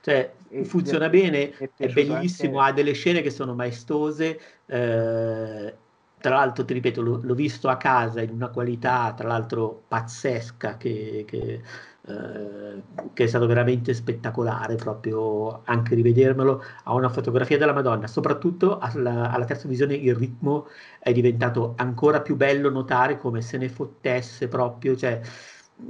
Cioè, 0.00 0.32
e 0.48 0.64
funziona 0.64 1.08
bene, 1.08 1.50
è, 1.76 1.88
bellissimo, 1.88 2.60
anche... 2.60 2.70
ha 2.70 2.74
delle 2.74 2.92
scene 2.92 3.22
che 3.22 3.30
sono 3.30 3.54
maestose, 3.54 4.38
eh, 4.66 5.74
tra 6.20 6.34
l'altro 6.36 6.64
ti 6.64 6.72
ripeto, 6.72 7.02
l'ho, 7.02 7.20
l'ho, 7.22 7.34
visto 7.34 7.68
a 7.68 7.76
casa 7.76 8.20
in 8.20 8.30
una 8.30 8.48
qualità 8.48 9.12
tra 9.16 9.26
l'altro 9.26 9.82
pazzesca 9.88 10.76
che, 10.76 11.24
che, 11.26 11.62
eh, 12.08 12.82
che, 13.12 13.24
è 13.24 13.26
stato 13.26 13.46
veramente 13.46 13.92
spettacolare 13.92 14.76
proprio 14.76 15.62
anche 15.64 15.94
rivedermelo 15.94 16.62
a 16.84 16.94
una 16.94 17.08
fotografia 17.08 17.58
della 17.58 17.72
Madonna, 17.72 18.06
soprattutto 18.06 18.78
alla, 18.78 19.30
alla 19.30 19.44
terza 19.44 19.66
visione 19.66 19.94
il 19.94 20.14
ritmo 20.14 20.68
è 21.00 21.12
diventato 21.12 21.74
ancora 21.76 22.20
più 22.20 22.36
bello 22.36 22.70
notare 22.70 23.18
come 23.18 23.42
se 23.42 23.58
ne 23.58 23.68
fottesse 23.68 24.48
proprio, 24.48 24.96
cioè 24.96 25.20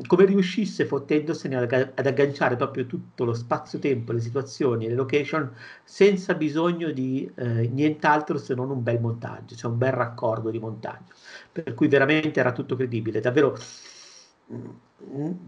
come 0.06 0.24
riuscisse 0.24 0.84
fottendosene 0.84 1.56
ad, 1.56 2.06
agganciare 2.06 2.56
proprio 2.56 2.86
tutto 2.86 3.24
lo 3.24 3.32
spazio-tempo, 3.32 4.12
le 4.12 4.20
situazioni, 4.20 4.88
le 4.88 4.94
location 4.94 5.52
senza 5.84 6.34
bisogno 6.34 6.90
di 6.90 7.30
eh, 7.36 7.68
nient'altro 7.68 8.36
se 8.38 8.54
non 8.54 8.70
un 8.70 8.82
bel 8.82 9.00
montaggio, 9.00 9.54
cioè 9.54 9.70
un 9.70 9.78
bel 9.78 9.92
raccordo 9.92 10.50
di 10.50 10.58
montaggio, 10.58 11.14
per 11.52 11.74
cui 11.74 11.88
veramente 11.88 12.40
era 12.40 12.52
tutto 12.52 12.74
credibile, 12.74 13.20
davvero 13.20 13.56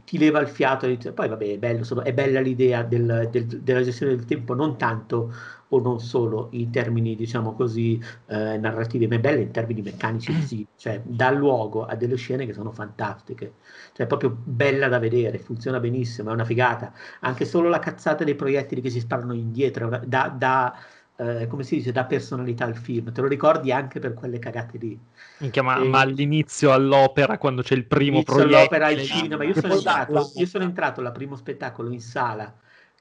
ti 0.05 0.19
leva 0.19 0.41
il 0.41 0.49
fiato, 0.49 0.87
poi 1.15 1.29
vabbè 1.29 1.53
è, 1.53 1.59
bello, 1.59 1.79
insomma, 1.79 2.03
è 2.03 2.13
bella 2.13 2.41
l'idea 2.41 2.83
del, 2.83 3.29
del, 3.31 3.47
della 3.47 3.83
gestione 3.83 4.15
del 4.15 4.25
tempo, 4.25 4.55
non 4.55 4.77
tanto 4.77 5.33
o 5.71 5.81
non 5.81 6.01
solo 6.01 6.49
in 6.53 6.71
termini, 6.71 7.15
diciamo 7.15 7.55
così, 7.55 8.01
eh, 8.27 8.57
narrativi, 8.57 9.07
ma 9.07 9.17
è 9.17 9.21
bella 9.21 9.41
in 9.41 9.51
termini 9.51 9.83
meccanici, 9.83 10.33
sì, 10.43 10.67
cioè 10.77 11.01
dà 11.05 11.31
luogo 11.31 11.85
a 11.85 11.95
delle 11.95 12.17
scene 12.17 12.47
che 12.47 12.53
sono 12.53 12.73
fantastiche, 12.73 13.55
cioè 13.93 14.07
è 14.07 14.09
proprio 14.09 14.31
bella 14.31 14.89
da 14.89 14.99
vedere, 14.99 15.39
funziona 15.39 15.81
benissimo, 15.81 16.31
è 16.31 16.33
una 16.33 16.45
figata, 16.45 16.93
anche 17.21 17.45
solo 17.45 17.69
la 17.69 17.79
cazzata 17.79 18.25
dei 18.25 18.35
proiettili 18.35 18.81
che 18.81 18.91
si 18.91 19.01
sparano 19.01 19.35
indietro, 19.35 19.89
da, 20.05 20.29
da 20.29 20.75
eh, 21.21 21.49
come 21.49 21.65
si 21.65 21.77
dice, 21.77 21.91
dà 21.91 22.05
personalità 22.05 22.65
al 22.65 22.77
film, 22.77 23.13
te 23.13 23.21
lo 23.21 23.27
ricordi 23.27 23.73
anche 23.73 23.99
per 23.99 24.15
quelle 24.15 24.39
cagate 24.39 24.79
lì. 24.79 24.99
Minchia, 25.39 25.63
ma, 25.65 25.81
e... 25.81 25.89
ma, 25.89 25.99
all'inizio 25.99 26.73
all'opera, 26.73 27.39
quando 27.39 27.63
c'è 27.63 27.75
il 27.75 27.87
primo 27.87 28.23
proiettile... 28.23 28.59
all'opera 28.59 28.87
al 28.87 29.03
cinema, 29.03 29.43
io 29.43 29.55
sono, 29.55 29.75
entrato, 29.75 30.31
io 30.37 30.47
sono 30.47 30.63
entrato 30.63 31.01
al 31.01 31.11
primo 31.11 31.35
spettacolo 31.35 31.91
in 31.91 32.01
sala, 32.01 32.55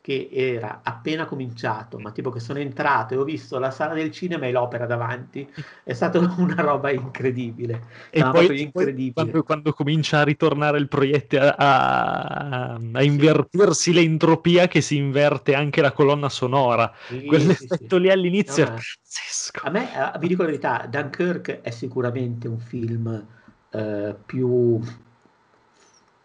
che 0.08 0.30
era 0.32 0.80
appena 0.84 1.26
cominciato, 1.26 2.00
ma 2.00 2.12
tipo 2.12 2.32
che 2.32 2.40
sono 2.40 2.60
entrato 2.60 3.14
e 3.14 3.18
ho 3.18 3.26
visto 3.26 3.60
la 3.60 3.72
sala 3.72 3.94
del 3.94 4.10
cinema 4.10 4.46
e 4.46 4.54
l'opera 4.54 4.86
davanti, 4.86 5.46
è 5.84 5.92
stata 5.92 6.18
una 6.40 6.62
roba 6.62 6.92
incredibile. 6.92 7.84
E 8.10 8.22
no, 8.22 8.32
poi, 8.32 8.62
incredibile. 8.62 9.12
Quando, 9.12 9.44
quando, 9.44 9.74
comincia 9.74 10.20
a 10.20 10.24
ritornare 10.24 10.78
il 10.78 10.88
proiettile 10.88 11.54
a, 11.54 12.78
a, 12.94 13.04
invertirsi 13.04 13.92
sì. 13.92 13.94
l'entropia 13.94 14.70
che 14.70 14.80
si 14.80 14.96
inverte 14.96 15.54
anche 15.54 15.82
la 15.82 15.92
colonna 15.92 16.30
sonora, 16.30 16.90
sì, 17.08 17.26
quell'effetto 17.26 17.98
sì, 17.98 18.02
lì 18.02 18.10
all'inizio 18.10 18.64
no, 18.64 18.76
è 18.76 18.76
pazzesco. 18.76 19.68
A 19.68 19.70
me, 19.70 19.94
a, 19.94 20.18
vi 20.18 20.30
dico 20.30 20.44
la 20.44 20.48
verità, 20.48 20.88
Dunkirk 20.90 21.60
è 21.60 21.70
sicuramente 21.70 22.48
un 22.48 22.60
film 22.60 23.28
eh, 23.72 24.16
più 24.26 24.80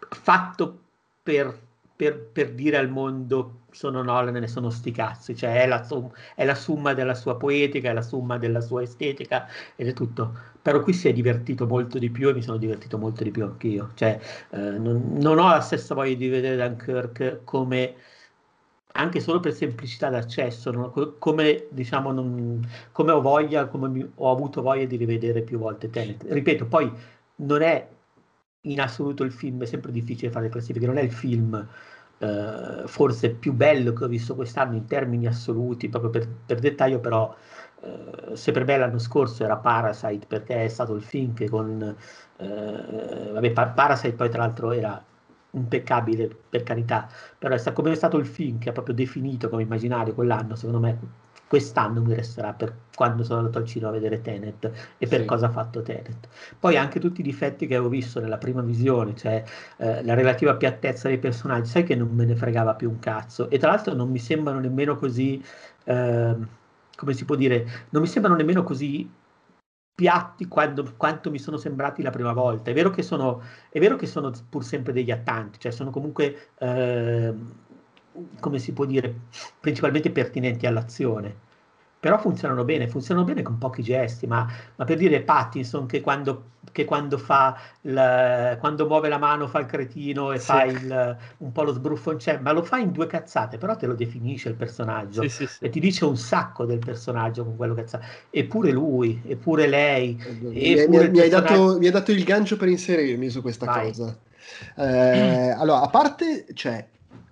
fatto 0.08 0.78
per, 1.20 1.58
per, 1.96 2.16
per 2.16 2.52
dire 2.52 2.76
al 2.76 2.88
mondo 2.88 3.56
sono 3.72 4.02
Nolan 4.02 4.36
e 4.36 4.46
sono 4.46 4.70
sti 4.70 4.90
cazzi, 4.90 5.34
cioè 5.36 5.62
è 5.62 5.66
la, 5.66 5.86
è 6.34 6.44
la 6.44 6.54
summa 6.54 6.94
della 6.94 7.14
sua 7.14 7.36
poetica, 7.36 7.90
è 7.90 7.92
la 7.92 8.02
summa 8.02 8.38
della 8.38 8.60
sua 8.60 8.82
estetica 8.82 9.48
ed 9.76 9.88
è 9.88 9.92
tutto. 9.92 10.34
Però 10.62 10.80
qui 10.82 10.92
si 10.92 11.08
è 11.08 11.12
divertito 11.12 11.66
molto 11.66 11.98
di 11.98 12.10
più 12.10 12.28
e 12.28 12.34
mi 12.34 12.42
sono 12.42 12.56
divertito 12.56 12.98
molto 12.98 13.24
di 13.24 13.30
più 13.30 13.44
anch'io, 13.44 13.90
cioè 13.94 14.18
eh, 14.50 14.56
non, 14.58 15.14
non, 15.14 15.38
ho 15.38 15.48
la 15.48 15.60
stessa 15.60 15.94
voglia 15.94 16.14
di 16.14 16.28
vedere 16.28 16.56
Dunkirk 16.56 17.40
come 17.44 17.94
anche 18.94 19.20
solo 19.20 19.40
per 19.40 19.54
semplicità 19.54 20.10
d'accesso, 20.10 20.70
no? 20.70 20.90
come 21.18 21.66
diciamo 21.70 22.12
non, 22.12 22.60
come 22.92 23.12
ho 23.12 23.20
voglia, 23.20 23.66
come 23.66 23.88
mi, 23.88 24.10
ho 24.16 24.30
avuto 24.30 24.62
voglia 24.62 24.84
di 24.84 24.96
rivedere 24.96 25.42
più 25.42 25.58
volte 25.58 25.90
Tenet. 25.90 26.26
Ripeto, 26.28 26.66
poi 26.66 26.92
non 27.36 27.62
è 27.62 27.88
in 28.62 28.80
assoluto 28.80 29.24
il 29.24 29.32
film, 29.32 29.62
è 29.62 29.66
sempre 29.66 29.92
difficile 29.92 30.30
fare 30.30 30.48
classifiche, 30.48 30.86
non 30.86 30.98
è 30.98 31.02
il 31.02 31.12
film 31.12 31.66
eh, 32.22 32.86
forse 32.86 33.30
più 33.30 33.52
bello 33.52 33.92
che 33.92 34.04
ho 34.04 34.08
visto 34.08 34.34
quest'anno 34.36 34.76
in 34.76 34.86
termini 34.86 35.26
assoluti, 35.26 35.88
proprio 35.88 36.10
per, 36.10 36.28
per 36.46 36.60
dettaglio, 36.60 37.00
però 37.00 37.34
eh, 37.82 38.36
se 38.36 38.52
per 38.52 38.64
me 38.64 38.78
l'anno 38.78 38.98
scorso 38.98 39.42
era 39.42 39.56
Parasite 39.56 40.26
perché 40.26 40.64
è 40.64 40.68
stato 40.68 40.94
il 40.94 41.02
film 41.02 41.34
che 41.34 41.48
con... 41.48 41.96
Eh, 42.36 43.30
vabbè, 43.32 43.50
Parasite 43.52 44.14
poi 44.14 44.30
tra 44.30 44.42
l'altro 44.42 44.70
era 44.72 45.02
impeccabile 45.54 46.28
per 46.48 46.62
carità, 46.62 47.08
però 47.38 47.54
è 47.54 47.58
stato, 47.58 47.82
come 47.82 47.92
è 47.92 47.96
stato 47.96 48.16
il 48.18 48.26
film 48.26 48.58
che 48.58 48.68
ha 48.70 48.72
proprio 48.72 48.94
definito 48.94 49.48
come 49.48 49.62
immaginario 49.62 50.14
quell'anno, 50.14 50.54
secondo 50.54 50.80
me 50.80 50.98
quest'anno 51.52 52.00
mi 52.00 52.14
resterà 52.14 52.54
per 52.54 52.74
quando 52.94 53.22
sono 53.24 53.40
andato 53.40 53.58
al 53.58 53.66
cinema 53.66 53.90
a 53.90 53.92
vedere 53.92 54.22
Tenet 54.22 54.72
e 54.96 55.06
per 55.06 55.20
sì. 55.20 55.26
cosa 55.26 55.46
ha 55.48 55.50
fatto 55.50 55.82
Tenet. 55.82 56.26
Poi 56.58 56.78
anche 56.78 56.98
tutti 56.98 57.20
i 57.20 57.22
difetti 57.22 57.66
che 57.66 57.74
avevo 57.74 57.90
visto 57.90 58.20
nella 58.20 58.38
prima 58.38 58.62
visione, 58.62 59.14
cioè 59.14 59.44
eh, 59.76 60.02
la 60.02 60.14
relativa 60.14 60.54
piattezza 60.56 61.08
dei 61.08 61.18
personaggi, 61.18 61.68
sai 61.68 61.82
che 61.82 61.94
non 61.94 62.08
me 62.08 62.24
ne 62.24 62.36
fregava 62.36 62.74
più 62.74 62.88
un 62.88 62.98
cazzo 63.00 63.50
e 63.50 63.58
tra 63.58 63.68
l'altro 63.68 63.92
non 63.92 64.08
mi 64.10 64.18
sembrano 64.18 64.60
nemmeno 64.60 64.96
così, 64.96 65.44
eh, 65.84 66.36
come 66.96 67.12
si 67.12 67.26
può 67.26 67.34
dire, 67.34 67.66
non 67.90 68.00
mi 68.00 68.08
sembrano 68.08 68.38
nemmeno 68.38 68.62
così 68.62 69.06
piatti 69.94 70.48
quando, 70.48 70.90
quanto 70.96 71.30
mi 71.30 71.38
sono 71.38 71.58
sembrati 71.58 72.00
la 72.00 72.08
prima 72.08 72.32
volta. 72.32 72.70
È 72.70 72.74
vero 72.74 72.88
che 72.88 73.02
sono, 73.02 73.42
è 73.68 73.78
vero 73.78 73.96
che 73.96 74.06
sono 74.06 74.32
pur 74.48 74.64
sempre 74.64 74.94
degli 74.94 75.10
attanti, 75.10 75.58
cioè 75.58 75.70
sono 75.70 75.90
comunque... 75.90 76.48
Eh, 76.56 77.34
come 78.40 78.58
si 78.58 78.72
può 78.72 78.84
dire, 78.84 79.12
principalmente 79.60 80.10
pertinenti 80.10 80.66
all'azione. 80.66 81.50
Però 82.02 82.18
funzionano 82.18 82.64
bene, 82.64 82.88
funzionano 82.88 83.24
bene 83.24 83.42
con 83.42 83.58
pochi 83.58 83.80
gesti, 83.80 84.26
ma, 84.26 84.44
ma 84.74 84.84
per 84.84 84.98
dire 84.98 85.20
Pattinson 85.20 85.86
che 85.86 86.00
quando, 86.00 86.46
che 86.72 86.84
quando 86.84 87.16
fa 87.16 87.56
il, 87.82 88.56
quando 88.58 88.86
muove 88.88 89.08
la 89.08 89.18
mano 89.18 89.46
fa 89.46 89.60
il 89.60 89.66
cretino 89.66 90.32
e 90.32 90.40
sì. 90.40 90.46
fa 90.46 90.64
il, 90.64 91.16
un 91.36 91.52
po' 91.52 91.62
lo 91.62 91.72
sbruffoncè, 91.72 92.40
ma 92.40 92.50
lo 92.50 92.64
fa 92.64 92.78
in 92.78 92.90
due 92.90 93.06
cazzate, 93.06 93.56
però 93.56 93.76
te 93.76 93.86
lo 93.86 93.94
definisce 93.94 94.48
il 94.48 94.56
personaggio 94.56 95.22
sì, 95.28 95.46
sì, 95.46 95.64
e 95.64 95.70
ti 95.70 95.78
dice 95.78 96.04
un 96.04 96.16
sacco 96.16 96.64
del 96.64 96.80
personaggio 96.80 97.44
con 97.44 97.54
quello 97.54 97.74
cazzato. 97.74 98.04
Eppure 98.30 98.72
lui, 98.72 99.22
eppure 99.24 99.68
lei. 99.68 100.20
Eppure 100.20 100.88
mi, 100.88 100.98
mi, 100.98 101.08
mi, 101.08 101.20
hai 101.20 101.28
dato, 101.28 101.78
mi, 101.78 101.86
hai 101.86 101.92
dato, 101.92 102.10
il 102.10 102.24
gancio 102.24 102.56
per 102.56 102.66
inserirmi 102.66 103.28
su 103.28 103.40
questa 103.42 103.66
Vai. 103.66 103.86
cosa. 103.86 104.18
Eh, 104.76 105.50
allora, 105.50 105.82
a 105.82 105.88
parte, 105.88 106.46
cioè, 106.54 106.84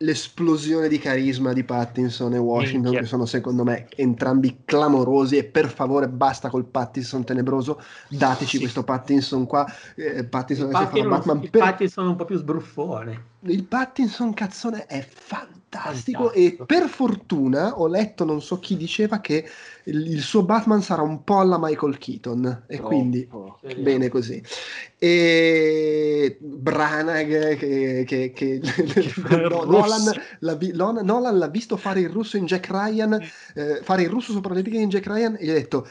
l'esplosione 0.03 0.89
di 0.89 0.99
carisma 0.99 1.53
di 1.53 1.65
Pattinson 1.65 2.35
e 2.35 2.39
Washington, 2.39 2.83
Minchia. 2.83 3.01
che 3.01 3.07
sono 3.07 3.27
secondo 3.27 3.65
me 3.65 3.89
entrambi 3.97 4.61
clamorosi. 4.65 5.37
E 5.37 5.45
per 5.45 5.69
favore, 5.69 6.09
basta 6.09 6.49
col 6.49 6.65
Pattinson 6.65 7.25
tenebroso, 7.25 7.81
dateci 8.09 8.57
sì. 8.57 8.59
questo 8.59 8.85
Pattinson 8.85 9.47
qua. 9.47 9.67
Eh, 9.95 10.25
Pattinson 10.25 10.67
il, 10.67 10.73
Pattinson, 10.73 11.09
Batman 11.09 11.43
il 11.43 11.51
per... 11.51 11.61
Pattinson 11.61 12.07
un 12.07 12.17
po' 12.17 12.25
più 12.25 12.37
sbruffone. 12.37 13.30
Il 13.43 13.65
Pattinson 13.65 14.35
cazzone 14.35 14.87
è 14.87 15.01
fantastico 15.01 15.61
fantastico. 15.71 16.33
e 16.33 16.59
per 16.67 16.89
fortuna 16.89 17.79
ho 17.79 17.87
letto, 17.87 18.25
non 18.25 18.43
so 18.43 18.59
chi 18.59 18.77
diceva, 18.77 19.21
che 19.21 19.49
il, 19.85 20.13
il 20.13 20.21
suo 20.21 20.43
Batman 20.43 20.83
sarà 20.83 21.03
un 21.03 21.23
po' 21.23 21.39
alla 21.39 21.59
Michael 21.59 21.97
Keaton 21.97 22.65
e 22.67 22.79
oh, 22.79 22.83
quindi 22.83 23.27
oh, 23.31 23.59
bene 23.79 24.09
così. 24.09 24.43
E 24.99 26.37
Branagh 26.41 27.57
che, 27.57 28.05
che, 28.07 28.33
che 28.33 28.61
no, 29.49 29.63
Nolan, 29.65 30.13
l'ha, 30.41 30.59
Nolan, 31.03 31.39
l'ha, 31.39 31.49
visto 31.49 31.77
fare 31.77 32.01
il 32.01 32.11
russo 32.11 32.37
in 32.37 32.47
Jack 32.47 32.69
Ryan, 32.69 33.19
eh, 33.55 33.81
fare 33.83 34.03
il 34.03 34.11
russo 34.11 34.33
sopra 34.33 34.53
le 34.53 34.63
righe 34.63 34.81
in 34.81 34.89
Jack 34.89 35.07
Ryan 35.07 35.37
e 35.39 35.45
gli 35.45 35.51
ha 35.51 35.55
detto 35.55 35.89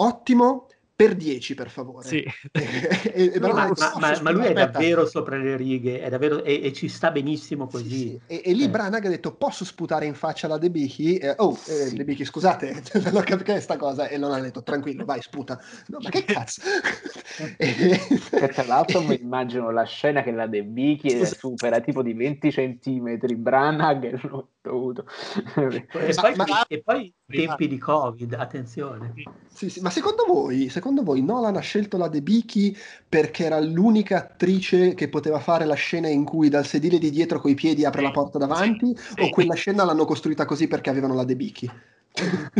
ottimo 0.00 0.68
per 0.98 1.14
10 1.14 1.54
per 1.54 1.70
favore. 1.70 2.08
Sì. 2.08 2.24
e, 2.50 3.30
e, 3.34 3.38
ma, 3.38 3.52
ma, 3.52 3.72
ma, 4.00 4.18
ma, 4.20 4.30
lui 4.32 4.46
è 4.46 4.52
davvero 4.52 5.06
sopra 5.06 5.36
le 5.36 5.56
righe, 5.56 6.00
è 6.00 6.08
davvero, 6.08 6.42
e, 6.42 6.60
e 6.60 6.72
ci 6.72 6.88
sta 6.88 7.12
benissimo 7.12 7.68
così. 7.68 7.88
Sì, 7.88 8.20
sì. 8.26 8.40
E, 8.40 8.52
lì 8.52 8.64
eh. 8.64 8.68
Branagh 8.68 9.04
ha 9.04 9.08
detto 9.08 9.36
posso 9.36 9.64
sputare 9.64 10.06
in 10.06 10.14
faccia 10.14 10.48
la 10.48 10.58
De 10.58 10.72
Bichi? 10.72 11.16
Eh, 11.16 11.36
oh, 11.36 11.56
eh, 11.68 11.92
De 11.92 12.02
Bichi 12.02 12.24
scusate, 12.24 12.82
non 13.04 13.14
ho 13.14 13.20
capito 13.20 13.52
questa 13.52 13.76
cosa 13.76 14.08
e 14.08 14.18
non 14.18 14.32
ha 14.32 14.40
detto 14.40 14.64
tranquillo 14.64 15.04
vai 15.04 15.22
sputa. 15.22 15.56
No, 15.86 15.98
ma 16.02 16.10
che 16.10 16.24
cazzo? 16.24 16.62
e 17.56 18.48
tra 18.48 18.64
l'altro 18.64 19.00
mi 19.00 19.20
immagino 19.20 19.70
la 19.70 19.84
scena 19.84 20.24
che 20.24 20.32
la 20.32 20.48
De 20.48 20.64
Bichi 20.64 21.24
supera 21.26 21.78
tipo 21.78 22.02
di 22.02 22.12
20 22.12 22.50
centimetri 22.50 23.36
Branagh 23.36 24.02
e 24.02 24.18
l'ho 24.20 24.48
dovuto. 24.60 25.06
e, 25.54 25.86
poi, 25.86 26.34
e 26.66 26.82
poi 26.82 27.14
tempi 27.28 27.68
di 27.68 27.78
Covid, 27.78 28.32
attenzione. 28.32 29.12
Sì, 29.52 29.68
sì, 29.68 29.80
ma 29.80 29.90
secondo 29.90 30.24
voi, 30.26 30.70
secondo 30.70 31.02
voi 31.02 31.22
Nolan 31.22 31.56
ha 31.56 31.60
scelto 31.60 31.98
la 31.98 32.08
De 32.08 32.22
Bichi 32.22 32.74
perché 33.06 33.44
era 33.44 33.60
l'unica 33.60 34.16
attrice 34.18 34.94
che 34.94 35.08
poteva 35.08 35.38
fare 35.38 35.66
la 35.66 35.74
scena 35.74 36.08
in 36.08 36.24
cui 36.24 36.48
dal 36.48 36.64
sedile 36.64 36.98
di 36.98 37.10
dietro 37.10 37.38
coi 37.38 37.54
piedi 37.54 37.84
apre 37.84 38.02
la 38.02 38.10
porta 38.10 38.38
davanti 38.38 38.96
sì, 38.96 39.20
o 39.20 39.28
quella 39.28 39.54
scena 39.54 39.84
l'hanno 39.84 40.06
costruita 40.06 40.46
così 40.46 40.68
perché 40.68 40.88
avevano 40.88 41.14
la 41.14 41.24
De 41.24 41.36
Bichi? 41.36 41.70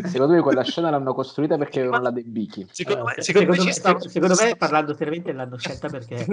Secondo 0.04 0.34
me 0.34 0.40
quella 0.40 0.62
scena 0.62 0.90
l'hanno 0.90 1.14
costruita 1.14 1.56
perché 1.56 1.80
avevano 1.80 2.02
la 2.02 2.10
De 2.10 2.22
Bichi. 2.22 2.66
Secondo, 2.70 3.04
me, 3.04 3.14
secondo, 3.18 3.54
secondo, 3.54 3.64
me, 3.64 3.72
sta... 3.72 3.98
secondo 3.98 4.34
me, 4.38 4.56
parlando 4.56 4.94
seriamente, 4.94 5.32
l'hanno 5.32 5.56
scelta 5.56 5.88
perché 5.88 6.14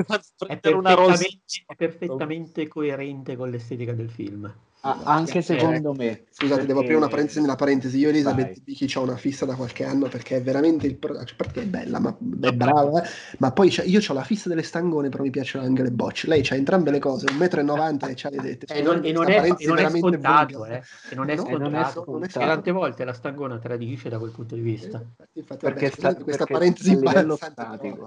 è 0.48 0.60
perfettamente, 0.60 1.38
è 1.66 1.76
perfettamente 1.76 2.68
coerente 2.68 3.36
con 3.36 3.50
l'estetica 3.50 3.94
del 3.94 4.10
film. 4.10 4.54
Ah, 4.88 5.00
anche 5.06 5.42
secondo 5.42 5.94
me. 5.94 6.26
Scusate, 6.30 6.58
perché... 6.58 6.68
devo 6.68 6.80
aprire 6.82 6.98
una 6.98 7.08
parentesi 7.08 7.42
nella 7.42 7.56
parentesi. 7.56 7.98
Io 7.98 8.10
Elisabeth 8.10 8.62
Vicky 8.64 8.88
ho 8.94 9.02
una 9.02 9.18
fissa 9.18 9.44
da 9.44 9.56
qualche 9.56 9.84
anno 9.84 10.08
perché 10.08 10.36
è 10.36 10.42
veramente 10.44 10.86
il 10.86 10.96
pro... 10.98 11.16
cioè, 11.26 11.36
perché 11.36 11.64
è 11.64 11.66
bella, 11.66 12.00
ma 12.00 12.16
è 12.42 12.52
brava, 12.52 13.02
eh? 13.02 13.08
ma 13.40 13.52
poi 13.52 13.74
io 13.86 14.00
ho 14.08 14.14
la 14.14 14.24
fissa 14.24 14.48
delle 14.48 14.62
stangone, 14.62 15.10
però 15.10 15.24
mi 15.24 15.32
piacciono 15.32 15.66
anche 15.66 15.82
le 15.82 15.90
bocce. 15.90 16.28
Lei 16.28 16.46
ha 16.48 16.56
entrambe 16.56 16.92
le 16.92 17.00
cose, 17.00 17.26
1,90 17.26 17.66
m 17.66 18.10
e 18.10 18.14
c'ha 18.16 18.30
le 18.30 18.38
dette. 18.38 18.66
E 18.68 18.84
non, 18.84 19.04
e 19.04 19.12
non 19.12 19.28
è, 19.28 19.56
e 19.58 19.66
non 19.66 19.78
è 19.80 19.90
scontato, 19.90 20.66
eh? 20.66 20.84
E 21.10 21.16
non 21.16 21.30
è 21.30 21.36
scontato. 21.36 21.58
Non 21.58 21.76
è 21.76 21.90
scontato. 21.90 22.40
E 22.40 22.46
tante 22.46 22.72
volte 22.72 23.06
la 23.06 23.14
stangona 23.14 23.58
tradisce 23.58 24.10
da 24.10 24.20
quel 24.20 24.32
punto 24.32 24.54
di 24.54 24.62
vista. 24.62 25.00
Eh, 25.00 25.40
infatti, 25.40 25.66
perché 25.66 25.90
vabbè, 25.90 25.98
sta, 25.98 26.16
questa 26.16 26.46
parentesi 26.46 26.92
imbarazzante 26.92 27.98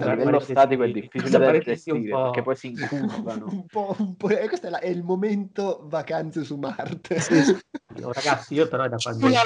a 0.00 0.14
livello 0.14 0.40
statico 0.40 0.82
è 0.84 0.90
difficile 0.90 1.38
da 1.38 1.58
gestire 1.58 2.00
perché 2.00 2.42
poi 2.42 2.56
si 2.56 2.68
incurvano. 2.68 3.46
un 3.50 3.66
po', 3.66 3.94
un 3.98 4.16
po', 4.16 4.28
questo 4.28 4.66
è, 4.66 4.70
la, 4.70 4.78
è, 4.78 4.88
il 4.88 5.02
momento 5.02 5.82
vacanze 5.84 6.44
su 6.44 6.56
Marte. 6.56 7.16
oh, 8.02 8.12
ragazzi, 8.12 8.54
io 8.54 8.68
però 8.68 8.84
è 8.84 8.88
da, 8.88 8.96
quando 8.96 9.28
donne, 9.28 9.40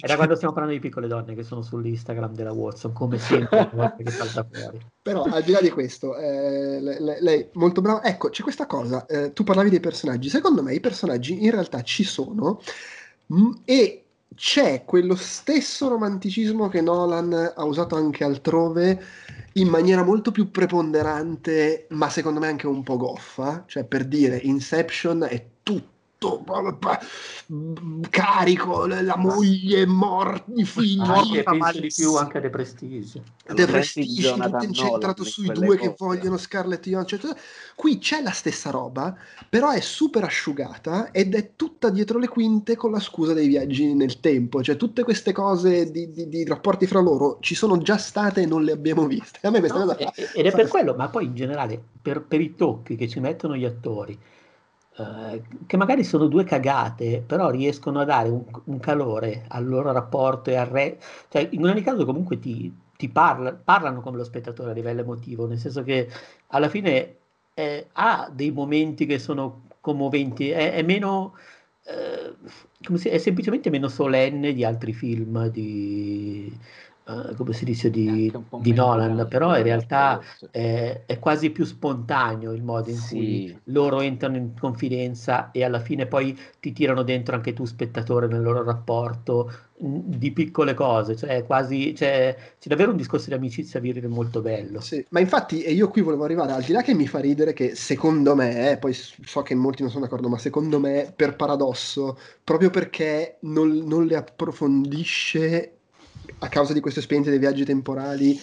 è 0.00 0.06
da 0.06 0.16
quando 0.16 0.34
stiamo 0.34 0.52
parlando 0.52 0.78
di 0.78 0.86
piccole 0.86 1.06
donne 1.06 1.34
che 1.34 1.42
sono 1.42 1.62
sull'Instagram 1.62 2.34
della 2.34 2.52
Watson, 2.52 2.92
come 2.92 3.18
sempre, 3.18 3.70
che 3.96 4.10
salta 4.10 4.46
fuori. 4.50 4.78
Però 5.00 5.22
al 5.22 5.42
di 5.42 5.52
là 5.52 5.60
di 5.60 5.70
questo, 5.70 6.16
eh, 6.16 6.80
lei, 6.80 7.16
lei, 7.20 7.48
molto 7.54 7.80
brava. 7.80 8.04
Ecco, 8.04 8.28
c'è 8.28 8.42
questa 8.42 8.66
cosa, 8.66 9.06
eh, 9.06 9.32
tu 9.32 9.42
parlavi 9.42 9.70
dei 9.70 9.80
personaggi, 9.80 10.28
secondo 10.28 10.62
me 10.62 10.74
i 10.74 10.80
personaggi 10.80 11.44
in 11.44 11.50
realtà 11.50 11.82
ci 11.82 12.04
sono 12.04 12.60
mh, 13.26 13.40
mm, 13.40 13.52
e 13.64 14.02
c'è 14.38 14.84
quello 14.84 15.16
stesso 15.16 15.88
romanticismo 15.88 16.68
che 16.68 16.80
Nolan 16.80 17.54
ha 17.56 17.64
usato 17.64 17.96
anche 17.96 18.22
altrove 18.22 19.02
in 19.54 19.66
maniera 19.66 20.04
molto 20.04 20.30
più 20.30 20.52
preponderante, 20.52 21.88
ma 21.90 22.08
secondo 22.08 22.38
me 22.38 22.46
anche 22.46 22.68
un 22.68 22.84
po' 22.84 22.96
goffa, 22.96 23.64
cioè 23.66 23.84
per 23.84 24.06
dire 24.06 24.36
Inception 24.36 25.26
è 25.28 25.44
tutto 25.64 25.96
carico, 28.10 28.86
la 28.86 29.16
moglie, 29.16 29.86
morti, 29.86 30.52
i 30.56 30.64
figli. 30.64 31.00
Anche, 31.00 31.42
penso 31.44 31.80
di 31.80 31.92
più 31.94 32.14
anche 32.16 32.40
The 32.40 32.50
Prestige. 32.50 33.22
The 33.46 33.66
Prestige, 33.66 34.32
tutto 34.32 34.64
incentrato 34.64 35.24
sui 35.24 35.48
due 35.48 35.76
che 35.76 35.94
vogliono 35.96 36.36
Scarlett 36.36 36.88
Johansson. 36.88 37.18
Cioè, 37.20 37.36
qui 37.76 37.98
c'è 37.98 38.20
la 38.20 38.32
stessa 38.32 38.70
roba, 38.70 39.16
però 39.48 39.70
è 39.70 39.80
super 39.80 40.24
asciugata 40.24 41.12
ed 41.12 41.34
è 41.34 41.52
tutta 41.54 41.90
dietro 41.90 42.18
le 42.18 42.28
quinte 42.28 42.74
con 42.76 42.90
la 42.90 43.00
scusa 43.00 43.32
dei 43.32 43.46
viaggi 43.46 43.94
nel 43.94 44.18
tempo. 44.18 44.62
Cioè, 44.62 44.76
tutte 44.76 45.04
queste 45.04 45.32
cose 45.32 45.90
di, 45.90 46.10
di, 46.10 46.28
di 46.28 46.44
rapporti 46.44 46.86
fra 46.86 47.00
loro 47.00 47.38
ci 47.40 47.54
sono 47.54 47.78
già 47.78 47.96
state 47.96 48.42
e 48.42 48.46
non 48.46 48.64
le 48.64 48.72
abbiamo 48.72 49.06
viste. 49.06 49.38
A 49.46 49.50
me 49.50 49.60
questa 49.60 49.78
no, 49.78 49.84
cosa... 49.84 50.12
Ed 50.34 50.46
è 50.46 50.50
per 50.50 50.66
quello, 50.66 50.94
ma 50.94 51.08
poi 51.08 51.26
in 51.26 51.34
generale, 51.34 51.80
per, 52.02 52.22
per 52.22 52.40
i 52.40 52.54
tocchi 52.56 52.96
che 52.96 53.08
ci 53.08 53.20
mettono 53.20 53.54
gli 53.54 53.64
attori 53.64 54.18
eh, 54.98 55.42
che 55.66 55.76
magari 55.76 56.02
sono 56.02 56.26
due 56.26 56.44
cagate, 56.44 57.22
però 57.24 57.50
riescono 57.50 58.00
a 58.00 58.04
dare 58.04 58.28
un, 58.28 58.44
un 58.64 58.80
calore 58.80 59.44
al 59.48 59.66
loro 59.66 59.92
rapporto 59.92 60.50
e 60.50 60.56
al 60.56 60.66
re. 60.66 60.98
Cioè, 61.28 61.48
in 61.52 61.64
ogni 61.64 61.82
caso, 61.82 62.04
comunque 62.04 62.38
ti, 62.38 62.72
ti 62.96 63.08
parla, 63.08 63.52
parlano 63.54 64.00
come 64.00 64.16
lo 64.16 64.24
spettatore 64.24 64.70
a 64.72 64.74
livello 64.74 65.02
emotivo, 65.02 65.46
nel 65.46 65.58
senso 65.58 65.82
che 65.84 66.08
alla 66.48 66.68
fine 66.68 67.16
eh, 67.54 67.88
ha 67.92 68.30
dei 68.32 68.50
momenti 68.50 69.06
che 69.06 69.18
sono 69.18 69.66
commoventi, 69.80 70.50
è, 70.50 70.72
è 70.72 70.82
meno. 70.82 71.34
Eh, 71.84 72.34
si, 72.96 73.08
è 73.08 73.18
semplicemente 73.18 73.70
meno 73.70 73.88
solenne 73.88 74.52
di 74.52 74.64
altri 74.64 74.92
film 74.92 75.46
di, 75.48 76.52
uh, 77.08 77.34
come 77.34 77.52
si 77.52 77.64
dice, 77.64 77.90
di, 77.90 78.32
di 78.60 78.72
Nolan, 78.72 79.26
però 79.28 79.56
in 79.56 79.62
realtà 79.62 80.20
è, 80.50 81.02
è, 81.06 81.18
quasi 81.18 81.50
più 81.50 81.64
spontaneo 81.64 82.52
il 82.52 82.62
modo 82.62 82.90
in 82.90 82.96
sì. 82.96 83.14
cui 83.16 83.60
loro 83.64 84.00
entrano 84.00 84.36
in 84.36 84.52
confidenza 84.58 85.50
e 85.50 85.64
alla 85.64 85.80
fine 85.80 86.06
poi 86.06 86.38
ti 86.60 86.72
tirano 86.72 87.02
dentro 87.02 87.34
anche 87.34 87.52
tu 87.52 87.64
spettatore 87.64 88.26
nel 88.26 88.42
loro 88.42 88.62
rapporto 88.62 89.50
di 89.80 90.32
piccole 90.32 90.74
cose, 90.74 91.14
cioè 91.14 91.44
quasi 91.46 91.94
cioè, 91.94 92.36
c'è 92.58 92.68
davvero 92.68 92.90
un 92.90 92.96
discorso 92.96 93.28
di 93.28 93.34
amicizia 93.34 93.78
virile 93.78 94.08
molto 94.08 94.40
bello. 94.40 94.80
Sì, 94.80 95.04
ma 95.10 95.20
infatti 95.20 95.62
e 95.62 95.72
io 95.72 95.88
qui 95.88 96.02
volevo 96.02 96.24
arrivare, 96.24 96.52
al 96.52 96.62
di 96.62 96.72
là 96.72 96.82
che 96.82 96.94
mi 96.94 97.06
fa 97.06 97.20
ridere 97.20 97.52
che 97.52 97.76
secondo 97.76 98.34
me, 98.34 98.72
eh, 98.72 98.76
poi 98.78 98.92
so 98.92 99.42
che 99.42 99.54
molti 99.54 99.82
non 99.82 99.90
sono 99.90 100.04
d'accordo, 100.04 100.28
ma 100.28 100.38
secondo 100.38 100.80
me 100.80 101.12
per 101.14 101.36
paradosso, 101.36 102.18
proprio 102.42 102.70
perché 102.70 103.36
non, 103.42 103.70
non 103.86 104.04
le 104.06 104.16
approfondisce 104.16 105.77
a 106.38 106.48
causa 106.48 106.72
di 106.72 106.80
queste 106.80 107.00
esperienze 107.00 107.30
dei 107.30 107.38
viaggi 107.38 107.64
temporali, 107.64 108.38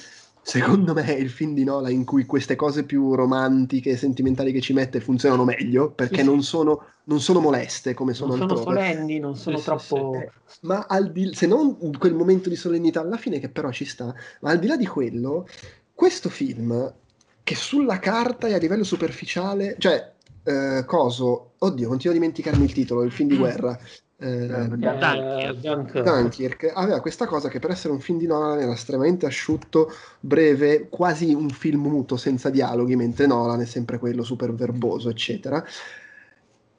secondo 0.45 0.93
me 0.93 1.03
è 1.03 1.17
il 1.17 1.31
film 1.31 1.55
di 1.55 1.63
Nola 1.63 1.89
in 1.89 2.05
cui 2.05 2.27
queste 2.27 2.55
cose 2.55 2.83
più 2.83 3.15
romantiche 3.15 3.89
e 3.89 3.97
sentimentali 3.97 4.51
che 4.51 4.61
ci 4.61 4.73
mette 4.73 4.99
funzionano 4.99 5.43
meglio 5.43 5.89
perché 5.89 6.19
sì, 6.19 6.23
non, 6.23 6.43
sono, 6.43 6.83
non, 7.05 7.19
sono, 7.19 7.39
moleste 7.39 7.95
come 7.95 8.13
sono 8.13 8.35
non 8.35 8.47
sono 8.47 8.61
solenni, 8.61 9.17
non 9.17 9.35
sono 9.35 9.57
sì, 9.57 9.63
troppo 9.63 10.21
sì, 10.45 10.59
ma 10.67 10.85
al 10.87 11.11
di, 11.11 11.33
se 11.33 11.47
non 11.47 11.97
quel 11.97 12.13
momento 12.13 12.49
di 12.49 12.55
solennità 12.55 13.01
alla 13.01 13.17
fine 13.17 13.39
che 13.39 13.49
però 13.49 13.71
ci 13.71 13.85
sta 13.85 14.13
ma 14.41 14.51
al 14.51 14.59
di 14.59 14.67
là 14.67 14.77
di 14.77 14.85
quello 14.85 15.47
questo 15.95 16.29
film 16.29 16.93
che 17.41 17.55
sulla 17.55 17.97
carta 17.97 18.45
e 18.45 18.53
a 18.53 18.57
livello 18.57 18.83
superficiale 18.83 19.77
cioè 19.79 20.13
eh, 20.43 20.83
coso 20.85 21.53
oddio 21.57 21.87
continuo 21.87 22.15
a 22.15 22.19
dimenticarmi 22.19 22.65
il 22.65 22.73
titolo 22.73 23.01
il 23.01 23.11
film 23.11 23.29
di 23.29 23.35
mm. 23.35 23.39
guerra 23.39 23.79
eh, 24.17 24.47
Dunkirk. 24.47 26.01
Dunkirk 26.01 26.71
aveva 26.73 27.01
questa 27.01 27.25
cosa 27.25 27.49
che 27.49 27.59
per 27.59 27.71
essere 27.71 27.93
un 27.93 27.99
film 27.99 28.17
di 28.17 28.27
Nolan 28.27 28.59
era 28.59 28.71
estremamente 28.71 29.25
asciutto, 29.25 29.91
breve, 30.19 30.87
quasi 30.89 31.33
un 31.33 31.49
film 31.49 31.81
muto 31.81 32.15
senza 32.15 32.49
dialoghi, 32.49 32.95
mentre 32.95 33.27
Nolan 33.27 33.61
è 33.61 33.65
sempre 33.65 33.99
quello 33.99 34.23
super 34.23 34.53
verboso, 34.53 35.09
eccetera. 35.09 35.63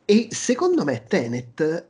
E 0.05 0.29
secondo 0.31 0.85
me 0.85 1.05
Tenet 1.07 1.89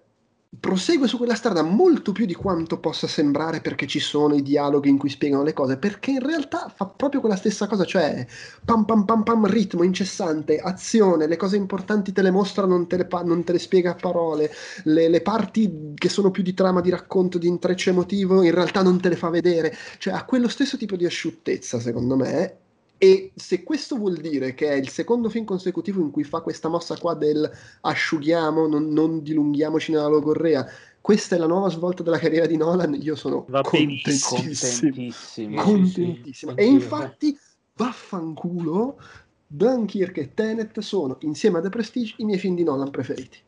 prosegue 0.58 1.06
su 1.08 1.16
quella 1.16 1.34
strada 1.34 1.62
molto 1.62 2.12
più 2.12 2.24
di 2.24 2.34
quanto 2.34 2.78
possa 2.78 3.06
sembrare 3.06 3.60
perché 3.60 3.86
ci 3.86 4.00
sono 4.00 4.34
i 4.34 4.42
dialoghi 4.42 4.88
in 4.88 4.96
cui 4.96 5.10
spiegano 5.10 5.42
le 5.42 5.52
cose, 5.52 5.76
perché 5.76 6.12
in 6.12 6.24
realtà 6.24 6.72
fa 6.74 6.86
proprio 6.86 7.20
quella 7.20 7.36
stessa 7.36 7.66
cosa, 7.66 7.84
cioè 7.84 8.26
pam 8.64 8.84
pam 8.84 9.04
pam 9.04 9.22
pam, 9.22 9.46
ritmo 9.46 9.82
incessante, 9.82 10.58
azione, 10.58 11.26
le 11.26 11.36
cose 11.36 11.56
importanti 11.56 12.12
te 12.12 12.22
le 12.22 12.30
mostra, 12.30 12.66
non 12.66 12.86
te 12.86 12.96
le, 12.96 13.06
pa- 13.06 13.22
non 13.22 13.44
te 13.44 13.52
le 13.52 13.58
spiega 13.58 13.90
a 13.90 13.94
parole, 13.94 14.50
le, 14.84 15.08
le, 15.08 15.20
parti 15.20 15.92
che 15.94 16.08
sono 16.08 16.30
più 16.30 16.42
di 16.42 16.54
trama, 16.54 16.80
di 16.80 16.90
racconto, 16.90 17.38
di 17.38 17.48
intreccio 17.48 17.90
emotivo, 17.90 18.42
in 18.42 18.54
realtà 18.54 18.82
non 18.82 19.00
te 19.00 19.08
le 19.08 19.16
fa 19.16 19.28
vedere, 19.30 19.74
cioè 19.98 20.14
ha 20.14 20.24
quello 20.24 20.48
stesso 20.48 20.76
tipo 20.76 20.96
di 20.96 21.04
asciuttezza 21.04 21.80
secondo 21.80 22.16
me 22.16 22.58
e 22.98 23.32
se 23.34 23.62
questo 23.62 23.96
vuol 23.96 24.16
dire 24.16 24.54
che 24.54 24.68
è 24.68 24.74
il 24.74 24.88
secondo 24.88 25.28
film 25.28 25.44
consecutivo 25.44 26.00
in 26.00 26.10
cui 26.10 26.24
fa 26.24 26.40
questa 26.40 26.68
mossa 26.68 26.96
qua 26.96 27.14
del 27.14 27.50
asciughiamo, 27.82 28.66
non, 28.66 28.88
non 28.88 29.22
dilunghiamoci 29.22 29.92
nella 29.92 30.06
logorrea, 30.06 30.66
questa 31.00 31.36
è 31.36 31.38
la 31.38 31.46
nuova 31.46 31.68
svolta 31.68 32.02
della 32.02 32.18
carriera 32.18 32.46
di 32.46 32.56
Nolan, 32.56 32.94
io 33.00 33.14
sono 33.14 33.44
Va 33.48 33.60
contentissimo. 33.60 34.40
Contentissimo. 34.40 35.62
contentissimo. 35.62 36.56
E 36.56 36.64
infatti, 36.64 37.38
vaffanculo, 37.74 38.98
Dunkirk 39.46 40.16
e 40.16 40.34
Tenet 40.34 40.80
sono, 40.80 41.18
insieme 41.20 41.58
a 41.58 41.60
The 41.60 41.68
Prestige, 41.68 42.14
i 42.18 42.24
miei 42.24 42.38
film 42.38 42.56
di 42.56 42.64
Nolan 42.64 42.90
preferiti. 42.90 43.38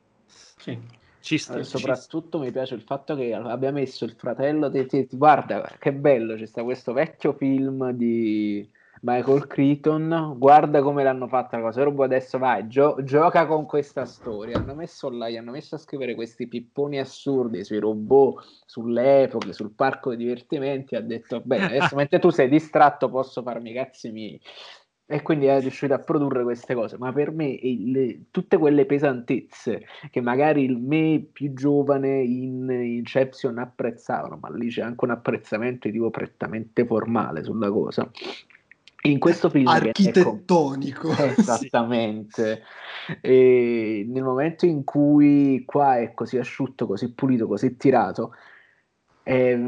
Sì. 0.58 0.78
Ci 1.20 1.36
sta, 1.36 1.62
soprattutto 1.62 2.38
ci... 2.38 2.44
mi 2.44 2.52
piace 2.52 2.74
il 2.74 2.82
fatto 2.82 3.16
che 3.16 3.34
abbia 3.34 3.72
messo 3.72 4.04
il 4.04 4.14
fratello 4.16 4.68
di... 4.68 5.08
Guarda, 5.10 5.74
che 5.78 5.92
bello, 5.92 6.36
c'è 6.36 6.46
sta 6.46 6.62
questo 6.62 6.92
vecchio 6.92 7.32
film 7.32 7.90
di 7.92 8.68
Michael 9.02 9.46
Crichton, 9.46 10.34
guarda 10.38 10.82
come 10.82 11.02
l'hanno 11.02 11.28
fatta 11.28 11.56
la 11.56 11.64
cosa. 11.64 11.82
Robo 11.82 12.02
adesso 12.02 12.38
vai, 12.38 12.66
gio- 12.66 12.96
gioca 13.02 13.46
con 13.46 13.66
questa 13.66 14.04
storia. 14.04 14.58
Hanno 14.58 14.74
messo 14.74 15.08
là, 15.10 15.28
gli 15.28 15.36
hanno 15.36 15.52
messo 15.52 15.76
a 15.76 15.78
scrivere 15.78 16.14
questi 16.14 16.48
pipponi 16.48 16.98
assurdi 16.98 17.64
sui 17.64 17.78
robot, 17.78 18.44
sulle 18.66 19.22
epoche, 19.22 19.52
sul 19.52 19.72
parco 19.72 20.10
di 20.10 20.24
divertimenti. 20.24 20.96
Ha 20.96 21.00
detto: 21.00 21.40
Bene, 21.44 21.66
adesso 21.66 21.94
mentre 21.96 22.18
tu 22.18 22.30
sei 22.30 22.48
distratto, 22.48 23.08
posso 23.08 23.42
farmi 23.42 23.70
i 23.70 23.74
cazzi 23.74 24.10
miei. 24.10 24.40
E 25.10 25.22
quindi 25.22 25.46
è 25.46 25.58
riuscito 25.58 25.94
a 25.94 25.98
produrre 26.00 26.42
queste 26.42 26.74
cose. 26.74 26.98
Ma 26.98 27.10
per 27.14 27.30
me, 27.30 27.58
le, 27.62 28.24
tutte 28.30 28.58
quelle 28.58 28.84
pesantezze 28.84 29.86
che 30.10 30.20
magari 30.20 30.64
il 30.64 30.76
me 30.76 31.26
più 31.32 31.54
giovane 31.54 32.20
in 32.20 32.68
Inception 32.68 33.56
apprezzavano, 33.56 34.38
ma 34.38 34.50
lì 34.50 34.68
c'è 34.68 34.82
anche 34.82 35.04
un 35.06 35.12
apprezzamento 35.12 35.86
di 35.88 35.94
tipo 35.94 36.10
prettamente 36.10 36.84
formale 36.84 37.42
sulla 37.42 37.70
cosa 37.70 38.10
in 39.02 39.18
questo 39.18 39.48
film 39.48 39.66
architettonico. 39.66 41.10
Ecco, 41.18 41.40
esattamente. 41.40 42.62
E 43.20 44.04
nel 44.08 44.22
momento 44.22 44.66
in 44.66 44.84
cui 44.84 45.62
qua 45.64 45.98
è 45.98 46.12
così 46.14 46.36
asciutto 46.36 46.86
così 46.86 47.12
pulito 47.12 47.46
così 47.46 47.76
tirato 47.76 48.34
è, 49.22 49.58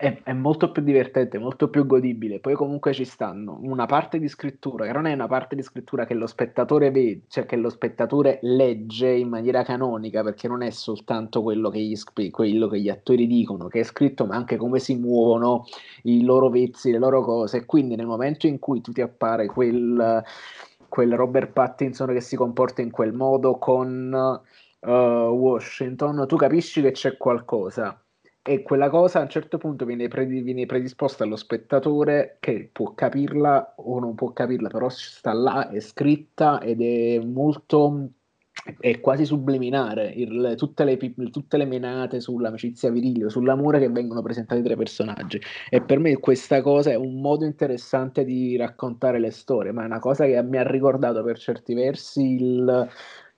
è, 0.00 0.22
è, 0.22 0.32
molto 0.32 0.72
più 0.72 0.82
divertente, 0.82 1.36
molto 1.36 1.68
più 1.68 1.84
godibile. 1.84 2.40
Poi 2.40 2.54
comunque 2.54 2.94
ci 2.94 3.04
stanno 3.04 3.58
una 3.60 3.84
parte 3.84 4.18
di 4.18 4.28
scrittura 4.28 4.86
che 4.86 4.92
non 4.92 5.04
è 5.04 5.12
una 5.12 5.26
parte 5.26 5.54
di 5.54 5.62
scrittura 5.62 6.06
che 6.06 6.14
lo 6.14 6.26
spettatore 6.26 6.90
vede, 6.90 7.24
cioè 7.28 7.44
che 7.44 7.56
lo 7.56 7.68
spettatore 7.68 8.38
legge 8.40 9.10
in 9.10 9.28
maniera 9.28 9.62
canonica, 9.62 10.22
perché 10.22 10.48
non 10.48 10.62
è 10.62 10.70
soltanto 10.70 11.42
quello 11.42 11.68
che 11.68 11.80
gli, 11.80 11.94
quello 12.30 12.66
che 12.68 12.80
gli 12.80 12.88
attori 12.88 13.26
dicono, 13.26 13.68
che 13.68 13.80
è 13.80 13.82
scritto, 13.82 14.24
ma 14.24 14.36
anche 14.36 14.56
come 14.56 14.78
si 14.78 14.96
muovono 14.96 15.66
i 16.04 16.24
loro 16.24 16.48
vezzi, 16.48 16.90
le 16.92 16.98
loro 16.98 17.22
cose. 17.22 17.58
E 17.58 17.66
quindi 17.66 17.94
nel 17.94 18.06
momento 18.06 18.46
in 18.46 18.58
cui 18.58 18.80
tu 18.80 18.92
ti 18.92 19.02
appare 19.02 19.46
quel 19.46 20.24
quel 20.88 21.14
Robert 21.14 21.52
Pattinson 21.52 22.08
che 22.08 22.20
si 22.20 22.36
comporta 22.36 22.80
in 22.82 22.90
quel 22.90 23.12
modo 23.12 23.58
con 23.58 24.40
uh, 24.80 24.88
Washington, 24.88 26.26
tu 26.26 26.36
capisci 26.36 26.80
che 26.82 26.90
c'è 26.90 27.16
qualcosa 27.16 27.96
e 28.42 28.62
quella 28.62 28.88
cosa 28.88 29.18
a 29.20 29.22
un 29.22 29.28
certo 29.28 29.58
punto 29.58 29.84
viene, 29.84 30.08
predi- 30.08 30.40
viene, 30.42 30.66
predisposta 30.66 31.24
allo 31.24 31.36
spettatore 31.36 32.38
che 32.40 32.70
può 32.72 32.94
capirla 32.94 33.74
o 33.76 33.98
non 33.98 34.14
può 34.14 34.32
capirla, 34.32 34.68
però 34.68 34.88
sta 34.88 35.32
là, 35.32 35.68
è 35.68 35.80
scritta 35.80 36.60
ed 36.60 36.80
è 36.80 37.18
molto 37.18 38.12
è 38.78 39.00
quasi 39.00 39.24
subliminare 39.24 40.10
il, 40.10 40.54
tutte, 40.56 40.84
le, 40.84 40.96
tutte, 41.30 41.56
le, 41.56 41.64
menate 41.64 42.20
sull'amicizia 42.20 42.90
virile, 42.90 43.30
sull'amore 43.30 43.78
che 43.78 43.88
vengono 43.88 44.22
presentati 44.22 44.62
tra 44.62 44.72
i 44.74 44.76
personaggi. 44.76 45.40
E 45.68 45.80
per 45.80 45.98
me 45.98 46.16
questa 46.18 46.60
cosa 46.60 46.90
è 46.90 46.94
un 46.94 47.20
modo 47.20 47.44
interessante 47.44 48.24
di 48.24 48.56
raccontare 48.56 49.18
le 49.18 49.30
storie, 49.30 49.72
ma 49.72 49.82
è 49.82 49.86
una 49.86 49.98
cosa 49.98 50.26
che 50.26 50.42
mi 50.42 50.58
ha 50.58 50.66
ricordato 50.66 51.22
per 51.22 51.38
certi 51.38 51.74
versi 51.74 52.34
il, 52.34 52.88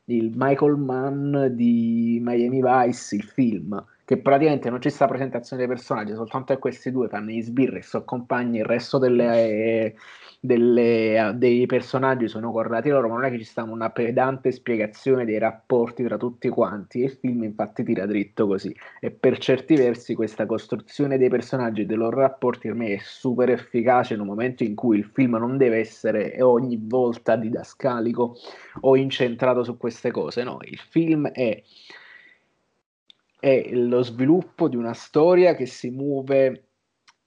il 0.07 0.33
Michael 0.35 0.77
Mann 0.77 1.47
di 1.49 2.19
Miami 2.21 2.61
Vice, 2.63 3.15
il 3.15 3.23
film 3.23 3.85
che 4.13 4.19
praticamente 4.19 4.69
non 4.69 4.79
c'è 4.79 4.91
sta 4.91 5.07
presentazione 5.07 5.65
dei 5.65 5.75
personaggi, 5.75 6.13
soltanto 6.13 6.59
questi 6.59 6.91
due 6.91 7.09
fanno 7.09 7.31
gli 7.31 7.41
sbirri 7.41 7.79
e 7.79 7.83
sono 7.83 8.05
compagni, 8.05 8.59
il 8.59 8.67
resto 8.67 8.99
delle, 8.99 9.95
delle, 10.39 11.33
dei 11.37 11.65
personaggi 11.65 12.29
sono 12.29 12.53
correlati 12.53 12.91
loro, 12.91 13.09
ma 13.09 13.15
non 13.15 13.25
è 13.25 13.31
che 13.31 13.39
ci 13.39 13.45
sta 13.45 13.63
una 13.63 13.89
pedante 13.89 14.53
spiegazione 14.53 15.25
dei 15.25 15.39
rapporti 15.39 16.05
tra 16.05 16.19
tutti 16.19 16.51
quanti. 16.51 17.01
E 17.01 17.05
il 17.05 17.11
film 17.13 17.45
infatti 17.45 17.85
tira 17.85 18.05
dritto 18.05 18.47
così. 18.47 18.77
E 19.01 19.11
per 19.11 19.39
certi 19.39 19.77
versi 19.77 20.15
questa 20.15 20.45
costruzione 20.45 21.17
dei 21.17 21.31
personaggi 21.31 21.81
e 21.81 21.87
dei 21.87 21.97
loro 21.97 22.21
rapporti 22.21 22.69
per 22.69 22.77
me 22.77 22.89
è 22.89 22.99
super 22.99 23.49
efficace 23.49 24.13
in 24.13 24.21
un 24.21 24.27
momento 24.27 24.63
in 24.63 24.75
cui 24.75 24.99
il 24.99 25.05
film 25.05 25.37
non 25.37 25.57
deve 25.57 25.79
essere 25.79 26.43
ogni 26.43 26.79
volta 26.83 27.37
didascalico 27.37 28.37
o 28.81 28.95
incentrato 28.95 29.65
su 29.65 29.79
queste 29.79 30.11
cose. 30.11 30.43
No, 30.45 30.59
il 30.61 30.81
film 30.91 31.29
è 31.29 31.63
è 33.43 33.71
lo 33.73 34.05
sviluppo 34.05 34.69
di 34.69 34.77
una 34.77 34.93
storia 34.93 35.57
che 35.57 35.67
si 35.67 35.91
muove 35.91 36.69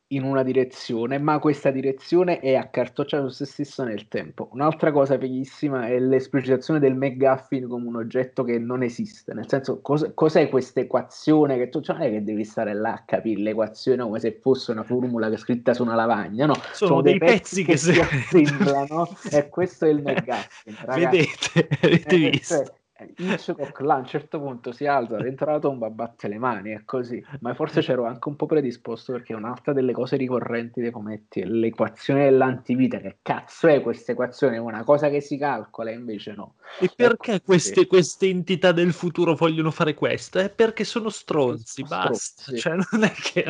in 0.09 0.23
una 0.23 0.43
direzione, 0.43 1.17
ma 1.17 1.39
questa 1.39 1.71
direzione 1.71 2.39
è 2.39 2.55
accartocciata 2.55 3.27
su 3.27 3.43
se 3.43 3.45
stessa 3.45 3.83
nel 3.83 4.07
tempo. 4.07 4.47
Un'altra 4.53 4.93
cosa 4.93 5.17
fighissima 5.17 5.87
è 5.87 5.99
l'esplicitazione 5.99 6.79
del 6.79 6.95
McGuffin 6.95 7.67
come 7.67 7.87
un 7.87 7.97
oggetto 7.97 8.45
che 8.45 8.57
non 8.57 8.81
esiste, 8.81 9.33
nel 9.33 9.49
senso 9.49 9.81
cos- 9.81 10.09
cos'è 10.13 10.47
questa 10.47 10.79
equazione 10.79 11.57
che 11.57 11.67
tu 11.67 11.81
cioè, 11.81 11.97
non 11.97 12.05
è 12.05 12.11
che 12.11 12.23
devi 12.23 12.45
stare 12.45 12.73
là 12.73 12.93
a 12.93 13.03
capire 13.03 13.41
l'equazione 13.41 14.03
come 14.03 14.21
se 14.21 14.39
fosse 14.39 14.71
una 14.71 14.83
formula 14.83 15.27
che 15.27 15.35
è 15.35 15.37
scritta 15.37 15.73
su 15.73 15.83
una 15.83 15.95
lavagna, 15.95 16.45
no, 16.45 16.53
sono, 16.71 16.91
sono 16.91 17.01
dei, 17.01 17.17
dei, 17.17 17.27
pezzi, 17.27 17.65
che, 17.65 17.73
che 17.73 17.77
si 17.77 17.99
assemblano 17.99 19.09
e 19.29 19.49
questo 19.49 19.83
è 19.83 19.89
il 19.89 20.01
McGuffin. 20.01 20.77
Vedete, 20.93 21.67
avete 21.81 22.15
eh, 22.15 22.29
visto? 22.29 22.63
Hitchcock 23.17 23.79
là 23.81 23.95
a 23.95 23.97
un 23.97 24.05
certo 24.05 24.39
punto 24.39 24.71
si 24.71 24.85
alza 24.85 25.17
dentro 25.17 25.51
la 25.51 25.59
tomba, 25.59 25.89
batte 25.89 26.27
le 26.27 26.37
mani 26.37 26.71
e 26.71 26.83
così, 26.85 27.23
ma 27.39 27.53
forse 27.53 27.81
c'ero 27.81 28.05
anche 28.05 28.27
un 28.27 28.35
po' 28.35 28.45
predisposto 28.45 29.13
perché 29.13 29.33
un'altra 29.33 29.73
delle 29.73 29.93
cose 29.93 30.15
ricorrenti 30.17 30.81
dei 30.81 30.91
fumetti 30.91 31.41
è 31.41 31.45
l'equazione 31.45 32.25
dell'antivita. 32.25 32.99
Che 32.99 33.17
cazzo 33.21 33.67
è 33.67 33.81
questa 33.81 34.13
equazione? 34.13 34.55
È 34.55 34.59
una 34.59 34.83
cosa 34.83 35.09
che 35.09 35.21
si 35.21 35.37
calcola, 35.37 35.91
invece 35.91 36.33
no. 36.33 36.55
E 36.79 36.89
perché 36.95 37.41
queste, 37.41 37.87
queste, 37.87 38.27
entità 38.27 38.71
del 38.71 38.93
futuro 38.93 39.35
vogliono 39.35 39.71
fare 39.71 39.93
questo? 39.93 40.39
È 40.39 40.49
perché 40.49 40.83
sono 40.83 41.09
stronzi, 41.09 41.85
sono 41.85 41.87
basta. 41.87 42.43
Stronzi. 42.43 42.61
Cioè, 42.61 42.75
non 42.91 43.03
è 43.03 43.11
che 43.11 43.43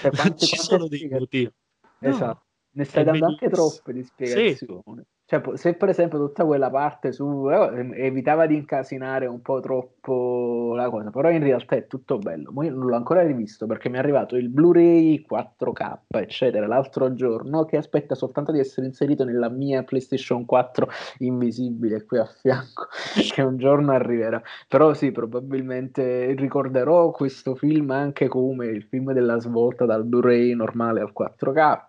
cioè, 0.00 0.10
quante, 0.10 0.46
ci 0.46 0.56
sono 0.56 0.88
dei 0.88 1.08
motivi. 1.08 1.52
Esatto. 2.00 2.44
Ne 2.72 2.84
stai 2.84 3.04
dando 3.04 3.26
anche 3.26 3.48
troppe 3.48 3.92
di 3.92 4.02
spiegazioni. 4.02 5.02
Sì. 5.02 5.10
Cioè, 5.24 5.56
se 5.56 5.74
per 5.74 5.88
esempio 5.88 6.18
tutta 6.18 6.44
quella 6.44 6.70
parte 6.70 7.12
su 7.12 7.48
eh, 7.50 8.04
evitava 8.04 8.46
di 8.46 8.56
incasinare 8.56 9.26
un 9.26 9.40
po' 9.40 9.60
troppo 9.60 10.61
la 10.74 10.90
cosa, 10.90 11.10
però 11.10 11.30
in 11.30 11.42
realtà 11.42 11.76
è 11.76 11.86
tutto 11.86 12.18
bello. 12.18 12.50
Ma 12.52 12.64
io 12.64 12.74
non 12.74 12.86
l'ho 12.86 12.96
ancora 12.96 13.22
rivisto 13.22 13.66
perché 13.66 13.88
mi 13.88 13.96
è 13.96 13.98
arrivato 13.98 14.36
il 14.36 14.48
Blu-ray 14.48 15.24
4K, 15.28 15.98
eccetera, 16.08 16.66
l'altro 16.66 17.14
giorno 17.14 17.64
che 17.64 17.76
aspetta 17.76 18.14
soltanto 18.14 18.52
di 18.52 18.58
essere 18.58 18.86
inserito 18.86 19.24
nella 19.24 19.48
mia 19.48 19.82
PlayStation 19.82 20.44
4 20.44 20.88
invisibile 21.18 22.04
qui 22.04 22.18
a 22.18 22.26
fianco, 22.26 22.88
che 23.32 23.42
un 23.42 23.56
giorno 23.56 23.92
arriverà. 23.92 24.42
Però 24.68 24.94
sì, 24.94 25.10
probabilmente 25.10 26.34
ricorderò 26.34 27.10
questo 27.10 27.54
film 27.54 27.90
anche 27.90 28.28
come 28.28 28.66
il 28.66 28.82
film 28.84 29.12
della 29.12 29.38
svolta 29.38 29.84
dal 29.84 30.04
Blu-ray 30.04 30.54
normale 30.54 31.00
al 31.00 31.12
4K. 31.18 31.80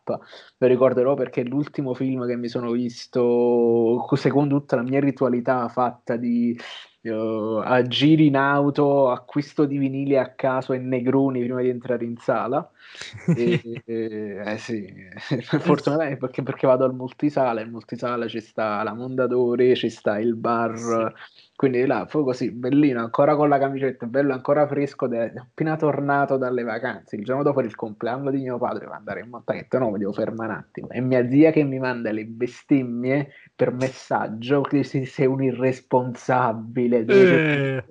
Lo 0.57 0.67
ricorderò 0.67 1.13
perché 1.15 1.41
è 1.41 1.45
l'ultimo 1.45 1.93
film 1.93 2.25
che 2.25 2.35
mi 2.35 2.47
sono 2.47 2.71
visto 2.71 4.05
secondo 4.15 4.57
tutta 4.57 4.75
la 4.75 4.83
mia 4.83 4.99
ritualità 4.99 5.67
fatta 5.67 6.15
di 6.15 6.57
uh, 7.09 7.61
a 7.63 7.81
giri 7.83 8.27
in 8.27 8.35
auto, 8.35 9.09
acquisto 9.11 9.65
di 9.65 9.77
vinili 9.77 10.17
a 10.17 10.33
caso 10.33 10.73
e 10.73 10.77
negroni 10.77 11.41
prima 11.41 11.61
di 11.61 11.69
entrare 11.69 12.05
in 12.05 12.17
sala. 12.17 12.69
e, 13.35 13.61
e, 13.85 14.41
eh 14.45 14.57
sì, 14.57 14.93
fortunatamente 15.59 16.17
perché, 16.17 16.43
perché 16.43 16.67
vado 16.67 16.85
al 16.85 16.95
multisala, 16.95 17.61
in 17.61 17.71
multisala 17.71 18.27
ci 18.27 18.39
sta 18.39 18.81
la 18.83 18.93
Mondadori, 18.93 19.75
ci 19.75 19.89
sta 19.89 20.19
il 20.19 20.35
bar. 20.35 20.77
Sì 20.77 21.51
quindi 21.63 21.85
là 21.85 22.05
fu 22.09 22.25
così, 22.25 22.51
bellino, 22.51 22.99
ancora 22.99 23.37
con 23.37 23.47
la 23.47 23.57
camicetta, 23.57 24.05
bello, 24.05 24.33
ancora 24.33 24.67
fresco, 24.67 25.07
de- 25.07 25.31
appena 25.33 25.77
tornato 25.77 26.35
dalle 26.35 26.61
vacanze. 26.61 27.15
Il 27.15 27.23
giorno 27.23 27.41
dopo 27.41 27.61
il 27.61 27.73
compleanno 27.73 28.31
di 28.31 28.39
mio 28.39 28.57
padre, 28.57 28.79
devo 28.79 28.91
andare 28.91 29.21
in 29.21 29.29
montagna, 29.29 29.65
no, 29.79 29.89
mi 29.91 29.97
devo 29.97 30.11
fermare 30.11 30.51
un 30.51 30.57
attimo. 30.57 30.89
E 30.89 30.99
mia 30.99 31.25
zia 31.29 31.51
che 31.51 31.63
mi 31.63 31.79
manda 31.79 32.11
le 32.11 32.25
bestemmie 32.25 33.29
per 33.55 33.71
messaggio, 33.71 34.59
che 34.59 34.83
sei 34.83 35.25
un 35.25 35.41
irresponsabile. 35.41 37.05
Eh 37.05 37.83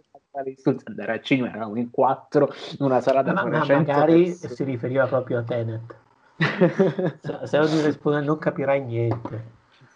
andare 0.84 1.12
al 1.12 1.22
cinema, 1.22 1.48
eravamo 1.48 1.76
in 1.76 1.90
quattro, 1.90 2.52
in 2.78 2.84
una 2.84 3.00
sala 3.00 3.22
da 3.22 3.32
ma, 3.32 3.44
ma 3.44 3.64
magari 3.64 4.24
persone. 4.24 4.54
si 4.54 4.64
riferiva 4.64 5.06
proprio 5.06 5.38
a 5.38 5.42
Tenet. 5.44 5.96
Se 7.46 7.58
non 7.58 7.84
risponde 7.84 8.20
non 8.20 8.38
capirai 8.38 8.82
niente. 8.82 9.44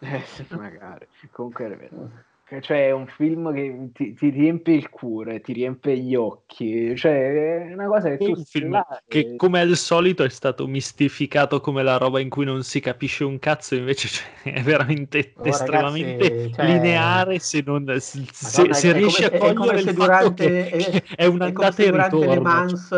Eh, 0.01 0.23
magari. 0.51 1.07
Comunque 1.31 1.67
è 1.67 1.77
vero. 1.77 2.35
Cioè, 2.49 2.87
è 2.87 2.91
un 2.93 3.09
film 3.09 3.53
che 3.53 3.91
ti, 3.93 4.15
ti, 4.15 4.29
riempie 4.29 4.75
il 4.75 4.89
cuore, 4.89 5.41
ti 5.41 5.53
riempie 5.53 5.99
gli 5.99 6.15
occhi. 6.15 6.97
Cioè, 6.97 7.71
è 7.71 7.73
una 7.73 7.89
cosa 7.89 8.11
che 8.11 8.19
tu 8.19 8.31
un 8.31 8.45
film 8.45 8.81
che, 9.09 9.35
come 9.35 9.59
al 9.59 9.75
solito, 9.75 10.23
è 10.23 10.29
stato 10.29 10.69
mistificato 10.69 11.61
come 11.61 11.83
la 11.83 11.97
roba 11.97 12.21
in 12.21 12.29
cui 12.29 12.45
non 12.45 12.63
si 12.63 12.79
capisce 12.79 13.25
un 13.25 13.41
cazzo, 13.41 13.75
invece 13.75 14.07
cioè, 14.43 14.55
è 14.55 14.63
veramente 14.63 15.33
oh, 15.37 15.45
estremamente 15.45 16.29
ragazzi, 16.29 16.53
cioè... 16.53 16.67
lineare. 16.67 17.39
Se, 17.41 17.63
non, 17.67 17.97
se, 17.99 18.21
Madonna, 18.21 18.75
se 18.75 18.93
riesci 18.93 19.25
a 19.25 19.31
cogliere 19.31 19.81
il 19.81 19.93
durante, 19.93 20.71
è, 20.71 21.03
è 21.17 21.25
un'andata 21.27 21.83
e 21.83 21.91
ritorno. 21.91 22.33
Le 22.33 22.41
Mans 22.41 22.93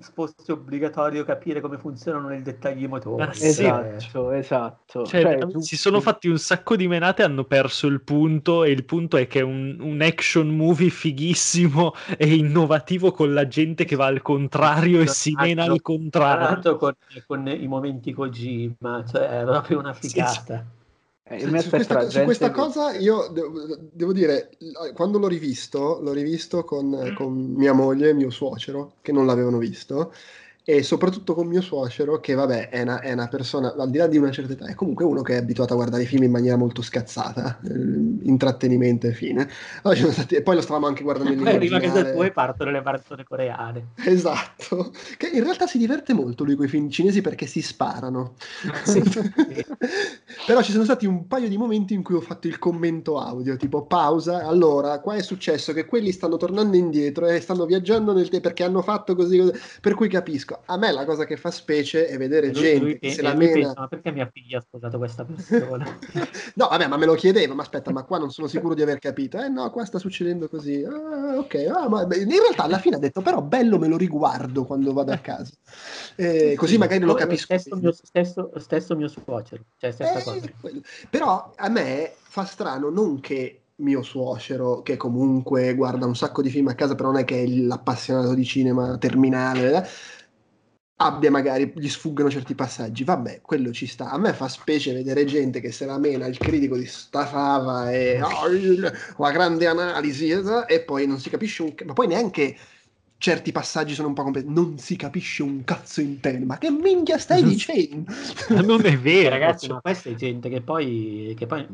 fosse 0.00 0.52
obbligatorio 0.52 1.24
capire 1.24 1.60
come 1.60 1.78
funzionano 1.78 2.28
nel 2.28 2.42
dettaglio 2.42 2.84
i 2.84 2.88
motori. 2.88 3.22
Ah, 3.22 3.32
sì. 3.32 3.46
Esatto, 3.46 4.30
esatto. 4.32 5.04
Cioè, 5.04 5.22
cioè, 5.22 5.38
tu... 5.38 5.60
Si 5.60 5.76
sono 5.76 6.00
fatti 6.00 6.28
un 6.28 6.38
sacco 6.38 6.76
di 6.76 6.88
menate, 6.88 7.22
hanno 7.22 7.44
perso 7.44 7.86
il 7.86 8.02
punto 8.02 8.64
e 8.64 8.70
il 8.70 8.84
punto 8.84 9.16
è 9.16 9.26
che 9.26 9.40
è 9.40 9.42
un, 9.42 9.76
un, 9.80 10.00
action 10.00 10.48
movie 10.48 10.90
fighissimo 10.90 11.94
e 12.16 12.34
innovativo 12.34 13.12
con 13.12 13.32
la 13.32 13.46
gente 13.48 13.84
che 13.84 13.96
va 13.96 14.06
al 14.06 14.22
contrario 14.22 15.00
e 15.00 15.06
si 15.06 15.32
mena 15.34 15.64
al 15.64 15.82
contrario. 15.82 16.76
Con, 16.76 16.94
con 17.26 17.48
i 17.48 17.66
momenti 17.66 18.12
Kojima, 18.12 19.04
cioè 19.04 19.40
è 19.40 19.44
proprio 19.44 19.78
una 19.78 19.92
figata. 19.92 20.56
Sì, 20.58 20.75
eh, 21.28 21.40
su, 21.40 21.68
questa, 21.68 22.08
su 22.08 22.22
questa 22.22 22.50
cosa 22.52 22.94
io 22.94 23.28
devo, 23.32 23.76
devo, 23.92 24.12
dire, 24.12 24.50
quando 24.94 25.18
l'ho 25.18 25.26
rivisto, 25.26 25.98
l'ho 26.00 26.12
rivisto 26.12 26.64
con, 26.64 27.14
con 27.16 27.32
mia 27.32 27.72
moglie 27.72 28.10
e 28.10 28.14
mio 28.14 28.30
suocero, 28.30 28.94
che 29.02 29.10
non 29.10 29.26
l'avevano 29.26 29.58
visto, 29.58 30.12
e 30.68 30.82
soprattutto 30.82 31.32
con 31.32 31.46
mio 31.46 31.60
suocero 31.60 32.18
che 32.18 32.34
vabbè 32.34 32.70
è 32.70 32.82
una, 32.82 32.98
è 32.98 33.12
una, 33.12 33.28
persona 33.28 33.72
al 33.78 33.88
di 33.88 33.98
là 33.98 34.08
di 34.08 34.16
una 34.16 34.32
certa 34.32 34.52
età 34.52 34.66
è 34.66 34.74
comunque 34.74 35.04
uno 35.04 35.22
che 35.22 35.34
è 35.34 35.36
abituato 35.36 35.74
a 35.74 35.76
guardare 35.76 36.02
i 36.02 36.06
film 36.06 36.24
in 36.24 36.32
maniera 36.32 36.56
molto 36.56 36.82
scazzata 36.82 37.60
eh, 37.62 37.70
intrattenimento 38.22 39.06
e 39.06 39.12
fine. 39.12 39.48
Allora, 39.82 40.10
stati, 40.10 40.34
e 40.34 40.42
poi 40.42 40.56
lo 40.56 40.60
stavamo 40.60 40.88
anche 40.88 41.04
guardando 41.04 41.30
in 41.30 41.36
lingua 41.36 41.56
prima 41.56 41.78
che 41.78 41.92
da 41.92 42.06
poi 42.06 42.32
partono 42.32 42.72
le 42.72 42.82
barzone 42.82 43.22
coreane. 43.22 43.90
Esatto. 44.06 44.90
Che 45.16 45.28
in 45.28 45.44
realtà 45.44 45.68
si 45.68 45.78
diverte 45.78 46.12
molto 46.12 46.42
lui 46.42 46.56
con 46.56 46.64
i 46.64 46.68
film 46.68 46.90
cinesi 46.90 47.20
perché 47.20 47.46
si 47.46 47.62
sparano. 47.62 48.34
Sì. 48.82 49.00
però 50.46 50.62
ci 50.62 50.72
sono 50.72 50.82
stati 50.82 51.06
un 51.06 51.28
paio 51.28 51.48
di 51.48 51.56
momenti 51.56 51.94
in 51.94 52.02
cui 52.02 52.16
ho 52.16 52.20
fatto 52.20 52.48
il 52.48 52.58
commento 52.58 53.20
audio 53.20 53.56
tipo 53.56 53.86
pausa 53.86 54.44
allora 54.46 54.98
qua 54.98 55.14
è 55.14 55.22
successo 55.22 55.72
che 55.72 55.86
quelli 55.86 56.10
stanno 56.10 56.36
tornando 56.36 56.76
indietro 56.76 57.26
e 57.26 57.40
stanno 57.40 57.66
viaggiando 57.66 58.12
nel 58.12 58.28
tempo 58.28 58.48
perché 58.48 58.64
hanno 58.64 58.82
fatto 58.82 59.14
così, 59.14 59.38
così 59.38 59.52
per 59.80 59.94
cui 59.94 60.08
capisco 60.08 60.55
a 60.64 60.76
me 60.76 60.92
la 60.92 61.04
cosa 61.04 61.24
che 61.24 61.36
fa 61.36 61.50
specie 61.50 62.06
è 62.06 62.16
vedere 62.16 62.48
lui- 62.52 62.62
gente 62.62 62.78
lui 62.78 62.98
che 62.98 63.10
se 63.12 63.22
la 63.22 63.34
mena... 63.34 63.52
pensa, 63.52 63.74
ma 63.76 63.88
perché 63.88 64.10
mia 64.12 64.28
figlia 64.32 64.58
ha 64.58 64.60
sposato 64.60 64.98
questa 64.98 65.24
persona? 65.24 65.84
No, 66.56 66.68
vabbè, 66.68 66.86
ma 66.86 66.96
me 66.96 67.06
lo 67.06 67.14
chiedevo, 67.14 67.54
ma 67.54 67.62
aspetta, 67.62 67.92
ma 67.92 68.02
qua 68.04 68.18
non 68.18 68.30
sono 68.30 68.46
sicuro 68.46 68.74
di 68.74 68.80
aver 68.82 68.98
capito. 68.98 69.38
Eh 69.38 69.48
no, 69.48 69.70
qua 69.70 69.84
sta 69.84 69.98
succedendo 69.98 70.48
così. 70.48 70.82
Ah, 70.84 71.36
ok, 71.38 71.54
ah, 71.70 71.88
ma 71.88 72.02
in 72.02 72.28
realtà 72.28 72.62
alla 72.62 72.78
fine 72.78 72.96
ha 72.96 72.98
detto, 72.98 73.20
però 73.20 73.42
bello 73.42 73.78
me 73.78 73.88
lo 73.88 73.96
riguardo 73.96 74.64
quando 74.64 74.92
vado 74.92 75.12
a 75.12 75.18
casa. 75.18 75.52
Eh, 76.18 76.54
così 76.56 76.78
magari 76.78 77.04
lo 77.04 77.12
capisco. 77.12 77.44
Stesso 77.58 77.76
mio, 77.76 77.92
stesso, 77.92 78.50
stesso 78.56 78.96
mio 78.96 79.08
suocero, 79.08 79.64
cioè 79.76 79.90
stessa 79.90 80.18
Eh, 80.18 80.22
cosa. 80.22 80.46
quello. 80.58 80.80
Però 81.10 81.52
a 81.54 81.68
me 81.68 82.14
fa 82.16 82.44
strano 82.46 82.88
non 82.88 83.20
che 83.20 83.60
mio 83.76 84.02
suocero, 84.02 84.80
che 84.80 84.96
comunque 84.96 85.74
guarda 85.74 86.06
un 86.06 86.16
sacco 86.16 86.40
di 86.40 86.48
film 86.48 86.68
a 86.68 86.74
casa, 86.74 86.94
però 86.94 87.10
non 87.10 87.20
è 87.20 87.24
che 87.26 87.42
è 87.42 87.46
l'appassionato 87.46 88.32
di 88.32 88.44
cinema 88.44 88.96
terminale, 88.96 89.82
eh, 89.84 89.86
abbia 90.98 91.30
magari, 91.30 91.72
gli 91.76 91.88
sfuggono 91.88 92.30
certi 92.30 92.54
passaggi. 92.54 93.04
Vabbè, 93.04 93.40
quello 93.42 93.72
ci 93.72 93.86
sta. 93.86 94.10
A 94.10 94.18
me 94.18 94.32
fa 94.32 94.48
specie 94.48 94.92
vedere 94.94 95.24
gente 95.24 95.60
che 95.60 95.70
se 95.72 95.84
la 95.86 95.98
mena 95.98 96.26
il 96.26 96.38
critico 96.38 96.76
di 96.76 96.86
sta 96.86 97.26
fava 97.26 97.92
e 97.92 98.20
"Oh, 98.22 98.48
il- 98.48 98.92
la 99.18 99.30
grande 99.30 99.66
analisi 99.66 100.30
e 100.66 100.80
poi 100.82 101.06
non 101.06 101.18
si 101.20 101.30
capisce 101.30 101.62
un... 101.62 101.74
Ma 101.84 101.92
poi 101.92 102.06
neanche 102.06 102.56
certi 103.18 103.52
passaggi 103.52 103.94
sono 103.94 104.08
un 104.08 104.14
po' 104.14 104.22
complessi. 104.22 104.48
Non 104.48 104.78
si 104.78 104.96
capisce 104.96 105.42
un 105.42 105.64
cazzo 105.64 106.00
in 106.00 106.20
te. 106.20 106.38
Ma 106.38 106.58
che 106.58 106.70
minchia 106.70 107.18
stai 107.18 107.42
dicendo? 107.44 108.12
Ma 108.48 108.60
non 108.60 108.84
è 108.84 108.96
vero. 108.98 109.30
ragazzi, 109.30 109.66
cioè. 109.66 109.74
ma 109.74 109.80
questa 109.80 110.10
è 110.10 110.14
gente 110.14 110.48
che 110.48 110.60
poi... 110.62 111.34
Che 111.36 111.46
poi 111.46 111.66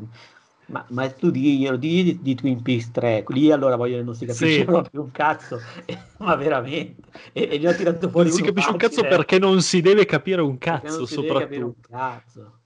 ma, 0.73 0.83
ma 0.89 1.09
tu 1.11 1.29
diglielo, 1.29 1.77
digli 1.77 2.03
di, 2.03 2.21
di 2.21 2.35
Twin 2.35 2.61
Peaks 2.63 2.89
3, 2.91 3.23
lì 3.27 3.51
allora 3.51 3.75
voglio 3.75 4.01
non 4.03 4.15
si 4.15 4.25
capisce 4.25 4.59
Sì. 4.59 4.63
proprio 4.65 5.01
un 5.03 5.11
cazzo, 5.11 5.59
ma 6.19 6.35
veramente. 6.35 7.07
E, 7.31 7.47
e 7.51 7.57
gli 7.59 7.67
ho 7.67 7.73
tirato 7.75 8.09
fuori 8.09 8.29
non 8.29 8.37
si 8.37 8.43
capisce 8.43 8.71
un 8.71 8.77
cazzo 8.77 8.95
facile, 9.01 9.15
perché 9.15 9.37
non 9.39 9.61
si 9.61 9.81
deve 9.81 10.05
capire 10.05 10.41
un 10.41 10.57
cazzo, 10.57 10.99
un 11.01 11.05
soprattutto. 11.07 11.87
cazzo. 11.89 12.57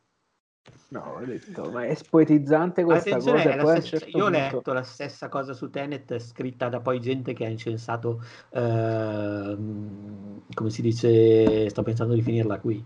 No, 0.89 1.17
ho 1.19 1.25
detto, 1.25 1.69
ma 1.69 1.83
è 1.85 1.93
spoetizzante 1.95 2.83
questa 2.85 3.09
attenzione, 3.09 3.43
cosa. 3.43 3.55
è 3.55 3.59
poi 3.59 3.71
stessa- 3.81 3.97
certo 3.97 4.17
io 4.17 4.23
ho 4.23 4.29
punto- 4.29 4.55
letto 4.55 4.73
la 4.73 4.83
stessa 4.83 5.27
cosa 5.27 5.53
su 5.53 5.69
Tenet 5.69 6.17
scritta 6.19 6.69
da 6.69 6.79
poi 6.79 7.01
gente 7.01 7.33
che 7.33 7.45
ha 7.45 7.49
incensato, 7.49 8.21
ehm, 8.51 10.41
come 10.53 10.69
si 10.69 10.81
dice, 10.81 11.69
sto 11.69 11.83
pensando 11.83 12.13
di 12.13 12.21
finirla 12.21 12.59
qui, 12.59 12.83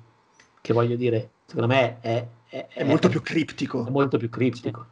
che 0.61 0.73
voglio 0.73 0.95
dire, 0.95 1.29
secondo 1.45 1.67
me 1.73 1.99
è, 2.01 2.27
è- 2.49 2.67
È 2.73 2.83
molto 2.83 3.07
più 3.07 3.21
criptico. 3.21 3.85
è 3.85 3.89
molto 3.89 4.17
più 4.17 4.29
criptico. 4.29 4.85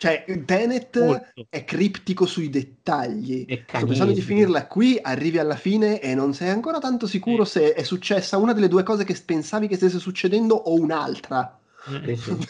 Cioè, 0.00 0.24
Tenet 0.46 0.98
Molto. 0.98 1.46
è 1.50 1.62
criptico 1.62 2.24
sui 2.24 2.48
dettagli. 2.48 3.44
Sto 3.66 3.84
pensando 3.84 4.14
di 4.14 4.22
finirla 4.22 4.66
qui, 4.66 4.98
arrivi 4.98 5.36
alla 5.38 5.56
fine 5.56 6.00
e 6.00 6.14
non 6.14 6.32
sei 6.32 6.48
ancora 6.48 6.78
tanto 6.78 7.06
sicuro 7.06 7.44
se 7.44 7.74
è 7.74 7.82
successa 7.82 8.38
una 8.38 8.54
delle 8.54 8.68
due 8.68 8.82
cose 8.82 9.04
che 9.04 9.14
pensavi 9.22 9.68
che 9.68 9.76
stesse 9.76 9.98
succedendo 9.98 10.54
o 10.54 10.72
un'altra. 10.80 11.58
Sì, 12.06 12.16
sì. 12.16 12.34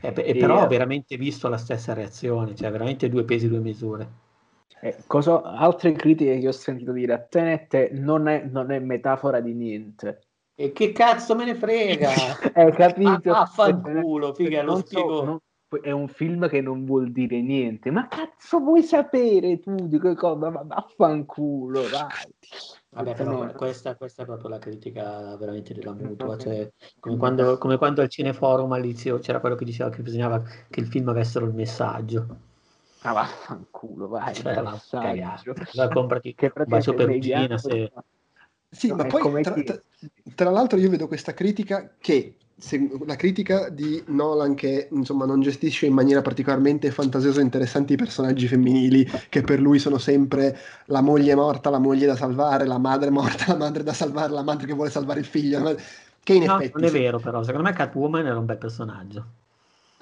Eh, 0.00 0.12
beh, 0.12 0.22
E- 0.22 0.36
però 0.36 0.64
ho 0.64 0.66
veramente 0.66 1.16
visto 1.16 1.48
la 1.48 1.56
stessa 1.56 1.94
reazione, 1.94 2.54
cioè 2.56 2.70
veramente 2.70 3.08
due 3.08 3.24
pesi, 3.24 3.48
due 3.48 3.60
misure. 3.60 4.08
Eh, 4.82 4.96
cosa- 5.06 5.40
altre 5.40 5.92
critiche 5.92 6.40
che 6.40 6.48
ho 6.48 6.52
sentito 6.52 6.90
dire 6.92 7.12
a 7.14 7.18
Tenet 7.18 7.92
non 7.92 8.26
è, 8.28 8.44
non 8.44 8.72
è 8.72 8.80
metafora 8.80 9.40
di 9.40 9.54
niente. 9.54 10.20
E 10.56 10.72
che 10.72 10.90
cazzo 10.92 11.34
me 11.36 11.44
ne 11.44 11.54
frega? 11.54 12.08
Hai 12.52 12.72
capito? 12.76 13.30
Ah, 13.32 13.44
Vaffanculo, 13.46 14.34
figa, 14.34 14.62
lo 14.62 14.72
Non 14.72 14.80
so, 14.80 14.86
spiego. 14.88 15.24
non- 15.24 15.38
è 15.80 15.90
un 15.90 16.08
film 16.08 16.48
che 16.48 16.60
non 16.60 16.84
vuol 16.84 17.12
dire 17.12 17.40
niente. 17.40 17.90
Ma 17.90 18.06
cazzo 18.08 18.58
vuoi 18.58 18.82
sapere 18.82 19.60
tu 19.60 19.74
di 19.74 19.98
che 19.98 20.14
cosa? 20.14 20.50
Ma 20.50 20.62
vaffanculo, 20.62 21.82
dai. 21.88 22.08
Vabbè, 22.90 23.14
però 23.14 23.52
questa, 23.52 23.96
questa 23.96 24.22
è 24.22 24.24
proprio 24.24 24.48
la 24.48 24.58
critica 24.58 25.36
veramente 25.36 25.74
della 25.74 25.92
mutua, 25.92 26.38
cioè, 26.38 26.70
come, 27.00 27.16
quando, 27.16 27.58
come 27.58 27.76
quando 27.76 28.02
al 28.02 28.08
cineforum 28.08 28.70
all'inizio 28.70 29.18
c'era 29.18 29.40
quello 29.40 29.56
che 29.56 29.64
diceva 29.64 29.90
che 29.90 30.00
bisognava 30.00 30.40
che 30.70 30.80
il 30.80 30.86
film 30.86 31.08
avessero 31.08 31.46
il 31.46 31.54
messaggio. 31.54 32.26
Ma 33.02 33.12
vaffanculo, 33.12 34.08
vai. 34.08 34.34
Cioè, 34.34 34.62
va, 34.62 34.80
cagare. 34.88 35.42
Va, 35.74 35.88
comprati 35.88 36.34
Che 36.34 36.52
un 36.54 36.64
bacio 36.66 36.94
praticamente 36.94 37.28
perugina 37.28 37.58
se... 37.58 37.92
Sì, 38.74 38.92
No, 38.92 38.96
ma 38.96 39.06
poi 39.06 39.22
come 39.22 39.40
tra, 39.40 39.60
tra- 39.62 39.80
tra 40.34 40.50
l'altro 40.50 40.78
io 40.78 40.90
vedo 40.90 41.06
questa 41.06 41.32
critica 41.34 41.94
che 41.98 42.36
se- 42.56 42.88
la 43.06 43.16
critica 43.16 43.68
di 43.68 44.02
Nolan 44.08 44.54
che 44.54 44.88
insomma 44.92 45.26
non 45.26 45.40
gestisce 45.40 45.86
in 45.86 45.92
maniera 45.94 46.22
particolarmente 46.22 46.90
fantasiosa 46.90 47.40
e 47.40 47.42
interessante 47.44 47.92
i 47.94 47.96
personaggi 47.96 48.46
femminili 48.46 49.06
che 49.28 49.42
per 49.42 49.60
lui 49.60 49.78
sono 49.78 49.98
sempre 49.98 50.56
la 50.86 51.00
moglie 51.00 51.34
morta, 51.34 51.70
la 51.70 51.78
moglie 51.78 52.06
da 52.06 52.16
salvare, 52.16 52.66
la 52.66 52.78
madre 52.78 53.10
morta, 53.10 53.46
la 53.52 53.56
madre 53.56 53.82
da 53.82 53.92
salvare, 53.92 54.32
la 54.32 54.42
madre 54.42 54.66
che 54.66 54.72
vuole 54.74 54.90
salvare 54.90 55.20
il 55.20 55.26
figlio, 55.26 55.76
che 56.22 56.34
in 56.34 56.42
No, 56.42 56.54
effetti 56.54 56.72
non 56.72 56.84
è 56.84 56.90
vero 56.90 57.18
però, 57.20 57.42
secondo 57.42 57.66
me 57.68 57.74
Catwoman 57.74 58.26
era 58.26 58.38
un 58.38 58.44
bel 58.46 58.58
personaggio. 58.58 59.32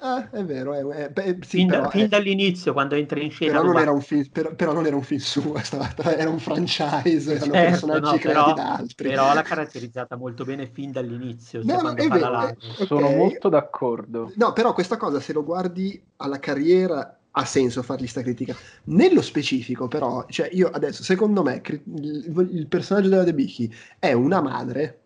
Ah, 0.05 0.29
è 0.29 0.43
vero, 0.43 0.73
è, 0.73 1.05
è- 1.05 1.09
beh, 1.11 1.39
sì, 1.41 1.63
fin, 1.63 1.65
però, 1.65 1.89
fin 1.89 2.07
è- 2.07 2.09
dall'inizio, 2.09 2.73
quando 2.73 2.95
entra 2.95 3.19
in 3.21 3.31
scena... 3.31 3.59
però 3.59 3.63
non, 3.63 3.77
era 3.77 3.91
un 3.91 4.01
film, 4.01 4.29
però, 4.31 4.55
però 4.55 4.73
non 4.73 4.85
era 4.85 4.95
un 4.95 5.03
film 5.03 5.19
suo, 5.19 5.57
stava- 5.63 5.93
era 6.17 6.29
un 6.29 6.39
franchise, 6.39 7.33
erano 7.33 7.55
Certo, 7.55 7.59
personaggi 7.59 7.99
no, 7.99 8.19
creati 8.19 8.53
però, 8.53 8.53
da 8.53 8.75
altri. 8.75 9.11
però 9.11 9.33
l'ha 9.33 9.41
caratterizzata 9.43 10.15
molto 10.15 10.43
bene 10.45 10.67
fin 10.71 10.91
dall'inizio, 10.91 11.63
cioè 11.65 11.79
No, 11.79 11.79
quando 11.79 12.03
è 12.03 12.05
fa 12.05 12.17
la 12.17 12.29
vero, 12.29 12.47
live. 12.47 12.59
eh, 12.77 12.85
Sono 12.85 13.09
molto 13.09 13.47
d'accordo. 13.49 14.33
No, 14.35 14.51
però 14.53 14.73
questa 14.73 14.97
cosa, 14.97 15.19
se 15.21 15.31
lo 15.31 15.43
guardi 15.45 16.01
alla 16.17 16.39
carriera, 16.39 17.21
ha 17.31 17.45
senso 17.45 17.81
fargli 17.83 18.05
sta 18.07 18.21
critica. 18.21 18.57
Nello 18.85 19.21
specifico, 19.21 19.87
però, 19.87 20.25
cioè 20.27 20.49
io 20.51 20.69
adesso, 20.69 21.03
secondo 21.03 21.41
me, 21.41 21.61
il, 21.65 22.47
il 22.51 22.67
personaggio 22.67 23.07
della 23.09 23.23
Debicki 23.23 23.73
è 23.97 24.11
una 24.11 24.41
madre 24.41 25.02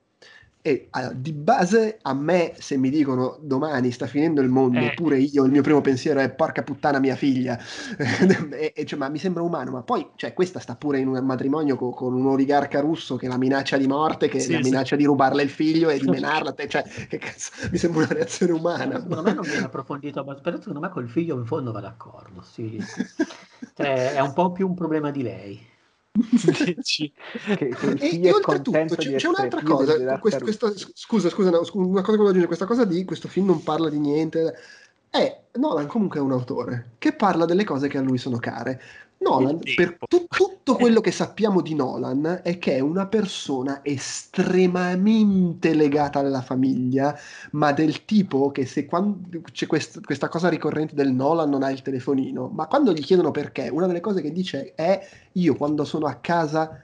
e 0.61 0.87
ah, 0.91 1.13
di 1.13 1.31
base 1.31 1.97
a 2.01 2.13
me, 2.13 2.53
se 2.59 2.75
mi 2.77 2.89
dicono 2.89 3.37
domani 3.41 3.91
sta 3.91 4.05
finendo 4.05 4.41
il 4.41 4.49
mondo, 4.49 4.87
Eh. 4.87 4.93
pure 4.93 5.17
io, 5.17 5.45
il 5.45 5.51
mio 5.51 5.61
primo 5.61 5.79
pensiero 5.81 6.19
è 6.19 6.29
porca 6.29 6.61
puttana 6.63 6.99
mia 6.99 7.15
figlia, 7.15 7.57
e, 8.51 8.73
e 8.75 8.85
cioè, 8.85 8.99
ma 8.99 9.07
mi 9.07 9.17
sembra 9.17 9.43
umano, 9.43 9.71
ma 9.71 9.81
poi, 9.83 10.09
cioè, 10.15 10.33
questa 10.33 10.59
sta 10.59 10.75
pure 10.75 10.99
in 10.99 11.07
un 11.07 11.23
matrimonio 11.25 11.77
co- 11.77 11.91
con, 11.91 12.13
un 12.13 12.25
oligarca 12.27 12.81
russo 12.81 13.15
che 13.15 13.27
la 13.27 13.37
minaccia 13.37 13.77
di 13.77 13.87
morte, 13.87 14.27
che 14.27 14.39
Sì, 14.39 14.51
la 14.51 14.57
sì. 14.57 14.63
minaccia 14.63 14.95
di 14.97 15.05
rubarle 15.05 15.41
il 15.43 15.49
figlio 15.49 15.89
e 15.89 15.99
di 15.99 16.07
menarla, 16.09 16.51
te- 16.51 16.67
cioè, 16.67 16.83
che 17.07 17.17
cazzo, 17.17 17.51
mi 17.71 17.77
sembra 17.77 18.03
una 18.03 18.13
reazione 18.13 18.51
umana. 18.51 18.99
Secondo 18.99 19.21
me 19.23 19.33
non 19.33 19.47
viene 19.47 19.65
approfondito, 19.65 20.23
ma 20.23 20.35
però 20.35 20.57
secondo 20.57 20.79
me 20.79 20.89
col 20.89 21.07
figlio 21.09 21.37
in 21.37 21.45
fondo 21.45 21.71
va 21.71 21.79
d'accordo. 21.79 22.41
Sì. 22.41 22.77
Cioè, 23.73 24.13
è 24.13 24.19
un 24.21 24.33
po' 24.33 24.51
più 24.51 24.67
un 24.67 24.73
problema 24.75 25.11
di 25.11 25.21
lei. 25.21 25.67
Dici? 26.75 27.11
Che, 27.55 27.55
che 27.55 27.95
E, 27.99 28.21
e 28.21 28.31
oltretutto 28.31 28.95
c'è, 28.95 29.15
c'è 29.15 29.27
un'altra 29.27 29.61
cosa, 29.61 30.19
quest- 30.19 30.41
questa- 30.41 30.73
scusa, 30.75 31.29
scusa, 31.29 31.49
no, 31.49 31.63
scu- 31.63 31.75
una 31.85 32.01
cosa 32.01 32.17
che 32.17 32.23
volevo 32.23 32.29
aggiungere, 32.29 32.47
questa 32.47 32.65
cosa 32.65 32.85
di 32.85 33.05
questo 33.05 33.27
film 33.27 33.47
non 33.47 33.63
parla 33.63 33.89
di 33.89 33.99
niente, 33.99 34.55
è 35.09 35.41
Nolan 35.53 35.87
comunque 35.87 36.19
è 36.19 36.21
un 36.23 36.31
autore 36.31 36.91
che 36.97 37.13
parla 37.13 37.45
delle 37.45 37.63
cose 37.63 37.87
che 37.87 37.97
a 37.97 38.01
lui 38.01 38.17
sono 38.17 38.37
care. 38.37 38.81
Nolan, 39.19 39.59
per 39.75 39.97
tu- 40.07 40.25
tutto 40.27 40.75
quello 40.77 41.01
che 41.01 41.11
sappiamo 41.11 41.61
di 41.61 41.75
Nolan 41.75 42.41
è 42.43 42.57
che 42.57 42.75
è 42.75 42.79
una 42.79 43.07
persona 43.07 43.79
estremamente 43.83 45.73
legata 45.73 46.19
alla 46.19 46.41
famiglia, 46.41 47.17
ma 47.51 47.71
del 47.73 48.05
tipo 48.05 48.51
che 48.51 48.65
se 48.65 48.85
quando 48.85 49.41
c'è 49.51 49.65
quest- 49.67 50.03
questa 50.03 50.29
cosa 50.29 50.49
ricorrente 50.49 50.95
del 50.95 51.11
Nolan 51.11 51.49
non 51.49 51.63
ha 51.63 51.71
il 51.71 51.81
telefonino, 51.81 52.47
ma 52.47 52.67
quando 52.67 52.93
gli 52.93 53.01
chiedono 53.03 53.31
perché, 53.31 53.69
una 53.69 53.87
delle 53.87 53.99
cose 53.99 54.21
che 54.21 54.31
dice 54.31 54.73
è 54.75 55.07
io 55.33 55.55
quando 55.55 55.83
sono 55.83 56.05
a 56.05 56.15
casa 56.15 56.81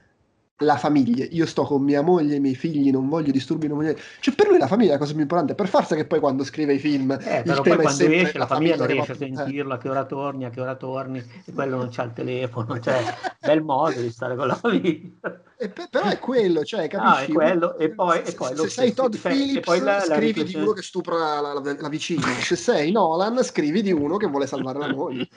la 0.63 0.77
famiglia, 0.77 1.25
io 1.29 1.45
sto 1.45 1.63
con 1.63 1.83
mia 1.83 2.01
moglie 2.01 2.33
e 2.33 2.37
i 2.37 2.39
miei 2.39 2.55
figli, 2.55 2.91
non 2.91 3.07
voglio 3.09 3.31
disturbi, 3.31 3.67
non 3.67 3.77
voglio... 3.77 3.95
Cioè 4.19 4.33
per 4.33 4.47
lui 4.47 4.57
la 4.57 4.67
famiglia 4.67 4.89
è 4.89 4.93
la 4.93 4.99
cosa 4.99 5.11
più 5.11 5.21
importante, 5.21 5.55
per 5.55 5.67
forza 5.67 5.95
che 5.95 6.05
poi 6.05 6.19
quando 6.19 6.43
scrive 6.43 6.73
i 6.73 6.79
film 6.79 7.11
Eh, 7.11 7.43
però 7.43 7.61
poi 7.61 7.77
quando 7.77 8.05
esce 8.05 8.37
la 8.37 8.47
famiglia 8.47 8.75
non 8.75 8.87
che 8.87 8.93
riesce 8.93 9.11
a 9.11 9.15
eh. 9.15 9.17
sentirlo, 9.17 9.73
a 9.73 9.77
che 9.77 9.89
ora 9.89 10.05
torni, 10.05 10.45
a 10.45 10.49
che 10.49 10.61
ora 10.61 10.75
torni, 10.75 11.23
e 11.45 11.53
quello 11.53 11.77
non 11.77 11.89
c'ha 11.91 12.03
il 12.03 12.13
telefono, 12.13 12.79
cioè, 12.81 13.03
bel 13.39 13.61
modo 13.61 13.99
di 13.99 14.09
stare 14.09 14.35
con 14.35 14.47
la 14.47 14.55
famiglia. 14.55 15.41
E 15.63 15.69
pe- 15.69 15.87
però 15.89 16.07
è 16.09 16.19
quello, 16.19 16.63
cioè, 16.65 16.83
Ah, 16.91 17.15
capisci? 17.15 17.31
è 17.31 17.33
quello, 17.33 17.77
e 17.77 17.89
poi- 17.91 18.19
e 18.19 18.25
se, 18.25 18.35
poi 18.35 18.55
se 18.57 18.67
sei 18.69 18.93
Todd 18.93 19.13
cioè, 19.15 19.31
e 19.31 19.35
Phillips, 19.35 19.65
poi 19.65 19.79
la- 19.79 19.95
la 19.95 20.01
scrivi 20.01 20.19
di 20.19 20.27
riflessione- 20.39 20.65
uno 20.65 20.73
che 20.73 20.81
stupra 20.81 21.15
la, 21.17 21.53
la- 21.53 21.75
la 21.79 21.89
vicina. 21.89 22.21
Se 22.53 22.55
sei 22.57 22.91
Nolan, 22.91 23.41
scrivi 23.43 23.81
di 23.81 23.91
uno 23.93 24.17
che 24.17 24.27
vuole 24.27 24.45
salvare 24.45 24.79
la 24.79 24.87
moglie. 24.93 25.27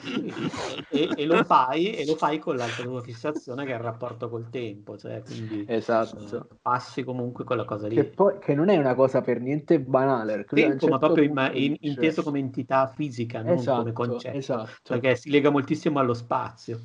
e, 0.90 1.10
e 1.16 1.24
lo 1.26 1.44
fai, 1.44 1.94
e 1.94 2.04
lo 2.04 2.16
fai 2.16 2.38
con 2.38 2.56
l'altra 2.56 2.82
tua 2.82 3.02
fissazione 3.02 3.64
che 3.64 3.72
è 3.72 3.76
il 3.76 3.80
rapporto 3.82 4.28
col 4.28 4.48
tempo, 4.50 4.96
cioè, 4.98 5.22
quindi 5.24 5.64
Esatto. 5.68 6.36
eh, 6.36 6.56
passi 6.60 7.04
comunque 7.04 7.44
quella 7.44 7.64
cosa 7.64 7.86
lì. 7.86 7.94
Che, 7.94 8.04
poi, 8.04 8.38
che 8.40 8.54
non 8.54 8.68
è 8.68 8.76
una 8.76 8.94
cosa 8.94 9.20
per 9.20 9.40
niente 9.40 9.78
banale. 9.80 10.44
tempo, 10.48 10.86
ma 10.88 10.98
certo 10.98 10.98
proprio 10.98 11.24
in- 11.24 11.34
punto 11.34 11.56
in- 11.58 11.76
inteso 11.80 12.22
come 12.22 12.38
entità 12.40 12.86
fisica, 12.88 13.38
non 13.42 13.46
come 13.56 13.60
Esatto, 13.60 13.92
concetto, 13.92 14.36
esatto. 14.36 14.70
perché 14.88 15.14
si 15.16 15.30
lega 15.30 15.50
moltissimo 15.50 15.98
allo 15.98 16.14
spazio. 16.14 16.80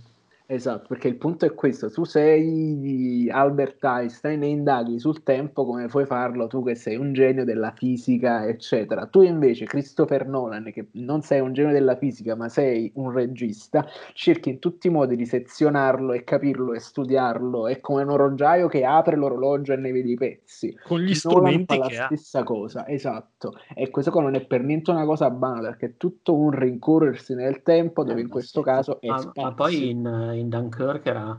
Esatto, 0.52 0.88
perché 0.90 1.08
il 1.08 1.16
punto 1.16 1.46
è 1.46 1.54
questo, 1.54 1.90
tu 1.90 2.04
sei 2.04 3.30
Albert 3.32 3.82
Einstein 3.86 4.44
e 4.44 4.48
indaghi 4.48 5.00
sul 5.00 5.24
tempo 5.24 5.66
come 5.66 5.86
puoi 5.86 6.06
farlo 6.06 6.48
tu 6.48 6.62
che 6.62 6.76
sei 6.76 6.98
un 6.98 7.14
genio 7.14 7.46
della 7.46 7.72
fisica, 7.72 8.46
eccetera. 8.46 9.06
Tu 9.06 9.22
invece, 9.22 9.64
Christopher 9.64 10.28
Nolan, 10.28 10.70
che 10.74 10.90
non 10.96 11.22
sei 11.22 11.40
un 11.40 11.54
genio 11.54 11.72
della 11.72 11.96
fisica, 11.96 12.36
ma 12.36 12.50
sei 12.50 12.92
un 12.96 13.14
regista, 13.14 13.88
cerchi 14.12 14.50
in 14.50 14.60
tutti 14.60 14.88
i 14.88 14.90
modi 14.90 15.16
di 15.16 15.26
sezionarlo 15.26 16.12
e 16.12 16.26
capirlo 16.26 16.74
e 16.74 16.82
studiarlo, 16.82 17.68
è 17.68 17.80
come 17.80 18.04
un 18.04 18.10
orologiaio 18.10 18.68
che 18.68 18.84
apre 18.84 19.16
l'orologio 19.16 19.72
e 19.72 19.78
ne 19.78 19.94
vede 19.94 20.10
i 20.10 20.16
pezzi. 20.16 20.78
Con 20.84 21.00
gli 21.00 21.16
strumenti 21.16 21.78
Nolan 21.78 21.90
fa 21.92 21.98
la 21.98 22.06
stessa 22.08 22.44
cosa, 22.44 22.86
esatto. 22.90 23.54
E 23.74 23.90
questo 23.90 24.12
qua 24.12 24.22
non 24.22 24.36
è 24.36 24.46
per 24.46 24.64
niente 24.64 24.92
una 24.92 25.06
cosa 25.06 25.30
banale, 25.30 25.70
perché 25.70 25.86
è 25.86 25.94
tutto 25.96 26.36
un 26.36 26.52
rincorrersi 26.52 27.36
nel 27.36 27.64
tempo, 27.64 28.04
dove 28.04 28.20
in 28.20 28.28
questo 28.28 28.60
caso 28.62 29.00
è 29.00 29.08
ma, 29.08 29.32
ma 29.34 29.54
poi 29.54 29.92
in 29.92 30.40
in 30.41 30.41
Dunkirk 30.50 31.06
era, 31.06 31.38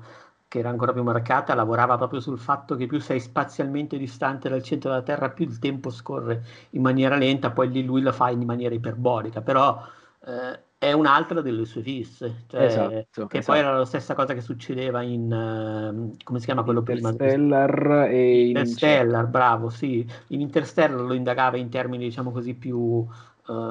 che 0.49 0.59
era 0.59 0.69
ancora 0.69 0.93
più 0.93 1.03
marcata, 1.03 1.55
lavorava 1.55 1.97
proprio 1.97 2.21
sul 2.21 2.39
fatto 2.39 2.77
che 2.77 2.87
più 2.87 3.01
sei 3.01 3.21
spazialmente 3.21 3.97
distante 3.97 4.49
dal 4.49 4.63
centro 4.63 4.91
della 4.91 5.03
Terra, 5.03 5.31
più 5.31 5.47
il 5.47 5.59
tempo 5.59 5.91
scorre 5.91 6.45
in 6.71 6.83
maniera 6.83 7.17
lenta, 7.17 7.51
poi 7.51 7.71
lì 7.71 7.85
lui 7.85 8.03
lo 8.03 8.13
fa 8.13 8.31
in 8.31 8.43
maniera 8.43 8.75
iperbolica, 8.75 9.41
però 9.41 9.83
eh, 10.27 10.61
è 10.83 10.91
un'altra 10.91 11.41
delle 11.43 11.65
sue 11.65 11.81
fisse, 11.83 12.43
cioè, 12.49 12.65
esatto, 12.65 13.27
che 13.29 13.39
esatto. 13.39 13.53
poi 13.53 13.59
era 13.59 13.79
la 13.79 13.85
stessa 13.85 14.15
cosa 14.15 14.35
che 14.35 14.41
succedeva 14.41 15.01
in, 15.01 15.33
uh, 15.33 16.17
come 16.25 16.41
si 16.41 16.45
chiama 16.45 16.65
quello 16.65 16.83
prima? 16.83 17.11
Interstellar 17.11 18.09
e 18.11 18.49
Interstellar, 18.49 19.27
bravo, 19.29 19.71
sì, 19.71 20.05
in 20.29 20.41
Interstellar 20.41 21.01
lo 21.01 21.15
indagava 21.15 21.57
in 21.57 21.69
termini, 21.69 22.03
diciamo 22.03 22.33
così, 22.33 22.55
più, 22.55 22.79
uh, 22.79 23.07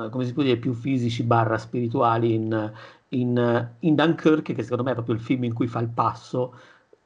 come 0.09 0.23
si 0.23 0.31
può 0.31 0.41
dire, 0.41 0.55
più 0.55 0.71
fisici 0.71 1.23
barra 1.23 1.57
spirituali 1.57 2.33
in, 2.33 2.71
in, 3.11 3.69
in 3.79 3.95
Dunkirk, 3.95 4.53
che 4.53 4.63
secondo 4.63 4.83
me 4.83 4.91
è 4.91 4.93
proprio 4.93 5.15
il 5.15 5.21
film 5.21 5.43
in 5.43 5.53
cui 5.53 5.67
fa 5.67 5.79
il 5.79 5.89
passo, 5.89 6.53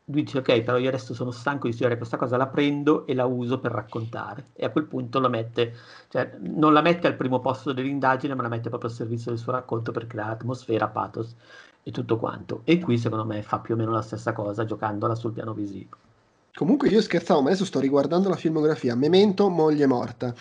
lui 0.06 0.24
dice 0.24 0.40
ok, 0.40 0.61
però 0.61 0.77
io 0.77 0.88
adesso 0.90 1.14
sono 1.16 1.32
stanco 1.32 1.66
di 1.66 1.72
studiare 1.72 1.98
questa 1.98 2.17
cosa, 2.17 2.38
la 2.38 2.48
prendo 2.48 3.08
e 3.08 3.16
la 3.16 3.25
uso 3.25 3.59
per 3.59 3.72
raccontare. 3.72 4.50
E 4.53 4.66
a 4.66 4.69
quel 4.69 4.85
punto 4.85 5.19
la 5.19 5.30
mette, 5.30 5.74
cioè 6.09 6.38
non 6.40 6.74
la 6.74 6.82
mette 6.82 7.08
al 7.08 7.16
primo 7.16 7.40
posto 7.40 7.74
dell'indagine, 7.74 8.35
ma 8.35 8.43
la 8.43 8.50
mette 8.50 8.69
proprio 8.69 8.90
al 8.90 8.95
servizio 8.95 9.32
del 9.32 9.40
suo 9.40 9.53
racconto 9.53 9.92
per 9.92 10.06
creare 10.08 10.34
atmosfera, 10.34 10.88
pathos 10.90 11.35
e 11.82 11.92
tutto 11.92 12.17
quanto. 12.17 12.61
E 12.66 12.80
qui 12.80 12.98
secondo 12.98 13.25
me 13.25 13.42
fa 13.42 13.59
più 13.59 13.74
o 13.74 13.77
meno 13.77 13.92
la 13.92 14.01
stessa 14.01 14.34
cosa 14.34 14.66
giocandola 14.66 15.16
sul 15.16 15.34
piano 15.34 15.53
visivo. 15.53 15.98
Comunque 16.56 16.88
io 16.88 17.01
scherzavo, 17.01 17.42
ma 17.42 17.50
adesso 17.50 17.66
sto 17.66 17.82
riguardando 17.82 18.30
la 18.30 18.38
filmografia. 18.38 18.95
Memento, 18.95 19.50
moglie 19.50 19.88
morta. 19.88 20.34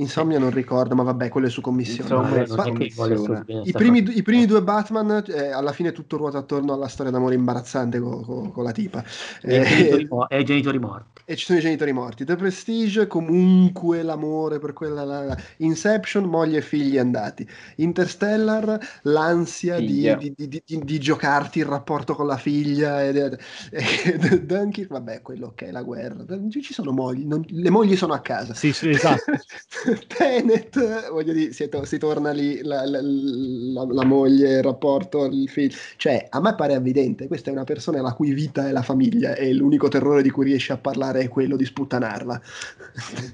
Insomnia 0.00 0.40
non 0.40 0.50
ricordo, 0.50 0.96
ma 0.96 1.04
vabbè, 1.04 1.28
quello 1.28 1.46
è 1.46 1.50
su 1.50 1.60
commissione. 1.60 2.40
Insomma, 2.40 2.56
ba- 2.56 2.62
commissione. 2.64 3.44
I, 3.62 3.70
primi, 3.70 3.98
I, 3.98 4.22
primi, 4.22 4.46
due 4.46 4.62
Batman, 4.62 5.22
eh, 5.28 5.50
alla 5.50 5.72
fine 5.72 5.92
tutto 5.92 6.16
ruota 6.16 6.38
attorno 6.38 6.72
alla 6.72 6.88
storia 6.88 7.12
d'amore 7.12 7.36
imbarazzante 7.36 8.00
con, 8.00 8.24
con, 8.24 8.50
con 8.50 8.64
la 8.64 8.72
tipa. 8.72 9.04
E, 9.42 9.56
eh, 9.56 9.62
genitori, 9.62 10.08
e 10.28 10.40
i 10.40 10.44
genitori 10.44 10.78
morti. 10.80 11.22
E 11.24 11.36
ci 11.36 11.44
sono 11.44 11.58
i 11.58 11.62
genitori 11.62 11.92
morti. 11.92 12.24
The 12.24 12.34
Prestige, 12.34 13.06
comunque 13.06 14.02
l'amore 14.02 14.58
per 14.58 14.72
quella... 14.72 15.04
La, 15.04 15.24
la. 15.24 15.36
Inception, 15.58 16.24
moglie 16.24 16.58
e 16.58 16.62
figli 16.62 16.98
andati. 16.98 17.48
Interstellar, 17.76 18.76
l'ansia 19.02 19.78
di, 19.78 20.16
di, 20.16 20.48
di, 20.48 20.62
di, 20.64 20.98
giocarti 20.98 21.60
il 21.60 21.66
rapporto 21.66 22.16
con 22.16 22.26
la 22.26 22.36
figlia. 22.36 23.04
E, 23.04 23.38
e, 23.70 24.40
Dunkirk, 24.42 24.88
vabbè, 24.88 25.22
quello 25.22 25.52
ok, 25.60 25.72
la 25.72 25.82
guerra, 25.82 26.24
ci 26.50 26.72
sono 26.72 26.90
mogli, 26.92 27.24
non, 27.26 27.44
le 27.46 27.70
mogli 27.70 27.96
sono 27.96 28.14
a 28.14 28.20
casa. 28.20 28.54
Sì, 28.54 28.72
sì, 28.72 28.88
esatto. 28.90 29.32
Tenet, 30.06 31.10
voglio 31.10 31.32
dire, 31.32 31.52
si, 31.52 31.68
to- 31.68 31.84
si 31.84 31.98
torna 31.98 32.30
lì 32.30 32.62
la, 32.62 32.86
la, 32.86 33.00
la, 33.02 33.86
la, 33.90 34.04
moglie, 34.04 34.56
il 34.56 34.62
rapporto, 34.62 35.26
il 35.26 35.48
figlio. 35.48 35.74
Cioè, 35.96 36.28
a 36.30 36.40
me 36.40 36.54
pare 36.54 36.74
evidente, 36.74 37.26
questa 37.26 37.50
è 37.50 37.52
una 37.52 37.64
persona 37.64 38.00
la 38.00 38.12
cui 38.12 38.32
vita 38.32 38.68
è 38.68 38.72
la 38.72 38.82
famiglia 38.82 39.34
e 39.34 39.52
l'unico 39.52 39.88
terrore 39.88 40.22
di 40.22 40.30
cui 40.30 40.44
riesce 40.44 40.72
a 40.72 40.78
parlare 40.78 41.20
è 41.20 41.28
quello 41.28 41.56
di 41.56 41.64
sputtanarla. 41.64 42.40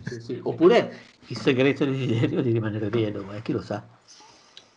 Sì, 0.09 0.21
sì. 0.21 0.41
Oppure 0.43 0.93
il 1.29 1.37
segreto 1.37 1.85
desiderio 1.85 2.43
di 2.43 2.51
rimanere 2.51 2.89
vedovo, 2.89 3.33
eh, 3.33 3.43
chi 3.43 3.53
lo 3.53 3.63
sa. 3.63 3.85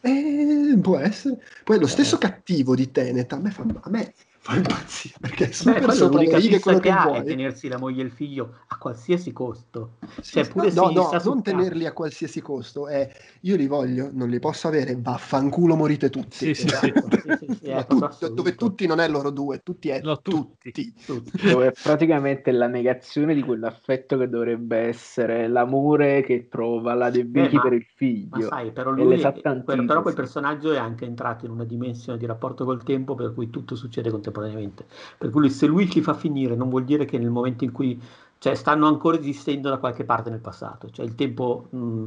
Eh, 0.01 0.77
può 0.81 0.97
essere. 0.97 1.41
Poi 1.63 1.79
lo 1.79 1.87
stesso 1.87 2.15
eh. 2.15 2.19
cattivo 2.19 2.73
di 2.73 2.89
Tenet, 2.91 3.33
a 3.33 3.39
me, 3.39 3.51
fa, 3.51 3.65
a 3.81 3.89
me 3.89 4.13
fa 4.49 4.55
impazzire 4.55 5.15
perché 5.19 5.49
è 5.49 5.51
super 5.51 5.85
Beh, 5.85 6.25
le 6.25 6.39
righe 6.39 6.59
quello 6.59 6.79
che, 6.79 6.89
che 6.89 6.95
ha 6.95 7.11
è 7.11 7.23
tenersi 7.23 7.67
la 7.67 7.77
moglie 7.77 8.01
e 8.01 8.05
il 8.05 8.11
figlio 8.11 8.55
a 8.67 8.77
qualsiasi 8.77 9.31
costo. 9.31 9.97
Sì, 10.21 10.33
cioè, 10.33 10.47
pure 10.47 10.71
no, 10.71 10.89
no, 10.89 11.09
no 11.11 11.21
non 11.23 11.43
tenerli 11.43 11.85
a 11.85 11.93
qualsiasi 11.93 12.41
costo 12.41 12.87
è 12.87 13.09
io 13.41 13.55
li 13.55 13.67
voglio, 13.67 14.09
non 14.11 14.29
li 14.29 14.39
posso 14.39 14.67
avere 14.67 14.97
vaffanculo 14.99 15.75
morite 15.75 16.09
tutti. 16.09 16.53
Sì, 16.53 16.53
sì, 16.53 16.65
esatto. 16.65 18.09
tu, 18.19 18.33
dove 18.33 18.55
tutti 18.55 18.87
non 18.87 18.99
è 18.99 19.07
loro 19.07 19.29
due 19.29 19.61
tutti 19.61 19.89
è 19.89 20.01
no, 20.01 20.19
tutti. 20.19 20.71
tutti. 21.05 21.49
dove 21.49 21.67
è 21.67 21.71
praticamente 21.71 22.51
la 22.51 22.67
negazione 22.67 23.35
di 23.35 23.43
quell'affetto 23.43 24.17
che 24.17 24.29
dovrebbe 24.29 24.77
essere 24.77 25.47
l'amore 25.47 26.23
che 26.23 26.47
trova 26.49 26.93
la 26.93 27.09
De 27.09 27.23
Vicky 27.23 27.57
eh, 27.57 27.61
per 27.61 27.73
il 27.73 27.85
figlio. 27.95 28.29
ma 28.29 28.41
sai, 28.41 28.71
però, 28.71 28.91
lui 28.91 29.19
è, 29.19 29.63
però 29.63 30.01
quel 30.01 30.15
personaggio 30.15 30.71
è 30.71 30.77
anche 30.77 31.05
entrato 31.05 31.45
in 31.45 31.51
una 31.51 31.65
dimensione 31.65 32.17
di 32.17 32.25
rapporto 32.25 32.65
col 32.65 32.83
tempo 32.83 33.15
per 33.15 33.33
cui 33.33 33.49
tutto 33.49 33.75
succede 33.75 34.09
contemporaneamente 34.09 34.38
contemporaneamente. 34.39 34.85
Per 35.17 35.29
cui 35.29 35.49
se 35.49 35.67
lui 35.67 35.89
ci 35.89 36.01
fa 36.01 36.13
finire 36.13 36.55
non 36.55 36.69
vuol 36.69 36.85
dire 36.85 37.05
che 37.05 37.17
nel 37.17 37.29
momento 37.29 37.63
in 37.63 37.71
cui 37.71 38.01
cioè, 38.37 38.55
stanno 38.55 38.87
ancora 38.87 39.17
esistendo 39.17 39.69
da 39.69 39.77
qualche 39.77 40.05
parte 40.05 40.29
nel 40.29 40.39
passato, 40.39 40.89
cioè 40.89 41.05
il 41.05 41.15
tempo, 41.15 41.67
mh, 41.69 42.05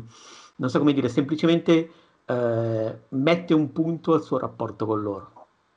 non 0.57 0.71
so 0.71 0.79
come 0.79 0.95
dire, 0.95 1.09
semplicemente 1.09 1.91
eh, 2.25 2.99
mette 3.09 3.55
un 3.55 3.73
punto 3.73 4.15
al 4.15 4.23
suo 4.23 4.39
rapporto 4.39 4.87
con 4.87 5.03
loro, 5.03 5.31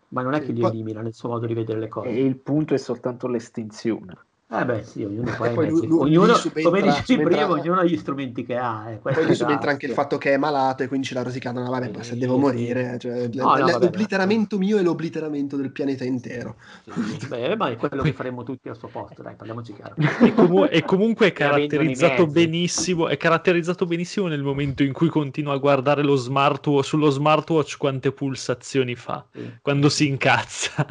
ma 0.10 0.22
non 0.22 0.34
è 0.34 0.42
che 0.42 0.54
li 0.54 0.64
elimina 0.64 1.02
nel 1.02 1.14
suo 1.14 1.30
modo 1.30 1.46
di 1.46 1.54
vedere 1.54 1.80
le 1.80 1.90
cose. 1.90 2.10
E 2.10 2.24
il 2.24 2.38
punto 2.38 2.74
è 2.74 2.78
soltanto 2.78 3.28
l'estinzione. 3.28 4.25
Eh 4.48 4.64
beh 4.64 4.84
sì, 4.84 5.04
ognuno 5.04 5.34
poi, 5.36 5.54
poi 5.56 5.70
lui, 5.70 5.88
lui, 5.88 6.02
ognuno, 6.02 6.36
subentra, 6.36 6.72
come 6.72 6.82
dicevi 6.84 7.24
prima, 7.24 7.50
ognuno 7.50 7.80
ha 7.80 7.84
gli 7.84 7.98
strumenti 7.98 8.46
che 8.46 8.56
ha. 8.56 8.92
Eh, 8.92 8.98
poi 8.98 9.26
lui 9.26 9.34
subentra 9.34 9.72
anche 9.72 9.88
il 9.88 9.94
fatto 9.94 10.20
che 10.20 10.34
è 10.34 10.38
malato 10.38 10.84
e 10.84 10.88
quindi 10.88 11.08
ce 11.08 11.16
l'ha 11.16 11.24
rosicata, 11.24 11.64
no 11.64 11.72
vabbè, 11.72 11.92
sì, 11.96 12.10
se 12.10 12.18
devo 12.18 12.38
morire, 12.38 13.00
cioè, 13.00 13.28
no, 13.34 13.56
no, 13.56 13.78
l'obliteramento 13.80 14.60
mio 14.60 14.78
è 14.78 14.84
l'obliteramento 14.84 15.58
del 15.58 15.72
pianeta 15.72 16.04
intero. 16.04 16.58
Sì, 16.84 17.26
beh, 17.28 17.56
ma 17.56 17.72
è 17.72 17.76
quello 17.76 18.04
che 18.04 18.14
faremmo 18.14 18.44
tutti 18.44 18.70
al 18.70 18.78
suo 18.78 18.88
posto, 18.88 19.24
dai, 19.24 19.34
parliamoci 19.34 19.74
chiaro. 19.74 19.96
E, 19.98 20.34
comu- 20.36 20.70
e 20.70 20.84
comunque 20.84 21.26
è 21.28 21.34
caratterizzato 21.34 22.28
benissimo, 22.28 23.08
è 23.08 23.18
caratterizzato 23.18 23.88
benissimo 23.88 24.28
nel 24.28 24.44
momento 24.44 24.84
in 24.84 24.94
cui 24.94 25.10
continua 25.10 25.56
a 25.56 25.58
guardare 25.58 26.04
lo 26.04 26.16
smartwatch, 26.16 26.86
sullo 26.86 27.10
smartwatch 27.10 27.78
quante 27.78 28.12
pulsazioni 28.12 28.94
fa, 28.94 29.26
quando 29.64 29.90
si 29.90 30.08
incazza. 30.08 30.86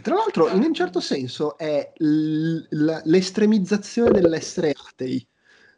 Tra 0.00 0.14
l'altro, 0.14 0.48
in 0.48 0.62
un 0.62 0.72
certo 0.72 0.98
senso 1.00 1.58
è 1.58 1.89
l'estremizzazione 1.96 4.20
dell'essere 4.20 4.74
atei. 4.88 5.26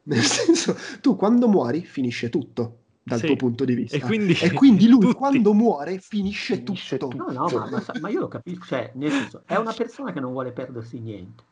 Nel 0.05 0.23
senso, 0.23 0.77
tu 1.01 1.17
quando 1.17 1.49
muori 1.49 1.85
finisce 1.85 2.29
tutto 2.29 2.79
dal 3.03 3.19
sì. 3.19 3.27
tuo 3.27 3.37
punto 3.37 3.65
di 3.65 3.75
vista. 3.75 3.97
E 3.97 4.01
quindi, 4.01 4.35
e 4.35 4.53
quindi 4.53 4.89
lui 4.89 5.01
tutti. 5.01 5.15
quando 5.15 5.55
muore 5.55 5.99
finisce, 5.99 6.57
finisce 6.57 6.99
tutto. 6.99 7.17
tutto. 7.17 7.33
No, 7.33 7.49
no, 7.49 7.59
ma, 7.59 7.71
ma, 7.71 8.01
ma, 8.01 8.09
io 8.09 8.21
lo 8.21 8.29
capisco, 8.29 8.65
cioè, 8.65 8.93
nel 8.95 9.11
senso, 9.11 9.43
è 9.47 9.57
una 9.57 9.73
persona 9.73 10.13
che 10.13 10.21
non 10.21 10.33
vuole 10.33 10.53
perdersi 10.53 10.99
niente. 10.99 11.45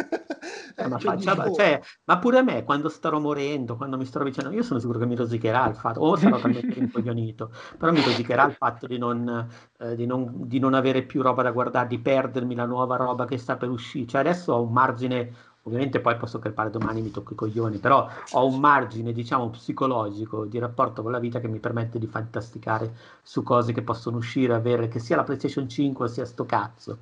Ma, 0.88 0.98
cioè, 0.98 1.16
faccia, 1.16 1.52
cioè, 1.52 1.80
ma, 2.04 2.18
pure 2.18 2.38
a 2.38 2.42
me 2.42 2.64
quando 2.64 2.88
starò 2.88 3.18
morendo, 3.18 3.76
quando 3.76 3.98
mi 3.98 4.06
starò 4.06 4.24
vicino, 4.24 4.50
io 4.50 4.62
sono 4.62 4.80
sicuro 4.80 4.98
che 4.98 5.06
mi 5.06 5.14
rosicherà 5.14 5.68
il 5.68 5.74
fatto, 5.74 6.00
o 6.00 6.16
sarò 6.16 6.38
talmente 6.38 6.74
rincoglionito, 6.74 7.52
però 7.76 7.92
mi 7.92 8.02
rosicherà 8.02 8.44
il 8.46 8.54
fatto 8.54 8.86
di 8.86 8.96
non, 8.96 9.46
eh, 9.78 9.94
di, 9.94 10.06
non, 10.06 10.32
di 10.46 10.58
non, 10.58 10.74
avere 10.74 11.02
più 11.02 11.22
roba 11.22 11.42
da 11.42 11.50
guardare, 11.50 11.88
di 11.88 11.98
perdermi 11.98 12.54
la 12.54 12.64
nuova 12.64 12.96
roba 12.96 13.26
che 13.26 13.36
sta 13.36 13.56
per 13.56 13.68
uscire. 13.68 14.06
Cioè 14.06 14.20
adesso 14.20 14.54
ho 14.54 14.62
un 14.62 14.72
margine, 14.72 15.32
ovviamente 15.62 16.00
poi 16.00 16.16
posso 16.16 16.38
crepare 16.38 16.70
domani, 16.70 17.02
mi 17.02 17.10
tocco 17.10 17.34
i 17.34 17.36
coglioni, 17.36 17.78
però 17.78 18.08
ho 18.32 18.46
un 18.46 18.58
margine, 18.58 19.12
diciamo, 19.12 19.50
psicologico 19.50 20.46
di 20.46 20.58
rapporto 20.58 21.02
con 21.02 21.12
la 21.12 21.18
vita 21.18 21.40
che 21.40 21.48
mi 21.48 21.58
permette 21.58 21.98
di 21.98 22.06
fantasticare 22.06 22.94
su 23.22 23.42
cose 23.42 23.72
che 23.72 23.82
possono 23.82 24.16
uscire, 24.16 24.54
avere 24.54 24.88
che 24.88 24.98
sia 24.98 25.16
la 25.16 25.24
PlayStation 25.24 25.68
5 25.68 26.08
sia 26.08 26.24
sto 26.24 26.46
cazzo 26.46 26.98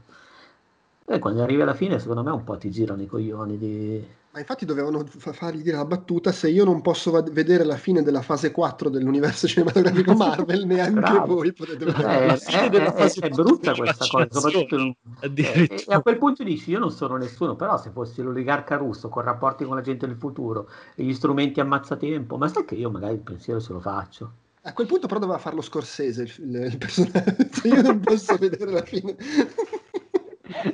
e 1.10 1.18
quando 1.18 1.42
arrivi 1.42 1.62
alla 1.62 1.72
fine, 1.74 1.98
secondo 1.98 2.22
me, 2.22 2.30
un 2.30 2.44
po' 2.44 2.58
ti 2.58 2.70
girano 2.70 3.00
i 3.00 3.06
coglioni 3.06 3.56
di... 3.56 4.06
Ma 4.30 4.40
infatti 4.40 4.66
dovevano 4.66 5.02
fa- 5.06 5.32
fargli 5.32 5.62
dire 5.62 5.78
la 5.78 5.86
battuta, 5.86 6.32
se 6.32 6.50
io 6.50 6.64
non 6.64 6.82
posso 6.82 7.10
va- 7.10 7.22
vedere 7.22 7.64
la 7.64 7.76
fine 7.76 8.02
della 8.02 8.20
fase 8.20 8.50
4 8.50 8.90
dell'universo 8.90 9.48
cinematografico 9.48 10.12
Marvel, 10.14 10.66
neanche 10.66 11.00
Bravo. 11.00 11.36
voi 11.36 11.54
potete 11.54 11.86
vedere 11.86 12.24
eh, 12.24 12.26
la 12.26 12.36
fine 12.36 12.66
eh, 12.66 12.68
della 12.68 12.92
fase 12.92 13.20
è, 13.20 13.26
è 13.26 13.30
brutta 13.30 13.74
questa 13.74 14.06
cosa, 14.06 14.28
soprattutto 14.30 14.76
in... 14.76 14.94
e, 15.20 15.68
e 15.70 15.84
a 15.86 16.02
quel 16.02 16.18
punto 16.18 16.44
dici, 16.44 16.70
io 16.70 16.78
non 16.78 16.90
sono 16.90 17.16
nessuno, 17.16 17.56
però 17.56 17.78
se 17.78 17.88
fossi 17.88 18.20
l'oligarca 18.20 18.76
russo 18.76 19.08
con 19.08 19.22
rapporti 19.22 19.64
con 19.64 19.76
la 19.76 19.82
gente 19.82 20.06
del 20.06 20.16
futuro 20.16 20.68
e 20.94 21.04
gli 21.04 21.14
strumenti 21.14 21.60
ammazzatempo, 21.60 22.36
ma 22.36 22.48
sai 22.48 22.66
che 22.66 22.74
io 22.74 22.90
magari 22.90 23.14
il 23.14 23.20
pensiero 23.20 23.60
se 23.60 23.72
lo 23.72 23.80
faccio. 23.80 24.32
A 24.62 24.74
quel 24.74 24.86
punto 24.86 25.06
però 25.06 25.18
doveva 25.18 25.38
farlo 25.38 25.62
Scorsese 25.62 26.22
il, 26.24 26.54
il 26.54 26.76
personaggio, 26.76 27.66
io 27.66 27.80
non 27.80 28.00
posso 28.00 28.36
vedere 28.36 28.70
la 28.70 28.82
fine. 28.82 29.16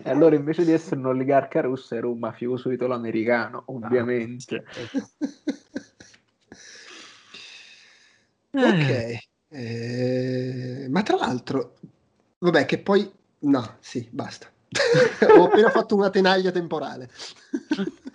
E 0.02 0.10
allora 0.10 0.34
invece 0.36 0.64
di 0.64 0.72
essere 0.72 1.00
un 1.00 1.06
oligarca 1.06 1.60
russo 1.60 1.94
era 1.94 2.06
un 2.08 2.18
mafioso 2.18 2.70
italo-americano, 2.70 3.64
ovviamente. 3.66 4.64
ok, 8.52 9.18
eh, 9.48 10.86
ma 10.88 11.02
tra 11.02 11.16
l'altro 11.16 11.74
Vabbè, 12.44 12.66
che 12.66 12.78
poi... 12.78 13.10
No, 13.40 13.76
sì, 13.80 14.06
basta. 14.12 14.46
Ho 15.38 15.44
appena 15.44 15.70
fatto 15.70 15.96
una 15.96 16.10
tenaglia 16.10 16.50
temporale. 16.50 17.08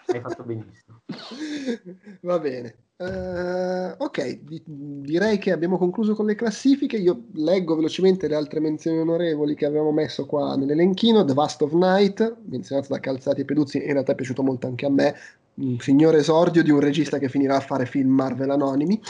Hai 0.05 0.21
fatto 0.21 0.43
benissimo. 0.43 0.88
Va 2.21 2.39
bene. 2.39 2.75
Uh, 2.99 3.95
ok, 3.97 4.39
di- 4.41 4.61
direi 4.65 5.37
che 5.37 5.53
abbiamo 5.53 5.77
concluso 5.77 6.15
con 6.15 6.25
le 6.25 6.35
classifiche. 6.35 6.97
Io 6.97 7.27
leggo 7.33 7.75
velocemente 7.75 8.27
le 8.27 8.35
altre 8.35 8.59
menzioni 8.59 8.99
onorevoli 8.99 9.55
che 9.55 9.65
avevamo 9.65 9.91
messo 9.91 10.25
qua 10.25 10.55
nell'elenchino. 10.55 11.23
The 11.23 11.33
Vast 11.33 11.61
of 11.61 11.71
Night, 11.73 12.37
menzionato 12.45 12.89
da 12.89 12.99
Calzati 12.99 13.41
e 13.41 13.45
Peduzzi, 13.45 13.77
in 13.77 13.93
realtà 13.93 14.11
è 14.11 14.15
piaciuto 14.15 14.43
molto 14.43 14.67
anche 14.67 14.85
a 14.85 14.89
me. 14.89 15.15
Un 15.55 15.77
signore 15.79 16.19
esordio 16.19 16.63
di 16.63 16.71
un 16.71 16.79
regista 16.79 17.17
che 17.17 17.27
finirà 17.27 17.57
a 17.57 17.61
fare 17.61 17.85
film 17.85 18.09
Marvel 18.09 18.49
Anonimi. 18.49 19.01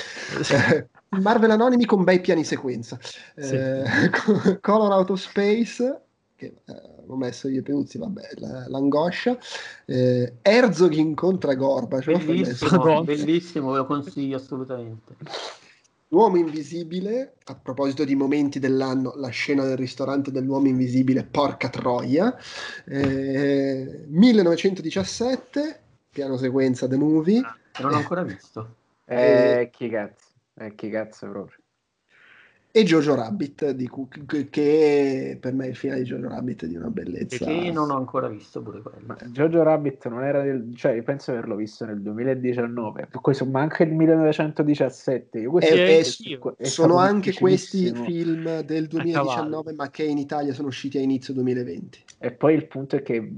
Eh, 0.52 0.88
Marvel 1.20 1.52
Anonimi 1.52 1.86
con 1.86 2.04
bei 2.04 2.22
piani 2.22 2.44
sequenza. 2.44 2.98
Sì. 3.02 3.56
Eh, 3.56 3.84
Color 4.62 4.92
Out 4.92 5.10
of 5.12 5.20
Space, 5.20 6.02
che 6.36 6.54
eh, 6.66 6.89
ho 7.12 7.18
messo 7.18 7.48
io 7.48 7.60
e 7.60 7.64
Peduzzi, 7.64 7.98
vabbè, 7.98 8.30
la- 8.36 8.68
l'angoscia. 8.68 9.38
Eh, 9.86 10.34
Herzog 10.42 10.94
incontra 10.94 11.56
Gorbaciov. 11.56 12.24
Bellissimo, 12.24 13.04
bellissimo, 13.04 13.72
ve 13.72 13.78
lo 13.78 13.86
consiglio 13.86 14.38
assolutamente. 14.38 15.16
L'uomo 16.12 16.38
invisibile, 16.38 17.36
a 17.46 17.56
proposito 17.56 18.04
di 18.04 18.16
momenti 18.16 18.58
dell'anno, 18.58 19.14
la 19.16 19.30
scena 19.30 19.64
del 19.64 19.78
ristorante 19.78 20.32
dell'uomo 20.32 20.68
invisibile, 20.68 21.24
porca 21.24 21.70
troia. 21.70 22.36
Eh, 22.86 24.06
1917, 24.08 25.80
piano 26.10 26.36
sequenza 26.38 26.88
The 26.88 26.98
Movie. 26.98 27.42
Che 27.72 27.82
non 27.84 27.94
ho 27.94 27.98
ancora 27.98 28.24
visto. 28.24 28.76
Eh, 29.06 29.70
chi 29.72 29.88
cazzo? 29.90 30.28
Eh, 30.58 30.74
chi 30.74 30.90
cazzo 30.90 31.30
proprio? 31.30 31.59
E 32.72 32.84
Jojo 32.84 33.16
Rabbit, 33.16 33.72
di 33.72 33.88
cui- 33.88 34.06
che- 34.28 34.48
che 34.50 35.38
per 35.40 35.54
me 35.54 35.68
il 35.68 35.76
finale 35.76 36.04
di 36.04 36.08
Jojo 36.10 36.30
Rabbit 36.30 36.66
è 36.66 36.68
di 36.68 36.76
una 36.76 36.90
bellezza. 36.90 37.44
Perché 37.44 37.72
non 37.72 37.90
ho 37.90 37.98
ancora 37.98 38.28
visto 38.28 38.62
pure 38.62 38.82
quello. 38.84 39.00
Ma 39.08 39.18
Jojo 39.26 39.64
Rabbit 39.64 40.08
non 40.08 40.24
era 40.24 40.44
del... 40.44 40.72
cioè 40.76 40.92
io 40.94 41.02
penso 41.02 41.32
averlo 41.32 41.56
visto 41.56 41.86
nel 41.86 42.00
2019, 42.00 43.08
questo, 43.22 43.46
ma 43.46 43.62
anche 43.62 43.82
il 43.84 43.94
1917. 43.94 45.40
Io 45.40 45.50
questo 45.50 45.74
Eh, 45.74 45.78
eh, 45.80 45.88
è 45.88 45.98
anch'io. 45.98 46.56
è 46.58 46.64
Sono 46.66 46.98
anche 46.98 47.34
questi 47.34 47.92
film 47.92 48.62
del 48.62 48.88
2019, 48.88 49.74
ma 49.74 49.90
che 49.90 50.04
in 50.04 50.20
Italia 50.20 50.54
sono 50.54 50.68
usciti 50.68 51.00
a 51.00 51.02
inizio 51.02 51.34
2020. 51.34 52.04
E 52.20 52.32
poi 52.34 52.54
il 52.54 52.68
punto 52.68 52.98
è 52.98 53.02
che 53.02 53.34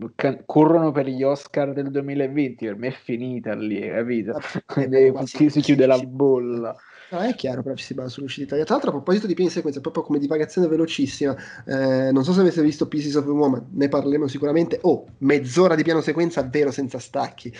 corrono 0.45 0.91
per 0.91 1.07
gli 1.07 1.23
Oscar 1.23 1.71
del 1.71 1.89
2020, 1.89 2.65
per 2.65 2.75
me 2.75 2.89
è 2.89 2.91
finita 2.91 3.55
lì, 3.55 3.79
capito? 3.79 4.37
E 4.75 5.13
chi- 5.23 5.49
si 5.49 5.61
chiude 5.61 5.85
la 5.85 5.99
bolla. 5.99 6.75
No, 7.11 7.19
è 7.19 7.35
chiaro, 7.35 7.61
però 7.61 7.75
ci 7.75 7.83
si 7.83 7.93
basa 7.93 8.07
sull'uscita. 8.07 8.55
Tra 8.55 8.65
l'altro, 8.69 8.89
a 8.89 8.93
proposito 8.93 9.27
di 9.27 9.33
piani 9.33 9.49
sequenza, 9.51 9.81
proprio 9.81 10.01
come 10.03 10.17
divagazione 10.17 10.67
velocissima, 10.67 11.35
eh, 11.65 12.09
non 12.11 12.23
so 12.23 12.31
se 12.31 12.39
avete 12.39 12.61
visto 12.61 12.87
Pieces 12.87 13.15
of 13.15 13.25
a 13.25 13.31
Woman, 13.31 13.67
ne 13.71 13.89
parleremo 13.89 14.27
sicuramente. 14.27 14.79
Oh, 14.83 15.05
mezz'ora 15.19 15.75
di 15.75 15.83
piano 15.83 15.99
sequenza 15.99 16.41
vero 16.43 16.71
senza 16.71 16.99
stacchi. 16.99 17.53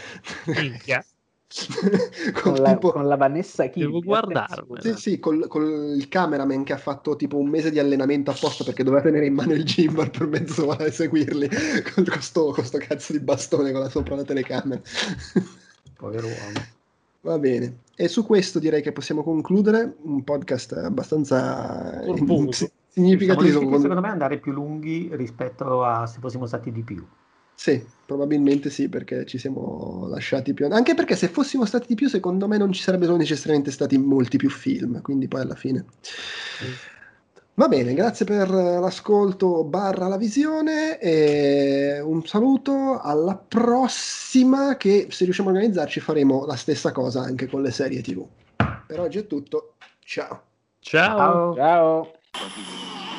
Minchia. 0.45 1.03
Con 2.31 2.53
Con 2.53 2.61
la, 2.61 2.73
tipo- 2.75 2.93
con 2.93 3.07
la 3.09 3.17
Vanessa 3.17 3.63
Kirby. 3.67 3.81
Devo 3.81 3.99
guardarmela. 3.99 4.79
Sì, 4.81 4.95
sì, 4.95 5.19
col, 5.19 5.47
col- 5.49 5.95
il 5.97 6.07
cameraman 6.07 6.63
che 6.63 6.71
ha 6.71 6.77
fatto 6.77 7.17
tipo 7.17 7.37
un 7.37 7.49
mese 7.49 7.71
di 7.71 7.79
allenamento 7.79 8.31
apposta 8.31 8.63
perché 8.63 8.83
doveva 8.85 9.01
tenere 9.03 9.25
in 9.25 9.33
mano 9.33 9.51
il 9.51 9.65
gimbal 9.65 10.11
per 10.11 10.27
mezz'ora 10.27 10.85
e 10.85 10.91
seguirli 10.91 11.49
con 11.93 12.05
questo, 12.05 12.51
con 12.51 12.63
sto 12.63 12.77
cazzo 12.77 13.11
di 13.11 13.19
bastone 13.19 13.73
con 13.73 13.81
la 13.81 13.89
sopra 13.89 14.15
la 14.15 14.23
telecamera. 14.23 14.81
Povero 15.97 16.27
uomo. 16.27 16.65
Va 17.21 17.37
bene, 17.37 17.79
e 18.01 18.07
su 18.07 18.25
questo 18.25 18.57
direi 18.57 18.81
che 18.81 18.91
possiamo 18.91 19.21
concludere 19.21 19.97
un 20.01 20.23
podcast 20.23 20.73
abbastanza 20.73 22.01
Siamo 22.01 22.49
significativo. 22.89 23.59
con- 23.69 23.79
secondo 23.79 24.01
me 24.01 24.09
andare 24.09 24.39
più 24.39 24.51
lunghi 24.51 25.07
rispetto 25.13 25.83
a 25.83 26.07
se 26.07 26.17
fossimo 26.19 26.47
stati 26.47 26.71
di 26.71 26.81
più. 26.81 27.05
Sì, 27.53 27.85
probabilmente 28.03 28.71
sì, 28.71 28.89
perché 28.89 29.23
ci 29.27 29.37
siamo 29.37 30.07
lasciati 30.09 30.51
più... 30.51 30.67
Anche 30.71 30.95
perché 30.95 31.15
se 31.15 31.27
fossimo 31.27 31.63
stati 31.65 31.85
di 31.89 31.93
più, 31.93 32.09
secondo 32.09 32.47
me 32.47 32.57
non 32.57 32.71
ci 32.71 32.81
sarebbero 32.81 33.15
necessariamente 33.15 33.69
stati 33.69 33.99
molti 33.99 34.37
più 34.37 34.49
film, 34.49 34.99
quindi 35.03 35.27
poi 35.27 35.41
alla 35.41 35.53
fine... 35.53 35.85
Va 37.53 37.67
bene, 37.67 37.93
grazie 37.93 38.25
per 38.25 38.49
l'ascolto 38.49 39.63
barra 39.63 40.07
la 40.07 40.17
visione 40.17 40.97
e 40.99 41.99
un 42.01 42.25
saluto 42.25 42.99
alla 43.01 43.35
prossima 43.35 44.77
che 44.77 45.07
se 45.09 45.25
riusciamo 45.25 45.49
a 45.49 45.51
organizzarci 45.51 45.99
faremo 45.99 46.45
la 46.45 46.55
stessa 46.55 46.91
cosa 46.91 47.21
anche 47.21 47.47
con 47.47 47.61
le 47.61 47.71
serie 47.71 48.01
tv. 48.01 48.25
Per 48.87 48.99
oggi 48.99 49.19
è 49.19 49.27
tutto, 49.27 49.75
ciao! 49.99 50.49
Ciao. 50.81 51.53
Ciao. 51.53 52.11
Ciao. 52.31 53.10